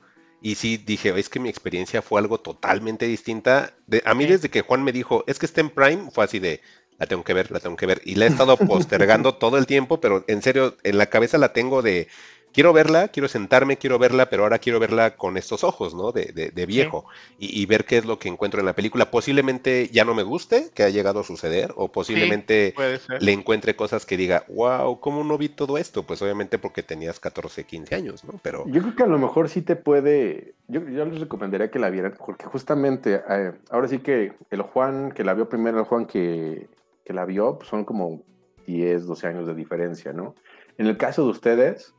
Y 0.42 0.54
sí 0.54 0.78
dije, 0.78 1.12
es 1.18 1.28
que 1.28 1.38
mi 1.38 1.50
experiencia 1.50 2.00
fue 2.02 2.20
algo 2.20 2.40
totalmente 2.40 3.06
distinta. 3.06 3.74
De, 3.86 4.02
a 4.06 4.14
mí 4.14 4.24
desde 4.26 4.48
que 4.48 4.62
Juan 4.62 4.82
me 4.82 4.92
dijo, 4.92 5.24
es 5.26 5.38
que 5.38 5.46
está 5.46 5.60
en 5.60 5.70
Prime, 5.70 6.10
fue 6.10 6.24
así 6.24 6.38
de, 6.38 6.62
la 7.00 7.06
tengo 7.06 7.24
que 7.24 7.32
ver, 7.32 7.50
la 7.50 7.60
tengo 7.60 7.76
que 7.76 7.86
ver. 7.86 8.02
Y 8.04 8.14
la 8.16 8.26
he 8.26 8.28
estado 8.28 8.56
postergando 8.58 9.34
todo 9.34 9.56
el 9.56 9.66
tiempo, 9.66 10.00
pero 10.00 10.22
en 10.28 10.42
serio, 10.42 10.76
en 10.84 10.98
la 10.98 11.06
cabeza 11.06 11.38
la 11.38 11.54
tengo 11.54 11.80
de, 11.80 12.08
quiero 12.52 12.72
verla, 12.72 13.08
quiero 13.08 13.26
sentarme, 13.26 13.78
quiero 13.78 13.98
verla, 13.98 14.28
pero 14.28 14.42
ahora 14.42 14.58
quiero 14.58 14.78
verla 14.78 15.16
con 15.16 15.36
estos 15.36 15.64
ojos, 15.64 15.94
¿no? 15.94 16.12
De, 16.12 16.52
de, 16.54 16.66
viejo. 16.66 17.06
Y, 17.38 17.64
ver 17.66 17.84
qué 17.86 17.98
es 17.98 18.04
lo 18.04 18.18
que 18.18 18.28
encuentro 18.28 18.60
en 18.60 18.66
la 18.66 18.74
película. 18.74 19.10
Posiblemente 19.10 19.88
ya 19.92 20.04
no 20.04 20.14
me 20.14 20.22
guste, 20.22 20.70
que 20.74 20.82
ha 20.82 20.90
llegado 20.90 21.20
a 21.20 21.24
suceder, 21.24 21.72
o 21.76 21.90
posiblemente 21.90 22.74
le 23.20 23.32
encuentre 23.32 23.76
cosas 23.76 24.04
que 24.04 24.16
diga, 24.16 24.44
wow, 24.48 25.00
¿cómo 25.00 25.24
no 25.24 25.38
vi 25.38 25.48
todo 25.48 25.78
esto? 25.78 26.02
Pues 26.02 26.20
obviamente 26.22 26.58
porque 26.58 26.82
tenías 26.82 27.18
14, 27.18 27.64
15 27.64 27.94
años, 27.94 28.24
¿no? 28.24 28.38
Pero... 28.42 28.66
Yo 28.66 28.82
creo 28.82 28.94
que 28.94 29.02
a 29.04 29.06
lo 29.06 29.18
mejor 29.18 29.48
sí 29.48 29.62
te 29.62 29.76
puede, 29.76 30.54
yo, 30.68 30.86
yo 30.86 31.04
les 31.06 31.20
recomendaría 31.20 31.70
que 31.70 31.78
la 31.78 31.90
vieran, 31.90 32.14
porque 32.18 32.44
justamente, 32.44 33.22
eh, 33.28 33.52
ahora 33.70 33.88
sí 33.88 33.98
que 33.98 34.32
el 34.50 34.62
Juan, 34.62 35.12
que 35.12 35.24
la 35.24 35.34
vio 35.34 35.48
primero, 35.48 35.78
el 35.78 35.84
Juan 35.84 36.06
que 36.06 36.68
que 37.10 37.14
la 37.14 37.24
vio, 37.24 37.58
pues 37.58 37.68
son 37.68 37.84
como 37.84 38.22
10, 38.68 39.04
12 39.04 39.26
años 39.26 39.44
de 39.44 39.54
diferencia, 39.56 40.12
¿no? 40.12 40.36
En 40.78 40.86
el 40.86 40.96
caso 40.96 41.24
de 41.24 41.30
ustedes, 41.30 41.92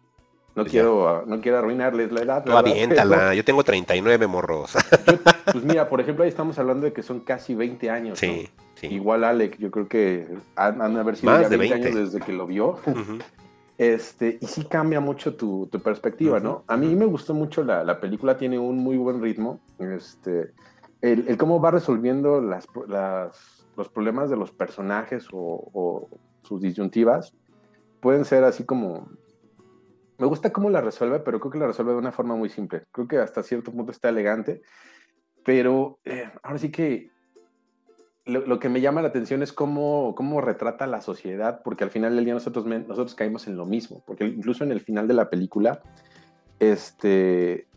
no, 0.56 0.64
pues 0.64 0.72
quiero, 0.72 1.26
no 1.28 1.42
quiero 1.42 1.58
arruinarles 1.58 2.14
la 2.14 2.22
edad. 2.22 2.46
No, 2.46 2.58
aviéntala, 2.58 3.34
yo 3.34 3.44
tengo 3.44 3.62
39 3.62 4.28
morros. 4.28 4.72
pues 5.52 5.66
mira, 5.66 5.90
por 5.90 6.00
ejemplo, 6.00 6.24
ahí 6.24 6.30
estamos 6.30 6.58
hablando 6.60 6.86
de 6.86 6.94
que 6.94 7.04
son 7.04 7.20
casi 7.20 7.56
20 7.56 7.90
años. 7.90 8.20
Sí, 8.20 8.48
sí. 8.76 8.88
Igual 8.88 9.26
Alec, 9.26 9.58
yo 9.58 9.70
creo 9.70 9.90
que 9.90 10.30
han, 10.56 10.94
de 10.94 11.00
haber 11.02 11.18
sido 11.18 11.42
ya 11.42 11.50
20, 11.50 11.74
años 11.74 11.94
desde 11.94 12.22
que 12.22 12.32
lo 12.32 12.48
vio. 12.48 12.80
Este, 13.78 14.38
y 14.40 14.46
sí 14.46 14.64
cambia 14.64 15.02
mucho 15.02 15.36
tu, 15.36 15.68
tu 15.70 15.82
perspectiva, 15.82 16.40
¿no? 16.40 16.64
A 16.68 16.78
mí 16.78 16.96
me 16.96 17.06
gustó 17.06 17.34
mucho 17.34 17.66
la, 17.66 17.84
la, 17.84 18.00
película, 18.00 18.38
tiene 18.38 18.58
un 18.58 18.78
muy 18.78 18.96
buen 18.96 19.22
ritmo. 19.22 19.60
Este, 19.78 20.54
el, 21.02 21.26
el 21.28 21.36
cómo 21.36 21.60
va 21.60 21.72
resolviendo 21.72 22.40
las, 22.40 22.66
las 22.88 23.61
los 23.82 23.90
problemas 23.90 24.30
de 24.30 24.38
los 24.38 24.52
personajes 24.52 25.28
o, 25.34 26.08
sus 26.44 26.62
disyuntivas 26.62 27.34
pueden 28.00 28.26
ser 28.26 28.44
así 28.44 28.64
como... 28.64 29.10
Me 30.20 30.28
gusta 30.28 30.54
cómo 30.54 30.70
la 30.70 30.82
resuelve, 30.82 31.20
pero 31.20 31.40
creo 31.40 31.52
que 31.52 31.58
la 31.58 31.68
resuelve 31.68 31.94
de 31.94 31.98
una 31.98 32.12
forma 32.12 32.36
muy 32.36 32.50
simple. 32.50 32.84
Creo 32.92 33.08
que 33.08 33.18
hasta 33.18 33.42
cierto 33.42 33.72
punto 33.72 33.92
está 33.92 34.10
elegante, 34.10 34.62
pero 35.44 35.98
eh, 36.06 36.30
ahora 36.44 36.60
sí 36.60 36.72
que 36.72 37.10
lo, 38.26 38.60
que 38.60 38.70
me 38.70 38.82
llama 38.82 39.02
la 39.02 39.08
atención 39.08 39.42
es 39.42 39.52
cómo, 39.52 40.14
cómo 40.16 40.42
retrata 40.42 40.86
la 40.86 41.02
sociedad, 41.02 41.62
porque 41.64 41.84
al 41.84 41.90
final 41.90 42.16
del 42.16 42.26
día 42.26 42.36
nosotros, 42.36 42.66
nosotros 42.66 43.16
caímos 43.16 43.48
en 43.48 43.58
lo 43.58 43.66
mismo, 43.66 44.04
porque 44.06 44.26
incluso 44.26 44.64
en 44.64 44.72
el 44.72 44.82
final 44.82 45.08
de 45.08 45.16
la 45.16 45.32
película, 45.32 45.82
este, 46.60 47.68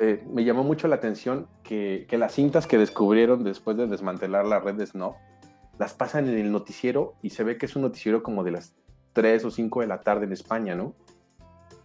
eh, 0.00 0.24
me 0.28 0.42
llamó 0.42 0.64
mucho 0.64 0.88
la 0.88 0.96
atención 0.96 1.46
que, 1.62 2.06
que, 2.08 2.18
las 2.18 2.34
cintas 2.34 2.66
que 2.66 2.76
descubrieron 2.76 3.44
después 3.44 3.76
de 3.76 3.86
desmantelar 3.86 4.44
la 4.46 4.58
red 4.58 4.74
de 4.74 4.86
Snow 4.86 5.14
las 5.78 5.94
pasan 5.94 6.28
en 6.28 6.38
el 6.38 6.52
noticiero 6.52 7.14
y 7.22 7.30
se 7.30 7.44
ve 7.44 7.58
que 7.58 7.66
es 7.66 7.76
un 7.76 7.82
noticiero 7.82 8.22
como 8.22 8.44
de 8.44 8.52
las 8.52 8.74
3 9.12 9.44
o 9.44 9.50
5 9.50 9.80
de 9.80 9.86
la 9.86 10.00
tarde 10.00 10.26
en 10.26 10.32
España, 10.32 10.74
¿no? 10.74 10.94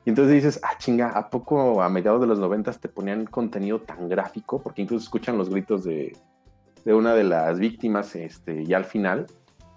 Y 0.06 0.10
entonces 0.10 0.36
dices, 0.36 0.60
ah, 0.64 0.78
chinga, 0.78 1.10
¿a 1.10 1.30
poco 1.30 1.82
a 1.82 1.90
mediados 1.90 2.22
de 2.22 2.28
los 2.28 2.40
90 2.40 2.72
te 2.74 2.90
ponían 2.90 3.26
contenido 3.26 3.82
tan 3.82 4.08
gráfico? 4.08 4.62
Porque 4.62 4.82
incluso 4.82 5.04
escuchan 5.04 5.38
los 5.38 5.50
gritos 5.50 5.84
de, 5.84 6.16
de 6.86 6.94
una 6.94 7.14
de 7.14 7.24
las 7.24 7.60
víctimas 7.60 8.16
este, 8.16 8.66
ya 8.66 8.78
al 8.78 8.86
final. 8.86 9.28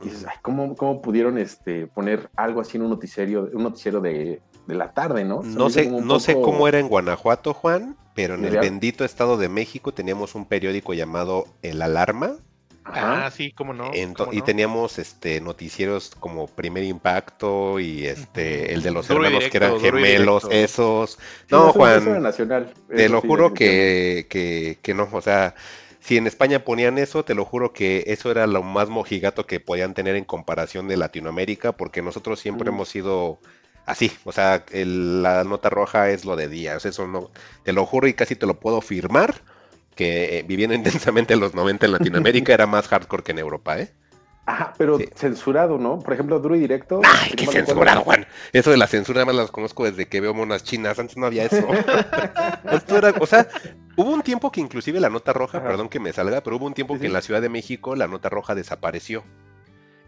Y 0.01 0.05
dices, 0.05 0.27
ay, 0.29 0.37
¿cómo, 0.43 0.77
cómo 0.77 1.03
pudieron 1.03 1.39
este, 1.39 1.87
poner 1.87 2.31
algo 2.37 2.61
así 2.61 2.77
en 2.77 2.85
un 2.85 2.91
noticiero, 2.91 3.49
un 3.53 3.63
noticiero 3.63 4.01
de, 4.01 4.41
de 4.67 4.75
la 4.75 4.93
tarde, 4.93 5.25
¿no? 5.25 5.43
no 5.43 5.71
sé, 5.71 5.89
no 5.91 6.21
sé 6.21 6.35
cómo 6.35 6.69
era 6.69 6.79
en 6.79 6.89
Guanajuato, 6.89 7.53
Juan, 7.53 7.97
pero 8.15 8.35
en 8.35 8.45
el 8.45 8.59
bendito 8.59 9.05
Estado 9.05 9.37
de 9.37 9.49
México 9.49 9.93
teníamos 9.93 10.35
un 10.35 10.47
periódico 10.47 10.95
llamado 10.95 11.47
El 11.63 11.83
Alarma, 11.83 12.37
Ah, 12.85 13.31
sí, 13.33 13.53
cómo 13.53 13.73
no, 13.73 13.91
Y 14.33 14.43
teníamos 14.43 14.99
este 14.99 15.41
noticieros 15.41 16.13
como 16.19 16.47
Primer 16.47 16.85
Impacto 16.85 17.79
y 17.79 18.07
este 18.07 18.73
el 18.73 18.83
de 18.83 18.91
los 18.91 19.09
hermanos 19.09 19.45
que 19.51 19.57
eran 19.57 19.81
gemelos, 19.81 20.49
esos. 20.51 21.19
no, 21.49 21.73
Juan, 21.73 22.23
nacional, 22.23 22.73
te 22.89 23.09
lo 23.09 23.21
juro 23.21 23.55
que, 23.55 24.27
que, 24.29 24.79
que 24.83 24.95
no, 24.95 25.09
o 25.13 25.21
sea, 25.21 25.55
si 26.01 26.17
en 26.17 26.27
España 26.27 26.65
ponían 26.65 26.99
eso, 26.99 27.25
te 27.25 27.35
lo 27.35 27.45
juro 27.45 27.73
que 27.73 28.05
eso 28.09 28.31
era 28.31 28.47
lo 28.47 28.63
más 28.63 28.89
mojigato 28.89 29.47
que 29.47 29.61
podían 29.61 29.95
tener 29.95 30.17
en 30.17 30.25
comparación 30.25 30.89
de 30.89 30.97
Latinoamérica, 30.97 31.73
porque 31.73 32.03
nosotros 32.03 32.41
siempre 32.41 32.71
hemos 32.71 32.89
sido 32.89 33.39
así, 33.87 34.13
o 34.25 34.33
sea, 34.33 34.65
la 34.73 35.45
nota 35.45 35.71
roja 35.71 36.11
es 36.11 36.25
lo 36.25 36.35
de 36.35 36.49
días, 36.49 36.85
eso 36.87 37.07
no, 37.07 37.31
te 37.63 37.73
lo 37.73 37.87
juro 37.87 38.09
y 38.09 38.15
casi 38.15 38.35
te 38.35 38.47
lo 38.47 38.59
puedo 38.59 38.81
firmar 38.81 39.43
que 39.95 40.39
eh, 40.39 40.43
viviendo 40.43 40.75
intensamente 40.77 41.35
en 41.35 41.41
los 41.41 41.55
90 41.55 41.87
en 41.87 41.93
Latinoamérica 41.93 42.53
era 42.53 42.67
más 42.67 42.89
hardcore 42.89 43.23
que 43.23 43.33
en 43.33 43.39
Europa, 43.39 43.79
¿eh? 43.79 43.93
Ajá, 44.45 44.73
pero 44.77 44.99
censurado, 45.15 45.79
¿no? 45.79 46.01
Por 46.01 46.15
ejemplo, 46.15 46.41
Duro 46.41 46.57
y 46.57 46.59
Directo. 46.59 47.01
Ay, 47.05 47.31
qué 47.37 47.47
censurado, 47.47 48.01
Juan. 48.01 48.27
Eso 48.53 48.73
de 48.73 48.77
la 48.77 48.89
censura 48.89 49.25
más 49.25 49.37
las 49.37 49.53
conozco 49.53 49.85
desde 49.85 50.07
que 50.07 50.21
veo 50.21 50.35
monas 50.35 50.65
chinas. 50.65 50.99
Antes 50.99 51.17
no 51.17 51.27
había 51.27 51.45
eso. 51.45 51.65
Esto 52.73 52.99
era, 52.99 53.15
o 53.21 53.27
sea, 53.27 53.47
hubo 53.97 54.11
un 54.11 54.23
tiempo 54.23 54.51
que 54.51 54.61
inclusive 54.61 54.99
la 54.99 55.11
nota 55.11 55.33
roja, 55.33 55.63
perdón 55.63 55.89
que 55.89 56.01
me 56.01 56.13
salga, 56.13 56.41
pero 56.41 56.57
hubo 56.57 56.67
un 56.67 56.75
tiempo 56.75 56.99
que 56.99 57.07
en 57.07 57.13
la 57.13 57.23
Ciudad 57.23 57.41
de 57.41 57.51
México 57.51 57.95
la 57.95 58.09
nota 58.09 58.31
roja 58.31 58.57
desapareció 58.57 59.23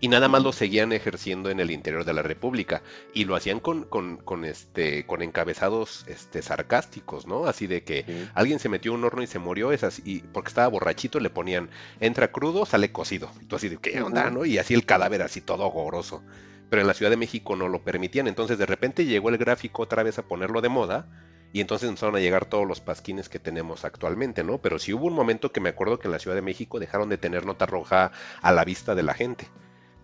y 0.04 0.08
nada 0.08 0.28
más 0.28 0.42
lo 0.42 0.52
seguían 0.52 0.92
ejerciendo 0.92 1.48
en 1.48 1.60
el 1.60 1.70
interior 1.70 2.04
de 2.04 2.12
la 2.12 2.20
República 2.20 2.82
y 3.14 3.24
lo 3.24 3.36
hacían 3.36 3.58
con, 3.58 3.84
con, 3.84 4.44
este 4.44 5.06
con 5.06 5.22
encabezados 5.22 6.04
este 6.08 6.42
sarcásticos, 6.42 7.26
¿no? 7.26 7.46
Así 7.46 7.66
de 7.66 7.84
que 7.84 8.28
alguien 8.34 8.58
se 8.58 8.68
metió 8.68 8.92
en 8.92 8.98
un 8.98 9.04
horno 9.04 9.22
y 9.22 9.26
se 9.26 9.38
murió, 9.38 9.72
es 9.72 9.82
así, 9.82 10.02
y 10.04 10.18
porque 10.20 10.48
estaba 10.48 10.68
borrachito 10.68 11.20
le 11.20 11.30
ponían 11.30 11.70
entra 12.00 12.30
crudo, 12.30 12.66
sale 12.66 12.92
cocido. 12.92 13.30
Y 13.40 13.46
tú 13.46 13.56
así 13.56 13.70
de 13.70 13.78
qué 13.78 14.02
onda, 14.02 14.30
¿no? 14.30 14.44
Y 14.44 14.58
así 14.58 14.74
el 14.74 14.84
cadáver 14.84 15.22
así 15.22 15.40
todo 15.40 15.66
goroso. 15.70 16.22
pero 16.68 16.82
en 16.82 16.88
la 16.88 16.92
Ciudad 16.92 17.10
de 17.10 17.16
México 17.16 17.56
no 17.56 17.68
lo 17.68 17.82
permitían. 17.82 18.28
Entonces 18.28 18.58
de 18.58 18.66
repente 18.66 19.06
llegó 19.06 19.30
el 19.30 19.38
gráfico 19.38 19.84
otra 19.84 20.02
vez 20.02 20.18
a 20.18 20.28
ponerlo 20.28 20.60
de 20.60 20.68
moda 20.68 21.08
y 21.54 21.62
entonces 21.62 21.88
empezaron 21.88 22.16
a 22.16 22.20
llegar 22.20 22.44
todos 22.44 22.68
los 22.68 22.82
pasquines 22.82 23.30
que 23.30 23.38
tenemos 23.38 23.86
actualmente, 23.86 24.44
¿no? 24.44 24.58
Pero 24.58 24.78
sí 24.78 24.92
hubo 24.92 25.06
un 25.06 25.14
momento 25.14 25.50
que 25.50 25.60
me 25.60 25.70
acuerdo 25.70 25.98
que 25.98 26.08
en 26.08 26.12
la 26.12 26.18
Ciudad 26.18 26.36
de 26.36 26.42
México 26.42 26.78
dejaron 26.78 27.08
de 27.08 27.16
tener 27.16 27.46
nota 27.46 27.64
roja 27.64 28.12
a 28.42 28.52
la 28.52 28.66
vista 28.66 28.94
de 28.94 29.02
la 29.02 29.14
gente. 29.14 29.48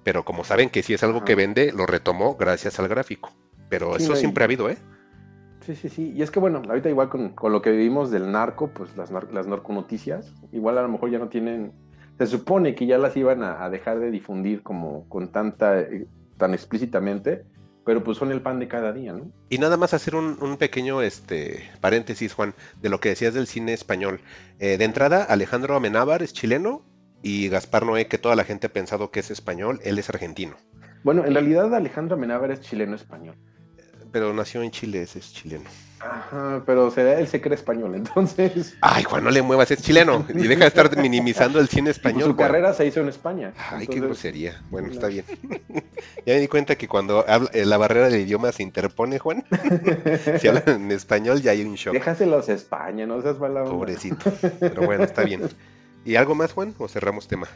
Pero 0.02 0.24
como 0.24 0.44
saben 0.44 0.70
que 0.70 0.82
si 0.82 0.94
es 0.94 1.02
algo 1.02 1.24
que 1.24 1.34
vende, 1.34 1.72
lo 1.72 1.86
retomó 1.86 2.36
gracias 2.36 2.78
al 2.78 2.88
gráfico. 2.88 3.30
Pero 3.68 3.96
eso 3.96 4.16
siempre 4.16 4.42
ha 4.42 4.46
habido, 4.46 4.68
¿eh? 4.68 4.78
Sí, 5.60 5.76
sí, 5.76 5.88
sí. 5.88 6.12
Y 6.16 6.22
es 6.22 6.30
que 6.30 6.40
bueno, 6.40 6.62
ahorita 6.66 6.88
igual 6.88 7.08
con, 7.08 7.34
lo 7.52 7.62
que 7.62 7.70
vivimos 7.70 8.10
del 8.10 8.32
narco, 8.32 8.68
pues 8.68 8.96
las, 8.96 9.10
las 9.10 9.46
narconoticias, 9.46 10.32
igual 10.52 10.78
a 10.78 10.82
lo 10.82 10.88
mejor 10.88 11.10
ya 11.10 11.18
no 11.18 11.28
tienen, 11.28 11.72
se 12.18 12.26
supone 12.26 12.74
que 12.74 12.86
ya 12.86 12.98
las 12.98 13.16
iban 13.16 13.42
a, 13.42 13.68
dejar 13.68 14.00
de 14.00 14.10
difundir 14.10 14.62
como 14.62 15.08
con 15.08 15.30
tanta, 15.30 15.80
eh, 15.80 16.06
tan 16.38 16.54
explícitamente, 16.54 17.44
pero 17.84 18.02
pues 18.02 18.18
son 18.18 18.32
el 18.32 18.40
pan 18.40 18.58
de 18.58 18.68
cada 18.68 18.92
día, 18.92 19.12
¿no? 19.12 19.30
Y 19.48 19.58
nada 19.58 19.76
más 19.76 19.94
hacer 19.94 20.14
un, 20.14 20.56
pequeño 20.56 21.02
este, 21.02 21.70
paréntesis, 21.80 22.32
Juan, 22.34 22.54
de 22.80 22.88
lo 22.88 23.00
que 23.00 23.10
decías 23.10 23.34
del 23.34 23.46
cine 23.46 23.72
español. 23.72 24.20
Eh, 24.58 24.78
de 24.78 24.84
entrada, 24.84 25.24
Alejandro 25.24 25.76
Amenábar 25.76 26.22
es 26.22 26.32
chileno 26.32 26.82
y 27.22 27.48
Gaspar 27.48 27.84
Noé, 27.84 28.06
que 28.06 28.18
toda 28.18 28.36
la 28.36 28.44
gente 28.44 28.68
ha 28.68 28.72
pensado 28.72 29.10
que 29.10 29.20
es 29.20 29.30
español, 29.30 29.80
él 29.84 29.98
es 29.98 30.08
argentino. 30.08 30.56
Bueno, 31.02 31.24
en 31.24 31.34
realidad 31.34 31.74
Alejandro 31.74 32.16
Amenábar 32.16 32.50
es 32.50 32.60
chileno-español. 32.60 33.36
Pero 34.12 34.34
nació 34.34 34.62
en 34.62 34.70
Chile, 34.70 35.02
ese 35.02 35.20
es 35.20 35.32
chileno. 35.32 35.64
Ajá, 36.00 36.62
pero 36.64 36.92
él 36.96 37.28
se 37.28 37.40
cree 37.40 37.54
español, 37.54 37.94
entonces. 37.96 38.76
Ay, 38.80 39.04
Juan, 39.04 39.22
no 39.22 39.30
le 39.30 39.42
muevas, 39.42 39.70
es 39.70 39.82
chileno. 39.82 40.26
Y 40.28 40.48
deja 40.48 40.62
de 40.62 40.66
estar 40.68 40.96
minimizando 40.96 41.60
el 41.60 41.68
cine 41.68 41.90
español. 41.90 42.30
su 42.30 42.36
carrera 42.36 42.72
se 42.72 42.86
hizo 42.86 43.00
en 43.00 43.08
España. 43.08 43.52
Ay, 43.70 43.86
qué 43.86 44.00
grosería. 44.00 44.62
Bueno, 44.70 44.90
está 44.90 45.08
bien. 45.08 45.24
ya 46.26 46.34
me 46.34 46.40
di 46.40 46.48
cuenta 46.48 46.76
que 46.76 46.88
cuando 46.88 47.24
habla, 47.28 47.50
eh, 47.52 47.64
la 47.66 47.76
barrera 47.76 48.08
del 48.08 48.22
idioma 48.22 48.50
se 48.52 48.62
interpone, 48.62 49.18
Juan. 49.18 49.44
si 50.40 50.48
hablan 50.48 50.68
en 50.68 50.90
español 50.90 51.42
ya 51.42 51.52
hay 51.52 51.62
un 51.62 51.74
shock. 51.74 51.92
Déjaselos 51.92 52.48
a 52.48 52.54
España, 52.54 53.06
no 53.06 53.20
seas 53.20 53.38
mala 53.38 53.64
Pobrecito. 53.64 54.32
Pero 54.58 54.86
bueno, 54.86 55.04
está 55.04 55.22
bien. 55.22 55.42
¿Y 56.04 56.16
algo 56.16 56.34
más, 56.34 56.52
Juan? 56.52 56.74
¿O 56.78 56.88
cerramos 56.88 57.28
tema? 57.28 57.46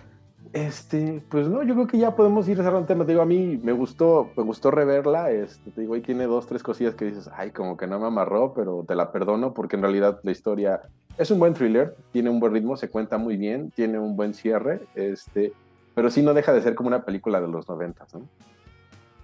Este, 0.52 1.20
pues 1.31 1.48
no, 1.48 1.64
yo 1.64 1.74
creo 1.74 1.86
que 1.89 1.98
ya 1.98 2.14
podemos 2.14 2.48
ir 2.48 2.58
cerrando 2.58 2.81
el 2.81 2.86
tema. 2.86 3.05
Te 3.05 3.10
digo, 3.10 3.23
a 3.23 3.26
mí 3.26 3.58
me 3.62 3.73
gustó, 3.73 4.31
me 4.36 4.44
gustó 4.44 4.70
reverla. 4.70 5.32
Este, 5.32 5.70
te 5.73 5.81
digo, 5.81 5.94
ahí 5.94 6.00
tiene 6.00 6.26
dos, 6.26 6.47
tres 6.47 6.62
cosillas 6.62 6.94
que 6.94 7.06
dices, 7.06 7.28
ay, 7.34 7.50
como 7.50 7.76
que 7.76 7.89
no 7.89 7.98
me 7.98 8.06
amarró, 8.06 8.55
pero 8.55 8.84
te 8.86 8.94
la 8.94 9.10
perdono 9.10 9.52
porque 9.52 9.74
en 9.74 9.82
realidad 9.82 10.20
la 10.23 10.31
historia 10.31 10.82
es 11.18 11.31
un 11.31 11.40
buen 11.40 11.55
thriller, 11.55 11.97
tiene 12.12 12.31
un 12.31 12.39
buen 12.39 12.52
ritmo, 12.52 12.76
se 12.76 12.89
cuenta 12.89 13.18
muy 13.18 13.36
bien, 13.36 13.73
tiene 13.73 13.98
un 13.98 14.16
buen 14.16 14.32
cierre, 14.32 14.81
este, 14.94 15.52
pero 15.94 16.10
sí 16.10 16.23
no 16.23 16.34
deja 16.34 16.52
de 16.52 16.62
ser 16.62 16.74
como 16.74 16.89
una 16.89 17.05
película 17.05 17.40
de 17.40 17.48
los 17.48 17.68
noventas, 17.68 18.14
¿no? 18.14 18.28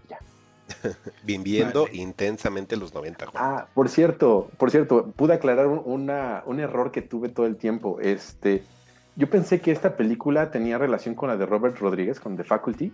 Ya. 0.08 0.18
Viviendo 1.24 1.86
intensamente 1.92 2.76
los 2.76 2.92
90. 2.94 3.26
Ah, 3.34 3.68
por 3.74 3.88
cierto, 3.88 4.50
por 4.56 4.72
cierto, 4.72 5.06
pude 5.14 5.34
aclarar 5.34 5.66
una, 5.66 6.42
un 6.46 6.58
error 6.58 6.90
que 6.90 7.02
tuve 7.02 7.28
todo 7.28 7.46
el 7.46 7.56
tiempo. 7.56 7.98
Este, 8.00 8.64
yo 9.20 9.28
pensé 9.28 9.60
que 9.60 9.70
esta 9.70 9.96
película 9.96 10.50
tenía 10.50 10.78
relación 10.78 11.14
con 11.14 11.28
la 11.28 11.36
de 11.36 11.44
Robert 11.44 11.76
Rodríguez, 11.78 12.18
con 12.18 12.38
The 12.38 12.44
Faculty. 12.44 12.90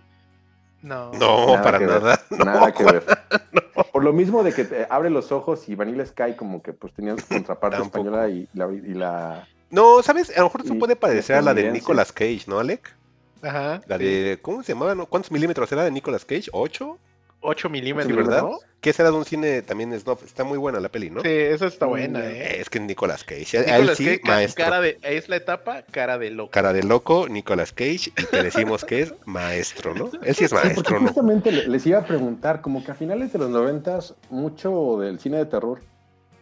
No. 0.81 1.09
No, 1.13 1.53
para 1.63 1.79
nada. 1.79 2.19
Nada 2.29 2.73
que 2.73 2.83
ver. 2.83 3.03
Por 3.93 4.03
lo 4.03 4.11
mismo 4.11 4.43
de 4.43 4.53
que 4.53 4.85
abre 4.89 5.09
los 5.09 5.31
ojos 5.31 5.69
y 5.69 5.75
Vanilla 5.75 6.05
Sky 6.05 6.35
como 6.35 6.61
que 6.61 6.73
pues 6.73 6.93
tenían 6.93 7.17
su 7.17 7.27
contraparte 7.29 7.81
española 7.81 8.27
y 8.27 8.45
la, 8.53 9.47
No, 9.69 10.03
¿sabes? 10.03 10.35
A 10.35 10.41
lo 10.41 10.47
mejor 10.47 10.67
se 10.67 10.73
puede 10.73 10.97
parecer 10.97 11.37
a 11.37 11.41
la 11.41 11.53
de 11.53 11.71
Nicolas 11.71 12.11
Cage, 12.11 12.43
¿no, 12.47 12.59
Alec? 12.59 12.93
Ajá. 13.41 13.79
La 13.87 13.97
de, 13.97 14.37
¿cómo 14.41 14.63
se 14.63 14.73
llamaba? 14.73 15.05
¿Cuántos 15.05 15.31
milímetros 15.31 15.71
era 15.71 15.85
de 15.85 15.91
Nicolas 15.91 16.25
Cage? 16.25 16.49
¿Ocho? 16.51 16.99
8 17.41 17.69
milímetros, 17.69 18.15
¿verdad? 18.15 18.45
Que 18.81 18.91
esa 18.91 19.03
era 19.03 19.11
de 19.11 19.17
un 19.17 19.25
cine 19.25 19.61
también 19.61 19.97
snob. 19.99 20.23
Está 20.23 20.43
muy 20.43 20.57
buena 20.57 20.79
la 20.79 20.89
peli, 20.89 21.09
¿no? 21.09 21.21
Sí, 21.21 21.29
esa 21.29 21.67
está 21.67 21.85
buena, 21.85 22.25
¿eh? 22.25 22.61
Es 22.61 22.69
que 22.69 22.79
Nicolas 22.79 23.23
Cage. 23.23 23.59
Nicolas 23.59 23.97
Cage, 23.97 24.21
maestro. 24.23 24.65
Cara 24.65 24.81
de, 24.81 24.99
es 25.01 25.29
la 25.29 25.35
etapa, 25.35 25.81
cara 25.83 26.17
de 26.17 26.31
loco. 26.31 26.51
Cara 26.51 26.73
de 26.73 26.83
loco, 26.83 27.27
Nicolas 27.27 27.73
Cage, 27.73 28.11
y 28.15 28.25
te 28.25 28.43
decimos 28.43 28.85
que 28.85 29.01
es 29.01 29.13
maestro, 29.25 29.93
¿no? 29.93 30.09
Él 30.23 30.35
sí 30.35 30.45
es 30.45 30.53
maestro, 30.53 30.99
¿no? 30.99 31.07
Justamente 31.07 31.51
les 31.51 31.85
iba 31.85 31.99
a 31.99 32.05
preguntar, 32.05 32.61
como 32.61 32.83
que 32.83 32.91
a 32.91 32.95
finales 32.95 33.33
de 33.33 33.39
los 33.39 33.49
noventas, 33.49 34.15
mucho 34.29 34.97
del 34.99 35.19
cine 35.19 35.37
de 35.37 35.45
terror 35.47 35.79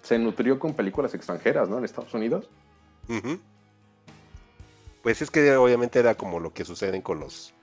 se 0.01 0.19
nutrió 0.19 0.59
con 0.59 0.75
películas 0.75 1.15
extranjeras, 1.15 1.67
¿no? 1.67 1.79
En 1.79 1.85
Estados 1.85 2.13
Unidos. 2.13 2.47
Pues 5.01 5.21
es 5.21 5.31
que 5.31 5.55
obviamente 5.55 5.97
era 5.99 6.15
como 6.15 6.39
lo 6.39 6.53
que 6.53 6.63
suceden 6.63 7.01
con 7.01 7.19
los 7.19 7.54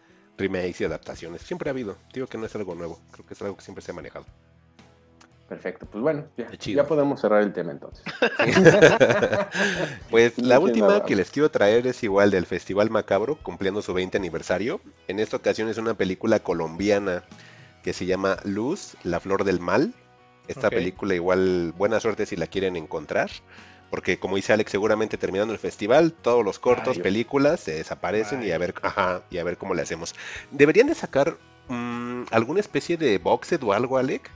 remakes 0.42 0.80
y 0.80 0.84
adaptaciones. 0.84 1.42
Siempre 1.42 1.70
ha 1.70 1.72
habido. 1.72 1.96
Digo 2.12 2.26
que 2.26 2.36
no 2.38 2.46
es 2.46 2.54
algo 2.56 2.74
nuevo. 2.74 3.00
Creo 3.12 3.26
que 3.26 3.34
es 3.34 3.42
algo 3.42 3.56
que 3.56 3.62
siempre 3.62 3.82
se 3.82 3.92
ha 3.92 3.94
manejado. 3.94 4.26
Perfecto, 5.48 5.84
pues 5.84 6.00
bueno, 6.00 6.24
ya, 6.58 6.86
podemos 6.86 7.20
cerrar 7.20 7.42
el 7.42 7.52
tema 7.52 7.72
entonces. 7.72 8.02
pues 10.10 10.38
la 10.38 10.58
última 10.58 11.04
que 11.04 11.14
les 11.14 11.30
quiero 11.30 11.50
traer 11.50 11.86
es 11.86 12.02
igual 12.02 12.30
del 12.30 12.46
Festival 12.46 12.88
Macabro, 12.88 13.36
cumpliendo 13.36 13.82
su 13.82 13.92
20 13.92 14.16
aniversario. 14.16 14.80
En 15.08 15.20
esta 15.20 15.36
ocasión 15.36 15.68
es 15.68 15.76
una 15.76 15.92
película 15.92 16.38
colombiana 16.38 17.22
que 17.82 17.92
se 17.92 18.06
llama 18.06 18.38
Luz, 18.44 18.96
la 19.02 19.20
flor 19.20 19.44
del 19.44 19.60
mal. 19.60 19.92
Esta 20.48 20.70
película 20.70 21.14
igual, 21.14 21.74
buena 21.76 22.00
suerte 22.00 22.24
si 22.24 22.36
la 22.36 22.46
quieren 22.46 22.74
encontrar 22.76 23.30
porque 23.92 24.18
como 24.18 24.36
dice 24.36 24.54
Alex, 24.54 24.70
seguramente 24.70 25.18
terminando 25.18 25.52
el 25.52 25.58
festival, 25.58 26.14
todos 26.14 26.42
los 26.42 26.58
cortos, 26.58 26.98
películas 26.98 27.60
se 27.60 27.74
desaparecen 27.74 28.42
y 28.42 28.50
a 28.50 28.56
ver, 28.56 28.74
ajá, 28.80 29.22
y 29.28 29.36
a 29.36 29.44
ver 29.44 29.58
cómo 29.58 29.74
le 29.74 29.82
hacemos. 29.82 30.14
Deberían 30.50 30.86
de 30.86 30.94
sacar 30.94 31.36
mm, 31.68 32.22
alguna 32.30 32.60
especie 32.60 32.96
de 32.96 33.18
boxed 33.18 33.62
o 33.62 33.74
algo, 33.74 33.98
Alex, 33.98 34.30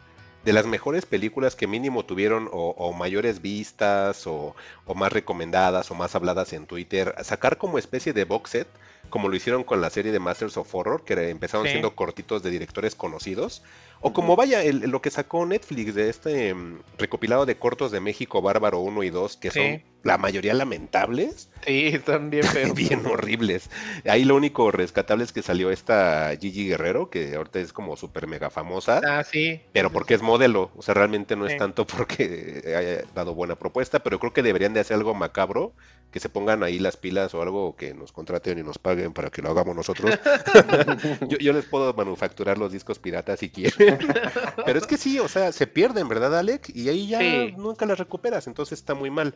de 0.45 0.53
las 0.53 0.67
mejores 0.67 1.07
películas 1.07 1.57
que 1.57 1.67
mínimo 1.67 2.05
tuvieron 2.05 2.51
o, 2.53 2.93
mayores 2.93 3.41
vistas 3.41 4.27
o, 4.27 4.55
o, 4.85 4.95
más 4.95 5.11
recomendadas 5.11 5.91
o 5.91 5.95
más 5.95 6.15
habladas 6.15 6.53
en 6.53 6.67
Twitter, 6.67 7.15
sacar 7.23 7.57
como 7.57 7.79
especie 7.79 8.13
de 8.13 8.25
box 8.25 8.51
set 8.51 8.69
como 9.09 9.29
lo 9.29 9.37
hicieron 9.37 9.65
con 9.65 9.81
la 9.81 9.91
serie 9.91 10.13
de 10.13 10.19
Masters 10.19 10.57
of 10.57 10.75
Horror, 10.75 11.05
que 11.05 11.31
empezaron 11.31 11.67
siendo 11.67 11.95
cortitos 11.95 12.43
de 12.43 12.51
directores 12.51 12.95
conocidos. 12.95 13.63
O 14.01 14.13
como 14.13 14.37
vaya, 14.37 14.63
lo 14.73 15.01
que 15.01 15.11
sacó 15.11 15.45
Netflix 15.47 15.95
de 15.95 16.09
este 16.09 16.55
mm, 16.55 16.81
recopilado 16.99 17.47
de 17.47 17.57
cortos 17.57 17.91
de 17.91 18.01
México 18.01 18.43
Bárbaro 18.43 18.81
1 18.81 19.03
y 19.03 19.11
2, 19.11 19.37
que 19.37 19.51
son 19.51 19.83
la 20.07 20.19
mayoría 20.19 20.55
lamentables. 20.55 21.51
Sí, 21.67 21.89
están 21.89 22.31
bien 22.31 22.45
feos. 22.45 22.75
bien 22.75 23.05
horribles. 23.07 23.69
Ahí 24.09 24.25
lo 24.25 24.37
único 24.37 24.71
rescatable 24.71 25.25
es 25.25 25.33
que 25.33 25.43
salió 25.43 25.71
esta 25.71 26.31
Gigi 26.41 26.69
Guerrero, 26.69 27.11
que 27.11 27.35
ahorita 27.35 27.59
es 27.59 27.73
como 27.73 27.97
súper 27.97 28.27
mega 28.29 28.51
famosa. 28.51 29.01
Ah, 29.05 29.25
sí. 29.25 29.61
Pero 29.73 29.91
porque 29.91 30.15
es 30.15 30.23
modelo. 30.23 30.71
O 30.77 30.83
sea, 30.83 30.95
realmente 30.95 31.35
no 31.35 31.47
es 31.47 31.57
tanto 31.57 31.87
porque 31.87 32.63
haya 32.77 33.05
dado 33.15 33.35
buena 33.35 33.57
propuesta, 33.57 33.99
pero 33.99 34.21
creo 34.21 34.33
que 34.33 34.43
deberían 34.43 34.75
de 34.75 34.81
hacer 34.81 34.97
algo 34.97 35.15
macabro, 35.15 35.73
que 36.13 36.21
se 36.21 36.29
pongan 36.29 36.63
ahí 36.63 36.79
las 36.79 36.97
pilas 36.97 37.35
o 37.35 37.43
algo 37.43 37.77
que 37.77 37.93
nos 37.93 38.13
contraten 38.13 38.59
y 38.59 38.63
nos 38.63 38.79
paguen 38.79 39.13
para 39.13 39.31
que 39.31 39.43
lo 39.43 39.51
hagamos 39.51 39.75
nosotros. 39.75 40.17
yo, 41.29 41.53
les 41.53 41.65
puedo 41.65 41.93
manufacturar 41.95 42.59
los 42.59 42.73
discos 42.73 42.99
piratas 42.99 43.41
si 43.41 43.51
quieren. 43.51 43.86
pero 44.67 44.79
es 44.79 44.87
que 44.87 44.97
sí, 44.97 45.19
o 45.19 45.29
sea, 45.29 45.53
se 45.53 45.67
pierden, 45.67 46.09
¿verdad, 46.09 46.39
Alec? 46.39 46.71
Y 46.75 46.89
ahí 46.89 47.09
ya 47.09 47.21
nunca 47.57 47.87
las 47.87 47.99
recuperas, 47.99 48.47
entonces 48.47 48.79
está 48.79 48.95
muy 48.95 49.11
mal. 49.11 49.35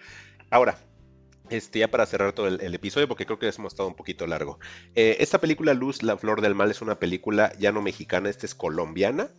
Ahora, 0.51 0.79
este, 1.51 1.81
ya 1.81 1.91
para 1.91 2.07
cerrar 2.07 2.33
todo 2.33 2.47
el, 2.49 2.75
episodio, 2.75 3.09
porque 3.09 3.27
creo 3.27 3.39
que 3.39 3.49
hemos 3.49 3.73
estado 3.73 3.89
un 3.89 3.97
poquito 3.97 4.27
largo. 4.27 4.59
Eh, 4.95 5.17
esta 5.20 5.39
película 5.39 5.75
Luz, 5.75 6.03
La 6.03 6.17
Flor 6.17 6.41
del 6.41 6.55
Mal, 6.55 6.70
es 6.70 6.81
una 6.81 6.99
película 6.99 7.53
ya 7.59 7.73
no 7.73 7.83
mexicana, 7.83 8.31
esta 8.31 8.47
es 8.47 8.55
colombiana. 8.55 9.31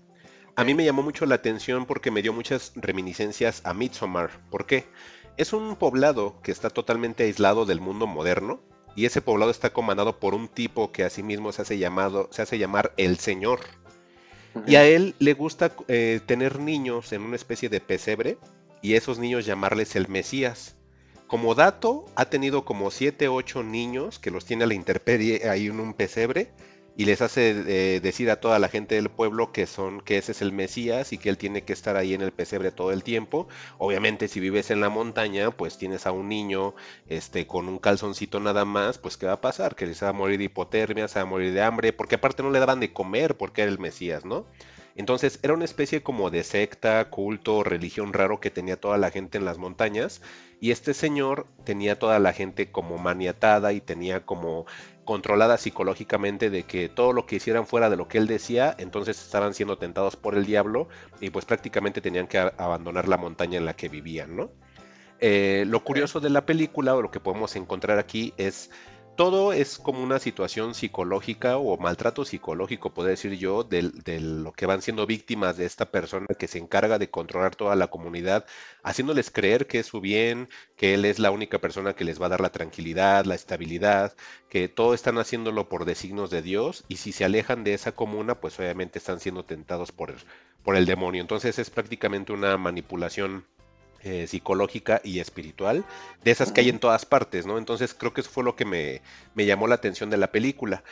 A 0.57 0.65
mí 0.65 0.73
me 0.73 0.83
llamó 0.83 1.01
mucho 1.01 1.25
la 1.25 1.35
atención 1.35 1.85
porque 1.85 2.11
me 2.11 2.21
dio 2.21 2.33
muchas 2.33 2.73
reminiscencias 2.75 3.61
a 3.65 3.73
Midsommar. 3.73 4.29
¿Por 4.49 4.65
qué? 4.65 4.85
Es 5.37 5.53
un 5.53 5.77
poblado 5.77 6.41
que 6.41 6.51
está 6.51 6.69
totalmente 6.69 7.23
aislado 7.23 7.65
del 7.65 7.79
mundo 7.79 8.05
moderno 8.05 8.61
y 8.95 9.05
ese 9.05 9.21
poblado 9.21 9.51
está 9.51 9.71
comandado 9.71 10.19
por 10.19 10.33
un 10.33 10.49
tipo 10.49 10.91
que 10.91 11.05
asimismo 11.05 11.53
se 11.53 11.61
hace, 11.61 11.77
llamado, 11.77 12.27
se 12.31 12.41
hace 12.41 12.57
llamar 12.57 12.93
el 12.97 13.17
Señor. 13.17 13.61
Y 14.67 14.75
a 14.75 14.85
él 14.85 15.15
le 15.19 15.33
gusta 15.33 15.71
eh, 15.87 16.19
tener 16.25 16.59
niños 16.59 17.13
en 17.13 17.21
una 17.21 17.35
especie 17.35 17.69
de 17.69 17.79
pesebre 17.79 18.37
y 18.81 18.95
esos 18.95 19.19
niños 19.19 19.45
llamarles 19.45 19.95
el 19.95 20.07
Mesías. 20.07 20.75
Como 21.27 21.55
dato, 21.55 22.05
ha 22.15 22.25
tenido 22.25 22.65
como 22.65 22.91
7, 22.91 23.29
8 23.29 23.63
niños 23.63 24.19
que 24.19 24.31
los 24.31 24.45
tiene 24.45 24.65
a 24.65 24.67
la 24.67 24.73
intemperie 24.73 25.49
ahí 25.49 25.67
en 25.67 25.79
un 25.79 25.93
pesebre 25.93 26.51
y 26.97 27.05
les 27.05 27.21
hace 27.21 27.51
eh, 27.67 27.99
decir 28.01 28.29
a 28.29 28.39
toda 28.39 28.59
la 28.59 28.67
gente 28.67 28.95
del 28.95 29.09
pueblo 29.09 29.51
que 29.51 29.65
son 29.65 30.01
que 30.01 30.17
ese 30.17 30.33
es 30.33 30.41
el 30.41 30.51
Mesías 30.51 31.13
y 31.13 31.17
que 31.17 31.29
él 31.29 31.37
tiene 31.37 31.63
que 31.63 31.73
estar 31.73 31.95
ahí 31.95 32.13
en 32.13 32.21
el 32.21 32.31
pesebre 32.31 32.71
todo 32.71 32.91
el 32.91 33.03
tiempo. 33.03 33.47
Obviamente 33.77 34.27
si 34.27 34.39
vives 34.39 34.71
en 34.71 34.81
la 34.81 34.89
montaña, 34.89 35.51
pues 35.51 35.77
tienes 35.77 36.05
a 36.05 36.11
un 36.11 36.29
niño 36.29 36.75
este 37.07 37.47
con 37.47 37.67
un 37.67 37.79
calzoncito 37.79 38.39
nada 38.39 38.65
más, 38.65 38.97
pues 38.97 39.17
qué 39.17 39.25
va 39.25 39.33
a 39.33 39.41
pasar, 39.41 39.75
que 39.75 39.93
se 39.93 40.05
va 40.05 40.09
a 40.09 40.13
morir 40.13 40.37
de 40.37 40.45
hipotermia, 40.45 41.07
se 41.07 41.19
va 41.19 41.23
a 41.23 41.25
morir 41.25 41.53
de 41.53 41.61
hambre, 41.61 41.93
porque 41.93 42.15
aparte 42.15 42.43
no 42.43 42.51
le 42.51 42.59
daban 42.59 42.79
de 42.79 42.93
comer 42.93 43.37
porque 43.37 43.61
era 43.61 43.71
el 43.71 43.79
Mesías, 43.79 44.25
¿no? 44.25 44.45
Entonces 44.95 45.39
era 45.41 45.53
una 45.53 45.65
especie 45.65 46.03
como 46.03 46.29
de 46.29 46.43
secta, 46.43 47.09
culto, 47.09 47.63
religión 47.63 48.13
raro 48.13 48.39
que 48.39 48.51
tenía 48.51 48.79
toda 48.79 48.97
la 48.97 49.09
gente 49.09 49.37
en 49.37 49.45
las 49.45 49.57
montañas 49.57 50.21
y 50.59 50.71
este 50.71 50.93
señor 50.93 51.47
tenía 51.63 51.97
toda 51.97 52.19
la 52.19 52.33
gente 52.33 52.71
como 52.71 52.97
maniatada 52.97 53.73
y 53.73 53.81
tenía 53.81 54.25
como 54.25 54.65
controlada 55.05 55.57
psicológicamente 55.57 56.49
de 56.49 56.63
que 56.63 56.89
todo 56.89 57.13
lo 57.13 57.25
que 57.25 57.37
hicieran 57.37 57.65
fuera 57.65 57.89
de 57.89 57.97
lo 57.97 58.07
que 58.07 58.17
él 58.17 58.27
decía, 58.27 58.75
entonces 58.77 59.21
estaban 59.21 59.53
siendo 59.53 59.77
tentados 59.77 60.15
por 60.15 60.35
el 60.35 60.45
diablo 60.45 60.87
y 61.19 61.29
pues 61.29 61.45
prácticamente 61.45 62.01
tenían 62.01 62.27
que 62.27 62.37
abandonar 62.37 63.07
la 63.07 63.17
montaña 63.17 63.57
en 63.57 63.65
la 63.65 63.75
que 63.75 63.89
vivían, 63.89 64.35
¿no? 64.35 64.51
Eh, 65.23 65.65
lo 65.67 65.83
curioso 65.83 66.19
de 66.19 66.31
la 66.31 66.47
película 66.47 66.95
o 66.95 67.01
lo 67.01 67.11
que 67.11 67.19
podemos 67.19 67.55
encontrar 67.55 67.99
aquí 67.99 68.33
es 68.37 68.71
todo 69.15 69.53
es 69.53 69.77
como 69.77 70.01
una 70.01 70.19
situación 70.19 70.73
psicológica 70.73 71.57
o 71.57 71.77
maltrato 71.77 72.25
psicológico, 72.25 72.93
puedo 72.93 73.09
decir 73.09 73.37
yo, 73.37 73.63
de, 73.63 73.91
lo 74.19 74.53
que 74.53 74.65
van 74.65 74.81
siendo 74.81 75.05
víctimas 75.05 75.57
de 75.57 75.65
esta 75.65 75.91
persona 75.91 76.27
que 76.37 76.47
se 76.47 76.57
encarga 76.57 76.97
de 76.97 77.09
controlar 77.09 77.55
toda 77.55 77.75
la 77.75 77.87
comunidad, 77.87 78.45
haciéndoles 78.83 79.29
creer 79.29 79.67
que 79.67 79.79
es 79.79 79.87
su 79.87 80.01
bien, 80.01 80.49
que 80.75 80.93
él 80.93 81.05
es 81.05 81.19
la 81.19 81.31
única 81.31 81.59
persona 81.59 81.93
que 81.93 82.05
les 82.05 82.21
va 82.21 82.27
a 82.27 82.29
dar 82.29 82.41
la 82.41 82.51
tranquilidad, 82.51 83.25
la 83.25 83.35
estabilidad, 83.35 84.15
que 84.49 84.67
todo 84.67 84.93
están 84.93 85.17
haciéndolo 85.17 85.69
por 85.69 85.85
designos 85.85 86.29
de 86.29 86.41
Dios 86.41 86.83
y 86.87 86.97
si 86.97 87.11
se 87.11 87.25
alejan 87.25 87.63
de 87.63 87.73
esa 87.73 87.91
comuna, 87.93 88.39
pues 88.39 88.59
obviamente 88.59 88.99
están 88.99 89.19
siendo 89.19 89.45
tentados 89.45 89.91
por, 89.91 90.15
por 90.63 90.75
el 90.75 90.85
demonio. 90.85 91.21
Entonces 91.21 91.59
es 91.59 91.69
prácticamente 91.69 92.33
una 92.33 92.57
manipulación 92.57 93.45
eh, 94.03 94.27
psicológica 94.27 95.01
y 95.03 95.19
espiritual, 95.19 95.85
de 96.23 96.31
esas 96.31 96.51
que 96.51 96.61
hay 96.61 96.69
en 96.69 96.79
todas 96.79 97.05
partes, 97.05 97.45
¿no? 97.45 97.57
Entonces 97.57 97.93
creo 97.93 98.13
que 98.13 98.21
eso 98.21 98.29
fue 98.29 98.43
lo 98.43 98.55
que 98.55 98.65
me, 98.65 99.01
me 99.35 99.45
llamó 99.45 99.67
la 99.67 99.75
atención 99.75 100.09
de 100.09 100.17
la 100.17 100.31
película. 100.31 100.83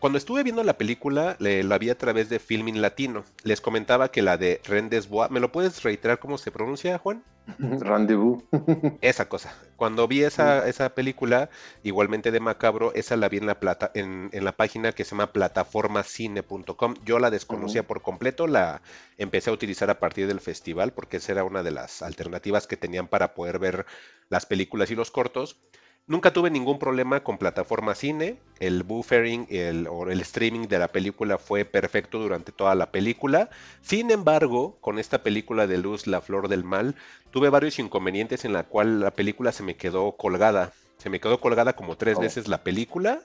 Cuando 0.00 0.16
estuve 0.16 0.44
viendo 0.44 0.62
la 0.62 0.78
película, 0.78 1.36
la 1.40 1.78
vi 1.78 1.90
a 1.90 1.98
través 1.98 2.28
de 2.28 2.38
Filming 2.38 2.80
Latino. 2.80 3.24
Les 3.42 3.60
comentaba 3.60 4.12
que 4.12 4.22
la 4.22 4.36
de 4.36 4.60
Rendezvous, 4.64 5.28
¿me 5.28 5.40
lo 5.40 5.50
puedes 5.50 5.82
reiterar 5.82 6.20
cómo 6.20 6.38
se 6.38 6.52
pronuncia, 6.52 6.98
Juan? 6.98 7.24
Rendezvous. 7.58 8.44
esa 9.00 9.28
cosa. 9.28 9.52
Cuando 9.74 10.06
vi 10.06 10.22
esa, 10.22 10.68
esa 10.68 10.94
película, 10.94 11.50
igualmente 11.82 12.30
de 12.30 12.38
Macabro, 12.38 12.94
esa 12.94 13.16
la 13.16 13.28
vi 13.28 13.38
en 13.38 13.46
la, 13.46 13.58
plata, 13.58 13.90
en, 13.92 14.30
la 14.32 14.52
página 14.52 14.92
que 14.92 15.02
se 15.02 15.10
llama 15.10 15.32
plataformacine.com. 15.32 16.94
Yo 17.04 17.18
la 17.18 17.30
desconocía 17.30 17.84
por 17.84 18.00
completo, 18.00 18.46
la 18.46 18.82
empecé 19.16 19.50
a 19.50 19.52
utilizar 19.52 19.90
a 19.90 19.98
partir 19.98 20.28
del 20.28 20.38
festival 20.38 20.92
porque 20.92 21.16
esa 21.16 21.32
era 21.32 21.42
una 21.42 21.64
de 21.64 21.72
las 21.72 22.02
alternativas 22.02 22.68
que 22.68 22.76
tenían 22.76 23.08
para 23.08 23.34
poder 23.34 23.58
ver 23.58 23.84
las 24.28 24.46
películas 24.46 24.92
y 24.92 24.94
los 24.94 25.10
cortos. 25.10 25.58
Nunca 26.08 26.32
tuve 26.32 26.48
ningún 26.48 26.78
problema 26.78 27.22
con 27.22 27.36
plataforma 27.36 27.94
cine. 27.94 28.38
El 28.60 28.82
buffering 28.82 29.46
el, 29.50 29.86
o 29.86 30.08
el 30.08 30.22
streaming 30.22 30.66
de 30.66 30.78
la 30.78 30.88
película 30.88 31.36
fue 31.36 31.66
perfecto 31.66 32.18
durante 32.18 32.50
toda 32.50 32.74
la 32.74 32.90
película. 32.90 33.50
Sin 33.82 34.10
embargo, 34.10 34.78
con 34.80 34.98
esta 34.98 35.22
película 35.22 35.66
de 35.66 35.76
Luz, 35.76 36.06
La 36.06 36.22
Flor 36.22 36.48
del 36.48 36.64
Mal, 36.64 36.94
tuve 37.30 37.50
varios 37.50 37.78
inconvenientes 37.78 38.46
en 38.46 38.54
la 38.54 38.62
cual 38.62 39.00
la 39.00 39.10
película 39.10 39.52
se 39.52 39.62
me 39.62 39.76
quedó 39.76 40.12
colgada. 40.12 40.72
Se 40.96 41.10
me 41.10 41.20
quedó 41.20 41.40
colgada 41.40 41.74
como 41.74 41.98
tres 41.98 42.16
oh. 42.16 42.20
veces 42.22 42.48
la 42.48 42.64
película. 42.64 43.20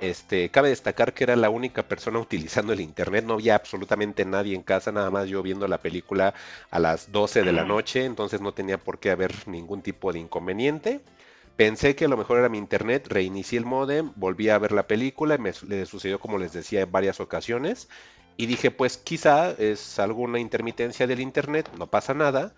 Este, 0.00 0.50
cabe 0.50 0.70
destacar 0.70 1.14
que 1.14 1.22
era 1.22 1.36
la 1.36 1.48
única 1.48 1.84
persona 1.84 2.18
utilizando 2.20 2.72
el 2.72 2.80
internet, 2.80 3.24
no 3.24 3.34
había 3.34 3.54
absolutamente 3.54 4.24
nadie 4.24 4.54
en 4.54 4.62
casa, 4.62 4.92
nada 4.92 5.10
más 5.10 5.28
yo 5.28 5.42
viendo 5.42 5.66
la 5.68 5.78
película 5.78 6.34
a 6.70 6.78
las 6.80 7.12
12 7.12 7.44
de 7.44 7.52
la 7.52 7.64
noche, 7.64 8.04
entonces 8.04 8.42
no 8.42 8.52
tenía 8.52 8.76
por 8.76 8.98
qué 8.98 9.10
haber 9.10 9.32
ningún 9.48 9.80
tipo 9.80 10.12
de 10.12 10.18
inconveniente. 10.18 11.00
Pensé 11.56 11.96
que 11.96 12.04
a 12.04 12.08
lo 12.08 12.16
mejor 12.16 12.38
era 12.38 12.50
mi 12.50 12.58
internet, 12.58 13.06
reinicié 13.08 13.58
el 13.58 13.64
modem, 13.64 14.12
volví 14.16 14.50
a 14.50 14.58
ver 14.58 14.72
la 14.72 14.86
película, 14.86 15.38
me 15.38 15.52
le 15.66 15.86
sucedió 15.86 16.20
como 16.20 16.36
les 16.38 16.52
decía 16.52 16.82
en 16.82 16.92
varias 16.92 17.18
ocasiones 17.18 17.88
y 18.36 18.46
dije 18.46 18.70
pues 18.70 18.98
quizá 18.98 19.52
es 19.52 19.98
alguna 19.98 20.38
intermitencia 20.38 21.06
del 21.06 21.20
internet, 21.20 21.70
no 21.78 21.86
pasa 21.86 22.12
nada. 22.12 22.54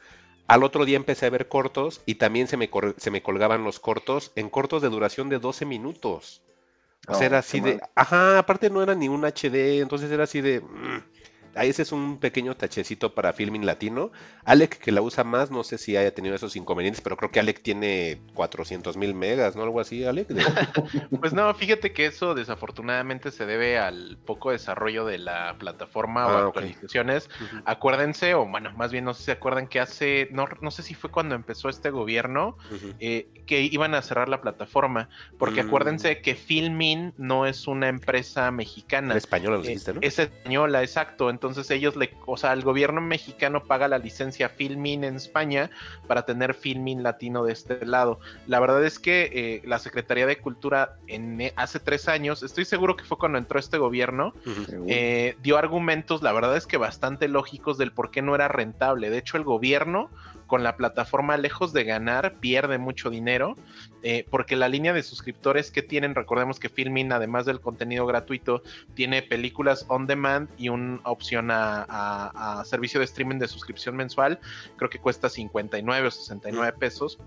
Al 0.49 0.65
otro 0.65 0.85
día 0.85 0.97
empecé 0.97 1.27
a 1.27 1.31
ver 1.31 1.47
cortos 1.47 2.01
y 2.07 2.17
también 2.17 2.49
se 2.49 2.57
me, 2.57 2.70
se 2.97 3.10
me 3.10 3.23
colgaban 3.23 3.65
los 3.65 3.78
cortos 3.78 4.33
en 4.35 4.49
cortos 4.49 4.83
de 4.83 4.89
duración 4.89 5.28
de 5.28 5.39
12 5.39 5.65
minutos. 5.67 6.43
O 7.07 7.15
sea, 7.15 7.27
era 7.27 7.39
así 7.39 7.60
de... 7.60 7.81
Ajá, 7.94 8.39
aparte 8.39 8.68
no 8.68 8.83
era 8.83 8.94
ni 8.94 9.09
un 9.09 9.25
HD, 9.25 9.81
entonces 9.81 10.10
era 10.10 10.25
así 10.25 10.41
de... 10.41 10.60
Mm, 10.60 11.05
Ahí 11.59 11.70
ese 11.70 11.83
es 11.83 11.91
un 11.91 12.19
pequeño 12.19 12.57
tachecito 12.57 13.15
para 13.15 13.33
filming 13.33 13.67
latino. 13.67 14.12
Alec, 14.45 14.78
que 14.78 14.93
la 14.93 15.03
usa 15.03 15.25
más, 15.25 15.51
no 15.51 15.65
sé 15.65 15.77
si 15.77 15.97
haya 15.97 16.15
tenido 16.15 16.37
esos 16.37 16.55
inconvenientes, 16.55 17.01
pero 17.01 17.17
creo 17.17 17.33
que 17.33 17.41
Alec 17.41 17.62
tiene 17.62 18.20
400 18.35 18.97
mil 18.97 19.12
megas, 19.12 19.57
¿no? 19.57 19.65
Algo 19.65 19.81
así, 19.81 20.05
Alec. 20.05 20.28
pues 21.20 21.33
no, 21.33 21.53
fíjate 21.55 21.93
que 21.93 22.07
eso 22.07 22.35
desafortunadamente 22.35 23.33
se 23.33 23.45
debe 23.45 23.77
al 23.77 24.19
poco 24.25 24.53
desarrollo 24.53 25.05
de 25.05 25.19
la 25.19 25.57
plataforma 25.59 26.27
o 26.27 26.31
ah, 26.31 26.47
actualizaciones. 26.47 27.28
Acuérdense, 27.65 28.35
o 28.35 28.47
bueno, 28.47 28.73
más 28.77 28.93
bien 28.93 29.05
no 29.05 29.12
sé 29.12 29.20
si 29.20 29.25
se 29.27 29.33
acuerdan 29.33 29.67
que 29.67 29.81
hace, 29.81 30.28
no, 30.31 30.47
no 30.61 30.70
sé 30.70 30.85
si 30.85 30.95
fue 30.95 31.11
cuando 31.11 31.35
empezó 31.35 31.69
este 31.69 31.91
gobierno, 31.91 32.57
eh, 33.01 33.28
que 33.47 33.62
iban 33.62 33.95
a 33.95 34.03
cerrar 34.03 34.28
la 34.28 34.41
plataforma, 34.41 35.09
porque 35.39 35.65
mm. 35.65 35.67
acuérdense 35.67 36.20
que 36.23 36.37
Filmin 36.37 37.15
no 37.17 37.47
es 37.47 37.67
una 37.67 37.89
empresa 37.89 38.51
mexicana. 38.53 39.17
española, 39.17 39.57
lo 39.57 39.62
dijiste, 39.62 39.95
¿no? 39.95 40.01
Es 40.03 40.19
española, 40.19 40.83
exacto. 40.83 41.31
Entonces, 41.31 41.48
entonces 41.49 41.70
ellos 41.70 41.97
le, 41.97 42.15
o 42.27 42.36
sea, 42.36 42.52
el 42.52 42.62
gobierno 42.62 43.01
mexicano 43.01 43.65
paga 43.65 43.89
la 43.89 43.99
licencia 43.99 44.49
Filmin 44.49 45.05
en 45.05 45.17
España 45.17 45.70
para 46.07 46.25
tener 46.25 46.55
Filmin 46.55 47.02
latino 47.02 47.44
de 47.44 47.52
este 47.52 47.85
lado. 47.85 48.20
La 48.47 48.60
verdad 48.60 48.85
es 48.85 48.99
que 48.99 49.31
eh, 49.33 49.62
la 49.65 49.78
Secretaría 49.78 50.27
de 50.27 50.39
Cultura 50.39 50.97
en, 51.07 51.41
eh, 51.41 51.52
hace 51.57 51.81
tres 51.81 52.09
años, 52.09 52.43
estoy 52.43 52.65
seguro 52.65 52.97
que 52.97 53.05
fue 53.05 53.18
cuando 53.18 53.39
entró 53.39 53.59
este 53.59 53.78
gobierno, 53.78 54.33
eh, 54.86 55.36
dio 55.43 55.57
argumentos, 55.59 56.23
la 56.23 56.33
verdad 56.33 56.57
es 56.57 56.67
que 56.67 56.77
bastante 56.77 57.28
lógicos 57.28 57.78
del 57.78 57.93
por 57.93 58.10
qué 58.10 58.23
no 58.23 58.35
era 58.35 58.49
rentable. 58.49 59.10
De 59.10 59.18
hecho, 59.18 59.36
el 59.36 59.44
gobierno 59.44 60.10
con 60.49 60.65
la 60.65 60.77
plataforma, 60.77 61.36
lejos 61.36 61.73
de 61.73 61.85
ganar, 61.85 62.35
pierde 62.41 62.78
mucho 62.78 63.10
dinero, 63.10 63.55
eh, 64.02 64.27
porque 64.31 64.57
la 64.57 64.68
línea 64.68 64.93
de 64.93 65.05
suscriptores 65.05 65.70
que 65.70 65.83
tienen, 65.83 66.17
recordemos 66.17 66.59
que 66.59 66.70
Filmin, 66.70 67.12
además 67.12 67.47
del 67.47 67.60
contenido 67.60 68.07
gratuito, 68.07 68.62
tiene 68.94 69.23
películas 69.23 69.85
on 69.89 70.07
demand 70.07 70.49
y 70.59 70.70
una 70.70 71.01
opción 71.05 71.51
a, 71.52 72.65
servicio 72.65 72.99
de 72.99 73.05
streaming 73.05 73.39
de 73.39 73.47
suscripción 73.47 73.94
mensual, 73.94 74.41
creo 74.77 74.91
que 74.91 74.99
cuesta 74.99 75.28
59 75.28 76.09
o 76.09 76.10
69 76.10 76.73
pesos 76.78 77.18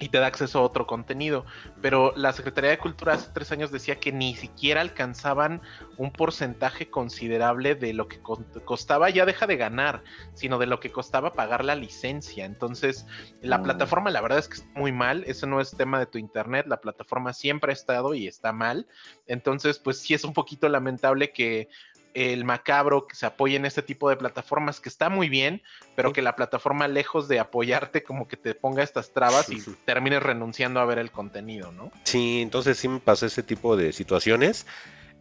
y 0.00 0.08
te 0.08 0.18
da 0.18 0.26
acceso 0.26 0.58
a 0.58 0.62
otro 0.62 0.86
contenido. 0.86 1.44
Pero 1.80 2.12
la 2.16 2.32
Secretaría 2.32 2.70
de 2.70 2.78
Cultura 2.78 3.14
hace 3.14 3.30
tres 3.32 3.52
años 3.52 3.70
decía 3.70 4.00
que 4.00 4.10
ni 4.10 4.34
siquiera 4.34 4.80
alcanzaban 4.80 5.60
un 5.98 6.10
porcentaje 6.10 6.90
considerable 6.90 7.74
de 7.74 7.92
lo 7.92 8.08
que 8.08 8.20
costaba, 8.64 9.10
ya 9.10 9.26
deja 9.26 9.46
de 9.46 9.56
ganar, 9.56 10.02
sino 10.32 10.58
de 10.58 10.66
lo 10.66 10.80
que 10.80 10.90
costaba 10.90 11.34
pagar 11.34 11.64
la 11.64 11.74
licencia. 11.74 12.46
Entonces, 12.46 13.06
la 13.42 13.58
mm. 13.58 13.62
plataforma, 13.62 14.10
la 14.10 14.22
verdad 14.22 14.38
es 14.38 14.48
que 14.48 14.54
está 14.54 14.70
muy 14.74 14.90
mal. 14.90 15.22
Eso 15.26 15.46
no 15.46 15.60
es 15.60 15.76
tema 15.76 15.98
de 15.98 16.06
tu 16.06 16.16
internet. 16.16 16.66
La 16.66 16.80
plataforma 16.80 17.34
siempre 17.34 17.72
ha 17.72 17.74
estado 17.74 18.14
y 18.14 18.26
está 18.26 18.52
mal. 18.52 18.88
Entonces, 19.26 19.78
pues 19.78 19.98
sí 19.98 20.14
es 20.14 20.24
un 20.24 20.32
poquito 20.32 20.68
lamentable 20.70 21.32
que 21.32 21.68
el 22.14 22.44
macabro 22.44 23.06
que 23.06 23.14
se 23.14 23.26
apoye 23.26 23.56
en 23.56 23.64
este 23.64 23.82
tipo 23.82 24.08
de 24.08 24.16
plataformas, 24.16 24.80
que 24.80 24.88
está 24.88 25.08
muy 25.08 25.28
bien, 25.28 25.62
pero 25.96 26.12
que 26.12 26.22
la 26.22 26.36
plataforma, 26.36 26.88
lejos 26.88 27.28
de 27.28 27.38
apoyarte, 27.38 28.02
como 28.02 28.26
que 28.26 28.36
te 28.36 28.54
ponga 28.54 28.82
estas 28.82 29.12
trabas 29.12 29.50
y 29.50 29.60
termines 29.84 30.22
renunciando 30.22 30.80
a 30.80 30.84
ver 30.84 30.98
el 30.98 31.10
contenido, 31.10 31.72
¿no? 31.72 31.90
Sí, 32.04 32.40
entonces 32.42 32.78
sí 32.78 32.88
me 32.88 33.00
pasó 33.00 33.26
ese 33.26 33.42
tipo 33.42 33.76
de 33.76 33.92
situaciones. 33.92 34.66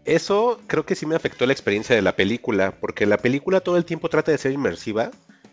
Eso 0.05 0.61
creo 0.67 0.85
que 0.85 0.95
sí 0.95 1.05
me 1.05 1.15
afectó 1.15 1.45
la 1.45 1.53
experiencia 1.53 1.95
de 1.95 2.01
la 2.01 2.15
película, 2.15 2.71
porque 2.79 3.05
la 3.05 3.17
película 3.17 3.59
todo 3.59 3.77
el 3.77 3.85
tiempo 3.85 4.09
trata 4.09 4.31
de 4.31 4.37
ser 4.37 4.51
inmersiva, 4.51 5.11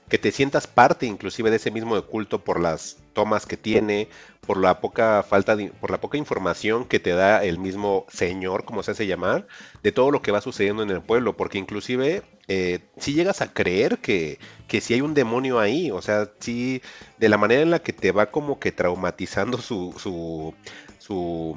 que 0.08 0.18
te 0.18 0.30
sientas 0.30 0.66
parte 0.66 1.06
inclusive 1.06 1.50
de 1.50 1.56
ese 1.56 1.70
mismo 1.70 2.00
culto 2.02 2.44
por 2.44 2.60
las 2.60 2.98
tomas 3.12 3.44
que 3.44 3.56
tiene, 3.56 4.08
por 4.46 4.58
la 4.58 4.80
poca 4.80 5.22
falta 5.22 5.56
de, 5.56 5.70
por 5.70 5.90
la 5.90 6.00
poca 6.00 6.18
información 6.18 6.84
que 6.84 7.00
te 7.00 7.10
da 7.10 7.44
el 7.44 7.58
mismo 7.58 8.06
señor, 8.08 8.64
como 8.64 8.82
se 8.82 8.92
hace 8.92 9.06
llamar, 9.06 9.46
de 9.82 9.92
todo 9.92 10.10
lo 10.10 10.22
que 10.22 10.32
va 10.32 10.40
sucediendo 10.40 10.82
en 10.82 10.90
el 10.90 11.02
pueblo, 11.02 11.36
porque 11.36 11.58
inclusive 11.58 12.22
eh, 12.48 12.80
si 12.98 13.12
llegas 13.14 13.42
a 13.42 13.52
creer 13.52 13.98
que, 13.98 14.38
que 14.68 14.80
si 14.80 14.94
hay 14.94 15.00
un 15.00 15.14
demonio 15.14 15.58
ahí, 15.58 15.90
o 15.90 16.00
sea, 16.00 16.30
si 16.40 16.80
de 17.18 17.28
la 17.28 17.38
manera 17.38 17.62
en 17.62 17.70
la 17.70 17.80
que 17.80 17.92
te 17.92 18.12
va 18.12 18.30
como 18.30 18.60
que 18.60 18.72
traumatizando 18.72 19.58
su, 19.58 19.94
su, 19.98 20.54
su, 20.98 21.56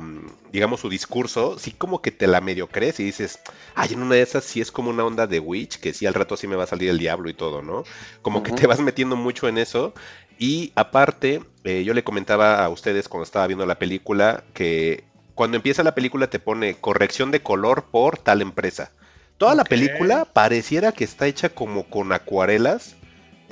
digamos, 0.52 0.80
su 0.82 0.90
discurso, 0.90 1.58
sí 1.60 1.72
como 1.72 2.02
que 2.02 2.12
te 2.12 2.28
la 2.28 2.42
medio 2.42 2.68
crees 2.68 3.00
y 3.00 3.04
dices, 3.04 3.40
ay, 3.76 3.94
en 3.94 4.02
una 4.02 4.16
de 4.16 4.22
esas 4.22 4.44
sí 4.44 4.62
es 4.62 4.72
como 4.72 4.90
una 4.90 5.06
onda 5.06 5.28
de 5.28 5.40
witch, 5.40 5.80
que 5.80 5.94
sí 5.94 6.06
al 6.06 6.14
rato 6.14 6.38
sí 6.38 6.48
me 6.48 6.56
va 6.56 6.64
a 6.64 6.68
salir 6.68 6.90
el 6.90 7.00
diablo 7.00 7.30
y 7.30 7.34
todo, 7.34 7.62
¿no? 7.62 7.84
Como 8.22 8.44
que 8.44 8.52
te 8.52 8.68
vas 8.68 8.80
metiendo 8.80 9.16
mucho 9.16 9.48
en 9.48 9.58
eso. 9.58 9.94
Y 10.40 10.72
aparte, 10.74 11.44
eh, 11.66 11.84
yo 11.84 11.94
le 11.94 12.04
comentaba 12.04 12.64
a 12.64 12.70
ustedes 12.70 13.08
cuando 13.08 13.26
estaba 13.26 13.46
viendo 13.46 13.68
la 13.68 13.78
película 13.78 14.44
que 14.54 15.04
cuando 15.36 15.58
empieza 15.58 15.84
la 15.84 15.94
película 15.94 16.30
te 16.32 16.40
pone 16.40 16.76
corrección 16.76 17.30
de 17.30 17.44
color 17.44 17.86
por 17.92 18.18
tal 18.18 18.42
empresa. 18.42 18.92
Toda 19.38 19.54
la 19.54 19.64
película 19.64 20.26
pareciera 20.26 20.92
que 20.92 21.04
está 21.04 21.28
hecha 21.28 21.50
como 21.50 21.84
con 21.84 22.12
acuarelas 22.12 22.96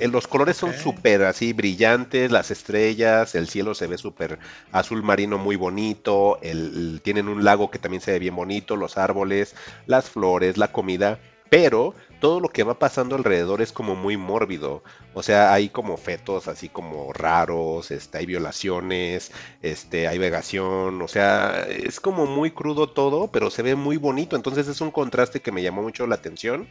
los 0.06 0.28
colores 0.28 0.56
son 0.56 0.74
súper 0.74 1.24
así 1.24 1.52
brillantes, 1.52 2.30
las 2.30 2.52
estrellas, 2.52 3.34
el 3.34 3.48
cielo 3.48 3.74
se 3.74 3.88
ve 3.88 3.98
súper 3.98 4.38
azul 4.70 5.02
marino 5.02 5.38
muy 5.38 5.56
bonito, 5.56 6.38
el, 6.40 7.00
tienen 7.02 7.28
un 7.28 7.44
lago 7.44 7.70
que 7.70 7.80
también 7.80 8.00
se 8.00 8.12
ve 8.12 8.20
bien 8.20 8.36
bonito, 8.36 8.76
los 8.76 8.96
árboles, 8.96 9.56
las 9.86 10.08
flores, 10.08 10.56
la 10.56 10.70
comida. 10.70 11.18
Pero 11.50 11.94
todo 12.20 12.40
lo 12.40 12.48
que 12.48 12.64
va 12.64 12.78
pasando 12.78 13.16
alrededor 13.16 13.62
es 13.62 13.72
como 13.72 13.94
muy 13.94 14.16
mórbido. 14.16 14.82
O 15.14 15.22
sea, 15.22 15.52
hay 15.52 15.68
como 15.68 15.96
fetos 15.96 16.48
así 16.48 16.68
como 16.68 17.12
raros, 17.12 17.90
este, 17.90 18.18
hay 18.18 18.26
violaciones, 18.26 19.30
este, 19.62 20.08
hay 20.08 20.18
vegación, 20.18 21.00
o 21.00 21.08
sea, 21.08 21.66
es 21.68 22.00
como 22.00 22.26
muy 22.26 22.50
crudo 22.50 22.88
todo, 22.88 23.28
pero 23.28 23.50
se 23.50 23.62
ve 23.62 23.74
muy 23.74 23.96
bonito. 23.96 24.36
Entonces 24.36 24.68
es 24.68 24.80
un 24.80 24.90
contraste 24.90 25.40
que 25.40 25.52
me 25.52 25.62
llamó 25.62 25.82
mucho 25.82 26.06
la 26.06 26.16
atención. 26.16 26.68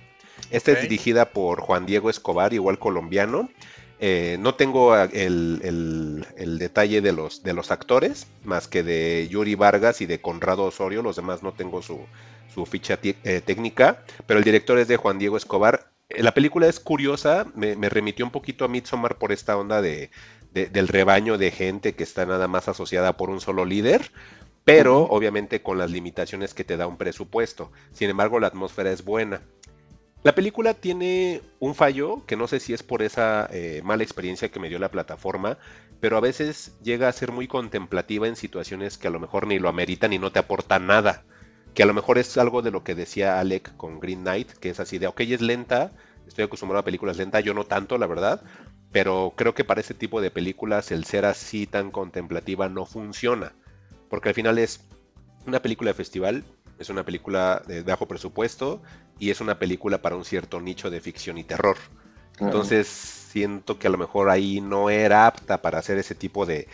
Esta 0.51 0.71
es 0.71 0.81
dirigida 0.81 1.31
por 1.31 1.61
Juan 1.61 1.85
Diego 1.85 2.09
Escobar, 2.09 2.53
igual 2.53 2.77
colombiano. 2.77 3.49
Eh, 3.99 4.37
no 4.39 4.53
tengo 4.53 4.95
el, 4.95 6.25
detalle 6.59 7.01
de 7.01 7.11
los, 7.11 7.41
de 7.41 7.53
los 7.53 7.71
actores, 7.71 8.27
más 8.43 8.67
que 8.67 8.83
de 8.83 9.27
Yuri 9.29 9.55
Vargas 9.55 10.01
y 10.01 10.05
de 10.05 10.21
Conrado 10.21 10.65
Osorio, 10.65 11.01
los 11.01 11.15
demás 11.15 11.41
no 11.41 11.53
tengo 11.53 11.81
su, 11.81 11.99
ficha 12.65 12.99
eh, 13.03 13.41
técnica, 13.45 14.03
pero 14.25 14.39
el 14.39 14.43
director 14.43 14.77
es 14.77 14.87
de 14.87 14.97
Juan 14.97 15.19
Diego 15.19 15.37
Escobar. 15.37 15.91
Eh, 16.09 16.23
la 16.23 16.33
película 16.33 16.67
es 16.67 16.79
curiosa, 16.79 17.45
me, 17.55 17.75
remitió 17.89 18.25
un 18.25 18.31
poquito 18.31 18.65
a 18.65 18.67
Midsommar 18.67 19.17
por 19.17 19.31
esta 19.31 19.57
onda 19.57 19.81
de, 19.81 20.09
del 20.53 20.87
rebaño 20.87 21.37
de 21.37 21.51
gente 21.51 21.93
que 21.93 22.03
está 22.03 22.25
nada 22.25 22.47
más 22.47 22.67
asociada 22.67 23.17
por 23.17 23.29
un 23.29 23.41
solo 23.41 23.65
líder, 23.65 24.11
pero 24.63 25.03
obviamente 25.03 25.61
con 25.61 25.77
las 25.77 25.91
limitaciones 25.91 26.53
que 26.53 26.63
te 26.63 26.77
da 26.77 26.87
un 26.87 26.97
presupuesto. 26.97 27.71
Sin 27.91 28.09
embargo, 28.09 28.39
la 28.39 28.47
atmósfera 28.47 28.91
es 28.91 29.03
buena. 29.03 29.41
La 30.23 30.35
película 30.35 30.73
tiene 30.73 31.41
un 31.59 31.75
fallo, 31.75 32.25
que 32.25 32.35
no 32.35 32.47
sé 32.47 32.59
si 32.59 32.73
es 32.73 32.83
por 32.83 33.01
esa 33.01 33.47
eh, 33.51 33.81
mala 33.83 34.03
experiencia 34.03 34.49
que 34.49 34.59
me 34.59 34.67
dio 34.67 34.79
la 34.79 34.91
plataforma, 34.91 35.57
pero 35.99 36.17
a 36.17 36.21
veces 36.21 36.75
llega 36.83 37.07
a 37.07 37.13
ser 37.13 37.31
muy 37.31 37.47
contemplativa 37.47 38.27
en 38.27 38.35
situaciones 38.35 38.97
que 38.97 39.07
a 39.07 39.11
lo 39.11 39.19
mejor 39.19 39.47
ni 39.47 39.59
lo 39.59 39.69
ameritan 39.69 40.13
y 40.13 40.19
no 40.19 40.31
te 40.31 40.39
aporta 40.39 40.79
nada. 40.79 41.23
Que 41.77 41.83
a 41.83 41.85
lo 41.85 41.93
mejor 41.93 42.17
es 42.17 42.35
algo 42.39 42.63
de 42.63 42.71
lo 42.71 42.83
que 42.83 42.95
decía 42.95 43.39
Alec 43.39 43.77
con 43.77 43.99
Green 43.99 44.21
Knight, 44.21 44.51
que 44.53 44.71
es 44.71 44.79
así 44.79 44.97
de, 44.97 45.05
ok, 45.05 45.19
es 45.19 45.41
lenta, 45.41 45.91
estoy 46.27 46.45
acostumbrado 46.45 46.79
a 46.79 46.83
películas 46.83 47.17
lentas, 47.17 47.43
yo 47.43 47.53
no 47.53 47.65
tanto, 47.65 47.99
la 47.99 48.07
verdad, 48.07 48.41
pero 48.91 49.33
creo 49.35 49.53
que 49.53 49.63
para 49.63 49.81
ese 49.81 49.93
tipo 49.93 50.19
de 50.19 50.31
películas 50.31 50.91
el 50.91 51.05
ser 51.05 51.23
así 51.23 51.67
tan 51.67 51.91
contemplativa 51.91 52.67
no 52.67 52.87
funciona, 52.87 53.53
porque 54.09 54.29
al 54.29 54.33
final 54.33 54.57
es 54.57 54.87
una 55.45 55.61
película 55.61 55.91
de 55.91 55.93
festival, 55.93 56.45
es 56.79 56.89
una 56.89 57.05
película 57.05 57.61
de 57.67 57.83
bajo 57.83 58.07
presupuesto 58.07 58.81
y 59.19 59.29
es 59.29 59.39
una 59.39 59.59
película 59.59 60.01
para 60.01 60.15
un 60.15 60.25
cierto 60.25 60.59
nicho 60.59 60.89
de 60.89 60.99
ficción 60.99 61.37
y 61.37 61.43
terror. 61.43 61.77
Entonces 62.39 62.87
siento 62.87 63.77
que 63.77 63.85
a 63.85 63.91
lo 63.91 63.99
mejor 63.99 64.31
ahí 64.31 64.61
no 64.61 64.89
era 64.89 65.27
apta 65.27 65.61
para 65.61 65.77
hacer 65.77 65.99
ese 65.99 66.15
tipo 66.15 66.47
de, 66.47 66.67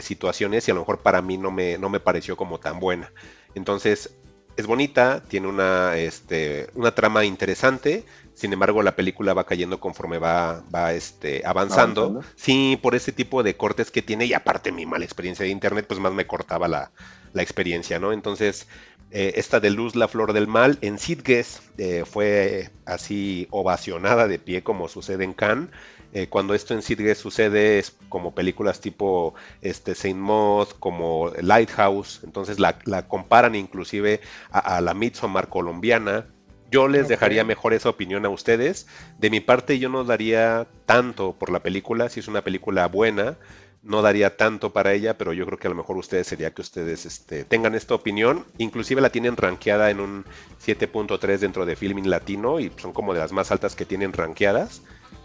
situaciones 0.00 0.66
y 0.66 0.72
a 0.72 0.74
lo 0.74 0.80
mejor 0.80 0.98
para 0.98 1.22
mí 1.22 1.38
no 1.38 1.52
me, 1.52 1.78
no 1.78 1.90
me 1.90 2.00
pareció 2.00 2.36
como 2.36 2.58
tan 2.58 2.80
buena. 2.80 3.12
Entonces 3.54 4.16
es 4.56 4.66
bonita, 4.66 5.22
tiene 5.26 5.48
una, 5.48 5.96
este, 5.96 6.68
una 6.74 6.94
trama 6.94 7.24
interesante, 7.24 8.04
sin 8.34 8.52
embargo 8.52 8.82
la 8.82 8.96
película 8.96 9.32
va 9.32 9.46
cayendo 9.46 9.80
conforme 9.80 10.18
va, 10.18 10.62
va 10.74 10.92
este, 10.92 11.42
avanzando. 11.44 12.20
Sí, 12.36 12.78
por 12.82 12.94
ese 12.94 13.12
tipo 13.12 13.42
de 13.42 13.56
cortes 13.56 13.90
que 13.90 14.02
tiene 14.02 14.26
y 14.26 14.34
aparte 14.34 14.72
mi 14.72 14.86
mala 14.86 15.04
experiencia 15.04 15.44
de 15.44 15.50
internet, 15.50 15.86
pues 15.88 16.00
más 16.00 16.12
me 16.12 16.26
cortaba 16.26 16.68
la, 16.68 16.90
la 17.32 17.42
experiencia, 17.42 17.98
¿no? 17.98 18.12
Entonces 18.12 18.66
eh, 19.12 19.32
esta 19.36 19.58
de 19.58 19.70
Luz, 19.70 19.96
la 19.96 20.08
flor 20.08 20.32
del 20.32 20.46
mal, 20.46 20.78
en 20.82 20.98
Sitges 20.98 21.62
eh, 21.78 22.04
fue 22.06 22.70
así 22.84 23.48
ovacionada 23.50 24.28
de 24.28 24.38
pie 24.38 24.62
como 24.62 24.88
sucede 24.88 25.24
en 25.24 25.32
Cannes. 25.32 25.70
Eh, 26.12 26.28
cuando 26.28 26.54
esto 26.54 26.74
en 26.74 26.82
Sitges 26.82 27.18
sucede 27.18 27.78
es 27.78 27.96
como 28.08 28.34
películas 28.34 28.80
tipo 28.80 29.34
este, 29.62 29.94
Saint 29.94 30.18
Maud, 30.18 30.68
como 30.80 31.30
Lighthouse, 31.40 32.20
entonces 32.24 32.58
la, 32.58 32.78
comparan 33.06 33.54
inclusive 33.54 34.20
a, 34.50 34.80
la 34.80 34.94
Midsommar 34.94 35.48
colombiana. 35.48 36.26
Yo 36.70 36.88
les 36.88 37.08
dejaría 37.08 37.44
mejor 37.44 37.74
esa 37.74 37.88
opinión 37.88 38.24
a 38.24 38.28
ustedes. 38.28 38.86
De 39.18 39.30
mi 39.30 39.40
parte 39.40 39.78
yo 39.78 39.88
no 39.88 40.04
daría 40.04 40.68
tanto 40.86 41.32
por 41.32 41.50
la 41.50 41.60
película, 41.60 42.08
si 42.08 42.20
es 42.20 42.28
una 42.28 42.42
película 42.42 42.86
buena, 42.86 43.38
no 43.82 44.02
daría 44.02 44.36
tanto 44.36 44.72
para 44.72 44.92
ella, 44.92 45.16
pero 45.16 45.32
yo 45.32 45.46
creo 45.46 45.58
que 45.58 45.66
a 45.66 45.70
lo 45.70 45.76
mejor 45.76 45.96
ustedes 45.96 46.26
sería 46.26 46.52
que 46.52 46.62
ustedes 46.62 47.06
este, 47.06 47.44
tengan 47.44 47.74
esta 47.74 47.94
opinión. 47.94 48.44
Inclusive 48.58 49.00
la 49.00 49.10
tienen 49.10 49.36
rankeada 49.36 49.90
en 49.90 50.00
un 50.00 50.24
7.3 50.64 51.38
dentro 51.38 51.66
de 51.66 51.76
Filming 51.76 52.10
Latino 52.10 52.60
y 52.60 52.70
son 52.76 52.92
como 52.92 53.14
de 53.14 53.20
las 53.20 53.32
más 53.32 53.50
altas 53.50 53.74
que 53.74 53.84
tienen 53.84 54.12
rankeadas. 54.12 54.82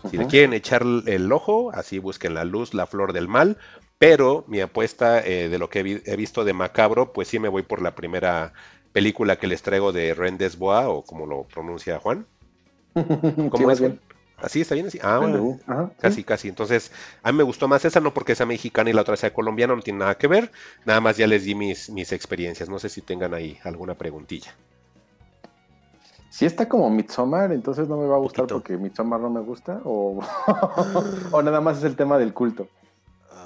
Si 0.10 0.18
le 0.18 0.28
quieren 0.28 0.54
echar 0.54 0.84
el 1.06 1.32
ojo, 1.32 1.72
así 1.74 2.00
busquen 2.00 2.34
la 2.34 2.44
luz, 2.44 2.74
la 2.74 2.88
flor 2.88 3.14
del 3.14 3.28
mal. 3.28 3.58
Pero 3.98 4.44
mi 4.48 4.60
apuesta 4.60 5.26
eh, 5.26 5.48
de 5.50 5.58
lo 5.58 5.70
que 5.70 6.02
he, 6.06 6.16
visto 6.16 6.44
de 6.44 6.54
Macabro, 6.54 7.14
pues 7.14 7.30
sí 7.30 7.40
me 7.40 7.48
voy 7.48 7.64
por 7.64 7.82
la 7.82 7.96
primera 7.96 8.54
película 8.92 9.38
que 9.38 9.48
les 9.48 9.62
traigo 9.62 9.94
de 9.94 10.14
Rendes 10.14 10.58
Bois, 10.58 10.86
o 10.88 11.04
como 11.04 11.26
lo 11.26 11.44
pronuncia 11.44 12.00
Juan. 12.00 12.26
¿Cómo 13.50 13.72
es? 13.72 13.82
Así 14.38 14.62
está 14.62 14.76
bien 14.76 14.88
así. 14.88 15.00
Ah, 15.02 15.20
bueno. 15.20 15.60
casi, 16.00 16.24
casi. 16.24 16.50
Entonces, 16.50 16.92
a 17.24 17.32
mí 17.32 17.38
me 17.38 17.44
gustó 17.44 17.68
más 17.68 17.86
esa, 17.86 18.02
no 18.02 18.14
porque 18.14 18.36
sea 18.36 18.46
mexicana 18.46 18.90
y 18.90 18.94
la 18.94 19.02
otra 19.02 19.16
sea 19.16 19.34
colombiana, 19.34 19.76
no 19.76 19.82
tiene 19.82 20.00
nada 20.00 20.18
que 20.18 20.28
ver. 20.28 20.52
Nada 20.84 21.00
más 21.00 21.16
ya 21.16 21.26
les 21.26 21.46
di 21.46 21.56
mis, 21.56 21.90
mis 21.90 22.12
experiencias. 22.12 22.68
No 22.68 22.80
sé 22.80 22.90
si 22.90 23.02
tengan 23.02 23.34
ahí 23.34 23.58
alguna 23.64 23.96
preguntilla. 23.96 24.54
Si 26.36 26.46
está 26.46 26.68
como 26.68 26.90
Midsommar, 26.90 27.54
entonces 27.54 27.88
no 27.88 27.96
me 27.96 28.08
va 28.08 28.18
a 28.18 28.20
gustar 28.20 28.46
porque 28.48 28.76
Midsommar 28.76 29.22
no 29.22 29.30
me 29.30 29.40
gusta, 29.40 29.80
o, 29.86 30.20
o 31.32 31.42
nada 31.42 31.62
más 31.62 31.78
es 31.78 31.86
el 31.86 31.96
tema 31.96 32.18
del 32.18 32.34
culto. 32.34 32.68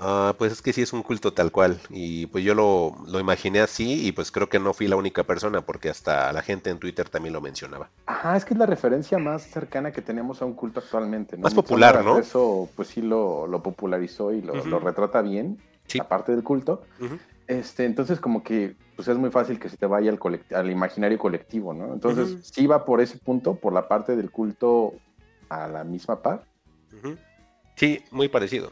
Ah, 0.02 0.34
pues 0.40 0.54
es 0.54 0.64
que 0.64 0.74
sí 0.74 0.82
es 0.82 0.92
un 0.92 1.04
culto 1.04 1.32
tal 1.32 1.52
cual. 1.52 1.80
Y 1.92 2.26
pues 2.26 2.44
yo 2.44 2.56
lo, 2.56 3.20
imaginé 3.20 3.60
así 3.60 4.08
y 4.08 4.12
pues 4.12 4.32
creo 4.32 4.50
que 4.50 4.58
no 4.58 4.74
fui 4.74 4.88
la 4.88 4.96
única 4.96 5.24
persona 5.24 5.62
porque 5.62 5.90
hasta 5.90 6.34
la 6.34 6.42
gente 6.42 6.72
en 6.72 6.80
Twitter 6.80 7.08
también 7.08 7.34
lo 7.34 7.42
mencionaba. 7.42 7.92
Ajá, 8.08 8.36
es 8.36 8.44
que 8.44 8.56
es 8.56 8.60
la 8.60 8.66
referencia 8.66 9.20
más 9.20 9.44
cercana 9.44 9.92
que 9.92 10.02
tenemos 10.02 10.42
a 10.42 10.46
un 10.46 10.56
culto 10.56 10.80
actualmente. 10.80 11.38
Más 11.38 11.54
popular, 11.54 12.04
¿no? 12.04 12.18
Eso 12.18 12.70
pues 12.76 12.88
sí 12.88 13.04
lo, 13.04 13.62
popularizó 13.62 14.34
y 14.34 14.42
lo, 14.42 14.80
retrata 14.80 15.22
bien, 15.22 15.60
aparte 16.00 16.32
del 16.32 16.44
culto. 16.44 16.82
Este, 17.50 17.86
entonces 17.86 18.20
como 18.20 18.44
que 18.44 18.76
pues 18.96 19.08
es 19.08 19.18
muy 19.18 19.32
fácil 19.32 19.60
que 19.60 19.70
se 19.70 19.78
te 19.78 19.88
vaya 19.88 20.12
al, 20.12 20.20
al 20.54 20.70
imaginario 20.70 21.18
colectivo, 21.18 21.74
¿no? 21.74 21.94
Entonces 21.94 22.48
sí 22.48 22.68
va 22.68 22.86
por 22.86 23.02
ese 23.02 23.18
punto, 23.18 23.56
por 23.56 23.74
la 23.74 23.88
parte 23.88 24.16
del 24.16 24.30
culto 24.30 24.94
a 25.50 25.68
la 25.68 25.84
misma 25.84 26.22
par. 26.22 26.46
Sí, 27.76 28.04
muy 28.12 28.28
parecido. 28.28 28.72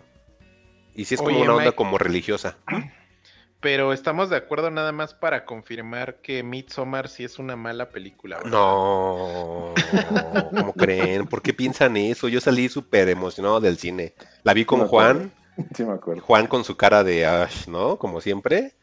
Y 0.93 1.05
si 1.05 1.15
es 1.15 1.21
como 1.21 1.41
una 1.41 1.55
onda 1.55 1.71
como 1.71 1.97
religiosa. 1.97 2.57
Pero 3.61 3.93
estamos 3.93 4.29
de 4.29 4.35
acuerdo 4.35 4.69
nada 4.69 4.91
más 4.91 5.15
para 5.15 5.43
confirmar 5.43 6.21
que 6.21 6.43
Midsommar 6.43 7.09
sí 7.09 7.23
es 7.23 7.39
una 7.39 7.55
mala 7.55 7.89
película. 7.89 8.39
No, 8.45 9.73
¿cómo 10.51 10.73
creen? 10.77 11.25
¿Por 11.25 11.41
qué 11.41 11.53
piensan 11.53 11.97
eso? 11.97 12.27
Yo 12.27 12.39
salí 12.39 12.69
súper 12.69 13.09
emocionado 13.09 13.59
del 13.59 13.79
cine. 13.79 14.13
La 14.43 14.53
vi 14.53 14.65
con 14.65 14.87
Juan. 14.87 15.31
Sí, 15.75 15.83
me 15.83 15.93
acuerdo. 15.93 16.21
Juan 16.21 16.47
con 16.47 16.63
su 16.63 16.77
cara 16.77 17.03
de 17.03 17.25
Ash, 17.25 17.67
¿no? 17.67 17.97
Como 17.97 18.21
siempre. 18.21 18.73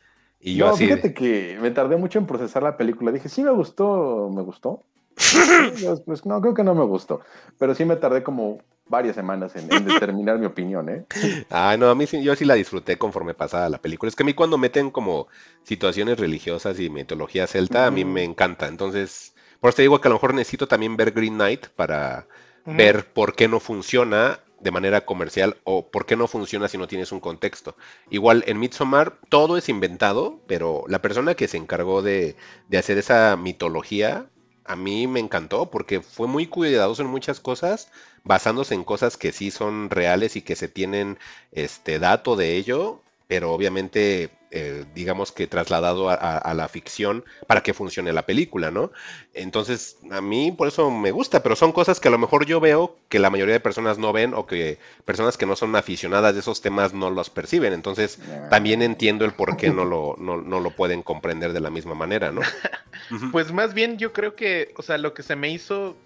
Y 0.40 0.56
yo 0.56 0.66
no, 0.66 0.74
así. 0.74 0.86
Fíjate 0.86 1.14
que 1.14 1.58
me 1.60 1.70
tardé 1.70 1.96
mucho 1.96 2.18
en 2.18 2.26
procesar 2.26 2.62
la 2.62 2.76
película. 2.76 3.12
Dije, 3.12 3.28
sí 3.28 3.42
me 3.42 3.50
gustó, 3.50 4.30
me 4.34 4.42
gustó. 4.42 4.84
pues 6.06 6.26
no, 6.26 6.40
creo 6.40 6.54
que 6.54 6.64
no 6.64 6.74
me 6.74 6.84
gustó. 6.84 7.20
Pero 7.58 7.74
sí 7.74 7.84
me 7.84 7.96
tardé 7.96 8.22
como 8.22 8.58
varias 8.86 9.14
semanas 9.14 9.56
en, 9.56 9.68
determinar 9.68 10.38
mi 10.38 10.46
opinión, 10.46 10.88
¿eh? 10.88 11.04
Ah, 11.50 11.76
no, 11.78 11.88
a 11.88 11.94
mí 11.94 12.06
sí, 12.06 12.22
yo 12.22 12.36
sí 12.36 12.44
la 12.44 12.54
disfruté 12.54 12.98
conforme 12.98 13.34
pasaba 13.34 13.68
la 13.68 13.80
película. 13.80 14.08
Es 14.08 14.16
que 14.16 14.22
a 14.22 14.26
mí 14.26 14.34
cuando 14.34 14.58
meten 14.58 14.90
como 14.90 15.28
situaciones 15.62 16.18
religiosas 16.18 16.78
y 16.80 16.90
mitología 16.90 17.46
celta, 17.46 17.86
a 17.86 17.90
mí 17.90 18.04
me 18.04 18.24
encanta. 18.24 18.66
Entonces, 18.66 19.34
por 19.60 19.70
eso 19.70 19.76
te 19.76 19.82
digo 19.82 20.00
que 20.00 20.08
a 20.08 20.10
lo 20.10 20.16
mejor 20.16 20.34
necesito 20.34 20.68
también 20.68 20.96
ver 20.96 21.12
Green 21.12 21.34
Knight 21.34 21.68
para 21.68 22.26
ver 22.66 23.12
por 23.12 23.34
qué 23.34 23.46
no 23.46 23.60
funciona 23.60 24.40
de 24.64 24.70
manera 24.70 25.04
comercial 25.04 25.58
o 25.64 25.90
por 25.90 26.06
qué 26.06 26.16
no 26.16 26.26
funciona 26.26 26.68
si 26.68 26.78
no 26.78 26.88
tienes 26.88 27.12
un 27.12 27.20
contexto. 27.20 27.76
Igual 28.10 28.42
en 28.46 28.58
Midsommar 28.58 29.20
todo 29.28 29.56
es 29.58 29.68
inventado, 29.68 30.40
pero 30.46 30.84
la 30.88 31.02
persona 31.02 31.34
que 31.34 31.48
se 31.48 31.58
encargó 31.58 32.02
de, 32.02 32.36
de 32.68 32.78
hacer 32.78 32.98
esa 32.98 33.36
mitología 33.36 34.30
a 34.64 34.76
mí 34.76 35.06
me 35.06 35.20
encantó 35.20 35.70
porque 35.70 36.00
fue 36.00 36.26
muy 36.26 36.46
cuidadoso 36.46 37.02
en 37.02 37.08
muchas 37.08 37.38
cosas, 37.40 37.90
basándose 38.24 38.74
en 38.74 38.84
cosas 38.84 39.18
que 39.18 39.32
sí 39.32 39.50
son 39.50 39.90
reales 39.90 40.36
y 40.36 40.42
que 40.42 40.56
se 40.56 40.68
tienen 40.68 41.18
este 41.52 41.98
dato 41.98 42.34
de 42.34 42.56
ello, 42.56 43.03
pero 43.26 43.52
obviamente 43.52 44.30
eh, 44.56 44.84
digamos 44.94 45.32
que 45.32 45.48
trasladado 45.48 46.10
a, 46.10 46.54
la 46.54 46.68
ficción 46.68 47.24
para 47.48 47.64
que 47.64 47.74
funcione 47.74 48.12
la 48.12 48.24
película, 48.24 48.70
¿no? 48.70 48.92
Entonces, 49.32 49.98
a 50.12 50.20
mí 50.20 50.52
por 50.52 50.68
eso 50.68 50.92
me 50.92 51.10
gusta, 51.10 51.42
pero 51.42 51.56
son 51.56 51.72
cosas 51.72 51.98
que 51.98 52.06
a 52.06 52.10
lo 52.12 52.18
mejor 52.18 52.46
yo 52.46 52.60
veo 52.60 52.96
que 53.08 53.18
la 53.18 53.30
mayoría 53.30 53.54
de 53.54 53.58
personas 53.58 53.98
no 53.98 54.12
ven 54.12 54.32
o 54.32 54.46
que 54.46 54.78
personas 55.04 55.36
que 55.36 55.44
no 55.44 55.56
son 55.56 55.74
aficionadas 55.74 56.34
de 56.34 56.40
esos 56.40 56.60
temas 56.60 56.94
no 56.94 57.10
los 57.10 57.30
perciben. 57.30 57.72
Entonces, 57.72 58.20
también 58.48 58.80
entiendo 58.80 59.24
el 59.24 59.32
por 59.32 59.56
qué 59.56 59.70
no 59.70 59.84
lo, 59.84 60.14
no, 60.18 60.36
lo 60.36 60.70
pueden 60.70 61.02
comprender 61.02 61.52
de 61.52 61.60
la 61.60 61.70
misma 61.70 61.94
manera, 61.96 62.30
¿no? 62.30 62.42
Pues 63.32 63.52
más 63.52 63.74
bien 63.74 63.98
yo 63.98 64.12
creo 64.12 64.36
que, 64.36 64.72
o 64.76 64.82
sea, 64.82 64.98
lo 64.98 65.14
que 65.14 65.24
se 65.24 65.34
me 65.34 65.50
hizo 65.50 65.96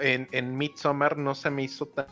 en, 0.00 0.28
en 0.32 0.56
Midsommar 0.56 1.18
no 1.18 1.34
se 1.34 1.50
me 1.50 1.62
hizo 1.62 1.86
tan 1.86 2.06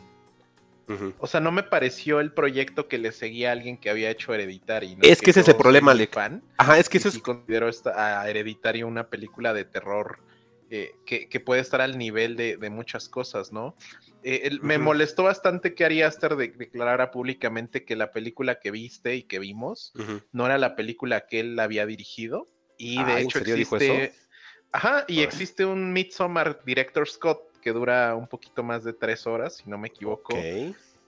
o 1.19 1.27
sea, 1.27 1.39
no 1.39 1.51
me 1.51 1.63
pareció 1.63 2.19
el 2.19 2.31
proyecto 2.31 2.87
que 2.87 2.97
le 2.97 3.11
seguía 3.11 3.49
a 3.49 3.51
alguien 3.53 3.77
que 3.77 3.89
había 3.89 4.09
hecho 4.09 4.33
Hereditary. 4.33 4.97
Es 5.01 5.21
que, 5.21 5.31
ese 5.31 5.41
es 5.41 5.47
el 5.47 5.55
problema, 5.55 5.91
Alec. 5.91 6.13
Fan, 6.13 6.43
Ajá, 6.57 6.77
es 6.77 6.89
que 6.89 6.99
eso 6.99 7.09
es. 7.09 7.17
considero 7.19 7.67
esta, 7.67 8.21
a 8.21 8.29
Hereditary 8.29 8.83
una 8.83 9.09
película 9.09 9.53
de 9.53 9.65
terror 9.65 10.19
eh, 10.69 10.91
que, 11.05 11.29
que, 11.29 11.39
puede 11.39 11.61
estar 11.61 11.81
al 11.81 11.97
nivel 11.97 12.35
de, 12.35 12.57
de 12.57 12.69
muchas 12.69 13.09
cosas, 13.09 13.51
¿no? 13.51 13.75
Eh, 14.27 14.57
me 14.63 14.79
molestó 14.79 15.23
bastante 15.23 15.75
que 15.75 15.85
Ari 15.85 16.01
Aster 16.01 16.35
declarara 16.35 17.11
públicamente 17.11 17.85
que 17.85 17.95
la 17.95 18.11
película 18.11 18.59
que 18.59 18.71
viste 18.71 19.15
y 19.15 19.21
que 19.21 19.37
vimos 19.37 19.93
no 20.31 20.47
era 20.47 20.57
la 20.57 20.75
película 20.75 21.27
que 21.27 21.41
él 21.41 21.59
había 21.59 21.85
dirigido. 21.85 22.49
Y 22.79 23.03
de 23.03 23.21
hecho 23.21 23.37
existe. 23.37 24.13
Ajá, 24.71 25.05
y 25.07 25.21
existe 25.21 25.63
un 25.63 25.93
Midsommar 25.93 26.63
Director 26.65 27.07
Scott 27.07 27.54
que 27.65 27.73
dura 27.73 28.13
un 28.15 28.27
poquito 28.27 28.61
más 28.61 28.83
de 28.83 28.93
tres 28.93 29.25
horas, 29.25 29.55
si 29.55 29.67
no 29.67 29.79
me 29.79 29.87
equivoco. 29.87 30.37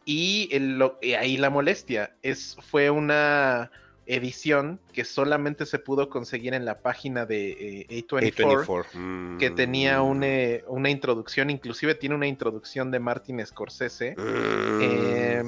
Y, 0.06 0.50
el, 0.52 0.82
ahí 1.20 1.38
la 1.38 1.52
molestia 1.52 2.16
es, 2.24 2.58
fue 2.72 2.90
una 2.90 3.70
edición 4.08 4.80
que 4.92 5.06
solamente 5.06 5.68
se 5.68 5.78
pudo 5.78 6.10
conseguir 6.10 6.56
en 6.56 6.66
la 6.66 6.80
página 6.80 7.28
de 7.28 7.86
eh, 7.90 8.06
A24, 8.08 9.38
que 9.38 9.52
tenía 9.52 10.02
mm. 10.02 10.24
eh, 10.24 10.64
una 10.68 10.90
introducción, 10.90 11.52
inclusive 11.52 11.94
tiene 11.94 12.16
una 12.16 12.26
introducción 12.26 12.90
de 12.90 13.00
Martin 13.00 13.46
Scorsese. 13.46 14.16
Mm. 14.18 14.80
Eh, 14.82 15.44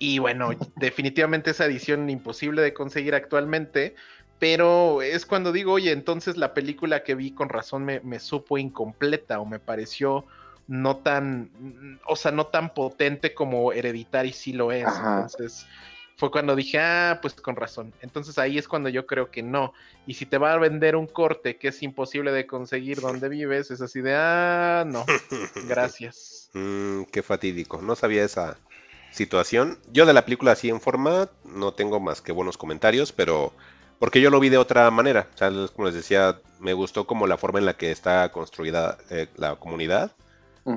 y 0.00 0.18
bueno, 0.18 0.50
definitivamente 0.76 1.52
esa 1.52 1.66
edición 1.66 2.10
imposible 2.10 2.60
de 2.60 2.74
conseguir 2.74 3.14
actualmente, 3.14 3.94
pero 4.40 5.00
es 5.00 5.26
cuando 5.26 5.52
digo, 5.52 5.74
oye, 5.74 5.92
entonces 5.92 6.36
la 6.36 6.54
película 6.54 7.04
que 7.04 7.14
vi 7.14 7.30
con 7.30 7.50
razón 7.50 7.84
me, 7.84 8.00
me 8.00 8.18
supo 8.18 8.58
incompleta 8.58 9.38
o 9.38 9.46
me 9.46 9.60
pareció 9.60 10.26
no 10.70 10.98
tan, 10.98 11.98
o 12.06 12.14
sea, 12.14 12.30
no 12.30 12.46
tan 12.46 12.72
potente 12.72 13.34
como 13.34 13.72
Hereditary 13.72 14.32
sí 14.32 14.52
lo 14.52 14.70
es. 14.70 14.86
Entonces, 14.86 15.66
fue 16.16 16.30
cuando 16.30 16.54
dije, 16.54 16.78
ah, 16.78 17.18
pues 17.20 17.34
con 17.34 17.56
razón. 17.56 17.92
Entonces 18.02 18.38
ahí 18.38 18.56
es 18.56 18.68
cuando 18.68 18.88
yo 18.88 19.04
creo 19.04 19.32
que 19.32 19.42
no. 19.42 19.72
Y 20.06 20.14
si 20.14 20.26
te 20.26 20.38
va 20.38 20.52
a 20.52 20.58
vender 20.58 20.94
un 20.94 21.08
corte 21.08 21.56
que 21.56 21.68
es 21.68 21.82
imposible 21.82 22.30
de 22.30 22.46
conseguir 22.46 23.00
donde 23.00 23.28
vives, 23.28 23.72
es 23.72 23.80
así 23.80 24.00
de, 24.00 24.14
ah, 24.14 24.84
no, 24.86 25.04
gracias. 25.68 26.50
Mm, 26.52 27.02
qué 27.10 27.24
fatídico, 27.24 27.82
no 27.82 27.96
sabía 27.96 28.22
esa 28.22 28.56
situación. 29.10 29.76
Yo 29.92 30.06
de 30.06 30.12
la 30.12 30.24
película 30.24 30.52
así 30.52 30.68
en 30.68 30.80
forma 30.80 31.30
no 31.44 31.72
tengo 31.72 31.98
más 31.98 32.20
que 32.20 32.30
buenos 32.30 32.56
comentarios, 32.56 33.10
pero 33.10 33.52
porque 33.98 34.20
yo 34.20 34.30
lo 34.30 34.38
vi 34.38 34.50
de 34.50 34.58
otra 34.58 34.88
manera. 34.92 35.26
O 35.34 35.36
sea, 35.36 35.50
como 35.74 35.86
les 35.86 35.96
decía, 35.96 36.38
me 36.60 36.74
gustó 36.74 37.08
como 37.08 37.26
la 37.26 37.38
forma 37.38 37.58
en 37.58 37.66
la 37.66 37.76
que 37.76 37.90
está 37.90 38.30
construida 38.30 38.98
eh, 39.10 39.26
la 39.34 39.56
comunidad. 39.56 40.12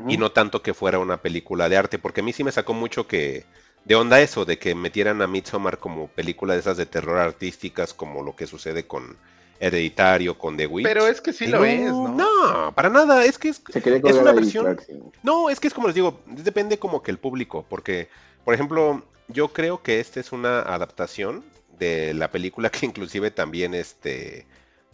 Y 0.08 0.18
no 0.18 0.32
tanto 0.32 0.62
que 0.62 0.74
fuera 0.74 1.00
una 1.00 1.18
película 1.18 1.70
de 1.70 1.78
arte, 1.78 2.00
porque 2.00 2.22
a 2.22 2.24
mí 2.24 2.34
sí 2.34 2.44
me 2.44 2.52
sacó 2.52 2.74
mucho 2.74 3.06
que 3.06 3.46
de 3.86 3.96
onda 3.96 4.22
eso, 4.22 4.46
de 4.46 4.58
que 4.58 4.76
metieran 4.76 5.22
a 5.22 5.28
Midsommar 5.28 5.78
como 5.78 6.08
película 6.08 6.54
de 6.54 6.62
esas 6.62 6.78
de 6.78 6.86
terror 6.86 7.18
artísticas, 7.18 7.94
como 7.94 8.24
lo 8.24 8.36
que 8.36 8.48
sucede 8.48 8.88
con 8.88 9.18
Hereditario, 9.60 10.38
con 10.38 10.58
The 10.58 10.68
Witch. 10.68 10.86
Pero 10.86 11.08
es 11.08 11.22
que 11.22 11.34
sí 11.34 11.48
lo 11.48 11.64
es, 11.66 11.92
¿no? 11.92 12.08
No, 12.10 12.74
para 12.74 12.90
nada, 12.90 13.26
es 13.26 13.38
que 13.38 13.50
es, 13.50 13.62
es 13.74 14.16
una 14.16 14.32
versión... 14.32 14.80
No, 15.22 15.50
es 15.50 15.60
que 15.60 15.68
es 15.68 15.74
como 15.74 15.88
les 15.88 15.96
digo, 15.96 16.22
depende 16.28 16.80
como 16.80 17.04
que 17.04 17.12
el 17.12 17.18
público, 17.18 17.66
porque, 17.70 18.10
por 18.46 18.54
ejemplo, 18.54 19.04
yo 19.28 19.50
creo 19.50 19.84
que 19.84 20.00
esta 20.00 20.20
es 20.20 20.32
una 20.32 20.62
adaptación 20.62 21.44
de 21.78 22.14
la 22.14 22.32
película 22.32 22.70
que 22.70 22.86
inclusive 22.86 23.32
también 23.32 23.74
este, 23.74 24.46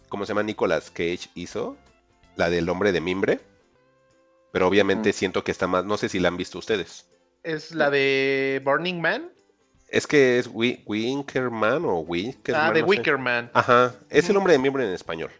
¿cómo 0.08 0.24
se 0.24 0.30
llama? 0.30 0.42
Nicolas 0.42 0.90
Cage 0.90 1.30
hizo, 1.34 1.76
la 2.36 2.50
del 2.50 2.68
hombre 2.68 2.92
de 2.92 3.00
mimbre. 3.00 3.40
Pero 4.52 4.66
obviamente 4.66 5.12
siento 5.12 5.44
que 5.44 5.52
está 5.52 5.66
más, 5.66 5.84
no 5.84 5.96
sé 5.96 6.08
si 6.08 6.18
la 6.18 6.28
han 6.28 6.36
visto 6.36 6.58
ustedes 6.58 7.06
es 7.42 7.74
la 7.74 7.90
de 7.90 8.60
Burning 8.64 9.00
Man. 9.00 9.30
Es 9.88 10.06
que 10.06 10.38
es 10.38 10.48
Winkerman 10.52 11.84
o 11.84 12.00
Winkerman. 12.00 12.70
Ah, 12.70 12.72
de 12.72 12.82
Wickerman. 12.82 13.50
Ajá, 13.54 13.94
es 14.08 14.28
el 14.30 14.36
hombre 14.36 14.52
de 14.52 14.60
mimbre 14.60 14.84
en 14.86 14.92
español. 14.92 15.30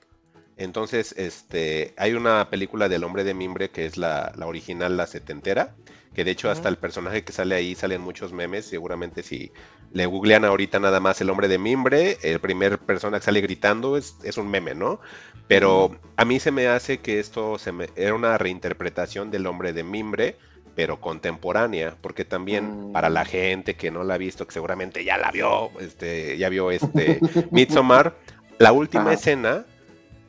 Entonces, 0.56 1.14
este, 1.16 1.94
hay 1.96 2.14
una 2.14 2.50
película 2.50 2.88
del 2.88 3.04
hombre 3.04 3.24
de 3.24 3.32
mimbre 3.32 3.70
que 3.70 3.86
es 3.86 3.96
la, 3.96 4.34
original, 4.44 4.96
la 4.96 5.06
setentera, 5.06 5.74
que 6.14 6.24
de 6.24 6.32
hecho 6.32 6.50
hasta 6.50 6.68
el 6.68 6.76
personaje 6.76 7.22
que 7.24 7.32
sale 7.32 7.54
ahí 7.54 7.74
salen 7.74 8.00
muchos 8.00 8.32
memes, 8.32 8.66
seguramente 8.66 9.22
si 9.22 9.52
le 9.92 10.06
googlean 10.06 10.44
ahorita 10.44 10.80
nada 10.80 11.00
más 11.00 11.20
el 11.20 11.30
hombre 11.30 11.48
de 11.48 11.58
mimbre, 11.58 12.18
el 12.22 12.40
primer 12.40 12.78
persona 12.78 13.18
que 13.18 13.24
sale 13.24 13.40
gritando 13.40 13.96
es, 13.96 14.16
es 14.22 14.36
un 14.36 14.48
meme, 14.48 14.74
¿no? 14.74 15.00
Pero 15.48 15.96
a 16.16 16.24
mí 16.24 16.38
se 16.38 16.50
me 16.50 16.68
hace 16.68 16.98
que 16.98 17.18
esto 17.18 17.58
se 17.58 17.72
me, 17.72 17.88
era 17.96 18.14
una 18.14 18.38
reinterpretación 18.38 19.30
del 19.30 19.46
hombre 19.46 19.72
de 19.72 19.82
mimbre, 19.82 20.36
pero 20.74 21.00
contemporánea, 21.00 21.96
porque 22.00 22.24
también 22.24 22.92
para 22.92 23.10
la 23.10 23.24
mm. 23.24 23.26
gente 23.26 23.74
que 23.74 23.90
no 23.90 24.04
la 24.04 24.14
ha 24.14 24.18
visto, 24.18 24.46
que 24.46 24.52
seguramente 24.52 25.04
ya 25.04 25.16
la 25.16 25.30
vio, 25.30 25.70
este, 25.80 26.38
ya 26.38 26.48
vio 26.48 26.70
este 26.70 27.20
Midsommar, 27.50 28.16
la 28.58 28.72
última 28.72 29.12
escena 29.12 29.64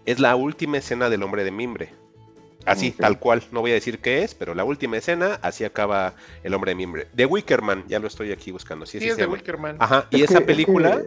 es 0.05 0.19
la 0.19 0.35
última 0.35 0.77
escena 0.77 1.09
del 1.09 1.23
hombre 1.23 1.43
de 1.43 1.51
mimbre. 1.51 2.00
Así, 2.65 2.91
tal 2.91 3.19
cual, 3.19 3.43
no 3.51 3.61
voy 3.61 3.71
a 3.71 3.75
decir 3.75 3.99
qué 3.99 4.23
es, 4.23 4.35
pero 4.35 4.53
la 4.53 4.63
última 4.63 4.97
escena, 4.97 5.39
así 5.41 5.63
acaba 5.63 6.15
el 6.43 6.53
hombre 6.53 6.71
de 6.71 6.75
mimbre. 6.75 7.07
De 7.13 7.25
Wickerman, 7.25 7.85
ya 7.87 7.99
lo 7.99 8.07
estoy 8.07 8.31
aquí 8.31 8.51
buscando. 8.51 8.85
Sí, 8.85 8.99
sí 8.99 9.09
es 9.09 9.17
de 9.17 9.25
Wickerman. 9.25 9.77
Ajá, 9.79 10.07
y 10.11 10.23
esa 10.23 10.41
película, 10.41 11.01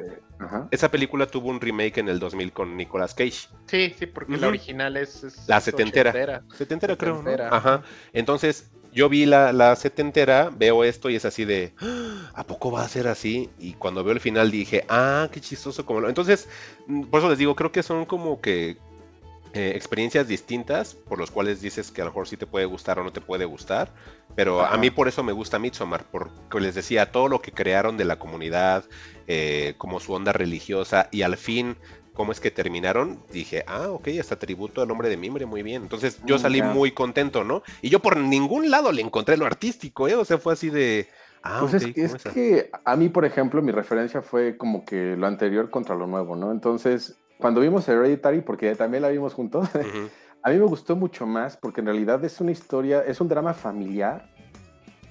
esa 0.71 0.91
película 0.91 1.27
tuvo 1.27 1.49
un 1.49 1.61
remake 1.61 1.99
en 1.99 2.09
el 2.09 2.19
2000 2.19 2.53
con 2.53 2.77
Nicolas 2.77 3.15
Cage. 3.15 3.49
Sí, 3.67 3.95
sí, 3.99 4.07
porque 4.07 4.37
la 4.37 4.49
original 4.49 4.97
es, 4.97 5.47
la 5.47 5.61
setentera. 5.61 6.43
setentera. 6.55 6.97
creo, 6.97 7.23
Ajá. 7.51 7.83
Entonces, 8.13 8.71
yo 8.95 9.09
vi 9.09 9.27
la, 9.27 9.53
la 9.53 9.75
setentera, 9.77 10.51
veo 10.57 10.85
esto 10.85 11.11
y 11.11 11.17
es 11.17 11.25
así 11.25 11.45
de, 11.45 11.75
ah, 11.81 12.31
¿a 12.35 12.45
poco 12.45 12.71
va 12.71 12.83
a 12.83 12.89
ser 12.89 13.09
así? 13.09 13.51
Y 13.59 13.75
cuando 13.75 14.05
veo 14.05 14.13
el 14.13 14.21
final 14.21 14.51
dije, 14.51 14.85
ah, 14.89 15.29
qué 15.33 15.41
chistoso 15.41 15.85
como 15.85 16.01
lo... 16.01 16.09
Entonces, 16.09 16.49
mm, 16.87 17.07
por 17.07 17.19
eso 17.19 17.29
les 17.29 17.39
digo, 17.39 17.57
creo 17.57 17.73
que 17.73 17.83
son 17.83 18.05
como 18.05 18.41
que 18.41 18.77
eh, 19.55 19.73
experiencias 19.77 20.27
distintas 20.27 20.95
por 20.95 21.19
los 21.19 21.31
cuales 21.31 21.61
dices 21.61 21.93
que 21.93 22.03
a 22.03 22.05
lo 22.05 22.11
mejor 22.11 22.27
sí 22.27 22.37
te 22.37 22.47
puede 22.47 22.67
gustar 22.67 22.99
o 22.99 23.05
no 23.05 23.13
te 23.13 23.21
puede 23.21 23.45
gustar. 23.45 23.93
Pero 24.35 24.63
a 24.63 24.77
mí 24.77 24.91
por 24.91 25.07
eso 25.07 25.23
me 25.23 25.33
gusta 25.33 25.61
Midsommar, 25.61 26.05
porque 26.11 26.61
les 26.61 26.75
decía, 26.75 27.13
todo 27.13 27.29
lo 27.29 27.41
que 27.41 27.53
crearon 27.53 27.97
de 27.97 28.05
la 28.05 28.19
comunidad, 28.19 28.85
eh, 29.29 29.75
como 29.79 30.01
su 30.01 30.13
onda 30.13 30.33
religiosa 30.33 31.09
y 31.13 31.23
al 31.23 31.37
fin 31.37 31.77
cómo 32.15 32.33
es 32.33 32.41
que 32.41 32.51
terminaron, 32.51 33.23
dije, 33.33 33.65
ah, 33.67 33.89
ok, 33.91 34.09
hasta 34.21 34.39
tributo 34.39 34.81
al 34.83 34.91
hombre 34.91 35.09
de 35.09 35.17
mimbre, 35.17 35.47
muy 35.47 35.63
bien. 35.63 35.83
Entonces 35.83 36.21
yo 36.25 36.37
mm, 36.37 36.39
salí 36.39 36.63
muy 36.63 36.93
contento, 36.93 37.45
¿no? 37.45 37.63
Y 37.83 37.91
yo 37.91 38.01
por 38.01 38.17
ningún 38.17 38.71
lado 38.71 38.93
le 38.93 39.03
encontré 39.03 39.37
lo 39.37 39.47
artístico, 39.47 40.09
¿eh? 40.09 40.15
O 40.15 40.25
sea, 40.25 40.39
fue 40.39 40.53
así 40.53 40.71
de... 40.71 41.09
Ah, 41.43 41.59
pues 41.61 41.75
es, 41.75 42.25
que 42.33 42.71
a 42.85 42.97
mí, 42.97 43.11
por 43.11 43.27
ejemplo, 43.27 43.61
mi 43.61 43.71
referencia 43.71 44.23
fue 44.23 44.57
como 44.57 44.85
que 44.85 45.15
lo 45.17 45.27
anterior 45.27 45.69
contra 45.69 45.95
lo 45.95 46.07
nuevo, 46.07 46.37
¿no? 46.37 46.51
Entonces, 46.51 47.19
cuando 47.45 47.61
vimos 47.61 47.87
Hereditary, 47.87 48.41
porque 48.41 48.75
también 48.75 49.03
la 49.03 49.11
vimos 49.11 49.35
juntos, 49.35 49.69
a 50.43 50.49
mí 50.49 50.57
me 50.57 50.65
gustó 50.65 50.97
mucho 50.97 51.27
más 51.27 51.59
porque 51.59 51.83
en 51.83 51.87
realidad 51.89 52.25
es 52.25 52.41
una 52.41 52.53
historia, 52.53 53.03
es 53.07 53.21
un 53.21 53.29
drama 53.29 53.53
familiar 53.53 54.31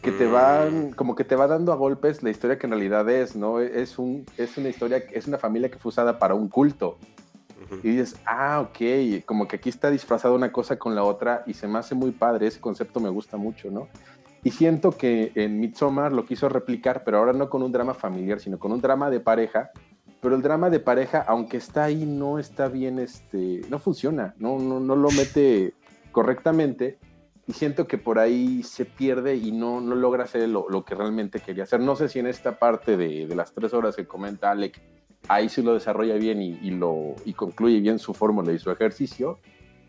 que 0.02 0.12
te 0.12 0.26
van, 0.26 0.88
mm. 0.88 0.92
como 0.94 1.16
que 1.16 1.26
te 1.26 1.36
va 1.36 1.46
dando 1.46 1.72
a 1.72 1.76
golpes 1.76 2.24
la 2.24 2.32
historia 2.32 2.58
que 2.58 2.66
en 2.66 2.72
realidad 2.72 3.08
es, 3.08 3.36
¿no? 3.36 3.60
Es, 3.60 4.00
un, 4.00 4.26
es 4.36 4.58
una 4.58 4.70
historia, 4.70 5.04
es 5.12 5.28
una 5.28 5.38
familia 5.38 5.70
que 5.70 5.78
fue 5.78 5.90
usada 5.90 6.18
para 6.18 6.34
un 6.34 6.50
culto. 6.50 6.98
Y 7.84 7.90
dices, 7.90 8.16
ah, 8.26 8.62
ok, 8.68 9.24
como 9.28 9.48
que 9.48 9.58
aquí 9.58 9.70
está 9.70 9.92
disfrazada 9.92 10.34
una 10.34 10.52
cosa 10.52 10.80
con 10.80 10.96
la 10.96 11.04
otra 11.04 11.44
y 11.46 11.54
se 11.54 11.68
me 11.68 11.78
hace 11.78 11.94
muy 11.94 12.10
padre, 12.10 12.48
ese 12.48 12.60
concepto 12.60 13.00
me 13.00 13.10
gusta 13.10 13.38
mucho, 13.38 13.70
¿no? 13.70 13.90
Y 14.44 14.50
siento 14.50 14.90
que 14.98 15.32
en 15.36 15.60
Midsommar 15.60 16.12
lo 16.12 16.26
quiso 16.26 16.50
replicar, 16.50 17.04
pero 17.04 17.20
ahora 17.20 17.34
no 17.34 17.48
con 17.48 17.62
un 17.62 17.72
drama 17.72 17.94
familiar, 17.94 18.40
sino 18.40 18.58
con 18.58 18.72
un 18.72 18.82
drama 18.82 19.12
de 19.12 19.20
pareja. 19.20 19.70
Pero 20.24 20.38
el 20.38 20.42
drama 20.42 20.70
de 20.70 20.80
pareja, 20.80 21.24
aunque 21.28 21.58
está 21.58 21.84
ahí, 21.84 22.06
no 22.06 22.40
está 22.40 22.70
bien, 22.70 22.98
este, 22.98 23.62
no 23.70 23.78
funciona, 23.78 24.34
no, 24.40 24.58
no, 24.58 24.80
no 24.80 24.96
lo 24.96 25.12
mete 25.12 25.74
correctamente 26.14 26.98
y 27.46 27.52
siento 27.52 27.88
que 27.88 27.98
por 27.98 28.20
ahí 28.20 28.64
se 28.64 28.86
pierde 28.86 29.36
y 29.36 29.52
no, 29.52 29.82
no 29.82 29.96
logra 29.96 30.24
hacer 30.24 30.48
lo, 30.48 30.70
lo, 30.70 30.86
que 30.86 30.96
realmente 30.96 31.42
quería 31.42 31.64
hacer. 31.64 31.82
No 31.82 31.98
sé 31.98 32.08
si 32.08 32.20
en 32.20 32.28
esta 32.28 32.58
parte 32.58 32.96
de, 32.96 33.28
de, 33.28 33.36
las 33.36 33.54
tres 33.54 33.74
horas 33.74 33.98
que 33.98 34.08
comenta 34.08 34.50
Alec, 34.50 34.82
ahí 35.28 35.50
sí 35.50 35.62
lo 35.62 35.74
desarrolla 35.74 36.16
bien 36.16 36.42
y, 36.42 36.58
y, 36.62 36.72
lo, 36.72 37.16
y 37.26 37.34
concluye 37.34 37.82
bien 37.82 38.00
su 38.00 38.14
fórmula 38.14 38.54
y 38.54 38.60
su 38.60 38.72
ejercicio 38.72 39.40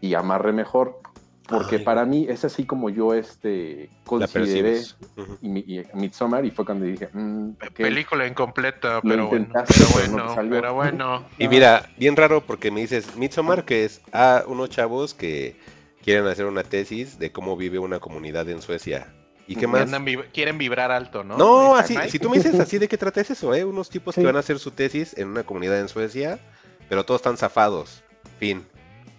y 0.01 0.15
amarre 0.15 0.53
mejor. 0.53 0.99
Porque 1.49 1.79
para 1.79 2.07
mí 2.07 2.27
es 2.29 2.45
así 2.45 2.65
como 2.65 2.89
yo 2.89 3.13
este, 3.13 3.91
consideré 4.05 4.81
y, 5.43 5.83
Midsommar 5.93 6.45
y 6.47 6.51
fue 6.51 6.65
cuando 6.65 6.87
dije... 6.87 7.11
Mm, 7.13 7.51
Película 7.77 8.27
incompleta, 8.27 9.01
pero 9.03 9.29
bueno, 9.29 9.49
pero 9.53 9.87
bueno, 9.93 10.35
pero 10.49 10.75
bueno. 10.75 11.25
Y 11.39 11.49
mira, 11.49 11.91
bien 11.99 12.17
raro 12.17 12.41
porque 12.41 12.71
me 12.71 12.81
dices 12.81 13.17
Midsommar 13.17 13.65
que 13.65 13.85
es 13.85 14.01
a 14.13 14.45
unos 14.47 14.71
chavos 14.71 15.13
que 15.13 15.57
quieren 16.03 16.27
hacer 16.27 16.47
una 16.47 16.63
tesis 16.63 17.19
de 17.19 17.31
cómo 17.31 17.57
vive 17.57 17.79
una 17.79 18.01
comunidad 18.01 18.49
en 18.49 18.63
Suecia. 18.63 19.13
¿Y 19.47 19.57
qué 19.57 19.67
más? 19.67 19.91
quieren 20.33 20.57
vibrar 20.57 20.91
alto, 20.91 21.23
¿no? 21.23 21.37
No, 21.37 21.77
así, 21.77 21.95
si 22.09 22.19
tú 22.19 22.31
me 22.31 22.39
dices 22.39 22.59
así 22.59 22.79
de 22.79 22.89
qué 22.89 22.97
trata 22.97 23.21
es 23.21 23.31
eso, 23.31 23.55
¿eh? 23.55 23.65
Unos 23.65 23.91
tipos 23.91 24.15
que 24.15 24.25
van 24.25 24.37
a 24.37 24.39
hacer 24.39 24.59
su 24.59 24.71
tesis 24.71 25.17
en 25.19 25.29
una 25.29 25.43
comunidad 25.43 25.79
en 25.79 25.89
Suecia, 25.89 26.39
pero 26.89 27.05
todos 27.05 27.21
están 27.21 27.37
zafados. 27.37 28.03
Fin. 28.39 28.65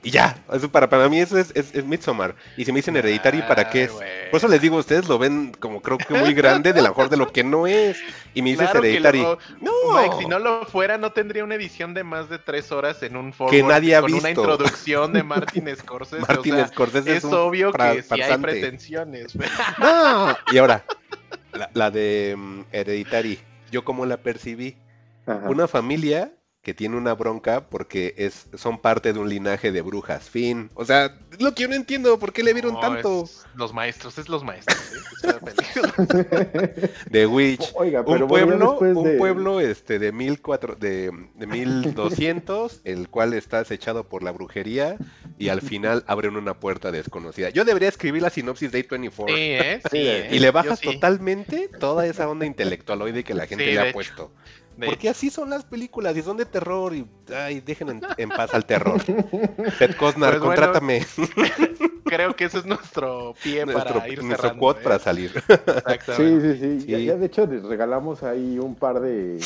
Y 0.06 0.12
ya, 0.12 0.38
eso 0.54 0.70
para, 0.70 0.88
para 0.88 1.10
mí 1.10 1.20
eso 1.20 1.36
es, 1.40 1.52
es, 1.56 1.84
Midsommar. 1.84 2.36
Y 2.56 2.64
si 2.64 2.72
me 2.72 2.78
dicen 2.78 2.96
hereditario, 2.96 3.44
¿para 3.48 3.72
qué 3.72 3.86
es? 3.86 3.92
Por 3.92 4.38
eso 4.38 4.48
les 4.48 4.62
digo, 4.62 4.78
ustedes 4.78 5.08
lo 5.08 5.18
ven 5.18 5.52
como 5.60 5.82
creo 5.82 5.98
que 5.98 6.14
muy 6.14 6.32
grande, 6.36 6.74
de 6.74 6.82
lo 6.84 6.90
mejor 6.90 7.10
de 7.10 7.18
lo 7.18 7.32
que 7.32 7.44
no 7.44 7.66
es. 7.66 7.98
Y 8.36 8.44
me 8.44 8.52
dices 8.52 8.70
Claro 8.70 8.86
Hereditary. 8.86 9.22
lo- 9.24 9.40
no, 9.62 9.72
Mike, 10.00 10.16
si 10.20 10.26
no 10.28 10.38
lo 10.38 10.64
fuera, 10.68 11.00
no 11.00 11.12
tendría 11.12 11.44
una 11.44 11.56
edición 11.56 11.96
de 11.96 12.04
más 12.04 12.30
de 12.30 12.38
tres 12.38 12.72
horas 12.72 13.02
en 13.02 13.16
un 13.18 13.34
foro 13.34 13.50
Que 13.50 13.64
nadie 13.64 13.96
ha 13.96 14.02
con 14.02 14.14
una 14.14 14.30
visto. 14.30 14.42
introducción 14.42 15.12
de 15.12 15.24
Martin 15.24 15.76
Scorsese. 15.76 16.18
o 16.22 16.28
Martin 16.28 16.54
sea, 16.54 16.68
Scorsese 16.68 17.16
es 17.18 17.24
un 17.24 17.34
obvio 17.34 17.72
que 17.74 18.04
sí 18.04 18.22
hay 18.22 18.38
pretensiones. 18.38 19.34
No. 19.80 20.38
Y 20.52 20.58
ahora, 20.60 20.86
la, 21.54 21.72
la 21.74 21.90
de 21.90 22.36
mm, 22.38 22.60
Hereditary, 22.72 23.40
yo 23.72 23.84
como 23.84 24.06
la 24.06 24.18
percibí, 24.18 24.78
Ajá. 25.26 25.50
una 25.50 25.68
familia 25.68 26.32
que 26.66 26.74
tiene 26.74 26.98
una 26.98 27.14
bronca 27.14 27.62
porque 27.70 28.16
es, 28.18 28.48
son 28.58 28.80
parte 28.80 29.14
de 29.14 29.20
un 29.20 29.30
linaje 29.30 29.72
de 29.72 29.84
brujas, 29.84 30.28
fin. 30.28 30.72
O 30.74 30.84
sea, 30.84 31.16
es 31.32 31.40
lo 31.40 31.54
que 31.54 31.62
yo 31.62 31.70
no 31.70 31.76
entiendo, 31.76 32.18
¿por 32.18 32.34
qué 32.34 32.42
le 32.42 32.54
vieron 32.54 32.74
No, 32.74 32.80
tanto? 32.80 33.24
es 33.26 33.46
los 33.54 33.72
maestros, 33.72 34.18
es 34.18 34.30
los 34.30 34.44
maestros. 34.44 34.76
¿eh? 35.24 36.90
The 37.12 37.28
Witch. 37.28 37.72
Oiga, 37.76 38.04
pero 38.04 38.26
un 38.26 38.28
pueblo, 38.28 38.58
después 38.72 38.98
un 38.98 39.04
de- 39.04 39.18
pueblo 39.18 39.60
este 39.60 40.00
de 40.00 40.12
mil 40.12 40.42
cuatro, 40.42 40.76
de, 40.76 41.12
de 41.36 41.46
1200, 41.48 42.82
el 42.84 43.10
cual 43.10 43.34
está 43.36 43.60
acechado 43.60 44.06
por 44.10 44.24
la 44.24 44.32
brujería 44.32 44.98
y 45.38 45.50
al 45.50 45.62
final 45.62 46.04
abren 46.08 46.36
una 46.36 46.56
puerta 46.60 46.92
desconocida. 46.92 47.52
Yo 47.52 47.64
debería 47.64 47.90
escribir 47.90 48.24
la 48.24 48.32
sinopsis 48.32 48.72
de 48.72 48.88
A24 48.88 49.28
Sí, 49.28 49.34
¿eh? 49.38 49.82
Sí, 49.84 49.90
Sí, 49.92 49.98
¿eh? 50.08 50.30
y 50.32 50.40
le 50.40 50.50
bajas 50.50 50.80
sí. 50.80 50.88
totalmente 50.94 51.70
toda 51.80 52.08
esa 52.08 52.28
onda 52.28 52.48
intelectualoide 52.48 53.24
que 53.24 53.36
la 53.36 53.46
gente 53.46 53.66
Sí, 53.66 53.70
le 53.70 53.76
de 53.76 53.80
ha 53.80 53.84
hecho. 53.86 53.94
puesto. 53.94 54.32
De 54.78 54.88
Porque 54.88 55.08
así 55.10 55.30
son 55.30 55.50
las 55.50 55.64
películas 55.64 56.18
y 56.18 56.22
son 56.22 56.36
de 56.38 56.46
terror 56.46 56.94
y 56.94 57.06
ay, 57.34 57.62
dejen 57.62 57.90
en, 57.90 58.02
en 58.18 58.30
paz 58.30 58.54
al 58.54 58.66
terror. 58.66 59.02
Ted 59.04 59.96
Costner, 59.96 60.32
Pues 60.32 60.40
bueno, 60.42 60.42
contrátame 60.42 61.06
Creo 62.06 62.36
que 62.36 62.46
ese 62.46 62.60
es 62.60 62.66
nuestro 62.66 63.34
pie 63.42 63.66
nuestro, 63.66 63.94
para 63.96 64.08
ir 64.10 64.22
nuestro 64.22 64.44
cerrando. 64.50 64.60
quote 64.60 64.82
¿eh? 64.82 64.84
para 64.84 65.00
salir. 65.00 65.32
Exactamente. 65.48 66.14
Sí, 66.14 66.60
sí, 66.60 66.80
sí. 66.82 66.88
Ya, 66.88 66.98
Sí. 66.98 67.06
ya, 67.06 67.16
de 67.16 67.26
hecho 67.26 67.48
les 67.48 67.64
regalamos 67.64 68.22
ahí 68.24 68.60
un 68.60 68.76
par 68.76 69.00
de, 69.00 69.40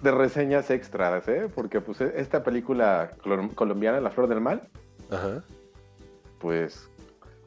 de 0.00 0.10
reseñas 0.10 0.70
extras, 0.70 1.28
¿eh? 1.28 1.48
Porque 1.54 1.80
pues 1.82 2.00
e- 2.00 2.14
esta 2.16 2.42
película 2.42 3.10
colo- 3.22 3.54
colombiana, 3.54 4.00
La 4.00 4.10
Flor 4.10 4.28
del 4.28 4.40
Mal, 4.40 4.62
Ajá. 5.10 5.42
pues 6.38 6.88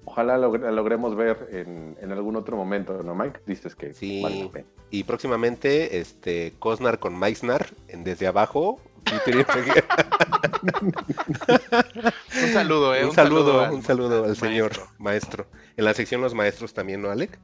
ojalá 0.07 0.37
log- 0.37 0.59
la 0.61 0.71
logremos 0.71 1.15
ver 1.17 1.49
en, 1.51 1.97
en 2.01 2.11
algún 2.13 2.37
otro 2.37 2.55
momento, 2.55 3.03
¿no, 3.03 3.13
Mike? 3.13 3.41
Dices 3.45 3.75
que 3.75 3.93
Sí. 3.93 4.21
vale 4.23 4.45
la 4.45 4.51
pena. 4.51 4.67
Y 4.89 5.03
próximamente, 5.03 5.99
este, 5.99 6.53
Cosnar 6.59 6.99
con 6.99 7.17
Meisner 7.19 7.73
en 7.89 8.03
Desde 8.05 8.25
Abajo. 8.27 8.79
Un 12.43 12.49
saludo, 12.53 12.93
¿eh? 12.95 13.05
un 13.05 13.13
saludo, 13.13 13.61
al- 13.61 13.71
un 13.73 13.83
saludo 13.83 14.25
al 14.25 14.35
señor 14.35 14.71
maestro. 14.71 14.95
maestro. 14.99 15.47
En 15.77 15.85
la 15.85 15.93
sección 15.93 16.21
Los 16.21 16.33
Maestros 16.33 16.73
también, 16.73 17.01
¿no, 17.01 17.09
Alec? 17.09 17.37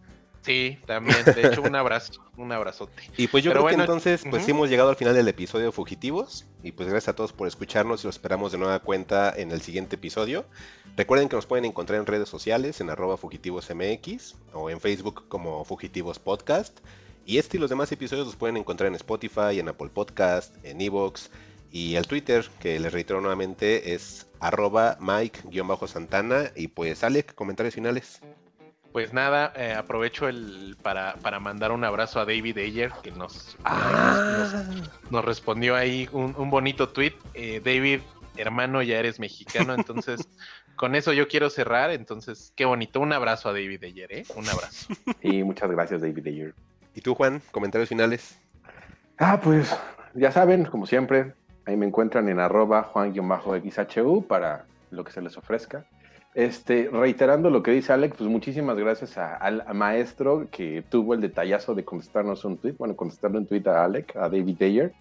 Sí, 0.44 0.78
también. 0.86 1.24
De 1.24 1.48
hecho, 1.48 1.62
un 1.62 1.76
abrazo, 1.76 2.22
un 2.38 2.52
abrazote. 2.52 3.04
Y 3.16 3.28
pues 3.28 3.44
yo 3.44 3.52
Pero 3.52 3.64
creo 3.64 3.76
que 3.76 3.82
entonces, 3.82 4.24
pues 4.30 4.44
sí 4.44 4.52
hemos 4.52 4.70
llegado 4.70 4.90
al 4.90 4.96
final 4.98 5.14
del 5.14 5.28
episodio 5.28 5.68
de 5.68 5.72
Fugitivos. 5.72 6.46
Y 6.62 6.74
pues 6.74 6.90
gracias 6.90 7.10
a 7.10 7.16
todos 7.16 7.32
por 7.34 7.48
escucharnos 7.48 8.04
y 8.04 8.08
los 8.08 8.16
esperamos 8.16 8.52
de 8.52 8.58
nueva 8.58 8.80
cuenta 8.80 9.34
en 9.36 9.52
el 9.52 9.62
siguiente 9.62 9.96
episodio. 9.96 10.46
Recuerden 10.98 11.30
que 11.30 11.36
nos 11.36 11.46
pueden 11.46 11.66
encontrar 11.66 12.00
en 12.00 12.06
redes 12.06 12.30
sociales, 12.30 12.82
en 12.82 12.90
arroba 12.90 13.18
fugitivosmx 13.18 14.36
o 14.54 14.70
en 14.70 14.80
Facebook 14.80 15.28
como 15.30 15.64
Fugitivos 15.64 16.20
Podcast. 16.20 16.80
Y 17.26 17.38
este 17.38 17.58
y 17.58 17.60
los 17.60 17.70
demás 17.70 17.92
episodios 17.92 18.28
los 18.28 18.36
pueden 18.36 18.58
encontrar 18.58 18.90
en 18.90 18.96
Spotify, 18.96 19.60
en 19.60 19.70
Apple 19.70 19.90
Podcast, 19.94 20.54
en 20.64 20.82
Evox 20.82 21.32
y 21.72 21.96
el 21.96 22.06
Twitter, 22.06 22.46
que 22.60 22.80
les 22.80 22.92
reitero 22.92 23.22
nuevamente, 23.22 23.94
es 23.94 24.28
arroba 24.40 24.98
Mike-Santana. 25.00 26.52
Y 26.56 26.68
pues 26.68 27.04
Alec, 27.04 27.34
comentarios 27.34 27.76
finales. 27.76 28.22
Pues 28.94 29.12
nada, 29.12 29.52
eh, 29.56 29.74
aprovecho 29.74 30.28
el 30.30 30.78
para, 30.82 31.16
para 31.16 31.40
mandar 31.40 31.72
un 31.72 31.84
abrazo 31.84 32.20
a 32.20 32.26
David 32.26 32.60
Ayer, 32.60 32.92
que 33.02 33.12
nos, 33.12 33.58
Ah. 33.66 34.38
nos, 34.54 35.12
nos 35.12 35.26
respondió 35.26 35.76
ahí 35.76 36.08
un, 36.12 36.36
un 36.38 36.50
bonito 36.52 36.90
tweet. 36.90 37.14
Eh, 37.34 37.60
David, 37.66 38.02
hermano, 38.38 38.84
ya 38.84 39.00
eres 39.00 39.20
mexicano, 39.20 39.74
entonces 39.74 40.30
con 40.76 40.94
eso 40.94 41.12
yo 41.12 41.28
quiero 41.28 41.50
cerrar. 41.50 41.90
Entonces, 41.90 42.54
qué 42.56 42.66
bonito. 42.66 43.00
Un 43.00 43.14
abrazo 43.14 43.50
a 43.50 43.54
David 43.54 43.84
Ayer, 43.84 44.14
¿eh? 44.14 44.26
Un 44.36 44.48
abrazo. 44.48 44.94
Y 45.24 45.44
muchas 45.44 45.72
gracias, 45.72 46.02
David 46.02 46.28
Ayer. 46.28 46.54
¿Y 46.94 47.02
tú, 47.02 47.16
Juan? 47.16 47.42
Comentarios 47.52 47.90
finales. 47.90 48.38
Ah, 49.18 49.40
pues 49.44 49.76
ya 50.14 50.32
saben, 50.32 50.66
como 50.66 50.86
siempre, 50.86 51.34
ahí 51.66 51.76
me 51.78 51.88
encuentran 51.88 52.30
en 52.30 52.40
arroba 52.40 52.84
juan-xhu 52.84 54.28
para 54.28 54.66
lo 54.92 55.04
que 55.04 55.12
se 55.12 55.22
les 55.22 55.36
ofrezca. 55.36 55.86
Este, 56.36 56.90
reiterando 56.92 57.50
lo 57.52 57.62
que 57.62 57.72
dice 57.72 57.94
Alex, 57.94 58.16
pues 58.18 58.30
muchísimas 58.30 58.78
gracias 58.78 59.18
a- 59.20 59.36
al 59.36 59.64
maestro 59.76 60.48
que 60.52 60.84
tuvo 60.90 61.14
el 61.14 61.22
detallazo 61.22 61.76
de 61.76 61.86
contestarnos 61.86 62.44
un 62.44 62.58
tweet, 62.58 62.74
bueno, 62.78 62.96
contestarle 62.96 63.38
un 63.38 63.46
tweet 63.46 63.68
a 63.68 63.84
Alec, 63.86 64.16
a 64.16 64.30
David 64.30 64.62
Ayer. 64.64 64.94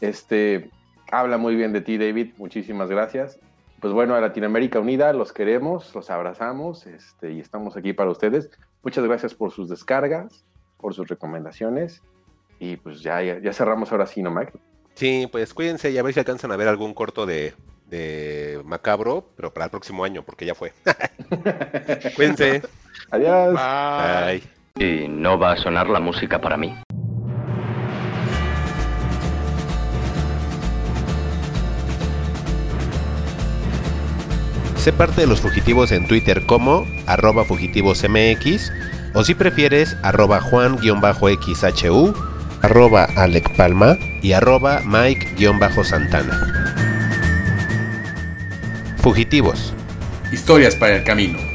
Este, 0.00 0.70
habla 1.12 1.36
muy 1.36 1.54
bien 1.54 1.72
de 1.74 1.82
ti, 1.82 1.98
David, 1.98 2.32
muchísimas 2.38 2.88
gracias. 2.88 3.38
Pues 3.80 3.92
bueno, 3.92 4.14
a 4.14 4.20
Latinoamérica 4.20 4.80
Unida 4.80 5.12
los 5.12 5.32
queremos, 5.32 5.94
los 5.94 6.10
abrazamos 6.10 6.86
este, 6.86 7.32
y 7.32 7.40
estamos 7.40 7.76
aquí 7.76 7.92
para 7.92 8.10
ustedes. 8.10 8.50
Muchas 8.82 9.04
gracias 9.04 9.34
por 9.34 9.52
sus 9.52 9.68
descargas, 9.68 10.44
por 10.78 10.94
sus 10.94 11.08
recomendaciones 11.08 12.02
y 12.58 12.76
pues 12.76 13.02
ya, 13.02 13.22
ya, 13.22 13.38
ya 13.38 13.52
cerramos 13.52 13.92
ahora 13.92 14.06
sí, 14.06 14.22
¿no, 14.22 14.30
Mike? 14.30 14.52
Sí, 14.94 15.28
pues 15.30 15.52
cuídense 15.54 15.90
y 15.90 15.98
a 15.98 16.02
ver 16.02 16.14
si 16.14 16.20
alcanzan 16.20 16.52
a 16.52 16.56
ver 16.56 16.68
algún 16.68 16.94
corto 16.94 17.24
de, 17.26 17.54
de 17.90 18.62
Macabro, 18.64 19.26
pero 19.36 19.52
para 19.52 19.66
el 19.66 19.70
próximo 19.70 20.04
año, 20.04 20.22
porque 20.22 20.46
ya 20.46 20.54
fue. 20.54 20.72
cuídense. 22.16 22.62
Adiós. 23.10 23.54
Bye. 23.54 24.42
Y 24.76 25.08
no 25.08 25.38
va 25.38 25.52
a 25.52 25.56
sonar 25.56 25.88
la 25.88 26.00
música 26.00 26.40
para 26.40 26.56
mí. 26.56 26.74
Sé 34.76 34.94
parte 34.94 35.20
de 35.20 35.26
los 35.26 35.42
fugitivos 35.42 35.92
en 35.92 36.08
Twitter 36.08 36.46
como 36.46 36.86
arroba 37.06 37.44
fugitivosmx 37.44 38.72
o 39.12 39.24
si 39.24 39.34
prefieres 39.34 39.94
arroba 40.02 40.40
juan-xhu, 40.40 42.14
arroba 42.62 43.04
Alec 43.16 43.54
Palma 43.56 43.98
y 44.22 44.32
arroba 44.32 44.80
Mike-santana. 44.86 46.89
Fugitivos. 49.00 49.72
Historias 50.30 50.76
para 50.76 50.96
el 50.96 51.04
camino. 51.04 51.49